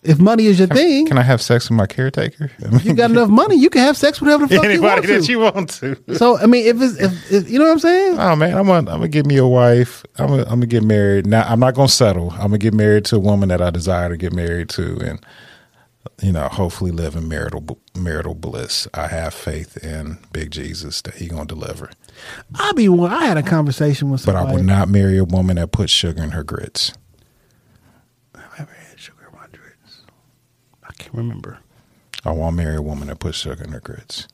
If 0.03 0.19
money 0.19 0.47
is 0.47 0.57
your 0.57 0.67
thing, 0.67 1.05
Can 1.05 1.19
I 1.19 1.21
have 1.21 1.43
sex 1.43 1.69
with 1.69 1.77
my 1.77 1.85
caretaker? 1.85 2.49
I 2.65 2.69
mean, 2.69 2.79
you 2.81 2.93
got 2.95 3.11
enough 3.11 3.29
money, 3.41 3.55
you 3.55 3.69
can 3.69 3.81
have 3.81 3.95
sex 3.95 4.19
with 4.19 4.29
whoever 4.29 4.47
the 4.47 4.55
fuck 4.55 4.63
you 4.65 4.81
want 4.81 4.97
anybody 5.05 5.25
to. 5.25 5.31
you 5.31 5.39
want 5.39 5.69
to. 5.69 6.15
so, 6.17 6.39
I 6.39 6.47
mean, 6.47 6.65
if 6.65 6.81
it's, 6.81 6.99
if, 6.99 7.31
if 7.31 7.49
you 7.51 7.59
know 7.59 7.65
what 7.65 7.73
I'm 7.73 7.79
saying? 7.79 8.19
Oh 8.19 8.35
man, 8.35 8.57
I'm 8.57 8.65
gonna, 8.65 8.91
I'm 8.91 8.97
gonna 8.97 9.07
get 9.09 9.27
me 9.27 9.37
a 9.37 9.45
wife. 9.45 10.03
I'm 10.17 10.27
gonna, 10.27 10.41
I'm 10.43 10.49
gonna 10.49 10.65
get 10.65 10.83
married. 10.83 11.27
Now 11.27 11.43
I'm 11.43 11.59
not 11.59 11.75
gonna 11.75 11.87
settle. 11.87 12.31
I'm 12.31 12.47
gonna 12.47 12.57
get 12.57 12.73
married 12.73 13.05
to 13.05 13.17
a 13.17 13.19
woman 13.19 13.49
that 13.49 13.61
I 13.61 13.69
desire 13.69 14.09
to 14.09 14.17
get 14.17 14.33
married 14.33 14.69
to, 14.69 14.97
and 15.01 15.23
you 16.19 16.31
know, 16.31 16.47
hopefully 16.47 16.89
live 16.89 17.15
in 17.15 17.27
marital 17.27 17.77
marital 17.95 18.33
bliss. 18.33 18.87
I 18.95 19.05
have 19.05 19.35
faith 19.35 19.77
in 19.83 20.17
Big 20.33 20.49
Jesus 20.49 20.99
that 21.03 21.13
He 21.15 21.27
gonna 21.27 21.45
deliver. 21.45 21.91
I 22.55 22.71
be 22.71 22.89
one. 22.89 23.11
I 23.11 23.25
had 23.25 23.37
a 23.37 23.43
conversation 23.43 24.09
with 24.09 24.21
somebody, 24.21 24.45
But. 24.45 24.51
I 24.51 24.55
would 24.55 24.65
not 24.65 24.89
marry 24.89 25.19
a 25.19 25.25
woman 25.25 25.57
that 25.57 25.71
puts 25.71 25.91
sugar 25.91 26.23
in 26.23 26.31
her 26.31 26.43
grits. 26.43 26.93
I've 28.33 28.61
ever 28.61 28.73
had 28.73 28.99
sugar 28.99 29.27
in 29.31 29.37
my 29.37 29.45
grits. 29.51 30.01
Remember. 31.13 31.59
I 32.25 32.31
won't 32.31 32.55
marry 32.55 32.75
a 32.75 32.81
woman 32.81 33.07
that 33.07 33.19
puts 33.19 33.37
sugar 33.39 33.63
in 33.63 33.71
her 33.71 33.79
grits. 33.79 34.27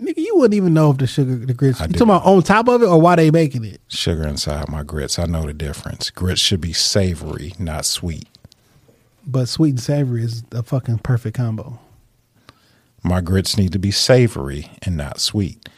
Nigga, 0.00 0.18
you 0.18 0.36
wouldn't 0.36 0.54
even 0.54 0.74
know 0.74 0.90
if 0.90 0.98
the 0.98 1.06
sugar, 1.06 1.34
the 1.36 1.54
grits. 1.54 1.80
I 1.80 1.84
You 1.84 1.88
did. 1.88 1.98
talking 1.98 2.10
about 2.14 2.26
on 2.26 2.42
top 2.42 2.68
of 2.68 2.82
it 2.82 2.86
or 2.86 3.00
why 3.00 3.16
they 3.16 3.30
making 3.30 3.64
it? 3.64 3.80
Sugar 3.88 4.26
inside 4.26 4.68
my 4.68 4.82
grits. 4.82 5.18
I 5.18 5.24
know 5.24 5.42
the 5.44 5.54
difference. 5.54 6.10
Grits 6.10 6.40
should 6.40 6.60
be 6.60 6.72
savory, 6.74 7.54
not 7.58 7.86
sweet. 7.86 8.28
But 9.26 9.48
sweet 9.48 9.70
and 9.70 9.80
savory 9.80 10.22
is 10.22 10.44
a 10.52 10.62
fucking 10.62 10.98
perfect 10.98 11.36
combo. 11.36 11.78
My 13.02 13.20
grits 13.20 13.56
need 13.56 13.72
to 13.72 13.78
be 13.78 13.90
savory 13.90 14.70
and 14.82 14.96
not 14.96 15.18
sweet. 15.20 15.68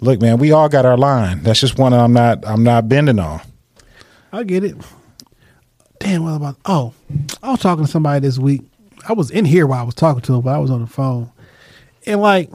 Look, 0.00 0.20
man, 0.22 0.38
we 0.38 0.50
all 0.52 0.68
got 0.70 0.86
our 0.86 0.96
line. 0.96 1.42
That's 1.42 1.60
just 1.60 1.78
one 1.78 1.92
I'm 1.92 2.12
not 2.14 2.46
I'm 2.46 2.62
not 2.64 2.88
bending 2.88 3.18
on. 3.18 3.42
I 4.32 4.42
get 4.44 4.64
it. 4.64 4.76
Damn, 5.98 6.24
what 6.24 6.32
about? 6.36 6.56
Oh, 6.64 6.94
I 7.42 7.50
was 7.50 7.60
talking 7.60 7.84
to 7.84 7.90
somebody 7.90 8.20
this 8.26 8.38
week. 8.38 8.62
I 9.08 9.12
was 9.12 9.30
in 9.30 9.44
here 9.44 9.66
while 9.66 9.80
I 9.80 9.84
was 9.84 9.94
talking 9.94 10.22
to 10.22 10.34
him, 10.34 10.40
but 10.42 10.54
I 10.54 10.58
was 10.58 10.70
on 10.70 10.80
the 10.80 10.86
phone. 10.86 11.30
And 12.06 12.20
like, 12.20 12.50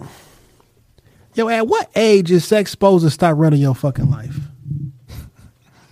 yo, 1.33 1.49
at 1.49 1.67
what 1.67 1.89
age 1.95 2.31
is 2.31 2.45
sex 2.45 2.71
supposed 2.71 3.05
to 3.05 3.09
start 3.11 3.37
running 3.37 3.61
your 3.61 3.75
fucking 3.75 4.09
life? 4.09 4.37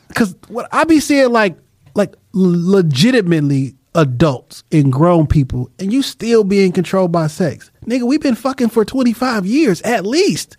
Because 0.07 0.35
what 0.47 0.67
I 0.71 0.83
be 0.83 0.99
seeing, 0.99 1.31
like, 1.31 1.57
like 1.95 2.15
legitimately 2.33 3.75
adults 3.95 4.63
and 4.71 4.91
grown 4.91 5.27
people, 5.27 5.69
and 5.79 5.93
you 5.93 6.01
still 6.01 6.43
being 6.43 6.71
controlled 6.71 7.11
by 7.11 7.27
sex, 7.27 7.71
nigga. 7.85 8.03
We've 8.03 8.21
been 8.21 8.35
fucking 8.35 8.69
for 8.69 8.85
twenty 8.85 9.13
five 9.13 9.45
years 9.45 9.81
at 9.81 10.05
least. 10.05 10.57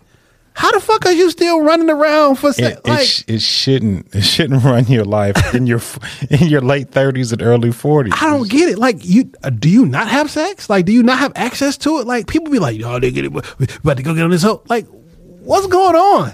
How 0.57 0.71
the 0.71 0.79
fuck 0.79 1.05
are 1.05 1.11
you 1.11 1.29
still 1.31 1.61
running 1.61 1.89
around 1.89 2.35
for 2.35 2.53
sex? 2.53 2.79
It, 2.85 2.89
it, 2.89 3.05
sh- 3.05 3.23
it 3.27 3.41
shouldn't 3.41 4.15
it 4.15 4.21
shouldn't 4.23 4.63
run 4.65 4.85
your 4.87 5.03
life 5.03 5.53
in 5.53 5.67
your 5.67 5.81
in 6.29 6.47
your 6.47 6.61
late 6.61 6.91
30s 6.91 7.33
and 7.33 7.41
early 7.41 7.69
40s. 7.69 8.13
I 8.13 8.29
don't 8.29 8.49
get 8.49 8.69
it. 8.69 8.79
Like, 8.79 9.03
you 9.05 9.31
uh, 9.43 9.49
do 9.49 9.69
you 9.69 9.85
not 9.85 10.07
have 10.07 10.31
sex? 10.31 10.69
Like, 10.69 10.85
do 10.85 10.93
you 10.93 11.03
not 11.03 11.19
have 11.19 11.33
access 11.35 11.77
to 11.79 11.99
it? 11.99 12.07
Like, 12.07 12.27
people 12.27 12.51
be 12.51 12.59
like, 12.59 12.79
"Oh, 12.83 12.99
they 12.99 13.11
get 13.11 13.25
it. 13.25 13.33
We 13.33 13.41
about 13.83 13.97
to 13.97 14.03
go 14.03 14.13
get 14.15 14.23
on 14.23 14.29
this 14.29 14.43
hoe." 14.43 14.63
Like, 14.69 14.87
what's 14.87 15.67
going 15.67 15.95
on? 15.95 16.33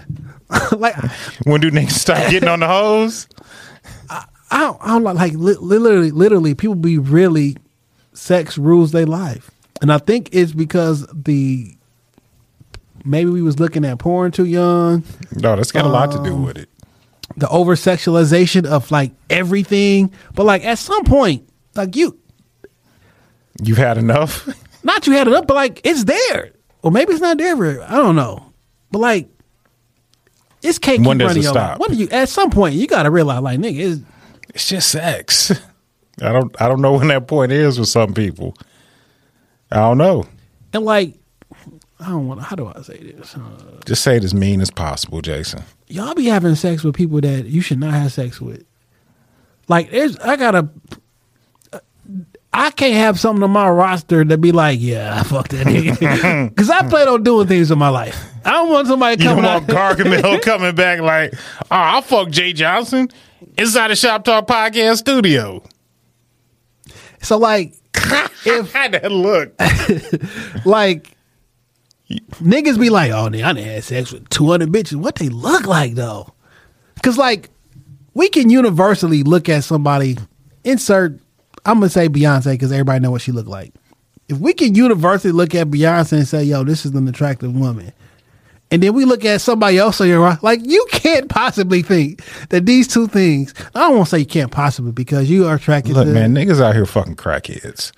like, 0.79 0.95
When 1.43 1.59
do 1.61 1.71
niggas 1.71 1.91
start 1.91 2.29
getting 2.29 2.47
on 2.49 2.59
the 2.59 2.67
hose? 2.67 3.27
I 4.09 4.59
don't, 4.59 4.77
I 4.81 4.87
don't 4.99 5.03
like 5.03 5.33
li- 5.33 5.55
literally, 5.59 6.11
literally. 6.11 6.53
People 6.55 6.75
be 6.75 6.97
really 6.97 7.55
sex 8.13 8.57
rules 8.57 8.91
their 8.91 9.05
life, 9.05 9.49
and 9.81 9.91
I 9.91 9.97
think 9.97 10.29
it's 10.33 10.51
because 10.51 11.07
the 11.13 11.75
maybe 13.05 13.29
we 13.29 13.41
was 13.41 13.59
looking 13.59 13.85
at 13.85 13.99
porn 13.99 14.31
too 14.31 14.45
young. 14.45 15.03
No, 15.35 15.55
that's 15.55 15.71
got 15.71 15.85
a 15.85 15.89
lot 15.89 16.11
to 16.11 16.17
do 16.23 16.33
Um, 16.33 16.43
with 16.45 16.57
it. 16.57 16.69
The 17.37 17.47
over 17.49 17.75
sexualization 17.75 18.65
of 18.65 18.91
like 18.91 19.11
everything, 19.29 20.11
but 20.35 20.45
like 20.45 20.65
at 20.65 20.77
some 20.79 21.03
point, 21.05 21.47
like 21.75 21.95
you, 21.95 22.17
You've 23.63 23.77
had 23.77 23.97
enough. 23.97 24.47
not 24.83 25.05
you 25.07 25.13
had 25.13 25.27
enough, 25.27 25.45
but 25.47 25.53
like 25.55 25.81
it's 25.83 26.03
there, 26.05 26.51
or 26.81 26.91
maybe 26.91 27.11
it's 27.11 27.21
not 27.21 27.37
there. 27.37 27.55
For, 27.55 27.81
I 27.83 27.97
don't 27.97 28.15
know, 28.15 28.51
but 28.91 28.99
like 28.99 29.29
it's 30.63 30.77
cake 30.79 30.97
keep 30.97 31.07
When 31.07 31.17
does 31.17 31.27
running 31.27 31.41
it 31.43 31.45
your 31.45 31.53
stop? 31.53 31.79
life. 31.79 31.79
When 31.89 31.97
do 31.97 32.03
you? 32.03 32.09
At 32.09 32.29
some 32.29 32.49
point, 32.49 32.75
you 32.75 32.87
got 32.87 33.03
to 33.03 33.11
realize, 33.11 33.41
like 33.41 33.59
nigga, 33.59 33.79
it's, 33.79 34.01
It's 34.55 34.67
just 34.67 34.89
sex. 34.89 35.51
I 36.21 36.31
don't 36.31 36.59
I 36.61 36.67
don't 36.67 36.81
know 36.81 36.93
when 36.93 37.07
that 37.09 37.27
point 37.27 37.51
is 37.51 37.79
with 37.79 37.89
some 37.89 38.13
people. 38.13 38.55
I 39.71 39.77
don't 39.77 39.97
know. 39.97 40.25
and 40.73 40.83
like 40.83 41.15
I 42.01 42.09
don't 42.09 42.27
want. 42.27 42.41
How 42.41 42.55
do 42.55 42.71
I 42.75 42.81
say 42.81 42.97
this? 42.97 43.35
Uh, 43.35 43.39
Just 43.85 44.03
say 44.03 44.17
it 44.17 44.23
as 44.23 44.33
mean 44.33 44.59
as 44.61 44.71
possible, 44.71 45.21
Jason. 45.21 45.63
y'all 45.87 46.13
be 46.15 46.25
having 46.25 46.55
sex 46.55 46.83
with 46.83 46.95
people 46.95 47.21
that 47.21 47.45
you 47.45 47.61
should 47.61 47.79
not 47.79 47.93
have 47.93 48.11
sex 48.11 48.41
with. 48.41 48.63
Like, 49.67 49.91
there's, 49.91 50.17
I 50.17 50.35
gotta, 50.35 50.69
I 52.53 52.71
can't 52.71 52.95
have 52.95 53.19
something 53.19 53.43
on 53.43 53.51
my 53.51 53.69
roster 53.69 54.25
that 54.25 54.37
be 54.39 54.51
like, 54.51 54.79
yeah, 54.81 55.17
I 55.19 55.23
fucked 55.23 55.51
that 55.51 55.67
nigga. 55.67 56.49
Because 56.49 56.69
I 56.69 56.87
plan 56.89 57.07
on 57.07 57.23
doing 57.23 57.47
things 57.47 57.71
in 57.71 57.77
my 57.77 57.89
life. 57.89 58.21
I 58.43 58.51
don't 58.51 58.69
want 58.69 58.87
somebody 58.87 59.21
You 59.23 59.29
coming 59.29 59.43
don't 59.43 59.67
want 59.67 59.69
out. 59.69 59.97
Gargamel 59.97 60.41
coming 60.43 60.75
back 60.75 60.99
like, 60.99 61.33
oh, 61.35 61.65
I'll 61.69 62.01
fuck 62.01 62.29
Jay 62.29 62.51
Johnson 62.51 63.09
inside 63.57 63.89
the 63.89 63.95
Shop 63.95 64.23
Talk 64.25 64.47
Podcast 64.47 64.97
studio. 64.97 65.63
so, 67.21 67.37
like, 67.37 67.73
if, 68.45 68.73
that 68.73 69.09
look? 69.11 69.53
like, 70.65 71.15
niggas 72.19 72.79
be 72.79 72.89
like, 72.89 73.11
oh, 73.11 73.29
nigga, 73.29 73.43
I 73.43 73.53
done 73.53 73.57
had 73.57 73.83
sex 73.83 74.11
with 74.11 74.27
200 74.29 74.69
bitches. 74.69 74.95
What 74.95 75.15
they 75.15 75.29
look 75.29 75.65
like, 75.65 75.95
though? 75.95 76.33
Because, 76.95 77.17
like, 77.17 77.49
we 78.13 78.29
can 78.29 78.49
universally 78.49 79.23
look 79.23 79.49
at 79.49 79.63
somebody, 79.63 80.17
insert, 80.63 81.19
I'm 81.65 81.79
going 81.79 81.89
to 81.89 81.93
say 81.93 82.09
Beyonce 82.09 82.53
because 82.53 82.71
everybody 82.71 82.99
know 82.99 83.11
what 83.11 83.21
she 83.21 83.31
look 83.31 83.47
like. 83.47 83.73
If 84.27 84.37
we 84.37 84.53
can 84.53 84.75
universally 84.75 85.33
look 85.33 85.55
at 85.55 85.67
Beyonce 85.67 86.13
and 86.13 86.27
say, 86.27 86.43
yo, 86.43 86.63
this 86.63 86.85
is 86.85 86.93
an 86.93 87.07
attractive 87.07 87.53
woman, 87.55 87.91
and 88.69 88.81
then 88.81 88.93
we 88.93 89.03
look 89.03 89.25
at 89.25 89.41
somebody 89.41 89.77
else 89.77 89.99
on 89.99 90.07
your 90.07 90.21
right, 90.21 90.41
like, 90.41 90.61
you 90.63 90.85
can't 90.91 91.27
possibly 91.27 91.81
think 91.81 92.23
that 92.49 92.65
these 92.65 92.87
two 92.87 93.07
things, 93.07 93.53
I 93.75 93.79
don't 93.79 93.97
want 93.97 94.07
to 94.07 94.11
say 94.11 94.19
you 94.19 94.25
can't 94.25 94.51
possibly 94.51 94.93
because 94.93 95.29
you 95.29 95.47
are 95.47 95.55
attracted 95.55 95.93
Look, 95.93 96.05
to, 96.05 96.13
man, 96.13 96.33
niggas 96.33 96.61
out 96.61 96.75
here 96.75 96.85
fucking 96.85 97.17
crackheads. 97.17 97.91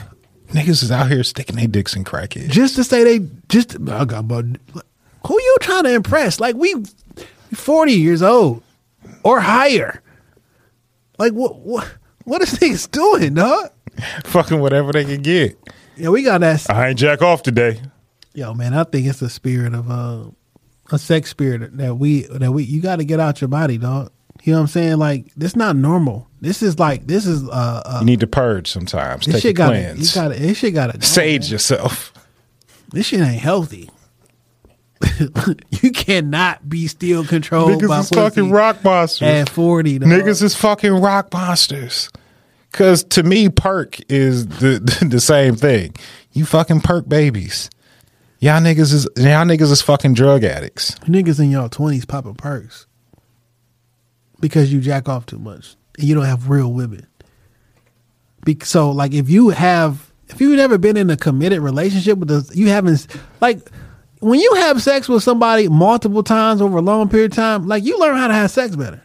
niggas 0.50 0.82
is 0.82 0.90
out 0.90 1.08
here 1.08 1.24
sticking 1.24 1.56
their 1.56 1.66
dicks 1.66 1.96
in 1.96 2.04
crackheads. 2.04 2.50
just 2.50 2.76
to 2.76 2.84
say 2.84 3.04
they, 3.04 3.26
just, 3.48 3.76
I 3.88 4.04
got, 4.04 4.28
but 4.28 4.44
who 5.26 5.34
you 5.34 5.56
trying 5.60 5.84
to 5.84 5.94
impress? 5.94 6.40
Like, 6.40 6.56
we 6.56 6.74
40 7.54 7.92
years 7.92 8.22
old 8.22 8.62
or 9.22 9.40
higher. 9.40 10.02
Like, 11.18 11.32
what, 11.32 11.56
what, 11.60 11.92
what 12.24 12.42
is 12.42 12.54
niggas 12.54 12.90
doing, 12.90 13.34
dog? 13.34 13.70
fucking 14.24 14.60
whatever 14.60 14.92
they 14.92 15.04
can 15.04 15.22
get. 15.22 15.58
Yeah, 15.96 16.08
we 16.08 16.22
got 16.22 16.40
that. 16.40 16.68
I 16.70 16.88
ain't 16.88 16.98
jack 16.98 17.22
off 17.22 17.42
today. 17.42 17.80
Yo, 18.32 18.54
man, 18.54 18.74
I 18.74 18.84
think 18.84 19.06
it's 19.06 19.20
the 19.20 19.28
spirit 19.28 19.74
of 19.74 19.90
uh, 19.90 20.30
a 20.92 20.98
sex 20.98 21.30
spirit 21.30 21.76
that 21.76 21.96
we 21.96 22.22
that 22.22 22.52
we 22.52 22.62
you 22.62 22.80
got 22.80 22.96
to 22.96 23.04
get 23.04 23.20
out 23.20 23.40
your 23.40 23.48
body, 23.48 23.76
dog. 23.76 24.12
You 24.42 24.52
know 24.52 24.58
what 24.58 24.62
I'm 24.62 24.68
saying? 24.68 24.96
Like 24.98 25.26
this 25.36 25.52
is 25.52 25.56
not 25.56 25.76
normal. 25.76 26.28
This 26.40 26.62
is 26.62 26.78
like 26.78 27.06
this 27.06 27.26
is 27.26 27.46
uh, 27.48 27.82
uh 27.84 27.98
You 28.00 28.06
need 28.06 28.20
to 28.20 28.26
purge 28.26 28.70
sometimes. 28.70 29.26
this 29.26 29.34
Take 29.36 29.42
shit 29.42 29.50
a 29.50 29.54
got 29.54 29.68
cleanse. 29.68 30.14
you 30.14 30.22
got 30.22 30.28
this 30.36 30.58
shit 30.58 30.74
got 30.74 30.94
to 30.94 31.02
Sage 31.06 31.50
yourself. 31.50 32.12
This 32.92 33.06
shit 33.06 33.20
ain't 33.20 33.40
healthy. 33.40 33.90
you 35.82 35.92
cannot 35.92 36.68
be 36.68 36.86
still 36.86 37.24
controlled 37.24 37.80
by 37.80 37.86
Niggas 37.86 38.00
is 38.00 38.08
fucking 38.10 38.50
rock 38.50 38.84
monsters. 38.84 39.28
at 39.28 39.48
40. 39.48 39.98
dog. 40.00 40.08
Niggas 40.10 40.42
is 40.42 40.54
fucking 40.54 40.92
rock 40.92 41.32
monsters. 41.32 42.10
Cause 42.72 43.02
to 43.04 43.22
me, 43.22 43.48
perk 43.48 43.98
is 44.10 44.46
the 44.46 44.78
the 45.08 45.20
same 45.20 45.56
thing. 45.56 45.94
You 46.32 46.44
fucking 46.44 46.82
perk 46.82 47.08
babies. 47.08 47.68
Y'all 48.38 48.60
niggas 48.60 48.92
is 48.92 49.08
y'all 49.16 49.44
niggas 49.44 49.72
is 49.72 49.82
fucking 49.82 50.14
drug 50.14 50.44
addicts. 50.44 50.92
niggas 51.00 51.40
in 51.40 51.50
y'all 51.50 51.68
20s 51.68 52.06
popping 52.06 52.34
perks 52.34 52.86
because 54.40 54.72
you 54.72 54.80
jack 54.80 55.08
off 55.08 55.26
too 55.26 55.38
much 55.38 55.76
and 55.98 56.08
you 56.08 56.14
don't 56.14 56.24
have 56.24 56.50
real 56.50 56.72
women. 56.72 57.06
Be- 58.44 58.58
so, 58.62 58.90
like, 58.90 59.12
if 59.12 59.28
you 59.28 59.50
have, 59.50 60.12
if 60.28 60.40
you've 60.40 60.56
never 60.56 60.78
been 60.78 60.96
in 60.96 61.10
a 61.10 61.16
committed 61.16 61.60
relationship 61.60 62.18
with 62.18 62.30
us, 62.30 62.54
you 62.54 62.68
haven't, 62.68 63.06
like, 63.40 63.70
when 64.20 64.38
you 64.38 64.54
have 64.56 64.82
sex 64.82 65.08
with 65.08 65.22
somebody 65.22 65.68
multiple 65.68 66.22
times 66.22 66.60
over 66.60 66.78
a 66.78 66.82
long 66.82 67.08
period 67.08 67.32
of 67.32 67.36
time, 67.36 67.66
like 67.66 67.84
you 67.84 67.98
learn 67.98 68.16
how 68.16 68.28
to 68.28 68.34
have 68.34 68.50
sex 68.50 68.76
better. 68.76 69.02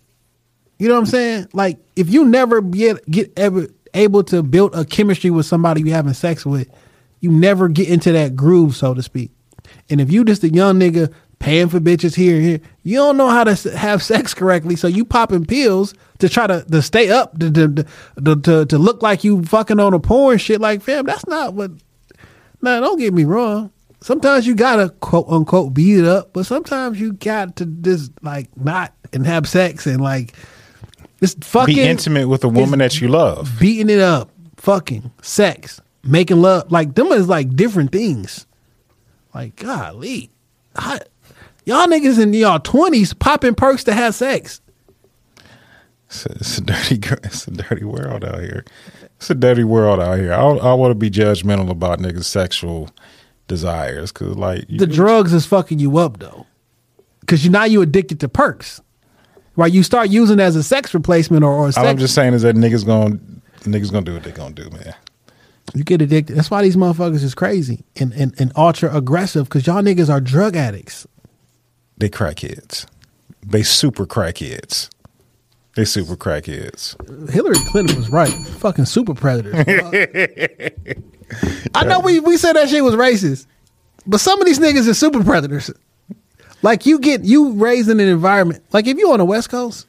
You 0.78 0.90
know 0.90 0.96
what 0.96 1.02
I'm 1.02 1.06
saying? 1.06 1.48
Like 1.54 1.80
if 1.96 2.10
you 2.10 2.26
never 2.26 2.62
get 2.62 3.10
get 3.10 3.32
ever 3.38 3.68
able 3.94 4.24
to 4.26 4.44
build 4.44 4.76
a 4.76 4.84
chemistry 4.84 5.30
with 5.30 5.46
somebody 5.46 5.82
you 5.82 5.92
having 5.92 6.14
sex 6.14 6.46
with, 6.46 6.70
you 7.22 7.32
never 7.32 7.70
get 7.70 7.88
into 7.88 8.12
that 8.12 8.36
groove, 8.36 8.76
so 8.76 8.94
to 8.94 9.02
speak. 9.02 9.32
And 9.90 10.02
if 10.02 10.12
you 10.12 10.26
just 10.26 10.44
a 10.44 10.50
young 10.50 10.80
nigga 10.80 11.14
paying 11.40 11.70
for 11.70 11.80
bitches 11.80 12.16
here 12.16 12.36
and 12.36 12.46
here, 12.46 12.60
you 12.84 12.98
don't 12.98 13.18
know 13.18 13.30
how 13.30 13.44
to 13.44 13.78
have 13.78 14.02
sex 14.02 14.34
correctly, 14.34 14.76
so 14.76 14.88
you 14.88 15.06
popping 15.06 15.46
pills 15.46 15.94
to 16.20 16.30
try 16.30 16.48
to, 16.48 16.64
to 16.64 16.82
stay 16.82 17.10
up 17.10 17.38
to 17.40 17.52
to, 17.52 17.86
to 18.24 18.36
to 18.42 18.66
to 18.66 18.78
look 18.78 19.02
like 19.02 19.24
you 19.24 19.44
fucking 19.44 19.80
on 19.80 19.94
a 19.94 20.00
porn 20.00 20.38
shit. 20.38 20.62
Like 20.62 20.82
fam, 20.82 21.06
that's 21.06 21.28
not 21.28 21.54
what. 21.54 21.72
Now 22.62 22.80
don't 22.80 23.00
get 23.00 23.14
me 23.14 23.26
wrong. 23.26 23.72
Sometimes 24.02 24.46
you 24.46 24.56
gotta 24.56 24.90
quote 24.90 25.28
unquote 25.28 25.74
beat 25.74 26.00
it 26.00 26.06
up, 26.06 26.34
but 26.34 26.46
sometimes 26.46 27.00
you 27.00 27.14
got 27.14 27.56
to 27.58 27.66
just 27.66 28.12
like 28.22 28.56
not 28.56 28.94
and 29.14 29.26
have 29.26 29.48
sex 29.48 29.88
and 29.88 30.02
like 30.02 30.34
just 31.20 31.44
fucking 31.44 31.76
Be 31.76 31.82
intimate 31.82 32.28
with 32.28 32.44
a 32.44 32.50
woman 32.50 32.80
that 32.80 33.02
you 33.02 33.08
love. 33.08 33.52
beating 33.60 33.90
it 33.90 34.00
up, 34.00 34.30
fucking 34.58 35.12
sex, 35.22 35.82
making 36.04 36.42
love. 36.42 36.72
Like 36.72 36.96
them 36.96 37.08
is 37.08 37.28
like 37.28 37.56
different 37.56 37.92
things. 37.92 38.46
Like 39.34 39.56
golly, 39.56 40.30
I, 40.76 41.00
y'all 41.66 41.88
niggas 41.88 42.22
in 42.22 42.34
y'all 42.34 42.60
twenties 42.60 43.14
popping 43.14 43.56
perks 43.56 43.84
to 43.84 43.94
have 43.94 44.16
sex. 44.16 44.62
It's 46.08 46.26
a, 46.26 46.32
it's 46.32 46.58
a 46.60 46.62
dirty, 46.62 47.00
it's 47.24 47.48
a 47.48 47.52
dirty 47.52 47.84
world 47.84 48.24
out 48.24 48.40
here. 48.40 48.64
It's 49.18 49.30
a 49.30 49.36
dirty 49.36 49.64
world 49.64 50.00
out 50.00 50.18
here. 50.20 50.34
I, 50.34 50.42
I 50.42 50.74
want 50.74 50.92
to 50.92 50.96
be 50.96 51.10
judgmental 51.10 51.70
about 51.70 52.00
niggas' 52.00 52.26
sexual 52.26 52.90
desires 53.48 54.12
because, 54.12 54.38
like, 54.38 54.68
The 54.68 54.88
drugs 54.88 55.34
is 55.34 55.46
fucking 55.46 55.80
you 55.80 55.98
up 55.98 56.20
though, 56.20 56.46
because 57.22 57.44
you 57.44 57.52
now 57.52 57.66
you 57.66 57.82
addicted 57.82 58.20
to 58.22 58.30
perks. 58.30 58.82
Right, 59.58 59.72
you 59.72 59.84
start 59.84 60.10
using 60.10 60.40
it 60.40 60.44
as 60.44 60.58
a 60.58 60.64
sex 60.64 60.94
replacement 60.94 61.46
or, 61.46 61.54
or 61.54 61.72
I'm 61.78 61.98
just 61.98 62.14
saying 62.14 62.34
is 62.34 62.42
that 62.42 62.58
niggas 62.58 62.86
gonna 62.86 63.16
niggas 63.62 63.90
gonna 63.90 64.06
do 64.06 64.14
what 64.14 64.24
they 64.24 64.32
gonna 64.32 64.54
do, 64.54 64.70
man. 64.70 64.94
You 65.74 65.86
get 65.86 66.02
addicted. 66.02 66.36
That's 66.36 66.52
why 66.52 66.62
these 66.62 66.76
motherfuckers 66.76 67.24
is 67.24 67.34
crazy 67.34 67.86
and, 67.96 68.12
and, 68.14 68.36
and 68.38 68.52
ultra 68.56 68.94
aggressive 68.94 69.46
because 69.46 69.66
y'all 69.66 69.82
niggas 69.82 70.10
are 70.10 70.20
drug 70.20 70.56
addicts. 70.58 71.08
They 71.98 72.10
crackheads. 72.10 72.86
They 73.46 73.64
super 73.64 74.06
crackheads. 74.06 74.90
They 75.76 75.86
super 75.86 76.16
crackheads. 76.16 76.96
Hillary 77.30 77.58
Clinton 77.72 77.98
was 77.98 78.10
right. 78.10 78.30
Fucking 78.30 78.86
super 78.86 79.14
predators. 79.14 79.56
I 81.76 81.84
know 81.84 82.00
we, 82.00 82.22
we 82.22 82.38
said 82.38 82.54
that 82.54 82.70
shit 82.70 82.84
was 82.84 82.96
racist, 82.96 83.46
but 84.08 84.20
some 84.20 84.40
of 84.40 84.46
these 84.46 84.60
niggas 84.60 84.90
are 84.90 84.94
super 84.94 85.24
predators. 85.24 85.72
Like 86.62 86.86
you 86.86 87.00
get 87.00 87.24
you 87.24 87.52
raised 87.52 87.90
in 87.90 88.00
an 88.00 88.08
environment. 88.08 88.64
Like 88.72 88.88
if 88.88 88.98
you 88.98 89.12
on 89.12 89.20
the 89.20 89.26
West 89.26 89.50
Coast, 89.50 89.88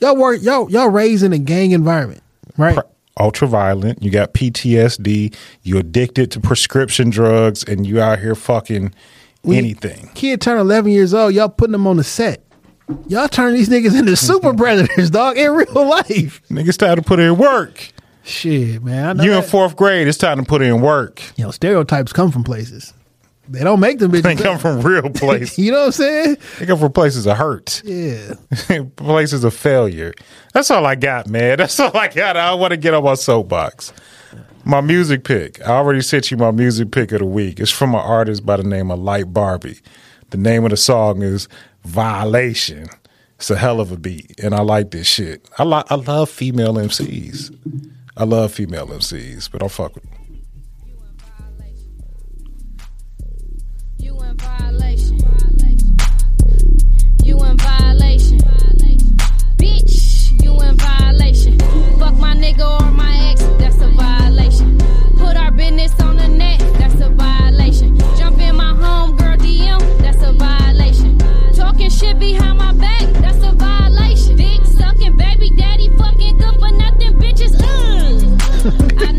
y'all 0.00 0.16
work 0.16 0.40
y'all 0.42 0.70
y'all 0.70 0.88
raised 0.88 1.24
in 1.24 1.32
a 1.32 1.38
gang 1.38 1.72
environment, 1.72 2.22
right? 2.56 2.78
Ultra 3.18 3.48
violent. 3.48 4.02
You 4.02 4.10
got 4.10 4.34
PTSD. 4.34 5.34
You 5.62 5.78
addicted 5.78 6.30
to 6.32 6.40
prescription 6.40 7.08
drugs, 7.08 7.64
and 7.64 7.86
you 7.86 8.00
out 8.00 8.18
here 8.18 8.34
fucking 8.34 8.92
When 9.46 9.58
anything. 9.58 10.10
Kid 10.14 10.40
turn 10.40 10.58
eleven 10.58 10.90
years 10.92 11.14
old, 11.14 11.34
y'all 11.34 11.48
putting 11.48 11.72
them 11.72 11.86
on 11.86 11.96
the 11.96 12.04
set. 12.04 12.42
Y'all 13.08 13.28
turn 13.28 13.54
these 13.54 13.68
niggas 13.68 13.98
into 13.98 14.14
super 14.16 14.54
predators, 14.54 15.10
dog, 15.10 15.36
in 15.36 15.52
real 15.52 15.86
life. 15.88 16.40
Niggas 16.50 16.76
time 16.78 16.96
to 16.96 17.02
put 17.02 17.18
in 17.18 17.36
work. 17.36 17.92
Shit, 18.22 18.82
man. 18.82 19.16
Know 19.18 19.24
You 19.24 19.32
in 19.34 19.42
fourth 19.42 19.76
grade. 19.76 20.08
It's 20.08 20.18
time 20.18 20.38
to 20.38 20.44
put 20.44 20.60
in 20.62 20.80
work. 20.80 21.22
Yo, 21.36 21.50
stereotypes 21.52 22.12
come 22.12 22.30
from 22.32 22.42
places. 22.44 22.92
They 23.48 23.62
don't 23.62 23.78
make 23.78 24.00
them 24.00 24.10
bitches. 24.12 24.22
They 24.22 24.34
come 24.36 24.58
from 24.58 24.80
real 24.82 25.08
places. 25.14 25.56
you 25.58 25.70
know 25.70 25.78
what 25.78 25.86
I'm 25.86 25.92
saying? 25.92 26.36
They 26.58 26.66
come 26.66 26.78
from 26.78 26.92
places 26.92 27.26
of 27.26 27.36
hurt. 27.36 27.82
Yeah. 27.84 28.34
places 28.96 29.44
of 29.44 29.54
failure. 29.54 30.12
That's 30.52 30.70
all 30.72 30.84
I 30.84 30.96
got, 30.96 31.28
man. 31.28 31.58
That's 31.58 31.78
all 31.78 31.96
I 31.96 32.08
got. 32.08 32.36
I 32.36 32.54
want 32.54 32.72
to 32.72 32.76
get 32.76 32.94
on 32.94 33.04
my 33.04 33.14
soapbox. 33.14 33.92
My 34.66 34.80
music 34.80 35.22
pick. 35.22 35.60
I 35.64 35.74
already 35.74 36.00
sent 36.00 36.32
you 36.32 36.36
my 36.36 36.50
music 36.50 36.90
pick 36.90 37.12
of 37.12 37.20
the 37.20 37.24
week. 37.24 37.60
It's 37.60 37.70
from 37.70 37.94
an 37.94 38.00
artist 38.00 38.44
by 38.44 38.56
the 38.56 38.64
name 38.64 38.90
of 38.90 38.98
Light 38.98 39.32
Barbie. 39.32 39.78
The 40.30 40.38
name 40.38 40.64
of 40.64 40.70
the 40.70 40.76
song 40.76 41.22
is 41.22 41.46
Violation. 41.84 42.88
It's 43.36 43.48
a 43.48 43.56
hell 43.56 43.78
of 43.80 43.92
a 43.92 43.96
beat, 43.96 44.40
and 44.42 44.52
I 44.52 44.62
like 44.62 44.90
this 44.90 45.06
shit. 45.06 45.48
I 45.56 45.62
like. 45.62 45.84
I 45.88 45.94
love 45.94 46.28
female 46.28 46.74
MCs. 46.74 47.56
I 48.16 48.24
love 48.24 48.50
female 48.50 48.88
MCs, 48.88 49.48
but 49.52 49.60
don't 49.60 49.70
fuck 49.70 49.94
with. 49.94 50.04
You 53.98 54.20
in 54.20 54.36
violation. 54.36 55.20
You 57.22 57.44
in 57.44 57.56
violation. 57.56 58.38
Bitch, 59.58 60.42
you 60.42 60.60
in 60.60 60.76
violation. 60.76 61.56
Fuck 62.00 62.16
my 62.16 62.34
nigga 62.34 62.80
or 62.80 62.95
behind 72.18 72.58
my 72.58 72.72
back, 72.72 73.12
that's 73.22 73.42
a 73.44 73.52
violation. 73.52 74.36
Dick 74.36 74.64
sucking, 74.64 75.16
baby 75.16 75.50
daddy 75.50 75.88
fucking 75.96 76.38
good 76.38 76.54
for 76.58 76.70
nothing, 76.72 77.14
bitches. 77.18 77.56
Mm. 77.56 79.00
Ugh. 79.08 79.15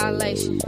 Violation. 0.00 0.60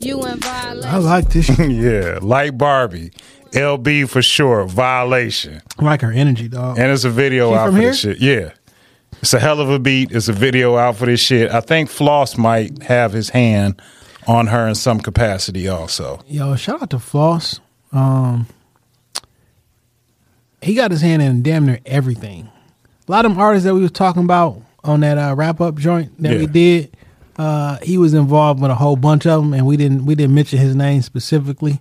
You 0.00 0.24
in 0.24 0.38
violation. 0.38 0.88
I 0.90 0.96
like 0.98 1.28
this 1.30 1.48
yeah, 1.58 2.18
like 2.22 2.56
Barbie, 2.56 3.10
LB 3.52 4.08
for 4.08 4.22
sure. 4.22 4.64
Violation. 4.66 5.60
I 5.78 5.84
like 5.84 6.00
her 6.02 6.12
energy, 6.12 6.48
dog. 6.48 6.78
And 6.78 6.90
it's 6.92 7.04
a 7.04 7.10
video 7.10 7.50
She 7.50 7.56
out 7.56 7.66
from 7.66 7.74
for 7.74 7.80
here? 7.80 7.90
this 7.90 8.00
shit. 8.00 8.18
Yeah. 8.18 8.52
It's 9.20 9.34
a 9.34 9.40
hell 9.40 9.60
of 9.60 9.68
a 9.68 9.80
beat. 9.80 10.12
It's 10.12 10.28
a 10.28 10.32
video 10.32 10.76
out 10.76 10.96
for 10.96 11.06
this 11.06 11.20
shit. 11.20 11.50
I 11.50 11.60
think 11.60 11.90
Floss 11.90 12.36
might 12.38 12.82
have 12.84 13.12
his 13.12 13.30
hand 13.30 13.82
on 14.28 14.46
her 14.46 14.68
in 14.68 14.76
some 14.76 15.00
capacity 15.00 15.66
also. 15.66 16.22
Yo, 16.28 16.54
shout 16.54 16.82
out 16.82 16.90
to 16.90 17.00
Floss. 17.00 17.58
Um, 17.90 18.46
he 20.62 20.74
got 20.74 20.92
his 20.92 21.00
hand 21.00 21.20
in 21.22 21.42
damn 21.42 21.66
near 21.66 21.80
everything. 21.84 22.48
A 23.08 23.10
lot 23.10 23.24
of 23.24 23.32
them 23.32 23.40
artists 23.40 23.64
that 23.64 23.74
we 23.74 23.80
was 23.80 23.90
talking 23.90 24.22
about 24.22 24.62
on 24.84 25.00
that 25.00 25.18
uh, 25.18 25.34
wrap 25.34 25.60
up 25.60 25.74
joint 25.76 26.12
that 26.22 26.38
we 26.38 26.46
did, 26.46 26.96
uh, 27.38 27.78
he 27.82 27.96
was 27.98 28.14
involved 28.14 28.60
with 28.60 28.70
a 28.70 28.74
whole 28.74 28.96
bunch 28.96 29.26
of 29.26 29.42
them, 29.42 29.54
and 29.54 29.66
we 29.66 29.76
didn't 29.76 30.04
we 30.04 30.14
didn't 30.14 30.34
mention 30.34 30.58
his 30.58 30.74
name 30.74 31.02
specifically. 31.02 31.80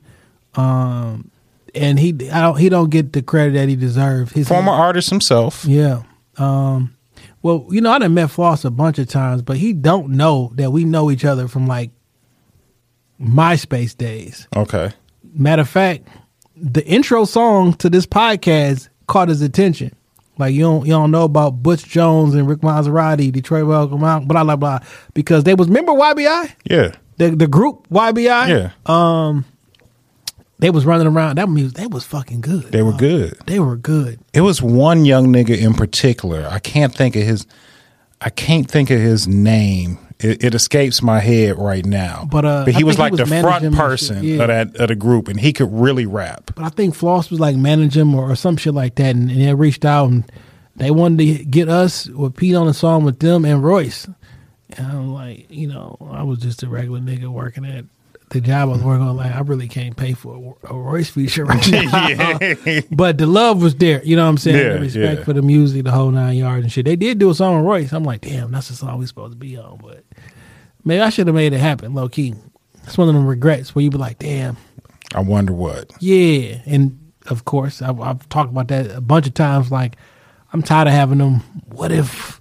Um, 0.56 1.32
and 1.74 2.00
he 2.00 2.10
I 2.32 2.42
don't 2.42 2.58
he 2.58 2.70
don't 2.70 2.90
get 2.90 3.14
the 3.14 3.22
credit 3.22 3.54
that 3.54 3.68
he 3.68 3.76
deserves. 3.76 4.32
His 4.32 4.48
Former 4.48 4.72
artist 4.72 5.10
himself. 5.10 5.66
Yeah. 5.66 6.04
Um, 6.38 6.96
well, 7.42 7.66
you 7.70 7.82
know, 7.82 7.92
I 7.92 8.00
done 8.00 8.14
met 8.14 8.30
Floss 8.30 8.66
a 8.66 8.72
bunch 8.72 9.00
of 9.00 9.08
times, 9.08 9.42
but 9.42 9.58
he 9.58 9.74
don't 9.74 10.10
know 10.10 10.52
that 10.56 10.72
we 10.72 10.86
know 10.86 11.10
each 11.10 11.26
other 11.26 11.48
from 11.48 11.68
like 11.68 11.92
MySpace 13.20 13.98
days. 13.98 14.48
Okay. 14.56 14.92
Matter 15.34 15.64
of 15.64 15.70
fact, 15.70 16.08
the 16.56 16.86
intro 16.86 17.26
song 17.26 17.74
to 17.76 17.90
this 17.90 18.06
podcast 18.06 18.90
caught 19.08 19.30
his 19.30 19.42
attention. 19.42 19.96
Like 20.38 20.54
you 20.54 20.62
don't 20.62 20.86
you 20.86 20.92
don't 20.92 21.12
know 21.12 21.24
about 21.24 21.64
Butch 21.64 21.86
Jones 21.86 22.36
and 22.36 22.48
Rick 22.48 22.60
Maserati, 22.60 23.32
Detroit 23.32 23.66
Welcome 23.66 24.04
Out, 24.04 24.28
blah 24.28 24.44
blah 24.44 24.56
blah. 24.56 24.80
Because 25.14 25.44
they 25.44 25.56
was 25.56 25.68
remember 25.68 25.94
YBI? 25.94 26.54
Yeah. 26.66 26.92
The 27.18 27.32
the 27.32 27.48
group 27.48 27.88
YBI? 27.90 28.48
Yeah. 28.48 28.72
Um 28.86 29.46
they 30.60 30.70
was 30.70 30.86
running 30.86 31.08
around. 31.08 31.38
That 31.38 31.50
music 31.50 31.78
they 31.78 31.88
was 31.88 32.04
fucking 32.04 32.42
good. 32.42 32.72
They 32.72 32.82
were 32.82 32.94
good. 32.94 33.38
They 33.46 33.60
were 33.60 33.78
good. 33.78 34.20
It 34.34 34.42
was 34.42 34.62
one 34.62 35.06
young 35.06 35.28
nigga 35.28 35.58
in 35.58 35.74
particular. 35.74 36.48
I 36.50 36.60
can't 36.60 36.94
think 36.94 37.16
of 37.16 37.24
his 37.24 37.46
I 38.22 38.30
can't 38.30 38.70
think 38.70 38.90
of 38.90 39.00
his 39.00 39.28
name. 39.28 40.00
It, 40.20 40.44
it 40.44 40.56
escapes 40.56 41.04
my 41.04 41.20
head 41.20 41.60
right 41.60 41.86
now. 41.86 42.28
But, 42.32 42.44
uh, 42.44 42.66
but 42.66 42.74
he 42.74 42.82
I 42.82 42.86
was 42.86 42.96
think 42.96 42.98
he 42.98 43.02
like 43.04 43.12
was 43.12 43.30
the 43.30 43.42
front 43.42 43.76
person 43.76 44.24
yeah. 44.24 44.42
of 44.42 44.48
that 44.48 44.76
of 44.78 44.88
the 44.88 44.96
group, 44.96 45.28
and 45.28 45.40
he 45.40 45.54
could 45.54 45.72
really 45.72 46.08
rap. 46.08 46.52
But 46.56 46.66
I 46.66 46.70
think 46.70 46.96
Floss 46.96 47.30
was 47.30 47.40
like 47.40 47.56
managing 47.56 48.02
him 48.02 48.16
or, 48.16 48.32
or 48.32 48.36
some 48.36 48.58
shit 48.58 48.74
like 48.74 48.96
that, 48.96 49.16
and, 49.16 49.30
and 49.30 49.42
they 49.42 49.54
reached 49.54 49.86
out 49.86 50.10
and 50.10 50.30
they 50.76 50.92
wanted 50.92 51.20
to 51.20 51.46
get 51.46 51.70
us 51.70 52.10
or 52.10 52.30
Pete 52.30 52.56
on 52.56 52.68
a 52.68 52.74
song 52.74 53.04
with 53.04 53.20
them 53.20 53.46
and 53.46 53.64
Royce. 53.64 54.08
And 54.76 54.88
I'm 54.88 55.14
like, 55.14 55.48
you 55.50 55.68
know, 55.68 55.98
I 56.12 56.24
was 56.24 56.40
just 56.40 56.64
a 56.64 56.68
regular 56.68 57.00
nigga 57.00 57.28
working 57.28 57.66
at 57.66 57.86
the 58.30 58.42
job 58.42 58.70
I 58.70 58.74
was 58.74 58.84
working 58.84 59.08
on, 59.08 59.16
like 59.16 59.34
I 59.34 59.40
really 59.40 59.68
can't 59.68 59.96
pay 59.96 60.14
for 60.14 60.58
a, 60.66 60.74
a 60.74 60.78
Royce 60.78 61.10
feature 61.10 61.46
right 61.46 61.66
now. 61.72 62.38
Yeah. 62.42 62.82
but 62.92 63.18
the 63.18 63.26
love 63.26 63.62
was 63.62 63.76
there. 63.76 64.04
You 64.04 64.16
know 64.18 64.24
what 64.24 64.30
I'm 64.32 64.38
saying? 64.38 64.58
Yeah, 64.58 64.74
the 64.74 64.80
respect 64.82 65.20
yeah. 65.20 65.26
for 65.26 65.34
the 65.34 65.42
music, 65.42 65.86
the 65.86 65.92
whole 65.92 66.12
nine 66.12 66.36
yards 66.38 66.64
and 66.64 66.72
shit. 66.72 66.86
They 66.86 66.96
did 66.98 67.20
do 67.20 67.30
a 67.30 67.36
song 67.36 67.56
on 67.56 67.64
Royce. 67.64 67.94
I'm 67.94 68.04
like, 68.04 68.22
damn, 68.22 68.52
that's 68.52 68.68
the 68.68 68.74
song 68.76 68.98
we 69.00 69.06
supposed 69.06 69.32
to 69.34 69.38
be 69.38 69.56
on. 69.58 69.78
But 69.82 70.04
maybe 70.84 71.02
I 71.02 71.10
should 71.10 71.28
have 71.28 71.36
made 71.36 71.54
it 71.54 71.60
happen, 71.60 71.94
low 71.94 72.10
key. 72.10 72.36
It's 72.84 72.98
one 72.98 73.08
of 73.08 73.14
them 73.16 73.26
regrets 73.28 73.74
where 73.74 73.84
you 73.84 73.90
be 73.90 73.98
like, 73.98 74.20
damn, 74.20 74.58
I 75.16 75.22
wonder 75.22 75.54
what. 75.54 75.92
yeah. 76.02 76.60
And 76.66 77.00
of 77.28 77.46
course, 77.46 77.82
I've, 77.82 78.00
I've 78.00 78.28
talked 78.30 78.52
about 78.52 78.68
that 78.70 78.92
a 78.92 79.02
bunch 79.02 79.28
of 79.28 79.34
times. 79.34 79.72
Like, 79.72 79.96
I'm 80.54 80.62
tired 80.64 80.88
of 80.88 80.94
having 80.94 81.18
them. 81.18 81.36
What 81.68 81.92
if? 81.92 82.40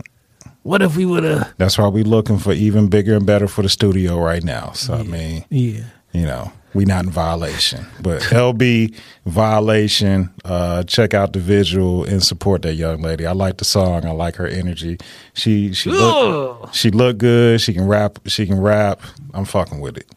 What 0.67 0.83
if 0.83 0.97
we 0.97 1.07
would 1.07 1.23
have? 1.23 1.55
That's 1.59 1.79
why 1.79 1.87
we 1.87 2.03
looking 2.03 2.39
for 2.39 2.53
even 2.53 2.89
bigger 2.89 3.15
and 3.15 3.25
better 3.25 3.47
for 3.47 3.63
the 3.63 3.69
studio 3.69 4.19
right 4.19 4.43
now. 4.43 4.73
So 4.73 4.95
I 4.95 5.05
mean, 5.05 5.45
Yeah. 5.49 5.85
you 6.13 6.23
know, 6.27 6.51
we 6.75 6.85
not 6.85 7.05
in 7.05 7.11
violation. 7.11 7.87
But 8.03 8.21
LB 8.23 8.93
violation. 9.25 10.31
Uh, 10.45 10.83
check 10.83 11.15
out 11.15 11.33
the 11.35 11.39
visual 11.39 12.03
and 12.05 12.21
support 12.21 12.63
that 12.63 12.75
young 12.75 13.01
lady. 13.01 13.25
I 13.27 13.33
like 13.33 13.59
the 13.59 13.65
song. 13.65 14.05
I 14.05 14.11
like 14.11 14.35
her 14.37 14.47
energy. 14.49 14.99
She 15.35 15.73
she 15.73 15.91
look, 15.91 16.75
she 16.75 16.91
look 16.91 17.19
good. 17.19 17.61
She 17.61 17.73
can 17.73 17.87
rap. 17.87 18.19
She 18.27 18.45
can 18.45 18.61
rap. 18.61 19.01
I'm 19.35 19.45
fucking 19.45 19.79
with 19.81 19.97
it. 19.97 20.09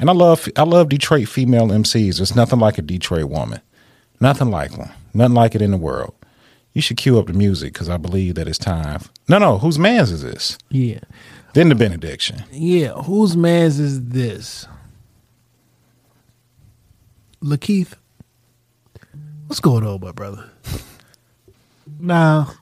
And 0.00 0.10
I 0.10 0.14
love 0.14 0.48
I 0.56 0.64
love 0.64 0.88
Detroit 0.88 1.28
female 1.28 1.68
MCs. 1.68 2.16
There's 2.16 2.34
nothing 2.34 2.58
like 2.58 2.76
a 2.78 2.82
Detroit 2.82 3.26
woman. 3.30 3.60
Nothing 4.18 4.50
like 4.50 4.76
one. 4.76 4.90
Nothing 5.14 5.34
like 5.34 5.54
it 5.54 5.62
in 5.62 5.70
the 5.70 5.76
world. 5.76 6.14
You 6.72 6.80
should 6.80 6.96
cue 6.96 7.18
up 7.18 7.26
the 7.26 7.32
music 7.32 7.72
because 7.72 7.88
I 7.88 7.96
believe 7.96 8.36
that 8.36 8.46
it's 8.46 8.58
time. 8.58 9.00
No, 9.28 9.38
no. 9.38 9.58
Whose 9.58 9.78
man's 9.78 10.12
is 10.12 10.22
this? 10.22 10.56
Yeah. 10.68 11.00
Then 11.52 11.68
the 11.68 11.74
benediction. 11.74 12.44
Yeah, 12.52 12.92
whose 12.92 13.36
man's 13.36 13.80
is 13.80 14.08
this? 14.08 14.68
LaKeith, 17.42 17.94
what's 19.46 19.60
going 19.60 19.84
on, 19.84 20.00
my 20.00 20.12
brother? 20.12 20.48
Now, 21.98 22.52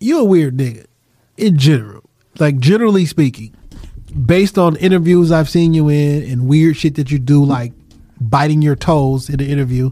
you 0.00 0.20
a 0.20 0.24
weird 0.24 0.56
nigga 0.56 0.86
in 1.36 1.58
general. 1.58 2.04
Like 2.38 2.58
generally 2.58 3.04
speaking, 3.04 3.54
based 4.26 4.56
on 4.58 4.76
interviews 4.76 5.30
I've 5.30 5.48
seen 5.48 5.74
you 5.74 5.88
in 5.88 6.22
and 6.30 6.48
weird 6.48 6.76
shit 6.76 6.94
that 6.94 7.10
you 7.10 7.18
do, 7.18 7.44
like 7.44 7.72
biting 8.20 8.62
your 8.62 8.76
toes 8.76 9.28
in 9.28 9.40
an 9.40 9.46
interview. 9.46 9.90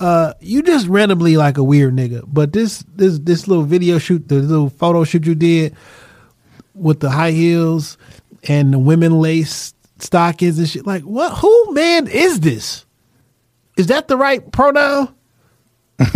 Uh, 0.00 0.32
you 0.40 0.62
just 0.62 0.88
randomly 0.88 1.36
like 1.36 1.58
a 1.58 1.62
weird 1.62 1.94
nigga. 1.94 2.24
But 2.26 2.52
this 2.52 2.84
this 2.96 3.18
this 3.18 3.46
little 3.46 3.64
video 3.64 3.98
shoot, 3.98 4.28
the 4.28 4.36
little 4.36 4.70
photo 4.70 5.04
shoot 5.04 5.26
you 5.26 5.34
did 5.34 5.76
with 6.74 7.00
the 7.00 7.10
high 7.10 7.32
heels 7.32 7.98
and 8.44 8.72
the 8.72 8.78
women 8.78 9.20
lace 9.20 9.74
stockings 9.98 10.58
and 10.58 10.68
shit. 10.68 10.86
Like, 10.86 11.02
what? 11.02 11.36
Who 11.38 11.74
man 11.74 12.06
is 12.06 12.40
this? 12.40 12.86
Is 13.76 13.88
that 13.88 14.08
the 14.08 14.16
right 14.16 14.50
pronoun? 14.52 15.14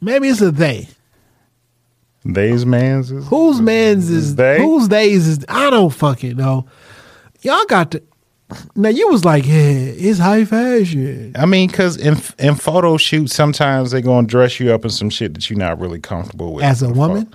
Maybe 0.00 0.28
it's 0.28 0.42
a 0.42 0.50
they. 0.50 0.88
They's 2.24 2.66
man's 2.66 3.10
is 3.10 3.26
Whose 3.28 3.60
man's 3.60 4.10
is 4.10 4.34
they? 4.34 4.58
Whose 4.58 4.88
days 4.88 5.26
is? 5.26 5.44
I 5.48 5.70
don't 5.70 5.90
fucking 5.90 6.36
know. 6.36 6.66
Y'all 7.42 7.64
got 7.66 7.92
to. 7.92 8.02
Now 8.76 8.90
you 8.90 9.08
was 9.08 9.24
like, 9.24 9.44
yeah, 9.46 9.54
it's 9.54 10.20
high 10.20 10.44
fashion. 10.44 11.32
I 11.36 11.46
mean, 11.46 11.68
because 11.68 11.96
in 11.96 12.16
in 12.38 12.54
photo 12.54 12.96
shoots, 12.96 13.34
sometimes 13.34 13.90
they 13.90 14.00
gonna 14.00 14.26
dress 14.26 14.60
you 14.60 14.72
up 14.72 14.84
in 14.84 14.90
some 14.90 15.10
shit 15.10 15.34
that 15.34 15.50
you're 15.50 15.58
not 15.58 15.80
really 15.80 16.00
comfortable 16.00 16.54
with. 16.54 16.64
As 16.64 16.82
a 16.82 16.90
woman? 16.90 17.34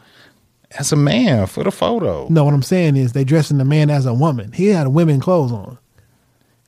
as 0.78 0.92
a 0.92 0.96
man 0.96 1.48
for 1.48 1.64
the 1.64 1.72
photo. 1.72 2.28
No, 2.30 2.44
what 2.46 2.54
I'm 2.54 2.64
saying 2.64 2.96
is 2.96 3.14
they 3.14 3.24
dressing 3.24 3.58
the 3.58 3.66
man 3.66 3.90
as 3.90 4.06
a 4.06 4.14
woman. 4.14 4.52
He 4.52 4.68
had 4.68 4.88
women 4.90 5.20
clothes 5.20 5.52
on. 5.52 5.78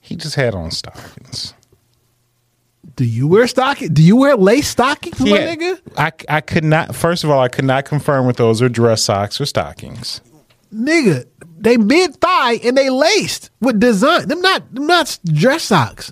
He 0.02 0.16
just 0.16 0.36
had 0.36 0.54
on 0.54 0.72
stockings. 0.72 1.54
Do 2.96 3.06
you 3.06 3.28
wear 3.28 3.48
stockings? 3.48 3.92
Do 3.92 4.04
you 4.04 4.18
wear 4.18 4.36
lace 4.36 4.68
stockings, 4.68 5.20
my 5.20 5.28
nigga? 5.28 5.80
I 5.98 6.12
I 6.28 6.42
could 6.42 6.64
not. 6.64 6.96
First 6.96 7.24
of 7.24 7.30
all, 7.30 7.40
I 7.40 7.48
could 7.48 7.66
not 7.66 7.86
confirm 7.86 8.30
if 8.30 8.36
those 8.36 8.62
are 8.62 8.70
dress 8.70 9.02
socks 9.02 9.40
or 9.40 9.46
stockings. 9.46 10.22
Nigga, 10.74 11.26
they 11.60 11.78
mid 11.78 12.16
thigh 12.20 12.54
and 12.64 12.76
they 12.78 12.90
laced 12.90 13.52
with 13.62 13.80
design. 13.80 14.28
Them 14.28 14.42
not 14.42 14.74
them 14.74 14.88
not 14.88 15.18
dress 15.26 15.64
socks. 15.64 16.12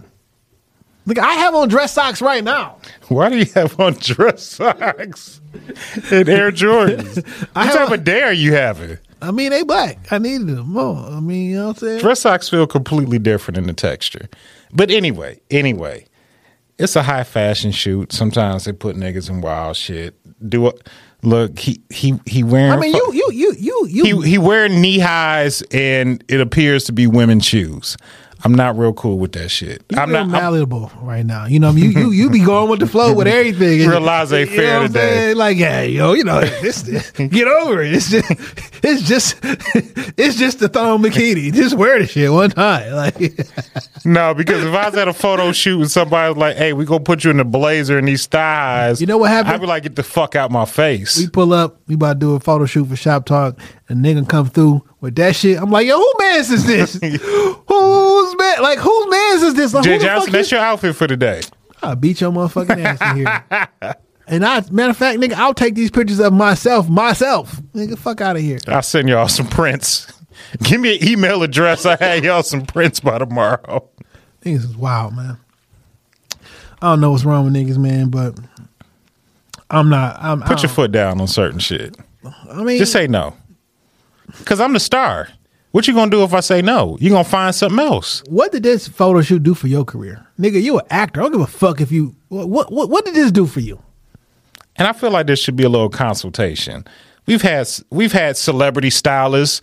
Look, 1.07 1.17
I 1.17 1.33
have 1.33 1.55
on 1.55 1.67
dress 1.67 1.93
socks 1.93 2.21
right 2.21 2.43
now. 2.43 2.77
Why 3.07 3.29
do 3.29 3.37
you 3.39 3.45
have 3.55 3.79
on 3.79 3.93
dress 3.93 4.43
socks 4.43 5.41
and 6.11 6.29
Air 6.29 6.51
Jordans? 6.51 7.25
I 7.55 7.65
what 7.65 7.67
have- 7.77 7.89
type 7.89 7.97
of 7.99 8.03
day 8.03 8.21
are 8.21 8.33
you 8.33 8.53
having? 8.53 8.97
I 9.23 9.29
mean, 9.31 9.51
they 9.51 9.61
black. 9.63 10.11
I 10.11 10.17
needed 10.17 10.47
them 10.47 10.73
more. 10.73 10.97
I 10.97 11.19
mean, 11.19 11.49
you 11.51 11.57
know 11.57 11.67
what 11.67 11.77
I'm 11.83 11.87
saying? 11.87 11.99
Dress 12.01 12.21
socks 12.21 12.49
feel 12.49 12.65
completely 12.65 13.19
different 13.19 13.57
in 13.57 13.67
the 13.67 13.73
texture. 13.73 14.27
But 14.73 14.89
anyway, 14.89 15.39
anyway, 15.51 16.05
it's 16.79 16.95
a 16.95 17.03
high 17.03 17.23
fashion 17.23 17.71
shoot. 17.71 18.11
Sometimes 18.11 18.65
they 18.65 18.71
put 18.71 18.95
niggas 18.95 19.29
in 19.29 19.41
wild 19.41 19.75
shit. 19.77 20.15
Do 20.49 20.67
it. 20.69 20.87
Look, 21.23 21.59
he 21.59 21.81
he 21.89 22.19
he 22.25 22.43
wearing. 22.43 22.71
I 22.71 22.77
mean, 22.77 22.95
you 22.95 23.11
you 23.13 23.31
you 23.31 23.55
you 23.57 23.87
you. 23.89 24.21
he 24.21 24.29
he 24.31 24.37
wearing 24.37 24.81
knee 24.81 24.99
highs 24.99 25.61
and 25.71 26.23
it 26.27 26.41
appears 26.41 26.85
to 26.85 26.93
be 26.93 27.05
women's 27.05 27.45
shoes. 27.45 27.95
I'm 28.43 28.53
not 28.55 28.77
real 28.77 28.93
cool 28.93 29.17
with 29.19 29.33
that 29.33 29.49
shit. 29.49 29.83
You 29.89 29.97
I'm 29.99 30.11
not. 30.11 30.19
I'm- 30.21 30.31
malleable 30.31 30.91
right 31.01 31.25
now. 31.25 31.45
You 31.45 31.59
know, 31.59 31.71
you 31.71 31.89
you 31.89 32.11
you 32.11 32.29
be 32.29 32.39
going 32.43 32.69
with 32.69 32.79
the 32.79 32.87
flow 32.87 33.13
with 33.13 33.27
everything. 33.39 33.87
Real 33.87 33.99
laissez-faire 34.01 34.55
You 34.55 34.61
know 34.69 34.79
I'm 34.81 34.87
today. 34.87 34.99
saying? 34.99 35.37
Like, 35.37 35.57
yeah, 35.57 35.81
yo, 35.83 36.13
you 36.13 36.23
know, 36.23 36.41
this, 36.41 36.81
this- 36.81 37.11
get 37.11 37.47
over 37.47 37.81
it. 37.83 37.93
It's 37.93 38.09
just, 38.09 38.31
it's 38.83 39.01
just, 39.03 39.37
it's 40.17 40.37
just 40.37 40.59
the 40.59 40.69
thong 40.69 41.03
bikini. 41.03 41.53
Just 41.53 41.75
wear 41.77 41.99
the 41.99 42.07
shit 42.07 42.31
one 42.31 42.49
time. 42.49 42.91
Like, 42.93 43.15
no, 44.05 44.33
because 44.33 44.63
if 44.63 44.73
I 44.73 44.89
was 44.89 44.97
at 44.97 45.07
a 45.07 45.13
photo 45.13 45.51
shoot 45.51 45.81
and 45.81 45.91
somebody 45.91 46.29
was 46.33 46.37
like, 46.37 46.55
"Hey, 46.55 46.73
we 46.73 46.85
gonna 46.85 47.03
put 47.03 47.23
you 47.23 47.31
in 47.31 47.37
the 47.37 47.45
blazer 47.45 47.97
and 47.97 48.07
these 48.07 48.25
thighs," 48.25 48.99
You 49.01 49.07
know 49.07 49.17
what 49.19 49.29
happened? 49.29 49.53
I'd 49.53 49.61
be 49.61 49.67
like, 49.67 49.83
"Get 49.83 49.95
the 49.95 50.03
fuck 50.03 50.35
out 50.35 50.49
my 50.51 50.65
face." 50.65 51.17
we 51.17 51.27
pull 51.29 51.53
up, 51.53 51.79
we 51.87 51.95
about 51.95 52.13
to 52.13 52.19
do 52.19 52.33
a 52.35 52.39
photo 52.39 52.65
shoot 52.65 52.85
for 52.87 52.95
Shop 52.95 53.25
Talk, 53.25 53.59
and 53.87 54.03
nigga 54.03 54.27
come 54.27 54.47
through 54.47 54.83
with 55.01 55.15
that 55.15 55.35
shit. 55.35 55.59
I'm 55.59 55.69
like, 55.71 55.87
yo, 55.87 55.97
who 55.97 56.13
man's 56.19 56.49
is 56.49 56.65
this? 56.65 56.93
who's 57.01 58.35
man? 58.37 58.61
Like, 58.61 58.79
whose 58.79 59.09
man's 59.09 59.43
is 59.43 59.53
this? 59.55 59.73
Like, 59.73 59.83
Jay 59.83 59.97
Johnson, 59.97 60.31
that's 60.31 60.51
your 60.51 60.61
outfit 60.61 60.95
for 60.95 61.07
today. 61.07 61.41
I'll 61.83 61.95
beat 61.95 62.21
your 62.21 62.31
motherfucking 62.31 62.83
ass 62.83 63.01
in 63.11 63.17
here. 63.17 63.95
And 64.27 64.45
I, 64.45 64.63
matter 64.71 64.91
of 64.91 64.97
fact, 64.97 65.19
nigga, 65.19 65.33
I'll 65.33 65.53
take 65.53 65.75
these 65.75 65.91
pictures 65.91 66.19
of 66.21 66.31
myself, 66.31 66.87
myself. 66.87 67.61
Nigga, 67.73 67.97
fuck 67.97 68.21
out 68.21 68.37
of 68.37 68.41
here. 68.41 68.59
I'll 68.65 68.81
send 68.81 69.09
y'all 69.09 69.27
some 69.27 69.47
prints. 69.47 70.07
Give 70.63 70.79
me 70.79 70.97
an 70.97 71.05
email 71.05 71.43
address. 71.43 71.85
I 71.85 71.97
have 71.97 72.23
y'all 72.23 72.41
some 72.43 72.65
prints 72.65 73.01
by 73.01 73.17
tomorrow. 73.17 73.89
Niggas 74.45 74.55
is 74.55 74.77
wild, 74.77 75.17
man. 75.17 75.37
I 76.81 76.91
don't 76.91 77.01
know 77.01 77.11
what's 77.11 77.25
wrong 77.25 77.43
with 77.43 77.53
niggas, 77.53 77.77
man, 77.77 78.09
but 78.09 78.39
I'm 79.69 79.89
not. 79.89 80.17
I'm, 80.21 80.41
Put 80.43 80.63
your 80.63 80.69
foot 80.69 80.93
down 80.93 81.19
on 81.19 81.27
certain 81.27 81.59
shit. 81.59 81.97
I 82.49 82.63
mean, 82.63 82.77
Just 82.77 82.93
say 82.93 83.07
no. 83.07 83.35
Cause 84.45 84.59
I'm 84.59 84.73
the 84.73 84.79
star. 84.79 85.29
What 85.71 85.87
you 85.87 85.93
gonna 85.93 86.11
do 86.11 86.23
if 86.23 86.33
I 86.33 86.41
say 86.41 86.61
no? 86.61 86.97
You 86.99 87.09
gonna 87.09 87.23
find 87.23 87.55
something 87.55 87.79
else. 87.79 88.23
what 88.29 88.51
did 88.51 88.63
this 88.63 88.87
photo 88.87 89.21
shoot 89.21 89.41
do 89.43 89.53
for 89.53 89.67
your 89.67 89.85
career, 89.85 90.25
nigga? 90.37 90.61
You 90.61 90.79
an 90.79 90.85
actor. 90.89 91.21
I 91.21 91.23
don't 91.23 91.31
give 91.31 91.41
a 91.41 91.47
fuck 91.47 91.79
if 91.79 91.91
you. 91.91 92.15
What 92.27 92.71
what 92.71 92.89
what 92.89 93.05
did 93.05 93.15
this 93.15 93.31
do 93.31 93.45
for 93.47 93.61
you? 93.61 93.81
And 94.75 94.87
I 94.87 94.93
feel 94.93 95.11
like 95.11 95.27
there 95.27 95.35
should 95.35 95.55
be 95.55 95.63
a 95.63 95.69
little 95.69 95.89
consultation. 95.89 96.85
We've 97.25 97.41
had 97.41 97.69
we've 97.89 98.11
had 98.11 98.35
celebrity 98.35 98.89
stylists, 98.89 99.61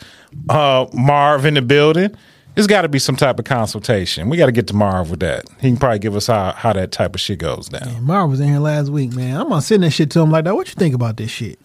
uh, 0.49 0.87
Marv 0.93 1.45
in 1.45 1.55
the 1.55 1.63
building. 1.63 2.15
There's 2.55 2.67
got 2.67 2.83
to 2.83 2.89
be 2.89 2.99
some 2.99 3.15
type 3.15 3.39
of 3.39 3.45
consultation. 3.45 4.29
We 4.29 4.37
got 4.37 4.47
to 4.47 4.53
get 4.53 4.67
to 4.69 4.75
Marv 4.75 5.11
with 5.11 5.21
that. 5.21 5.45
He 5.61 5.69
can 5.69 5.77
probably 5.77 6.01
give 6.01 6.17
us 6.17 6.27
how, 6.27 6.53
how 6.53 6.73
that 6.73 6.91
type 6.91 7.15
of 7.15 7.21
shit 7.21 7.39
goes 7.39 7.69
down. 7.69 8.03
Marv 8.03 8.31
was 8.31 8.41
in 8.41 8.49
here 8.49 8.59
last 8.59 8.89
week, 8.89 9.13
man. 9.13 9.41
I'm 9.41 9.49
gonna 9.49 9.63
send 9.63 9.83
that 9.83 9.91
shit 9.91 10.11
to 10.13 10.21
him 10.21 10.31
like 10.31 10.45
that. 10.45 10.55
What 10.55 10.69
you 10.69 10.75
think 10.75 10.95
about 10.95 11.17
this 11.19 11.31
shit? 11.31 11.59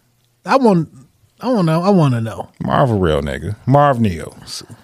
I 0.46 0.58
want. 0.58 0.90
I 1.44 1.48
to 1.48 1.62
know. 1.62 1.82
I 1.82 1.90
want 1.90 2.14
to 2.14 2.22
know. 2.22 2.50
Marv 2.62 2.90
a 2.90 2.96
real 2.96 3.22
nigga. 3.22 3.58
Marv 3.66 4.00
Neo, 4.00 4.34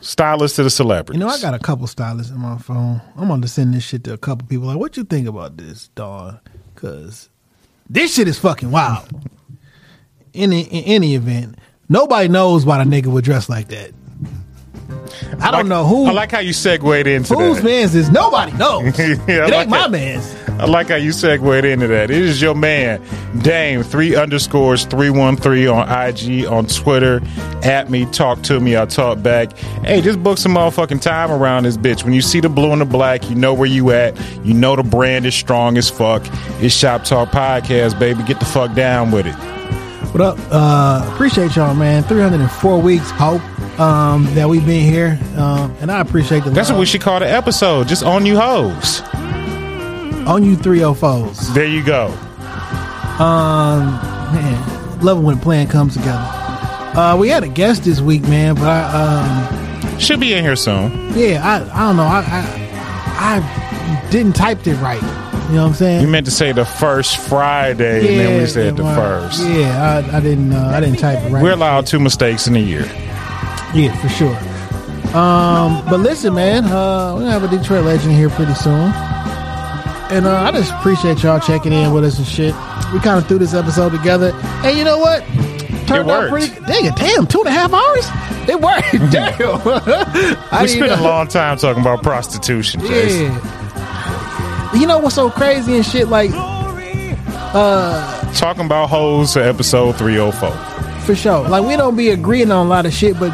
stylist 0.02 0.58
to 0.58 0.64
the 0.64 0.70
celebrities. 0.70 1.18
You 1.18 1.26
know, 1.26 1.32
I 1.32 1.40
got 1.40 1.54
a 1.54 1.60
couple 1.60 1.88
stylists 1.88 2.34
in 2.34 2.38
my 2.38 2.58
phone. 2.58 3.02
I'm 3.16 3.30
going 3.30 3.42
to 3.42 3.48
send 3.48 3.74
this 3.74 3.86
shit 3.86 4.04
to 4.04 4.14
a 4.14 4.18
couple 4.18 4.46
people. 4.46 4.68
Like, 4.68 4.78
what 4.78 4.98
you 4.98 5.06
think 5.06 5.26
about 5.26 5.56
this, 5.56 5.88
Dawn? 5.96 6.42
Because 6.76 7.30
this 7.90 8.14
shit 8.14 8.28
is 8.28 8.38
fucking 8.38 8.72
wild. 8.72 9.08
In, 10.34 10.52
in 10.52 10.66
any 10.68 11.16
event, 11.16 11.58
nobody 11.88 12.28
knows 12.28 12.66
why 12.66 12.84
the 12.84 12.90
nigga 12.90 13.08
would 13.08 13.24
dress 13.24 13.48
like 13.48 13.70
that. 13.70 13.94
I 15.40 15.52
don't 15.52 15.62
like- 15.62 15.66
know 15.68 15.86
who. 15.86 16.06
I 16.08 16.12
like 16.12 16.32
how 16.32 16.40
you 16.40 16.54
segued 16.54 17.08
into 17.08 17.36
whose 17.36 17.58
that. 17.58 17.64
man's 17.64 17.96
is. 17.96 18.10
Nobody 18.10 18.52
knows. 18.54 18.98
Yeah, 19.00 19.06
I 19.06 19.18
it 19.18 19.30
ain't 19.44 19.52
like 19.52 19.70
my 19.70 19.88
man's. 19.88 20.36
I 20.60 20.66
like 20.66 20.90
how 20.90 20.96
you 20.96 21.12
segued 21.14 21.64
into 21.66 21.88
that. 21.88 22.12
It 22.12 22.18
is 22.18 22.42
your 22.42 22.54
man, 22.56 23.02
Dame, 23.42 23.82
three 23.82 24.16
underscores, 24.16 24.84
313 24.86 25.68
on 25.70 25.88
IG, 25.90 26.46
on 26.46 26.66
Twitter. 26.68 27.22
At 27.64 27.90
me, 27.90 28.06
talk 28.08 28.42
to 28.44 28.60
me, 28.60 28.76
I'll 28.76 28.88
talk 28.88 29.22
back. 29.24 29.58
Hey, 29.86 30.02
just 30.02 30.22
book 30.22 30.38
some 30.38 30.56
motherfucking 30.56 31.02
time 31.02 31.32
around 31.32 31.64
this 31.64 31.78
bitch. 31.78 32.04
When 32.04 32.14
you 32.14 32.22
see 32.22 32.40
the 32.42 32.50
blue 32.50 32.72
and 32.72 32.82
the 32.82 32.86
black, 32.86 33.30
you 33.30 33.36
know 33.36 33.54
where 33.54 33.68
you 33.70 33.92
at. 33.92 34.18
You 34.46 34.54
know 34.54 34.76
the 34.76 34.84
brand 34.84 35.26
is 35.26 35.36
strong 35.36 35.78
as 35.78 35.90
fuck. 35.90 36.24
It's 36.62 36.74
Shop 36.76 37.04
Talk 37.06 37.30
Podcast, 37.30 37.98
baby. 38.00 38.24
Get 38.24 38.40
the 38.40 38.46
fuck 38.46 38.74
down 38.76 39.12
with 39.12 39.28
it. 39.28 39.36
What 40.14 40.22
up? 40.22 40.38
Uh, 40.52 41.08
appreciate 41.14 41.56
y'all, 41.56 41.74
man. 41.76 42.04
304 42.04 42.82
weeks, 42.82 43.12
Pope. 43.14 43.42
Um, 43.80 44.26
that 44.36 44.50
we've 44.50 44.66
been 44.66 44.86
here, 44.86 45.20
um, 45.38 45.76
and 45.80 45.92
I 45.92 46.02
appreciate 46.02 46.44
the. 46.44 46.50
That's 46.52 46.70
love. 46.70 46.78
what 46.78 46.82
we 46.82 46.86
should 46.86 47.02
call 47.02 47.20
the 47.20 47.30
episode. 47.30 47.88
Just 47.88 48.04
on 48.04 48.26
you 48.26 48.38
hoes. 48.38 49.02
on 50.28 50.44
you 50.44 50.56
three 50.56 50.84
oh 50.84 50.94
foes. 50.94 51.54
There 51.54 51.66
you 51.66 51.84
go. 51.84 52.08
Um, 53.20 53.86
man, 54.34 55.00
love 55.02 55.18
it 55.18 55.22
when 55.22 55.38
a 55.38 55.42
plan 55.42 55.68
comes 55.68 55.94
together. 55.96 56.26
Uh, 56.98 57.18
we 57.18 57.30
had 57.30 57.44
a 57.44 57.48
guest 57.48 57.84
this 57.84 58.02
week, 58.02 58.22
man, 58.24 58.56
but 58.56 58.68
I, 58.68 59.52
um, 59.92 60.00
Should 60.00 60.20
be 60.20 60.34
in 60.34 60.44
here 60.44 60.56
soon. 60.56 60.92
yeah, 61.18 61.42
I, 61.46 61.84
I 61.84 61.88
don't 61.88 61.98
know, 61.98 62.04
I, 62.04 62.24
I, 62.26 63.38
I 63.38 64.10
didn't 64.10 64.34
type 64.34 64.66
it 64.66 64.76
right. 64.78 65.02
You 65.50 65.56
know 65.56 65.64
what 65.64 65.70
I'm 65.70 65.74
saying? 65.76 66.02
You 66.02 66.08
meant 66.08 66.26
to 66.26 66.32
say 66.32 66.52
the 66.52 66.66
first 66.66 67.18
Friday, 67.18 68.00
and 68.00 68.20
then 68.20 68.42
we 68.42 68.48
said 68.48 68.78
the 68.78 68.84
well, 68.84 68.96
first. 69.30 69.46
Yeah, 69.48 70.04
I, 70.12 70.18
I 70.18 70.20
didn't, 70.20 70.54
uh, 70.54 70.72
I 70.74 70.80
didn't 70.80 70.98
type 71.00 71.20
it 71.24 71.32
right. 71.32 71.44
We're 71.44 71.54
allowed 71.54 71.88
two 71.88 72.00
mistakes 72.00 72.48
in 72.48 72.56
a 72.56 72.60
year. 72.60 72.90
Yeah, 73.74 73.96
for 74.02 74.10
sure. 74.10 74.36
Um, 75.16 75.84
but 75.90 76.00
listen, 76.00 76.34
man, 76.34 76.66
uh, 76.66 77.14
we're 77.16 77.22
gonna 77.22 77.32
have 77.32 77.44
a 77.44 77.48
Detroit 77.48 77.86
legend 77.86 78.14
here 78.14 78.30
pretty 78.30 78.54
soon. 78.56 78.92
And 80.12 80.26
uh, 80.26 80.42
I 80.42 80.52
just 80.52 80.72
appreciate 80.74 81.22
y'all 81.24 81.40
checking 81.40 81.72
in 81.74 81.94
with 81.94 82.04
us 82.04 82.18
and 82.18 82.28
shit. 82.28 82.54
We 82.94 83.00
kind 83.00 83.18
of 83.20 83.28
threw 83.28 83.38
this 83.38 83.54
episode 83.54 83.92
together, 83.92 84.32
and 84.64 84.78
you 84.78 84.84
know 84.84 84.98
what? 84.98 85.24
Turned 85.88 86.10
out 86.10 86.32
worked. 86.32 86.32
pretty. 86.32 86.66
Dang 86.66 86.86
it, 86.86 86.96
damn, 86.96 87.28
two 87.28 87.40
and 87.40 87.48
a 87.48 87.52
half 87.52 87.74
hours. 87.74 88.08
It 88.50 88.60
worked. 88.60 88.92
damn. 89.12 89.34
I 90.52 90.60
We 90.64 90.68
spent 90.68 90.92
a 90.92 91.02
long 91.04 91.28
time 91.28 91.58
talking 91.58 91.82
about 91.82 92.02
prostitution, 92.04 92.82
Jason. 92.82 93.32
Yeah. 93.32 94.74
You 94.76 94.88
know 94.88 95.00
what's 95.00 95.16
so 95.16 95.30
crazy 95.32 95.76
and 95.76 95.86
shit? 95.86 96.08
Like, 96.08 96.30
uh, 96.34 98.34
Talking 98.34 98.66
about 98.66 98.90
hoes 98.90 99.34
for 99.34 99.40
episode 99.40 99.96
304. 99.98 100.52
for 101.02 101.16
sure. 101.16 101.48
Like 101.50 101.66
we 101.66 101.76
don't 101.76 101.96
be 101.96 102.10
agreeing 102.10 102.52
on 102.52 102.68
a 102.68 102.70
lot 102.70 102.86
of 102.86 102.94
shit, 102.94 103.20
but 103.20 103.32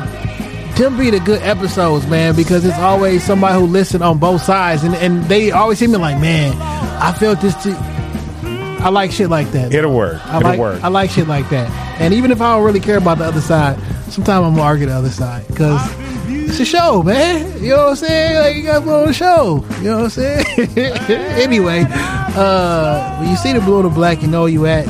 them 0.75 0.97
be 0.97 1.09
the 1.09 1.19
good 1.19 1.41
episodes, 1.41 2.05
man, 2.07 2.35
because 2.35 2.65
it's 2.65 2.77
always 2.77 3.23
somebody 3.23 3.59
who 3.59 3.65
listen 3.65 4.01
on 4.01 4.17
both 4.17 4.41
sides, 4.41 4.83
and 4.83 4.95
and 4.95 5.23
they 5.25 5.51
always 5.51 5.79
seem 5.79 5.91
like, 5.91 6.19
man, 6.19 6.55
I 7.01 7.13
felt 7.13 7.41
this 7.41 7.61
too. 7.63 7.75
I 7.75 8.89
like 8.89 9.11
shit 9.11 9.29
like 9.29 9.51
that. 9.51 9.73
It'll 9.73 9.95
work. 9.95 10.23
I 10.27 10.37
It'll 10.37 10.49
like 10.49 10.59
work. 10.59 10.83
I 10.83 10.89
like 10.89 11.09
shit 11.09 11.27
like 11.27 11.49
that. 11.49 11.69
And 11.99 12.13
even 12.13 12.31
if 12.31 12.41
I 12.41 12.55
don't 12.55 12.63
really 12.63 12.79
care 12.79 12.97
about 12.97 13.17
the 13.17 13.25
other 13.25 13.41
side, 13.41 13.79
sometimes 14.11 14.45
I'm 14.45 14.53
gonna 14.53 14.61
argue 14.61 14.85
the 14.85 14.93
other 14.93 15.09
side 15.09 15.47
because 15.47 15.81
it's 16.27 16.59
a 16.59 16.65
show, 16.65 17.01
man. 17.01 17.63
You 17.63 17.69
know 17.69 17.77
what 17.77 17.89
I'm 17.89 17.95
saying? 17.95 18.35
Like 18.35 18.55
you 18.55 18.63
gotta 18.63 18.81
put 18.81 19.03
on 19.03 19.09
a 19.09 19.13
show. 19.13 19.65
You 19.77 19.83
know 19.85 19.97
what 19.97 20.03
I'm 20.03 20.09
saying? 20.11 20.45
anyway, 21.39 21.85
uh, 21.89 23.17
when 23.19 23.29
you 23.29 23.35
see 23.37 23.53
the 23.53 23.61
blue 23.61 23.77
and 23.77 23.85
the 23.85 23.93
black, 23.93 24.21
you 24.21 24.27
know 24.27 24.41
where 24.41 24.51
you 24.51 24.65
at. 24.67 24.85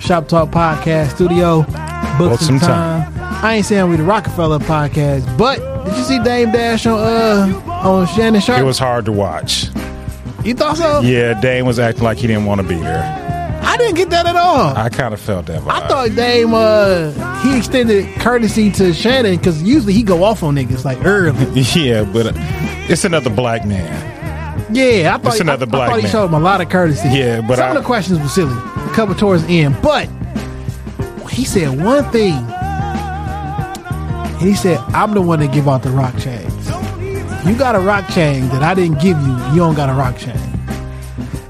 Shop 0.00 0.28
Talk 0.28 0.50
Podcast 0.50 1.14
Studio. 1.14 1.62
Book 2.18 2.38
some 2.40 2.58
some 2.58 2.58
time. 2.58 3.19
I 3.42 3.54
ain't 3.54 3.66
saying 3.66 3.88
we 3.88 3.96
the 3.96 4.02
Roc-A-Fella 4.02 4.58
Podcast, 4.60 5.38
but 5.38 5.58
did 5.86 5.96
you 5.96 6.04
see 6.04 6.18
Dame 6.22 6.52
Dash 6.52 6.84
on 6.86 6.98
uh 6.98 7.62
on 7.66 8.06
Shannon 8.08 8.40
Sharpe? 8.40 8.60
It 8.60 8.64
was 8.64 8.78
hard 8.78 9.06
to 9.06 9.12
watch. 9.12 9.64
you 10.44 10.52
thought 10.54 10.76
so? 10.76 11.00
Yeah, 11.00 11.40
Dame 11.40 11.64
was 11.64 11.78
acting 11.78 12.04
like 12.04 12.18
he 12.18 12.26
didn't 12.26 12.44
want 12.44 12.60
to 12.60 12.66
be 12.66 12.74
there. 12.76 13.60
I 13.62 13.76
didn't 13.78 13.94
get 13.96 14.10
that 14.10 14.26
at 14.26 14.36
all. 14.36 14.76
I 14.76 14.90
kind 14.90 15.14
of 15.14 15.20
felt 15.20 15.46
that 15.46 15.62
vibe. 15.62 15.70
I 15.70 15.88
thought 15.88 16.14
Dame 16.14 16.52
uh 16.52 17.40
he 17.42 17.56
extended 17.56 18.14
courtesy 18.20 18.70
to 18.72 18.92
Shannon 18.92 19.36
because 19.38 19.62
usually 19.62 19.94
he 19.94 20.02
go 20.02 20.22
off 20.22 20.42
on 20.42 20.54
niggas 20.56 20.84
like 20.84 20.98
early. 21.06 21.60
yeah, 21.74 22.04
but 22.04 22.26
uh, 22.26 22.32
it's 22.90 23.04
another 23.06 23.30
black 23.30 23.64
man. 23.66 24.08
Yeah, 24.72 25.14
I 25.14 25.18
thought, 25.18 25.32
It's 25.32 25.40
another 25.40 25.66
I, 25.66 25.70
black 25.70 25.88
I 25.88 25.92
thought 25.94 26.02
he 26.02 26.08
showed 26.08 26.26
him 26.26 26.34
a 26.34 26.40
lot 26.40 26.60
of 26.60 26.68
courtesy. 26.68 27.08
Yeah, 27.08 27.40
but 27.40 27.56
some 27.56 27.68
I- 27.68 27.70
of 27.70 27.82
the 27.82 27.86
questions 27.86 28.20
were 28.20 28.28
silly. 28.28 28.52
A 28.54 28.92
couple 28.94 29.14
towards 29.14 29.46
the 29.46 29.60
end, 29.62 29.76
but 29.82 30.08
he 31.30 31.46
said 31.46 31.82
one 31.82 32.04
thing. 32.12 32.34
He 34.40 34.54
said, 34.54 34.78
"I'm 34.94 35.12
the 35.14 35.20
one 35.20 35.40
that 35.40 35.52
give 35.52 35.68
out 35.68 35.82
the 35.82 35.90
rock 35.90 36.16
chains. 36.18 36.66
You 37.46 37.54
got 37.56 37.74
a 37.74 37.80
rock 37.80 38.08
chain 38.10 38.48
that 38.48 38.62
I 38.62 38.74
didn't 38.74 39.00
give 39.00 39.16
you. 39.20 39.32
You 39.52 39.56
don't 39.56 39.74
got 39.74 39.88
a 39.88 39.94
rock 39.94 40.16
chain." 40.18 40.36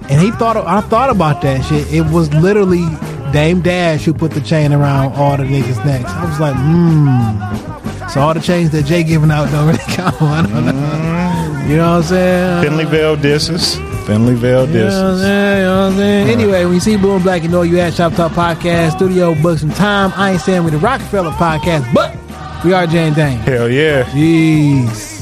And 0.09 0.21
he 0.21 0.31
thought, 0.33 0.57
I 0.57 0.81
thought 0.81 1.09
about 1.11 1.41
that 1.43 1.65
shit. 1.65 1.93
It 1.93 2.03
was 2.11 2.33
literally 2.35 2.85
Dame 3.33 3.61
Dash 3.63 4.05
who 4.05 4.13
put 4.13 4.33
the 4.33 4.41
chain 4.41 4.73
around 4.73 5.13
all 5.13 5.37
the 5.37 5.45
niggas' 5.45 5.85
necks. 5.87 6.11
I 6.11 6.25
was 6.29 6.41
like, 6.41 6.55
hmm. 6.57 8.09
So 8.09 8.21
all 8.21 8.35
the 8.35 8.41
chains 8.41 8.71
that 8.71 8.87
Jay 8.87 9.05
giving 9.05 9.31
out 9.31 9.49
don't 9.53 9.67
really 9.69 9.79
count. 9.87 10.21
I 10.21 10.43
don't 10.43 10.65
know. 10.67 11.65
You 11.69 11.77
know 11.77 11.91
what 11.93 11.97
I'm 11.99 12.03
saying? 12.03 12.65
Finleyville 12.65 13.23
disses. 13.23 13.77
Finleyville 14.07 14.67
You 14.67 14.79
know 14.81 14.85
what 14.87 14.95
I'm 14.95 15.13
disses. 15.15 15.21
saying? 15.21 15.59
You 15.59 15.65
know 15.67 15.81
what 15.85 15.93
I'm 15.93 15.97
saying? 15.99 16.29
Anyway, 16.29 16.65
when 16.65 16.75
you 16.75 16.81
see 16.81 16.97
Blue 16.97 17.15
and 17.15 17.23
Black, 17.23 17.43
you 17.45 17.49
know 17.49 17.63
you 17.63 17.79
at 17.79 17.95
Shop 17.95 18.13
Talk 18.15 18.33
Podcast 18.33 18.97
Studio. 18.97 19.37
Book 19.41 19.59
some 19.61 19.71
time. 19.71 20.13
I 20.17 20.33
ain't 20.33 20.41
saying 20.41 20.65
we 20.65 20.73
the 20.73 20.79
Roc-A-Fella 20.79 21.31
Podcast, 21.33 21.95
but 21.95 22.17
we 22.65 22.73
are 22.73 22.87
Jane 22.87 23.15
Dane. 23.15 23.39
Hell 23.39 23.71
yeah. 23.71 24.05
Jeez. 24.05 25.20